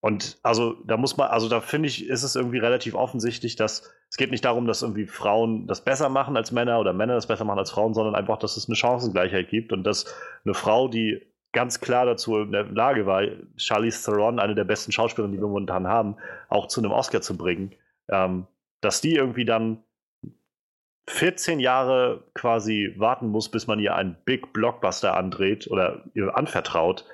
Und 0.00 0.38
also 0.42 0.74
da 0.84 0.96
muss 0.96 1.16
man, 1.16 1.28
also 1.28 1.48
da 1.48 1.60
finde 1.60 1.88
ich, 1.88 2.06
ist 2.06 2.22
es 2.22 2.36
irgendwie 2.36 2.58
relativ 2.58 2.94
offensichtlich, 2.94 3.56
dass 3.56 3.92
es 4.10 4.16
geht 4.16 4.30
nicht 4.30 4.44
darum, 4.44 4.66
dass 4.66 4.82
irgendwie 4.82 5.06
Frauen 5.06 5.66
das 5.66 5.84
besser 5.84 6.08
machen 6.08 6.36
als 6.36 6.52
Männer 6.52 6.78
oder 6.78 6.92
Männer 6.92 7.14
das 7.14 7.26
besser 7.26 7.44
machen 7.44 7.58
als 7.58 7.72
Frauen, 7.72 7.94
sondern 7.94 8.14
einfach, 8.14 8.38
dass 8.38 8.56
es 8.56 8.68
eine 8.68 8.76
Chancengleichheit 8.76 9.48
gibt 9.50 9.72
und 9.72 9.84
dass 9.84 10.14
eine 10.44 10.54
Frau, 10.54 10.88
die 10.88 11.20
ganz 11.52 11.80
klar 11.80 12.06
dazu 12.06 12.38
in 12.38 12.52
der 12.52 12.64
Lage 12.64 13.06
war, 13.06 13.22
Charlize 13.56 14.04
Theron, 14.04 14.38
eine 14.38 14.54
der 14.54 14.64
besten 14.64 14.92
Schauspielerinnen, 14.92 15.36
die 15.36 15.42
wir 15.42 15.48
momentan 15.48 15.86
haben, 15.86 16.16
auch 16.48 16.68
zu 16.68 16.80
einem 16.80 16.92
Oscar 16.92 17.20
zu 17.20 17.36
bringen, 17.36 17.74
ähm, 18.08 18.46
dass 18.80 19.00
die 19.00 19.14
irgendwie 19.14 19.44
dann 19.44 19.82
14 21.08 21.58
Jahre 21.58 22.24
quasi 22.34 22.94
warten 22.96 23.28
muss, 23.28 23.50
bis 23.50 23.66
man 23.66 23.80
ihr 23.80 23.94
einen 23.94 24.16
Big 24.24 24.52
Blockbuster 24.52 25.16
andreht 25.16 25.66
oder 25.70 26.04
ihr 26.14 26.36
anvertraut. 26.36 27.04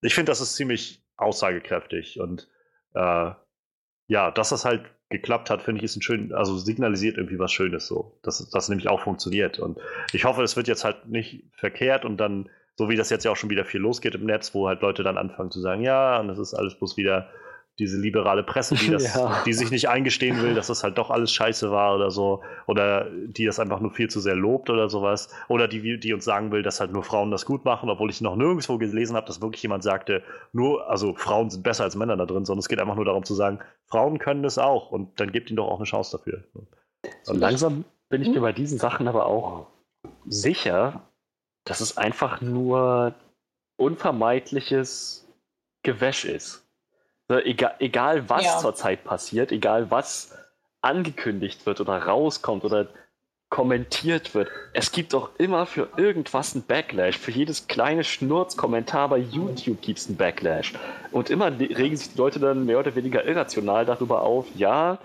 Ich 0.00 0.14
finde, 0.14 0.30
das 0.30 0.40
ist 0.40 0.56
ziemlich 0.56 1.04
aussagekräftig. 1.16 2.18
Und 2.18 2.48
äh, 2.94 3.30
ja, 4.06 4.30
dass 4.30 4.48
das 4.48 4.64
halt 4.64 4.84
geklappt 5.10 5.50
hat, 5.50 5.62
finde 5.62 5.78
ich, 5.78 5.84
ist 5.84 5.96
ein 5.96 6.02
schön, 6.02 6.32
also 6.32 6.56
signalisiert 6.56 7.18
irgendwie 7.18 7.38
was 7.38 7.52
Schönes 7.52 7.86
so, 7.86 8.18
dass 8.22 8.48
das 8.50 8.68
nämlich 8.68 8.88
auch 8.88 9.00
funktioniert. 9.00 9.58
Und 9.58 9.78
ich 10.12 10.24
hoffe, 10.24 10.42
es 10.42 10.56
wird 10.56 10.68
jetzt 10.68 10.84
halt 10.84 11.06
nicht 11.06 11.44
verkehrt 11.52 12.04
und 12.04 12.16
dann, 12.16 12.48
so 12.76 12.88
wie 12.88 12.96
das 12.96 13.10
jetzt 13.10 13.24
ja 13.24 13.30
auch 13.30 13.36
schon 13.36 13.50
wieder 13.50 13.66
viel 13.66 13.80
losgeht 13.80 14.14
im 14.14 14.24
Netz, 14.24 14.54
wo 14.54 14.66
halt 14.66 14.80
Leute 14.80 15.02
dann 15.02 15.18
anfangen 15.18 15.50
zu 15.50 15.60
sagen, 15.60 15.82
ja, 15.82 16.18
und 16.18 16.28
das 16.28 16.38
ist 16.38 16.54
alles 16.54 16.74
bloß 16.76 16.96
wieder 16.96 17.28
diese 17.78 17.98
liberale 17.98 18.42
Presse, 18.42 18.74
die, 18.74 18.90
das, 18.90 19.14
ja. 19.14 19.42
die 19.44 19.52
sich 19.52 19.70
nicht 19.70 19.88
eingestehen 19.88 20.40
will, 20.42 20.54
dass 20.54 20.66
das 20.66 20.82
halt 20.82 20.98
doch 20.98 21.10
alles 21.10 21.32
scheiße 21.32 21.70
war 21.70 21.94
oder 21.94 22.10
so, 22.10 22.42
oder 22.66 23.08
die 23.10 23.46
das 23.46 23.58
einfach 23.58 23.80
nur 23.80 23.90
viel 23.92 24.08
zu 24.08 24.20
sehr 24.20 24.36
lobt 24.36 24.70
oder 24.70 24.88
sowas, 24.88 25.28
oder 25.48 25.68
die, 25.68 25.98
die 25.98 26.12
uns 26.12 26.24
sagen 26.24 26.52
will, 26.52 26.62
dass 26.62 26.80
halt 26.80 26.92
nur 26.92 27.02
Frauen 27.02 27.30
das 27.30 27.46
gut 27.46 27.64
machen, 27.64 27.88
obwohl 27.88 28.10
ich 28.10 28.20
noch 28.20 28.36
nirgendwo 28.36 28.78
gelesen 28.78 29.16
habe, 29.16 29.26
dass 29.26 29.40
wirklich 29.40 29.62
jemand 29.62 29.82
sagte, 29.82 30.22
nur, 30.52 30.88
also 30.88 31.14
Frauen 31.14 31.50
sind 31.50 31.62
besser 31.62 31.84
als 31.84 31.96
Männer 31.96 32.16
da 32.16 32.26
drin, 32.26 32.44
sondern 32.44 32.60
es 32.60 32.68
geht 32.68 32.80
einfach 32.80 32.96
nur 32.96 33.04
darum 33.04 33.24
zu 33.24 33.34
sagen, 33.34 33.60
Frauen 33.86 34.18
können 34.18 34.42
das 34.42 34.58
auch 34.58 34.90
und 34.90 35.18
dann 35.20 35.32
gebt 35.32 35.50
ihnen 35.50 35.56
doch 35.56 35.68
auch 35.68 35.78
eine 35.78 35.84
Chance 35.84 36.16
dafür. 36.16 36.44
So 37.22 37.34
langsam 37.34 37.84
bin 38.08 38.22
ich 38.22 38.28
mir 38.28 38.40
bei 38.40 38.52
diesen 38.52 38.78
Sachen 38.78 39.08
aber 39.08 39.26
auch 39.26 39.66
sicher, 40.26 41.02
dass 41.64 41.80
es 41.80 41.96
einfach 41.96 42.40
nur 42.40 43.14
unvermeidliches 43.76 45.26
Gewäsch 45.82 46.24
ist. 46.24 46.61
Egal, 47.38 47.74
egal 47.78 48.28
was 48.28 48.44
ja. 48.44 48.58
zurzeit 48.58 49.04
passiert, 49.04 49.52
egal 49.52 49.90
was 49.90 50.32
angekündigt 50.80 51.64
wird 51.66 51.80
oder 51.80 51.96
rauskommt 51.96 52.64
oder 52.64 52.88
kommentiert 53.52 54.34
wird. 54.34 54.48
Es 54.72 54.92
gibt 54.92 55.12
doch 55.12 55.30
immer 55.36 55.66
für 55.66 55.88
irgendwas 55.98 56.54
einen 56.54 56.64
Backlash. 56.64 57.18
Für 57.18 57.32
jedes 57.32 57.66
kleine 57.66 58.02
Schnurzkommentar 58.02 59.10
bei 59.10 59.18
YouTube 59.18 59.82
gibt 59.82 59.98
es 59.98 60.08
einen 60.08 60.16
Backlash. 60.16 60.72
Und 61.10 61.28
immer 61.28 61.50
regen 61.58 61.94
sich 61.94 62.12
die 62.12 62.18
Leute 62.18 62.40
dann 62.40 62.64
mehr 62.64 62.78
oder 62.78 62.94
weniger 62.96 63.26
irrational 63.26 63.84
darüber 63.84 64.22
auf, 64.22 64.46
ja, 64.54 64.98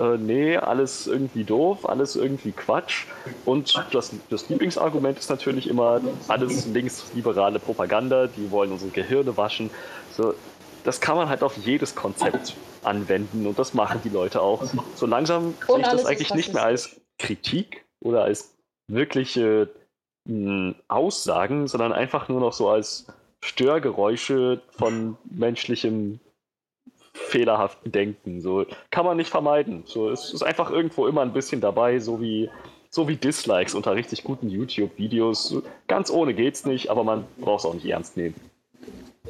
äh, 0.00 0.16
nee, 0.16 0.56
alles 0.56 1.06
irgendwie 1.06 1.44
doof, 1.44 1.86
alles 1.86 2.16
irgendwie 2.16 2.52
Quatsch. 2.52 3.04
Und 3.44 3.74
das, 3.92 4.12
das 4.30 4.48
Lieblingsargument 4.48 5.18
ist 5.18 5.28
natürlich 5.28 5.68
immer, 5.68 6.00
alles 6.28 6.66
linksliberale 6.66 7.58
Propaganda, 7.58 8.26
die 8.26 8.50
wollen 8.50 8.72
unsere 8.72 8.90
Gehirne 8.90 9.36
waschen. 9.36 9.68
So, 10.16 10.34
das 10.84 11.00
kann 11.00 11.16
man 11.16 11.28
halt 11.28 11.42
auf 11.42 11.56
jedes 11.56 11.94
Konzept 11.94 12.56
anwenden 12.82 13.46
und 13.46 13.58
das 13.58 13.74
machen 13.74 14.00
die 14.04 14.08
Leute 14.08 14.40
auch. 14.40 14.64
So 14.94 15.06
langsam 15.06 15.54
sehe 15.66 15.78
ich 15.78 15.86
das 15.86 16.06
eigentlich 16.06 16.34
nicht 16.34 16.52
mehr 16.54 16.64
als 16.64 17.00
Kritik 17.18 17.84
oder 18.00 18.24
als 18.24 18.54
wirkliche 18.88 19.68
mh, 20.26 20.74
Aussagen, 20.88 21.68
sondern 21.68 21.92
einfach 21.92 22.28
nur 22.28 22.40
noch 22.40 22.52
so 22.52 22.68
als 22.68 23.06
Störgeräusche 23.44 24.62
von 24.70 25.16
menschlichem 25.24 26.20
fehlerhaften 27.14 27.92
Denken. 27.92 28.40
So 28.40 28.66
kann 28.90 29.04
man 29.04 29.16
nicht 29.16 29.30
vermeiden. 29.30 29.82
So 29.86 30.10
es 30.10 30.32
ist 30.32 30.42
einfach 30.42 30.70
irgendwo 30.70 31.06
immer 31.06 31.22
ein 31.22 31.32
bisschen 31.32 31.60
dabei, 31.60 31.98
so 31.98 32.20
wie 32.20 32.50
so 32.94 33.08
wie 33.08 33.16
Dislikes 33.16 33.74
unter 33.74 33.94
richtig 33.94 34.22
guten 34.22 34.50
YouTube-Videos. 34.50 35.62
Ganz 35.88 36.10
ohne 36.10 36.34
geht's 36.34 36.66
nicht, 36.66 36.90
aber 36.90 37.04
man 37.04 37.24
braucht 37.38 37.60
es 37.60 37.66
auch 37.66 37.74
nicht 37.74 37.86
ernst 37.86 38.16
nehmen. 38.18 38.34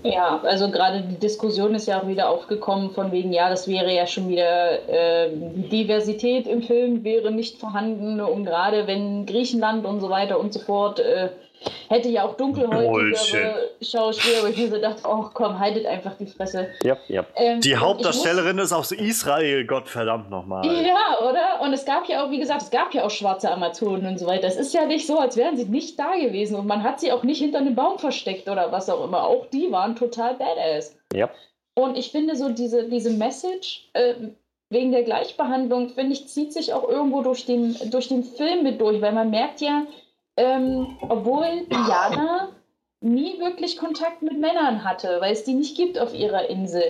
Ja, 0.03 0.41
also 0.43 0.71
gerade 0.71 1.03
die 1.03 1.19
Diskussion 1.19 1.75
ist 1.75 1.87
ja 1.87 2.01
auch 2.01 2.09
wieder 2.09 2.31
aufgekommen 2.31 2.91
von 2.93 3.13
wegen, 3.13 3.33
ja, 3.33 3.51
das 3.51 3.69
wäre 3.69 3.95
ja 3.95 4.07
schon 4.07 4.29
wieder, 4.29 4.89
äh, 4.89 5.31
die 5.31 5.69
Diversität 5.69 6.47
im 6.47 6.63
Film 6.63 7.05
wäre 7.05 7.31
nicht 7.31 7.59
vorhanden 7.59 8.21
und 8.21 8.47
gerade 8.47 8.87
wenn 8.87 9.27
Griechenland 9.27 9.85
und 9.85 10.01
so 10.01 10.09
weiter 10.09 10.41
und 10.41 10.55
so 10.55 10.61
fort 10.61 10.99
äh, 10.99 11.29
Hätte 11.89 12.09
ja 12.09 12.25
auch 12.25 12.37
dunkelhäutigere 12.37 13.71
Schauspieler, 13.81 14.39
aber 14.41 14.49
ich 14.49 14.57
mir 14.57 14.69
so 14.69 14.81
dachte, 14.81 15.03
oh 15.07 15.27
komm, 15.33 15.59
haltet 15.59 15.87
einfach 15.87 16.13
die 16.19 16.27
Fresse. 16.27 16.69
Ja, 16.83 16.97
ja. 17.09 17.25
Ähm, 17.37 17.61
die 17.61 17.77
Hauptdarstellerin 17.77 18.57
muss... 18.57 18.67
ist 18.67 18.73
aus 18.73 18.93
Israel, 18.93 19.67
Gottverdammt 19.67 20.31
nochmal. 20.31 20.65
Ja, 20.67 21.19
oder? 21.29 21.61
Und 21.63 21.73
es 21.73 21.85
gab 21.85 22.09
ja 22.09 22.25
auch, 22.25 22.31
wie 22.31 22.39
gesagt, 22.39 22.63
es 22.63 22.71
gab 22.71 22.95
ja 22.95 23.05
auch 23.05 23.11
schwarze 23.11 23.51
Amazonen 23.51 24.07
und 24.07 24.19
so 24.19 24.27
weiter. 24.27 24.49
Es 24.49 24.57
ist 24.57 24.73
ja 24.75 24.87
nicht 24.87 25.07
so, 25.07 25.19
als 25.19 25.37
wären 25.37 25.57
sie 25.57 25.65
nicht 25.65 25.99
da 25.99 26.15
gewesen 26.17 26.57
und 26.57 26.67
man 26.67 26.83
hat 26.83 27.01
sie 27.01 27.13
auch 27.13 27.23
nicht 27.23 27.41
hinter 27.41 27.59
einem 27.59 27.75
Baum 27.75 27.99
versteckt 27.99 28.49
oder 28.49 28.73
was 28.73 28.89
auch 28.89 29.05
immer. 29.05 29.25
Auch 29.25 29.47
die 29.47 29.71
waren 29.71 29.97
total 29.97 30.35
badass. 30.35 30.97
Ja. 31.15 31.31
Und 31.75 31.97
ich 31.97 32.11
finde 32.11 32.37
so 32.37 32.51
diese, 32.51 32.89
diese 32.89 33.11
Message, 33.11 33.89
äh, 33.95 34.15
wegen 34.73 34.91
der 34.91 35.03
Gleichbehandlung, 35.03 35.91
finde 35.91 36.15
ich, 36.15 36.29
zieht 36.29 36.53
sich 36.53 36.73
auch 36.73 36.89
irgendwo 36.89 37.23
durch 37.23 37.45
den, 37.45 37.77
durch 37.91 38.09
den 38.09 38.25
Film 38.25 38.63
mit 38.63 38.81
durch, 38.81 39.01
weil 39.03 39.13
man 39.13 39.31
merkt 39.31 39.61
ja, 39.61 39.87
ähm, 40.37 40.97
obwohl 41.01 41.67
Diana 41.71 42.49
nie 43.01 43.39
wirklich 43.41 43.77
Kontakt 43.77 44.23
mit 44.23 44.39
Männern 44.39 44.85
hatte, 44.85 45.19
weil 45.21 45.33
es 45.33 45.45
die 45.45 45.55
nicht 45.55 45.77
gibt 45.77 45.99
auf 45.99 46.15
ihrer 46.15 46.49
Insel. 46.49 46.85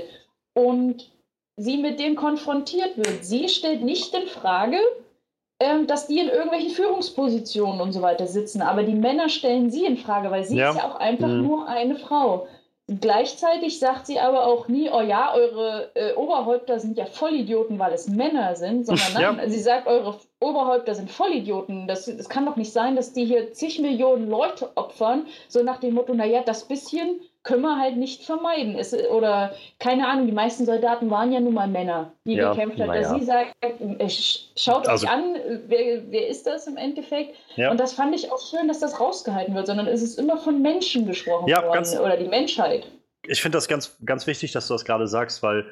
Und 0.55 1.11
sie 1.57 1.79
mit 1.79 1.99
dem 2.01 2.17
konfrontiert 2.17 2.97
wird. 2.97 3.25
Sie 3.25 3.49
stellt 3.49 3.83
nicht 3.83 4.15
in 4.15 4.27
Frage, 4.27 4.79
ähm, 5.61 5.87
dass 5.87 6.07
die 6.07 6.19
in 6.19 6.29
irgendwelchen 6.29 6.71
Führungspositionen 6.71 7.81
und 7.81 7.93
so 7.93 8.03
weiter 8.03 8.27
sitzen, 8.27 8.63
aber 8.63 8.83
die 8.83 8.95
Männer 8.95 9.29
stellen 9.29 9.71
sie 9.71 9.85
in 9.85 9.97
Frage, 9.97 10.31
weil 10.31 10.45
sie 10.45 10.57
ja. 10.57 10.71
ist 10.71 10.77
ja 10.77 10.91
auch 10.91 10.97
einfach 10.97 11.29
mhm. 11.29 11.43
nur 11.47 11.69
eine 11.69 11.97
Frau. 11.97 12.49
Gleichzeitig 12.89 13.79
sagt 13.79 14.07
sie 14.07 14.19
aber 14.19 14.45
auch 14.45 14.67
nie, 14.67 14.91
oh 14.91 15.01
ja, 15.01 15.33
eure 15.35 15.93
äh, 15.95 16.15
Oberhäupter 16.15 16.81
sind 16.81 16.99
ja 16.99 17.07
Vollidioten, 17.07 17.79
weil 17.79 17.93
es 17.93 18.09
Männer 18.09 18.57
sind, 18.57 18.87
sondern 18.87 19.13
nein, 19.15 19.39
ja. 19.39 19.49
sie 19.49 19.61
sagt, 19.61 19.87
eure 19.87 20.19
Oberhäupter 20.41 20.95
sind 20.95 21.11
Vollidioten. 21.11 21.87
Das, 21.87 22.07
das 22.07 22.29
kann 22.29 22.45
doch 22.45 22.57
nicht 22.57 22.73
sein, 22.73 22.97
dass 22.97 23.13
die 23.13 23.25
hier 23.25 23.53
zig 23.53 23.79
Millionen 23.79 24.29
Leute 24.29 24.77
opfern, 24.77 25.27
so 25.49 25.63
nach 25.63 25.79
dem 25.79 25.95
Motto, 25.95 26.13
naja, 26.13 26.43
das 26.45 26.65
bisschen 26.65 27.21
können 27.45 27.63
wir 27.63 27.79
halt 27.79 27.97
nicht 27.97 28.23
vermeiden. 28.23 28.79
Es, 28.79 28.95
oder 28.95 29.55
keine 29.79 30.07
Ahnung, 30.07 30.27
die 30.27 30.33
meisten 30.33 30.65
Soldaten 30.65 31.11
waren 31.11 31.33
ja 31.33 31.41
nun 31.41 31.55
mal 31.55 31.69
Männer, 31.69 32.13
die 32.25 32.35
ja, 32.35 32.53
gekämpft 32.53 32.81
haben. 32.81 32.95
Ja. 32.95 33.19
Sie 33.19 33.25
sagt, 33.25 33.55
äh, 33.61 34.09
schaut 34.57 34.89
also, 34.89 35.07
euch 35.07 35.13
an, 35.13 35.37
wer, 35.67 36.03
wer 36.11 36.29
ist 36.29 36.47
das 36.47 36.67
im 36.67 36.77
Endeffekt? 36.77 37.37
Ja. 37.57 37.71
Und 37.71 37.81
das 37.81 37.93
fand 37.93 38.15
ich 38.15 38.31
auch 38.31 38.41
schön, 38.41 38.69
dass 38.69 38.81
das 38.81 39.01
rausgehalten 39.01 39.55
wird, 39.55 39.67
sondern 39.67 39.89
es 39.89 40.03
ist 40.03 40.19
immer 40.19 40.39
von 40.39 40.63
Menschen 40.63 41.07
gesprochen 41.07 41.51
worden 41.51 41.73
ganz, 41.73 41.99
oder 41.99 42.17
die 42.17 42.29
Menschheit. 42.29 42.87
Ich 43.27 43.43
finde 43.43 43.57
das 43.57 43.69
ganz, 43.69 43.97
ganz 44.05 44.27
wichtig, 44.27 44.53
dass 44.53 44.69
du 44.69 44.75
das 44.75 44.85
gerade 44.85 45.07
sagst, 45.07 45.43
weil 45.43 45.67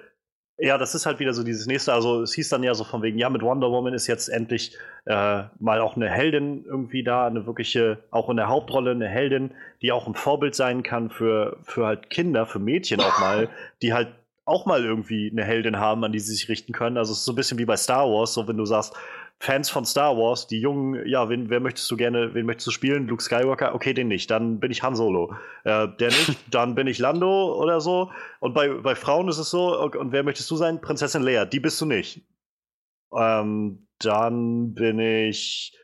ja, 0.61 0.77
das 0.77 0.95
ist 0.95 1.07
halt 1.07 1.19
wieder 1.21 1.33
so 1.33 1.43
dieses 1.43 1.67
nächste. 1.67 1.93
Also 1.93 2.23
es 2.23 2.35
hieß 2.35 2.51
dann 2.51 2.63
ja 2.63 2.75
so 2.75 2.85
von 2.85 3.03
wegen, 3.03 3.19
ja, 3.19 3.31
mit 3.31 3.43
Wonder 3.43 3.71
Woman 3.71 3.95
ist 3.95 4.07
jetzt 4.07 4.29
endlich 4.29 4.77
äh, 5.07 5.45
mal 5.59 5.81
auch 5.81 5.97
eine 5.97 6.09
Heldin 6.11 6.65
irgendwie 6.67 7.03
da, 7.03 7.27
eine 7.27 7.47
wirkliche, 7.47 7.99
auch 8.11 8.29
in 8.29 8.37
der 8.37 8.49
Hauptrolle 8.49 8.91
eine 8.91 9.09
Heldin, 9.09 9.53
die 9.81 9.91
auch 9.93 10.07
ein 10.07 10.15
Vorbild 10.15 10.55
sein 10.55 10.83
kann 10.83 11.11
für, 11.11 11.57
für 11.63 11.87
halt 11.87 12.11
Kinder, 12.11 12.47
für 12.47 12.59
Mädchen 12.59 13.01
auch 13.01 13.19
mal, 13.21 13.49
die 13.83 13.95
halt 13.95 14.09
auch 14.45 14.67
mal 14.67 14.85
irgendwie 14.85 15.31
eine 15.31 15.45
Heldin 15.45 15.79
haben, 15.79 16.05
an 16.05 16.13
die 16.13 16.19
sie 16.19 16.35
sich 16.35 16.49
richten 16.49 16.73
können. 16.73 16.99
Also 16.99 17.13
es 17.13 17.19
ist 17.19 17.25
so 17.25 17.33
ein 17.33 17.37
bisschen 17.37 17.59
wie 17.59 17.65
bei 17.65 17.77
Star 17.77 18.11
Wars, 18.11 18.35
so 18.35 18.47
wenn 18.47 18.57
du 18.57 18.67
sagst, 18.67 18.95
Fans 19.43 19.71
von 19.71 19.87
Star 19.87 20.19
Wars, 20.19 20.47
die 20.49 20.61
Jungen, 20.61 21.07
ja, 21.09 21.31
wen, 21.31 21.49
wer 21.49 21.61
möchtest 21.61 21.91
du 21.91 21.97
gerne, 21.97 22.35
wen 22.35 22.45
möchtest 22.45 22.67
du 22.67 22.71
spielen? 22.73 23.09
Luke 23.09 23.23
Skywalker? 23.23 23.75
Okay, 23.75 23.95
den 23.95 24.09
nicht. 24.09 24.31
Dann 24.31 24.61
bin 24.61 24.71
ich 24.71 24.83
Han 24.83 24.95
Solo. 24.95 25.35
Äh, 25.65 25.89
der 25.99 26.09
nicht, 26.09 26.39
dann 26.51 26.75
bin 26.75 26.87
ich 26.87 26.99
Lando 26.99 27.55
oder 27.55 27.81
so. 27.81 28.11
Und 28.41 28.53
bei, 28.53 28.69
bei 28.69 28.95
Frauen 28.95 29.29
ist 29.29 29.39
es 29.39 29.49
so, 29.49 29.83
und 29.83 30.13
wer 30.13 30.25
möchtest 30.25 30.51
du 30.51 30.57
sein? 30.57 30.83
Prinzessin 30.83 31.23
Leia. 31.23 31.47
Die 31.47 31.59
bist 31.59 31.81
du 31.81 31.87
nicht. 31.87 32.21
Ähm, 33.17 33.87
dann 33.99 34.75
bin 34.75 34.99
ich, 34.99 35.75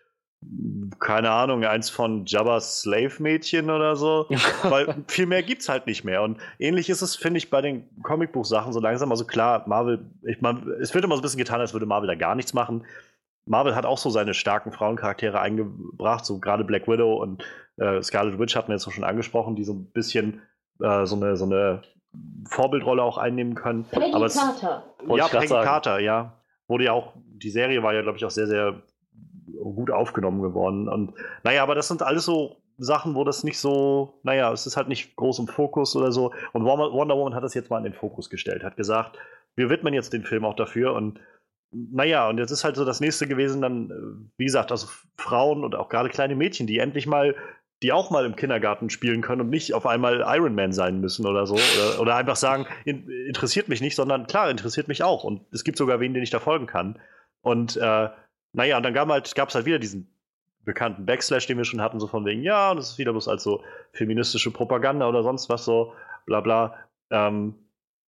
keine 1.01 1.31
Ahnung, 1.31 1.65
eins 1.65 1.89
von 1.89 2.27
Jabba's 2.27 2.83
Slave-Mädchen 2.83 3.71
oder 3.71 3.97
so. 3.97 4.27
Weil 4.65 5.03
viel 5.09 5.25
mehr 5.25 5.43
gibt's 5.43 5.71
halt 5.71 5.87
nicht 5.87 6.05
mehr. 6.05 6.21
Und 6.21 6.39
ähnlich 6.59 6.91
ist 6.91 7.01
es, 7.01 7.17
finde 7.17 7.39
ich, 7.39 7.49
bei 7.49 7.63
den 7.63 7.89
Comicbuch-Sachen 8.03 8.75
so 8.75 8.81
langsam. 8.81 9.11
Also 9.11 9.25
klar, 9.25 9.65
Marvel, 9.67 10.11
ich 10.25 10.43
meine, 10.43 10.73
es 10.73 10.93
wird 10.93 11.07
immer 11.07 11.15
so 11.15 11.21
ein 11.21 11.23
bisschen 11.23 11.39
getan, 11.39 11.63
als 11.63 11.73
würde 11.73 11.87
Marvel 11.87 12.07
da 12.07 12.17
gar 12.17 12.35
nichts 12.35 12.53
machen. 12.53 12.85
Marvel 13.47 13.75
hat 13.75 13.87
auch 13.87 13.99
so 13.99 14.11
seine 14.11 14.35
starken 14.35 14.73
Frauencharaktere 14.73 15.41
eingebracht, 15.41 16.27
so 16.27 16.39
gerade 16.41 16.65
Black 16.65 16.89
Widow 16.89 17.15
und 17.23 17.45
äh, 17.77 18.03
Scarlet 18.03 18.39
Witch 18.39 18.57
hatten 18.57 18.69
wir 18.69 18.75
jetzt 18.75 18.87
auch 18.87 18.93
schon 18.93 19.05
angesprochen, 19.05 19.55
die 19.55 19.65
so 19.65 19.73
ein 19.73 19.91
bisschen 19.93 20.43
äh, 20.81 21.07
so, 21.07 21.17
eine, 21.17 21.37
so 21.37 21.45
eine 21.45 21.83
Vorbildrolle 22.49 23.03
auch 23.03 23.19
einnehmen 23.19 23.55
können. 23.55 23.85
Peggy 23.85 24.13
Aber 24.13 24.29
Carter. 24.29 24.85
Es, 24.99 25.17
ja, 25.17 25.29
Peggy 25.29 25.49
Carter, 25.49 25.99
ja. 26.01 26.33
Wurde 26.69 26.85
ja 26.85 26.93
auch, 26.93 27.13
die 27.15 27.51
Serie 27.51 27.83
war 27.83 27.95
ja, 27.95 28.03
glaube 28.03 28.19
ich, 28.19 28.25
auch 28.25 28.31
sehr, 28.31 28.49
sehr 28.49 28.83
gut 29.47 29.91
aufgenommen 29.91 30.43
geworden. 30.43 30.89
Und 30.89 31.15
naja, 31.45 31.63
aber 31.63 31.75
das 31.75 31.89
sind 31.89 32.03
alles 32.03 32.25
so 32.25 32.57
Sachen, 32.79 33.15
wo 33.15 33.25
das 33.25 33.45
nicht 33.45 33.59
so, 33.59 34.19
naja, 34.23 34.53
es 34.53 34.67
ist 34.67 34.77
halt 34.77 34.89
nicht 34.89 35.17
groß 35.17 35.39
im 35.39 35.49
Fokus 35.49 35.95
oder 35.97 36.13
so. 36.13 36.33
Und 36.53 36.65
Wonder 36.65 37.17
Woman 37.17 37.35
hat 37.35 37.45
das 37.45 37.55
jetzt 37.55 37.71
mal 37.71 37.79
in 37.79 37.85
den 37.85 37.95
Fokus 37.95 38.29
gestellt, 38.29 38.65
hat 38.65 38.77
gesagt, 38.77 39.19
wir 39.55 39.71
widmen 39.71 39.95
jetzt 39.95 40.13
den 40.13 40.25
Film 40.25 40.45
auch 40.45 40.55
dafür 40.55 40.95
und 40.95 41.21
naja, 41.73 42.29
und 42.29 42.39
jetzt 42.39 42.51
ist 42.51 42.65
halt 42.65 42.77
so 42.77 42.85
das 42.85 43.01
nächste 43.01 43.27
gewesen, 43.27 43.61
dann, 43.61 43.91
äh, 43.91 44.31
wie 44.37 44.45
gesagt, 44.45 44.71
also 44.71 44.89
Frauen 45.17 45.65
und 45.65 45.75
auch 45.75 45.89
gerade 45.89 46.09
kleine 46.09 46.37
Mädchen, 46.37 46.67
die 46.67 46.79
endlich 46.79 47.07
mal, 47.07 47.35
die 47.83 47.93
auch 47.93 48.11
mal 48.11 48.25
im 48.25 48.37
Kindergarten 48.37 48.89
spielen 48.89 49.21
können 49.21 49.43
und 49.43 49.51
nicht 49.51 49.75
auf 49.75 49.87
einmal 49.87 50.25
Iron 50.27 50.55
Man 50.55 50.73
sein 50.73 51.01
müssen 51.01 51.27
oder 51.27 51.47
so. 51.47 51.55
Oder, 51.55 52.01
oder 52.01 52.17
einfach 52.17 52.37
sagen, 52.37 52.67
in, 52.85 53.09
interessiert 53.09 53.69
mich 53.69 53.81
nicht, 53.81 53.97
sondern 53.97 54.27
klar, 54.27 54.51
interessiert 54.51 54.89
mich 54.89 55.03
auch. 55.03 55.25
Und 55.25 55.43
es 55.53 55.65
gibt 55.65 55.77
sogar 55.77 56.01
wen, 56.01 56.15
den 56.15 56.23
ich 56.23 56.31
da 56.31 56.41
folgen 56.41 56.67
kann. 56.67 56.99
Und 57.43 57.77
äh, 57.77 58.09
naja, 58.53 58.77
und 58.79 58.83
dann 58.83 58.95
gab 58.95 59.09
es 59.09 59.13
halt, 59.13 59.35
gab's 59.35 59.55
halt 59.55 59.67
wieder 59.67 59.79
diesen 59.79 60.11
bekannten 60.65 61.07
Backslash, 61.07 61.47
den 61.47 61.59
wir 61.59 61.65
schon 61.65 61.81
hatten, 61.81 62.01
so 62.01 62.07
von 62.07 62.25
wegen, 62.25 62.43
ja, 62.43 62.71
und 62.71 62.79
es 62.79 62.91
ist 62.91 62.99
wieder 62.99 63.13
bloß 63.13 63.29
als 63.29 63.43
so 63.43 63.63
feministische 63.93 64.51
Propaganda 64.51 65.09
oder 65.09 65.23
sonst 65.23 65.49
was 65.49 65.65
so, 65.65 65.93
bla 66.25 66.41
bla. 66.41 66.75
Ähm, 67.11 67.55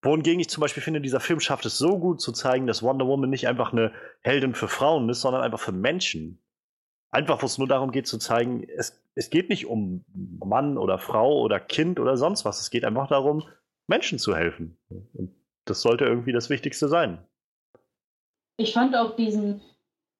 wohingegen 0.01 0.39
ich 0.39 0.49
zum 0.49 0.61
Beispiel 0.61 0.83
finde, 0.83 1.01
dieser 1.01 1.19
Film 1.19 1.39
schafft 1.39 1.65
es 1.65 1.77
so 1.77 1.99
gut 1.99 2.21
zu 2.21 2.31
zeigen, 2.31 2.67
dass 2.67 2.83
Wonder 2.83 3.07
Woman 3.07 3.29
nicht 3.29 3.47
einfach 3.47 3.73
eine 3.73 3.91
Heldin 4.21 4.53
für 4.53 4.67
Frauen 4.67 5.09
ist, 5.09 5.21
sondern 5.21 5.41
einfach 5.41 5.59
für 5.59 5.71
Menschen. 5.71 6.41
Einfach, 7.11 7.41
wo 7.41 7.45
es 7.45 7.57
nur 7.57 7.67
darum 7.67 7.91
geht 7.91 8.07
zu 8.07 8.17
zeigen, 8.19 8.63
es, 8.63 9.03
es 9.15 9.29
geht 9.29 9.49
nicht 9.49 9.65
um 9.65 10.05
Mann 10.13 10.77
oder 10.77 10.99
Frau 10.99 11.41
oder 11.41 11.59
Kind 11.59 11.99
oder 11.99 12.17
sonst 12.17 12.45
was. 12.45 12.61
Es 12.61 12.69
geht 12.69 12.85
einfach 12.85 13.07
darum, 13.07 13.43
Menschen 13.87 14.19
zu 14.19 14.35
helfen. 14.35 14.77
Und 14.89 15.35
das 15.65 15.81
sollte 15.81 16.05
irgendwie 16.05 16.31
das 16.31 16.49
Wichtigste 16.49 16.87
sein. 16.87 17.25
Ich 18.57 18.73
fand 18.73 18.95
auch 18.95 19.15
diesen, 19.15 19.61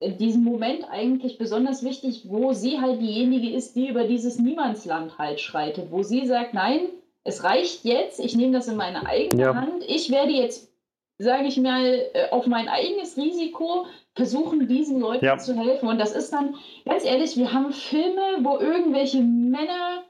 diesen 0.02 0.42
Moment 0.42 0.84
eigentlich 0.90 1.38
besonders 1.38 1.84
wichtig, 1.84 2.24
wo 2.26 2.52
sie 2.52 2.80
halt 2.80 3.00
diejenige 3.00 3.54
ist, 3.54 3.74
die 3.76 3.88
über 3.88 4.06
dieses 4.06 4.38
Niemandsland 4.38 5.18
halt 5.18 5.40
schreitet, 5.40 5.90
wo 5.90 6.02
sie 6.02 6.26
sagt, 6.26 6.54
nein, 6.54 6.88
es 7.24 7.44
reicht 7.44 7.84
jetzt, 7.84 8.20
ich 8.20 8.36
nehme 8.36 8.52
das 8.52 8.68
in 8.68 8.76
meine 8.76 9.06
eigene 9.06 9.42
ja. 9.42 9.54
Hand, 9.54 9.84
ich 9.86 10.10
werde 10.10 10.32
jetzt, 10.32 10.72
sage 11.18 11.46
ich 11.46 11.58
mal, 11.58 12.06
äh, 12.14 12.30
auf 12.30 12.46
mein 12.46 12.68
eigenes 12.68 13.16
Risiko 13.16 13.86
versuchen, 14.14 14.66
diesen 14.68 15.00
Leuten 15.00 15.24
ja. 15.24 15.38
zu 15.38 15.54
helfen. 15.54 15.88
Und 15.88 15.98
das 15.98 16.12
ist 16.12 16.32
dann, 16.32 16.56
ganz 16.84 17.04
ehrlich, 17.04 17.36
wir 17.36 17.52
haben 17.52 17.72
Filme, 17.72 18.38
wo 18.40 18.58
irgendwelche 18.58 19.20
Männer 19.20 20.04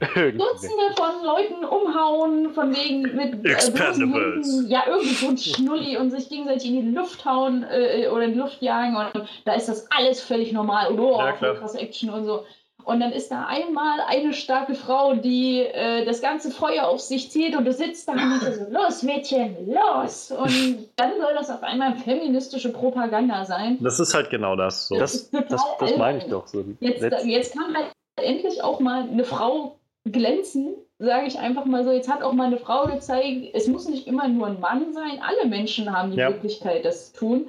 Dutzende 0.00 0.92
von 0.96 1.24
Leuten 1.24 1.64
umhauen, 1.64 2.50
von 2.50 2.74
wegen 2.74 3.02
mit 3.02 3.44
äh, 3.46 3.52
Expendables. 3.52 4.64
Äh, 4.64 4.68
ja, 4.68 4.82
irgendwie 4.88 5.14
so 5.14 5.28
ein 5.28 5.38
Schnulli 5.38 5.96
und 5.96 6.10
sich 6.10 6.28
gegenseitig 6.28 6.70
in 6.70 6.86
die 6.86 6.94
Luft 6.96 7.24
hauen 7.24 7.64
äh, 7.70 8.08
oder 8.08 8.24
in 8.24 8.32
die 8.32 8.38
Luft 8.40 8.60
jagen 8.62 8.96
und 8.96 9.28
da 9.44 9.54
ist 9.54 9.68
das 9.68 9.88
alles 9.92 10.20
völlig 10.20 10.52
normal 10.52 10.88
und 10.88 10.98
oh, 10.98 11.18
ja, 11.18 11.32
krass 11.32 11.76
Action 11.76 12.10
und 12.10 12.24
so. 12.24 12.44
Und 12.84 13.00
dann 13.00 13.12
ist 13.12 13.30
da 13.30 13.46
einmal 13.46 14.00
eine 14.06 14.34
starke 14.34 14.74
Frau, 14.74 15.14
die 15.14 15.60
äh, 15.60 16.04
das 16.04 16.20
ganze 16.20 16.50
Feuer 16.50 16.86
auf 16.86 17.00
sich 17.00 17.30
zieht 17.30 17.56
und 17.56 17.64
du 17.64 17.72
sitzt 17.72 18.08
da 18.08 18.12
und 18.12 18.40
so, 18.40 18.70
los 18.70 19.02
Mädchen, 19.02 19.56
los! 19.66 20.30
Und 20.30 20.88
dann 20.96 21.12
soll 21.18 21.34
das 21.34 21.50
auf 21.50 21.62
einmal 21.62 21.96
feministische 21.96 22.72
Propaganda 22.72 23.44
sein. 23.46 23.78
Das 23.80 24.00
ist 24.00 24.12
halt 24.12 24.28
genau 24.30 24.54
das. 24.54 24.88
So. 24.88 24.98
Das, 24.98 25.30
das, 25.30 25.46
das, 25.48 25.62
das 25.80 25.96
meine 25.96 26.18
ich 26.18 26.24
doch 26.24 26.46
so. 26.46 26.64
Jetzt, 26.80 27.02
jetzt 27.24 27.56
kann 27.56 27.74
halt 27.74 27.86
endlich 28.16 28.62
auch 28.62 28.80
mal 28.80 29.02
eine 29.02 29.24
Frau 29.24 29.76
glänzen, 30.04 30.74
sage 30.98 31.26
ich 31.26 31.38
einfach 31.38 31.64
mal 31.64 31.84
so. 31.84 31.90
Jetzt 31.90 32.12
hat 32.12 32.22
auch 32.22 32.32
mal 32.32 32.46
eine 32.46 32.58
Frau 32.58 32.84
gezeigt, 32.84 33.48
es 33.54 33.66
muss 33.66 33.88
nicht 33.88 34.06
immer 34.06 34.28
nur 34.28 34.46
ein 34.48 34.60
Mann 34.60 34.92
sein. 34.92 35.20
Alle 35.26 35.48
Menschen 35.48 35.96
haben 35.96 36.10
die 36.10 36.18
ja. 36.18 36.30
Möglichkeit, 36.30 36.84
das 36.84 37.12
zu 37.12 37.18
tun. 37.18 37.48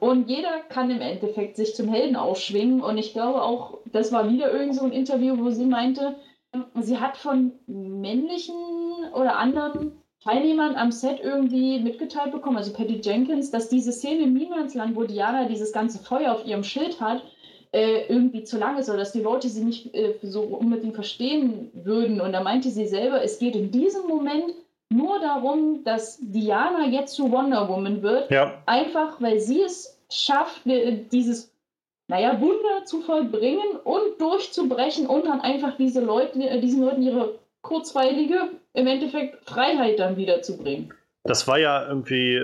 Und 0.00 0.28
jeder 0.28 0.60
kann 0.68 0.90
im 0.90 1.00
Endeffekt 1.00 1.56
sich 1.56 1.74
zum 1.74 1.88
Helden 1.88 2.16
aufschwingen. 2.16 2.82
Und 2.82 2.98
ich 2.98 3.12
glaube 3.12 3.42
auch, 3.42 3.78
das 3.92 4.12
war 4.12 4.30
wieder 4.30 4.52
irgend 4.52 4.74
so 4.74 4.84
ein 4.84 4.92
Interview, 4.92 5.38
wo 5.38 5.50
sie 5.50 5.66
meinte, 5.66 6.16
sie 6.80 6.98
hat 6.98 7.16
von 7.16 7.52
männlichen 7.66 8.54
oder 9.14 9.36
anderen 9.36 9.92
Teilnehmern 10.22 10.76
am 10.76 10.90
Set 10.90 11.20
irgendwie 11.22 11.80
mitgeteilt 11.80 12.32
bekommen, 12.32 12.56
also 12.56 12.72
Patty 12.72 13.00
Jenkins, 13.02 13.50
dass 13.50 13.68
diese 13.68 13.92
Szene 13.92 14.22
im 14.22 14.34
Niemandsland, 14.34 14.96
wo 14.96 15.04
Diana 15.04 15.46
dieses 15.46 15.72
ganze 15.72 16.02
Feuer 16.02 16.32
auf 16.32 16.46
ihrem 16.46 16.64
Schild 16.64 17.00
hat, 17.00 17.22
äh, 17.72 18.06
irgendwie 18.06 18.44
zu 18.44 18.56
lang 18.56 18.78
ist 18.78 18.88
oder 18.88 18.98
dass 18.98 19.12
die 19.12 19.20
Leute 19.20 19.48
sie 19.48 19.64
nicht 19.64 19.94
äh, 19.94 20.14
so 20.22 20.42
unbedingt 20.42 20.94
verstehen 20.94 21.70
würden. 21.74 22.20
Und 22.20 22.32
da 22.32 22.42
meinte 22.42 22.70
sie 22.70 22.86
selber, 22.86 23.22
es 23.22 23.38
geht 23.38 23.56
in 23.56 23.70
diesem 23.70 24.06
Moment 24.06 24.54
nur 24.90 25.20
darum, 25.20 25.82
dass 25.84 26.18
Diana 26.20 26.86
jetzt 26.86 27.14
zu 27.14 27.30
Wonder 27.30 27.68
Woman 27.68 28.02
wird. 28.02 28.30
Ja. 28.30 28.62
Einfach, 28.66 29.20
weil 29.20 29.40
sie 29.40 29.62
es 29.62 29.98
schafft, 30.10 30.62
dieses, 30.64 31.52
naja, 32.08 32.40
Wunder 32.40 32.84
zu 32.84 33.00
vollbringen 33.02 33.76
und 33.84 34.20
durchzubrechen 34.20 35.06
und 35.06 35.26
dann 35.26 35.40
einfach 35.40 35.76
diese 35.76 36.00
Leute, 36.00 36.38
äh, 36.38 36.60
diesen 36.60 36.82
Leuten 36.82 37.02
ihre 37.02 37.38
kurzweilige, 37.62 38.50
im 38.74 38.86
Endeffekt 38.86 39.48
Freiheit 39.48 39.98
dann 39.98 40.16
wiederzubringen. 40.16 40.92
Das 41.24 41.48
war 41.48 41.58
ja 41.58 41.88
irgendwie, 41.88 42.40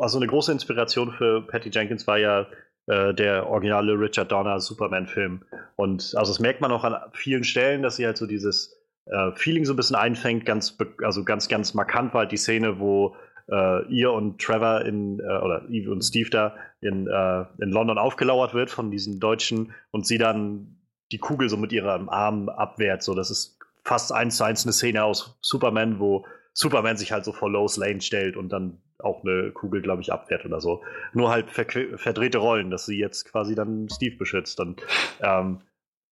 also 0.00 0.18
eine 0.18 0.26
große 0.26 0.50
Inspiration 0.50 1.12
für 1.12 1.42
Patty 1.46 1.70
Jenkins 1.72 2.06
war 2.06 2.18
ja 2.18 2.46
äh, 2.86 3.14
der 3.14 3.48
originale 3.48 3.92
Richard 3.92 4.32
Donner 4.32 4.58
Superman-Film. 4.58 5.42
Und 5.76 6.14
also 6.16 6.32
das 6.32 6.40
merkt 6.40 6.60
man 6.60 6.72
auch 6.72 6.82
an 6.82 6.96
vielen 7.12 7.44
Stellen, 7.44 7.82
dass 7.82 7.96
sie 7.96 8.04
halt 8.04 8.16
so 8.16 8.26
dieses 8.26 8.76
äh, 9.06 9.32
Feeling 9.34 9.64
so 9.64 9.72
ein 9.72 9.76
bisschen 9.76 9.96
einfängt. 9.96 10.46
Ganz, 10.46 10.76
also 11.02 11.24
ganz, 11.24 11.48
ganz 11.48 11.74
markant 11.74 12.14
war 12.14 12.22
halt 12.22 12.32
die 12.32 12.36
Szene, 12.36 12.78
wo 12.78 13.16
äh, 13.50 13.86
ihr 13.88 14.12
und 14.12 14.40
Trevor 14.40 14.82
in, 14.82 15.20
äh, 15.20 15.22
oder 15.22 15.68
Eve 15.68 15.90
und 15.90 16.02
Steve 16.02 16.30
da 16.30 16.56
in, 16.80 17.06
äh, 17.06 17.44
in 17.60 17.70
London 17.70 17.98
aufgelauert 17.98 18.54
wird 18.54 18.70
von 18.70 18.90
diesen 18.90 19.20
Deutschen 19.20 19.74
und 19.90 20.06
sie 20.06 20.18
dann 20.18 20.78
die 21.10 21.18
Kugel 21.18 21.48
so 21.48 21.56
mit 21.56 21.72
ihrem 21.72 22.08
Arm 22.08 22.48
abwehrt. 22.48 23.02
So, 23.02 23.14
das 23.14 23.30
ist 23.30 23.58
fast 23.84 24.12
eins 24.12 24.36
zu 24.36 24.44
eins 24.44 24.64
eine 24.64 24.72
Szene 24.72 25.04
aus 25.04 25.36
Superman, 25.40 25.98
wo 25.98 26.24
Superman 26.54 26.96
sich 26.96 27.12
halt 27.12 27.24
so 27.24 27.32
vor 27.32 27.50
Lois 27.50 27.76
Lane 27.76 28.00
stellt 28.00 28.36
und 28.36 28.50
dann 28.50 28.78
auch 28.98 29.24
eine 29.24 29.50
Kugel, 29.50 29.82
glaube 29.82 30.02
ich, 30.02 30.12
abwehrt 30.12 30.44
oder 30.44 30.60
so. 30.60 30.82
Nur 31.12 31.30
halt 31.30 31.50
verdrehte 31.50 32.38
Rollen, 32.38 32.70
dass 32.70 32.86
sie 32.86 32.98
jetzt 32.98 33.24
quasi 33.24 33.54
dann 33.54 33.88
Steve 33.90 34.16
beschützt. 34.16 34.60
Und 34.60 34.80
ähm, 35.20 35.60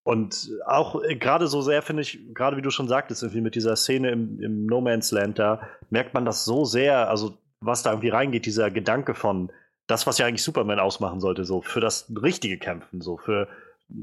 und 0.03 0.51
auch 0.67 1.03
äh, 1.03 1.17
gerade 1.17 1.47
so 1.47 1.61
sehr 1.63 1.83
finde 1.83 2.03
ich, 2.03 2.21
gerade 2.35 2.57
wie 2.57 2.63
du 2.63 2.71
schon 2.71 2.89
sagtest, 2.89 3.23
irgendwie 3.23 3.43
mit 3.43 3.55
dieser 3.55 3.77
Szene 3.77 4.11
im, 4.11 4.41
im 4.41 4.67
No 4.67 4.81
Man's 4.81 5.13
Land, 5.13 5.39
da 5.39 5.61
merkt 5.91 6.15
man 6.15 6.25
das 6.25 6.45
so 6.45 6.65
sehr, 6.65 7.09
also 7.09 7.37
was 7.61 7.83
da 7.83 7.91
irgendwie 7.91 8.09
reingeht, 8.09 8.47
dieser 8.47 8.71
Gedanke 8.71 9.15
von 9.15 9.53
das, 9.87 10.07
was 10.07 10.19
ja 10.19 10.27
eigentlich 10.27 10.43
Superman 10.43 10.79
ausmachen 10.79 11.21
sollte, 11.21 11.45
so 11.45 11.63
für 11.63 11.81
das 11.81 12.11
richtige 12.23 12.59
Kämpfen, 12.59 13.01
so 13.01 13.17
für 13.17 13.49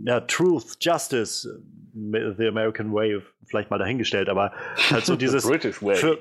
ja, 0.04 0.20
Truth, 0.20 0.78
Justice, 0.82 1.62
The 1.94 2.48
American 2.48 2.94
Way 2.94 3.22
vielleicht 3.46 3.72
mal 3.72 3.80
dahingestellt, 3.80 4.30
aber 4.30 4.52
halt 4.92 5.06
so 5.06 5.16
dieses 5.18 5.48
British 5.48 5.82
Way. 5.82 5.96
Für, 5.96 6.18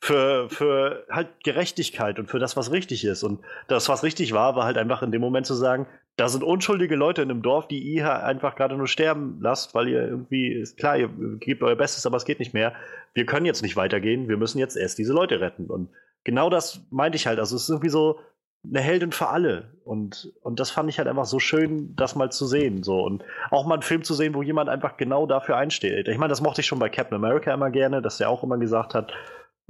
für, 0.00 0.50
für 0.50 1.06
halt 1.08 1.28
Gerechtigkeit 1.44 2.18
und 2.18 2.28
für 2.28 2.38
das, 2.38 2.56
was 2.56 2.70
richtig 2.72 3.04
ist. 3.04 3.22
Und 3.22 3.40
das, 3.68 3.88
was 3.88 4.02
richtig 4.02 4.32
war, 4.32 4.56
war 4.56 4.64
halt 4.64 4.76
einfach 4.76 5.02
in 5.02 5.12
dem 5.12 5.20
Moment 5.20 5.46
zu 5.46 5.54
sagen, 5.54 5.86
da 6.16 6.28
sind 6.28 6.44
unschuldige 6.44 6.96
Leute 6.96 7.22
in 7.22 7.30
einem 7.30 7.42
Dorf, 7.42 7.68
die 7.68 7.78
ihr 7.78 8.22
einfach 8.24 8.54
gerade 8.56 8.76
nur 8.76 8.88
sterben 8.88 9.38
lasst, 9.40 9.74
weil 9.74 9.88
ihr 9.88 10.06
irgendwie, 10.06 10.52
ist 10.52 10.76
klar, 10.76 10.98
ihr 10.98 11.08
gebt 11.38 11.62
euer 11.62 11.76
Bestes, 11.76 12.04
aber 12.06 12.16
es 12.16 12.24
geht 12.24 12.40
nicht 12.40 12.52
mehr. 12.52 12.74
Wir 13.14 13.26
können 13.26 13.46
jetzt 13.46 13.62
nicht 13.62 13.76
weitergehen, 13.76 14.28
wir 14.28 14.36
müssen 14.36 14.58
jetzt 14.58 14.76
erst 14.76 14.98
diese 14.98 15.12
Leute 15.12 15.40
retten. 15.40 15.66
Und 15.66 15.88
genau 16.24 16.50
das 16.50 16.86
meinte 16.90 17.16
ich 17.16 17.26
halt. 17.26 17.38
Also 17.38 17.56
es 17.56 17.62
ist 17.62 17.70
irgendwie 17.70 17.88
so, 17.88 18.18
eine 18.64 18.80
Heldin 18.80 19.12
für 19.12 19.28
alle. 19.28 19.72
Und, 19.84 20.32
und 20.42 20.60
das 20.60 20.70
fand 20.70 20.90
ich 20.90 20.98
halt 20.98 21.08
einfach 21.08 21.24
so 21.24 21.38
schön, 21.38 21.94
das 21.96 22.14
mal 22.14 22.30
zu 22.30 22.46
sehen. 22.46 22.82
So. 22.82 23.02
Und 23.02 23.24
auch 23.50 23.66
mal 23.66 23.74
einen 23.74 23.82
Film 23.82 24.04
zu 24.04 24.14
sehen, 24.14 24.34
wo 24.34 24.42
jemand 24.42 24.68
einfach 24.68 24.96
genau 24.96 25.26
dafür 25.26 25.56
einsteht. 25.56 26.08
Ich 26.08 26.18
meine, 26.18 26.30
das 26.30 26.42
mochte 26.42 26.60
ich 26.60 26.66
schon 26.66 26.78
bei 26.78 26.88
Captain 26.88 27.16
America 27.16 27.52
immer 27.52 27.70
gerne, 27.70 28.02
dass 28.02 28.20
er 28.20 28.28
auch 28.28 28.42
immer 28.42 28.58
gesagt 28.58 28.94
hat, 28.94 29.12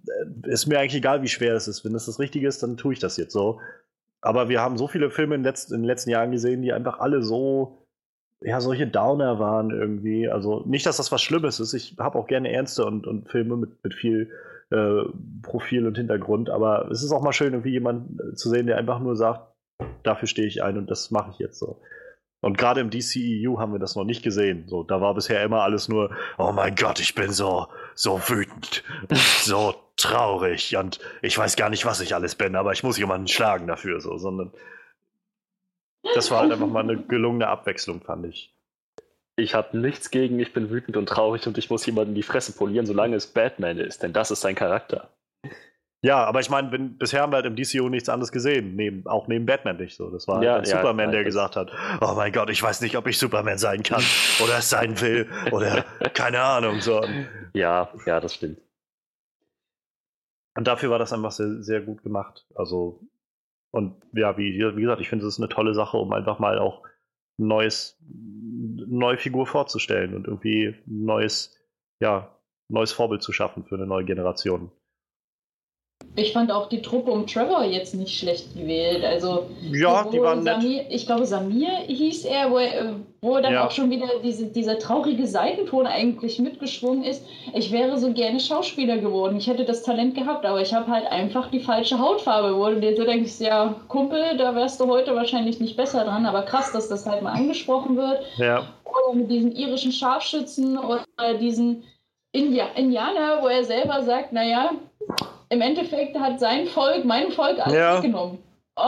äh, 0.07 0.51
ist 0.51 0.67
mir 0.67 0.81
eigentlich 0.81 0.97
egal, 0.97 1.23
wie 1.23 1.29
schwer 1.29 1.55
es 1.55 1.69
ist. 1.69 1.85
Wenn 1.85 1.95
es 1.95 2.07
das 2.07 2.19
Richtige 2.19 2.49
ist, 2.49 2.63
dann 2.63 2.77
tue 2.77 2.93
ich 2.93 2.99
das 2.99 3.17
jetzt 3.17 3.33
so. 3.33 3.61
Aber 4.21 4.49
wir 4.49 4.61
haben 4.61 4.77
so 4.77 4.87
viele 4.87 5.11
Filme 5.11 5.35
in, 5.35 5.43
letzt, 5.43 5.73
in 5.73 5.81
den 5.81 5.87
letzten 5.87 6.11
Jahren 6.11 6.31
gesehen, 6.31 6.63
die 6.63 6.73
einfach 6.73 6.99
alle 6.99 7.23
so, 7.23 7.87
ja, 8.43 8.61
solche 8.61 8.87
Downer 8.87 9.39
waren 9.39 9.71
irgendwie. 9.71 10.29
Also 10.29 10.63
nicht, 10.67 10.87
dass 10.87 10.99
das 10.99 11.13
was 11.13 11.23
Schlimmes 11.23 11.61
ist. 11.61 11.75
Ich 11.75 11.97
habe 11.99 12.19
auch 12.19 12.27
gerne 12.27 12.53
Ernste 12.53 12.85
und, 12.85 13.07
und 13.07 13.31
Filme 13.31 13.57
mit, 13.57 13.83
mit 13.83 13.95
viel 13.95 14.31
äh, 14.71 15.03
Profil 15.43 15.87
und 15.87 15.97
Hintergrund. 15.97 16.51
Aber 16.51 16.91
es 16.91 17.03
ist 17.03 17.13
auch 17.13 17.23
mal 17.23 17.33
schön, 17.33 17.53
irgendwie 17.53 17.73
jemanden 17.73 18.19
äh, 18.21 18.35
zu 18.35 18.51
sehen, 18.51 18.67
der 18.67 18.77
einfach 18.77 19.01
nur 19.01 19.17
sagt, 19.17 19.55
dafür 20.03 20.29
stehe 20.29 20.49
ich 20.49 20.63
ein 20.63 20.77
und 20.77 20.91
das 20.91 21.11
mache 21.11 21.31
ich 21.33 21.39
jetzt 21.39 21.59
so. 21.59 21.81
Und 22.43 22.57
gerade 22.57 22.81
im 22.81 22.91
DCEU 22.91 23.59
haben 23.59 23.73
wir 23.73 23.79
das 23.79 23.97
noch 23.97 24.05
nicht 24.05 24.23
gesehen. 24.23 24.65
So, 24.67 24.83
da 24.83 25.01
war 25.01 25.15
bisher 25.15 25.43
immer 25.43 25.63
alles 25.63 25.89
nur, 25.89 26.11
oh 26.39 26.53
mein 26.53 26.75
Gott, 26.75 26.99
ich 26.99 27.15
bin 27.15 27.33
so, 27.33 27.67
so 27.95 28.19
wütend, 28.29 28.83
so 29.43 29.75
traurig 30.01 30.77
und 30.77 30.99
ich 31.23 31.37
weiß 31.37 31.57
gar 31.57 31.71
nicht, 31.71 31.85
was 31.85 32.01
ich 32.01 32.15
alles 32.15 32.35
bin, 32.35 32.57
aber 32.57 32.73
ich 32.73 32.83
muss 32.83 32.99
jemanden 32.99 33.29
schlagen 33.29 33.67
dafür, 33.67 34.01
so, 34.01 34.19
sondern 34.19 34.53
das 36.15 36.31
war 36.31 36.41
halt 36.41 36.53
einfach 36.53 36.67
mal 36.67 36.83
eine 36.83 36.97
gelungene 36.97 37.49
Abwechslung, 37.49 38.01
fand 38.01 38.27
ich 38.27 38.55
ich 39.41 39.55
habe 39.55 39.77
nichts 39.79 40.11
gegen, 40.11 40.39
ich 40.39 40.53
bin 40.53 40.71
wütend 40.71 40.97
und 40.97 41.09
traurig 41.09 41.47
und 41.47 41.59
ich 41.59 41.71
muss 41.71 41.87
jemanden 41.87 42.15
die 42.15 42.23
Fresse 42.23 42.53
polieren, 42.53 42.87
solange 42.87 43.17
es 43.17 43.27
Batman 43.27 43.79
ist, 43.79 44.03
denn 44.03 44.13
das 44.13 44.31
ist 44.31 44.41
sein 44.41 44.55
Charakter. 44.55 45.11
Ja, 46.03 46.25
aber 46.25 46.41
ich 46.41 46.49
meine, 46.49 46.71
bisher 46.71 47.21
haben 47.21 47.31
wir 47.31 47.37
halt 47.37 47.47
im 47.47 47.57
DCU 47.57 47.91
nichts 47.91 48.09
anderes 48.09 48.33
gesehen, 48.33 48.75
neben, 48.75 49.07
auch 49.07 49.29
neben 49.29 49.45
Batman 49.45 49.77
nicht 49.77 49.97
so. 49.97 50.09
Das 50.09 50.27
war 50.29 50.43
ja, 50.43 50.55
halt 50.55 50.67
ja, 50.67 50.79
Superman, 50.79 51.07
ja, 51.07 51.17
der 51.17 51.25
gesagt 51.25 51.57
hat, 51.57 51.71
oh 52.01 52.15
mein 52.17 52.33
Gott, 52.33 52.49
ich 52.49 52.63
weiß 52.63 52.81
nicht, 52.81 52.97
ob 52.97 53.07
ich 53.07 53.19
Superman 53.19 53.59
sein 53.59 53.83
kann 53.83 54.03
oder 54.43 54.59
es 54.59 54.71
sein 54.71 54.99
will 55.03 55.29
oder 55.51 55.85
keine 56.15 56.41
Ahnung. 56.41 56.81
So. 56.81 57.05
Ja, 57.53 57.91
ja, 58.07 58.19
das 58.19 58.35
stimmt. 58.35 58.59
Und 60.55 60.67
dafür 60.67 60.91
war 60.91 60.99
das 60.99 61.13
einfach 61.13 61.31
sehr, 61.31 61.63
sehr 61.63 61.81
gut 61.81 62.03
gemacht. 62.03 62.47
Also, 62.55 63.01
und 63.71 64.03
ja, 64.13 64.37
wie, 64.37 64.59
wie 64.59 64.81
gesagt, 64.81 65.01
ich 65.01 65.09
finde, 65.09 65.27
es 65.27 65.35
ist 65.35 65.41
eine 65.41 65.49
tolle 65.49 65.75
Sache, 65.75 65.97
um 65.97 66.13
einfach 66.13 66.39
mal 66.39 66.59
auch 66.59 66.83
neues, 67.37 67.99
neue 68.01 69.17
Figur 69.17 69.47
vorzustellen 69.47 70.15
und 70.15 70.27
irgendwie 70.27 70.75
ein 70.87 71.05
neues, 71.05 71.57
ja, 72.01 72.37
neues 72.69 72.93
Vorbild 72.93 73.23
zu 73.23 73.33
schaffen 73.33 73.65
für 73.65 73.77
eine 73.77 73.87
neue 73.87 74.05
Generation. 74.05 74.71
Ich 76.17 76.33
fand 76.33 76.51
auch 76.51 76.69
die 76.69 76.83
Truppe 76.83 77.13
um 77.13 77.27
Trevor 77.27 77.65
jetzt 77.65 77.95
nicht 77.95 78.19
schlecht 78.19 78.55
gewählt. 78.55 79.05
Also, 79.05 79.47
ja, 79.63 80.05
die 80.13 80.21
waren 80.21 80.43
Samir. 80.43 80.85
Ich 80.91 81.07
glaube, 81.07 81.25
Samir 81.25 81.71
hieß 81.87 82.25
er, 82.25 82.51
wo, 82.51 82.59
er, 82.59 82.97
wo 83.21 83.39
dann 83.39 83.53
ja. 83.53 83.67
auch 83.67 83.71
schon 83.71 83.91
wieder 83.91 84.09
diese, 84.23 84.47
dieser 84.47 84.79
traurige 84.79 85.27
Seitenton 85.27 85.87
eigentlich 85.87 86.41
mitgeschwungen 86.41 87.05
ist. 87.05 87.25
Ich 87.55 87.71
wäre 87.71 87.97
so 87.97 88.13
gerne 88.13 88.41
Schauspieler 88.41 88.99
geworden. 88.99 89.37
Ich 89.37 89.47
hätte 89.47 89.65
das 89.65 89.85
Talent 89.85 90.17
gehabt, 90.17 90.45
aber 90.45 90.61
ich 90.61 90.75
habe 90.75 90.91
halt 90.91 91.07
einfach 91.07 91.49
die 91.51 91.61
falsche 91.61 91.99
Hautfarbe. 92.01 92.57
Wo 92.57 92.69
du 92.69 92.81
dir 92.81 92.97
so 92.97 93.05
denkst, 93.05 93.39
ja, 93.39 93.77
Kumpel, 93.87 94.37
da 94.37 94.55
wärst 94.57 94.81
du 94.81 94.89
heute 94.89 95.15
wahrscheinlich 95.15 95.61
nicht 95.61 95.77
besser 95.77 96.05
dran. 96.05 96.27
Aber 96.27 96.43
krass, 96.43 96.73
dass 96.73 96.89
das 96.89 97.07
halt 97.07 97.23
mal 97.23 97.33
angesprochen 97.33 97.97
wird. 97.97 98.21
Ja. 98.37 98.67
Oder 98.85 99.15
mit 99.15 99.31
diesen 99.31 99.53
irischen 99.53 99.93
Scharfschützen 99.93 100.77
oder 100.77 101.05
diesen 101.41 101.85
Indianer, 102.33 103.43
wo 103.43 103.47
er 103.47 103.65
selber 103.65 104.03
sagt, 104.03 104.33
naja, 104.33 104.73
im 105.51 105.61
Endeffekt 105.61 106.19
hat 106.19 106.41
sein 106.41 106.67
Volk 106.67 107.05
mein 107.05 107.31
Volk 107.33 107.59
alles 107.59 107.77
ja. 107.77 108.01
genommen. 108.01 108.39
Oh, 108.77 108.83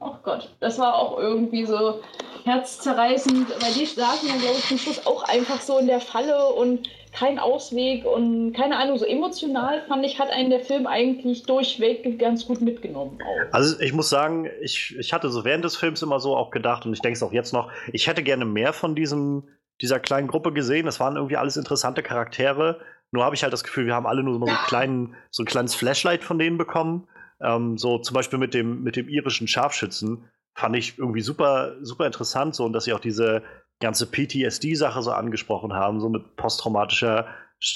oh 0.00 0.14
Gott, 0.22 0.48
das 0.60 0.78
war 0.78 0.94
auch 0.94 1.18
irgendwie 1.18 1.66
so 1.66 2.00
herzzerreißend, 2.44 3.50
weil 3.60 3.72
die 3.74 3.84
saßen 3.84 4.28
ja, 4.28 4.36
glaube 4.36 4.56
ich, 4.58 4.68
zum 4.68 4.78
Schluss 4.78 5.06
auch 5.06 5.24
einfach 5.24 5.60
so 5.60 5.78
in 5.78 5.86
der 5.86 6.00
Falle 6.00 6.46
und 6.46 6.88
kein 7.12 7.38
Ausweg 7.38 8.06
und 8.06 8.54
keine 8.54 8.78
Ahnung, 8.78 8.96
so 8.96 9.04
emotional 9.04 9.82
fand 9.86 10.06
ich, 10.06 10.18
hat 10.18 10.30
einen 10.30 10.48
der 10.48 10.60
Film 10.60 10.86
eigentlich 10.86 11.42
durchweg 11.42 12.18
ganz 12.18 12.46
gut 12.46 12.62
mitgenommen. 12.62 13.18
Auch. 13.22 13.52
Also 13.52 13.78
ich 13.80 13.92
muss 13.92 14.08
sagen, 14.08 14.48
ich, 14.62 14.96
ich 14.98 15.12
hatte 15.12 15.28
so 15.28 15.44
während 15.44 15.64
des 15.64 15.76
Films 15.76 16.00
immer 16.00 16.20
so 16.20 16.36
auch 16.36 16.50
gedacht 16.50 16.86
und 16.86 16.94
ich 16.94 17.00
denke 17.00 17.16
es 17.16 17.22
auch 17.22 17.32
jetzt 17.32 17.52
noch, 17.52 17.70
ich 17.92 18.06
hätte 18.06 18.22
gerne 18.22 18.46
mehr 18.46 18.72
von 18.72 18.94
diesem 18.94 19.44
dieser 19.82 20.00
kleinen 20.00 20.28
Gruppe 20.28 20.52
gesehen. 20.52 20.86
Das 20.86 21.00
waren 21.00 21.16
irgendwie 21.16 21.36
alles 21.36 21.56
interessante 21.56 22.02
Charaktere. 22.02 22.80
Nur 23.12 23.24
habe 23.24 23.34
ich 23.34 23.42
halt 23.42 23.52
das 23.52 23.62
Gefühl, 23.62 23.86
wir 23.86 23.94
haben 23.94 24.06
alle 24.06 24.22
nur 24.22 24.38
so, 24.38 24.44
einen 24.44 24.56
kleinen, 24.66 25.14
so 25.30 25.42
ein 25.42 25.46
kleines 25.46 25.74
Flashlight 25.74 26.24
von 26.24 26.38
denen 26.38 26.58
bekommen. 26.58 27.06
Ähm, 27.40 27.78
so 27.78 27.98
zum 27.98 28.14
Beispiel 28.14 28.38
mit 28.38 28.54
dem, 28.54 28.82
mit 28.82 28.96
dem 28.96 29.08
irischen 29.08 29.46
Scharfschützen 29.46 30.24
fand 30.54 30.76
ich 30.76 30.98
irgendwie 30.98 31.20
super, 31.20 31.76
super 31.82 32.06
interessant, 32.06 32.54
so 32.54 32.64
und 32.64 32.72
dass 32.72 32.84
sie 32.84 32.92
auch 32.92 33.00
diese 33.00 33.42
ganze 33.80 34.06
PTSD-Sache 34.06 35.02
so 35.02 35.12
angesprochen 35.12 35.72
haben, 35.72 36.00
so 36.00 36.08
mit 36.08 36.36
posttraumatischer 36.36 37.26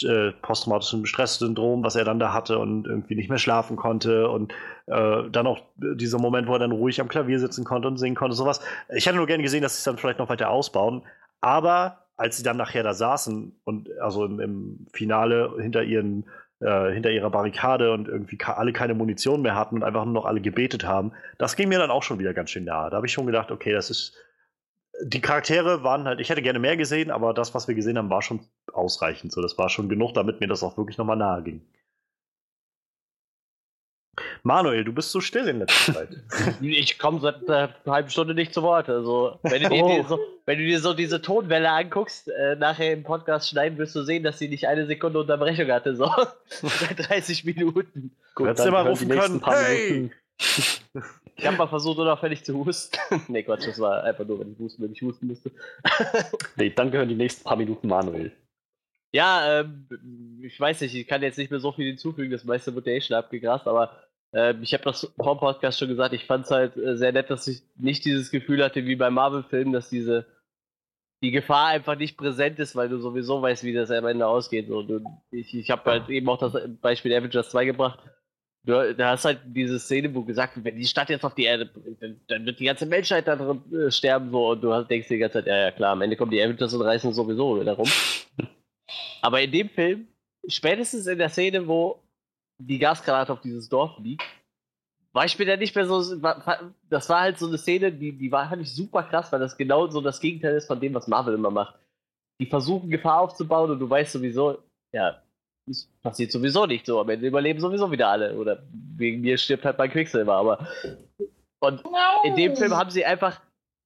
äh, 0.03 0.33
posttraumatischem 0.43 1.07
Stresssyndrom, 1.07 1.85
was 1.85 1.95
er 1.95 2.05
dann 2.05 2.19
da 2.19 2.33
hatte 2.33 2.59
und 2.59 2.87
irgendwie 2.87 3.15
nicht 3.15 3.29
mehr 3.29 3.39
schlafen 3.39 3.77
konnte 3.77 4.29
und 4.29 4.53
äh, 4.87 5.31
dann 5.31 5.47
auch 5.47 5.61
dieser 5.77 6.19
Moment, 6.19 6.49
wo 6.49 6.55
er 6.55 6.59
dann 6.59 6.73
ruhig 6.73 7.01
am 7.01 7.09
Klavier 7.09 7.39
sitzen 7.39 7.65
konnte 7.65 7.87
und 7.87 7.97
singen 7.97 8.17
konnte, 8.17 8.35
sowas. 8.35 8.61
Ich 8.95 9.07
hätte 9.07 9.17
nur 9.17 9.27
gerne 9.27 9.45
gesehen, 9.45 9.63
dass 9.63 9.75
sie 9.75 9.81
es 9.81 9.85
dann 9.85 9.99
vielleicht 9.99 10.19
noch 10.19 10.29
weiter 10.29 10.51
ausbauen, 10.51 11.03
aber 11.41 12.06
als 12.17 12.37
sie 12.37 12.43
dann 12.43 12.57
nachher 12.57 12.83
da 12.83 12.95
saßen 12.95 13.61
und 13.65 13.91
also 14.01 14.25
im, 14.25 14.41
im 14.41 14.87
Finale 14.93 15.55
hinter 15.61 15.83
ihren 15.83 16.27
äh, 16.61 16.93
hinter 16.93 17.11
ihrer 17.11 17.31
Barrikade 17.31 17.93
und 17.93 18.09
irgendwie 18.09 18.39
alle 18.45 18.73
keine 18.73 18.95
Munition 18.95 19.43
mehr 19.43 19.55
hatten 19.55 19.77
und 19.77 19.83
einfach 19.83 20.05
nur 20.05 20.15
noch 20.15 20.25
alle 20.25 20.41
gebetet 20.41 20.85
haben, 20.85 21.13
das 21.39 21.57
ging 21.57 21.69
mir 21.69 21.79
dann 21.79 21.91
auch 21.91 22.03
schon 22.03 22.19
wieder 22.19 22.33
ganz 22.33 22.51
schön 22.51 22.65
nahe. 22.65 22.91
Da 22.91 22.97
habe 22.97 23.07
ich 23.07 23.13
schon 23.13 23.27
gedacht, 23.27 23.51
okay, 23.51 23.73
das 23.73 23.91
ist 23.91 24.17
die 25.03 25.21
Charaktere 25.21 25.83
waren 25.83 26.05
halt, 26.07 26.21
ich 26.21 26.31
hätte 26.31 26.43
gerne 26.43 26.59
mehr 26.59 26.77
gesehen, 26.77 27.11
aber 27.11 27.35
das, 27.35 27.55
was 27.55 27.69
wir 27.69 27.75
gesehen 27.75 27.99
haben, 27.99 28.11
war 28.11 28.23
schon 28.23 28.41
ausreichend. 28.73 29.33
So, 29.33 29.43
das 29.43 29.59
war 29.59 29.69
schon 29.69 29.89
genug, 29.89 30.15
damit 30.15 30.41
mir 30.41 30.47
das 30.47 30.63
auch 30.63 30.77
wirklich 30.77 30.99
nochmal 30.99 31.17
nahe 31.17 31.43
ging. 31.43 31.61
Manuel, 34.43 34.85
du 34.85 34.93
bist 34.93 35.11
so 35.11 35.21
still 35.21 35.47
in 35.49 35.59
letzter 35.61 35.95
Zeit. 35.95 36.09
Ich 36.61 36.99
komme 36.99 37.21
seit 37.21 37.49
einer 37.49 37.75
halben 37.87 38.11
Stunde 38.11 38.35
nicht 38.35 38.55
zu 38.55 38.63
Wort. 38.63 38.89
Also, 38.89 39.39
wenn 39.43 39.63
du 39.63 39.69
dir, 39.69 39.85
oh. 39.85 40.05
so, 40.09 40.19
wenn 40.47 40.59
du 40.59 40.65
dir 40.65 40.81
so 40.81 40.95
diese 40.95 41.21
Tonwelle 41.21 41.71
anguckst, 41.71 42.29
äh, 42.29 42.57
nachher 42.57 42.93
im 42.93 43.03
Podcast 43.03 43.49
schneiden, 43.49 43.79
wirst 43.79 43.95
du 43.95 44.03
sehen, 44.03 44.23
dass 44.23 44.39
sie 44.39 44.49
nicht 44.49 44.67
eine 44.67 44.87
Sekunde 44.87 45.21
Unterbrechung 45.21 45.71
hatte. 45.71 45.97
So 45.97 46.11
seit 46.49 47.09
30 47.09 47.45
Minuten. 47.45 48.11
Gut, 48.35 48.49
Hättest 48.49 48.67
du 48.67 48.73
mal 48.73 48.87
rufen 48.87 49.09
können. 49.09 49.43
Hey! 49.45 50.11
Ich 51.37 51.47
habe 51.47 51.57
mal 51.59 51.69
versucht, 51.69 51.99
unauffällig 51.99 52.45
zu 52.45 52.65
husten. 52.65 52.97
nee, 53.29 53.43
Quatsch, 53.43 53.67
das 53.67 53.79
war 53.79 54.05
einfach 54.05 54.25
nur, 54.25 54.41
wenn 54.41 54.53
ich 54.53 54.59
husten, 54.59 54.83
wenn 54.83 54.93
ich 54.93 55.03
husten 55.03 55.27
musste. 55.27 55.51
nee, 56.57 56.71
dann 56.71 56.91
gehören 56.91 57.09
die 57.09 57.15
nächsten 57.15 57.45
paar 57.45 57.57
Minuten 57.57 57.89
Manuel. 57.89 58.33
Ja, 59.13 59.61
ähm, 59.61 59.87
ich 60.43 60.59
weiß 60.59 60.81
nicht, 60.81 60.95
ich 60.95 61.07
kann 61.07 61.23
jetzt 61.23 61.39
nicht 61.39 61.51
mehr 61.51 61.61
so 61.61 61.73
viel 61.73 61.87
hinzufügen, 61.87 62.31
das 62.31 62.45
meiste 62.45 62.75
wird 62.75 62.87
ja 62.87 62.93
eh 62.93 63.01
schon 63.01 63.17
abgegrast, 63.17 63.67
aber 63.67 64.06
ich 64.32 64.74
habe 64.74 64.85
das 64.85 65.12
vor 65.16 65.36
dem 65.36 65.40
Podcast 65.40 65.78
schon 65.78 65.89
gesagt, 65.89 66.12
ich 66.12 66.24
fand 66.27 66.44
es 66.44 66.51
halt 66.51 66.77
äh, 66.77 66.97
sehr 66.97 67.12
nett, 67.12 67.31
dass 67.31 67.47
ich 67.47 67.62
nicht 67.77 68.05
dieses 68.05 68.31
Gefühl 68.31 68.62
hatte 68.62 68.85
wie 68.85 68.97
bei 68.97 69.11
Marvel-Filmen, 69.11 69.73
dass 69.73 69.89
diese 69.89 70.27
die 71.23 71.31
Gefahr 71.31 71.69
einfach 71.69 71.97
nicht 71.97 72.19
präsent 72.19 72.59
ist, 72.59 72.77
weil 72.77 72.90
du 72.90 72.98
sowieso 72.98 73.40
weißt, 73.40 73.65
wie 73.65 73.73
das 73.73 73.90
am 73.90 74.07
Ende 74.07 74.27
ausgeht. 74.27 74.69
So, 74.69 74.82
du, 74.82 75.01
ich 75.31 75.55
ich 75.55 75.70
habe 75.70 75.90
halt 75.90 76.11
eben 76.11 76.28
auch 76.28 76.39
das 76.39 76.53
Beispiel 76.82 77.15
Avengers 77.15 77.51
2 77.51 77.65
gebracht 77.65 77.98
Du, 78.66 78.94
da 78.97 79.11
hast 79.11 79.24
halt 79.24 79.39
diese 79.44 79.78
Szene, 79.78 80.12
wo 80.12 80.24
gesagt 80.24 80.57
wird, 80.57 80.65
wenn 80.65 80.77
die 80.77 80.86
Stadt 80.86 81.09
jetzt 81.09 81.24
auf 81.24 81.36
die 81.36 81.44
Erde 81.44 81.66
bringt, 81.66 82.03
dann, 82.03 82.20
dann 82.27 82.44
wird 82.44 82.59
die 82.59 82.65
ganze 82.65 82.85
Menschheit 82.85 83.28
da 83.28 83.36
drin 83.36 83.62
äh, 83.73 83.93
sterben, 83.93 84.32
so, 84.32 84.51
und 84.51 84.61
du 84.61 84.82
denkst 84.82 85.07
dir 85.07 85.15
die 85.15 85.20
ganze 85.20 85.39
Zeit, 85.39 85.47
ja, 85.47 85.57
ja, 85.57 85.70
klar, 85.70 85.93
am 85.93 86.03
Ende 86.03 86.16
kommen 86.16 86.32
die 86.32 86.43
Avengers 86.43 86.74
und 86.74 86.82
reißen 86.82 87.12
sowieso 87.12 87.61
wieder 87.61 87.74
rum. 87.74 87.89
Aber 89.23 89.40
in 89.40 89.53
dem 89.53 89.69
Film, 89.69 90.09
spätestens 90.48 91.07
in 91.07 91.19
der 91.19 91.28
Szene, 91.28 91.69
wo 91.69 92.03
die 92.59 92.78
Gasgranate 92.78 93.33
auf 93.33 93.41
dieses 93.41 93.69
Dorf 93.69 93.99
liegt, 93.99 94.23
war 95.12 95.24
ich 95.24 95.39
mir 95.39 95.47
da 95.47 95.57
nicht 95.57 95.74
mehr 95.74 95.87
so, 95.87 96.16
das 96.91 97.09
war 97.09 97.20
halt 97.20 97.39
so 97.39 97.47
eine 97.47 97.59
Szene, 97.59 97.91
die, 97.91 98.12
die 98.12 98.31
war 98.31 98.51
halt 98.51 98.66
super 98.66 99.03
krass, 99.03 99.33
weil 99.33 99.41
das 99.41 99.57
genau 99.57 99.87
so 99.89 100.01
das 100.01 100.20
Gegenteil 100.20 100.55
ist 100.57 100.66
von 100.66 100.81
dem, 100.81 100.93
was 100.95 101.09
Marvel 101.09 101.35
immer 101.35 101.51
macht. 101.51 101.74
Die 102.39 102.47
versuchen 102.47 102.91
Gefahr 102.91 103.20
aufzubauen 103.20 103.70
und 103.70 103.78
du 103.78 103.89
weißt 103.89 104.12
sowieso, 104.12 104.59
ja, 104.93 105.23
es 105.69 105.89
passiert 106.03 106.33
sowieso 106.33 106.66
nicht 106.66 106.87
so. 106.87 107.01
Am 107.01 107.09
Ende 107.09 107.27
überleben 107.27 107.61
sowieso 107.61 107.91
wieder 107.91 108.09
alle. 108.09 108.37
Oder 108.37 108.62
wegen 108.97 109.20
mir 109.20 109.37
stirbt 109.39 109.65
halt 109.65 109.78
mein 109.78 109.91
Quicksilver. 109.91 110.35
Aber 110.35 110.66
und 111.61 111.85
no. 111.85 111.91
in 112.24 112.37
dem 112.37 112.57
Film 112.57 112.77
haben 112.77 112.91
sie 112.91 113.05
einfach 113.05 113.41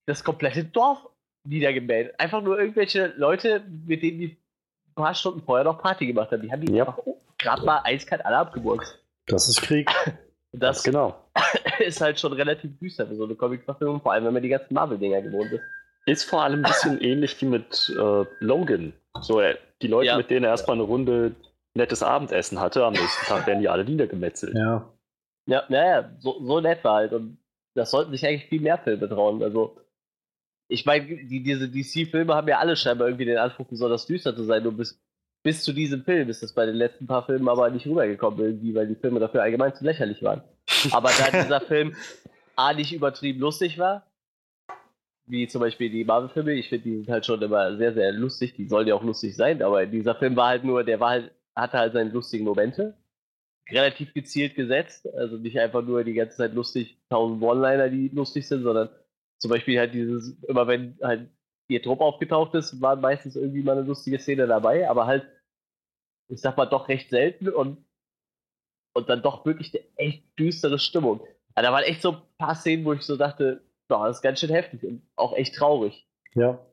das 0.06 0.24
komplette 0.24 0.64
Dorf 0.64 1.08
niedergemäht. 1.44 2.18
Einfach 2.18 2.42
nur 2.42 2.58
irgendwelche 2.58 3.14
Leute, 3.16 3.62
mit 3.86 4.02
denen 4.02 4.18
die 4.18 4.26
ein 4.26 4.94
paar 4.94 5.14
Stunden 5.14 5.42
vorher 5.42 5.64
noch 5.64 5.80
Party 5.80 6.06
gemacht 6.06 6.30
haben. 6.32 6.42
Die 6.42 6.52
haben 6.52 6.60
die 6.60 6.72
ja. 6.72 6.86
einfach 6.86 6.98
gerade 7.40 7.64
mal 7.64 7.80
eiskalt 7.84 8.24
alle 8.24 8.36
abgeburgt. 8.36 8.98
Das 9.26 9.48
ist 9.48 9.62
Krieg. 9.62 9.90
Das, 10.52 10.78
das 10.78 10.82
genau. 10.82 11.16
ist 11.78 12.00
halt 12.00 12.18
schon 12.18 12.32
relativ 12.32 12.76
düster 12.80 13.06
für 13.06 13.14
so 13.14 13.22
eine 13.22 13.36
Comic-Verfilmung, 13.36 14.00
vor 14.00 14.12
allem 14.12 14.24
wenn 14.24 14.32
man 14.32 14.42
die 14.42 14.48
ganzen 14.48 14.74
Marvel-Dinger 14.74 15.22
gewohnt 15.22 15.52
ist. 15.52 15.62
Ist 16.06 16.24
vor 16.24 16.42
allem 16.42 16.64
ein 16.64 16.68
bisschen 16.68 17.00
ähnlich 17.02 17.40
wie 17.40 17.46
mit 17.46 17.94
äh, 17.96 18.24
Logan. 18.40 18.92
So, 19.20 19.40
äh, 19.40 19.56
die 19.80 19.86
Leute, 19.86 20.08
ja. 20.08 20.16
mit 20.16 20.28
denen 20.28 20.42
er 20.42 20.50
erstmal 20.50 20.76
eine 20.76 20.82
Runde 20.82 21.36
nettes 21.74 22.02
Abendessen 22.02 22.58
hatte, 22.58 22.84
am 22.84 22.94
nächsten 22.94 23.26
Tag 23.26 23.46
werden 23.46 23.60
die 23.60 23.68
alle 23.68 23.84
niedergemetzelt. 23.84 24.56
Ja. 24.56 24.92
Ja, 25.46 25.64
naja, 25.68 26.10
so, 26.18 26.44
so 26.44 26.60
nett 26.60 26.82
war 26.82 26.96
halt. 26.96 27.12
Und 27.12 27.38
das 27.74 27.92
sollten 27.92 28.10
sich 28.10 28.26
eigentlich 28.26 28.46
viel 28.46 28.60
mehr 28.60 28.78
Filme 28.78 29.08
trauen. 29.08 29.42
Also, 29.44 29.76
ich 30.68 30.84
meine, 30.84 31.06
die, 31.06 31.44
diese 31.44 31.68
DC-Filme 31.68 32.34
haben 32.34 32.48
ja 32.48 32.58
alle 32.58 32.74
scheinbar 32.74 33.06
irgendwie 33.06 33.26
den 33.26 33.38
Anspruch, 33.38 33.66
besonders 33.66 34.06
düster 34.06 34.34
zu 34.34 34.42
sein. 34.42 34.64
Nur 34.64 34.72
bis, 34.72 35.00
bis 35.42 35.62
zu 35.62 35.72
diesem 35.72 36.04
Film 36.04 36.28
ist 36.28 36.42
das 36.42 36.54
bei 36.54 36.66
den 36.66 36.74
letzten 36.74 37.06
paar 37.06 37.24
Filmen 37.24 37.48
aber 37.48 37.70
nicht 37.70 37.86
rübergekommen, 37.86 38.40
irgendwie, 38.40 38.74
weil 38.74 38.86
die 38.86 38.94
Filme 38.94 39.20
dafür 39.20 39.42
allgemein 39.42 39.74
zu 39.74 39.84
lächerlich 39.84 40.22
waren. 40.22 40.42
Aber 40.92 41.10
da 41.10 41.42
dieser 41.42 41.60
Film 41.66 41.94
A 42.56 42.72
nicht 42.72 42.92
übertrieben 42.92 43.40
lustig 43.40 43.78
war, 43.78 44.06
wie 45.26 45.48
zum 45.48 45.60
Beispiel 45.60 45.90
die 45.90 46.04
Marvel-Filme, 46.04 46.52
ich 46.52 46.68
finde, 46.68 46.84
die 46.84 46.96
sind 46.96 47.08
halt 47.08 47.24
schon 47.24 47.40
immer 47.40 47.76
sehr, 47.76 47.94
sehr 47.94 48.12
lustig, 48.12 48.54
die 48.54 48.66
sollen 48.66 48.88
ja 48.88 48.94
auch 48.94 49.02
lustig 49.02 49.36
sein, 49.36 49.62
aber 49.62 49.86
dieser 49.86 50.14
Film 50.14 50.36
war 50.36 50.48
halt 50.48 50.64
nur, 50.64 50.84
der 50.84 51.00
war 51.00 51.10
halt 51.10 51.32
hatte 51.60 51.78
halt 51.78 51.92
seine 51.92 52.10
lustigen 52.10 52.44
Momente. 52.44 52.96
Relativ 53.70 54.12
gezielt 54.14 54.56
gesetzt. 54.56 55.06
Also 55.14 55.36
nicht 55.36 55.58
einfach 55.58 55.82
nur 55.82 56.02
die 56.02 56.14
ganze 56.14 56.38
Zeit 56.38 56.54
lustig, 56.54 56.98
tausend 57.08 57.42
One-Liner, 57.42 57.88
die 57.88 58.08
lustig 58.08 58.48
sind, 58.48 58.62
sondern 58.62 58.88
zum 59.38 59.50
Beispiel 59.50 59.78
halt 59.78 59.94
dieses, 59.94 60.42
immer 60.44 60.66
wenn 60.66 60.98
halt 61.02 61.28
ihr 61.70 61.82
Trupp 61.82 62.00
aufgetaucht 62.00 62.54
ist, 62.54 62.80
war 62.80 62.96
meistens 62.96 63.36
irgendwie 63.36 63.62
mal 63.62 63.78
eine 63.78 63.86
lustige 63.86 64.18
Szene 64.18 64.46
dabei, 64.46 64.88
aber 64.88 65.06
halt, 65.06 65.26
ich 66.28 66.40
sag 66.40 66.56
mal, 66.56 66.66
doch 66.66 66.88
recht 66.88 67.10
selten 67.10 67.48
und, 67.48 67.84
und 68.94 69.08
dann 69.08 69.22
doch 69.22 69.44
wirklich 69.46 69.74
eine 69.74 69.84
echt 69.96 70.24
düstere 70.38 70.78
Stimmung. 70.78 71.20
Also 71.54 71.68
da 71.68 71.72
waren 71.72 71.84
echt 71.84 72.02
so 72.02 72.12
ein 72.12 72.22
paar 72.38 72.54
Szenen, 72.54 72.84
wo 72.84 72.92
ich 72.92 73.02
so 73.02 73.16
dachte, 73.16 73.62
boah, 73.88 74.06
das 74.06 74.18
ist 74.18 74.22
ganz 74.22 74.40
schön 74.40 74.50
heftig 74.50 74.84
und 74.84 75.02
auch 75.16 75.34
echt 75.34 75.54
traurig. 75.54 76.06
Ja. 76.34 76.64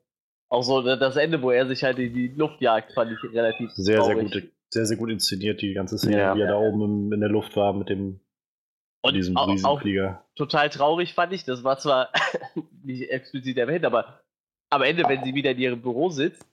Auch 0.50 0.62
so 0.62 0.82
das 0.82 1.16
Ende, 1.16 1.42
wo 1.42 1.50
er 1.50 1.66
sich 1.66 1.84
halt 1.84 1.98
in 1.98 2.14
die 2.14 2.28
Luft 2.28 2.60
jagt, 2.60 2.92
fand 2.92 3.12
ich 3.12 3.32
relativ 3.32 3.70
sehr, 3.72 3.98
traurig. 3.98 4.30
sehr 4.30 4.40
gute 4.42 4.58
sehr, 4.70 4.86
sehr 4.86 4.96
gut 4.96 5.10
inszeniert, 5.10 5.62
die 5.62 5.72
ganze 5.72 5.98
Szene, 5.98 6.18
ja, 6.18 6.34
wie 6.34 6.40
er 6.40 6.46
ja. 6.46 6.52
da 6.52 6.58
oben 6.58 7.12
in 7.12 7.20
der 7.20 7.30
Luft 7.30 7.56
war 7.56 7.72
mit 7.72 7.88
dem 7.88 8.20
und 9.02 9.14
diesem 9.14 9.36
auch. 9.36 9.48
Auch 9.64 9.82
total 10.34 10.68
traurig 10.70 11.14
fand 11.14 11.32
ich, 11.32 11.44
das 11.44 11.64
war 11.64 11.78
zwar 11.78 12.12
nicht 12.84 13.10
explizit 13.10 13.56
erwähnt, 13.56 13.84
aber 13.84 14.20
am 14.70 14.82
Ende, 14.82 15.04
wenn 15.08 15.24
sie 15.24 15.34
wieder 15.34 15.52
in 15.52 15.58
ihrem 15.58 15.82
Büro 15.82 16.10
sitzt 16.10 16.46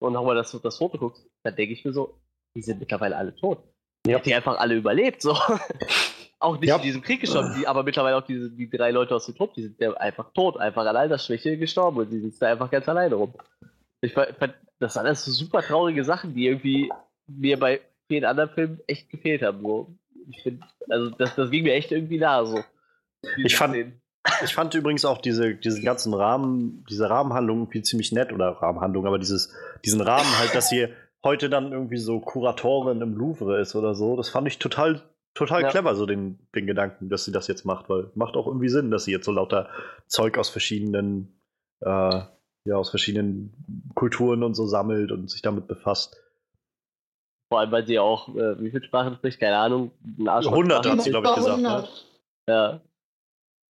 und 0.00 0.12
nochmal 0.12 0.34
das, 0.34 0.52
das 0.62 0.78
Foto 0.78 0.98
guckt, 0.98 1.20
dann 1.42 1.56
denke 1.56 1.72
ich 1.72 1.84
mir 1.84 1.92
so, 1.92 2.18
die 2.54 2.62
sind 2.62 2.80
mittlerweile 2.80 3.16
alle 3.16 3.34
tot. 3.34 3.62
Ja. 4.06 4.18
Die 4.18 4.34
einfach 4.34 4.58
alle 4.58 4.74
überlebt, 4.74 5.22
so. 5.22 5.36
auch 6.40 6.58
nicht 6.58 6.68
ja. 6.68 6.76
in 6.76 6.82
diesem 6.82 7.02
Krieg 7.02 7.20
gestorben, 7.20 7.54
die, 7.58 7.66
aber 7.66 7.82
mittlerweile 7.82 8.16
auch 8.16 8.26
diese, 8.26 8.50
die 8.50 8.68
drei 8.68 8.90
Leute 8.90 9.14
aus 9.14 9.26
dem 9.26 9.34
Trupp, 9.36 9.54
die 9.54 9.62
sind 9.64 9.80
ja 9.80 9.92
einfach 9.94 10.32
tot, 10.32 10.56
einfach 10.56 10.86
an 10.86 10.96
Altersschwäche 10.96 11.58
gestorben 11.58 11.98
und 11.98 12.10
die 12.10 12.20
sitzen 12.20 12.40
da 12.40 12.48
einfach 12.48 12.70
ganz 12.70 12.88
alleine 12.88 13.14
rum. 13.14 13.34
Ich 14.00 14.14
fand, 14.14 14.54
das 14.78 14.94
sind 14.94 15.04
alles 15.04 15.24
so 15.24 15.30
super 15.32 15.60
traurige 15.60 16.02
Sachen, 16.02 16.34
die 16.34 16.46
irgendwie 16.46 16.90
mir 17.26 17.58
bei 17.58 17.82
vielen 18.08 18.24
anderen 18.24 18.50
Filmen 18.50 18.80
echt 18.86 19.10
gefehlt 19.10 19.42
haben. 19.42 19.60
So. 19.60 19.94
Ich 20.30 20.42
finde, 20.42 20.66
also 20.88 21.10
das, 21.10 21.36
das 21.36 21.50
ging 21.50 21.64
mir 21.64 21.74
echt 21.74 21.92
irgendwie 21.92 22.18
nah. 22.18 22.44
So. 22.46 22.64
Ich 23.36 23.56
fand, 23.56 23.92
ich 24.44 24.54
fand 24.54 24.74
übrigens 24.74 25.04
auch 25.04 25.18
diese, 25.18 25.54
diesen 25.54 25.84
ganzen 25.84 26.12
Rahmen, 26.14 26.84
diese 26.88 27.08
Rahmenhandlung 27.08 27.60
irgendwie 27.60 27.82
ziemlich 27.82 28.12
nett 28.12 28.32
oder 28.32 28.48
Rahmenhandlung, 28.48 29.06
aber 29.06 29.18
dieses, 29.18 29.54
diesen 29.84 30.00
Rahmen 30.00 30.38
halt, 30.38 30.54
dass 30.54 30.68
hier 30.68 30.90
heute 31.24 31.48
dann 31.48 31.72
irgendwie 31.72 31.98
so 31.98 32.20
Kuratorin 32.20 33.00
im 33.00 33.16
Louvre 33.16 33.60
ist 33.60 33.74
oder 33.74 33.94
so, 33.94 34.16
das 34.16 34.28
fand 34.28 34.46
ich 34.48 34.58
total, 34.58 35.02
total 35.34 35.62
ja. 35.62 35.68
clever, 35.68 35.94
so 35.94 36.06
den, 36.06 36.38
den 36.54 36.66
Gedanken, 36.66 37.08
dass 37.08 37.24
sie 37.24 37.32
das 37.32 37.46
jetzt 37.46 37.64
macht, 37.64 37.88
weil 37.88 38.10
macht 38.14 38.36
auch 38.36 38.46
irgendwie 38.46 38.68
Sinn, 38.68 38.90
dass 38.90 39.04
sie 39.04 39.12
jetzt 39.12 39.26
so 39.26 39.32
lauter 39.32 39.68
Zeug 40.06 40.36
aus 40.38 40.50
verschiedenen, 40.50 41.40
äh, 41.80 42.20
ja, 42.64 42.76
aus 42.76 42.90
verschiedenen 42.90 43.90
Kulturen 43.94 44.42
und 44.42 44.54
so 44.54 44.66
sammelt 44.66 45.12
und 45.12 45.30
sich 45.30 45.40
damit 45.40 45.66
befasst. 45.66 46.16
Vor 47.50 47.60
allem, 47.60 47.72
weil 47.72 47.86
sie 47.86 47.98
auch, 47.98 48.28
äh, 48.36 48.60
wie 48.60 48.70
viele 48.70 48.84
Sprachen 48.84 49.14
spricht, 49.16 49.40
keine 49.40 49.56
Ahnung. 49.56 49.92
100 50.18 50.86
hat 50.86 51.02
sie, 51.02 51.10
glaube 51.10 51.28
ich, 51.28 51.34
gesagt. 51.34 51.60
Ne? 51.60 51.88
Ja. 52.48 52.80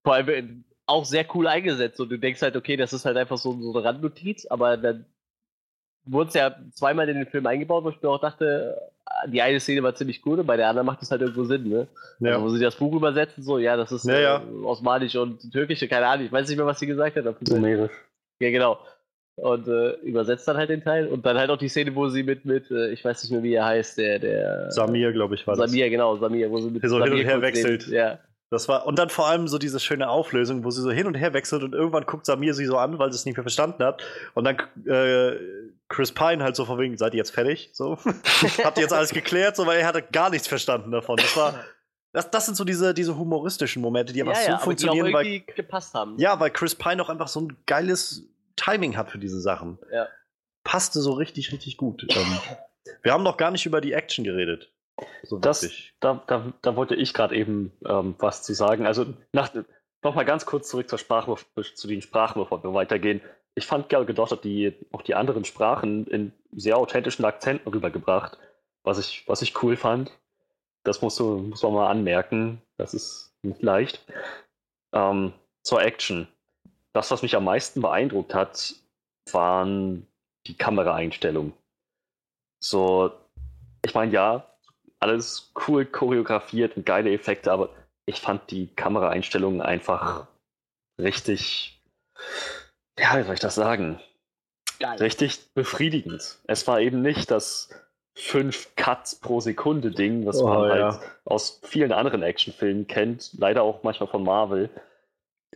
Vor 0.04 0.14
allem 0.14 0.30
äh, 0.30 0.44
auch 0.86 1.06
sehr 1.06 1.26
cool 1.36 1.48
eingesetzt 1.48 2.00
und 2.00 2.10
du 2.10 2.18
denkst 2.18 2.42
halt, 2.42 2.56
okay, 2.56 2.76
das 2.76 2.94
ist 2.94 3.06
halt 3.06 3.18
einfach 3.18 3.38
so, 3.38 3.54
so 3.62 3.74
eine 3.74 3.86
Randnotiz, 3.86 4.46
aber 4.48 4.76
dann 4.78 5.06
wurde 6.06 6.30
es 6.30 6.34
ja 6.34 6.56
zweimal 6.74 7.08
in 7.10 7.18
den 7.18 7.28
Film 7.28 7.46
eingebaut, 7.46 7.84
wo 7.84 7.90
ich 7.90 8.02
mir 8.02 8.10
auch 8.10 8.22
dachte, 8.22 8.76
die 9.28 9.42
eine 9.42 9.60
Szene 9.60 9.84
war 9.84 9.96
ziemlich 9.96 10.26
cool 10.26 10.40
und 10.40 10.48
bei 10.48 10.58
der 10.58 10.70
anderen 10.70 10.86
macht 10.86 11.02
es 11.02 11.12
halt 11.12 11.22
irgendwo 11.22 11.44
Sinn, 11.44 11.68
ne? 11.68 11.88
Ja. 12.20 12.34
Also, 12.34 12.46
wo 12.46 12.50
sie 12.50 12.64
das 12.64 12.76
Buch 12.76 12.96
übersetzen, 12.96 13.44
so, 13.44 13.60
ja, 13.60 13.78
das 13.78 13.92
ist 13.92 14.06
ja, 14.06 14.20
ja. 14.20 14.38
Äh, 14.38 14.66
Osmanisch 14.66 15.16
und 15.16 15.52
Türkische, 15.52 15.88
keine 15.88 16.08
Ahnung, 16.08 16.26
ich 16.26 16.32
weiß 16.32 16.48
nicht 16.48 16.58
mehr, 16.58 16.66
was 16.66 16.80
sie 16.80 16.88
gesagt 16.88 17.16
hat. 17.16 17.36
Sumerisch. 17.42 17.92
Ja, 18.40 18.50
genau. 18.50 18.80
und 19.36 19.68
äh, 19.68 19.92
übersetzt 20.02 20.48
dann 20.48 20.58
halt 20.58 20.70
den 20.70 20.84
Teil. 20.84 21.08
Und 21.08 21.26
dann 21.26 21.38
halt 21.38 21.50
auch 21.50 21.58
die 21.58 21.70
Szene, 21.70 21.96
wo 21.96 22.08
sie 22.08 22.24
mit, 22.24 22.46
mit 22.46 22.70
äh, 22.72 22.92
ich 22.92 23.04
weiß 23.04 23.24
nicht 23.24 23.32
mehr, 23.32 23.44
wie 23.44 23.54
er 23.54 23.66
heißt, 23.66 23.98
der, 23.98 24.20
der. 24.20 24.72
Samir, 24.72 25.12
glaube 25.12 25.36
ich, 25.36 25.46
war 25.46 25.56
das. 25.56 25.70
Samir, 25.70 25.90
genau, 25.90 26.16
Samir, 26.18 26.50
wo 26.50 26.60
sie 26.60 26.70
mit 26.70 26.82
so 26.82 27.00
Samir 27.00 27.16
hin 27.16 27.20
und 27.20 27.26
her 27.26 27.42
wechselt. 27.42 27.88
Den, 27.88 27.94
ja. 27.94 28.20
Das 28.52 28.68
war, 28.68 28.88
und 28.88 28.98
dann 28.98 29.10
vor 29.10 29.28
allem 29.28 29.48
so 29.48 29.60
diese 29.60 29.80
schöne 29.80 30.10
Auflösung, 30.10 30.64
wo 30.64 30.72
sie 30.72 30.82
so 30.82 30.90
hin 30.90 31.06
und 31.06 31.14
her 31.14 31.34
wechselt 31.34 31.62
und 31.62 31.74
irgendwann 31.74 32.06
guckt 32.06 32.26
Samir 32.26 32.56
sie 32.56 32.66
so 32.66 32.78
an, 32.78 32.98
weil 32.98 33.12
sie 33.12 33.18
es 33.18 33.26
nicht 33.26 33.38
mehr 33.38 33.44
verstanden 33.44 33.84
hat. 33.84 34.04
Und 34.34 34.46
dann 34.46 34.58
äh, 34.88 35.38
Chris 35.88 36.12
Pine 36.12 36.44
halt 36.44 36.56
so 36.56 36.66
von 36.66 36.80
wegen, 36.80 36.98
seid 36.98 37.14
ihr 37.14 37.20
jetzt 37.20 37.30
fertig? 37.32 37.70
So. 37.74 37.98
Habt 38.64 38.78
ihr 38.78 38.84
jetzt 38.84 38.94
alles 38.94 39.12
geklärt? 39.12 39.56
So, 39.56 39.68
weil 39.68 39.80
er 39.80 39.88
hatte 39.88 40.02
gar 40.02 40.32
nichts 40.32 40.48
verstanden 40.48 40.92
davon. 40.92 41.18
Das 41.18 41.36
war. 41.38 41.54
Das, 42.12 42.32
das 42.32 42.48
sind 42.48 42.56
so 42.56 42.64
diese, 42.64 42.96
diese 42.96 43.16
humoristischen 43.16 43.84
Momente, 43.84 44.14
die 44.14 44.24
einfach 44.24 44.36
ja, 44.36 44.44
so 44.44 44.52
ja, 44.52 44.58
funktionieren, 44.58 45.06
die 45.06 45.14
auch 45.14 45.20
weil, 45.20 45.40
gepasst 45.42 45.94
haben. 45.94 46.18
ja, 46.18 46.40
weil 46.40 46.50
Chris 46.50 46.74
Pine 46.74 47.04
auch 47.04 47.10
einfach 47.10 47.28
so 47.28 47.42
ein 47.42 47.56
geiles 47.68 48.24
Timing 48.56 48.98
hat 48.98 49.12
für 49.12 49.20
diese 49.20 49.40
Sachen. 49.40 49.78
Ja. 49.92 50.08
Passte 50.64 51.02
so 51.02 51.14
richtig, 51.14 51.52
richtig 51.52 51.78
gut. 51.78 52.08
Ähm, 52.10 52.40
wir 53.04 53.14
haben 53.14 53.22
noch 53.22 53.38
gar 53.38 53.52
nicht 53.52 53.68
über 53.68 53.80
die 53.80 53.94
Action 53.94 54.24
geredet. 54.24 54.72
So 55.24 55.38
Das, 55.38 55.68
da, 56.00 56.24
da, 56.28 56.54
da 56.62 56.76
wollte 56.76 56.96
ich 56.96 57.14
gerade 57.14 57.36
eben 57.36 57.72
ähm, 57.86 58.16
was 58.20 58.44
zu 58.44 58.54
sagen. 58.54 58.86
Also 58.86 59.06
nach, 59.32 59.54
noch 60.04 60.16
mal 60.16 60.26
ganz 60.26 60.46
kurz 60.46 60.70
zurück 60.70 60.90
zur 60.90 61.00
Sprache, 61.00 61.36
zu 61.76 61.88
den 61.88 62.02
Sprachen, 62.02 62.42
bevor 62.42 62.64
wir 62.64 62.74
weitergehen. 62.74 63.22
Ich 63.56 63.66
fand 63.66 63.90
Gal 63.90 64.06
Gadot 64.06 64.32
hat 64.32 64.44
die, 64.44 64.74
auch 64.92 65.02
die 65.02 65.16
anderen 65.16 65.44
Sprachen 65.44 66.08
in 66.08 66.32
sehr 66.52 66.78
authentischen 66.78 67.26
Akzenten 67.26 67.68
rübergebracht, 67.70 68.38
was 68.84 69.00
ich, 69.00 69.28
was 69.28 69.42
ich 69.42 69.62
cool 69.64 69.76
fand. 69.76 70.12
Das 70.84 71.02
musst 71.02 71.20
du, 71.20 71.40
muss 71.40 71.64
man 71.64 71.74
mal 71.74 71.90
anmerken. 71.90 72.62
Das 72.78 72.94
ist 72.94 73.34
nicht 73.42 73.62
leicht. 73.62 74.06
Ähm, 74.94 75.34
zur 75.64 75.82
Action. 75.82 76.28
Das, 76.94 77.12
was 77.12 77.22
mich 77.22 77.36
am 77.36 77.44
meisten 77.44 77.82
beeindruckt 77.82 78.34
hat, 78.34 78.76
waren 79.32 80.08
die 80.48 80.56
Kameraeinstellungen. 80.56 81.54
So, 82.60 83.12
ich 83.86 83.94
meine, 83.94 84.12
ja, 84.12 84.48
alles 85.00 85.52
cool 85.68 85.86
choreografiert 85.86 86.78
und 86.78 86.86
geile 86.86 87.12
Effekte, 87.12 87.52
aber 87.52 87.70
ich 88.06 88.20
fand 88.20 88.50
die 88.52 88.68
Kameraeinstellungen 88.76 89.62
einfach 89.62 90.28
richtig, 91.00 91.82
ja, 92.98 93.18
wie 93.18 93.24
soll 93.24 93.36
ich 93.36 93.40
das 93.40 93.56
sagen? 93.56 94.00
Geil. 94.80 94.98
Richtig 94.98 95.54
befriedigend. 95.54 96.40
Es 96.48 96.68
war 96.68 96.80
eben 96.80 97.02
nicht 97.02 97.32
das 97.32 97.70
fünf 98.16 98.76
Cuts 98.76 99.16
pro 99.16 99.40
Sekunde 99.40 99.92
Ding, 99.92 100.26
was 100.26 100.42
Oh, 100.42 100.48
man 100.48 100.70
ja. 100.70 100.92
halt 100.92 101.00
aus 101.26 101.62
vielen 101.64 101.92
anderen 101.92 102.24
Actionfilmen 102.24 102.88
kennt, 102.88 103.32
leider 103.38 103.64
auch 103.64 103.84
manchmal 103.84 104.10
von 104.10 104.24
Marvel, 104.24 104.70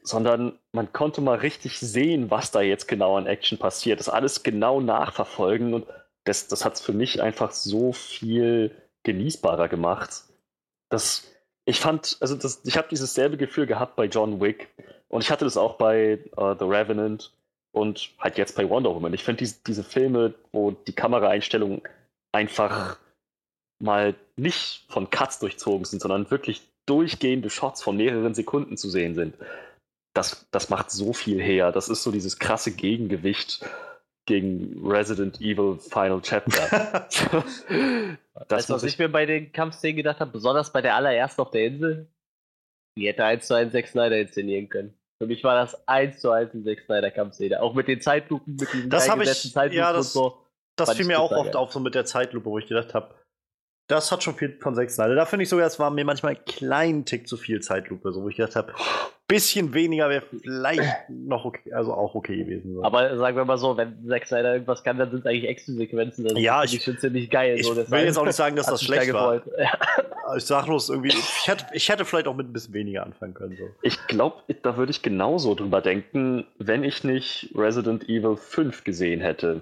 sondern 0.02 0.60
man 0.72 0.92
konnte 0.94 1.22
mal 1.22 1.38
richtig 1.38 1.80
sehen, 1.80 2.32
was 2.32 2.52
da 2.52 2.62
jetzt 2.62 2.88
genau 2.88 3.18
an 3.18 3.28
Action 3.28 3.58
passiert, 3.58 4.00
das 4.00 4.10
alles 4.10 4.44
genau 4.44 4.82
nachverfolgen 4.82 5.74
und 5.74 5.88
das, 6.26 6.48
das 6.48 6.64
hat 6.64 6.76
es 6.76 6.82
für 6.82 6.94
mich 6.94 7.22
einfach 7.22 7.52
so 7.52 7.92
viel 7.92 8.72
genießbarer 9.04 9.68
gemacht. 9.68 10.24
Das, 10.90 11.32
ich 11.66 11.80
fand, 11.80 12.18
also 12.20 12.36
das, 12.36 12.62
ich 12.66 12.78
habe 12.78 12.88
dieses 12.90 13.14
selbe 13.14 13.38
Gefühl 13.38 13.66
gehabt 13.66 13.96
bei 13.96 14.06
John 14.06 14.42
Wick 14.42 14.70
und 15.10 15.22
ich 15.22 15.32
hatte 15.32 15.46
das 15.46 15.58
auch 15.58 15.76
bei 15.76 16.20
äh, 16.38 16.56
The 16.60 16.66
Revenant 16.66 17.34
und 17.72 18.12
halt 18.20 18.38
jetzt 18.38 18.56
bei 18.56 18.70
Wonder 18.70 18.94
Woman. 18.94 19.14
Ich 19.14 19.24
finde 19.24 19.40
diese, 19.40 19.56
diese 19.66 19.84
Filme, 19.84 20.34
wo 20.52 20.72
die 20.72 20.94
Kameraeinstellungen 20.94 21.82
einfach 22.32 23.00
mal 23.80 24.16
nicht 24.38 24.86
von 24.90 25.10
Cuts 25.10 25.40
durchzogen 25.40 25.86
sind, 25.86 26.02
sondern 26.02 26.32
wirklich 26.32 26.62
durchgehende 26.86 27.50
Shots 27.50 27.82
von 27.82 27.98
mehreren 27.98 28.34
Sekunden 28.34 28.78
zu 28.78 28.90
sehen 28.90 29.16
sind. 29.16 29.36
Das, 30.14 30.48
das 30.52 30.70
macht 30.70 30.92
so 30.92 31.14
viel 31.14 31.42
her. 31.42 31.72
Das 31.72 31.90
ist 31.90 32.04
so 32.04 32.12
dieses 32.12 32.40
krasse 32.40 32.72
Gegengewicht 32.72 33.66
gegen 34.26 34.86
Resident 34.86 35.40
Evil 35.42 35.78
Final 35.80 36.22
Chapter. 36.22 37.08
Das, 38.48 38.50
weißt 38.58 38.70
du, 38.70 38.74
was 38.74 38.84
ich 38.84 38.98
mir 38.98 39.10
bei 39.10 39.28
den 39.28 39.52
Kampfszenen 39.52 39.96
gedacht 39.96 40.20
habe, 40.20 40.32
besonders 40.32 40.74
bei 40.74 40.82
der 40.82 40.96
allerersten 40.96 41.40
auf 41.42 41.52
der 41.52 41.66
Insel? 41.68 42.08
Die 42.98 43.08
hätte 43.08 43.24
1 43.24 43.46
zu 43.46 43.54
1 43.54 43.72
Zack 43.72 43.88
Snyder 43.88 44.18
inszenieren 44.20 44.70
können. 44.70 44.98
Für 45.22 45.28
mich 45.28 45.44
war 45.44 45.54
das 45.56 45.88
1 45.88 46.20
zu 46.20 46.32
1 46.32 46.52
eine 46.54 46.64
Zack 46.64 46.80
Snyder 46.86 47.12
Kampfszene. 47.12 47.62
Auch 47.62 47.76
mit 47.76 47.88
den 47.88 48.02
Zeitlupen, 48.02 48.56
mit 48.56 48.74
diesen 48.74 48.90
Das 48.90 49.06
ich- 49.08 49.54
Zeitlupen 49.54 49.78
ja, 49.78 49.90
und 49.92 49.98
das- 49.98 50.14
so. 50.14 50.40
Das 50.76 50.94
fiel 50.96 51.06
mir 51.06 51.20
auch 51.20 51.32
oft 51.32 51.52
geil. 51.52 51.56
auf, 51.62 51.72
so 51.72 51.80
mit 51.80 51.94
der 51.94 52.06
Zeitlupe, 52.06 52.48
wo 52.50 52.58
ich 52.58 52.66
gedacht 52.68 52.96
habe, 52.96 53.14
das 53.88 54.12
hat 54.12 54.24
schon 54.24 54.34
viel 54.34 54.58
von 54.60 54.74
Zack 54.74 54.90
Snyder. 54.90 55.14
Da 55.14 55.26
finde 55.28 55.44
ich 55.44 55.50
sogar, 55.50 55.68
es 55.68 55.78
war 55.78 55.92
mir 55.92 56.04
manchmal 56.06 56.36
einen 56.36 56.46
kleinen 56.46 57.06
Tick 57.06 57.28
zu 57.28 57.38
viel 57.38 57.62
Zeitlupe, 57.62 58.12
so 58.12 58.24
wo 58.24 58.30
ich 58.30 58.38
gedacht 58.38 58.56
habe, 58.56 58.74
bisschen 59.28 59.74
weniger 59.74 60.10
wäre 60.10 60.24
vielleicht 60.42 61.10
noch 61.10 61.46
okay, 61.46 61.74
also 61.74 61.94
auch 61.94 62.14
okay 62.14 62.38
gewesen. 62.38 62.76
So. 62.76 62.84
Aber 62.84 63.18
sagen 63.18 63.38
wir 63.38 63.46
mal 63.46 63.58
so, 63.58 63.76
wenn 63.78 64.06
Zack 64.08 64.28
Snyder 64.28 64.54
irgendwas 64.54 64.84
kann, 64.84 64.98
dann 64.98 65.10
sind 65.12 65.22
es 65.22 65.26
eigentlich 65.26 65.48
Action-Sequenzen. 65.50 66.26
Das 66.26 66.38
Ja, 66.38 66.62
finde 66.62 66.76
ich- 66.76 66.84
schon 66.84 66.98
ziemlich 66.98 67.30
geil. 67.30 67.58
ich 67.60 67.66
so, 67.66 67.76
will 67.76 68.04
jetzt 68.04 68.18
auch 68.18 68.26
nicht 68.26 68.36
sagen, 68.36 68.56
dass 68.56 68.66
das 68.68 68.84
schlecht 68.84 69.12
war. 69.14 69.42
Ja. 69.58 69.72
Ich 70.38 70.46
sag 70.46 70.66
bloß 70.66 70.90
irgendwie, 70.90 71.10
ich 71.10 71.48
hätte, 71.48 71.66
ich 71.74 71.90
hätte 71.90 72.06
vielleicht 72.06 72.28
auch 72.28 72.36
mit 72.36 72.48
ein 72.50 72.54
bisschen 72.54 72.74
weniger 72.74 73.04
anfangen 73.06 73.34
können. 73.34 73.56
So. 73.58 73.64
Ich 73.82 73.98
glaube, 74.08 74.38
da 74.62 74.78
würde 74.78 74.92
ich 74.92 75.02
genauso 75.02 75.56
drüber 75.56 75.82
denken, 75.82 76.46
wenn 76.60 76.84
ich 76.84 77.04
nicht 77.04 77.50
Resident 77.56 78.08
Evil 78.10 78.36
5 78.38 78.84
gesehen 78.84 79.20
hätte. 79.22 79.62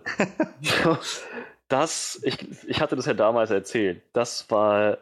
das, 1.68 2.20
ich, 2.24 2.38
ich 2.68 2.82
hatte 2.82 2.96
das 2.96 3.06
ja 3.06 3.14
damals 3.14 3.52
erzählt, 3.52 4.02
das 4.14 4.50
war 4.50 4.98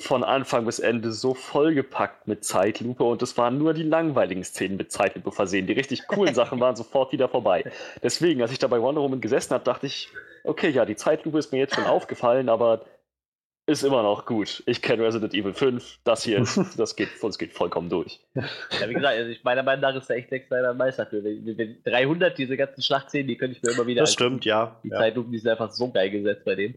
von 0.00 0.24
Anfang 0.24 0.64
bis 0.66 0.78
Ende 0.80 1.12
so 1.12 1.32
vollgepackt 1.34 2.26
mit 2.26 2.44
Zeitlupe 2.44 3.04
und 3.04 3.22
es 3.22 3.38
waren 3.38 3.58
nur 3.58 3.72
die 3.72 3.84
langweiligen 3.84 4.42
Szenen 4.42 4.76
mit 4.76 4.90
Zeitlupe 4.90 5.30
versehen. 5.30 5.66
Die 5.68 5.74
richtig 5.74 6.06
coolen 6.08 6.34
Sachen 6.34 6.58
waren 6.58 6.74
sofort 6.74 7.12
wieder 7.12 7.28
vorbei. 7.28 7.70
Deswegen, 8.02 8.42
als 8.42 8.50
ich 8.50 8.58
da 8.58 8.66
bei 8.66 8.80
Wonder 8.80 9.00
Woman 9.02 9.20
gesessen 9.20 9.54
habe, 9.54 9.62
dachte 9.64 9.86
ich, 9.86 10.08
okay, 10.44 10.70
ja, 10.70 10.84
die 10.84 10.96
Zeitlupe 10.96 11.38
ist 11.38 11.52
mir 11.52 11.58
jetzt 11.58 11.76
schon 11.76 11.84
aufgefallen, 11.84 12.48
aber 12.48 12.84
ist 13.64 13.84
immer 13.84 14.02
noch 14.02 14.26
gut. 14.26 14.64
Ich 14.66 14.82
kenne 14.82 15.04
Resident 15.04 15.34
Evil 15.34 15.54
5, 15.54 16.00
das 16.02 16.24
hier, 16.24 16.38
ist, 16.40 16.58
das 16.80 16.96
geht, 16.96 17.10
das 17.22 17.38
geht 17.38 17.52
vollkommen 17.52 17.88
durch. 17.88 18.18
ja, 18.34 18.88
wie 18.88 18.94
gesagt, 18.94 19.16
also 19.16 19.30
ich 19.30 19.44
meiner 19.44 19.62
Meinung 19.62 19.82
nach 19.82 19.94
ist 19.94 20.10
da 20.10 20.14
echt 20.14 20.30
Zack 20.30 20.46
Snyder 20.48 20.70
ein 20.70 20.76
Meister 20.76 21.06
für. 21.06 21.22
Wenn- 21.22 21.56
wenn 21.56 21.76
300, 21.84 22.36
diese 22.36 22.56
ganzen 22.56 22.82
Schlachtszenen, 22.82 23.28
die 23.28 23.36
könnte 23.36 23.56
ich 23.56 23.62
mir 23.62 23.70
immer 23.70 23.86
wieder 23.86 24.00
Das 24.00 24.12
stimmt, 24.12 24.44
ja. 24.44 24.80
Die 24.82 24.88
ja. 24.88 24.98
Zeitlupen, 24.98 25.30
die 25.30 25.38
sind 25.38 25.52
einfach 25.52 25.70
so 25.70 25.92
geil 25.92 26.10
gesetzt 26.10 26.44
bei 26.44 26.56
dem. 26.56 26.74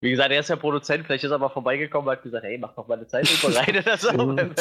Wie 0.00 0.10
gesagt, 0.10 0.30
er 0.30 0.40
ist 0.40 0.50
ja 0.50 0.56
Produzent, 0.56 1.06
vielleicht 1.06 1.24
ist 1.24 1.30
er 1.30 1.38
mal 1.38 1.48
vorbeigekommen 1.48 2.06
und 2.08 2.12
hat 2.16 2.22
gesagt, 2.22 2.44
hey, 2.44 2.58
mach 2.58 2.74
doch 2.74 2.86
mal 2.86 2.94
eine 2.98 3.06
Zeitlupe 3.06 3.56
rein 3.56 3.78
oder 3.78 3.96
so. 3.96 4.12
Mhm. 4.12 4.54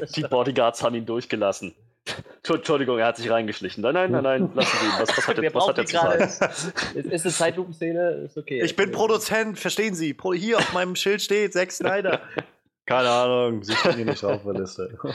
das 0.00 0.10
Die. 0.12 0.22
Bodyguards 0.22 0.82
haben 0.82 0.96
ihn 0.96 1.06
durchgelassen. 1.06 1.74
Entschu- 2.42 2.56
Entschuldigung, 2.56 2.98
er 2.98 3.06
hat 3.06 3.16
sich 3.16 3.30
reingeschlichen. 3.30 3.82
Nein, 3.82 3.94
nein, 3.94 4.10
nein, 4.10 4.22
nein, 4.22 4.50
lassen 4.54 4.76
Sie 4.80 4.86
ihn. 4.86 4.92
Was, 4.98 5.16
was 5.16 5.28
hat 5.28 5.38
er, 5.38 5.54
was 5.54 5.68
hat 5.68 5.76
brauchen 5.76 5.76
er 5.76 5.84
die 5.84 5.92
zu 5.92 5.96
gerade. 5.96 6.28
sagen? 6.28 6.52
Es 6.96 7.06
ist 7.06 7.24
eine 7.24 7.32
Zeitlupenszene, 7.34 8.10
ist 8.24 8.36
okay. 8.36 8.62
Ich 8.64 8.74
bin 8.74 8.90
Produzent, 8.90 9.58
verstehen 9.58 9.94
Sie? 9.94 10.12
Pro- 10.14 10.32
Hier 10.34 10.58
auf 10.58 10.72
meinem 10.72 10.96
Schild 10.96 11.22
steht 11.22 11.52
Zack 11.52 11.70
Snyder. 11.70 12.20
Keine 12.86 13.08
Ahnung, 13.10 13.62
Sie 13.62 13.74
stehen 13.76 13.94
hier 13.96 14.06
nicht 14.06 14.24
auf 14.24 14.42
der 14.42 14.54
Liste. 14.54 14.98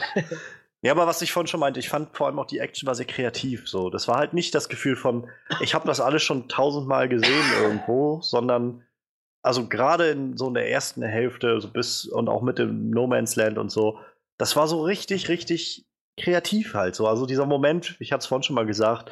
Ja, 0.82 0.92
aber 0.92 1.08
was 1.08 1.20
ich 1.24 1.32
vorhin 1.32 1.48
schon 1.48 1.62
meinte, 1.62 1.80
ich 1.80 1.90
fand 1.90 2.16
vor 2.16 2.28
allem 2.28 2.38
auch 2.38 2.46
die 2.46 2.60
Action 2.60 2.86
war 2.86 2.94
sehr 2.94 3.08
kreativ. 3.08 3.68
So, 3.68 3.90
das 3.90 4.08
war 4.08 4.18
halt 4.18 4.34
nicht 4.34 4.54
das 4.54 4.70
Gefühl 4.70 4.96
von, 4.96 5.28
ich 5.60 5.74
habe 5.74 5.88
das 5.88 6.00
alles 6.00 6.22
schon 6.22 6.48
tausendmal 6.48 7.10
gesehen 7.10 7.44
irgendwo, 7.60 8.22
sondern 8.22 8.84
also 9.46 9.68
gerade 9.68 10.10
in 10.10 10.38
so 10.38 10.48
in 10.48 10.56
der 10.56 10.72
ersten 10.72 11.04
Hälfte, 11.04 11.62
so 11.62 11.68
bis 11.68 12.06
und 12.06 12.28
auch 12.30 12.42
mit 12.42 12.58
dem 12.58 12.90
No 12.90 13.06
Man's 13.06 13.36
Land 13.36 13.58
und 13.58 13.70
so, 13.72 14.00
das 14.38 14.56
war 14.56 14.68
so 14.68 14.82
richtig, 14.82 15.30
richtig 15.30 15.86
kreativ 16.20 16.74
halt. 16.74 16.96
So, 16.96 17.08
also 17.08 17.26
dieser 17.26 17.46
Moment, 17.46 17.96
ich 18.00 18.12
hatte 18.12 18.22
es 18.22 18.26
vorhin 18.26 18.44
schon 18.44 18.56
mal 18.56 18.66
gesagt, 18.66 19.12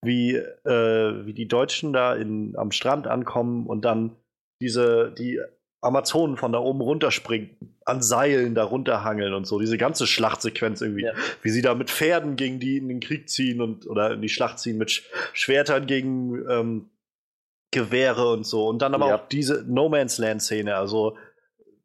wie, 0.00 0.36
äh, 0.36 1.26
wie 1.26 1.34
die 1.34 1.48
Deutschen 1.48 1.92
da 1.92 2.14
in, 2.14 2.54
am 2.56 2.70
Strand 2.70 3.06
ankommen 3.08 3.66
und 3.66 3.84
dann 3.84 4.16
diese, 4.60 5.12
die 5.18 5.40
Amazonen 5.80 6.36
von 6.36 6.52
da 6.52 6.60
oben 6.60 6.80
runterspringen, 6.80 7.50
an 7.84 8.02
Seilen 8.02 8.54
da 8.54 8.62
runterhangeln 8.62 9.34
und 9.34 9.46
so, 9.46 9.58
diese 9.58 9.78
ganze 9.78 10.06
Schlachtsequenz 10.06 10.80
irgendwie, 10.80 11.04
Ja. 11.06 11.12
wie 11.42 11.50
sie 11.50 11.60
da 11.62 11.74
mit 11.74 11.90
Pferden 11.90 12.36
gegen 12.36 12.60
die 12.60 12.76
in 12.76 12.88
den 12.88 13.00
Krieg 13.00 13.28
ziehen 13.28 13.60
und 13.60 13.88
oder 13.88 14.12
in 14.12 14.22
die 14.22 14.28
Schlacht 14.28 14.60
ziehen, 14.60 14.78
mit 14.78 14.92
Sch 14.92 15.02
Schwertern 15.32 15.86
gegen 15.86 16.48
ähm, 16.48 16.90
Gewehre 17.72 18.30
und 18.30 18.46
so. 18.46 18.68
Und 18.68 18.80
dann 18.80 18.94
aber 18.94 19.08
Ja. 19.08 19.16
auch 19.16 19.28
diese 19.28 19.64
No 19.66 19.88
Man's 19.88 20.18
Land-Szene, 20.18 20.76
also 20.76 21.16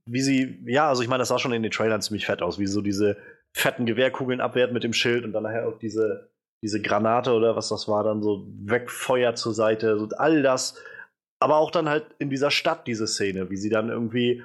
wie 0.05 0.21
sie, 0.21 0.59
ja, 0.67 0.87
also 0.87 1.01
ich 1.01 1.07
meine, 1.09 1.19
das 1.21 1.29
sah 1.29 1.39
schon 1.39 1.53
in 1.53 1.63
den 1.63 1.71
Trailern 1.71 2.01
ziemlich 2.01 2.25
fett 2.27 2.41
aus, 2.41 2.59
wie 2.59 2.67
so 2.67 2.81
diese 2.81 3.17
fetten 3.53 3.85
Gewehrkugeln 3.85 4.39
abwehrt 4.41 4.71
mit 4.71 4.83
dem 4.83 4.93
Schild 4.93 5.25
und 5.25 5.33
dann 5.33 5.43
nachher 5.43 5.67
auch 5.67 5.79
diese, 5.79 6.29
diese 6.61 6.81
Granate 6.81 7.31
oder 7.33 7.55
was 7.55 7.69
das 7.69 7.87
war, 7.87 8.03
dann 8.03 8.21
so 8.21 8.45
wegfeuert 8.63 9.37
zur 9.37 9.53
Seite, 9.53 9.97
so 9.97 10.07
all 10.17 10.43
das. 10.43 10.75
Aber 11.39 11.57
auch 11.57 11.71
dann 11.71 11.89
halt 11.89 12.05
in 12.19 12.29
dieser 12.29 12.51
Stadt 12.51 12.87
diese 12.87 13.07
Szene, 13.07 13.49
wie 13.49 13.57
sie 13.57 13.69
dann 13.69 13.89
irgendwie 13.89 14.43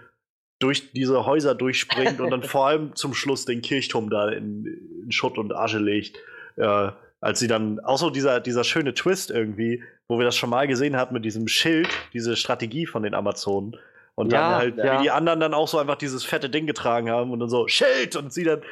durch 0.59 0.93
diese 0.93 1.27
Häuser 1.27 1.55
durchspringt 1.55 2.21
und 2.21 2.31
dann 2.31 2.43
vor 2.45 2.67
allem 2.67 2.95
zum 2.95 3.15
Schluss 3.15 3.45
den 3.45 3.63
Kirchturm 3.63 4.11
da 4.11 4.29
in, 4.31 4.65
in 5.05 5.11
Schutt 5.13 5.39
und 5.39 5.53
Asche 5.55 5.79
legt. 5.79 6.17
Äh, 6.57 6.91
als 7.23 7.39
sie 7.39 7.47
dann, 7.47 7.79
auch 7.81 7.99
so 7.99 8.11
dieser, 8.11 8.41
dieser 8.41 8.65
schöne 8.65 8.95
Twist 8.95 9.31
irgendwie, 9.31 9.83
wo 10.09 10.19
wir 10.19 10.25
das 10.25 10.37
schon 10.37 10.51
mal 10.51 10.67
gesehen 10.67 10.97
hatten 10.97 11.15
mit 11.15 11.25
diesem 11.25 11.47
Schild, 11.47 11.89
diese 12.13 12.35
Strategie 12.37 12.85
von 12.85 13.05
den 13.05 13.15
Amazonen. 13.15 13.77
Und 14.17 14.33
dann 14.33 14.41
Ja, 14.51 14.57
halt, 14.57 14.77
ja. 14.77 14.99
wie 14.99 15.05
die 15.05 15.11
anderen 15.13 15.39
dann 15.39 15.55
auch 15.55 15.69
so 15.69 15.79
einfach 15.79 15.95
dieses 15.95 16.25
fette 16.25 16.51
Ding 16.51 16.67
getragen 16.67 17.11
haben 17.11 17.31
und 17.31 17.39
dann 17.39 17.49
so, 17.49 17.69
Schild! 17.69 18.17
Und 18.17 18.33
sie 18.33 18.43
dann 18.43 18.63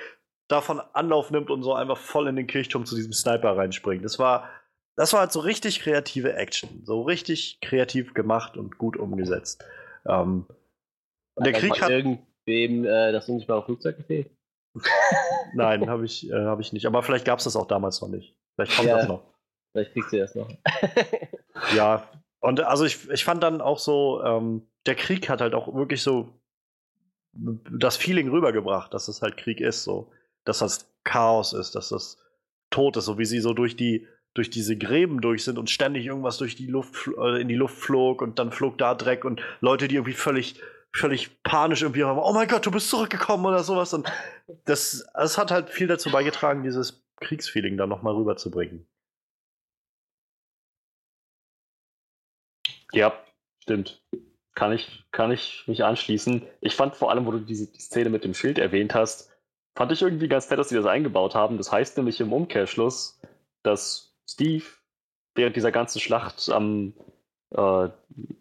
davon 0.48 0.80
Anlauf 0.92 1.30
nimmt 1.30 1.48
und 1.48 1.62
so 1.62 1.74
einfach 1.74 1.96
voll 1.96 2.26
in 2.26 2.34
den 2.34 2.48
Kirchturm 2.48 2.84
zu 2.84 2.96
diesem 2.96 3.12
Sniper 3.12 3.56
reinspringt. 3.56 4.04
Das 4.04 4.18
war, 4.18 4.50
das 4.96 5.12
war 5.12 5.20
halt 5.20 5.32
so 5.32 5.38
richtig 5.38 5.78
kreative 5.78 6.34
Action. 6.34 6.82
So 6.84 7.02
richtig 7.02 7.60
kreativ 7.60 8.14
gemacht 8.14 8.56
und 8.56 8.78
gut 8.78 8.96
umgesetzt. 8.96 9.64
Ähm, 10.06 10.46
und 11.36 11.46
der 11.46 11.52
Krieg 11.52 11.80
hat. 11.80 11.90
Irgendwem 11.90 12.84
äh, 12.84 13.12
das 13.12 13.28
unsichtbare 13.28 13.64
Flugzeug 13.64 13.96
gefehlt? 13.96 14.28
Nein, 15.54 15.88
habe 15.88 16.04
ich, 16.04 16.28
äh, 16.28 16.34
hab 16.34 16.58
ich 16.58 16.72
nicht. 16.72 16.86
Aber 16.86 17.04
vielleicht 17.04 17.24
gab 17.24 17.38
es 17.38 17.44
das 17.44 17.54
auch 17.54 17.68
damals 17.68 18.00
noch 18.00 18.08
nicht. 18.08 18.34
Vielleicht 18.66 18.76
kommt 18.76 18.88
ja, 18.88 18.96
das 18.98 19.08
noch. 19.08 19.22
Vielleicht 19.72 19.92
kriegst 19.92 20.12
du 20.12 20.18
das 20.18 20.34
noch. 20.34 20.50
ja, 21.76 22.08
und 22.40 22.60
also 22.60 22.84
ich, 22.84 23.08
ich 23.10 23.24
fand 23.24 23.42
dann 23.42 23.60
auch 23.60 23.78
so, 23.78 24.22
ähm, 24.22 24.66
der 24.86 24.94
Krieg 24.94 25.28
hat 25.28 25.40
halt 25.40 25.54
auch 25.54 25.74
wirklich 25.74 26.02
so 26.02 26.40
das 27.32 27.96
Feeling 27.96 28.28
rübergebracht, 28.28 28.92
dass 28.92 29.08
es 29.08 29.22
halt 29.22 29.36
Krieg 29.36 29.60
ist, 29.60 29.84
so. 29.84 30.12
Dass 30.44 30.58
das 30.58 30.90
Chaos 31.04 31.52
ist, 31.52 31.74
dass 31.74 31.90
das 31.90 32.18
Tod 32.70 32.96
ist, 32.96 33.04
so 33.04 33.18
wie 33.18 33.24
sie 33.24 33.40
so 33.40 33.54
durch 33.54 33.76
die 33.76 34.06
durch 34.32 34.48
diese 34.48 34.76
Gräben 34.76 35.20
durch 35.20 35.42
sind 35.42 35.58
und 35.58 35.70
ständig 35.70 36.06
irgendwas 36.06 36.38
durch 36.38 36.54
die 36.54 36.68
Luft 36.68 37.10
äh, 37.18 37.40
in 37.40 37.48
die 37.48 37.56
Luft 37.56 37.76
flog 37.76 38.22
und 38.22 38.38
dann 38.38 38.52
flog 38.52 38.78
da 38.78 38.94
Dreck 38.94 39.24
und 39.24 39.40
Leute, 39.60 39.88
die 39.88 39.96
irgendwie 39.96 40.12
völlig 40.12 40.60
völlig 40.92 41.42
panisch 41.42 41.82
irgendwie 41.82 42.04
haben, 42.04 42.18
oh 42.18 42.32
mein 42.32 42.48
Gott, 42.48 42.66
du 42.66 42.70
bist 42.70 42.90
zurückgekommen 42.90 43.46
oder 43.46 43.62
sowas 43.62 43.92
und 43.94 44.10
das, 44.64 45.06
das 45.14 45.38
hat 45.38 45.50
halt 45.50 45.70
viel 45.70 45.86
dazu 45.86 46.10
beigetragen, 46.10 46.62
dieses 46.62 47.04
Kriegsfeeling 47.20 47.76
da 47.76 47.86
nochmal 47.86 48.14
rüberzubringen. 48.14 48.86
Ja, 52.92 53.12
stimmt. 53.62 54.02
Kann 54.54 54.72
ich, 54.72 55.04
kann 55.12 55.30
ich 55.30 55.64
mich 55.66 55.84
anschließen. 55.84 56.42
Ich 56.60 56.74
fand 56.74 56.96
vor 56.96 57.10
allem, 57.10 57.26
wo 57.26 57.30
du 57.30 57.38
diese 57.38 57.70
die 57.70 57.80
Szene 57.80 58.10
mit 58.10 58.24
dem 58.24 58.34
Schild 58.34 58.58
erwähnt 58.58 58.94
hast, 58.94 59.30
fand 59.76 59.92
ich 59.92 60.02
irgendwie 60.02 60.28
ganz 60.28 60.50
nett, 60.50 60.58
dass 60.58 60.68
sie 60.68 60.74
das 60.74 60.86
eingebaut 60.86 61.34
haben. 61.34 61.56
Das 61.56 61.70
heißt 61.70 61.96
nämlich 61.96 62.20
im 62.20 62.32
Umkehrschluss, 62.32 63.20
dass 63.62 64.14
Steve 64.28 64.64
während 65.34 65.56
dieser 65.56 65.72
ganzen 65.72 66.00
Schlacht 66.00 66.50
am, 66.50 66.94
äh, 67.50 67.88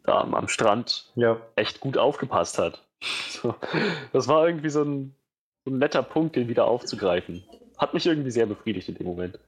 da 0.03 0.21
am, 0.21 0.47
Strand 0.47 1.11
ja. 1.15 1.39
echt 1.55 1.79
gut 1.79 1.97
aufgepasst 1.97 2.57
hat. 2.57 2.85
So, 3.29 3.55
das 4.11 4.27
war 4.27 4.45
irgendwie 4.45 4.69
so 4.69 4.83
ein, 4.83 5.15
so 5.63 5.71
ein 5.71 5.77
netter 5.77 6.03
Punkt, 6.03 6.35
den 6.35 6.49
wieder 6.49 6.65
aufzugreifen. 6.65 7.45
Hat 7.79 7.93
mich 7.93 8.05
irgendwie 8.05 8.31
sehr 8.31 8.45
befriedigt 8.45 8.89
in 8.89 8.95
dem 8.95 9.07
Moment. 9.07 9.39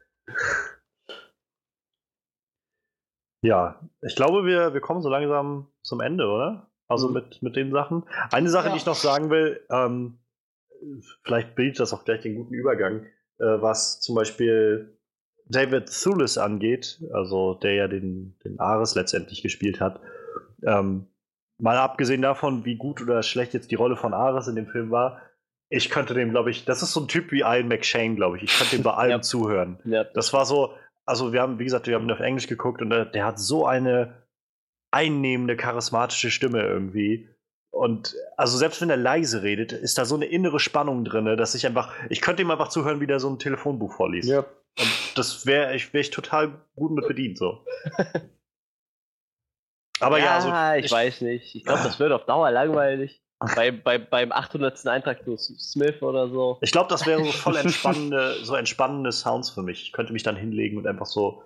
Ja, 3.44 3.82
ich 4.02 4.16
glaube, 4.16 4.46
wir, 4.46 4.74
wir 4.74 4.82
kommen 4.82 5.02
so 5.02 5.10
langsam 5.10 5.68
zum 5.84 6.00
Ende, 6.00 6.28
oder? 6.28 6.72
Also 6.88 7.08
mhm. 7.08 7.16
mit, 7.16 7.42
mit 7.42 7.56
den 7.56 7.72
Sachen. 7.72 8.04
Eine 8.32 8.50
Sache, 8.50 8.68
ja. 8.68 8.74
die 8.74 8.78
ich 8.78 8.86
noch 8.86 8.96
sagen 8.96 9.30
will, 9.30 9.66
ähm, 9.70 10.20
vielleicht 11.24 11.56
bildet 11.56 11.80
das 11.80 11.94
auch 11.94 12.06
gleich 12.06 12.22
den 12.22 12.36
guten 12.36 12.54
Übergang, 12.54 13.06
äh, 13.40 13.62
was 13.62 14.00
zum 14.00 14.16
Beispiel 14.16 14.98
David 15.46 15.92
Thulis 15.92 16.38
angeht, 16.38 17.04
also 17.14 17.56
der 17.56 17.74
ja 17.74 17.88
den, 17.88 18.38
den 18.46 18.60
Ares 18.60 18.96
letztendlich 18.96 19.42
gespielt 19.42 19.82
hat. 19.82 20.00
Ähm, 20.64 21.08
mal 21.58 21.78
abgesehen 21.78 22.22
davon, 22.22 22.64
wie 22.64 22.76
gut 22.76 23.02
oder 23.02 23.24
schlecht 23.24 23.54
jetzt 23.54 23.72
die 23.72 23.76
Rolle 23.76 23.98
von 23.98 24.14
Ares 24.14 24.48
in 24.48 24.56
dem 24.56 24.68
Film 24.68 24.92
war, 24.92 25.22
ich 25.72 25.90
könnte 25.90 26.14
dem, 26.14 26.32
glaube 26.32 26.52
ich, 26.52 26.66
das 26.66 26.84
ist 26.84 26.92
so 26.92 27.00
ein 27.00 27.08
Typ 27.08 27.32
wie 27.32 27.40
Ian 27.40 27.70
McShane, 27.70 28.16
glaube 28.16 28.36
ich. 28.38 28.44
Ich 28.44 28.58
könnte 28.58 28.76
dem 28.76 28.84
bei 28.84 28.94
allem 28.94 29.12
ja. 29.12 29.22
zuhören. 29.22 29.80
Ja. 29.86 30.04
Das 30.04 30.34
war 30.34 30.46
so, 30.46 30.74
also 31.06 31.32
wir 31.32 31.42
haben, 31.42 31.60
wie 31.60 31.64
gesagt, 31.64 31.88
wir 31.88 31.96
haben 31.96 32.04
ihn 32.04 32.12
auf 32.12 32.20
Englisch 32.20 32.48
geguckt 32.48 32.82
und 32.82 32.90
der, 32.90 33.06
der 33.06 33.26
hat 33.26 33.40
so 33.40 33.66
eine 33.66 34.28
einnehmende, 34.92 35.56
charismatische 35.56 36.30
Stimme 36.30 36.62
irgendwie. 36.62 37.30
Und 37.72 38.18
also 38.36 38.58
selbst 38.58 38.82
wenn 38.82 38.90
er 38.90 38.98
leise 38.98 39.44
redet, 39.44 39.72
ist 39.72 39.98
da 39.98 40.04
so 40.04 40.16
eine 40.16 40.26
innere 40.26 40.60
Spannung 40.60 41.06
drin, 41.06 41.38
dass 41.38 41.56
ich 41.56 41.66
einfach, 41.66 41.94
ich 42.10 42.20
könnte 42.20 42.42
ihm 42.42 42.52
einfach 42.52 42.68
zuhören, 42.68 43.00
wie 43.00 43.08
der 43.08 43.22
so 43.22 43.30
ein 43.30 43.40
Telefonbuch 43.40 43.94
vorliest. 43.94 44.28
Ja. 44.28 44.40
Und 44.78 44.92
das 45.16 45.46
wäre 45.46 45.74
ich, 45.74 45.94
wär 45.94 46.02
ich 46.02 46.10
total 46.10 46.66
gut 46.76 46.92
mit 46.92 47.08
bedient, 47.08 47.38
so. 47.38 47.64
Aber 50.02 50.20
ja, 50.20 50.26
ja 50.26 50.36
also, 50.36 50.80
ich, 50.80 50.86
ich 50.86 50.92
weiß 50.92 51.22
nicht. 51.22 51.56
Ich 51.56 51.64
glaube, 51.64 51.84
das 51.84 51.98
wird 51.98 52.12
auf 52.12 52.26
Dauer 52.26 52.52
langweilig 52.52 53.22
bei, 53.56 53.72
bei, 53.72 53.98
beim 53.98 54.32
800. 54.32 54.86
Eintrag 54.88 55.24
zu 55.24 55.38
Smith 55.38 56.02
oder 56.02 56.30
so. 56.30 56.60
Ich 56.62 56.72
glaube, 56.72 56.90
das 56.90 57.06
wäre 57.06 57.24
so 57.24 57.32
voll 57.32 57.56
entspannende, 57.58 58.36
so 58.44 58.56
entspannende 58.56 59.12
Sounds 59.12 59.50
für 59.50 59.64
mich. 59.64 59.84
Ich 59.84 59.92
könnte 59.94 60.14
mich 60.14 60.24
dann 60.24 60.36
hinlegen 60.36 60.78
und 60.78 60.88
einfach 60.88 61.08
so 61.08 61.44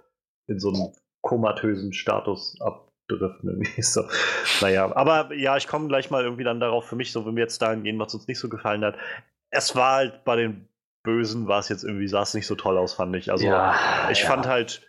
in 0.47 0.59
so 0.59 0.69
einen 0.69 0.93
komatösen 1.21 1.93
Status 1.93 2.55
abdriften. 2.59 3.49
Irgendwie 3.49 3.81
so. 3.81 4.03
Naja, 4.61 4.93
aber 4.95 5.33
ja, 5.33 5.55
ich 5.57 5.67
komme 5.67 5.87
gleich 5.87 6.11
mal 6.11 6.23
irgendwie 6.23 6.43
dann 6.43 6.59
darauf 6.59 6.85
für 6.85 6.95
mich, 6.95 7.11
so 7.11 7.25
wenn 7.25 7.35
wir 7.35 7.43
jetzt 7.43 7.61
dahin 7.61 7.83
gehen, 7.83 7.99
was 7.99 8.13
uns 8.13 8.27
nicht 8.27 8.39
so 8.39 8.49
gefallen 8.49 8.83
hat. 8.83 8.95
Es 9.49 9.75
war 9.75 9.95
halt 9.95 10.25
bei 10.25 10.35
den 10.35 10.67
Bösen, 11.03 11.47
war 11.47 11.59
es 11.59 11.69
jetzt 11.69 11.83
irgendwie, 11.83 12.07
sah 12.07 12.23
es 12.23 12.33
nicht 12.33 12.47
so 12.47 12.55
toll 12.55 12.77
aus, 12.77 12.93
fand 12.93 13.15
ich. 13.15 13.31
Also 13.31 13.45
ja, 13.45 14.09
ich 14.11 14.21
ja. 14.21 14.27
fand 14.27 14.47
halt, 14.47 14.81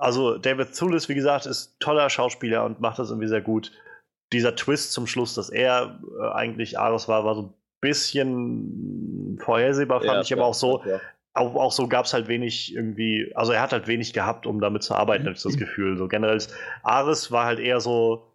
also 0.00 0.36
David 0.36 0.76
Thulis, 0.76 1.08
wie 1.08 1.14
gesagt, 1.14 1.46
ist 1.46 1.78
toller 1.78 2.10
Schauspieler 2.10 2.64
und 2.64 2.80
macht 2.80 2.98
das 2.98 3.10
irgendwie 3.10 3.28
sehr 3.28 3.42
gut 3.42 3.70
dieser 4.32 4.54
Twist 4.54 4.92
zum 4.92 5.06
Schluss, 5.06 5.34
dass 5.34 5.48
er 5.50 6.00
äh, 6.20 6.28
eigentlich 6.32 6.78
Ares 6.78 7.08
war, 7.08 7.24
war 7.24 7.34
so 7.34 7.42
ein 7.42 7.54
bisschen 7.80 9.38
vorhersehbar, 9.40 10.00
fand 10.00 10.12
ja, 10.12 10.20
ich, 10.20 10.32
aber 10.32 10.46
auch 10.46 10.54
so, 10.54 10.82
ja. 10.84 11.00
auch, 11.34 11.54
auch 11.54 11.72
so 11.72 11.88
gab 11.88 12.06
es 12.06 12.12
halt 12.12 12.28
wenig 12.28 12.74
irgendwie, 12.74 13.32
also 13.34 13.52
er 13.52 13.62
hat 13.62 13.72
halt 13.72 13.86
wenig 13.86 14.12
gehabt, 14.12 14.46
um 14.46 14.60
damit 14.60 14.82
zu 14.82 14.94
arbeiten, 14.94 15.22
mhm. 15.22 15.28
habe 15.28 15.36
ich 15.36 15.42
das 15.42 15.56
Gefühl. 15.56 15.96
So 15.96 16.08
generell, 16.08 16.38
Ares 16.82 17.30
war 17.30 17.44
halt 17.46 17.60
eher 17.60 17.80
so, 17.80 18.28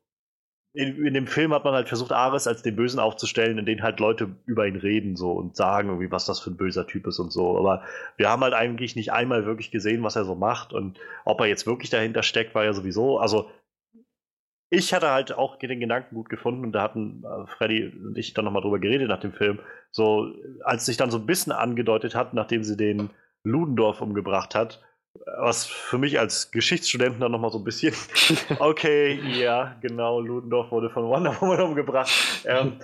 in, 0.75 1.05
in, 1.05 1.13
dem 1.13 1.27
Film 1.27 1.53
hat 1.53 1.65
man 1.65 1.75
halt 1.75 1.87
versucht, 1.87 2.11
Ares 2.11 2.47
als 2.47 2.63
den 2.63 2.75
Bösen 2.75 2.99
aufzustellen, 2.99 3.59
in 3.59 3.65
denen 3.65 3.83
halt 3.83 3.99
Leute 3.99 4.35
über 4.47 4.65
ihn 4.65 4.75
reden 4.75 5.15
so 5.15 5.31
und 5.31 5.55
sagen 5.55 5.89
irgendwie, 5.89 6.11
was 6.11 6.25
das 6.25 6.39
für 6.39 6.49
ein 6.49 6.57
böser 6.57 6.87
Typ 6.87 7.05
ist 7.05 7.19
und 7.19 7.31
so. 7.31 7.59
Aber 7.59 7.83
wir 8.17 8.29
haben 8.29 8.41
halt 8.41 8.55
eigentlich 8.55 8.95
nicht 8.95 9.11
einmal 9.11 9.45
wirklich 9.45 9.69
gesehen, 9.69 10.01
was 10.01 10.15
er 10.15 10.25
so 10.25 10.33
macht 10.33 10.73
und 10.73 10.99
ob 11.25 11.39
er 11.41 11.45
jetzt 11.45 11.67
wirklich 11.67 11.91
dahinter 11.91 12.23
steckt, 12.23 12.55
war 12.55 12.63
ja 12.63 12.73
sowieso, 12.73 13.19
also 13.19 13.51
ich 14.73 14.91
hatte 14.91 15.11
halt 15.11 15.31
auch 15.31 15.57
den 15.57 15.79
Gedanken 15.79 16.15
gut 16.15 16.29
gefunden 16.29 16.65
und 16.65 16.71
da 16.71 16.81
hatten 16.81 17.23
äh, 17.23 17.45
Freddy 17.45 17.93
und 17.95 18.17
ich 18.17 18.33
dann 18.33 18.45
nochmal 18.45 18.63
drüber 18.63 18.79
geredet 18.79 19.07
nach 19.07 19.19
dem 19.19 19.31
Film. 19.31 19.59
So, 19.91 20.33
als 20.63 20.87
sich 20.87 20.97
dann 20.97 21.11
so 21.11 21.19
ein 21.19 21.27
bisschen 21.27 21.51
angedeutet 21.51 22.15
hat, 22.15 22.33
nachdem 22.33 22.63
sie 22.63 22.75
den 22.75 23.11
Ludendorff 23.43 24.01
umgebracht 24.01 24.55
hat, 24.55 24.81
was 25.37 25.67
für 25.67 25.99
mich 25.99 26.19
als 26.19 26.49
Geschichtsstudenten 26.49 27.19
dann 27.19 27.31
nochmal 27.31 27.51
so 27.51 27.59
ein 27.59 27.63
bisschen, 27.63 27.93
okay, 28.59 29.21
ja, 29.39 29.75
genau, 29.81 30.19
Ludendorff 30.19 30.71
wurde 30.71 30.89
von 30.89 31.03
Wonder 31.03 31.39
Woman 31.39 31.61
umgebracht. 31.61 32.11
Ähm, 32.45 32.79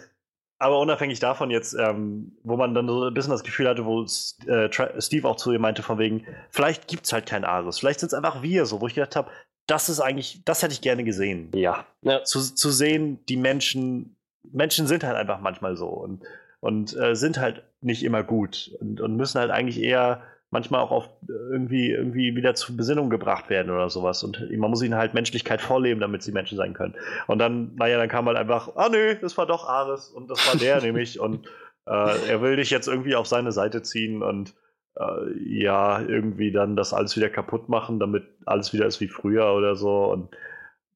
aber 0.59 0.77
unabhängig 0.79 1.19
davon 1.19 1.49
jetzt, 1.49 1.73
ähm, 1.73 2.37
wo 2.43 2.55
man 2.55 2.75
dann 2.75 2.87
so 2.87 3.05
ein 3.05 3.13
bisschen 3.15 3.31
das 3.31 3.43
Gefühl 3.43 3.67
hatte, 3.67 3.85
wo 3.85 4.03
äh, 4.03 5.01
Steve 5.01 5.27
auch 5.27 5.37
zu 5.37 5.51
ihr 5.51 5.59
meinte, 5.59 5.81
von 5.81 5.97
wegen, 5.97 6.27
vielleicht 6.51 6.87
gibt 6.87 7.05
es 7.05 7.13
halt 7.13 7.25
kein 7.25 7.45
Ares, 7.45 7.79
vielleicht 7.79 8.01
sind 8.01 8.07
es 8.07 8.13
einfach 8.13 8.43
wir, 8.43 8.67
so, 8.67 8.79
wo 8.79 8.85
ich 8.85 8.93
gedacht 8.93 9.15
habe, 9.15 9.31
das 9.69 9.89
ist 9.89 9.99
eigentlich, 9.99 10.41
das 10.45 10.63
hätte 10.63 10.73
ich 10.73 10.81
gerne 10.81 11.03
gesehen. 11.03 11.49
Ja. 11.53 11.85
ja. 12.01 12.23
Zu, 12.23 12.39
zu 12.39 12.71
sehen, 12.71 13.19
die 13.27 13.37
Menschen, 13.37 14.15
Menschen 14.43 14.87
sind 14.87 15.03
halt 15.03 15.15
einfach 15.15 15.39
manchmal 15.41 15.75
so 15.75 15.87
und, 15.87 16.23
und 16.59 16.95
äh, 16.97 17.15
sind 17.15 17.39
halt 17.39 17.63
nicht 17.81 18.03
immer 18.03 18.23
gut 18.23 18.71
und, 18.79 18.99
und 19.01 19.15
müssen 19.15 19.39
halt 19.39 19.51
eigentlich 19.51 19.81
eher 19.81 20.21
manchmal 20.51 20.81
auch 20.81 20.91
auf 20.91 21.09
irgendwie, 21.27 21.91
irgendwie 21.91 22.35
wieder 22.35 22.55
zur 22.55 22.75
Besinnung 22.75 23.09
gebracht 23.09 23.49
werden 23.49 23.71
oder 23.71 23.89
sowas. 23.89 24.23
Und 24.23 24.49
man 24.57 24.69
muss 24.71 24.81
ihnen 24.81 24.95
halt 24.95 25.13
Menschlichkeit 25.13 25.61
vorleben, 25.61 26.01
damit 26.01 26.23
sie 26.23 26.31
Menschen 26.31 26.57
sein 26.57 26.73
können. 26.73 26.95
Und 27.27 27.39
dann, 27.39 27.75
naja, 27.75 27.97
dann 27.97 28.09
kam 28.09 28.25
halt 28.25 28.37
einfach, 28.37 28.75
ah 28.75 28.89
nö, 28.89 29.15
das 29.21 29.37
war 29.37 29.45
doch 29.45 29.67
Ares 29.67 30.09
und 30.09 30.29
das 30.29 30.45
war 30.47 30.59
der 30.59 30.81
nämlich 30.81 31.19
und 31.19 31.47
äh, 31.85 32.29
er 32.29 32.41
will 32.41 32.55
dich 32.55 32.71
jetzt 32.71 32.87
irgendwie 32.87 33.15
auf 33.15 33.27
seine 33.27 33.51
Seite 33.51 33.83
ziehen 33.83 34.23
und 34.23 34.55
äh, 34.95 35.31
ja, 35.37 36.01
irgendwie 36.01 36.51
dann 36.51 36.75
das 36.75 36.93
alles 36.93 37.15
wieder 37.15 37.29
kaputt 37.29 37.69
machen, 37.69 37.99
damit 37.99 38.23
alles 38.45 38.73
wieder 38.73 38.85
ist 38.85 38.99
wie 38.99 39.07
früher 39.07 39.53
oder 39.53 39.75
so. 39.75 40.11
Und 40.11 40.29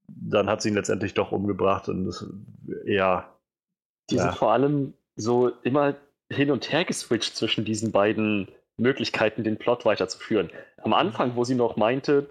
dann 0.08 0.50
hat 0.50 0.62
sie 0.62 0.70
ihn 0.70 0.76
letztendlich 0.76 1.14
doch 1.14 1.32
umgebracht 1.32 1.90
und 1.90 2.06
das, 2.06 2.26
ja. 2.86 3.30
Die 4.10 4.16
ja. 4.16 4.24
sind 4.24 4.36
vor 4.36 4.52
allem 4.52 4.94
so 5.16 5.52
immer 5.64 5.96
hin 6.30 6.52
und 6.52 6.72
her 6.72 6.86
geswitcht 6.86 7.36
zwischen 7.36 7.66
diesen 7.66 7.92
beiden 7.92 8.48
Möglichkeiten, 8.78 9.44
den 9.44 9.58
Plot 9.58 9.86
weiterzuführen. 9.86 10.50
Am 10.82 10.94
Anfang, 10.94 11.36
wo 11.36 11.44
sie 11.44 11.56
noch 11.56 11.78
meinte, 11.78 12.28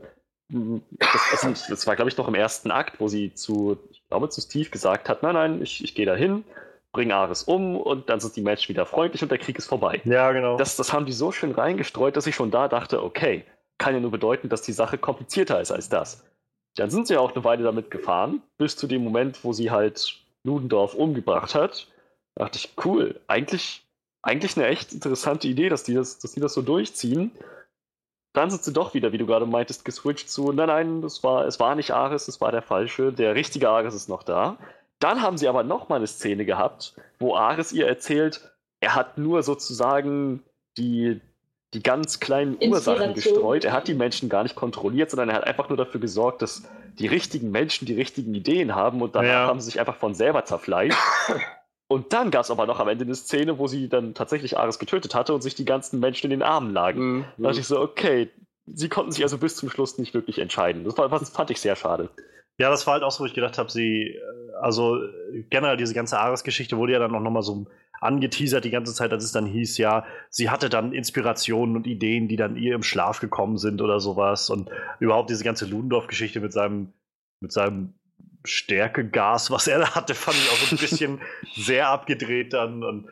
das, 0.48 1.66
das 1.68 1.86
war, 1.86 1.96
glaube 1.96 2.10
ich, 2.10 2.16
noch 2.18 2.28
im 2.28 2.34
ersten 2.34 2.70
Akt, 2.70 3.00
wo 3.00 3.08
sie 3.08 3.32
zu, 3.32 3.78
ich 3.90 4.06
glaube, 4.08 4.28
zu 4.28 4.40
Steve 4.40 4.68
gesagt 4.68 5.08
hat, 5.08 5.22
nein, 5.22 5.34
nein, 5.34 5.62
ich, 5.62 5.82
ich 5.82 5.94
gehe 5.94 6.04
da 6.04 6.14
hin 6.14 6.44
bring 6.92 7.10
Ares 7.10 7.42
um 7.44 7.76
und 7.76 8.08
dann 8.08 8.20
sind 8.20 8.36
die 8.36 8.42
Menschen 8.42 8.68
wieder 8.68 8.86
freundlich 8.86 9.22
und 9.22 9.30
der 9.30 9.38
Krieg 9.38 9.58
ist 9.58 9.66
vorbei. 9.66 10.00
Ja, 10.04 10.30
genau. 10.32 10.56
Das, 10.56 10.76
das 10.76 10.92
haben 10.92 11.06
die 11.06 11.12
so 11.12 11.32
schön 11.32 11.52
reingestreut, 11.52 12.16
dass 12.16 12.26
ich 12.26 12.34
schon 12.34 12.50
da 12.50 12.68
dachte, 12.68 13.02
okay, 13.02 13.44
kann 13.78 13.94
ja 13.94 14.00
nur 14.00 14.10
bedeuten, 14.10 14.48
dass 14.48 14.62
die 14.62 14.72
Sache 14.72 14.98
komplizierter 14.98 15.60
ist 15.60 15.72
als 15.72 15.88
das. 15.88 16.24
Dann 16.76 16.90
sind 16.90 17.06
sie 17.06 17.16
auch 17.16 17.32
eine 17.34 17.44
Weile 17.44 17.64
damit 17.64 17.90
gefahren, 17.90 18.42
bis 18.58 18.76
zu 18.76 18.86
dem 18.86 19.02
Moment, 19.02 19.42
wo 19.44 19.52
sie 19.52 19.70
halt 19.70 20.22
Ludendorff 20.44 20.94
umgebracht 20.94 21.54
hat. 21.54 21.88
Da 22.34 22.44
dachte 22.44 22.58
ich, 22.58 22.74
cool, 22.84 23.20
eigentlich, 23.26 23.84
eigentlich 24.22 24.56
eine 24.56 24.66
echt 24.66 24.92
interessante 24.92 25.48
Idee, 25.48 25.68
dass 25.68 25.84
die 25.84 25.94
das, 25.94 26.18
dass 26.18 26.32
die 26.32 26.40
das 26.40 26.54
so 26.54 26.62
durchziehen. 26.62 27.32
Dann 28.34 28.50
sind 28.50 28.64
sie 28.64 28.72
doch 28.72 28.94
wieder, 28.94 29.12
wie 29.12 29.18
du 29.18 29.26
gerade 29.26 29.44
meintest, 29.44 29.84
geswitcht 29.84 30.30
zu, 30.30 30.52
nein, 30.52 30.68
nein, 30.68 31.02
das 31.02 31.22
war, 31.22 31.46
es 31.46 31.60
war 31.60 31.74
nicht 31.74 31.90
Ares, 31.90 32.28
es 32.28 32.40
war 32.40 32.50
der 32.50 32.62
falsche, 32.62 33.12
der 33.12 33.34
richtige 33.34 33.68
Ares 33.68 33.94
ist 33.94 34.08
noch 34.08 34.22
da. 34.22 34.56
Dann 35.02 35.20
haben 35.20 35.36
sie 35.36 35.48
aber 35.48 35.64
nochmal 35.64 35.98
eine 35.98 36.06
Szene 36.06 36.44
gehabt, 36.44 36.94
wo 37.18 37.34
Ares 37.34 37.72
ihr 37.72 37.88
erzählt, 37.88 38.52
er 38.80 38.94
hat 38.94 39.18
nur 39.18 39.42
sozusagen 39.42 40.44
die, 40.78 41.20
die 41.74 41.82
ganz 41.82 42.20
kleinen 42.20 42.56
Ursachen 42.60 43.14
gestreut. 43.14 43.64
Er 43.64 43.72
hat 43.72 43.88
die 43.88 43.94
Menschen 43.94 44.28
gar 44.28 44.44
nicht 44.44 44.54
kontrolliert, 44.54 45.10
sondern 45.10 45.28
er 45.30 45.36
hat 45.36 45.44
einfach 45.44 45.68
nur 45.68 45.76
dafür 45.76 46.00
gesorgt, 46.00 46.40
dass 46.40 46.62
die 47.00 47.08
richtigen 47.08 47.50
Menschen 47.50 47.86
die 47.86 47.94
richtigen 47.94 48.32
Ideen 48.32 48.76
haben 48.76 49.02
und 49.02 49.16
danach 49.16 49.28
ja. 49.28 49.46
haben 49.46 49.60
sie 49.60 49.66
sich 49.66 49.80
einfach 49.80 49.96
von 49.96 50.14
selber 50.14 50.44
zerfleischt. 50.44 50.98
Und 51.88 52.14
dann 52.14 52.30
gab 52.30 52.44
es 52.44 52.50
aber 52.50 52.64
noch 52.64 52.80
am 52.80 52.88
Ende 52.88 53.04
eine 53.04 53.14
Szene, 53.14 53.58
wo 53.58 53.66
sie 53.66 53.88
dann 53.88 54.14
tatsächlich 54.14 54.56
Ares 54.56 54.78
getötet 54.78 55.14
hatte 55.14 55.34
und 55.34 55.42
sich 55.42 55.54
die 55.54 55.66
ganzen 55.66 56.00
Menschen 56.00 56.30
in 56.30 56.38
den 56.38 56.42
Armen 56.42 56.72
lagen. 56.72 57.00
Mhm. 57.00 57.24
Da 57.36 57.48
dachte 57.48 57.60
ich 57.60 57.66
so, 57.66 57.80
okay, 57.80 58.30
sie 58.66 58.88
konnten 58.88 59.12
sich 59.12 59.22
also 59.24 59.36
bis 59.36 59.56
zum 59.56 59.68
Schluss 59.68 59.98
nicht 59.98 60.14
wirklich 60.14 60.38
entscheiden. 60.38 60.84
Das, 60.84 60.96
war, 60.96 61.08
das 61.10 61.28
fand 61.28 61.50
ich 61.50 61.60
sehr 61.60 61.76
schade. 61.76 62.08
Ja, 62.58 62.70
das 62.70 62.86
war 62.86 62.94
halt 62.94 63.02
auch 63.02 63.10
so, 63.10 63.20
wo 63.20 63.26
ich 63.26 63.34
gedacht 63.34 63.58
habe, 63.58 63.70
sie, 63.70 64.08
äh, 64.08 64.52
also 64.60 64.98
generell 65.50 65.76
diese 65.76 65.94
ganze 65.94 66.18
Ares-Geschichte 66.18 66.76
wurde 66.76 66.92
ja 66.92 66.98
dann 66.98 67.14
auch 67.14 67.20
nochmal 67.20 67.42
so 67.42 67.66
angeteasert 68.02 68.64
die 68.64 68.70
ganze 68.70 68.92
Zeit, 68.92 69.12
als 69.12 69.24
es 69.24 69.32
dann 69.32 69.46
hieß, 69.46 69.78
ja, 69.78 70.04
sie 70.28 70.50
hatte 70.50 70.68
dann 70.68 70.92
Inspirationen 70.92 71.76
und 71.76 71.86
Ideen, 71.86 72.26
die 72.28 72.36
dann 72.36 72.56
ihr 72.56 72.74
im 72.74 72.82
Schlaf 72.82 73.20
gekommen 73.20 73.58
sind 73.58 73.80
oder 73.80 74.00
sowas. 74.00 74.50
Und 74.50 74.70
überhaupt 74.98 75.30
diese 75.30 75.44
ganze 75.44 75.66
Ludendorff-Geschichte 75.66 76.40
mit 76.40 76.52
seinem, 76.52 76.92
mit 77.40 77.52
seinem 77.52 77.94
Stärkegas, 78.44 79.52
was 79.52 79.68
er 79.68 79.78
da 79.78 79.94
hatte, 79.94 80.14
fand 80.14 80.36
ich 80.36 80.50
auch 80.50 80.68
so 80.68 80.76
ein 80.76 80.80
bisschen 80.80 81.20
sehr 81.54 81.88
abgedreht 81.88 82.52
dann. 82.52 82.82
Und 82.82 83.08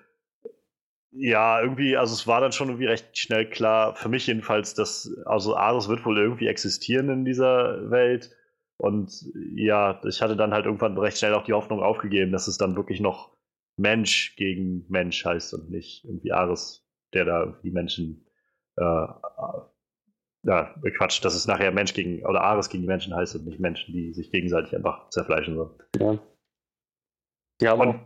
ja, 1.12 1.61
irgendwie, 1.61 1.97
also 1.97 2.12
es 2.12 2.27
war 2.27 2.41
dann 2.41 2.53
schon 2.53 2.69
irgendwie 2.69 2.87
recht 2.87 3.17
schnell 3.17 3.49
klar, 3.49 3.95
für 3.95 4.09
mich 4.09 4.27
jedenfalls, 4.27 4.75
dass, 4.75 5.12
also 5.25 5.57
Ares 5.57 5.89
wird 5.89 6.05
wohl 6.05 6.19
irgendwie 6.19 6.49
existieren 6.49 7.11
in 7.11 7.25
dieser 7.25 7.91
Welt. 7.91 8.31
Und 8.81 9.31
ja, 9.55 10.01
ich 10.05 10.23
hatte 10.23 10.36
dann 10.36 10.55
halt 10.55 10.65
irgendwann 10.65 10.97
recht 10.97 11.19
schnell 11.19 11.35
auch 11.35 11.44
die 11.44 11.52
Hoffnung 11.52 11.82
aufgegeben, 11.82 12.32
dass 12.32 12.48
es 12.48 12.57
dann 12.57 12.77
wirklich 12.77 13.01
noch 13.01 13.36
Mensch 13.77 14.36
gegen 14.36 14.86
Mensch 14.89 15.24
heißt 15.24 15.55
und 15.55 15.70
nicht 15.70 16.05
irgendwie 16.05 16.32
Ares, 16.32 16.86
der 17.12 17.24
da 17.24 17.61
die 17.62 17.70
Menschen 17.70 18.27
äh, 18.77 18.82
äh, 18.85 19.61
ja, 20.43 20.74
Quatsch, 20.97 21.23
dass 21.23 21.35
es 21.35 21.47
nachher 21.47 21.70
Mensch 21.70 21.93
gegen 21.93 22.24
oder 22.24 22.40
Ares 22.40 22.70
gegen 22.70 22.82
die 22.82 22.89
Menschen 22.89 23.15
heißt 23.15 23.35
und 23.36 23.44
nicht 23.44 23.61
Menschen, 23.61 23.93
die 23.93 24.15
sich 24.15 24.31
gegenseitig 24.31 24.74
einfach 24.74 25.11
zerfleischen 25.11 25.57
sollen. 25.57 25.74
Ja. 25.98 26.19
Ja, 27.61 27.73
aber. 27.73 27.89
Und, 27.89 28.01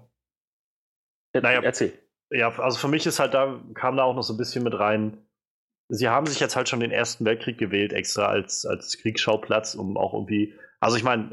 naja, 1.41 1.63
erzähl. 1.63 1.93
Ja, 2.31 2.49
also 2.59 2.79
für 2.79 2.89
mich 2.89 3.07
ist 3.07 3.21
halt 3.21 3.35
da, 3.35 3.63
kam 3.75 3.97
da 3.97 4.03
auch 4.03 4.17
noch 4.17 4.23
so 4.23 4.35
ein 4.35 4.39
bisschen 4.39 4.65
mit 4.65 4.77
rein. 4.77 5.19
Sie 5.89 6.09
haben 6.09 6.27
sich 6.27 6.41
jetzt 6.41 6.57
halt 6.57 6.69
schon 6.69 6.81
den 6.81 6.91
Ersten 6.91 7.25
Weltkrieg 7.25 7.59
gewählt, 7.59 7.93
extra 7.93 8.27
als, 8.27 8.67
als 8.67 8.99
Kriegsschauplatz, 8.99 9.77
um 9.77 9.97
auch 9.97 10.15
irgendwie. 10.15 10.55
Also 10.85 10.99
ich 10.99 11.03
meine, 11.03 11.31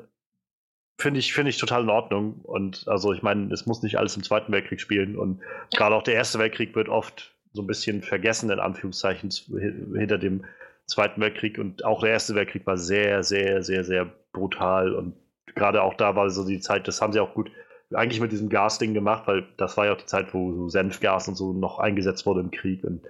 finde 0.97 1.19
ich, 1.19 1.33
finde 1.33 1.49
ich 1.49 1.57
total 1.57 1.83
in 1.83 1.89
Ordnung. 1.89 2.39
Und 2.43 2.87
also 2.87 3.11
ich 3.11 3.21
meine, 3.21 3.51
es 3.53 3.65
muss 3.65 3.83
nicht 3.83 3.97
alles 3.97 4.15
im 4.15 4.23
Zweiten 4.23 4.53
Weltkrieg 4.53 4.79
spielen. 4.79 5.17
Und 5.17 5.41
gerade 5.75 5.93
auch 5.93 6.03
der 6.03 6.13
Erste 6.13 6.39
Weltkrieg 6.39 6.73
wird 6.73 6.87
oft 6.87 7.35
so 7.51 7.61
ein 7.61 7.67
bisschen 7.67 8.01
vergessen, 8.01 8.49
in 8.49 8.61
Anführungszeichen, 8.61 9.29
hinter 9.29 10.17
dem 10.17 10.45
Zweiten 10.85 11.19
Weltkrieg. 11.19 11.57
Und 11.57 11.83
auch 11.83 11.99
der 11.99 12.11
Erste 12.11 12.33
Weltkrieg 12.33 12.65
war 12.65 12.77
sehr, 12.77 13.23
sehr, 13.23 13.61
sehr, 13.61 13.83
sehr 13.83 14.09
brutal. 14.31 14.95
Und 14.95 15.15
gerade 15.47 15.83
auch 15.83 15.95
da 15.95 16.15
war 16.15 16.29
so 16.29 16.47
die 16.47 16.61
Zeit, 16.61 16.87
das 16.87 17.01
haben 17.01 17.11
sie 17.11 17.19
auch 17.19 17.33
gut 17.33 17.51
eigentlich 17.93 18.21
mit 18.21 18.31
diesem 18.31 18.47
Gasding 18.47 18.93
gemacht, 18.93 19.23
weil 19.27 19.45
das 19.57 19.75
war 19.75 19.87
ja 19.87 19.91
auch 19.91 19.97
die 19.97 20.05
Zeit, 20.05 20.33
wo 20.33 20.53
so 20.53 20.69
Senfgas 20.69 21.27
und 21.27 21.35
so 21.35 21.51
noch 21.51 21.77
eingesetzt 21.77 22.25
wurde 22.25 22.39
im 22.39 22.51
Krieg. 22.51 22.85
Und 22.85 23.01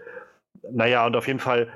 naja, 0.72 1.06
und 1.06 1.16
auf 1.16 1.28
jeden 1.28 1.38
Fall 1.38 1.68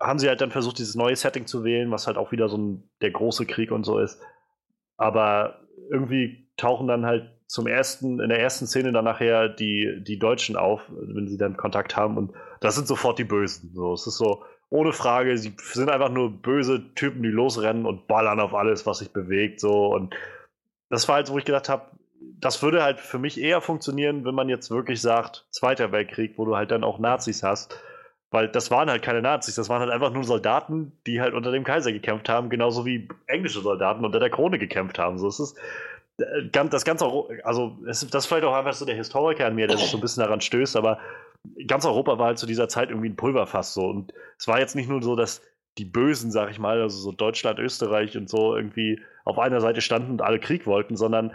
haben 0.00 0.18
sie 0.18 0.28
halt 0.28 0.40
dann 0.40 0.50
versucht, 0.50 0.78
dieses 0.78 0.94
neue 0.94 1.16
Setting 1.16 1.46
zu 1.46 1.64
wählen, 1.64 1.90
was 1.90 2.06
halt 2.06 2.16
auch 2.16 2.32
wieder 2.32 2.48
so 2.48 2.58
ein, 2.58 2.88
der 3.00 3.10
große 3.10 3.46
Krieg 3.46 3.70
und 3.70 3.84
so 3.84 3.98
ist. 3.98 4.20
Aber 4.96 5.60
irgendwie 5.90 6.48
tauchen 6.56 6.86
dann 6.88 7.06
halt 7.06 7.30
zum 7.46 7.66
ersten, 7.66 8.20
in 8.20 8.28
der 8.28 8.40
ersten 8.40 8.66
Szene 8.66 8.92
dann 8.92 9.04
nachher 9.04 9.48
die, 9.48 10.02
die 10.02 10.18
Deutschen 10.18 10.56
auf, 10.56 10.82
wenn 10.90 11.28
sie 11.28 11.38
dann 11.38 11.56
Kontakt 11.56 11.96
haben 11.96 12.16
und 12.16 12.32
das 12.60 12.74
sind 12.74 12.88
sofort 12.88 13.18
die 13.18 13.24
Bösen. 13.24 13.72
So, 13.74 13.92
es 13.92 14.06
ist 14.06 14.16
so, 14.16 14.42
ohne 14.68 14.92
Frage, 14.92 15.38
sie 15.38 15.54
sind 15.72 15.90
einfach 15.90 16.10
nur 16.10 16.30
böse 16.30 16.92
Typen, 16.94 17.22
die 17.22 17.28
losrennen 17.28 17.86
und 17.86 18.08
ballern 18.08 18.40
auf 18.40 18.54
alles, 18.54 18.84
was 18.86 18.98
sich 18.98 19.12
bewegt. 19.12 19.60
So. 19.60 19.94
Und 19.94 20.14
das 20.90 21.06
war 21.08 21.16
halt, 21.16 21.30
wo 21.30 21.38
ich 21.38 21.44
gedacht 21.44 21.68
habe, 21.68 21.90
das 22.40 22.62
würde 22.62 22.82
halt 22.82 22.98
für 22.98 23.18
mich 23.18 23.40
eher 23.40 23.60
funktionieren, 23.60 24.24
wenn 24.24 24.34
man 24.34 24.48
jetzt 24.48 24.70
wirklich 24.70 25.00
sagt, 25.00 25.46
Zweiter 25.50 25.92
Weltkrieg, 25.92 26.34
wo 26.36 26.44
du 26.44 26.56
halt 26.56 26.70
dann 26.70 26.84
auch 26.84 26.98
Nazis 26.98 27.42
hast. 27.42 27.78
Weil 28.30 28.48
das 28.48 28.70
waren 28.70 28.90
halt 28.90 29.02
keine 29.02 29.22
Nazis, 29.22 29.54
das 29.54 29.68
waren 29.68 29.80
halt 29.80 29.90
einfach 29.90 30.12
nur 30.12 30.24
Soldaten, 30.24 30.92
die 31.06 31.20
halt 31.20 31.32
unter 31.32 31.52
dem 31.52 31.62
Kaiser 31.64 31.92
gekämpft 31.92 32.28
haben, 32.28 32.50
genauso 32.50 32.84
wie 32.84 33.08
englische 33.26 33.60
Soldaten 33.60 34.04
unter 34.04 34.18
der 34.18 34.30
Krone 34.30 34.58
gekämpft 34.58 34.98
haben. 34.98 35.18
So, 35.18 35.28
es 35.28 35.38
ist 35.38 35.56
äh, 36.18 36.48
das 36.50 36.84
ganze, 36.84 37.06
also 37.44 37.78
es, 37.86 38.00
das 38.08 38.24
ist 38.24 38.26
vielleicht 38.26 38.44
auch 38.44 38.54
einfach 38.54 38.74
so 38.74 38.84
der 38.84 38.96
Historiker 38.96 39.46
an 39.46 39.54
mir, 39.54 39.68
der 39.68 39.78
sich 39.78 39.90
so 39.90 39.98
ein 39.98 40.00
bisschen 40.00 40.22
daran 40.22 40.40
stößt, 40.40 40.76
aber 40.76 40.98
ganz 41.66 41.84
Europa 41.84 42.18
war 42.18 42.26
halt 42.26 42.38
zu 42.38 42.46
dieser 42.46 42.68
Zeit 42.68 42.90
irgendwie 42.90 43.08
ein 43.08 43.16
Pulverfass 43.16 43.74
so. 43.74 43.86
Und 43.86 44.12
es 44.38 44.48
war 44.48 44.58
jetzt 44.58 44.74
nicht 44.74 44.88
nur 44.88 45.02
so, 45.02 45.14
dass 45.14 45.42
die 45.78 45.84
Bösen, 45.84 46.30
sag 46.30 46.50
ich 46.50 46.58
mal, 46.58 46.80
also 46.80 46.98
so 46.98 47.12
Deutschland, 47.12 47.58
Österreich 47.58 48.16
und 48.16 48.28
so 48.28 48.56
irgendwie 48.56 49.00
auf 49.24 49.38
einer 49.38 49.60
Seite 49.60 49.80
standen 49.80 50.12
und 50.12 50.22
alle 50.22 50.40
Krieg 50.40 50.66
wollten, 50.66 50.96
sondern 50.96 51.34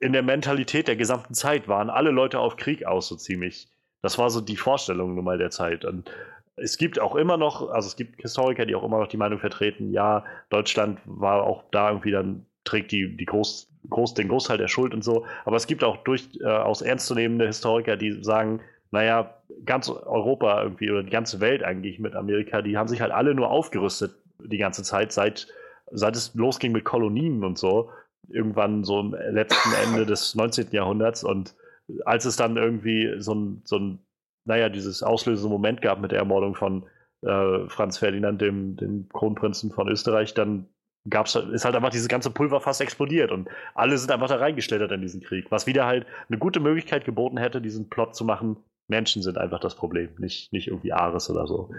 in 0.00 0.12
der 0.12 0.22
Mentalität 0.22 0.88
der 0.88 0.96
gesamten 0.96 1.34
Zeit 1.34 1.68
waren 1.68 1.88
alle 1.88 2.10
Leute 2.10 2.38
auf 2.38 2.56
Krieg 2.56 2.84
aus, 2.84 3.08
so 3.08 3.16
ziemlich. 3.16 3.68
Das 4.06 4.18
war 4.18 4.30
so 4.30 4.40
die 4.40 4.56
Vorstellung 4.56 5.16
nun 5.16 5.24
mal 5.24 5.36
der 5.36 5.50
Zeit. 5.50 5.84
Und 5.84 6.08
es 6.54 6.78
gibt 6.78 7.00
auch 7.00 7.16
immer 7.16 7.36
noch, 7.36 7.70
also 7.70 7.88
es 7.88 7.96
gibt 7.96 8.22
Historiker, 8.22 8.64
die 8.64 8.76
auch 8.76 8.84
immer 8.84 9.00
noch 9.00 9.08
die 9.08 9.16
Meinung 9.16 9.40
vertreten, 9.40 9.92
ja, 9.92 10.24
Deutschland 10.48 11.00
war 11.06 11.42
auch 11.42 11.64
da 11.72 11.88
irgendwie 11.90 12.12
dann, 12.12 12.46
trägt 12.62 12.92
die, 12.92 13.16
die 13.16 13.24
Groß, 13.24 13.68
Groß, 13.90 14.14
den 14.14 14.28
Großteil 14.28 14.58
der 14.58 14.68
Schuld 14.68 14.94
und 14.94 15.02
so. 15.02 15.26
Aber 15.44 15.56
es 15.56 15.66
gibt 15.66 15.82
auch 15.82 15.96
durchaus 16.04 16.82
äh, 16.82 16.88
ernstzunehmende 16.88 17.46
Historiker, 17.48 17.96
die 17.96 18.22
sagen, 18.22 18.60
naja, 18.92 19.34
ganz 19.64 19.90
Europa 19.90 20.62
irgendwie 20.62 20.88
oder 20.88 21.02
die 21.02 21.10
ganze 21.10 21.40
Welt 21.40 21.64
eigentlich 21.64 21.98
mit 21.98 22.14
Amerika, 22.14 22.62
die 22.62 22.78
haben 22.78 22.86
sich 22.86 23.00
halt 23.00 23.10
alle 23.10 23.34
nur 23.34 23.50
aufgerüstet 23.50 24.14
die 24.38 24.58
ganze 24.58 24.84
Zeit, 24.84 25.10
seit, 25.10 25.48
seit 25.90 26.14
es 26.14 26.32
losging 26.36 26.70
mit 26.70 26.84
Kolonien 26.84 27.42
und 27.42 27.58
so. 27.58 27.90
Irgendwann 28.28 28.84
so 28.84 29.00
im 29.00 29.16
letzten 29.32 29.70
Ende 29.84 30.06
des 30.06 30.36
19. 30.36 30.68
Jahrhunderts 30.70 31.24
und 31.24 31.56
als 32.04 32.24
es 32.24 32.36
dann 32.36 32.56
irgendwie 32.56 33.14
so 33.18 33.34
ein, 33.34 33.62
so 33.64 33.78
ein 33.78 33.98
naja, 34.44 34.68
dieses 34.68 35.02
auslösende 35.02 35.50
Moment 35.50 35.82
gab 35.82 36.00
mit 36.00 36.12
der 36.12 36.20
Ermordung 36.20 36.54
von 36.54 36.84
äh, 37.22 37.68
Franz 37.68 37.98
Ferdinand, 37.98 38.40
dem, 38.40 38.76
dem 38.76 39.08
Kronprinzen 39.08 39.70
von 39.72 39.88
Österreich, 39.88 40.34
dann 40.34 40.68
gab's, 41.08 41.34
ist 41.34 41.64
halt 41.64 41.74
einfach 41.74 41.90
dieses 41.90 42.08
ganze 42.08 42.30
Pulverfass 42.30 42.80
explodiert 42.80 43.30
und 43.30 43.48
alle 43.74 43.98
sind 43.98 44.10
einfach 44.10 44.28
da 44.28 44.36
reingeschlittert 44.36 44.92
in 44.92 45.02
diesen 45.02 45.20
Krieg, 45.20 45.50
was 45.50 45.66
wieder 45.66 45.86
halt 45.86 46.06
eine 46.28 46.38
gute 46.38 46.60
Möglichkeit 46.60 47.04
geboten 47.04 47.38
hätte, 47.38 47.60
diesen 47.60 47.88
Plot 47.88 48.14
zu 48.14 48.24
machen. 48.24 48.56
Menschen 48.88 49.22
sind 49.22 49.36
einfach 49.36 49.60
das 49.60 49.74
Problem, 49.74 50.10
nicht, 50.18 50.52
nicht 50.52 50.68
irgendwie 50.68 50.92
Ares 50.92 51.28
oder 51.28 51.46
so. 51.46 51.70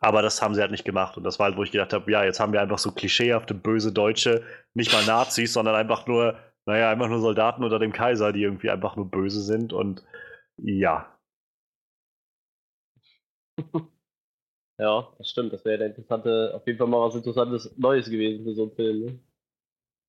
Aber 0.00 0.20
das 0.20 0.42
haben 0.42 0.54
sie 0.54 0.60
halt 0.60 0.70
nicht 0.70 0.84
gemacht. 0.84 1.16
Und 1.16 1.24
das 1.24 1.38
war 1.38 1.46
halt, 1.46 1.56
wo 1.56 1.62
ich 1.62 1.72
gedacht 1.72 1.94
habe, 1.94 2.10
ja, 2.10 2.24
jetzt 2.24 2.38
haben 2.38 2.52
wir 2.52 2.60
einfach 2.60 2.76
so 2.76 2.92
klischeehafte, 2.92 3.54
böse 3.54 3.90
Deutsche, 3.90 4.42
nicht 4.74 4.92
mal 4.92 5.04
Nazis, 5.06 5.54
sondern 5.54 5.74
einfach 5.74 6.06
nur 6.06 6.36
naja, 6.66 6.90
einfach 6.90 7.08
nur 7.08 7.20
Soldaten 7.20 7.62
unter 7.62 7.78
dem 7.78 7.92
Kaiser, 7.92 8.32
die 8.32 8.42
irgendwie 8.42 8.70
einfach 8.70 8.96
nur 8.96 9.10
böse 9.10 9.42
sind 9.42 9.72
und 9.72 10.04
ja. 10.56 11.18
ja, 14.78 15.12
das 15.18 15.28
stimmt. 15.28 15.52
Das 15.52 15.64
wäre 15.64 15.84
interessante, 15.84 16.52
auf 16.54 16.66
jeden 16.66 16.78
Fall 16.78 16.88
mal 16.88 17.06
was 17.06 17.14
Interessantes 17.14 17.76
Neues 17.76 18.08
gewesen 18.10 18.44
für 18.44 18.54
so 18.54 18.62
einen 18.62 18.72
Film. 18.72 19.04
Ne? 19.04 19.18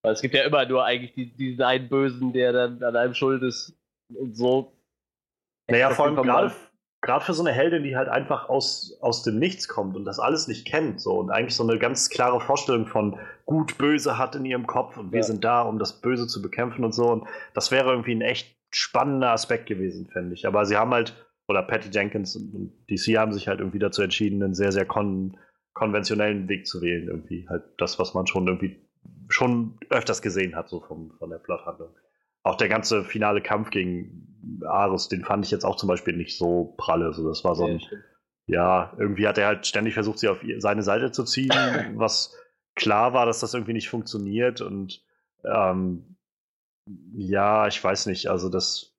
Weil 0.04 0.14
es 0.14 0.22
gibt 0.22 0.36
ja 0.36 0.44
immer 0.44 0.66
nur 0.66 0.86
eigentlich 0.86 1.14
die, 1.14 1.36
diesen 1.36 1.64
einen 1.64 1.90
Bösen, 1.90 2.32
der 2.32 2.54
dann 2.54 2.84
an 2.84 2.96
einem 2.96 3.14
schuld 3.14 3.42
ist 3.44 3.78
und 4.14 4.36
so. 4.36 4.72
Naja, 5.68 5.90
vor 5.90 6.06
allem 6.06 6.16
gerade 6.16 6.54
gerade 7.06 7.24
für 7.24 7.36
so 7.36 7.44
eine 7.44 7.54
Heldin, 7.54 7.84
die 7.84 7.96
halt 7.96 8.10
einfach 8.10 8.50
aus, 8.50 8.98
aus 9.00 9.22
dem 9.22 9.38
Nichts 9.38 9.68
kommt 9.68 9.96
und 9.96 10.06
das 10.06 10.20
alles 10.20 10.48
nicht 10.48 10.66
kennt, 10.66 11.00
so 11.00 11.12
und 11.20 11.30
eigentlich 11.30 11.56
so 11.56 11.64
eine 11.64 11.78
ganz 11.78 12.10
klare 12.10 12.42
Vorstellung 12.42 12.88
von 12.88 13.18
gut, 13.46 13.78
böse 13.78 14.18
hat 14.18 14.36
in 14.36 14.44
ihrem 14.44 14.66
Kopf 14.66 14.98
und 14.98 15.12
wir 15.12 15.20
ja. 15.20 15.24
sind 15.24 15.44
da, 15.44 15.62
um 15.62 15.78
das 15.78 16.02
Böse 16.02 16.26
zu 16.26 16.42
bekämpfen 16.42 16.84
und 16.84 16.94
so. 16.94 17.12
Und 17.12 17.28
das 17.54 17.70
wäre 17.70 17.92
irgendwie 17.92 18.16
ein 18.16 18.22
echt 18.22 18.58
spannender 18.72 19.30
Aspekt 19.30 19.68
gewesen, 19.68 20.08
fände 20.08 20.34
ich. 20.34 20.48
Aber 20.48 20.66
sie 20.66 20.78
haben 20.78 20.92
halt, 20.92 21.14
oder 21.48 21.62
Patty 21.62 21.90
Jenkins 21.92 22.36
und 22.36 22.74
DC 22.90 23.18
haben 23.18 23.34
sich 23.34 23.48
halt 23.48 23.60
irgendwie 23.60 23.80
dazu 23.80 24.02
entschieden, 24.02 24.42
einen 24.42 24.56
sehr, 24.56 24.72
sehr 24.72 24.86
kon 24.86 25.38
konventionellen 25.74 26.50
Weg 26.50 26.66
zu 26.66 26.82
wählen. 26.82 27.08
Irgendwie 27.08 27.48
halt 27.48 27.64
das, 27.78 28.00
was 28.00 28.16
man 28.16 28.26
schon 28.26 28.48
irgendwie 28.48 28.82
schon 29.30 29.78
öfters 29.90 30.24
gesehen 30.24 30.56
hat, 30.56 30.70
so 30.70 30.80
vom, 30.80 31.12
von 31.20 31.30
der 31.30 31.38
Plothandlung 31.38 31.90
auch 32.46 32.56
der 32.56 32.70
ganze 32.70 33.04
finale 33.04 33.42
Kampf 33.42 33.72
gegen 33.72 34.35
Ares, 34.66 35.08
den 35.08 35.24
fand 35.24 35.46
ich 35.46 35.52
jetzt 35.52 35.66
auch 35.66 35.76
zum 35.76 35.88
Beispiel 35.88 36.16
nicht 36.16 36.38
so 36.38 36.76
pralle. 36.78 37.06
Also 37.06 37.28
das 37.28 37.44
war 37.44 37.56
so 37.56 37.66
ein, 37.66 37.82
ja, 38.48 38.94
irgendwie 38.98 39.28
hat 39.28 39.38
er 39.38 39.48
halt 39.48 39.68
ständig 39.68 39.94
versucht, 39.94 40.20
sie 40.20 40.28
auf 40.28 40.40
seine 40.58 40.84
Seite 40.84 41.12
zu 41.12 41.24
ziehen, 41.24 41.52
was 41.96 42.36
klar 42.76 43.14
war, 43.14 43.26
dass 43.26 43.40
das 43.40 43.54
irgendwie 43.54 43.74
nicht 43.74 43.90
funktioniert. 43.90 44.62
Und 44.62 45.04
ähm, 45.44 46.18
ja, 47.14 47.68
ich 47.68 47.84
weiß 47.84 48.06
nicht, 48.08 48.28
also 48.28 48.50
das, 48.50 48.94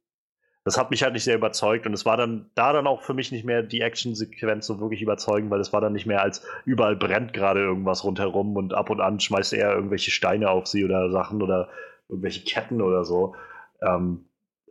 das 0.65 0.79
hat 0.79 0.91
mich 0.91 1.05
halt 1.05 1.13
nicht 1.13 1.25
sehr 1.25 1.37
überzeugt 1.37 1.87
und 1.87 1.93
es 1.93 2.05
war 2.05 2.17
dann 2.17 2.51
da 2.57 2.73
dann 2.73 2.89
auch 2.89 3.03
für 3.03 3.15
mich 3.15 3.31
nicht 3.31 3.45
mehr 3.45 3.63
die 3.63 3.83
Actionsequenz 3.83 4.67
so 4.67 4.81
wirklich 4.81 5.03
überzeugend, 5.03 5.51
weil 5.51 5.61
es 5.61 5.73
war 5.73 5.81
dann 5.81 5.93
nicht 5.93 6.07
mehr 6.07 6.23
als 6.23 6.45
überall 6.65 6.97
brennt 6.97 7.33
gerade 7.33 7.61
irgendwas 7.61 8.03
rundherum 8.03 8.57
und 8.57 8.75
ab 8.75 8.91
und 8.91 9.01
an 9.01 9.21
schmeißt 9.21 9.53
er 9.53 9.75
irgendwelche 9.75 10.11
Steine 10.11 10.51
auf 10.51 10.67
sie 10.67 10.85
oder 10.85 11.11
Sachen 11.13 11.41
oder 11.41 11.69
irgendwelche 12.09 12.45
Ketten 12.45 12.83
oder 12.83 13.05
so. 13.05 13.37
Ähm, 13.81 14.25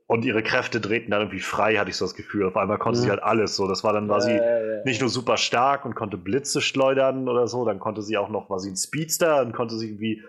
und 0.07 0.23
ihre 0.23 0.43
Kräfte 0.43 0.79
drehten 0.79 1.11
dann 1.11 1.21
irgendwie 1.21 1.39
frei, 1.39 1.77
hatte 1.77 1.89
ich 1.89 1.97
so 1.97 2.05
das 2.05 2.13
Gefühl. 2.13 2.45
Auf 2.45 2.57
einmal 2.57 2.77
konnte 2.77 2.99
mhm. 2.99 3.03
sie 3.03 3.09
halt 3.09 3.23
alles. 3.23 3.55
So, 3.55 3.67
das 3.67 3.83
war 3.83 3.93
dann 3.93 4.07
war 4.07 4.21
sie 4.21 4.33
äh, 4.33 4.83
nicht 4.85 5.01
nur 5.01 5.09
super 5.09 5.37
stark 5.37 5.85
und 5.85 5.95
konnte 5.95 6.17
Blitze 6.17 6.61
schleudern 6.61 7.27
oder 7.27 7.47
so, 7.47 7.65
dann 7.65 7.79
konnte 7.79 8.01
sie 8.01 8.17
auch 8.17 8.29
noch, 8.29 8.49
war 8.49 8.59
sie 8.59 8.69
ein 8.69 8.75
Speedster 8.75 9.41
und 9.41 9.53
konnte 9.53 9.75
sich 9.75 9.89
irgendwie, 9.89 10.23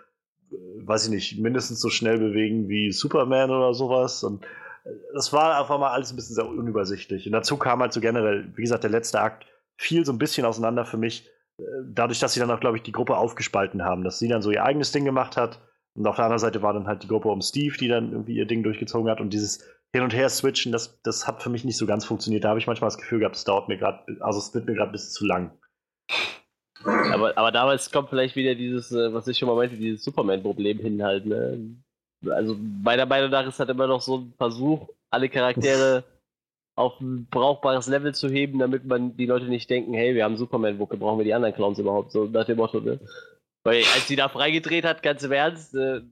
äh, 0.50 0.56
weiß 0.86 1.04
ich 1.04 1.10
nicht, 1.10 1.38
mindestens 1.40 1.80
so 1.80 1.90
schnell 1.90 2.18
bewegen 2.18 2.68
wie 2.68 2.90
Superman 2.90 3.50
oder 3.50 3.74
sowas. 3.74 4.24
Und 4.24 4.44
äh, 4.84 4.90
das 5.12 5.34
war 5.34 5.60
einfach 5.60 5.78
mal 5.78 5.90
alles 5.90 6.10
ein 6.10 6.16
bisschen 6.16 6.36
sehr 6.36 6.46
unübersichtlich. 6.46 7.26
Und 7.26 7.32
dazu 7.32 7.58
kam 7.58 7.80
halt 7.80 7.92
so 7.92 8.00
generell, 8.00 8.50
wie 8.56 8.62
gesagt, 8.62 8.82
der 8.82 8.90
letzte 8.90 9.20
Akt 9.20 9.44
fiel 9.76 10.06
so 10.06 10.12
ein 10.12 10.18
bisschen 10.18 10.46
auseinander 10.46 10.86
für 10.86 10.96
mich, 10.96 11.28
äh, 11.58 11.64
dadurch, 11.86 12.18
dass 12.18 12.32
sie 12.32 12.40
dann 12.40 12.50
auch, 12.50 12.60
glaube 12.60 12.78
ich, 12.78 12.82
die 12.82 12.92
Gruppe 12.92 13.18
aufgespalten 13.18 13.84
haben, 13.84 14.04
dass 14.04 14.18
sie 14.18 14.28
dann 14.28 14.40
so 14.40 14.50
ihr 14.50 14.64
eigenes 14.64 14.90
Ding 14.90 15.04
gemacht 15.04 15.36
hat 15.36 15.60
und 15.96 16.06
auf 16.06 16.16
der 16.16 16.26
anderen 16.26 16.38
Seite 16.38 16.62
war 16.62 16.74
dann 16.74 16.86
halt 16.86 17.02
die 17.02 17.08
Gruppe 17.08 17.28
um 17.28 17.40
Steve, 17.40 17.76
die 17.78 17.88
dann 17.88 18.12
irgendwie 18.12 18.36
ihr 18.36 18.46
Ding 18.46 18.62
durchgezogen 18.62 19.10
hat. 19.10 19.20
Und 19.20 19.30
dieses 19.30 19.64
Hin- 19.94 20.02
und 20.02 20.14
Her-Switchen, 20.14 20.72
das, 20.72 21.00
das 21.02 21.26
hat 21.26 21.42
für 21.42 21.48
mich 21.48 21.64
nicht 21.64 21.78
so 21.78 21.86
ganz 21.86 22.04
funktioniert. 22.04 22.44
Da 22.44 22.50
habe 22.50 22.58
ich 22.58 22.66
manchmal 22.66 22.88
das 22.88 22.98
Gefühl 22.98 23.20
gehabt, 23.20 23.36
es 23.36 23.44
dauert 23.44 23.68
mir 23.68 23.78
gerade, 23.78 24.04
also 24.20 24.38
es 24.38 24.54
wird 24.54 24.66
mir 24.66 24.74
gerade 24.74 24.90
ein 24.90 24.92
bisschen 24.92 25.12
zu 25.12 25.24
lang. 25.24 25.50
Aber, 26.84 27.36
aber 27.36 27.50
damals 27.50 27.90
kommt 27.90 28.10
vielleicht 28.10 28.36
wieder 28.36 28.54
dieses, 28.54 28.92
äh, 28.92 29.12
was 29.12 29.26
ich 29.26 29.38
schon 29.38 29.48
mal 29.48 29.56
meinte, 29.56 29.76
dieses 29.76 30.04
Superman-Problem 30.04 30.78
hin 30.78 31.02
halt. 31.02 31.24
Ne? 31.24 31.76
Also 32.28 32.56
meiner 32.82 33.06
Meinung 33.06 33.30
nach 33.30 33.46
ist 33.46 33.58
halt 33.58 33.70
immer 33.70 33.86
noch 33.86 34.02
so 34.02 34.18
ein 34.18 34.34
Versuch, 34.36 34.88
alle 35.10 35.28
Charaktere 35.28 36.04
auf 36.76 37.00
ein 37.00 37.26
brauchbares 37.30 37.86
Level 37.88 38.14
zu 38.14 38.28
heben, 38.28 38.58
damit 38.58 38.84
man 38.84 39.16
die 39.16 39.26
Leute 39.26 39.46
nicht 39.46 39.70
denken, 39.70 39.94
hey, 39.94 40.14
wir 40.14 40.24
haben 40.24 40.36
Superman, 40.36 40.78
wo 40.78 40.84
brauchen 40.84 41.18
wir 41.18 41.24
die 41.24 41.32
anderen 41.32 41.54
Clowns 41.54 41.78
überhaupt? 41.78 42.12
So 42.12 42.24
nach 42.26 42.44
dem 42.44 42.58
Motto, 42.58 42.80
ne? 42.80 43.00
Weil 43.66 43.82
als 43.94 44.06
sie 44.06 44.14
da 44.14 44.28
freigedreht 44.28 44.84
hat, 44.84 45.02
ganz 45.02 45.24
im 45.24 45.32
Ernst, 45.32 45.74
äh, 45.74 46.02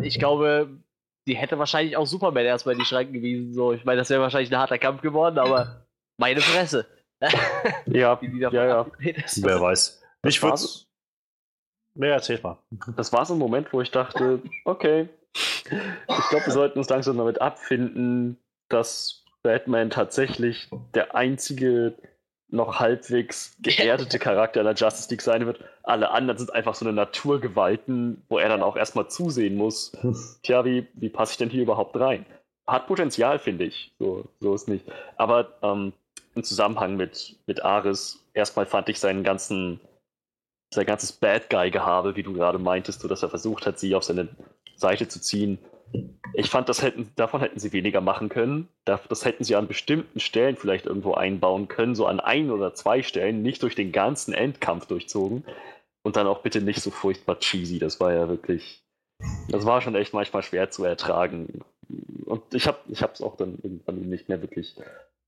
ich 0.00 0.20
glaube, 0.20 0.78
die 1.26 1.34
hätte 1.34 1.58
wahrscheinlich 1.58 1.96
auch 1.96 2.06
Superman 2.06 2.44
erstmal 2.44 2.74
in 2.74 2.78
die 2.78 2.84
Schranken 2.84 3.14
gewiesen. 3.14 3.52
So. 3.52 3.72
Ich 3.72 3.84
meine, 3.84 3.98
das 3.98 4.10
wäre 4.10 4.20
wahrscheinlich 4.20 4.52
ein 4.52 4.58
harter 4.58 4.78
Kampf 4.78 5.02
geworden, 5.02 5.38
aber 5.38 5.86
meine 6.18 6.40
Fresse. 6.40 6.86
ja, 7.86 8.20
ja, 8.22 8.50
ja. 8.50 8.86
Wer 9.00 9.60
weiß. 9.60 10.02
Ich 10.24 10.40
würde 10.40 10.60
Nee, 11.96 12.08
erzähl 12.10 12.40
mal. 12.40 12.58
Das 12.96 13.12
war 13.12 13.24
so 13.24 13.34
ein 13.34 13.38
Moment, 13.38 13.72
wo 13.72 13.80
ich 13.80 13.90
dachte, 13.90 14.40
okay, 14.64 15.08
ich 15.34 15.64
glaube, 15.64 16.46
wir 16.46 16.52
sollten 16.52 16.78
uns 16.78 16.88
langsam 16.88 17.16
damit 17.16 17.40
abfinden, 17.40 18.38
dass 18.68 19.24
Batman 19.42 19.90
tatsächlich 19.90 20.68
der 20.94 21.14
einzige 21.14 21.94
noch 22.48 22.78
halbwegs 22.78 23.56
geerdete 23.62 24.18
Charakter 24.18 24.60
in 24.60 24.66
der 24.66 24.74
Justice 24.74 25.10
League 25.10 25.22
sein 25.22 25.46
wird. 25.46 25.60
Alle 25.82 26.10
anderen 26.10 26.38
sind 26.38 26.52
einfach 26.54 26.74
so 26.74 26.84
eine 26.84 26.92
Naturgewalten, 26.92 28.22
wo 28.28 28.38
er 28.38 28.48
dann 28.48 28.62
auch 28.62 28.76
erstmal 28.76 29.08
zusehen 29.08 29.56
muss. 29.56 29.92
Tja, 30.42 30.64
wie, 30.64 30.86
wie 30.94 31.08
passe 31.08 31.32
ich 31.32 31.38
denn 31.38 31.50
hier 31.50 31.62
überhaupt 31.62 31.96
rein? 31.98 32.26
Hat 32.66 32.86
Potenzial, 32.86 33.38
finde 33.38 33.64
ich. 33.64 33.92
So, 33.98 34.24
so 34.40 34.54
ist 34.54 34.68
nicht. 34.68 34.86
Aber 35.16 35.52
ähm, 35.62 35.92
im 36.34 36.44
Zusammenhang 36.44 36.96
mit, 36.96 37.36
mit 37.46 37.64
Ares, 37.64 38.24
erstmal 38.32 38.66
fand 38.66 38.88
ich 38.88 38.98
seinen 38.98 39.22
ganzen, 39.22 39.80
sein 40.72 40.86
ganzes 40.86 41.12
Bad 41.12 41.50
Guy-Gehabe, 41.50 42.16
wie 42.16 42.22
du 42.22 42.32
gerade 42.32 42.58
meintest, 42.58 43.00
so 43.00 43.08
dass 43.08 43.22
er 43.22 43.28
versucht 43.28 43.66
hat, 43.66 43.78
sie 43.78 43.94
auf 43.94 44.04
seine 44.04 44.28
Seite 44.76 45.08
zu 45.08 45.20
ziehen, 45.20 45.58
ich 46.34 46.50
fand, 46.50 46.68
das 46.68 46.82
hätten, 46.82 47.10
davon 47.16 47.40
hätten 47.40 47.58
sie 47.58 47.72
weniger 47.72 48.00
machen 48.00 48.28
können. 48.28 48.68
Das 48.84 49.24
hätten 49.24 49.44
sie 49.44 49.54
an 49.54 49.68
bestimmten 49.68 50.20
Stellen 50.20 50.56
vielleicht 50.56 50.86
irgendwo 50.86 51.14
einbauen 51.14 51.68
können, 51.68 51.94
so 51.94 52.06
an 52.06 52.20
ein 52.20 52.50
oder 52.50 52.74
zwei 52.74 53.02
Stellen, 53.02 53.42
nicht 53.42 53.62
durch 53.62 53.74
den 53.74 53.92
ganzen 53.92 54.34
Endkampf 54.34 54.86
durchzogen. 54.86 55.44
Und 56.02 56.16
dann 56.16 56.26
auch 56.26 56.42
bitte 56.42 56.60
nicht 56.60 56.82
so 56.82 56.90
furchtbar 56.90 57.38
cheesy. 57.38 57.78
Das 57.78 58.00
war 58.00 58.12
ja 58.12 58.28
wirklich. 58.28 58.82
Das 59.48 59.64
war 59.64 59.80
schon 59.80 59.94
echt 59.94 60.12
manchmal 60.12 60.42
schwer 60.42 60.70
zu 60.70 60.84
ertragen. 60.84 61.60
Und 62.26 62.42
ich 62.52 62.66
habe 62.66 62.78
es 62.90 63.22
auch 63.22 63.36
dann 63.36 63.58
irgendwann 63.62 64.00
nicht 64.00 64.28
mehr 64.28 64.42
wirklich 64.42 64.76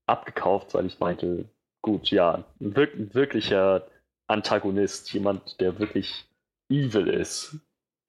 abgekauft, 0.07 0.73
weil 0.73 0.85
ich 0.85 0.99
meinte, 0.99 1.45
gut, 1.81 2.09
ja, 2.09 2.43
ein, 2.59 2.75
wirklicher 2.75 3.87
Antagonist, 4.27 5.13
jemand, 5.13 5.59
der 5.61 5.79
wirklich 5.79 6.25
evil 6.69 7.07
ist, 7.07 7.57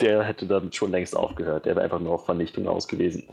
der 0.00 0.22
hätte 0.22 0.46
damit 0.46 0.74
schon 0.74 0.90
längst 0.90 1.16
aufgehört. 1.16 1.66
Der 1.66 1.74
wäre 1.74 1.84
einfach 1.84 2.00
nur 2.00 2.14
auf 2.14 2.26
Vernichtung 2.26 2.68
aus 2.68 2.88
gewesen. 2.88 3.28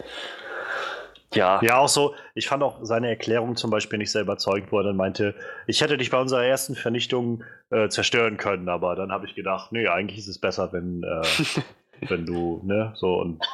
Ja. 1.34 1.60
Ja, 1.62 1.78
auch 1.78 1.90
so. 1.90 2.16
Ich 2.34 2.48
fand 2.48 2.64
auch 2.64 2.80
seine 2.82 3.10
Erklärung 3.10 3.56
zum 3.56 3.70
Beispiel 3.70 4.00
nicht 4.00 4.12
sehr 4.12 4.22
überzeugend, 4.22 4.72
wo 4.72 4.80
er 4.80 4.86
dann 4.86 4.96
meinte, 4.96 5.36
ich 5.68 5.82
hätte 5.82 5.98
dich 5.98 6.10
bei 6.10 6.20
unserer 6.20 6.46
ersten 6.46 6.76
Vernichtung 6.76 7.44
äh, 7.70 7.90
zerstören 7.90 8.38
können, 8.38 8.70
aber 8.70 8.96
dann 8.96 9.12
habe 9.12 9.26
ich 9.26 9.36
gedacht, 9.36 9.72
nee, 9.72 9.88
eigentlich 9.88 10.20
ist 10.20 10.28
es 10.28 10.40
besser, 10.40 10.72
wenn, 10.72 11.04
äh, 11.04 11.22
wenn 12.10 12.26
du, 12.26 12.62
ne, 12.64 12.94
so 12.96 13.20
und 13.20 13.46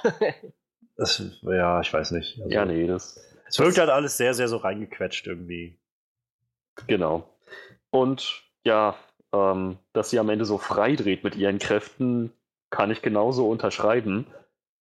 das, 0.98 1.24
ja, 1.42 1.82
ich 1.82 1.92
weiß 1.92 2.12
nicht. 2.12 2.40
Also, 2.40 2.50
ja, 2.50 2.66
nee, 2.66 2.86
das. 2.88 3.20
Es 3.48 3.60
wirkt 3.60 3.80
halt 3.80 3.90
alles 3.90 4.16
sehr, 4.16 4.34
sehr 4.34 4.48
so 4.48 4.58
reingequetscht 4.58 5.28
irgendwie. 5.28 5.78
Genau. 6.88 7.28
Und 7.90 8.44
ja, 8.64 8.96
ähm, 9.34 9.78
dass 9.92 10.10
sie 10.10 10.20
am 10.20 10.30
Ende 10.30 10.46
so 10.46 10.58
frei 10.58 10.96
dreht 10.96 11.24
mit 11.24 11.36
ihren 11.36 11.60
Kräften, 11.60 12.32
kann 12.72 12.90
ich 12.90 13.02
genauso 13.02 13.48
unterschreiben. 13.48 14.26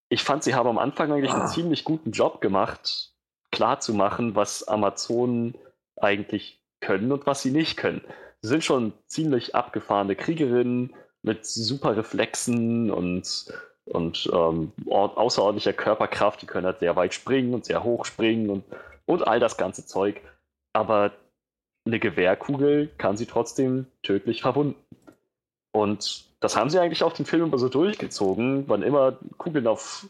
Ich 0.08 0.22
fand, 0.22 0.42
sie 0.42 0.54
haben 0.54 0.68
am 0.68 0.78
Anfang 0.78 1.12
eigentlich 1.12 1.32
einen 1.32 1.42
ah. 1.42 1.46
ziemlich 1.46 1.84
guten 1.84 2.12
Job 2.12 2.40
gemacht, 2.40 3.12
klarzumachen, 3.52 4.34
was 4.34 4.66
Amazonen 4.66 5.54
eigentlich 5.96 6.62
können 6.80 7.12
und 7.12 7.26
was 7.26 7.42
sie 7.42 7.50
nicht 7.50 7.76
können. 7.76 8.00
Sie 8.40 8.48
sind 8.48 8.64
schon 8.64 8.92
ziemlich 9.06 9.54
abgefahrene 9.54 10.16
Kriegerinnen 10.16 10.94
mit 11.22 11.44
super 11.44 11.96
Reflexen 11.96 12.90
und, 12.90 13.52
und 13.84 14.30
ähm, 14.32 14.72
außerordentlicher 14.88 15.74
Körperkraft. 15.74 16.40
Die 16.40 16.46
können 16.46 16.66
halt 16.66 16.78
sehr 16.78 16.96
weit 16.96 17.12
springen 17.12 17.52
und 17.52 17.66
sehr 17.66 17.84
hoch 17.84 18.06
springen 18.06 18.48
und, 18.48 18.64
und 19.04 19.26
all 19.26 19.40
das 19.40 19.58
ganze 19.58 19.84
Zeug. 19.84 20.22
Aber 20.72 21.12
eine 21.84 21.98
Gewehrkugel 21.98 22.88
kann 22.96 23.16
sie 23.16 23.27
trotzdem 23.27 23.86
tödlich 24.02 24.40
verwunden. 24.40 24.77
Und 25.72 26.29
das 26.40 26.56
haben 26.56 26.70
sie 26.70 26.78
eigentlich 26.78 27.02
auch 27.02 27.12
den 27.12 27.27
Film 27.27 27.44
über 27.44 27.59
so 27.59 27.69
durchgezogen. 27.69 28.64
Wann 28.66 28.82
immer 28.82 29.19
Kugeln 29.36 29.66
auf, 29.66 30.06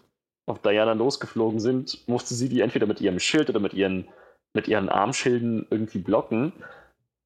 auf 0.47 0.61
Diana 0.63 0.93
losgeflogen 0.93 1.61
sind, 1.61 2.07
musste 2.09 2.35
sie 2.35 2.49
die 2.49 2.61
entweder 2.61 2.87
mit 2.87 3.01
ihrem 3.01 3.19
Schild 3.19 3.51
oder 3.51 3.59
mit 3.59 3.75
ihren, 3.75 4.09
mit 4.55 4.69
ihren 4.69 4.89
Armschilden 4.89 5.67
irgendwie 5.71 5.99
blocken. 5.99 6.53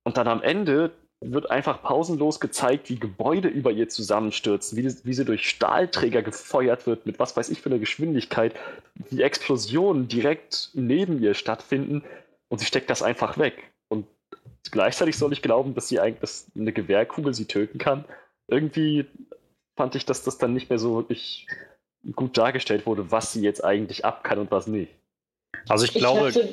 Und 0.04 0.16
dann 0.16 0.26
am 0.26 0.42
Ende 0.42 0.90
wird 1.20 1.50
einfach 1.50 1.82
pausenlos 1.82 2.40
gezeigt, 2.40 2.88
wie 2.90 2.98
Gebäude 2.98 3.48
über 3.48 3.70
ihr 3.70 3.88
zusammenstürzen, 3.88 4.76
wie, 4.76 4.84
wie 5.04 5.14
sie 5.14 5.24
durch 5.24 5.48
Stahlträger 5.48 6.22
gefeuert 6.22 6.86
wird, 6.86 7.06
mit 7.06 7.18
was 7.18 7.36
weiß 7.36 7.50
ich 7.50 7.60
für 7.60 7.70
einer 7.70 7.78
Geschwindigkeit, 7.78 8.54
wie 9.10 9.22
Explosionen 9.22 10.08
direkt 10.08 10.70
neben 10.74 11.22
ihr 11.22 11.34
stattfinden 11.34 12.02
und 12.48 12.58
sie 12.58 12.66
steckt 12.66 12.90
das 12.90 13.02
einfach 13.02 13.38
weg. 13.38 13.70
Und 13.88 14.06
gleichzeitig 14.70 15.16
soll 15.16 15.32
ich 15.32 15.40
glauben, 15.40 15.74
dass 15.74 15.88
sie 15.88 16.00
eigentlich 16.00 16.20
dass 16.20 16.46
eine 16.54 16.72
Gewehrkugel 16.72 17.32
sie 17.32 17.46
töten 17.46 17.78
kann 17.78 18.04
irgendwie 18.48 19.06
fand 19.76 19.94
ich, 19.94 20.04
dass 20.04 20.22
das 20.22 20.38
dann 20.38 20.52
nicht 20.52 20.70
mehr 20.70 20.78
so 20.78 20.96
wirklich 20.96 21.46
gut 22.14 22.36
dargestellt 22.36 22.86
wurde, 22.86 23.10
was 23.10 23.32
sie 23.32 23.42
jetzt 23.42 23.64
eigentlich 23.64 24.04
ab 24.04 24.24
kann 24.24 24.38
und 24.38 24.50
was 24.50 24.66
nicht. 24.66 24.92
Also 25.68 25.84
ich 25.84 25.94
glaube. 25.94 26.28
Ich 26.28 26.36
hatte, 26.36 26.48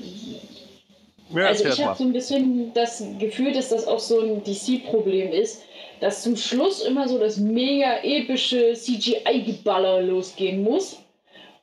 ja, 1.33 1.45
also 1.47 1.65
ich 1.65 1.85
habe 1.85 1.97
so 1.97 2.03
ein 2.03 2.13
bisschen 2.13 2.73
das 2.73 3.03
Gefühl, 3.19 3.53
dass 3.53 3.69
das 3.69 3.87
auch 3.87 3.99
so 3.99 4.19
ein 4.21 4.43
DC-Problem 4.43 5.31
ist, 5.31 5.63
dass 5.99 6.23
zum 6.23 6.35
Schluss 6.35 6.81
immer 6.81 7.07
so 7.07 7.19
das 7.19 7.37
mega 7.37 7.99
epische 8.03 8.73
CGI-Geballer 8.73 10.01
losgehen 10.01 10.63
muss. 10.63 11.00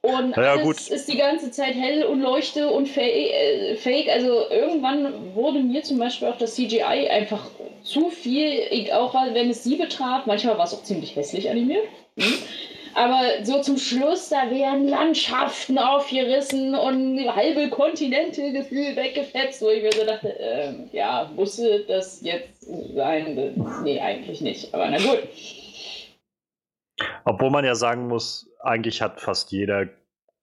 Und 0.03 0.37
ja, 0.37 0.53
alles 0.53 0.63
gut. 0.63 0.89
ist 0.91 1.09
die 1.09 1.17
ganze 1.17 1.51
Zeit 1.51 1.75
hell 1.75 2.05
und 2.05 2.21
leuchte 2.21 2.71
und 2.71 2.89
äh, 2.97 3.75
fake. 3.77 4.09
Also 4.09 4.49
irgendwann 4.49 5.35
wurde 5.35 5.59
mir 5.59 5.83
zum 5.83 5.99
Beispiel 5.99 6.29
auch 6.29 6.39
das 6.39 6.55
CGI 6.55 7.09
einfach 7.11 7.47
zu 7.83 8.09
viel, 8.11 8.91
auch 8.93 9.15
wenn 9.33 9.51
es 9.51 9.65
sie 9.65 9.77
betraf. 9.77 10.27
Manchmal 10.27 10.57
war 10.57 10.65
es 10.65 10.75
auch 10.75 10.85
ziemlich 10.85 11.17
hässlich 11.17 11.51
animiert. 11.51 11.85
Mhm. 12.17 12.35
Aber 12.95 13.45
so 13.45 13.61
zum 13.61 13.77
Schluss, 13.77 14.29
da 14.29 14.51
wären 14.51 14.89
Landschaften 14.89 15.79
aufgerissen 15.79 16.75
und 16.75 17.35
halbe 17.35 17.69
Kontinente 17.69 18.53
gefühlt 18.53 18.97
weggefetzt, 18.97 19.63
wo 19.63 19.69
ich 19.69 19.83
mir 19.83 19.93
so 19.93 20.05
dachte, 20.05 20.37
äh, 20.39 20.73
ja, 20.93 21.31
musste 21.37 21.85
das 21.87 22.21
jetzt 22.23 22.67
sein? 22.95 23.55
Nee, 23.85 24.01
eigentlich 24.01 24.41
nicht. 24.41 24.75
Aber 24.75 24.89
na 24.91 24.99
gut. 24.99 25.29
Obwohl 27.25 27.51
man 27.51 27.65
ja 27.65 27.75
sagen 27.75 28.09
muss, 28.09 28.48
eigentlich 28.61 29.03
hat 29.03 29.21
fast 29.21 29.53
jeder 29.53 29.89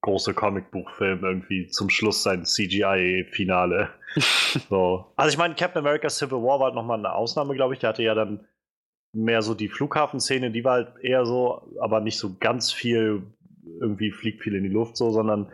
große 0.02 0.34
Comicbuchfilm 0.34 1.24
irgendwie 1.24 1.68
zum 1.68 1.90
Schluss 1.90 2.24
sein 2.24 2.46
CGI-Finale. 2.46 3.90
so. 4.70 5.12
Also 5.16 5.30
ich 5.30 5.38
meine, 5.38 5.56
Captain 5.56 5.80
America 5.80 6.10
Civil 6.10 6.38
War 6.44 6.60
war 6.60 6.68
halt 6.68 6.76
nochmal 6.76 7.00
eine 7.00 7.14
Ausnahme, 7.14 7.56
glaube 7.56 7.74
ich. 7.74 7.80
Der 7.80 7.90
hatte 7.90 8.04
ja 8.04 8.14
dann 8.14 8.46
mehr 9.14 9.42
so 9.42 9.56
die 9.56 9.70
Flughafenszene, 9.70 10.52
die 10.52 10.64
war 10.64 10.74
halt 10.74 10.94
eher 11.02 11.26
so, 11.26 11.72
aber 11.80 12.02
nicht 12.02 12.20
so 12.20 12.36
ganz 12.40 12.72
viel, 12.72 13.24
irgendwie 13.82 14.12
fliegt 14.12 14.44
viel 14.44 14.56
in 14.56 14.64
die 14.64 14.70
Luft 14.70 14.98
so, 14.98 15.10
sondern 15.12 15.52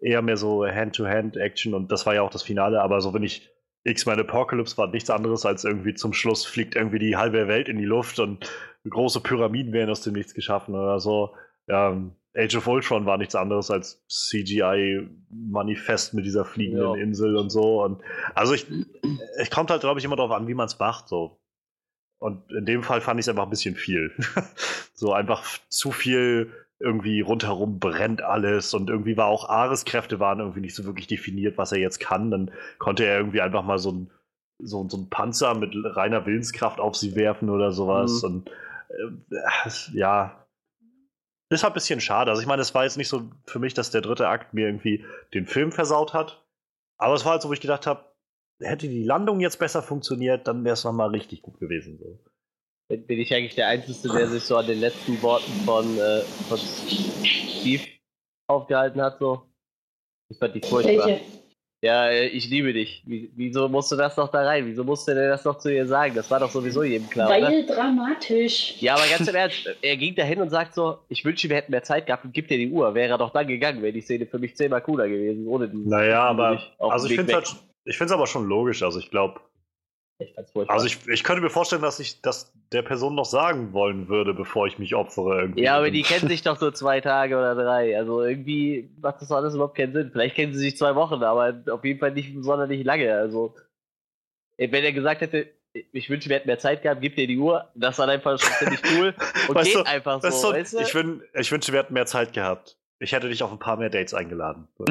eher 0.00 0.22
mehr 0.22 0.36
so 0.36 0.66
Hand-to-Hand-Action 0.66 1.74
und 1.74 1.92
das 1.92 2.06
war 2.06 2.14
ja 2.14 2.22
auch 2.22 2.30
das 2.30 2.42
Finale, 2.42 2.82
aber 2.82 3.00
so 3.00 3.12
wenn 3.12 3.22
ich 3.22 3.50
X-Men 3.84 4.20
Apocalypse 4.20 4.78
war 4.78 4.88
nichts 4.88 5.10
anderes 5.10 5.44
als 5.44 5.64
irgendwie 5.64 5.94
zum 5.94 6.12
Schluss 6.12 6.44
fliegt 6.44 6.74
irgendwie 6.74 6.98
die 6.98 7.16
halbe 7.16 7.48
Welt 7.48 7.68
in 7.68 7.78
die 7.78 7.84
Luft 7.84 8.18
und 8.18 8.48
große 8.88 9.20
Pyramiden 9.20 9.72
werden 9.72 9.90
aus 9.90 10.02
dem 10.02 10.14
Nichts 10.14 10.34
geschaffen 10.34 10.74
oder 10.74 10.98
so. 10.98 11.34
Ähm, 11.68 12.12
Age 12.34 12.56
of 12.56 12.66
Ultron 12.66 13.04
war 13.04 13.18
nichts 13.18 13.34
anderes 13.34 13.70
als 13.70 14.02
CGI-Manifest 14.08 16.14
mit 16.14 16.24
dieser 16.24 16.44
fliegenden 16.44 16.94
ja. 16.94 17.02
Insel 17.02 17.36
und 17.36 17.50
so. 17.50 17.82
Und 17.82 18.00
also 18.34 18.54
ich, 18.54 18.66
es 19.36 19.50
kommt 19.50 19.70
halt, 19.70 19.82
glaube 19.82 20.00
ich, 20.00 20.06
immer 20.06 20.16
darauf 20.16 20.32
an, 20.32 20.48
wie 20.48 20.54
man 20.54 20.66
es 20.66 20.78
macht. 20.78 21.08
So. 21.08 21.38
Und 22.18 22.50
in 22.52 22.64
dem 22.64 22.82
Fall 22.82 23.02
fand 23.02 23.20
ich 23.20 23.24
es 23.24 23.28
einfach 23.28 23.44
ein 23.44 23.50
bisschen 23.50 23.74
viel. 23.74 24.12
so 24.94 25.12
einfach 25.12 25.44
zu 25.68 25.92
viel 25.92 26.52
irgendwie 26.78 27.20
rundherum 27.20 27.78
brennt 27.78 28.22
alles 28.22 28.74
und 28.74 28.90
irgendwie 28.90 29.16
war 29.16 29.26
auch 29.26 29.48
Ares 29.48 29.84
Kräfte 29.84 30.18
waren 30.18 30.40
irgendwie 30.40 30.60
nicht 30.60 30.74
so 30.74 30.84
wirklich 30.84 31.06
definiert, 31.06 31.56
was 31.56 31.70
er 31.70 31.78
jetzt 31.78 32.00
kann. 32.00 32.30
Dann 32.30 32.50
konnte 32.78 33.04
er 33.04 33.18
irgendwie 33.18 33.40
einfach 33.40 33.62
mal 33.62 33.78
so 33.78 33.92
ein, 33.92 34.10
so, 34.58 34.88
so 34.88 34.96
ein 34.96 35.10
Panzer 35.10 35.54
mit 35.54 35.74
reiner 35.76 36.26
Willenskraft 36.26 36.80
auf 36.80 36.96
sie 36.96 37.14
werfen 37.14 37.50
oder 37.50 37.72
sowas. 37.72 38.22
Mhm. 38.22 38.28
Und 38.28 38.50
äh, 38.90 39.70
ja, 39.92 40.41
ist 41.52 41.64
halt 41.64 41.72
ein 41.72 41.74
bisschen 41.74 42.00
schade. 42.00 42.30
Also 42.30 42.42
ich 42.42 42.48
meine, 42.48 42.62
es 42.62 42.74
war 42.74 42.84
jetzt 42.84 42.96
nicht 42.96 43.08
so 43.08 43.30
für 43.46 43.58
mich, 43.58 43.74
dass 43.74 43.90
der 43.90 44.00
dritte 44.00 44.28
Akt 44.28 44.54
mir 44.54 44.66
irgendwie 44.66 45.04
den 45.34 45.46
Film 45.46 45.72
versaut 45.72 46.14
hat. 46.14 46.44
Aber 46.98 47.14
es 47.14 47.24
war 47.24 47.32
halt 47.32 47.42
so, 47.42 47.48
wo 47.48 47.52
ich 47.52 47.60
gedacht 47.60 47.86
habe, 47.86 48.04
hätte 48.60 48.88
die 48.88 49.02
Landung 49.02 49.40
jetzt 49.40 49.58
besser 49.58 49.82
funktioniert, 49.82 50.46
dann 50.46 50.64
wäre 50.64 50.74
es 50.74 50.84
nochmal 50.84 51.10
richtig 51.10 51.42
gut 51.42 51.58
gewesen. 51.58 51.98
So. 51.98 52.18
Bin 52.96 53.18
ich 53.18 53.34
eigentlich 53.34 53.54
der 53.54 53.68
Einzige, 53.68 54.08
der 54.12 54.28
sich 54.28 54.44
so 54.44 54.56
an 54.56 54.66
den 54.66 54.80
letzten 54.80 55.20
Worten 55.22 55.50
von, 55.64 55.98
äh, 55.98 56.20
von 56.48 56.58
Steve 56.58 57.82
aufgehalten 58.46 59.00
hat? 59.00 59.18
So? 59.18 59.42
Ich 60.28 60.38
fand 60.38 60.54
die 60.54 60.60
furchtbar. 60.60 61.06
Welche? 61.06 61.41
Ja, 61.84 62.06
äh, 62.06 62.28
ich 62.28 62.48
liebe 62.48 62.72
dich. 62.72 63.02
Wieso 63.06 63.68
musst 63.68 63.90
du 63.90 63.96
das 63.96 64.16
noch 64.16 64.28
da 64.28 64.42
rein? 64.42 64.66
Wieso 64.66 64.84
musst 64.84 65.08
du 65.08 65.14
denn 65.14 65.28
das 65.28 65.44
noch 65.44 65.58
zu 65.58 65.74
ihr 65.74 65.84
sagen? 65.84 66.14
Das 66.14 66.30
war 66.30 66.38
doch 66.38 66.50
sowieso 66.50 66.84
jedem 66.84 67.10
klar. 67.10 67.28
Weil 67.28 67.42
oder? 67.42 67.74
dramatisch. 67.74 68.76
Ja, 68.80 68.94
aber 68.94 69.02
ganz 69.10 69.28
im 69.28 69.34
Ernst, 69.34 69.68
er 69.82 69.96
ging 69.96 70.14
da 70.14 70.22
hin 70.22 70.40
und 70.40 70.50
sagt 70.50 70.74
so: 70.74 70.98
Ich 71.08 71.24
wünsche, 71.24 71.48
wir 71.48 71.56
hätten 71.56 71.72
mehr 71.72 71.82
Zeit 71.82 72.06
gehabt 72.06 72.24
und 72.24 72.32
gib 72.32 72.46
dir 72.46 72.56
die 72.56 72.70
Uhr. 72.70 72.94
Wäre 72.94 73.10
er 73.10 73.18
doch 73.18 73.30
dann 73.30 73.48
gegangen, 73.48 73.82
wäre 73.82 73.92
die 73.92 74.00
Szene 74.00 74.26
für 74.26 74.38
mich 74.38 74.56
zehnmal 74.56 74.80
cooler 74.80 75.08
gewesen, 75.08 75.48
ohne 75.48 75.68
die. 75.68 75.76
Naja, 75.76 76.22
aber. 76.22 76.62
Also 76.78 77.08
ich 77.08 77.16
finde 77.16 77.42
es 77.84 78.12
aber 78.12 78.28
schon 78.28 78.46
logisch. 78.46 78.84
Also 78.84 79.00
ich 79.00 79.10
glaube, 79.10 79.40
ich 80.18 80.34
also 80.68 80.86
ich, 80.86 81.06
ich 81.08 81.24
könnte 81.24 81.42
mir 81.42 81.50
vorstellen, 81.50 81.82
dass 81.82 81.98
ich 81.98 82.20
das 82.20 82.52
der 82.72 82.82
Person 82.82 83.14
noch 83.14 83.24
sagen 83.24 83.72
wollen 83.72 84.08
würde, 84.08 84.34
bevor 84.34 84.66
ich 84.66 84.78
mich 84.78 84.94
opfere. 84.94 85.42
Irgendwie. 85.42 85.62
Ja, 85.62 85.76
aber 85.76 85.90
die 85.90 86.02
kennen 86.02 86.28
sich 86.28 86.42
doch 86.42 86.56
so 86.58 86.70
zwei 86.70 87.00
Tage 87.00 87.36
oder 87.36 87.54
drei. 87.54 87.96
Also 87.96 88.22
irgendwie 88.22 88.90
macht 89.00 89.20
das 89.20 89.32
alles 89.32 89.54
überhaupt 89.54 89.76
keinen 89.76 89.92
Sinn. 89.92 90.10
Vielleicht 90.12 90.36
kennen 90.36 90.52
sie 90.52 90.60
sich 90.60 90.76
zwei 90.76 90.94
Wochen, 90.94 91.22
aber 91.22 91.62
auf 91.70 91.84
jeden 91.84 92.00
Fall 92.00 92.12
nicht 92.12 92.32
sonderlich 92.40 92.84
lange. 92.84 93.14
Also 93.14 93.54
wenn 94.56 94.84
er 94.84 94.92
gesagt 94.92 95.20
hätte, 95.22 95.48
ich 95.72 96.10
wünsche, 96.10 96.28
wir 96.28 96.36
hätten 96.36 96.48
mehr 96.48 96.58
Zeit 96.58 96.82
gehabt, 96.82 97.00
gib 97.00 97.16
dir 97.16 97.26
die 97.26 97.38
Uhr, 97.38 97.68
das 97.74 97.98
war 97.98 98.08
einfach 98.08 98.38
schon 98.38 98.52
ziemlich 98.58 98.80
cool 98.94 99.14
und 99.48 99.54
weißt 99.54 99.66
geht 99.66 99.76
du, 99.76 99.86
einfach 99.86 100.22
so. 100.22 100.30
so 100.30 100.52
weißt 100.52 100.74
du? 100.74 100.78
ich, 100.80 100.94
wün, 100.94 101.22
ich 101.34 101.50
wünsche, 101.50 101.72
wir 101.72 101.80
hätten 101.80 101.94
mehr 101.94 102.06
Zeit 102.06 102.32
gehabt. 102.32 102.76
Ich 103.02 103.12
hätte 103.12 103.28
dich 103.28 103.42
auf 103.42 103.50
ein 103.50 103.58
paar 103.58 103.76
mehr 103.76 103.90
Dates 103.90 104.14
eingeladen. 104.14 104.68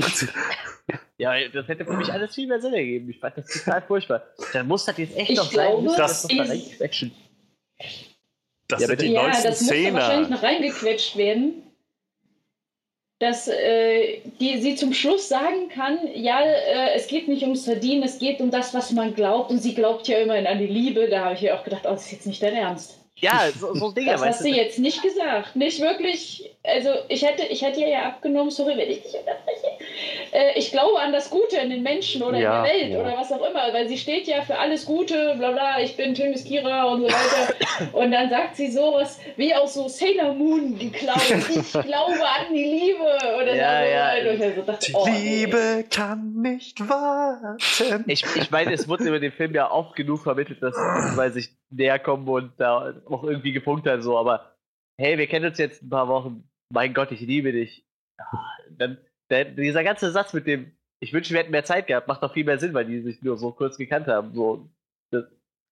ja, 1.17 1.47
das 1.47 1.67
hätte 1.69 1.85
für 1.85 1.93
mich 1.93 2.11
alles 2.11 2.35
viel 2.35 2.47
mehr 2.47 2.59
Sinn 2.59 2.73
ergeben. 2.73 3.09
Ich 3.09 3.19
fand 3.19 3.37
das 3.37 3.47
total 3.47 3.81
furchtbar. 3.83 4.23
Dann 4.51 4.67
muss 4.67 4.83
das 4.83 4.97
jetzt 4.97 5.15
echt 5.15 5.29
ich 5.29 5.37
noch 5.37 5.49
glaube, 5.49 5.89
sein. 5.89 5.97
Das, 5.97 6.27
das, 6.27 6.47
das, 6.77 7.05
das 8.67 8.81
ja, 8.81 8.87
sind 8.87 9.01
die 9.01 9.13
ja, 9.13 9.23
19 9.23 9.43
das 9.43 9.61
muss 9.61 9.93
wahrscheinlich 9.93 10.29
noch 10.29 10.43
reingequetscht 10.43 11.15
werden. 11.15 11.63
Dass 13.19 13.47
äh, 13.47 14.19
die, 14.39 14.59
sie 14.61 14.75
zum 14.75 14.93
Schluss 14.93 15.29
sagen 15.29 15.69
kann, 15.69 15.99
ja, 16.13 16.41
äh, 16.41 16.93
es 16.95 17.07
geht 17.07 17.29
nicht 17.29 17.43
ums 17.43 17.63
Verdienen, 17.63 18.03
es 18.03 18.19
geht 18.19 18.41
um 18.41 18.51
das, 18.51 18.73
was 18.73 18.91
man 18.91 19.13
glaubt. 19.15 19.51
Und 19.51 19.59
sie 19.59 19.73
glaubt 19.73 20.07
ja 20.09 20.17
immerhin 20.17 20.47
an 20.47 20.59
die 20.59 20.67
Liebe. 20.67 21.07
Da 21.07 21.25
habe 21.25 21.35
ich 21.35 21.41
ja 21.41 21.57
auch 21.57 21.63
gedacht, 21.63 21.83
oh, 21.85 21.91
das 21.91 22.05
ist 22.07 22.11
jetzt 22.11 22.27
nicht 22.27 22.43
dein 22.43 22.55
Ernst. 22.55 23.00
Ja, 23.21 23.49
so, 23.57 23.73
so 23.75 23.91
Dinge. 23.91 24.11
Das 24.11 24.25
hast 24.25 24.43
du 24.43 24.49
jetzt 24.49 24.79
nicht 24.79 25.01
gesagt. 25.03 25.55
Nicht 25.55 25.79
wirklich. 25.79 26.51
Also, 26.63 26.89
ich 27.07 27.23
hätte, 27.23 27.43
ich 27.43 27.61
hätte 27.61 27.79
ihr 27.79 27.89
ja 27.89 28.03
abgenommen, 28.03 28.49
sorry, 28.49 28.75
wenn 28.77 28.89
ich 28.89 29.03
dich 29.03 29.13
unterbreche. 29.13 29.67
Äh, 30.31 30.57
ich 30.57 30.71
glaube 30.71 30.99
an 30.99 31.11
das 31.11 31.29
Gute 31.29 31.57
in 31.57 31.69
den 31.69 31.83
Menschen 31.83 32.23
oder 32.23 32.39
ja, 32.39 32.57
in 32.57 32.63
der 32.63 32.73
Welt 32.73 32.91
ja. 32.91 32.99
oder 32.99 33.17
was 33.17 33.31
auch 33.31 33.47
immer, 33.47 33.73
weil 33.73 33.87
sie 33.87 33.97
steht 33.97 34.27
ja 34.27 34.41
für 34.41 34.57
alles 34.57 34.85
Gute, 34.85 35.35
bla 35.37 35.51
bla, 35.51 35.81
ich 35.81 35.97
bin 35.97 36.13
Timis 36.13 36.43
Kira 36.43 36.85
und 36.85 37.01
so 37.01 37.07
weiter. 37.07 37.93
und 37.93 38.11
dann 38.11 38.29
sagt 38.29 38.55
sie 38.55 38.71
sowas 38.71 39.19
wie 39.35 39.53
auch 39.53 39.67
so 39.67 39.87
Sailor 39.87 40.33
Moon 40.33 40.77
geklaut. 40.77 41.21
Ich 41.49 41.71
glaube 41.71 42.13
an 42.13 42.53
die 42.53 42.63
Liebe. 42.63 43.03
Oder 43.41 43.55
ja, 43.55 43.83
so. 43.83 43.91
ja. 43.91 44.31
Und 44.31 44.41
ich 44.41 44.55
so 44.55 44.61
dachte, 44.61 44.85
die 44.87 44.93
oh, 44.95 45.07
Liebe 45.07 45.57
ey. 45.57 45.83
kann 45.83 46.33
nicht 46.41 46.79
warten. 46.87 48.05
Ich, 48.07 48.23
ich 48.35 48.51
meine, 48.51 48.73
es 48.73 48.87
wurde 48.87 49.03
über 49.03 49.19
den 49.19 49.31
Film 49.31 49.53
ja 49.53 49.69
oft 49.69 49.95
genug 49.95 50.23
vermittelt, 50.23 50.61
dass 50.61 50.75
weil 51.15 51.31
sich 51.31 51.49
näher 51.71 51.99
kommen 51.99 52.27
und 52.27 52.53
da 52.57 52.93
auch 53.05 53.23
irgendwie 53.23 53.53
gepunktet 53.53 53.93
hat, 53.93 54.03
so, 54.03 54.17
aber 54.17 54.55
hey, 54.97 55.17
wir 55.17 55.27
kennen 55.27 55.47
uns 55.47 55.57
jetzt 55.57 55.81
ein 55.81 55.89
paar 55.89 56.07
Wochen, 56.07 56.49
mein 56.69 56.93
Gott, 56.93 57.11
ich 57.11 57.21
liebe 57.21 57.51
dich. 57.51 57.85
Dann, 58.69 58.97
der, 59.29 59.45
dieser 59.45 59.83
ganze 59.83 60.11
Satz 60.11 60.33
mit 60.33 60.47
dem, 60.47 60.71
ich 60.99 61.13
wünsche, 61.13 61.33
wir 61.33 61.39
hätten 61.39 61.51
mehr 61.51 61.63
Zeit 61.63 61.87
gehabt, 61.87 62.07
macht 62.07 62.21
doch 62.21 62.33
viel 62.33 62.45
mehr 62.45 62.59
Sinn, 62.59 62.73
weil 62.73 62.85
die 62.85 63.01
sich 63.01 63.21
nur 63.21 63.37
so 63.37 63.51
kurz 63.51 63.77
gekannt 63.77 64.07
haben. 64.07 64.33
So, 64.33 64.69
das, 65.11 65.25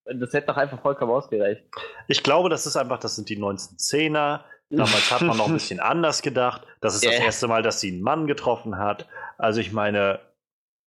das 0.06 0.34
hätte 0.34 0.48
doch 0.48 0.58
einfach 0.58 0.82
vollkommen 0.82 1.12
ausgereicht. 1.12 1.64
Ich 2.08 2.24
glaube, 2.24 2.50
das 2.50 2.66
ist 2.66 2.76
einfach, 2.76 3.00
das 3.00 3.16
sind 3.16 3.30
die 3.30 3.38
1910er. 3.38 4.42
Damals 4.72 5.12
hat 5.12 5.22
man 5.22 5.38
noch 5.38 5.48
ein 5.48 5.54
bisschen 5.54 5.80
anders 5.80 6.22
gedacht. 6.22 6.64
Das 6.82 6.96
ist 6.96 7.04
yeah. 7.04 7.14
das 7.14 7.22
erste 7.22 7.48
Mal, 7.48 7.62
dass 7.62 7.80
sie 7.80 7.92
einen 7.92 8.02
Mann 8.02 8.28
getroffen 8.28 8.78
hat. 8.78 9.08
Also 9.38 9.60
ich 9.62 9.72
meine, 9.72 10.20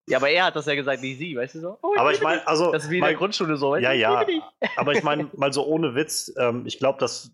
ja, 0.09 0.19
aber 0.19 0.31
er 0.31 0.47
hat 0.47 0.57
das 0.57 0.67
ja 0.67 0.75
gesagt, 0.75 1.03
nicht 1.03 1.19
sie, 1.19 1.37
weißt 1.37 1.55
du 1.57 1.61
so? 1.61 1.79
Oh, 1.83 1.95
aber 1.97 2.13
ich 2.13 2.21
meine, 2.21 2.47
also. 2.47 2.73
Das 2.73 2.85
ist 2.85 2.91
wie 2.91 2.99
in 2.99 3.05
der 3.05 3.15
Grundschule 3.15 3.57
so, 3.57 3.73
weißt? 3.73 3.83
Ja, 3.83 3.93
ja. 3.93 4.27
aber 4.77 4.93
ich 4.93 5.03
meine, 5.03 5.31
mal 5.37 5.53
so 5.53 5.65
ohne 5.67 5.95
Witz, 5.95 6.33
ähm, 6.39 6.65
ich 6.67 6.79
glaube, 6.79 6.99
dass 6.99 7.33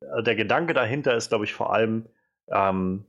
äh, 0.00 0.22
der 0.22 0.36
Gedanke 0.36 0.74
dahinter 0.74 1.16
ist, 1.16 1.30
glaube 1.30 1.44
ich, 1.44 1.54
vor 1.54 1.72
allem, 1.72 2.06
ähm, 2.48 3.06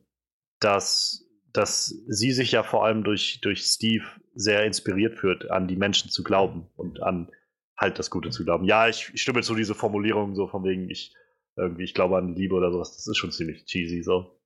dass, 0.60 1.28
dass 1.52 1.88
sie 2.08 2.32
sich 2.32 2.52
ja 2.52 2.64
vor 2.64 2.86
allem 2.86 3.04
durch, 3.04 3.42
durch 3.42 3.64
Steve 3.64 4.06
sehr 4.34 4.66
inspiriert 4.66 5.20
führt, 5.20 5.52
an 5.52 5.68
die 5.68 5.76
Menschen 5.76 6.10
zu 6.10 6.24
glauben 6.24 6.70
und 6.78 7.04
an 7.04 7.30
halt 7.78 8.00
das 8.00 8.12
Gute 8.12 8.30
zu 8.30 8.46
glauben. 8.46 8.64
Ja, 8.64 8.88
ich, 8.88 9.12
ich 9.14 9.22
stimme 9.22 9.42
zu 9.42 9.56
diese 9.56 9.76
Formulierung 9.76 10.36
so 10.36 10.48
von 10.48 10.64
wegen, 10.64 10.90
ich 10.90 11.14
irgendwie, 11.58 11.84
ich 11.84 11.94
glaube 11.94 12.18
an 12.18 12.36
Liebe 12.36 12.56
oder 12.56 12.72
sowas, 12.72 12.96
das 12.96 13.08
ist 13.08 13.18
schon 13.18 13.32
ziemlich 13.32 13.66
cheesy 13.66 14.04
so. 14.04 14.40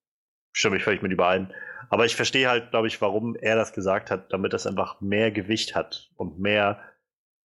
Stimme 0.55 0.77
ich 0.77 0.83
völlig 0.83 1.01
mit 1.01 1.11
überein. 1.11 1.53
Aber 1.89 2.05
ich 2.05 2.15
verstehe 2.15 2.47
halt, 2.47 2.71
glaube 2.71 2.87
ich, 2.87 3.01
warum 3.01 3.35
er 3.35 3.57
das 3.57 3.73
gesagt 3.73 4.09
hat, 4.09 4.31
damit 4.31 4.53
das 4.53 4.65
einfach 4.65 5.01
mehr 5.01 5.29
Gewicht 5.29 5.75
hat 5.75 6.09
und 6.15 6.39
mehr 6.39 6.79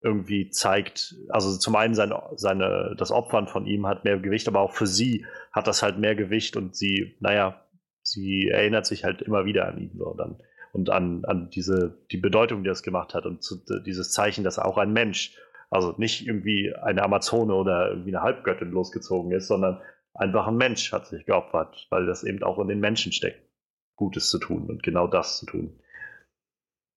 irgendwie 0.02 0.50
zeigt, 0.50 1.16
also 1.30 1.56
zum 1.56 1.74
einen 1.74 1.94
sein, 1.94 2.12
seine, 2.36 2.94
das 2.98 3.10
Opfern 3.10 3.48
von 3.48 3.64
ihm 3.66 3.86
hat 3.86 4.04
mehr 4.04 4.18
Gewicht, 4.18 4.46
aber 4.46 4.60
auch 4.60 4.72
für 4.72 4.86
sie 4.86 5.24
hat 5.52 5.66
das 5.66 5.82
halt 5.82 5.98
mehr 5.98 6.14
Gewicht 6.14 6.54
und 6.56 6.76
sie, 6.76 7.16
naja, 7.20 7.64
sie 8.02 8.48
erinnert 8.48 8.84
sich 8.84 9.04
halt 9.04 9.22
immer 9.22 9.46
wieder 9.46 9.66
an 9.66 9.78
ihn 9.78 9.96
so 9.96 10.12
dann 10.12 10.36
und 10.72 10.90
an, 10.90 11.24
an 11.24 11.48
diese, 11.48 11.98
die 12.12 12.18
Bedeutung, 12.18 12.62
die 12.62 12.68
das 12.68 12.82
gemacht 12.82 13.14
hat 13.14 13.24
und 13.24 13.42
zu, 13.42 13.56
dieses 13.86 14.12
Zeichen, 14.12 14.44
dass 14.44 14.58
auch 14.58 14.76
ein 14.76 14.92
Mensch, 14.92 15.34
also 15.70 15.94
nicht 15.96 16.26
irgendwie 16.26 16.74
eine 16.74 17.02
Amazone 17.02 17.54
oder 17.54 17.88
irgendwie 17.88 18.14
eine 18.14 18.22
Halbgöttin 18.22 18.70
losgezogen 18.70 19.32
ist, 19.32 19.48
sondern 19.48 19.80
einfach 20.18 20.47
ein 20.47 20.56
Mensch 20.56 20.92
hat 20.92 21.06
sich 21.06 21.24
geopfert, 21.24 21.86
weil 21.90 22.06
das 22.06 22.24
eben 22.24 22.42
auch 22.42 22.58
in 22.58 22.68
den 22.68 22.80
Menschen 22.80 23.12
steckt. 23.12 23.42
Gutes 23.97 24.30
zu 24.30 24.38
tun 24.38 24.68
und 24.68 24.82
genau 24.82 25.06
das 25.06 25.38
zu 25.38 25.47
tun. 25.47 25.80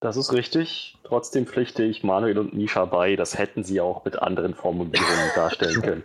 Das 0.00 0.16
ist 0.16 0.32
richtig. 0.32 0.98
Trotzdem 1.04 1.46
pflichte 1.46 1.84
ich 1.84 2.02
Manuel 2.02 2.38
und 2.38 2.54
Misha 2.54 2.84
bei, 2.84 3.16
das 3.16 3.38
hätten 3.38 3.62
sie 3.64 3.80
auch 3.80 4.04
mit 4.04 4.20
anderen 4.20 4.54
Formulierungen 4.54 5.30
darstellen 5.34 5.82
können. 5.82 6.04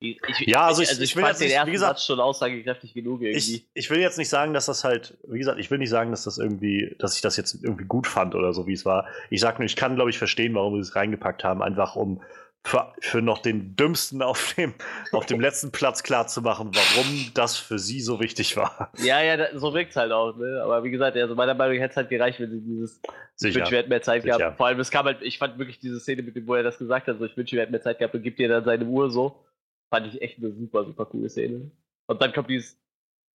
Ich, 0.00 0.18
ja, 0.46 0.66
also 0.66 0.82
ich, 0.82 0.88
also 0.88 1.02
ich, 1.02 1.10
ich 1.10 1.16
will 1.16 1.24
jetzt 1.24 1.40
nicht, 1.40 1.66
wie 1.66 1.70
gesagt, 1.70 2.00
schon 2.00 2.18
aussagekräftig 2.18 2.92
genug 2.92 3.22
irgendwie. 3.22 3.38
Ich, 3.38 3.68
ich 3.72 3.90
will 3.90 4.00
jetzt 4.00 4.18
nicht 4.18 4.28
sagen, 4.28 4.52
dass 4.52 4.66
das 4.66 4.82
halt, 4.82 5.16
wie 5.28 5.38
gesagt, 5.38 5.60
ich 5.60 5.70
will 5.70 5.78
nicht 5.78 5.90
sagen, 5.90 6.10
dass 6.10 6.24
das 6.24 6.38
irgendwie, 6.38 6.96
dass 6.98 7.14
ich 7.14 7.22
das 7.22 7.36
jetzt 7.36 7.62
irgendwie 7.62 7.84
gut 7.84 8.08
fand 8.08 8.34
oder 8.34 8.52
so, 8.52 8.66
wie 8.66 8.72
es 8.72 8.84
war. 8.84 9.06
Ich 9.30 9.40
sag 9.40 9.60
nur, 9.60 9.66
ich 9.66 9.76
kann, 9.76 9.94
glaube 9.94 10.10
ich, 10.10 10.18
verstehen, 10.18 10.54
warum 10.54 10.74
sie 10.74 10.80
es 10.80 10.96
reingepackt 10.96 11.44
haben, 11.44 11.62
einfach 11.62 11.94
um 11.94 12.20
für, 12.64 12.92
für 13.00 13.22
noch 13.22 13.38
den 13.38 13.74
Dümmsten 13.76 14.22
auf 14.22 14.54
dem, 14.54 14.74
auf 15.10 15.26
dem 15.26 15.40
letzten 15.40 15.72
Platz 15.72 16.02
klar 16.02 16.26
zu 16.26 16.42
machen, 16.42 16.70
warum 16.72 17.30
das 17.34 17.56
für 17.56 17.78
sie 17.78 18.00
so 18.00 18.20
wichtig 18.20 18.56
war. 18.56 18.92
Ja, 18.98 19.20
ja, 19.20 19.58
so 19.58 19.74
wirkt 19.74 19.90
es 19.90 19.96
halt 19.96 20.12
auch. 20.12 20.36
Ne? 20.36 20.60
Aber 20.62 20.84
wie 20.84 20.90
gesagt, 20.90 21.16
also 21.16 21.34
meiner 21.34 21.54
Meinung 21.54 21.76
nach 21.76 21.82
hätte 21.82 21.92
es 21.92 21.96
halt 21.96 22.08
gereicht, 22.08 22.40
wenn 22.40 22.50
sie 22.50 22.60
dieses 22.60 23.00
Sicher. 23.34 23.50
Ich 23.50 23.56
wünsche, 23.56 23.70
wir 23.72 23.78
hätten 23.78 23.88
mehr 23.88 24.02
Zeit 24.02 24.22
Sicher. 24.22 24.38
gehabt. 24.38 24.56
Vor 24.56 24.66
allem, 24.66 24.78
es 24.78 24.90
kam 24.90 25.06
halt, 25.06 25.22
ich 25.22 25.38
fand 25.38 25.58
wirklich 25.58 25.80
diese 25.80 25.98
Szene 25.98 26.22
mit 26.22 26.36
dem, 26.36 26.46
wo 26.46 26.54
er 26.54 26.62
das 26.62 26.78
gesagt 26.78 27.08
hat, 27.08 27.18
so 27.18 27.24
ich 27.24 27.36
wünsche, 27.36 27.56
wir 27.56 27.62
hätten 27.62 27.72
mehr 27.72 27.82
Zeit 27.82 27.98
gehabt 27.98 28.14
und 28.14 28.22
gibt 28.22 28.38
dir 28.38 28.48
dann 28.48 28.64
seine 28.64 28.84
Uhr 28.84 29.10
so. 29.10 29.44
Fand 29.92 30.06
ich 30.06 30.22
echt 30.22 30.38
eine 30.38 30.52
super, 30.52 30.84
super 30.84 31.06
coole 31.06 31.28
Szene. 31.28 31.70
Und 32.06 32.22
dann 32.22 32.32
kommt 32.32 32.48
dieses 32.48 32.78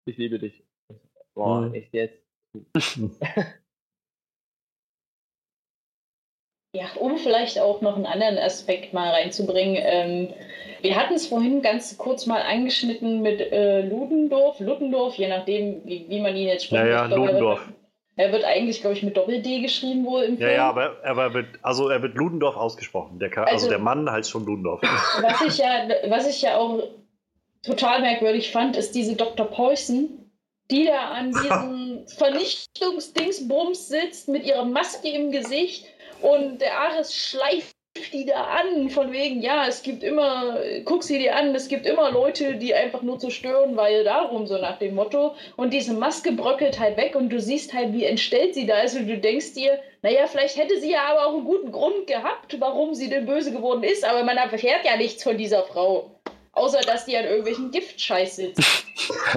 Ich 0.06 0.18
liebe 0.18 0.40
dich. 0.40 0.64
Boah, 1.34 1.62
mhm. 1.62 1.74
echt 1.74 1.94
jetzt. 1.94 2.24
Ja, 6.78 6.86
um 7.00 7.18
vielleicht 7.18 7.60
auch 7.60 7.82
noch 7.82 7.96
einen 7.96 8.06
anderen 8.06 8.38
Aspekt 8.38 8.94
mal 8.94 9.10
reinzubringen. 9.10 9.82
Ähm, 9.84 10.34
wir 10.82 10.96
hatten 10.96 11.16
es 11.16 11.26
vorhin 11.26 11.64
ganz 11.64 11.98
kurz 11.98 12.28
mal 12.28 12.44
angeschnitten 12.44 13.24
mit 13.24 13.42
äh, 13.42 13.82
Ludendorff, 13.82 14.60
Ludendorff, 14.60 15.16
je 15.16 15.28
nachdem, 15.28 15.82
wie, 15.86 16.06
wie 16.08 16.22
man 16.22 16.36
ihn 16.36 16.48
jetzt 16.48 16.66
spricht. 16.66 16.84
Ja, 16.84 16.88
ja, 16.88 17.06
Ludendorff. 17.08 17.68
Er 18.16 18.32
wird 18.32 18.44
eigentlich, 18.44 18.82
glaube 18.82 18.96
ich, 18.96 19.02
mit 19.02 19.18
Doppel-D 19.18 19.62
geschrieben 19.62 20.06
wohl 20.06 20.22
im 20.22 20.38
Film. 20.38 20.50
Ja, 20.52 20.56
ja, 20.56 20.70
aber, 20.70 20.98
aber 21.04 21.34
wird, 21.34 21.48
also 21.64 21.90
er 21.90 22.04
wird 22.04 22.14
Ludendorff 22.14 22.56
ausgesprochen. 22.56 23.18
Der, 23.18 23.36
also, 23.36 23.52
also, 23.52 23.70
der 23.70 23.80
Mann 23.80 24.08
heißt 24.12 24.30
schon 24.30 24.46
Ludendorff. 24.46 24.82
Was 24.84 25.42
ich, 25.48 25.58
ja, 25.58 25.88
was 26.10 26.28
ich 26.28 26.44
ja 26.44 26.58
auch 26.58 26.84
total 27.64 28.02
merkwürdig 28.02 28.52
fand, 28.52 28.78
ist 28.78 28.94
diese 28.94 29.16
Dr. 29.16 29.48
Poison, 29.48 30.10
die 30.70 30.86
da 30.86 31.10
an 31.10 31.32
diesem 31.32 32.08
Vernichtungsdingsbums 32.18 33.88
sitzt 33.88 34.30
mit 34.30 34.46
ihrer 34.46 34.66
Maske 34.66 35.10
im 35.10 35.32
Gesicht 35.32 35.88
und 36.22 36.60
der 36.60 36.78
Ares 36.80 37.16
schleift 37.16 37.78
die 38.14 38.26
da 38.26 38.44
an, 38.44 38.90
von 38.90 39.12
wegen, 39.12 39.42
ja, 39.42 39.66
es 39.68 39.82
gibt 39.82 40.04
immer, 40.04 40.60
guck 40.86 41.04
sie 41.04 41.18
dir 41.18 41.36
an, 41.36 41.54
es 41.56 41.68
gibt 41.68 41.86
immer 41.86 42.12
Leute, 42.12 42.56
die 42.56 42.74
einfach 42.74 43.02
nur 43.02 43.20
zerstören, 43.20 43.76
weil 43.76 44.04
darum, 44.04 44.48
so 44.48 44.58
nach 44.58 44.78
dem 44.80 44.96
Motto. 44.96 45.36
Und 45.56 45.74
diese 45.74 45.94
Maske 45.94 46.32
bröckelt 46.32 46.80
halt 46.80 46.98
weg 46.98 47.16
und 47.16 47.30
du 47.30 47.40
siehst 47.40 47.74
halt, 47.74 47.94
wie 47.94 48.06
entstellt 48.06 48.54
sie 48.54 48.66
da 48.66 48.82
ist 48.82 48.96
und 48.96 49.08
du 49.08 49.18
denkst 49.18 49.54
dir, 49.54 49.80
naja, 50.02 50.28
vielleicht 50.28 50.58
hätte 50.58 50.80
sie 50.80 50.92
ja 50.92 51.06
aber 51.10 51.26
auch 51.26 51.34
einen 51.34 51.46
guten 51.46 51.72
Grund 51.72 52.08
gehabt, 52.08 52.60
warum 52.60 52.94
sie 52.94 53.10
denn 53.10 53.26
böse 53.26 53.52
geworden 53.52 53.84
ist, 53.84 54.06
aber 54.06 54.24
man 54.24 54.38
erfährt 54.38 54.86
ja 54.86 54.96
nichts 54.96 55.24
von 55.24 55.38
dieser 55.38 55.64
Frau. 55.64 56.12
Außer, 56.58 56.82
dass 56.82 57.06
die 57.06 57.16
an 57.16 57.26
irgendwelchen 57.26 57.72
Giftscheiß 57.72 58.36
sitzt. 58.36 58.64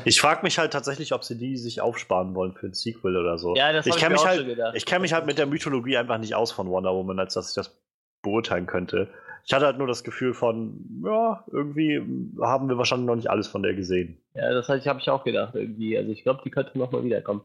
Ich 0.05 0.21
frage 0.21 0.43
mich 0.43 0.59
halt 0.59 0.73
tatsächlich, 0.73 1.13
ob 1.13 1.23
sie 1.23 1.37
die 1.37 1.57
sich 1.57 1.81
aufsparen 1.81 2.35
wollen 2.35 2.55
für 2.55 2.67
ein 2.67 2.73
Sequel 2.73 3.17
oder 3.17 3.39
so. 3.39 3.55
Ja, 3.55 3.73
das 3.73 3.87
ich 3.87 3.95
kenne 3.97 4.15
ich 4.15 4.21
mich, 4.21 4.21
mir 4.21 4.23
auch 4.23 4.27
halt, 4.27 4.39
schon 4.41 4.49
gedacht. 4.49 4.75
ich 4.75 4.87
kenn 4.87 5.03
mich 5.03 5.13
halt 5.13 5.27
mit 5.27 5.39
der 5.39 5.47
Mythologie 5.47 5.99
einfach 5.99 6.19
nicht 6.19 6.35
aus 6.35 6.51
von 6.51 6.69
Wonder 6.71 6.95
Woman, 6.95 7.21
als 7.21 7.35
dass 7.35 7.51
ich 7.51 7.55
das 7.55 7.79
beurteilen 8.23 8.67
könnte. 8.67 9.09
Ich 9.45 9.53
hatte 9.53 9.67
halt 9.67 9.79
nur 9.79 9.87
das 9.87 10.03
Gefühl 10.03 10.33
von, 10.33 11.03
ja, 11.05 11.45
irgendwie 11.53 12.01
haben 12.41 12.69
wir 12.69 12.79
wahrscheinlich 12.79 13.07
noch 13.07 13.17
nicht 13.17 13.31
alles 13.31 13.49
von 13.49 13.63
der 13.63 13.75
gesehen. 13.75 14.21
Ja, 14.35 14.53
das 14.53 14.69
habe 14.69 14.79
ich 14.99 15.11
auch 15.11 15.25
gedacht 15.25 15.55
irgendwie. 15.55 15.97
Also 15.97 16.11
ich 16.11 16.23
glaube, 16.23 16.41
die 16.45 16.51
könnte 16.51 16.77
nochmal 16.79 17.05
wiederkommen. 17.05 17.43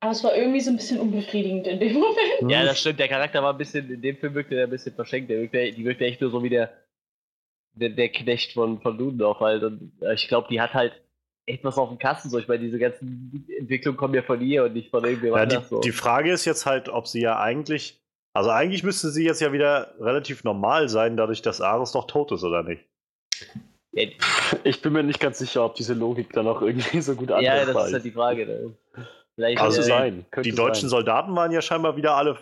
Aber 0.00 0.12
es 0.12 0.22
war 0.22 0.36
irgendwie 0.36 0.60
so 0.60 0.70
ein 0.70 0.76
bisschen 0.76 1.00
unbefriedigend 1.00 1.66
in 1.66 1.80
dem 1.80 1.94
Moment. 1.94 2.50
Ja, 2.50 2.64
das 2.64 2.80
stimmt. 2.80 3.00
Der 3.00 3.08
Charakter 3.08 3.42
war 3.42 3.52
ein 3.52 3.58
bisschen, 3.58 3.90
in 3.90 4.02
dem 4.02 4.16
Film 4.16 4.34
wirkte 4.34 4.54
er 4.54 4.64
ein 4.64 4.70
bisschen 4.70 4.94
verschenkt. 4.94 5.30
Der 5.30 5.40
wirkte, 5.40 5.72
die 5.72 5.84
wirkte 5.84 6.04
echt 6.04 6.20
nur 6.20 6.30
so 6.30 6.42
wie 6.42 6.50
der, 6.50 6.72
der, 7.74 7.90
der 7.90 8.08
Knecht 8.10 8.52
von, 8.52 8.80
von 8.80 8.96
Ludendorff 8.98 9.40
halt. 9.40 9.62
Und 9.62 9.92
äh, 10.00 10.14
ich 10.14 10.28
glaube, 10.28 10.48
die 10.50 10.60
hat 10.60 10.74
halt 10.74 11.00
echt 11.46 11.64
was 11.64 11.76
auf 11.76 11.88
dem 11.88 11.98
Kasten. 11.98 12.30
So, 12.30 12.38
ich 12.38 12.48
meine, 12.48 12.60
diese 12.60 12.78
ganzen 12.78 13.46
Entwicklungen 13.58 13.96
kommen 13.96 14.14
ja 14.14 14.22
von 14.22 14.40
ihr 14.40 14.64
und 14.64 14.74
nicht 14.74 14.90
von 14.90 15.04
irgendwem 15.04 15.34
Ja, 15.34 15.46
die, 15.46 15.56
anders. 15.56 15.70
So. 15.70 15.80
die 15.80 15.92
Frage 15.92 16.32
ist 16.32 16.44
jetzt 16.44 16.66
halt, 16.66 16.88
ob 16.88 17.06
sie 17.06 17.20
ja 17.20 17.38
eigentlich, 17.38 18.00
also 18.32 18.50
eigentlich 18.50 18.82
müsste 18.82 19.10
sie 19.10 19.24
jetzt 19.24 19.40
ja 19.40 19.52
wieder 19.52 19.94
relativ 20.00 20.44
normal 20.44 20.88
sein, 20.88 21.16
dadurch, 21.16 21.42
dass 21.42 21.60
Ares 21.60 21.92
doch 21.92 22.06
tot 22.06 22.32
ist, 22.32 22.44
oder 22.44 22.62
nicht? 22.62 22.84
Ich 24.64 24.82
bin 24.82 24.92
mir 24.92 25.04
nicht 25.04 25.20
ganz 25.20 25.38
sicher, 25.38 25.64
ob 25.64 25.76
diese 25.76 25.94
Logik 25.94 26.32
dann 26.32 26.48
auch 26.48 26.62
irgendwie 26.62 27.00
so 27.00 27.14
gut 27.14 27.30
ja, 27.30 27.64
das 27.64 27.68
ist 27.68 27.92
halt 27.92 28.04
die 28.04 28.10
Frage. 28.10 28.46
Ne? 28.46 28.74
Vielleicht, 29.34 29.60
Also 29.60 29.82
Könnte 29.82 29.88
sein. 29.88 30.26
Die 30.44 30.52
deutschen 30.52 30.88
sein. 30.88 30.96
Soldaten 30.98 31.34
waren 31.36 31.52
ja 31.52 31.62
scheinbar 31.62 31.96
wieder 31.96 32.16
alle 32.16 32.36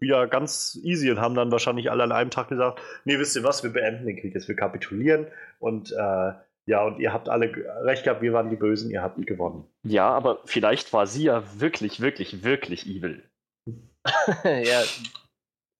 wieder 0.00 0.26
ganz 0.26 0.78
easy 0.82 1.10
und 1.10 1.20
haben 1.20 1.34
dann 1.34 1.52
wahrscheinlich 1.52 1.90
alle 1.90 2.02
an 2.02 2.12
einem 2.12 2.30
Tag 2.30 2.48
gesagt, 2.48 2.80
nee, 3.04 3.18
wisst 3.18 3.36
ihr 3.36 3.44
was, 3.44 3.62
wir 3.62 3.70
beenden 3.70 4.06
den 4.06 4.16
Krieg 4.16 4.34
jetzt, 4.34 4.48
wir 4.48 4.56
kapitulieren 4.56 5.26
und 5.58 5.92
äh, 5.92 6.32
ja, 6.66 6.84
und 6.84 7.00
ihr 7.00 7.12
habt 7.12 7.28
alle 7.28 7.52
recht 7.82 8.04
gehabt, 8.04 8.22
wir 8.22 8.32
waren 8.32 8.50
die 8.50 8.56
Bösen, 8.56 8.90
ihr 8.90 9.02
habt 9.02 9.24
gewonnen. 9.26 9.64
Ja, 9.82 10.08
aber 10.10 10.40
vielleicht 10.44 10.92
war 10.92 11.06
sie 11.06 11.24
ja 11.24 11.42
wirklich, 11.60 12.00
wirklich, 12.00 12.44
wirklich 12.44 12.86
evil. 12.86 13.24
ja, 14.44 14.82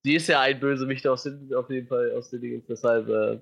sie 0.03 0.15
ist 0.15 0.27
ja 0.27 0.41
ein 0.41 0.59
Bösewicht 0.59 1.07
aus 1.07 1.23
den, 1.23 1.53
auf 1.53 1.69
jeden 1.69 1.87
Fall 1.87 2.11
aus 2.11 2.29
den 2.29 2.41
Dingen, 2.41 2.63
deshalb 2.67 3.07
äh, 3.07 3.39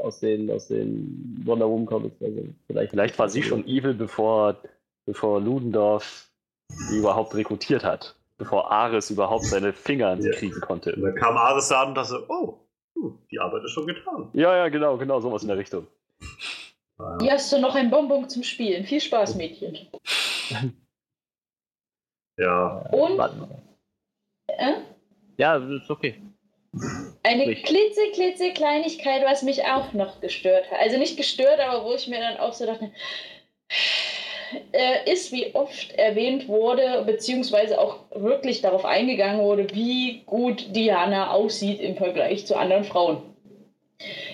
aus 0.00 0.20
den, 0.20 0.50
aus 0.50 0.68
den 0.68 1.42
Wonder 1.44 1.68
Woman 1.68 1.86
Comics. 1.86 2.22
Also 2.22 2.48
vielleicht, 2.66 2.90
Vielleicht 2.90 3.18
war 3.18 3.28
sie 3.28 3.42
schon 3.42 3.66
evil, 3.66 3.94
bevor, 3.94 4.62
bevor 5.06 5.40
Ludendorff 5.40 6.30
sie 6.88 6.98
überhaupt 6.98 7.34
rekrutiert 7.34 7.84
hat. 7.84 8.16
Bevor 8.42 8.72
Ares 8.72 9.08
überhaupt 9.10 9.44
seine 9.44 9.72
Finger 9.72 10.08
an 10.08 10.20
sie 10.20 10.30
Ja. 10.30 10.34
kriegen 10.36 10.60
konnte. 10.60 10.92
Und 10.96 11.02
dann 11.02 11.14
kam 11.14 11.36
Ares 11.36 11.68
da 11.68 11.84
und 11.84 11.94
dachte, 11.94 12.24
oh, 12.28 12.58
hm, 12.96 13.16
die 13.30 13.38
Arbeit 13.38 13.62
ist 13.64 13.70
schon 13.70 13.86
getan. 13.86 14.30
Ja, 14.32 14.56
ja, 14.56 14.68
genau, 14.68 14.96
genau, 14.96 15.20
sowas 15.20 15.42
in 15.42 15.48
der 15.48 15.58
Richtung. 15.58 15.86
Hier 17.20 17.32
hast 17.32 17.52
du 17.52 17.58
noch 17.60 17.74
ein 17.76 17.88
Bonbon 17.90 18.28
zum 18.28 18.42
Spielen. 18.42 18.84
Viel 18.84 19.00
Spaß, 19.00 19.36
Mädchen. 19.36 19.78
Ja, 22.36 22.78
Und 22.90 23.20
äh, 24.48 24.72
Ja, 25.36 25.56
ist 25.56 25.88
okay. 25.90 26.20
eine 27.22 27.46
Richtig. 27.46 27.64
klitze, 27.64 28.00
klitze 28.14 28.52
Kleinigkeit, 28.54 29.22
was 29.24 29.42
mich 29.42 29.64
auch 29.64 29.92
noch 29.92 30.20
gestört 30.20 30.68
hat. 30.70 30.80
Also 30.80 30.98
nicht 30.98 31.16
gestört, 31.16 31.60
aber 31.60 31.84
wo 31.84 31.94
ich 31.94 32.08
mir 32.08 32.18
dann 32.20 32.38
auch 32.38 32.54
so 32.54 32.66
dachte, 32.66 32.90
äh, 34.72 35.10
ist, 35.10 35.32
wie 35.32 35.54
oft 35.54 35.92
erwähnt 35.92 36.48
wurde, 36.48 37.02
beziehungsweise 37.06 37.80
auch 37.80 38.00
wirklich 38.14 38.60
darauf 38.60 38.84
eingegangen 38.84 39.40
wurde, 39.40 39.66
wie 39.74 40.22
gut 40.26 40.74
Diana 40.74 41.30
aussieht 41.30 41.80
im 41.80 41.96
Vergleich 41.96 42.46
zu 42.46 42.56
anderen 42.56 42.84
Frauen. 42.84 43.22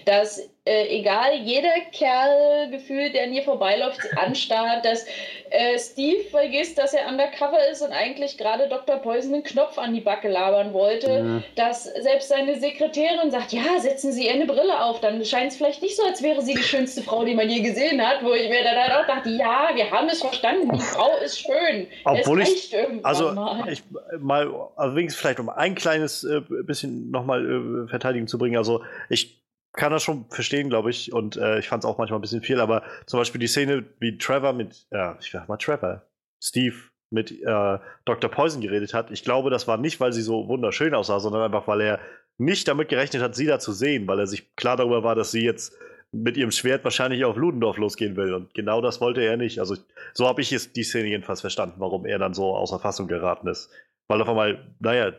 Dass 0.05 0.49
äh, 0.69 0.89
egal, 0.99 1.35
jeder 1.43 1.73
Kerl 1.93 2.71
gefühlt, 2.71 3.15
der 3.15 3.25
an 3.25 3.33
ihr 3.33 3.43
vorbeiläuft, 3.43 3.99
anstarrt, 4.17 4.85
dass 4.85 5.07
äh, 5.51 5.79
Steve 5.79 6.25
vergisst, 6.31 6.77
dass 6.79 6.93
er 6.93 7.09
undercover 7.09 7.59
ist 7.71 7.81
und 7.83 7.93
eigentlich 7.93 8.37
gerade 8.37 8.69
Dr. 8.69 8.97
Poison 8.99 9.33
einen 9.35 9.43
Knopf 9.45 9.79
an 9.79 9.95
die 9.95 10.01
Backe 10.03 10.29
labern 10.29 10.73
wollte 10.75 11.09
Mhm. 11.23 11.43
dass 11.57 11.85
selbst 11.85 12.29
seine 12.29 12.59
Sekretärin 12.61 13.31
sagt, 13.31 13.53
ja, 13.53 13.79
setzen 13.81 14.13
Sie 14.13 14.29
eine 14.29 14.45
Brille 14.47 14.83
auf, 14.85 15.01
dann 15.01 15.25
scheint 15.25 15.53
es 15.53 15.57
vielleicht 15.57 15.81
nicht 15.83 15.97
so, 15.97 16.05
als 16.05 16.23
wäre 16.23 16.43
sie 16.43 16.55
die 16.55 16.63
schönste 16.63 17.03
Frau, 17.03 17.25
die 17.25 17.35
man 17.35 17.49
je 17.49 17.61
gesehen 17.61 18.07
hat, 18.07 18.23
wo 18.23 18.33
ich 18.35 18.49
mir 18.49 18.63
dann 18.63 18.77
halt 18.77 18.93
auch 18.93 19.07
dachte, 19.07 19.31
ja, 19.31 19.71
wir 19.75 19.91
haben 19.91 20.09
es 20.09 20.21
verstanden, 20.21 20.71
die 20.73 20.81
Frau 20.81 21.11
ist 21.25 21.41
schön. 21.41 21.87
Obwohl 22.05 22.43
es 22.43 22.53
ich- 22.53 22.77
also 23.03 23.33
mal. 23.33 23.65
ich 23.73 23.83
mal, 24.19 24.53
also 24.77 24.97
wenigstens 24.97 25.21
vielleicht 25.21 25.41
um 25.41 25.49
ein 25.49 25.75
kleines 25.75 26.25
äh, 26.25 26.41
bisschen 26.65 27.11
nochmal 27.11 27.85
äh, 27.87 27.89
verteidigen 27.89 28.27
zu 28.27 28.37
bringen. 28.39 28.57
Also 28.57 28.83
ich 29.09 29.38
kann 29.79 29.93
das 29.93 30.03
schon 30.03 30.27
verstehen, 30.29 30.69
glaube 30.69 30.91
ich, 30.91 31.13
und 31.13 31.37
äh, 31.37 31.61
ich 31.61 31.69
fand 31.69 31.85
es 31.85 31.89
auch 31.89 31.99
manchmal 31.99 32.19
ein 32.19 32.23
bisschen 32.23 32.43
viel, 32.43 32.61
aber 32.61 32.83
zum 33.07 33.21
Beispiel 33.21 33.39
die 33.39 33.47
Szene, 33.47 33.85
wie 34.01 34.19
Trevor 34.19 34.53
mit, 34.53 34.87
ja, 34.91 35.17
ich 35.21 35.31
sag 35.31 35.49
mal 35.49 35.57
Trevor, 35.57 36.03
Steve 36.43 36.75
mit 37.11 37.31
äh, 37.31 37.79
Dr. 38.05 38.29
Poison 38.29 38.61
geredet 38.61 38.93
hat, 38.93 39.13
ich 39.13 39.23
glaube, 39.23 39.51
das 39.51 39.69
war 39.69 39.79
nicht, 39.79 40.01
weil 40.01 40.13
sie 40.13 40.23
so 40.23 40.49
wunderschön 40.49 40.95
aussah, 40.95 41.21
sondern 41.21 41.43
einfach, 41.43 41.69
weil 41.69 41.81
er 41.81 42.01
nicht 42.39 42.67
damit 42.67 42.89
gerechnet 42.89 43.23
hat, 43.23 43.37
sie 43.37 43.47
da 43.47 43.61
zu 43.61 43.73
sehen, 43.73 44.09
weil 44.09 44.19
er 44.19 44.27
sich 44.27 44.55
klar 44.57 44.77
darüber 44.77 45.05
war, 45.05 45.15
dass 45.15 45.31
sie 45.31 45.45
jetzt 45.45 45.79
mit 46.11 46.37
ihrem 46.37 46.51
Schwert 46.51 46.83
wahrscheinlich 46.85 47.25
auf 47.25 47.37
Ludendorff 47.37 47.77
losgehen 47.77 48.17
will. 48.17 48.35
Und 48.35 48.55
genau 48.55 48.81
das 48.81 49.01
wollte 49.01 49.23
er 49.23 49.37
nicht. 49.37 49.61
Also 49.61 49.77
so 50.13 50.27
habe 50.27 50.41
ich 50.41 50.53
es 50.53 50.73
die 50.73 50.83
Szene 50.83 51.09
jedenfalls 51.09 51.41
verstanden, 51.41 51.77
warum 51.79 52.05
er 52.05 52.19
dann 52.19 52.35
so 52.35 52.57
außer 52.57 52.81
Fassung 52.81 53.07
geraten 53.09 53.47
ist. 53.47 53.71
Weil 54.09 54.23
auf 54.23 54.29
einmal, 54.29 54.75
naja, 54.81 55.13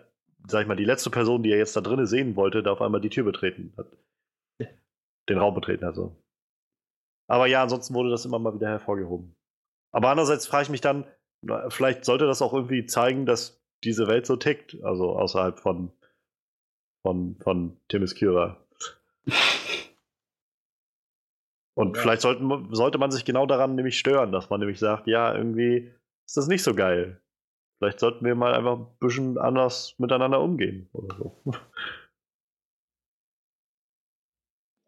sag 0.47 0.61
ich 0.61 0.67
mal, 0.67 0.75
die 0.75 0.85
letzte 0.85 1.09
Person, 1.09 1.43
die 1.43 1.51
er 1.51 1.57
jetzt 1.57 1.75
da 1.75 1.81
drinnen 1.81 2.07
sehen 2.07 2.35
wollte, 2.35 2.63
da 2.63 2.71
auf 2.71 2.81
einmal 2.81 3.01
die 3.01 3.09
Tür 3.09 3.23
betreten 3.23 3.73
hat. 3.77 3.87
Den 5.29 5.37
Raum 5.37 5.53
betreten, 5.53 5.85
also. 5.85 6.15
Aber 7.29 7.45
ja, 7.45 7.61
ansonsten 7.61 7.93
wurde 7.93 8.09
das 8.09 8.25
immer 8.25 8.39
mal 8.39 8.55
wieder 8.55 8.67
hervorgehoben. 8.67 9.35
Aber 9.91 10.09
andererseits 10.09 10.47
frage 10.47 10.63
ich 10.63 10.69
mich 10.69 10.81
dann, 10.81 11.05
na, 11.41 11.69
vielleicht 11.69 12.03
sollte 12.05 12.25
das 12.25 12.41
auch 12.41 12.53
irgendwie 12.53 12.85
zeigen, 12.85 13.25
dass 13.25 13.63
diese 13.83 14.07
Welt 14.07 14.25
so 14.25 14.35
tickt, 14.35 14.81
also 14.83 15.15
außerhalb 15.17 15.59
von, 15.59 15.91
von, 17.05 17.37
von 17.39 17.77
Themyscira. 17.87 18.57
Und 21.75 21.95
Ja. 21.95 22.01
vielleicht 22.01 22.21
sollten, 22.21 22.73
sollte 22.75 22.97
man 22.97 23.11
sich 23.11 23.23
genau 23.23 23.45
daran 23.45 23.75
nämlich 23.75 23.97
stören, 23.97 24.31
dass 24.31 24.49
man 24.49 24.59
nämlich 24.59 24.79
sagt, 24.79 25.07
ja, 25.07 25.33
irgendwie 25.33 25.93
ist 26.25 26.35
das 26.35 26.47
nicht 26.47 26.63
so 26.63 26.73
geil. 26.75 27.21
Vielleicht 27.77 27.99
sollten 28.01 28.25
wir 28.25 28.35
mal 28.35 28.53
einfach 28.53 28.77
ein 28.79 28.87
bisschen 28.99 29.37
anders 29.37 29.95
miteinander 29.97 30.41
umgehen 30.41 30.89
oder 30.91 31.15
so. 31.15 31.41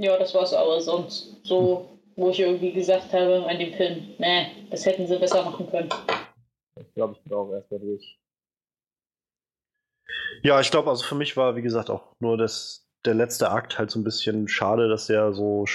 Ja, 0.02 0.18
das 0.18 0.34
war's 0.34 0.52
aber 0.52 0.82
sonst 0.82 1.46
so, 1.46 1.88
wo 2.16 2.32
ich 2.32 2.40
irgendwie 2.40 2.74
gesagt 2.74 3.14
habe 3.14 3.46
an 3.48 3.60
dem 3.60 3.72
Film, 3.76 4.16
nee, 4.18 4.48
das 4.72 4.84
hätten 4.84 5.06
sie 5.06 5.20
besser 5.20 5.46
machen 5.46 5.70
können. 5.70 5.90
Ich 6.80 6.92
glaube, 6.96 7.14
ich 7.14 7.24
bin 7.24 7.34
auch 7.34 7.52
erstmal 7.52 7.80
durch. 7.82 8.20
Ja, 10.42 10.60
ich 10.60 10.72
glaube, 10.72 10.90
also 10.90 11.04
für 11.04 11.14
mich 11.14 11.38
war, 11.38 11.56
wie 11.56 11.62
gesagt, 11.62 11.92
auch 11.92 12.16
nur 12.20 12.36
das, 12.36 12.90
der 13.06 13.14
letzte 13.14 13.52
Akt 13.52 13.78
halt 13.78 13.92
so 13.92 14.00
ein 14.00 14.04
bisschen 14.04 14.48
schade, 14.48 14.90
dass 14.90 15.06
der 15.06 15.34
so 15.34 15.66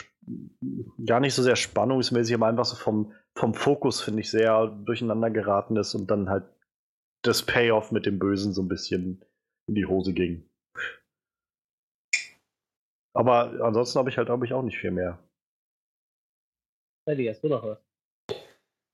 gar 1.06 1.20
nicht 1.20 1.34
so 1.34 1.44
sehr 1.44 1.54
spannungsmäßig, 1.54 2.34
aber 2.34 2.48
einfach 2.48 2.64
so 2.64 2.74
vom, 2.74 3.12
vom 3.36 3.54
Fokus, 3.54 4.00
finde 4.00 4.22
ich, 4.22 4.30
sehr 4.32 4.66
durcheinander 4.66 5.30
geraten 5.30 5.76
ist 5.76 5.94
und 5.94 6.10
dann 6.10 6.28
halt 6.28 6.46
das 7.22 7.44
Payoff 7.44 7.92
mit 7.92 8.06
dem 8.06 8.18
Bösen 8.18 8.52
so 8.52 8.62
ein 8.62 8.68
bisschen 8.68 9.24
in 9.68 9.76
die 9.76 9.86
Hose 9.86 10.12
ging. 10.12 10.50
Aber 13.16 13.64
ansonsten 13.64 13.98
habe 13.98 14.10
ich 14.10 14.18
halt, 14.18 14.26
glaube 14.26 14.44
ich, 14.44 14.52
auch 14.52 14.62
nicht 14.62 14.78
viel 14.78 14.90
mehr. 14.90 15.18
Eddie, 17.08 17.30
hast 17.30 17.42
du 17.42 17.48
noch 17.48 17.64
was? 17.64 17.78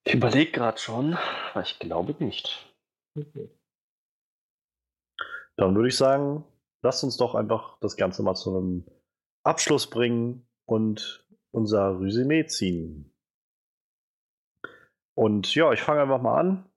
Ich 0.07 0.15
überlege 0.15 0.53
gerade 0.53 0.79
schon, 0.79 1.15
aber 1.15 1.63
ich 1.63 1.79
glaube 1.81 2.15
nicht. 2.25 2.73
Okay. 3.19 3.51
Dann 5.57 5.75
würde 5.75 5.89
ich 5.89 5.97
sagen, 5.97 6.45
lasst 6.85 7.03
uns 7.03 7.17
doch 7.17 7.35
einfach 7.35 7.79
das 7.81 7.97
Ganze 7.97 8.23
mal 8.23 8.37
zu 8.37 8.57
einem 8.57 8.87
Abschluss 9.45 9.91
bringen 9.91 10.47
und 10.69 11.27
unser 11.53 12.01
Resümee 12.01 12.47
ziehen. 12.47 13.13
Und 15.19 15.53
ja, 15.55 15.73
ich 15.73 15.83
fange 15.83 16.03
einfach 16.03 16.23
mal 16.23 16.39
an. 16.39 16.71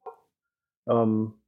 Ähm, 0.90 1.42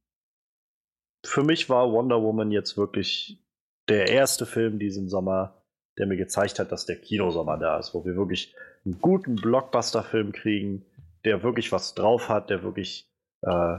für 1.26 1.42
mich 1.42 1.68
war 1.68 1.90
Wonder 1.90 2.22
Woman 2.22 2.52
jetzt 2.52 2.76
wirklich 2.76 3.42
der 3.88 4.08
erste 4.08 4.46
Film 4.46 4.78
diesen 4.78 5.08
Sommer, 5.08 5.57
der 5.98 6.06
mir 6.06 6.16
gezeigt 6.16 6.58
hat, 6.58 6.72
dass 6.72 6.86
der 6.86 6.96
Kinosommer 6.96 7.58
da 7.58 7.78
ist, 7.78 7.94
wo 7.94 8.04
wir 8.04 8.16
wirklich 8.16 8.54
einen 8.84 9.00
guten 9.00 9.36
Blockbuster-Film 9.36 10.32
kriegen, 10.32 10.84
der 11.24 11.42
wirklich 11.42 11.72
was 11.72 11.94
drauf 11.94 12.28
hat, 12.28 12.50
der 12.50 12.62
wirklich, 12.62 13.10
äh, 13.42 13.78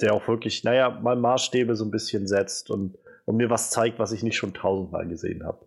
der 0.00 0.14
auch 0.14 0.26
wirklich, 0.28 0.64
naja, 0.64 0.90
mal 0.90 1.16
Maßstäbe 1.16 1.76
so 1.76 1.84
ein 1.84 1.90
bisschen 1.90 2.26
setzt 2.26 2.70
und, 2.70 2.96
und 3.26 3.36
mir 3.36 3.50
was 3.50 3.70
zeigt, 3.70 3.98
was 3.98 4.12
ich 4.12 4.22
nicht 4.22 4.36
schon 4.36 4.54
tausendmal 4.54 5.06
gesehen 5.06 5.44
habe. 5.44 5.66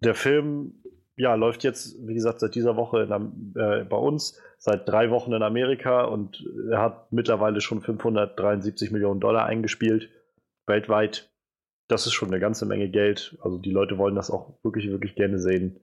Der 0.00 0.14
Film, 0.14 0.82
ja, 1.16 1.34
läuft 1.34 1.64
jetzt, 1.64 1.96
wie 2.06 2.14
gesagt, 2.14 2.40
seit 2.40 2.54
dieser 2.54 2.76
Woche 2.76 3.02
in, 3.02 3.54
äh, 3.56 3.84
bei 3.84 3.96
uns, 3.96 4.40
seit 4.58 4.88
drei 4.88 5.10
Wochen 5.10 5.32
in 5.32 5.42
Amerika 5.42 6.04
und 6.04 6.44
er 6.70 6.80
hat 6.80 7.12
mittlerweile 7.12 7.60
schon 7.60 7.80
573 7.80 8.90
Millionen 8.90 9.20
Dollar 9.20 9.46
eingespielt, 9.46 10.10
weltweit. 10.66 11.30
Das 11.88 12.06
ist 12.06 12.12
schon 12.12 12.28
eine 12.28 12.40
ganze 12.40 12.66
Menge 12.66 12.88
Geld. 12.90 13.36
Also 13.40 13.58
die 13.58 13.70
Leute 13.70 13.98
wollen 13.98 14.14
das 14.14 14.30
auch 14.30 14.62
wirklich, 14.62 14.90
wirklich 14.90 15.14
gerne 15.14 15.38
sehen. 15.38 15.80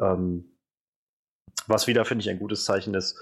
Ähm, 0.00 0.58
was 1.66 1.86
wieder, 1.86 2.04
finde 2.04 2.22
ich, 2.22 2.30
ein 2.30 2.38
gutes 2.38 2.64
Zeichen 2.64 2.94
ist. 2.94 3.18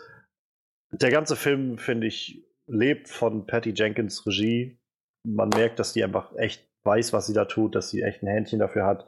Der 0.93 1.11
ganze 1.11 1.37
Film, 1.37 1.79
finde 1.79 2.07
ich, 2.07 2.45
lebt 2.67 3.09
von 3.09 3.47
Patty 3.47 3.73
Jenkins 3.75 4.27
Regie. 4.27 4.79
Man 5.25 5.49
merkt, 5.51 5.79
dass 5.79 5.93
die 5.93 6.05
einfach 6.05 6.35
echt 6.37 6.69
weiß, 6.85 7.13
was 7.13 7.27
sie 7.27 7.35
da 7.35 7.45
tut, 7.45 7.75
dass 7.75 7.91
sie 7.91 8.03
echt 8.03 8.23
ein 8.23 8.29
Händchen 8.29 8.59
dafür 8.59 8.87
hat. 8.87 9.07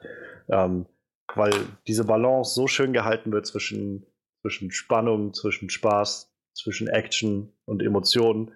Ähm, 0.48 0.86
weil 1.34 1.52
diese 1.86 2.04
Balance 2.04 2.54
so 2.54 2.66
schön 2.66 2.92
gehalten 2.92 3.32
wird 3.32 3.46
zwischen, 3.46 4.06
zwischen 4.42 4.70
Spannung, 4.70 5.34
zwischen 5.34 5.70
Spaß, 5.70 6.32
zwischen 6.54 6.88
Action 6.88 7.52
und 7.64 7.82
Emotionen 7.82 8.52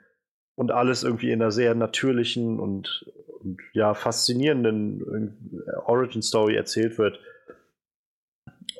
und 0.55 0.71
alles 0.71 1.03
irgendwie 1.03 1.31
in 1.31 1.43
einer 1.43 1.51
sehr 1.51 1.75
natürlichen 1.75 2.61
und, 2.61 3.07
und 3.43 3.61
ja, 3.73 3.95
faszinierenden 3.95 5.65
Origin 5.87 6.23
Story 6.23 6.57
erzählt 6.57 6.99
wird. 6.99 7.19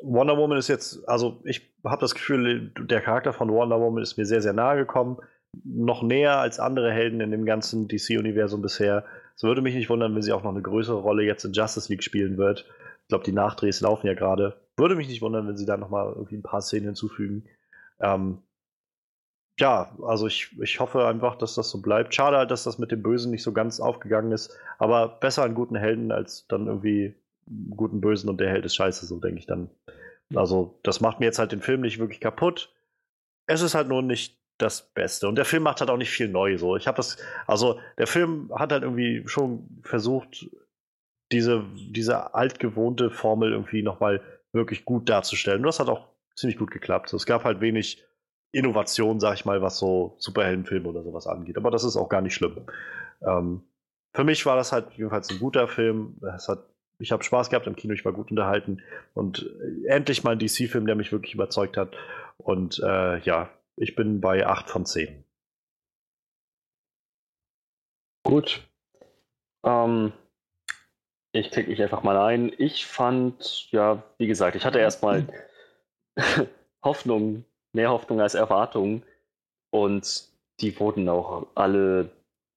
Wonder 0.03 0.37
Woman 0.37 0.59
ist 0.59 0.69
jetzt, 0.69 1.09
also 1.09 1.41
ich 1.45 1.73
habe 1.85 2.01
das 2.01 2.15
Gefühl, 2.15 2.73
der 2.79 3.01
Charakter 3.01 3.33
von 3.33 3.51
Wonder 3.51 3.81
Woman 3.81 4.03
ist 4.03 4.17
mir 4.17 4.27
sehr, 4.27 4.43
sehr 4.43 4.53
nahe 4.53 4.77
gekommen. 4.77 5.19
Noch 5.65 6.03
näher 6.03 6.39
als 6.39 6.61
andere 6.61 6.93
Helden 6.93 7.21
in 7.21 7.31
dem 7.31 7.45
ganzen 7.45 7.89
DC-Universum 7.89 8.63
bisher. 8.63 9.05
Es 9.35 9.43
würde 9.43 9.63
mich 9.63 9.75
nicht 9.75 9.89
wundern, 9.89 10.15
wenn 10.15 10.23
sie 10.23 10.33
auch 10.33 10.43
noch 10.43 10.53
eine 10.53 10.63
größere 10.63 10.99
Rolle 10.99 11.25
jetzt 11.25 11.45
in 11.45 11.53
Justice 11.53 11.91
League 11.91 12.03
spielen 12.03 12.37
wird. 12.37 12.67
Ich 13.03 13.09
glaube, 13.09 13.25
die 13.25 13.33
Nachdrehs 13.33 13.81
laufen 13.81 14.07
ja 14.07 14.15
gerade. 14.15 14.61
Würde 14.77 14.95
mich 14.95 15.09
nicht 15.09 15.23
wundern, 15.23 15.49
wenn 15.49 15.57
sie 15.57 15.67
da 15.67 15.77
nochmal 15.77 16.13
irgendwie 16.15 16.37
ein 16.37 16.43
paar 16.43 16.61
Szenen 16.61 16.87
hinzufügen. 16.87 17.45
Ähm, 18.01 18.43
ja, 19.59 19.93
also 20.03 20.27
ich, 20.27 20.57
ich 20.61 20.79
hoffe 20.79 21.07
einfach, 21.07 21.37
dass 21.37 21.55
das 21.55 21.71
so 21.71 21.83
bleibt. 21.83 22.15
Schade 22.15 22.37
halt, 22.37 22.51
dass 22.51 22.65
das 22.65 22.79
mit 22.79 22.93
dem 22.93 23.03
Bösen 23.03 23.31
nicht 23.31 23.43
so 23.43 23.53
ganz 23.53 23.81
aufgegangen 23.81 24.33
ist. 24.33 24.57
Aber 24.79 25.09
besser 25.09 25.43
einen 25.43 25.55
guten 25.55 25.77
Helden 25.77 26.13
als 26.13 26.47
dann 26.47 26.69
irgendwie 26.69 27.15
einen 27.47 27.77
guten 27.77 28.01
Bösen 28.01 28.31
und 28.31 28.41
der 28.41 28.51
Held 28.51 28.65
ist 28.65 28.77
scheiße, 28.77 29.07
so 29.07 29.19
denke 29.19 29.41
ich 29.41 29.47
dann. 29.47 29.71
Also, 30.35 30.79
das 30.83 31.01
macht 31.01 31.21
mir 31.21 31.27
jetzt 31.27 31.39
halt 31.39 31.53
den 31.53 31.63
Film 31.63 31.81
nicht 31.81 31.99
wirklich 31.99 32.21
kaputt. 32.21 32.73
Es 33.47 33.63
ist 33.63 33.75
halt 33.75 33.89
nur 33.89 34.03
nicht 34.03 34.39
das 34.59 34.83
Beste. 34.93 35.27
Und 35.29 35.37
der 35.37 35.45
Film 35.45 35.63
macht 35.63 35.81
halt 35.81 35.91
auch 35.91 35.97
nicht 35.97 36.11
viel 36.11 36.29
neu. 36.29 36.59
So, 36.59 36.77
ich 36.77 36.87
habe 36.87 36.97
das, 36.97 37.17
also 37.47 37.81
der 37.97 38.07
Film 38.07 38.53
hat 38.55 38.73
halt 38.73 38.83
irgendwie 38.83 39.23
schon 39.27 39.81
versucht, 39.83 40.49
diese, 41.33 41.65
diese 41.91 42.35
altgewohnte 42.35 43.11
Formel 43.11 43.53
irgendwie 43.53 43.83
nochmal 43.83 44.21
wirklich 44.53 44.85
gut 44.85 45.09
darzustellen. 45.09 45.61
Und 45.61 45.67
das 45.67 45.81
hat 45.81 45.89
auch 45.89 46.09
ziemlich 46.37 46.59
gut 46.59 46.71
geklappt. 46.71 47.13
Es 47.13 47.27
gab 47.27 47.45
halt 47.45 47.61
wenig 47.61 48.05
Innovation, 48.53 49.21
sag 49.21 49.35
ich 49.35 49.45
mal, 49.45 49.63
was 49.63 49.79
so 49.79 50.15
Superheldenfilme 50.19 50.89
oder 50.89 51.03
sowas 51.03 51.27
angeht. 51.27 51.57
Aber 51.57 51.71
das 51.71 51.85
ist 51.85 51.97
auch 51.97 52.09
gar 52.09 52.23
nicht 52.23 52.35
schlimm. 52.35 52.67
Ähm, 53.23 53.63
für 54.15 54.25
mich 54.25 54.47
war 54.47 54.57
das 54.57 54.73
halt 54.73 54.93
jedenfalls 54.97 55.31
ein 55.31 55.39
guter 55.39 55.69
Film. 55.69 56.21
Es 56.35 56.49
hat 56.49 56.65
ich 56.99 57.13
habe 57.13 57.23
Spaß 57.23 57.51
gehabt 57.51 57.67
im 57.67 57.77
Kino, 57.77 57.95
ich 57.95 58.05
war 58.05 58.13
gut 58.13 58.31
unterhalten 58.31 58.83
und 59.15 59.49
äh, 59.87 59.89
endlich 59.89 60.25
mal 60.25 60.33
ein 60.33 60.39
DC-Film, 60.39 60.87
der 60.87 60.97
mich 60.97 61.13
wirklich 61.13 61.35
überzeugt 61.35 61.77
hat. 61.77 61.97
Und 62.39 62.81
äh, 62.81 63.19
ja, 63.21 63.51
ich 63.77 63.95
bin 63.95 64.21
bei 64.21 64.47
8 64.47 64.69
von 64.69 64.85
10. 64.85 65.25
Gut. 68.25 68.69
Ähm, 69.65 70.13
ich 71.33 71.51
klicke 71.51 71.71
mich 71.71 71.83
einfach 71.83 72.03
mal 72.03 72.17
ein. 72.17 72.53
Ich 72.59 72.87
fand, 72.87 73.71
ja, 73.71 74.03
wie 74.19 74.27
gesagt, 74.27 74.57
ich 74.57 74.65
hatte 74.65 74.81
erstmal 74.81 75.27
Hoffnung, 76.83 77.45
mehr 77.73 77.91
Hoffnung 77.91 78.21
als 78.21 78.35
Erwartung. 78.35 79.03
Und 79.71 80.29
die 80.61 80.79
wurden 80.81 81.09
auch 81.09 81.47
alle 81.55 82.11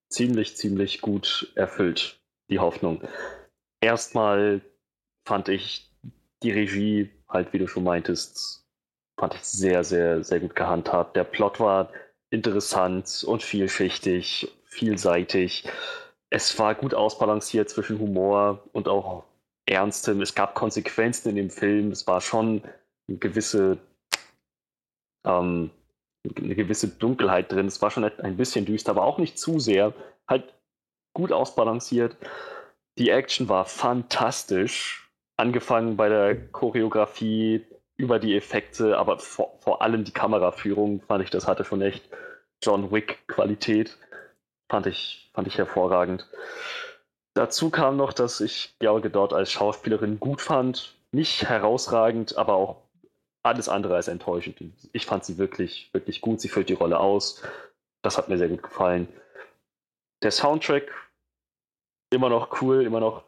ziemlich, 0.09 0.57
ziemlich 0.57 1.01
gut 1.01 1.51
erfüllt, 1.55 2.19
die 2.49 2.59
Hoffnung 2.59 3.01
erstmal 3.81 4.61
fand 5.25 5.49
ich 5.49 5.91
die 6.43 6.51
Regie, 6.51 7.09
halt 7.27 7.51
wie 7.53 7.59
du 7.59 7.67
schon 7.67 7.83
meintest, 7.83 8.65
fand 9.19 9.35
ich 9.35 9.43
sehr, 9.43 9.83
sehr, 9.83 10.23
sehr 10.23 10.39
gut 10.39 10.55
gehandhabt. 10.55 11.15
Der 11.15 11.23
Plot 11.23 11.59
war 11.59 11.91
interessant 12.29 13.23
und 13.27 13.43
vielschichtig, 13.43 14.51
vielseitig. 14.65 15.67
Es 16.29 16.57
war 16.57 16.75
gut 16.75 16.93
ausbalanciert 16.93 17.69
zwischen 17.69 17.99
Humor 17.99 18.63
und 18.71 18.87
auch 18.87 19.25
Ernstem. 19.65 20.21
Es 20.21 20.33
gab 20.33 20.55
Konsequenzen 20.55 21.29
in 21.29 21.35
dem 21.35 21.49
Film. 21.49 21.91
Es 21.91 22.07
war 22.07 22.21
schon 22.21 22.63
eine 23.07 23.17
gewisse, 23.17 23.77
ähm, 25.25 25.71
eine 26.37 26.55
gewisse 26.55 26.87
Dunkelheit 26.87 27.51
drin. 27.51 27.67
Es 27.67 27.81
war 27.81 27.91
schon 27.91 28.03
ein 28.03 28.37
bisschen 28.37 28.65
düster, 28.65 28.91
aber 28.91 29.03
auch 29.03 29.17
nicht 29.17 29.39
zu 29.39 29.59
sehr. 29.59 29.93
Halt 30.27 30.53
gut 31.13 31.31
ausbalanciert. 31.31 32.15
Die 32.97 33.09
Action 33.09 33.49
war 33.49 33.65
fantastisch. 33.65 35.09
Angefangen 35.37 35.97
bei 35.97 36.09
der 36.09 36.35
Choreografie, 36.49 37.65
über 38.01 38.17
die 38.17 38.35
Effekte, 38.35 38.97
aber 38.97 39.19
vor, 39.19 39.57
vor 39.59 39.83
allem 39.83 40.03
die 40.03 40.11
Kameraführung 40.11 41.01
fand 41.01 41.23
ich, 41.23 41.29
das 41.29 41.47
hatte 41.47 41.63
schon 41.63 41.83
echt 41.83 42.03
John 42.63 42.91
Wick-Qualität. 42.91 43.97
Fand 44.71 44.87
ich, 44.87 45.29
fand 45.33 45.47
ich 45.47 45.57
hervorragend. 45.57 46.27
Dazu 47.35 47.69
kam 47.69 47.97
noch, 47.97 48.11
dass 48.11 48.41
ich 48.41 48.75
George 48.79 49.09
dort 49.09 49.33
als 49.33 49.51
Schauspielerin 49.51 50.19
gut 50.19 50.41
fand. 50.41 50.95
Nicht 51.11 51.47
herausragend, 51.47 52.37
aber 52.37 52.55
auch 52.55 52.77
alles 53.43 53.69
andere 53.69 53.95
als 53.95 54.07
enttäuschend. 54.07 54.61
Ich 54.93 55.05
fand 55.05 55.25
sie 55.25 55.37
wirklich, 55.37 55.89
wirklich 55.93 56.21
gut. 56.21 56.41
Sie 56.41 56.49
füllt 56.49 56.69
die 56.69 56.73
Rolle 56.73 56.99
aus. 56.99 57.43
Das 58.01 58.17
hat 58.17 58.29
mir 58.29 58.37
sehr 58.37 58.49
gut 58.49 58.63
gefallen. 58.63 59.07
Der 60.21 60.31
Soundtrack 60.31 60.91
immer 62.11 62.29
noch 62.29 62.61
cool, 62.61 62.83
immer 62.83 62.99
noch 62.99 63.23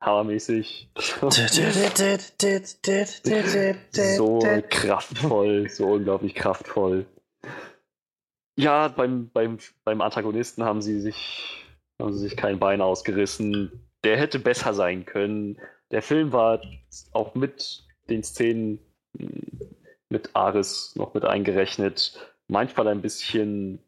hammermäßig. 0.00 0.90
so 4.16 4.40
kraftvoll, 4.68 5.68
so 5.68 5.86
unglaublich 5.92 6.34
kraftvoll. 6.34 7.06
Ja, 8.56 8.88
beim, 8.88 9.30
beim, 9.30 9.58
beim 9.84 10.00
Antagonisten 10.00 10.64
haben 10.64 10.82
sie 10.82 11.00
sich 11.00 11.62
haben 12.02 12.12
sie 12.12 12.28
sich 12.28 12.36
kein 12.36 12.58
Bein 12.58 12.80
ausgerissen. 12.80 13.88
Der 14.04 14.16
hätte 14.16 14.38
besser 14.38 14.74
sein 14.74 15.04
können. 15.04 15.58
Der 15.90 16.02
Film 16.02 16.32
war 16.32 16.60
auch 17.12 17.34
mit 17.34 17.84
den 18.10 18.24
Szenen 18.24 18.80
mit 20.12 20.30
Ares 20.34 20.94
noch 20.94 21.14
mit 21.14 21.24
eingerechnet. 21.24 22.18
Manchmal 22.46 22.88
ein 22.88 23.02
bisschen 23.02 23.80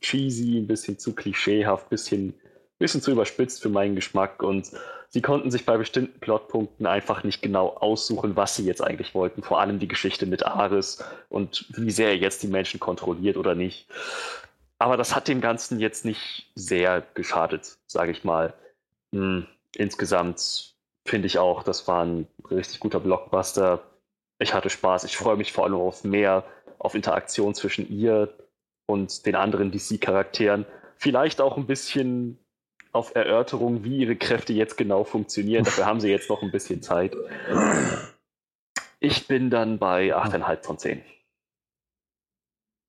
cheesy, 0.00 0.58
ein 0.58 0.66
bisschen 0.66 0.98
zu 0.98 1.14
klischeehaft, 1.14 1.86
ein 1.86 1.90
bisschen 1.90 2.34
bisschen 2.80 3.02
zu 3.02 3.12
überspitzt 3.12 3.62
für 3.62 3.68
meinen 3.68 3.94
Geschmack 3.94 4.42
und 4.42 4.72
sie 5.10 5.20
konnten 5.20 5.50
sich 5.50 5.66
bei 5.66 5.76
bestimmten 5.76 6.18
Plotpunkten 6.18 6.86
einfach 6.86 7.22
nicht 7.22 7.42
genau 7.42 7.68
aussuchen, 7.68 8.34
was 8.34 8.56
sie 8.56 8.64
jetzt 8.64 8.82
eigentlich 8.82 9.14
wollten. 9.14 9.42
Vor 9.42 9.60
allem 9.60 9.78
die 9.78 9.86
Geschichte 9.86 10.26
mit 10.26 10.44
Ares 10.44 11.04
und 11.28 11.66
wie 11.76 11.90
sehr 11.90 12.08
er 12.08 12.16
jetzt 12.16 12.42
die 12.42 12.48
Menschen 12.48 12.80
kontrolliert 12.80 13.36
oder 13.36 13.54
nicht. 13.54 13.86
Aber 14.78 14.96
das 14.96 15.14
hat 15.14 15.28
dem 15.28 15.42
Ganzen 15.42 15.78
jetzt 15.78 16.06
nicht 16.06 16.50
sehr 16.54 17.04
geschadet, 17.14 17.76
sage 17.86 18.12
ich 18.12 18.24
mal. 18.24 18.54
Hm, 19.12 19.46
insgesamt 19.76 20.74
finde 21.04 21.26
ich 21.26 21.38
auch, 21.38 21.62
das 21.62 21.86
war 21.86 22.04
ein 22.04 22.26
richtig 22.50 22.80
guter 22.80 22.98
Blockbuster. 22.98 23.82
Ich 24.40 24.54
hatte 24.54 24.70
Spaß. 24.70 25.04
Ich 25.04 25.16
freue 25.16 25.36
mich 25.36 25.52
vor 25.52 25.64
allem 25.64 25.74
auf 25.74 26.02
mehr, 26.02 26.44
auf 26.78 26.94
Interaktion 26.94 27.54
zwischen 27.54 27.88
ihr 27.90 28.32
und 28.86 29.26
den 29.26 29.36
anderen 29.36 29.70
DC-Charakteren. 29.70 30.64
Vielleicht 30.96 31.40
auch 31.40 31.58
ein 31.58 31.66
bisschen 31.66 32.38
auf 32.92 33.14
Erörterung, 33.14 33.84
wie 33.84 33.98
ihre 33.98 34.16
Kräfte 34.16 34.54
jetzt 34.54 34.76
genau 34.76 35.04
funktionieren. 35.04 35.64
Dafür 35.64 35.84
haben 35.86 36.00
sie 36.00 36.10
jetzt 36.10 36.30
noch 36.30 36.42
ein 36.42 36.50
bisschen 36.50 36.82
Zeit. 36.82 37.14
Ich 38.98 39.28
bin 39.28 39.50
dann 39.50 39.78
bei 39.78 40.16
8,5 40.16 40.64
von 40.64 40.78
10. 40.78 41.02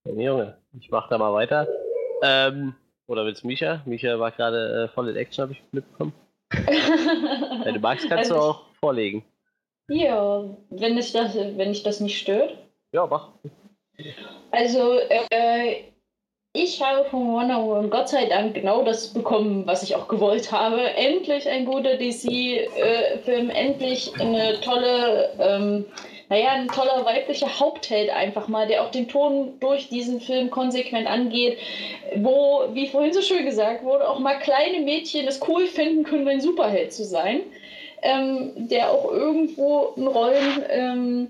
Junge, 0.06 0.58
ich 0.80 0.90
mach 0.90 1.10
da 1.10 1.18
mal 1.18 1.34
weiter. 1.34 1.68
Ähm, 2.24 2.76
oder 3.08 3.26
willst 3.26 3.44
du 3.44 3.48
Micha? 3.48 3.82
Micha 3.86 4.20
war 4.20 4.32
gerade 4.32 4.86
äh, 4.86 4.94
voll 4.94 5.10
in 5.10 5.16
Action, 5.18 5.44
habe 5.44 5.52
ich 5.52 5.64
mitbekommen. 5.72 6.14
wenn 6.52 7.74
du 7.74 7.80
magst, 7.80 8.08
kannst 8.10 8.32
also 8.32 8.36
du 8.36 8.42
auch 8.42 8.66
vorlegen. 8.80 9.24
Ja, 9.92 10.45
wenn, 10.70 10.98
es 10.98 11.11
das, 11.11 11.36
wenn 11.36 11.72
ich 11.72 11.84
das 11.84 12.00
nicht 12.00 12.18
stört. 12.18 12.58
Ja, 12.94 13.06
mach. 13.08 13.28
Also, 14.52 15.00
äh, 15.00 15.84
ich 16.53 16.82
habe 16.82 17.03
von 17.10 17.34
Wonder 17.34 17.61
Woman 17.61 17.90
Gott 17.90 18.08
sei 18.08 18.26
Dank 18.26 18.53
genau 18.53 18.84
das 18.84 19.14
bekommen, 19.14 19.68
was 19.68 19.84
ich 19.84 19.95
auch 19.95 20.08
gewollt 20.08 20.50
habe. 20.50 20.82
Endlich 20.95 21.48
ein 21.48 21.66
guter 21.66 21.98
DC-Film, 21.98 23.50
äh, 23.50 23.53
endlich 23.53 24.14
eine 24.18 24.61
tolle, 24.61 25.30
ähm, 25.40 25.86
naja, 26.30 26.52
ein 26.52 26.70
toller 26.70 27.03
weiblicher 27.03 27.60
Hauptheld 27.60 28.11
einfach 28.11 28.48
mal, 28.48 28.68
der 28.68 28.84
auch 28.84 28.92
den 28.92 29.10
Ton 29.10 29.60
durch 29.60 29.90
diesen 29.90 30.22
Film 30.22 30.50
konsequent 30.50 31.06
angeht, 31.06 31.58
wo, 32.16 32.64
wie 32.72 32.88
vorhin 32.88 33.11
so 33.11 33.22
schön 33.22 33.45
gesagt 33.45 33.84
wurde, 33.84 34.10
auch 34.10 34.20
mal 34.20 34.40
kleine 34.40 34.80
Mädchen 34.80 35.28
es 35.28 35.42
cool 35.50 35.68
finden 35.68 36.03
können, 36.03 36.30
ein 36.30 36.40
Superheld 36.40 36.94
zu 36.94 37.03
sein, 37.03 37.42
ähm, 38.02 38.68
der 38.68 38.92
auch 38.92 39.12
irgendwo 39.12 39.94
in 39.96 40.08
Rollen 40.08 40.64
ähm, 40.70 41.30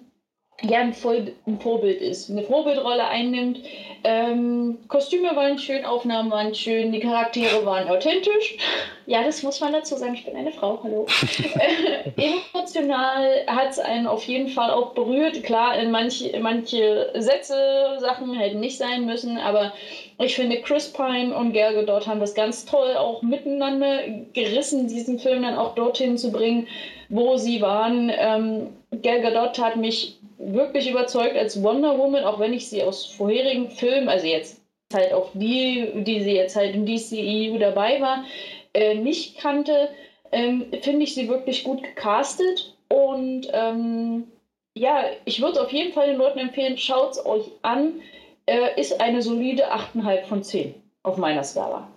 ja, 0.64 0.80
ein, 0.80 0.94
Voll 0.94 1.34
ein 1.48 1.60
Vorbild 1.60 2.02
ist, 2.02 2.30
eine 2.30 2.44
Vorbildrolle 2.44 3.08
einnimmt. 3.08 3.60
Ähm, 4.04 4.80
Kostüme 4.88 5.36
waren 5.36 5.60
schön, 5.60 5.86
Aufnahmen 5.86 6.32
waren 6.32 6.56
schön, 6.56 6.92
die 6.92 7.00
Charaktere 7.00 7.66
waren 7.66 7.88
authentisch. 7.88 8.58
Ja, 9.06 9.24
das 9.24 9.44
muss 9.44 9.60
man 9.60 9.74
dazu 9.74 9.96
sagen, 9.96 10.16
ich 10.16 10.26
bin 10.26 10.36
eine 10.36 10.52
Frau, 10.52 10.80
hallo. 10.84 11.06
äh, 11.60 12.32
emotional 12.54 13.46
hat 13.48 13.72
es 13.72 13.80
einen 13.80 14.08
auf 14.08 14.24
jeden 14.24 14.48
Fall 14.48 14.72
auch 14.72 14.94
berührt. 14.94 15.44
Klar, 15.44 15.78
in 15.78 15.92
manche, 15.92 16.40
manche 16.40 17.12
Sätze, 17.16 17.98
Sachen 18.00 18.34
hätten 18.34 18.60
nicht 18.60 18.78
sein 18.78 19.06
müssen, 19.06 19.38
aber 19.38 19.74
ich 20.18 20.36
finde, 20.36 20.62
Chris 20.62 20.92
Pine 20.92 21.36
und 21.36 21.54
Gal 21.54 21.74
Gadot 21.74 22.08
haben 22.08 22.20
das 22.20 22.34
ganz 22.34 22.66
toll 22.66 22.96
auch 22.96 23.22
miteinander 23.22 24.02
gerissen, 24.34 24.88
diesen 24.88 25.20
Film 25.20 25.44
dann 25.44 25.58
auch 25.58 25.76
dorthin 25.76 26.18
zu 26.18 26.32
bringen, 26.32 26.68
wo 27.10 27.38
sie 27.38 27.62
waren. 27.62 28.12
Ähm, 28.16 28.68
Gal 29.02 29.22
Gadot 29.22 29.60
hat 29.60 29.76
mich 29.76 30.21
wirklich 30.42 30.90
überzeugt 30.90 31.36
als 31.36 31.62
Wonder 31.62 31.98
Woman, 31.98 32.24
auch 32.24 32.40
wenn 32.40 32.54
ich 32.54 32.70
sie 32.70 32.84
aus 32.84 33.06
vorherigen 33.06 33.70
Filmen, 33.70 34.10
also 34.10 34.28
jetzt 34.28 34.62
halt 34.94 35.14
auch 35.14 35.30
die, 35.34 36.04
die 36.04 36.22
sie 36.22 36.34
jetzt 36.34 36.56
halt 36.56 36.76
im 36.76 36.86
DCEU 36.86 37.58
dabei 37.58 38.02
war, 38.02 38.26
äh, 38.74 38.96
nicht 38.96 39.38
kannte, 39.40 39.90
ähm, 40.32 40.66
finde 40.82 41.04
ich 41.04 41.16
sie 41.16 41.30
wirklich 41.30 41.64
gut 41.64 41.84
gecastet. 41.84 42.76
Und 42.90 43.48
ähm, 43.54 44.28
ja, 44.76 45.06
ich 45.26 45.42
würde 45.42 45.62
auf 45.62 45.72
jeden 45.72 45.94
Fall 45.94 46.08
den 46.08 46.18
Leuten 46.18 46.40
empfehlen, 46.40 46.78
schaut 46.78 47.12
es 47.12 47.26
euch 47.26 47.46
an. 47.62 48.02
Äh, 48.48 48.80
ist 48.80 49.00
eine 49.00 49.22
solide 49.22 49.72
8,5 49.72 50.24
von 50.26 50.44
10 50.44 50.76
auf 51.04 51.18
meiner 51.18 51.44
Skala. 51.44 51.88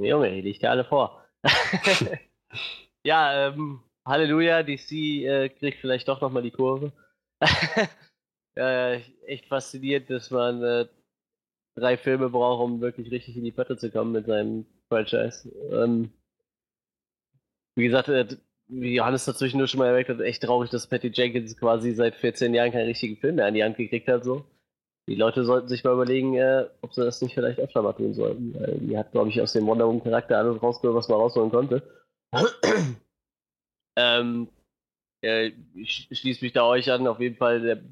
Junge, 0.00 0.30
die 0.30 0.40
liegt 0.40 0.62
ja 0.62 0.70
alle 0.70 0.84
vor. 0.84 1.22
ja, 3.04 3.48
ähm, 3.48 3.80
Halleluja, 4.04 4.62
DC 4.62 4.92
äh, 4.92 5.48
kriegt 5.48 5.80
vielleicht 5.80 6.08
doch 6.08 6.20
nochmal 6.20 6.42
die 6.42 6.50
Kurve. 6.50 6.92
äh, 8.56 9.00
echt 9.26 9.46
faszinierend, 9.46 10.10
dass 10.10 10.30
man 10.30 10.62
äh, 10.62 10.88
drei 11.76 11.96
Filme 11.96 12.28
braucht, 12.30 12.62
um 12.62 12.80
wirklich 12.80 13.10
richtig 13.10 13.36
in 13.36 13.44
die 13.44 13.52
Pötte 13.52 13.76
zu 13.76 13.90
kommen 13.90 14.12
mit 14.12 14.26
seinem 14.26 14.66
Franchise. 14.88 15.48
Ähm, 15.70 16.12
wie 17.76 17.84
gesagt, 17.84 18.08
äh, 18.08 18.26
wie 18.68 18.94
Johannes 18.94 19.24
dazwischen 19.24 19.58
nur 19.58 19.68
schon 19.68 19.78
mal 19.78 19.88
erwähnt 19.88 20.08
hat, 20.08 20.20
echt 20.20 20.42
traurig, 20.42 20.70
dass 20.70 20.86
Patty 20.86 21.08
Jenkins 21.08 21.56
quasi 21.56 21.92
seit 21.92 22.14
14 22.16 22.54
Jahren 22.54 22.72
keinen 22.72 22.86
richtigen 22.86 23.16
Film 23.16 23.36
mehr 23.36 23.46
an 23.46 23.54
die 23.54 23.64
Hand 23.64 23.76
gekriegt 23.76 24.08
hat. 24.08 24.24
So. 24.24 24.44
Die 25.08 25.14
Leute 25.14 25.44
sollten 25.44 25.68
sich 25.68 25.84
mal 25.84 25.94
überlegen, 25.94 26.34
äh, 26.34 26.66
ob 26.80 26.92
sie 26.94 27.04
das 27.04 27.20
nicht 27.22 27.34
vielleicht 27.34 27.58
öfter 27.58 27.82
mal 27.82 27.92
tun 27.92 28.14
sollten. 28.14 28.54
Weil 28.54 28.78
die 28.80 28.96
hat, 28.96 29.12
glaube 29.12 29.28
ich, 29.28 29.40
aus 29.40 29.52
dem 29.52 29.66
Wonder 29.66 29.86
Woman 29.86 30.02
Charakter 30.02 30.38
alles 30.38 30.62
rausgeholt, 30.62 30.96
was 30.96 31.08
man 31.08 31.18
rausholen 31.18 31.50
konnte. 31.50 31.82
Ähm, 33.96 34.48
äh, 35.22 35.52
ich 35.74 36.08
schließe 36.10 36.44
mich 36.44 36.52
da 36.52 36.64
euch 36.66 36.90
an. 36.90 37.06
Auf 37.06 37.20
jeden 37.20 37.36
Fall, 37.36 37.60
der 37.60 37.82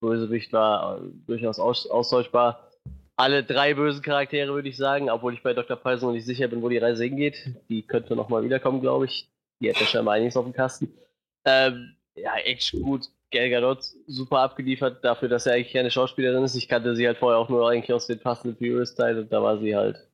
Bösewicht 0.00 0.52
war 0.52 0.98
äh, 0.98 1.00
durchaus 1.26 1.58
aus 1.58 1.86
austauschbar. 1.86 2.70
Alle 3.16 3.44
drei 3.44 3.74
bösen 3.74 4.02
Charaktere, 4.02 4.52
würde 4.52 4.68
ich 4.68 4.76
sagen, 4.76 5.10
obwohl 5.10 5.34
ich 5.34 5.42
bei 5.42 5.54
Dr. 5.54 5.76
Pfizer 5.76 6.06
noch 6.06 6.12
nicht 6.12 6.24
sicher 6.24 6.48
bin, 6.48 6.62
wo 6.62 6.68
die 6.68 6.78
Reise 6.78 7.04
hingeht. 7.04 7.54
Die 7.68 7.82
könnte 7.82 8.16
nochmal 8.16 8.42
wiederkommen, 8.42 8.80
glaube 8.80 9.04
ich. 9.04 9.28
Die 9.60 9.68
hat 9.70 9.78
ja 9.78 9.86
scheinbar 9.86 10.14
einiges 10.14 10.36
auf 10.36 10.44
dem 10.44 10.54
Kasten. 10.54 10.92
Ähm, 11.44 11.94
ja, 12.16 12.34
echt 12.36 12.72
gut. 12.72 13.08
Gal 13.30 13.48
Gadot 13.48 13.82
super 14.06 14.40
abgeliefert 14.40 15.04
dafür, 15.04 15.28
dass 15.28 15.46
er 15.46 15.54
eigentlich 15.54 15.72
keine 15.72 15.90
Schauspielerin 15.90 16.44
ist. 16.44 16.54
Ich 16.54 16.68
kannte 16.68 16.94
sie 16.96 17.06
halt 17.06 17.18
vorher 17.18 17.38
auch 17.38 17.48
nur 17.48 17.68
eigentlich 17.70 17.92
aus 17.92 18.06
den 18.06 18.18
Fast 18.18 18.44
and 18.44 18.58
Furious 18.58 18.94
Teil 18.94 19.18
und 19.18 19.32
da 19.32 19.42
war 19.42 19.58
sie 19.58 19.74
halt 19.74 20.06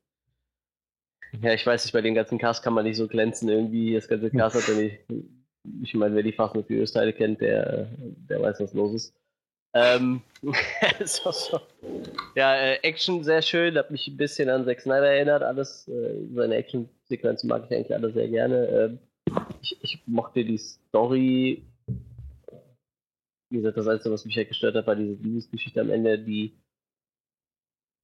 ja, 1.40 1.52
ich 1.52 1.66
weiß 1.66 1.84
nicht, 1.84 1.92
bei 1.92 2.00
den 2.00 2.15
ganzen 2.15 2.39
Cast 2.39 2.62
kann 2.62 2.74
man 2.74 2.84
nicht 2.84 2.97
so 2.97 3.07
glänzen 3.07 3.48
irgendwie. 3.48 3.94
Das 3.94 4.08
ganze 4.08 4.31
Cast 4.31 4.57
hat 4.57 4.68
ja 4.68 4.82
nicht. 4.82 4.98
Ich 5.82 5.94
meine, 5.94 6.15
wer 6.15 6.23
die 6.23 6.32
Fast 6.32 6.55
and 6.55 6.66
Furious 6.66 6.92
Teile 6.92 7.12
kennt, 7.12 7.40
der, 7.40 7.89
der 7.98 8.40
weiß, 8.40 8.60
was 8.60 8.73
los 8.73 8.94
ist. 8.94 9.15
Ähm, 9.74 10.23
so, 11.05 11.31
so. 11.31 11.60
Ja, 12.34 12.55
äh, 12.55 12.76
Action 12.82 13.23
sehr 13.23 13.42
schön, 13.42 13.76
hat 13.76 13.90
mich 13.90 14.08
ein 14.08 14.16
bisschen 14.16 14.48
an 14.48 14.65
Zack 14.65 14.81
Snyder 14.81 15.08
erinnert. 15.08 15.42
Alles, 15.42 15.86
äh, 15.89 16.26
seine 16.34 16.57
Action-Sequenzen 16.57 17.48
mag 17.48 17.65
ich 17.66 17.76
eigentlich 17.76 17.94
alle 17.94 18.10
sehr 18.12 18.28
gerne. 18.28 18.66
Ähm, 18.68 18.98
ich, 19.60 19.76
ich, 19.82 20.02
mochte 20.07 20.44
die 20.44 20.58
Story. 20.58 21.62
Wie 23.50 23.57
gesagt, 23.58 23.76
das 23.76 23.89
Einzige, 23.89 24.15
was 24.15 24.24
mich 24.24 24.36
halt 24.36 24.48
gestört 24.48 24.74
hat, 24.74 24.86
war 24.86 24.97
diese 24.97 25.23
Liebesgeschichte 25.23 25.81
am 25.81 25.90
Ende, 25.90 26.18
die 26.18 26.58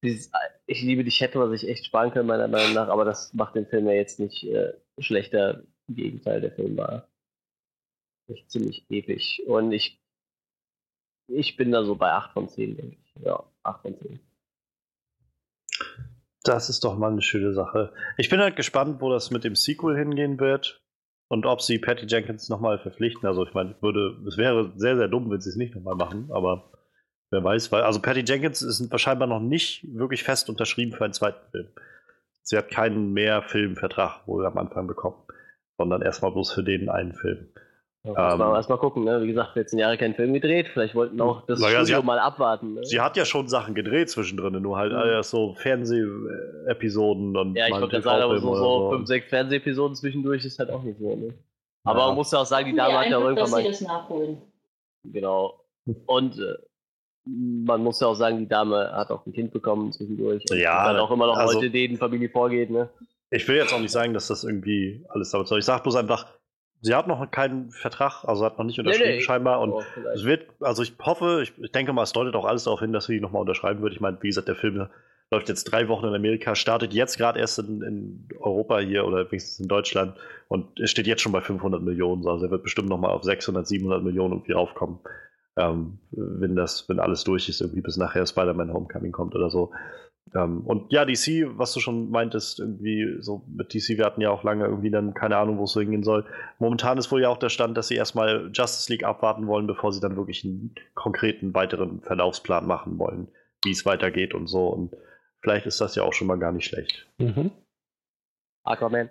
dieses 0.03 0.31
Ich 0.67 0.81
liebe 0.81 1.03
dich 1.03 1.21
hätte 1.21 1.37
man 1.37 1.51
sich 1.51 1.67
echt 1.67 1.85
sparen 1.85 2.11
können, 2.11 2.27
meiner 2.27 2.47
Meinung 2.47 2.73
nach, 2.73 2.87
aber 2.87 3.05
das 3.05 3.33
macht 3.33 3.55
den 3.55 3.67
Film 3.67 3.85
ja 3.87 3.93
jetzt 3.93 4.19
nicht 4.19 4.43
äh, 4.45 4.73
schlechter. 4.99 5.63
Im 5.87 5.95
Gegenteil, 5.95 6.41
der 6.41 6.51
Film 6.51 6.75
war 6.77 7.07
echt 8.27 8.49
ziemlich 8.49 8.85
episch. 8.89 9.41
Und 9.45 9.71
ich, 9.71 10.01
ich 11.27 11.57
bin 11.57 11.71
da 11.71 11.83
so 11.83 11.95
bei 11.95 12.11
8 12.11 12.33
von 12.33 12.49
10, 12.49 12.77
denke 12.77 12.97
ich. 12.99 13.23
Ja, 13.23 13.43
8 13.63 13.81
von 13.81 13.99
10. 13.99 14.19
Das 16.43 16.69
ist 16.69 16.83
doch 16.83 16.97
mal 16.97 17.11
eine 17.11 17.21
schöne 17.21 17.53
Sache. 17.53 17.93
Ich 18.17 18.29
bin 18.29 18.39
halt 18.39 18.55
gespannt, 18.55 19.01
wo 19.01 19.09
das 19.09 19.31
mit 19.31 19.43
dem 19.43 19.55
Sequel 19.55 19.97
hingehen 19.97 20.39
wird 20.39 20.83
und 21.27 21.45
ob 21.45 21.61
sie 21.61 21.79
Patty 21.79 22.05
Jenkins 22.05 22.49
nochmal 22.49 22.79
verpflichten. 22.79 23.27
Also 23.27 23.45
ich 23.45 23.53
meine, 23.53 23.75
würde, 23.81 24.21
es 24.27 24.37
wäre 24.37 24.71
sehr, 24.75 24.95
sehr 24.95 25.07
dumm, 25.07 25.29
wenn 25.31 25.41
sie 25.41 25.49
es 25.49 25.55
nicht 25.55 25.75
nochmal 25.75 25.95
machen, 25.95 26.29
aber 26.31 26.71
Wer 27.31 27.43
weiß, 27.43 27.71
weil, 27.71 27.81
also 27.83 28.01
Patty 28.01 28.23
Jenkins 28.25 28.61
ist 28.61 28.91
wahrscheinlich 28.91 29.27
noch 29.27 29.39
nicht 29.39 29.85
wirklich 29.93 30.23
fest 30.23 30.49
unterschrieben 30.49 30.93
für 30.93 31.03
einen 31.03 31.13
zweiten 31.13 31.49
Film. 31.51 31.67
Sie 32.43 32.57
hat 32.57 32.69
keinen 32.69 33.13
mehr 33.13 33.41
Filmvertrag 33.41 34.27
wohl 34.27 34.45
am 34.45 34.57
Anfang 34.57 34.87
bekommen, 34.87 35.17
sondern 35.77 36.01
erstmal 36.01 36.31
bloß 36.31 36.51
für 36.51 36.63
den 36.63 36.89
einen 36.89 37.13
Film. 37.13 37.47
Ja, 38.05 38.33
ähm, 38.33 38.39
wir 38.39 38.55
erstmal 38.55 38.77
gucken, 38.77 39.03
ne? 39.03 39.23
Wie 39.23 39.27
gesagt, 39.27 39.53
14 39.53 39.79
Jahre 39.79 39.97
keinen 39.97 40.13
Film 40.13 40.33
gedreht, 40.33 40.67
vielleicht 40.71 40.93
wollten 40.93 41.19
auch 41.19 41.43
das 41.47 41.59
ja, 41.59 41.69
Studio 41.69 41.97
hat, 41.97 42.05
mal 42.05 42.19
abwarten. 42.19 42.75
Ne? 42.75 42.85
Sie 42.85 43.01
hat 43.01 43.17
ja 43.17 43.25
schon 43.25 43.47
Sachen 43.47 43.73
gedreht 43.73 44.11
zwischendrin, 44.11 44.61
nur 44.61 44.77
halt 44.77 44.91
mhm. 44.91 44.99
alles 44.99 45.31
so 45.31 45.55
Fernseh-Episoden 45.55 47.35
und 47.35 47.55
Ja, 47.55 47.65
ich 47.65 47.73
wollte 47.73 47.87
gerade 47.87 48.03
sagen, 48.03 48.23
aber 48.23 48.37
so, 48.37 48.55
so, 48.55 48.91
fünf, 48.91 49.07
sechs 49.07 49.27
Fernseh-Episoden 49.29 49.95
zwischendurch 49.95 50.45
ist 50.45 50.59
halt 50.59 50.69
auch 50.69 50.83
nicht 50.83 50.99
so, 50.99 51.15
ne? 51.15 51.33
Aber 51.83 51.99
ja. 52.01 52.07
man 52.07 52.15
muss 52.15 52.31
ja 52.31 52.39
auch 52.39 52.45
sagen, 52.45 52.67
die 52.67 52.75
Dame 52.75 52.99
hat 52.99 53.09
ja 53.09 53.19
irgendwann 53.19 53.49
mal. 53.49 53.63
Das 53.63 53.81
nachholen. 53.81 54.37
Genau. 55.03 55.61
Und 56.05 56.37
äh, 56.37 56.55
man 57.25 57.81
muss 57.81 57.99
ja 57.99 58.07
auch 58.07 58.15
sagen, 58.15 58.39
die 58.39 58.47
Dame 58.47 58.91
hat 58.93 59.09
auch 59.09 59.25
ein 59.25 59.33
Kind 59.33 59.51
bekommen 59.51 59.91
zwischendurch. 59.91 60.43
Ja. 60.51 60.91
Und 60.91 60.97
auch 60.97 61.11
immer 61.11 61.27
noch 61.27 61.37
also, 61.37 61.57
heute 61.57 61.71
denen 61.71 61.97
Familie 61.97 62.29
vorgeht, 62.29 62.69
ne? 62.69 62.89
Ich 63.31 63.47
will 63.47 63.55
jetzt 63.55 63.73
auch 63.73 63.79
nicht 63.79 63.91
sagen, 63.91 64.13
dass 64.13 64.27
das 64.27 64.43
irgendwie 64.43 65.03
alles 65.09 65.31
damit 65.31 65.47
soll. 65.47 65.59
Ich 65.59 65.65
sag 65.65 65.81
bloß 65.83 65.95
einfach, 65.95 66.27
sie 66.81 66.93
hat 66.93 67.07
noch 67.07 67.29
keinen 67.31 67.71
Vertrag, 67.71 68.23
also 68.23 68.45
hat 68.45 68.59
noch 68.59 68.65
nicht 68.65 68.79
unterschrieben 68.79 69.09
nee, 69.09 69.15
nee. 69.17 69.21
scheinbar. 69.21 69.59
Und 69.61 69.71
oh, 69.71 69.83
es 70.13 70.23
wird, 70.23 70.47
also 70.59 70.83
ich 70.83 70.93
hoffe, 71.01 71.41
ich, 71.41 71.51
ich, 71.61 71.71
denke 71.71 71.91
mal, 71.91 72.03
es 72.03 72.13
deutet 72.13 72.35
auch 72.35 72.45
alles 72.45 72.65
darauf 72.65 72.79
hin, 72.79 72.93
dass 72.93 73.05
sie 73.05 73.19
nochmal 73.19 73.41
unterschreiben 73.41 73.81
wird. 73.81 73.93
Ich 73.93 73.99
meine, 73.99 74.17
wie 74.21 74.27
gesagt, 74.27 74.47
der 74.47 74.55
Film 74.55 74.87
läuft 75.31 75.49
jetzt 75.49 75.63
drei 75.65 75.87
Wochen 75.87 76.05
in 76.05 76.13
Amerika, 76.13 76.53
startet 76.53 76.93
jetzt 76.93 77.17
gerade 77.17 77.39
erst 77.39 77.57
in, 77.57 77.81
in, 77.81 78.29
Europa 78.39 78.77
hier 78.79 79.05
oder 79.05 79.29
wenigstens 79.31 79.59
in 79.59 79.67
Deutschland 79.67 80.15
und 80.47 80.79
es 80.79 80.91
steht 80.91 81.07
jetzt 81.07 81.23
schon 81.23 81.31
bei 81.31 81.41
500 81.41 81.81
Millionen. 81.81 82.27
Also 82.27 82.45
er 82.45 82.51
wird 82.51 82.61
bestimmt 82.61 82.89
nochmal 82.89 83.11
auf 83.11 83.23
600, 83.23 83.67
700 83.67 84.03
Millionen 84.03 84.33
irgendwie 84.33 84.53
aufkommen 84.53 84.99
ähm, 85.57 85.99
wenn 86.11 86.55
das, 86.55 86.87
wenn 86.89 86.99
alles 86.99 87.23
durch 87.23 87.49
ist, 87.49 87.61
irgendwie 87.61 87.81
bis 87.81 87.97
nachher 87.97 88.25
Spider-Man 88.25 88.73
Homecoming 88.73 89.11
kommt 89.11 89.35
oder 89.35 89.49
so. 89.49 89.71
Ähm, 90.33 90.61
und 90.65 90.91
ja, 90.91 91.05
DC, 91.05 91.57
was 91.57 91.73
du 91.73 91.79
schon 91.79 92.09
meintest, 92.09 92.59
irgendwie 92.59 93.17
so 93.19 93.43
mit 93.47 93.73
DC, 93.73 93.97
wir 93.97 94.05
hatten 94.05 94.21
ja 94.21 94.31
auch 94.31 94.43
lange 94.43 94.65
irgendwie 94.65 94.91
dann 94.91 95.13
keine 95.13 95.37
Ahnung, 95.37 95.57
wo 95.57 95.63
es 95.63 95.71
so 95.71 95.79
hingehen 95.79 96.03
soll. 96.03 96.25
Momentan 96.59 96.97
ist 96.97 97.11
wohl 97.11 97.21
ja 97.21 97.29
auch 97.29 97.37
der 97.37 97.49
Stand, 97.49 97.77
dass 97.77 97.87
sie 97.87 97.95
erstmal 97.95 98.49
Justice 98.53 98.91
League 98.91 99.03
abwarten 99.03 99.47
wollen, 99.47 99.67
bevor 99.67 99.93
sie 99.93 100.01
dann 100.01 100.17
wirklich 100.17 100.43
einen 100.43 100.75
konkreten 100.93 101.53
weiteren 101.53 102.01
Verlaufsplan 102.01 102.65
machen 102.65 102.97
wollen, 102.97 103.27
wie 103.63 103.71
es 103.71 103.85
weitergeht 103.85 104.33
und 104.33 104.47
so. 104.47 104.67
Und 104.67 104.95
vielleicht 105.41 105.67
ist 105.67 105.79
das 105.79 105.95
ja 105.95 106.03
auch 106.03 106.13
schon 106.13 106.27
mal 106.27 106.39
gar 106.39 106.51
nicht 106.51 106.65
schlecht. 106.65 107.07
Mhm. 107.17 107.51
Aquaman. 108.63 109.09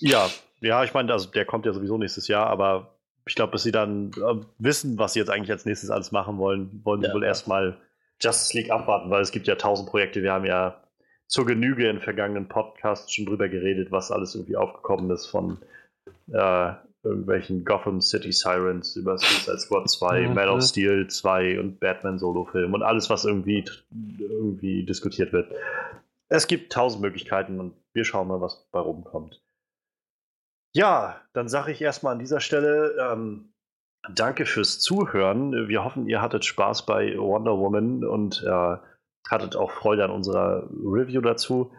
Ja, 0.00 0.28
ja, 0.60 0.84
ich 0.84 0.94
meine, 0.94 1.12
also 1.12 1.30
der 1.30 1.44
kommt 1.44 1.64
ja 1.64 1.72
sowieso 1.72 1.96
nächstes 1.96 2.28
Jahr, 2.28 2.48
aber 2.48 2.91
ich 3.26 3.34
glaube, 3.34 3.52
bis 3.52 3.62
sie 3.62 3.72
dann 3.72 4.10
äh, 4.16 4.44
wissen, 4.58 4.98
was 4.98 5.12
sie 5.12 5.20
jetzt 5.20 5.30
eigentlich 5.30 5.50
als 5.50 5.64
nächstes 5.64 5.90
alles 5.90 6.12
machen 6.12 6.38
wollen, 6.38 6.80
wollen 6.84 7.02
sie 7.02 7.08
ja. 7.08 7.14
wohl 7.14 7.24
erstmal 7.24 7.78
Justice 8.20 8.56
League 8.56 8.70
abwarten, 8.70 9.10
weil 9.10 9.22
es 9.22 9.32
gibt 9.32 9.46
ja 9.46 9.56
tausend 9.56 9.88
Projekte. 9.88 10.22
Wir 10.22 10.32
haben 10.32 10.44
ja 10.44 10.82
zur 11.26 11.46
Genüge 11.46 11.88
in 11.88 12.00
vergangenen 12.00 12.48
Podcasts 12.48 13.12
schon 13.12 13.26
drüber 13.26 13.48
geredet, 13.48 13.90
was 13.90 14.10
alles 14.10 14.34
irgendwie 14.34 14.56
aufgekommen 14.56 15.10
ist 15.10 15.26
von 15.26 15.58
äh, 16.32 16.72
irgendwelchen 17.04 17.64
Gotham 17.64 18.00
City 18.00 18.32
Sirens 18.32 18.96
über 18.96 19.18
Suicide 19.18 19.58
Squad 19.58 19.90
2, 19.90 20.28
mhm. 20.28 20.34
Man 20.34 20.48
of 20.48 20.62
Steel 20.62 21.08
2 21.08 21.58
und 21.58 21.80
Batman 21.80 22.18
Solo-Film 22.18 22.74
und 22.74 22.82
alles, 22.82 23.10
was 23.10 23.24
irgendwie, 23.24 23.64
irgendwie 24.20 24.84
diskutiert 24.84 25.32
wird. 25.32 25.50
Es 26.28 26.46
gibt 26.46 26.72
tausend 26.72 27.02
Möglichkeiten 27.02 27.60
und 27.60 27.74
wir 27.92 28.04
schauen 28.04 28.28
mal, 28.28 28.40
was 28.40 28.66
bei 28.70 28.80
rumkommt. 28.80 29.41
Ja, 30.72 31.20
dann 31.34 31.48
sage 31.48 31.72
ich 31.72 31.82
erstmal 31.82 32.14
an 32.14 32.18
dieser 32.18 32.40
Stelle, 32.40 32.96
ähm, 32.98 33.52
danke 34.14 34.46
fürs 34.46 34.80
Zuhören. 34.80 35.68
Wir 35.68 35.84
hoffen, 35.84 36.08
ihr 36.08 36.22
hattet 36.22 36.44
Spaß 36.44 36.86
bei 36.86 37.16
Wonder 37.18 37.58
Woman 37.58 38.04
und 38.04 38.42
äh, 38.46 38.76
hattet 39.28 39.54
auch 39.54 39.70
Freude 39.70 40.04
an 40.04 40.10
unserer 40.10 40.68
Review 40.70 41.20
dazu. 41.20 41.72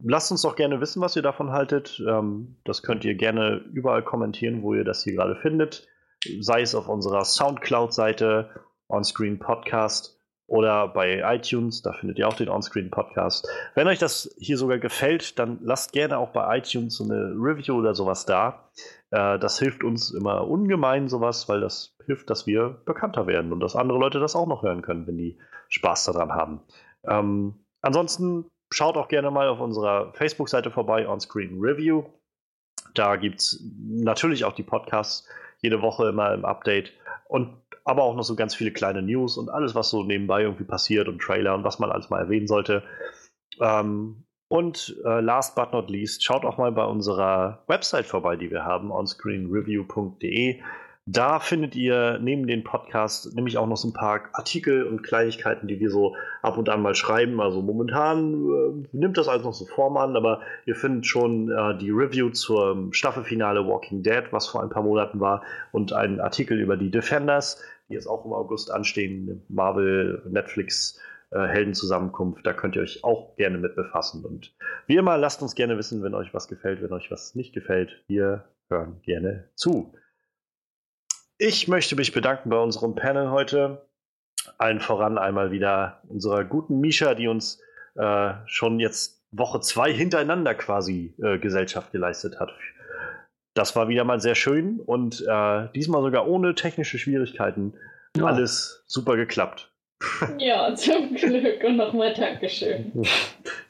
Lasst 0.00 0.30
uns 0.30 0.42
doch 0.42 0.56
gerne 0.56 0.80
wissen, 0.80 1.02
was 1.02 1.16
ihr 1.16 1.22
davon 1.22 1.52
haltet. 1.52 2.02
Ähm, 2.06 2.56
das 2.64 2.82
könnt 2.82 3.04
ihr 3.04 3.14
gerne 3.14 3.64
überall 3.72 4.02
kommentieren, 4.02 4.62
wo 4.62 4.74
ihr 4.74 4.84
das 4.84 5.02
hier 5.04 5.14
gerade 5.14 5.36
findet. 5.36 5.86
Sei 6.40 6.62
es 6.62 6.74
auf 6.74 6.88
unserer 6.88 7.24
Soundcloud-Seite, 7.24 8.50
Onscreen 8.88 9.38
Podcast 9.38 10.17
oder 10.48 10.88
bei 10.88 11.22
iTunes, 11.34 11.82
da 11.82 11.92
findet 11.92 12.18
ihr 12.18 12.26
auch 12.26 12.34
den 12.34 12.48
Onscreen 12.48 12.90
Podcast. 12.90 13.46
Wenn 13.74 13.86
euch 13.86 13.98
das 13.98 14.34
hier 14.38 14.56
sogar 14.56 14.78
gefällt, 14.78 15.38
dann 15.38 15.58
lasst 15.62 15.92
gerne 15.92 16.16
auch 16.16 16.30
bei 16.30 16.58
iTunes 16.58 16.96
so 16.96 17.04
eine 17.04 17.34
Review 17.36 17.74
oder 17.74 17.94
sowas 17.94 18.24
da. 18.24 18.70
Äh, 19.10 19.38
das 19.38 19.58
hilft 19.58 19.84
uns 19.84 20.10
immer 20.10 20.48
ungemein, 20.48 21.08
sowas, 21.08 21.50
weil 21.50 21.60
das 21.60 21.94
hilft, 22.06 22.30
dass 22.30 22.46
wir 22.46 22.80
bekannter 22.86 23.26
werden 23.26 23.52
und 23.52 23.60
dass 23.60 23.76
andere 23.76 23.98
Leute 23.98 24.20
das 24.20 24.34
auch 24.34 24.46
noch 24.46 24.62
hören 24.62 24.80
können, 24.80 25.06
wenn 25.06 25.18
die 25.18 25.38
Spaß 25.68 26.04
daran 26.04 26.32
haben. 26.32 26.62
Ähm, 27.06 27.66
ansonsten 27.82 28.46
schaut 28.72 28.96
auch 28.96 29.08
gerne 29.08 29.30
mal 29.30 29.48
auf 29.48 29.60
unserer 29.60 30.14
Facebook-Seite 30.14 30.70
vorbei, 30.70 31.06
Onscreen 31.06 31.60
Review. 31.60 32.04
Da 32.94 33.16
gibt 33.16 33.40
es 33.40 33.62
natürlich 33.86 34.46
auch 34.46 34.54
die 34.54 34.62
Podcasts 34.62 35.28
jede 35.60 35.82
Woche 35.82 36.08
immer 36.08 36.32
im 36.32 36.46
Update 36.46 36.92
und 37.28 37.67
aber 37.88 38.02
auch 38.02 38.14
noch 38.14 38.22
so 38.22 38.36
ganz 38.36 38.54
viele 38.54 38.70
kleine 38.70 39.00
News 39.00 39.38
und 39.38 39.48
alles, 39.48 39.74
was 39.74 39.88
so 39.88 40.02
nebenbei 40.02 40.42
irgendwie 40.42 40.64
passiert 40.64 41.08
und 41.08 41.22
Trailer 41.22 41.54
und 41.54 41.64
was 41.64 41.78
man 41.78 41.90
alles 41.90 42.10
mal 42.10 42.20
erwähnen 42.20 42.46
sollte. 42.46 42.82
Ähm, 43.62 44.24
und 44.48 44.94
äh, 45.06 45.20
last 45.20 45.56
but 45.56 45.72
not 45.72 45.88
least, 45.88 46.22
schaut 46.22 46.44
auch 46.44 46.58
mal 46.58 46.70
bei 46.70 46.84
unserer 46.84 47.64
Website 47.66 48.04
vorbei, 48.04 48.36
die 48.36 48.50
wir 48.50 48.64
haben, 48.66 48.90
onscreenreview.de. 48.90 50.60
Da 51.10 51.40
findet 51.40 51.74
ihr 51.74 52.18
neben 52.20 52.46
den 52.46 52.64
Podcast 52.64 53.34
nämlich 53.34 53.56
auch 53.56 53.66
noch 53.66 53.78
so 53.78 53.88
ein 53.88 53.94
paar 53.94 54.20
Artikel 54.34 54.84
und 54.84 55.02
Kleinigkeiten, 55.02 55.66
die 55.66 55.80
wir 55.80 55.88
so 55.88 56.14
ab 56.42 56.58
und 56.58 56.68
an 56.68 56.82
mal 56.82 56.94
schreiben. 56.94 57.40
Also 57.40 57.62
momentan 57.62 58.34
äh, 58.34 58.88
nimmt 58.92 59.16
das 59.16 59.26
alles 59.26 59.44
noch 59.44 59.54
so 59.54 59.64
Form 59.64 59.96
an, 59.96 60.14
aber 60.16 60.42
ihr 60.66 60.74
findet 60.74 61.06
schon 61.06 61.50
äh, 61.50 61.78
die 61.78 61.90
Review 61.90 62.28
zur 62.28 62.88
Staffelfinale 62.90 63.66
Walking 63.66 64.02
Dead, 64.02 64.24
was 64.32 64.48
vor 64.48 64.62
ein 64.62 64.68
paar 64.68 64.82
Monaten 64.82 65.18
war, 65.18 65.42
und 65.72 65.94
einen 65.94 66.20
Artikel 66.20 66.60
über 66.60 66.76
die 66.76 66.90
Defenders, 66.90 67.62
die 67.88 67.94
jetzt 67.94 68.06
auch 68.06 68.24
im 68.24 68.32
August 68.32 68.70
anstehen, 68.70 69.44
Marvel, 69.48 70.22
Netflix. 70.28 71.00
Äh, 71.30 71.46
Heldenzusammenkunft, 71.46 72.46
da 72.46 72.54
könnt 72.54 72.74
ihr 72.74 72.80
euch 72.80 73.04
auch 73.04 73.36
gerne 73.36 73.58
mit 73.58 73.76
befassen. 73.76 74.24
Und 74.24 74.56
wie 74.86 74.96
immer, 74.96 75.18
lasst 75.18 75.42
uns 75.42 75.54
gerne 75.54 75.76
wissen, 75.76 76.02
wenn 76.02 76.14
euch 76.14 76.32
was 76.32 76.48
gefällt, 76.48 76.80
wenn 76.80 76.92
euch 76.92 77.10
was 77.10 77.34
nicht 77.34 77.52
gefällt. 77.52 78.02
Wir 78.06 78.48
hören 78.70 79.02
gerne 79.02 79.50
zu. 79.54 79.94
Ich 81.36 81.68
möchte 81.68 81.96
mich 81.96 82.12
bedanken 82.12 82.48
bei 82.48 82.58
unserem 82.58 82.94
Panel 82.94 83.30
heute. 83.30 83.86
Allen 84.56 84.80
voran 84.80 85.18
einmal 85.18 85.50
wieder 85.50 86.02
unserer 86.08 86.44
guten 86.44 86.80
Misha, 86.80 87.14
die 87.14 87.28
uns 87.28 87.60
äh, 87.96 88.32
schon 88.46 88.80
jetzt 88.80 89.22
Woche 89.30 89.60
zwei 89.60 89.92
hintereinander 89.92 90.54
quasi 90.54 91.14
äh, 91.22 91.38
Gesellschaft 91.38 91.92
geleistet 91.92 92.40
hat. 92.40 92.50
Das 93.58 93.74
war 93.74 93.88
wieder 93.88 94.04
mal 94.04 94.20
sehr 94.20 94.36
schön 94.36 94.78
und 94.78 95.20
äh, 95.28 95.66
diesmal 95.74 96.00
sogar 96.00 96.28
ohne 96.28 96.54
technische 96.54 96.96
Schwierigkeiten. 96.96 97.74
Ja. 98.16 98.26
Alles 98.26 98.84
super 98.86 99.16
geklappt. 99.16 99.72
Ja, 100.38 100.72
zum 100.76 101.12
Glück 101.16 101.64
und 101.64 101.76
nochmal 101.76 102.14
Dankeschön. 102.14 102.92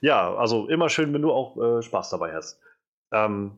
Ja, 0.02 0.34
also 0.34 0.68
immer 0.68 0.90
schön, 0.90 1.14
wenn 1.14 1.22
du 1.22 1.32
auch 1.32 1.56
äh, 1.56 1.80
Spaß 1.80 2.10
dabei 2.10 2.34
hast. 2.34 2.60
Ähm, 3.12 3.56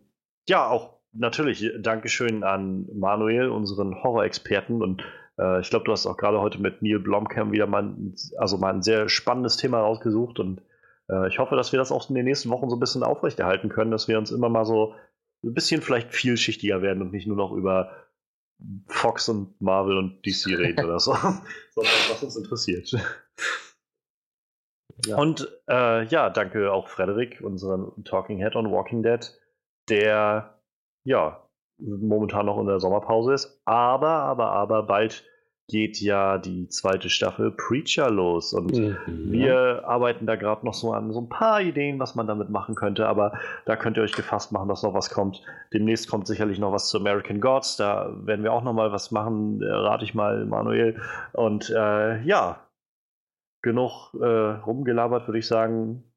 ja, 0.48 0.68
auch 0.68 1.00
natürlich 1.12 1.68
Dankeschön 1.80 2.44
an 2.44 2.86
Manuel, 2.94 3.48
unseren 3.48 4.00
Horror-Experten. 4.00 4.82
Und 4.82 5.02
äh, 5.36 5.60
ich 5.60 5.70
glaube, 5.70 5.84
du 5.84 5.90
hast 5.90 6.06
auch 6.06 6.16
gerade 6.16 6.40
heute 6.40 6.60
mit 6.60 6.80
Neil 6.80 7.00
Blomkamp 7.00 7.50
wieder 7.50 7.66
mal, 7.66 7.92
also 8.38 8.56
mal 8.56 8.72
ein 8.72 8.82
sehr 8.82 9.08
spannendes 9.08 9.56
Thema 9.56 9.80
rausgesucht. 9.80 10.38
Und 10.38 10.62
äh, 11.08 11.26
ich 11.26 11.40
hoffe, 11.40 11.56
dass 11.56 11.72
wir 11.72 11.80
das 11.80 11.90
auch 11.90 12.08
in 12.08 12.14
den 12.14 12.24
nächsten 12.24 12.50
Wochen 12.50 12.70
so 12.70 12.76
ein 12.76 12.80
bisschen 12.80 13.02
aufrechterhalten 13.02 13.68
können, 13.68 13.90
dass 13.90 14.06
wir 14.06 14.16
uns 14.16 14.30
immer 14.30 14.48
mal 14.48 14.64
so 14.64 14.94
ein 15.42 15.54
bisschen 15.54 15.82
vielleicht 15.82 16.14
vielschichtiger 16.14 16.82
werden 16.82 17.02
und 17.02 17.12
nicht 17.12 17.26
nur 17.26 17.36
noch 17.36 17.52
über 17.52 17.92
Fox 18.86 19.28
und 19.28 19.60
Marvel 19.60 19.96
und 19.96 20.24
DC 20.24 20.46
reden 20.58 20.84
oder 20.84 21.00
so, 21.00 21.12
sondern 21.14 21.94
was 22.10 22.22
uns 22.22 22.36
interessiert. 22.36 22.94
Ja. 25.06 25.16
Und 25.16 25.48
äh, 25.68 26.04
ja, 26.06 26.28
danke 26.28 26.72
auch 26.72 26.88
Frederik, 26.88 27.40
unseren 27.40 28.04
Talking 28.04 28.38
Head 28.38 28.54
on 28.54 28.70
Walking 28.70 29.02
Dead, 29.02 29.32
der 29.88 30.60
ja, 31.04 31.48
momentan 31.78 32.46
noch 32.46 32.58
in 32.58 32.66
der 32.66 32.80
Sommerpause 32.80 33.32
ist. 33.32 33.62
Aber, 33.64 34.08
aber, 34.08 34.52
aber 34.52 34.82
bald 34.82 35.24
geht 35.70 36.00
ja 36.00 36.38
die 36.38 36.68
zweite 36.68 37.08
Staffel 37.08 37.52
Preacher 37.52 38.10
los 38.10 38.52
und 38.52 38.76
mhm. 38.76 38.96
wir 39.06 39.84
arbeiten 39.86 40.26
da 40.26 40.36
gerade 40.36 40.66
noch 40.66 40.74
so 40.74 40.92
an 40.92 41.12
so 41.12 41.20
ein 41.20 41.28
paar 41.28 41.60
Ideen, 41.60 41.98
was 41.98 42.14
man 42.14 42.26
damit 42.26 42.50
machen 42.50 42.74
könnte, 42.74 43.06
aber 43.06 43.38
da 43.66 43.76
könnt 43.76 43.96
ihr 43.96 44.02
euch 44.02 44.12
gefasst 44.12 44.52
machen, 44.52 44.68
dass 44.68 44.82
noch 44.82 44.94
was 44.94 45.10
kommt. 45.10 45.42
Demnächst 45.72 46.08
kommt 46.08 46.26
sicherlich 46.26 46.58
noch 46.58 46.72
was 46.72 46.88
zu 46.88 46.98
American 46.98 47.40
Gods, 47.40 47.76
da 47.76 48.10
werden 48.24 48.42
wir 48.42 48.52
auch 48.52 48.64
noch 48.64 48.72
mal 48.72 48.92
was 48.92 49.10
machen, 49.10 49.60
rate 49.62 50.04
ich 50.04 50.14
mal, 50.14 50.44
Manuel. 50.44 51.00
Und 51.32 51.70
äh, 51.70 52.20
ja, 52.22 52.66
genug 53.62 54.12
äh, 54.20 54.26
rumgelabert, 54.26 55.28
würde 55.28 55.38
ich 55.38 55.46
sagen. 55.46 56.09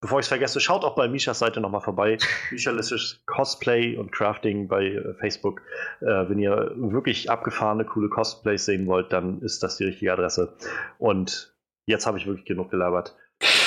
Bevor 0.00 0.20
ich 0.20 0.24
es 0.24 0.28
vergesse, 0.28 0.60
schaut 0.60 0.84
auch 0.84 0.94
bei 0.94 1.08
Mishas 1.08 1.38
Seite 1.38 1.60
nochmal 1.60 1.80
vorbei. 1.80 2.18
Michalisches 2.50 3.22
Cosplay 3.26 3.96
und 3.96 4.12
Crafting 4.12 4.68
bei 4.68 4.86
äh, 4.86 5.14
Facebook. 5.14 5.62
Äh, 6.00 6.28
wenn 6.28 6.38
ihr 6.38 6.72
wirklich 6.76 7.30
abgefahrene, 7.30 7.84
coole 7.84 8.08
Cosplays 8.08 8.66
sehen 8.66 8.86
wollt, 8.86 9.12
dann 9.12 9.40
ist 9.40 9.62
das 9.62 9.78
die 9.78 9.84
richtige 9.84 10.12
Adresse. 10.12 10.54
Und 10.98 11.54
jetzt 11.86 12.06
habe 12.06 12.18
ich 12.18 12.26
wirklich 12.26 12.44
genug 12.44 12.70
gelabert. 12.70 13.16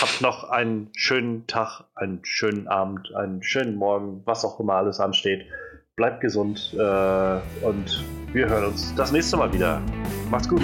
Habt 0.01 0.21
noch 0.21 0.49
einen 0.49 0.89
schönen 0.95 1.45
Tag, 1.47 1.83
einen 1.95 2.23
schönen 2.23 2.67
Abend, 2.67 3.13
einen 3.15 3.43
schönen 3.43 3.75
Morgen, 3.75 4.21
was 4.25 4.45
auch 4.45 4.59
immer 4.59 4.73
alles 4.73 4.99
ansteht. 4.99 5.45
Bleibt 5.95 6.21
gesund 6.21 6.73
äh, 6.75 6.77
und 7.65 8.03
wir 8.31 8.47
hören 8.47 8.65
uns 8.65 8.93
das 8.95 9.11
nächste 9.11 9.37
Mal 9.37 9.51
wieder. 9.51 9.81
Macht's 10.29 10.47
gut. 10.47 10.61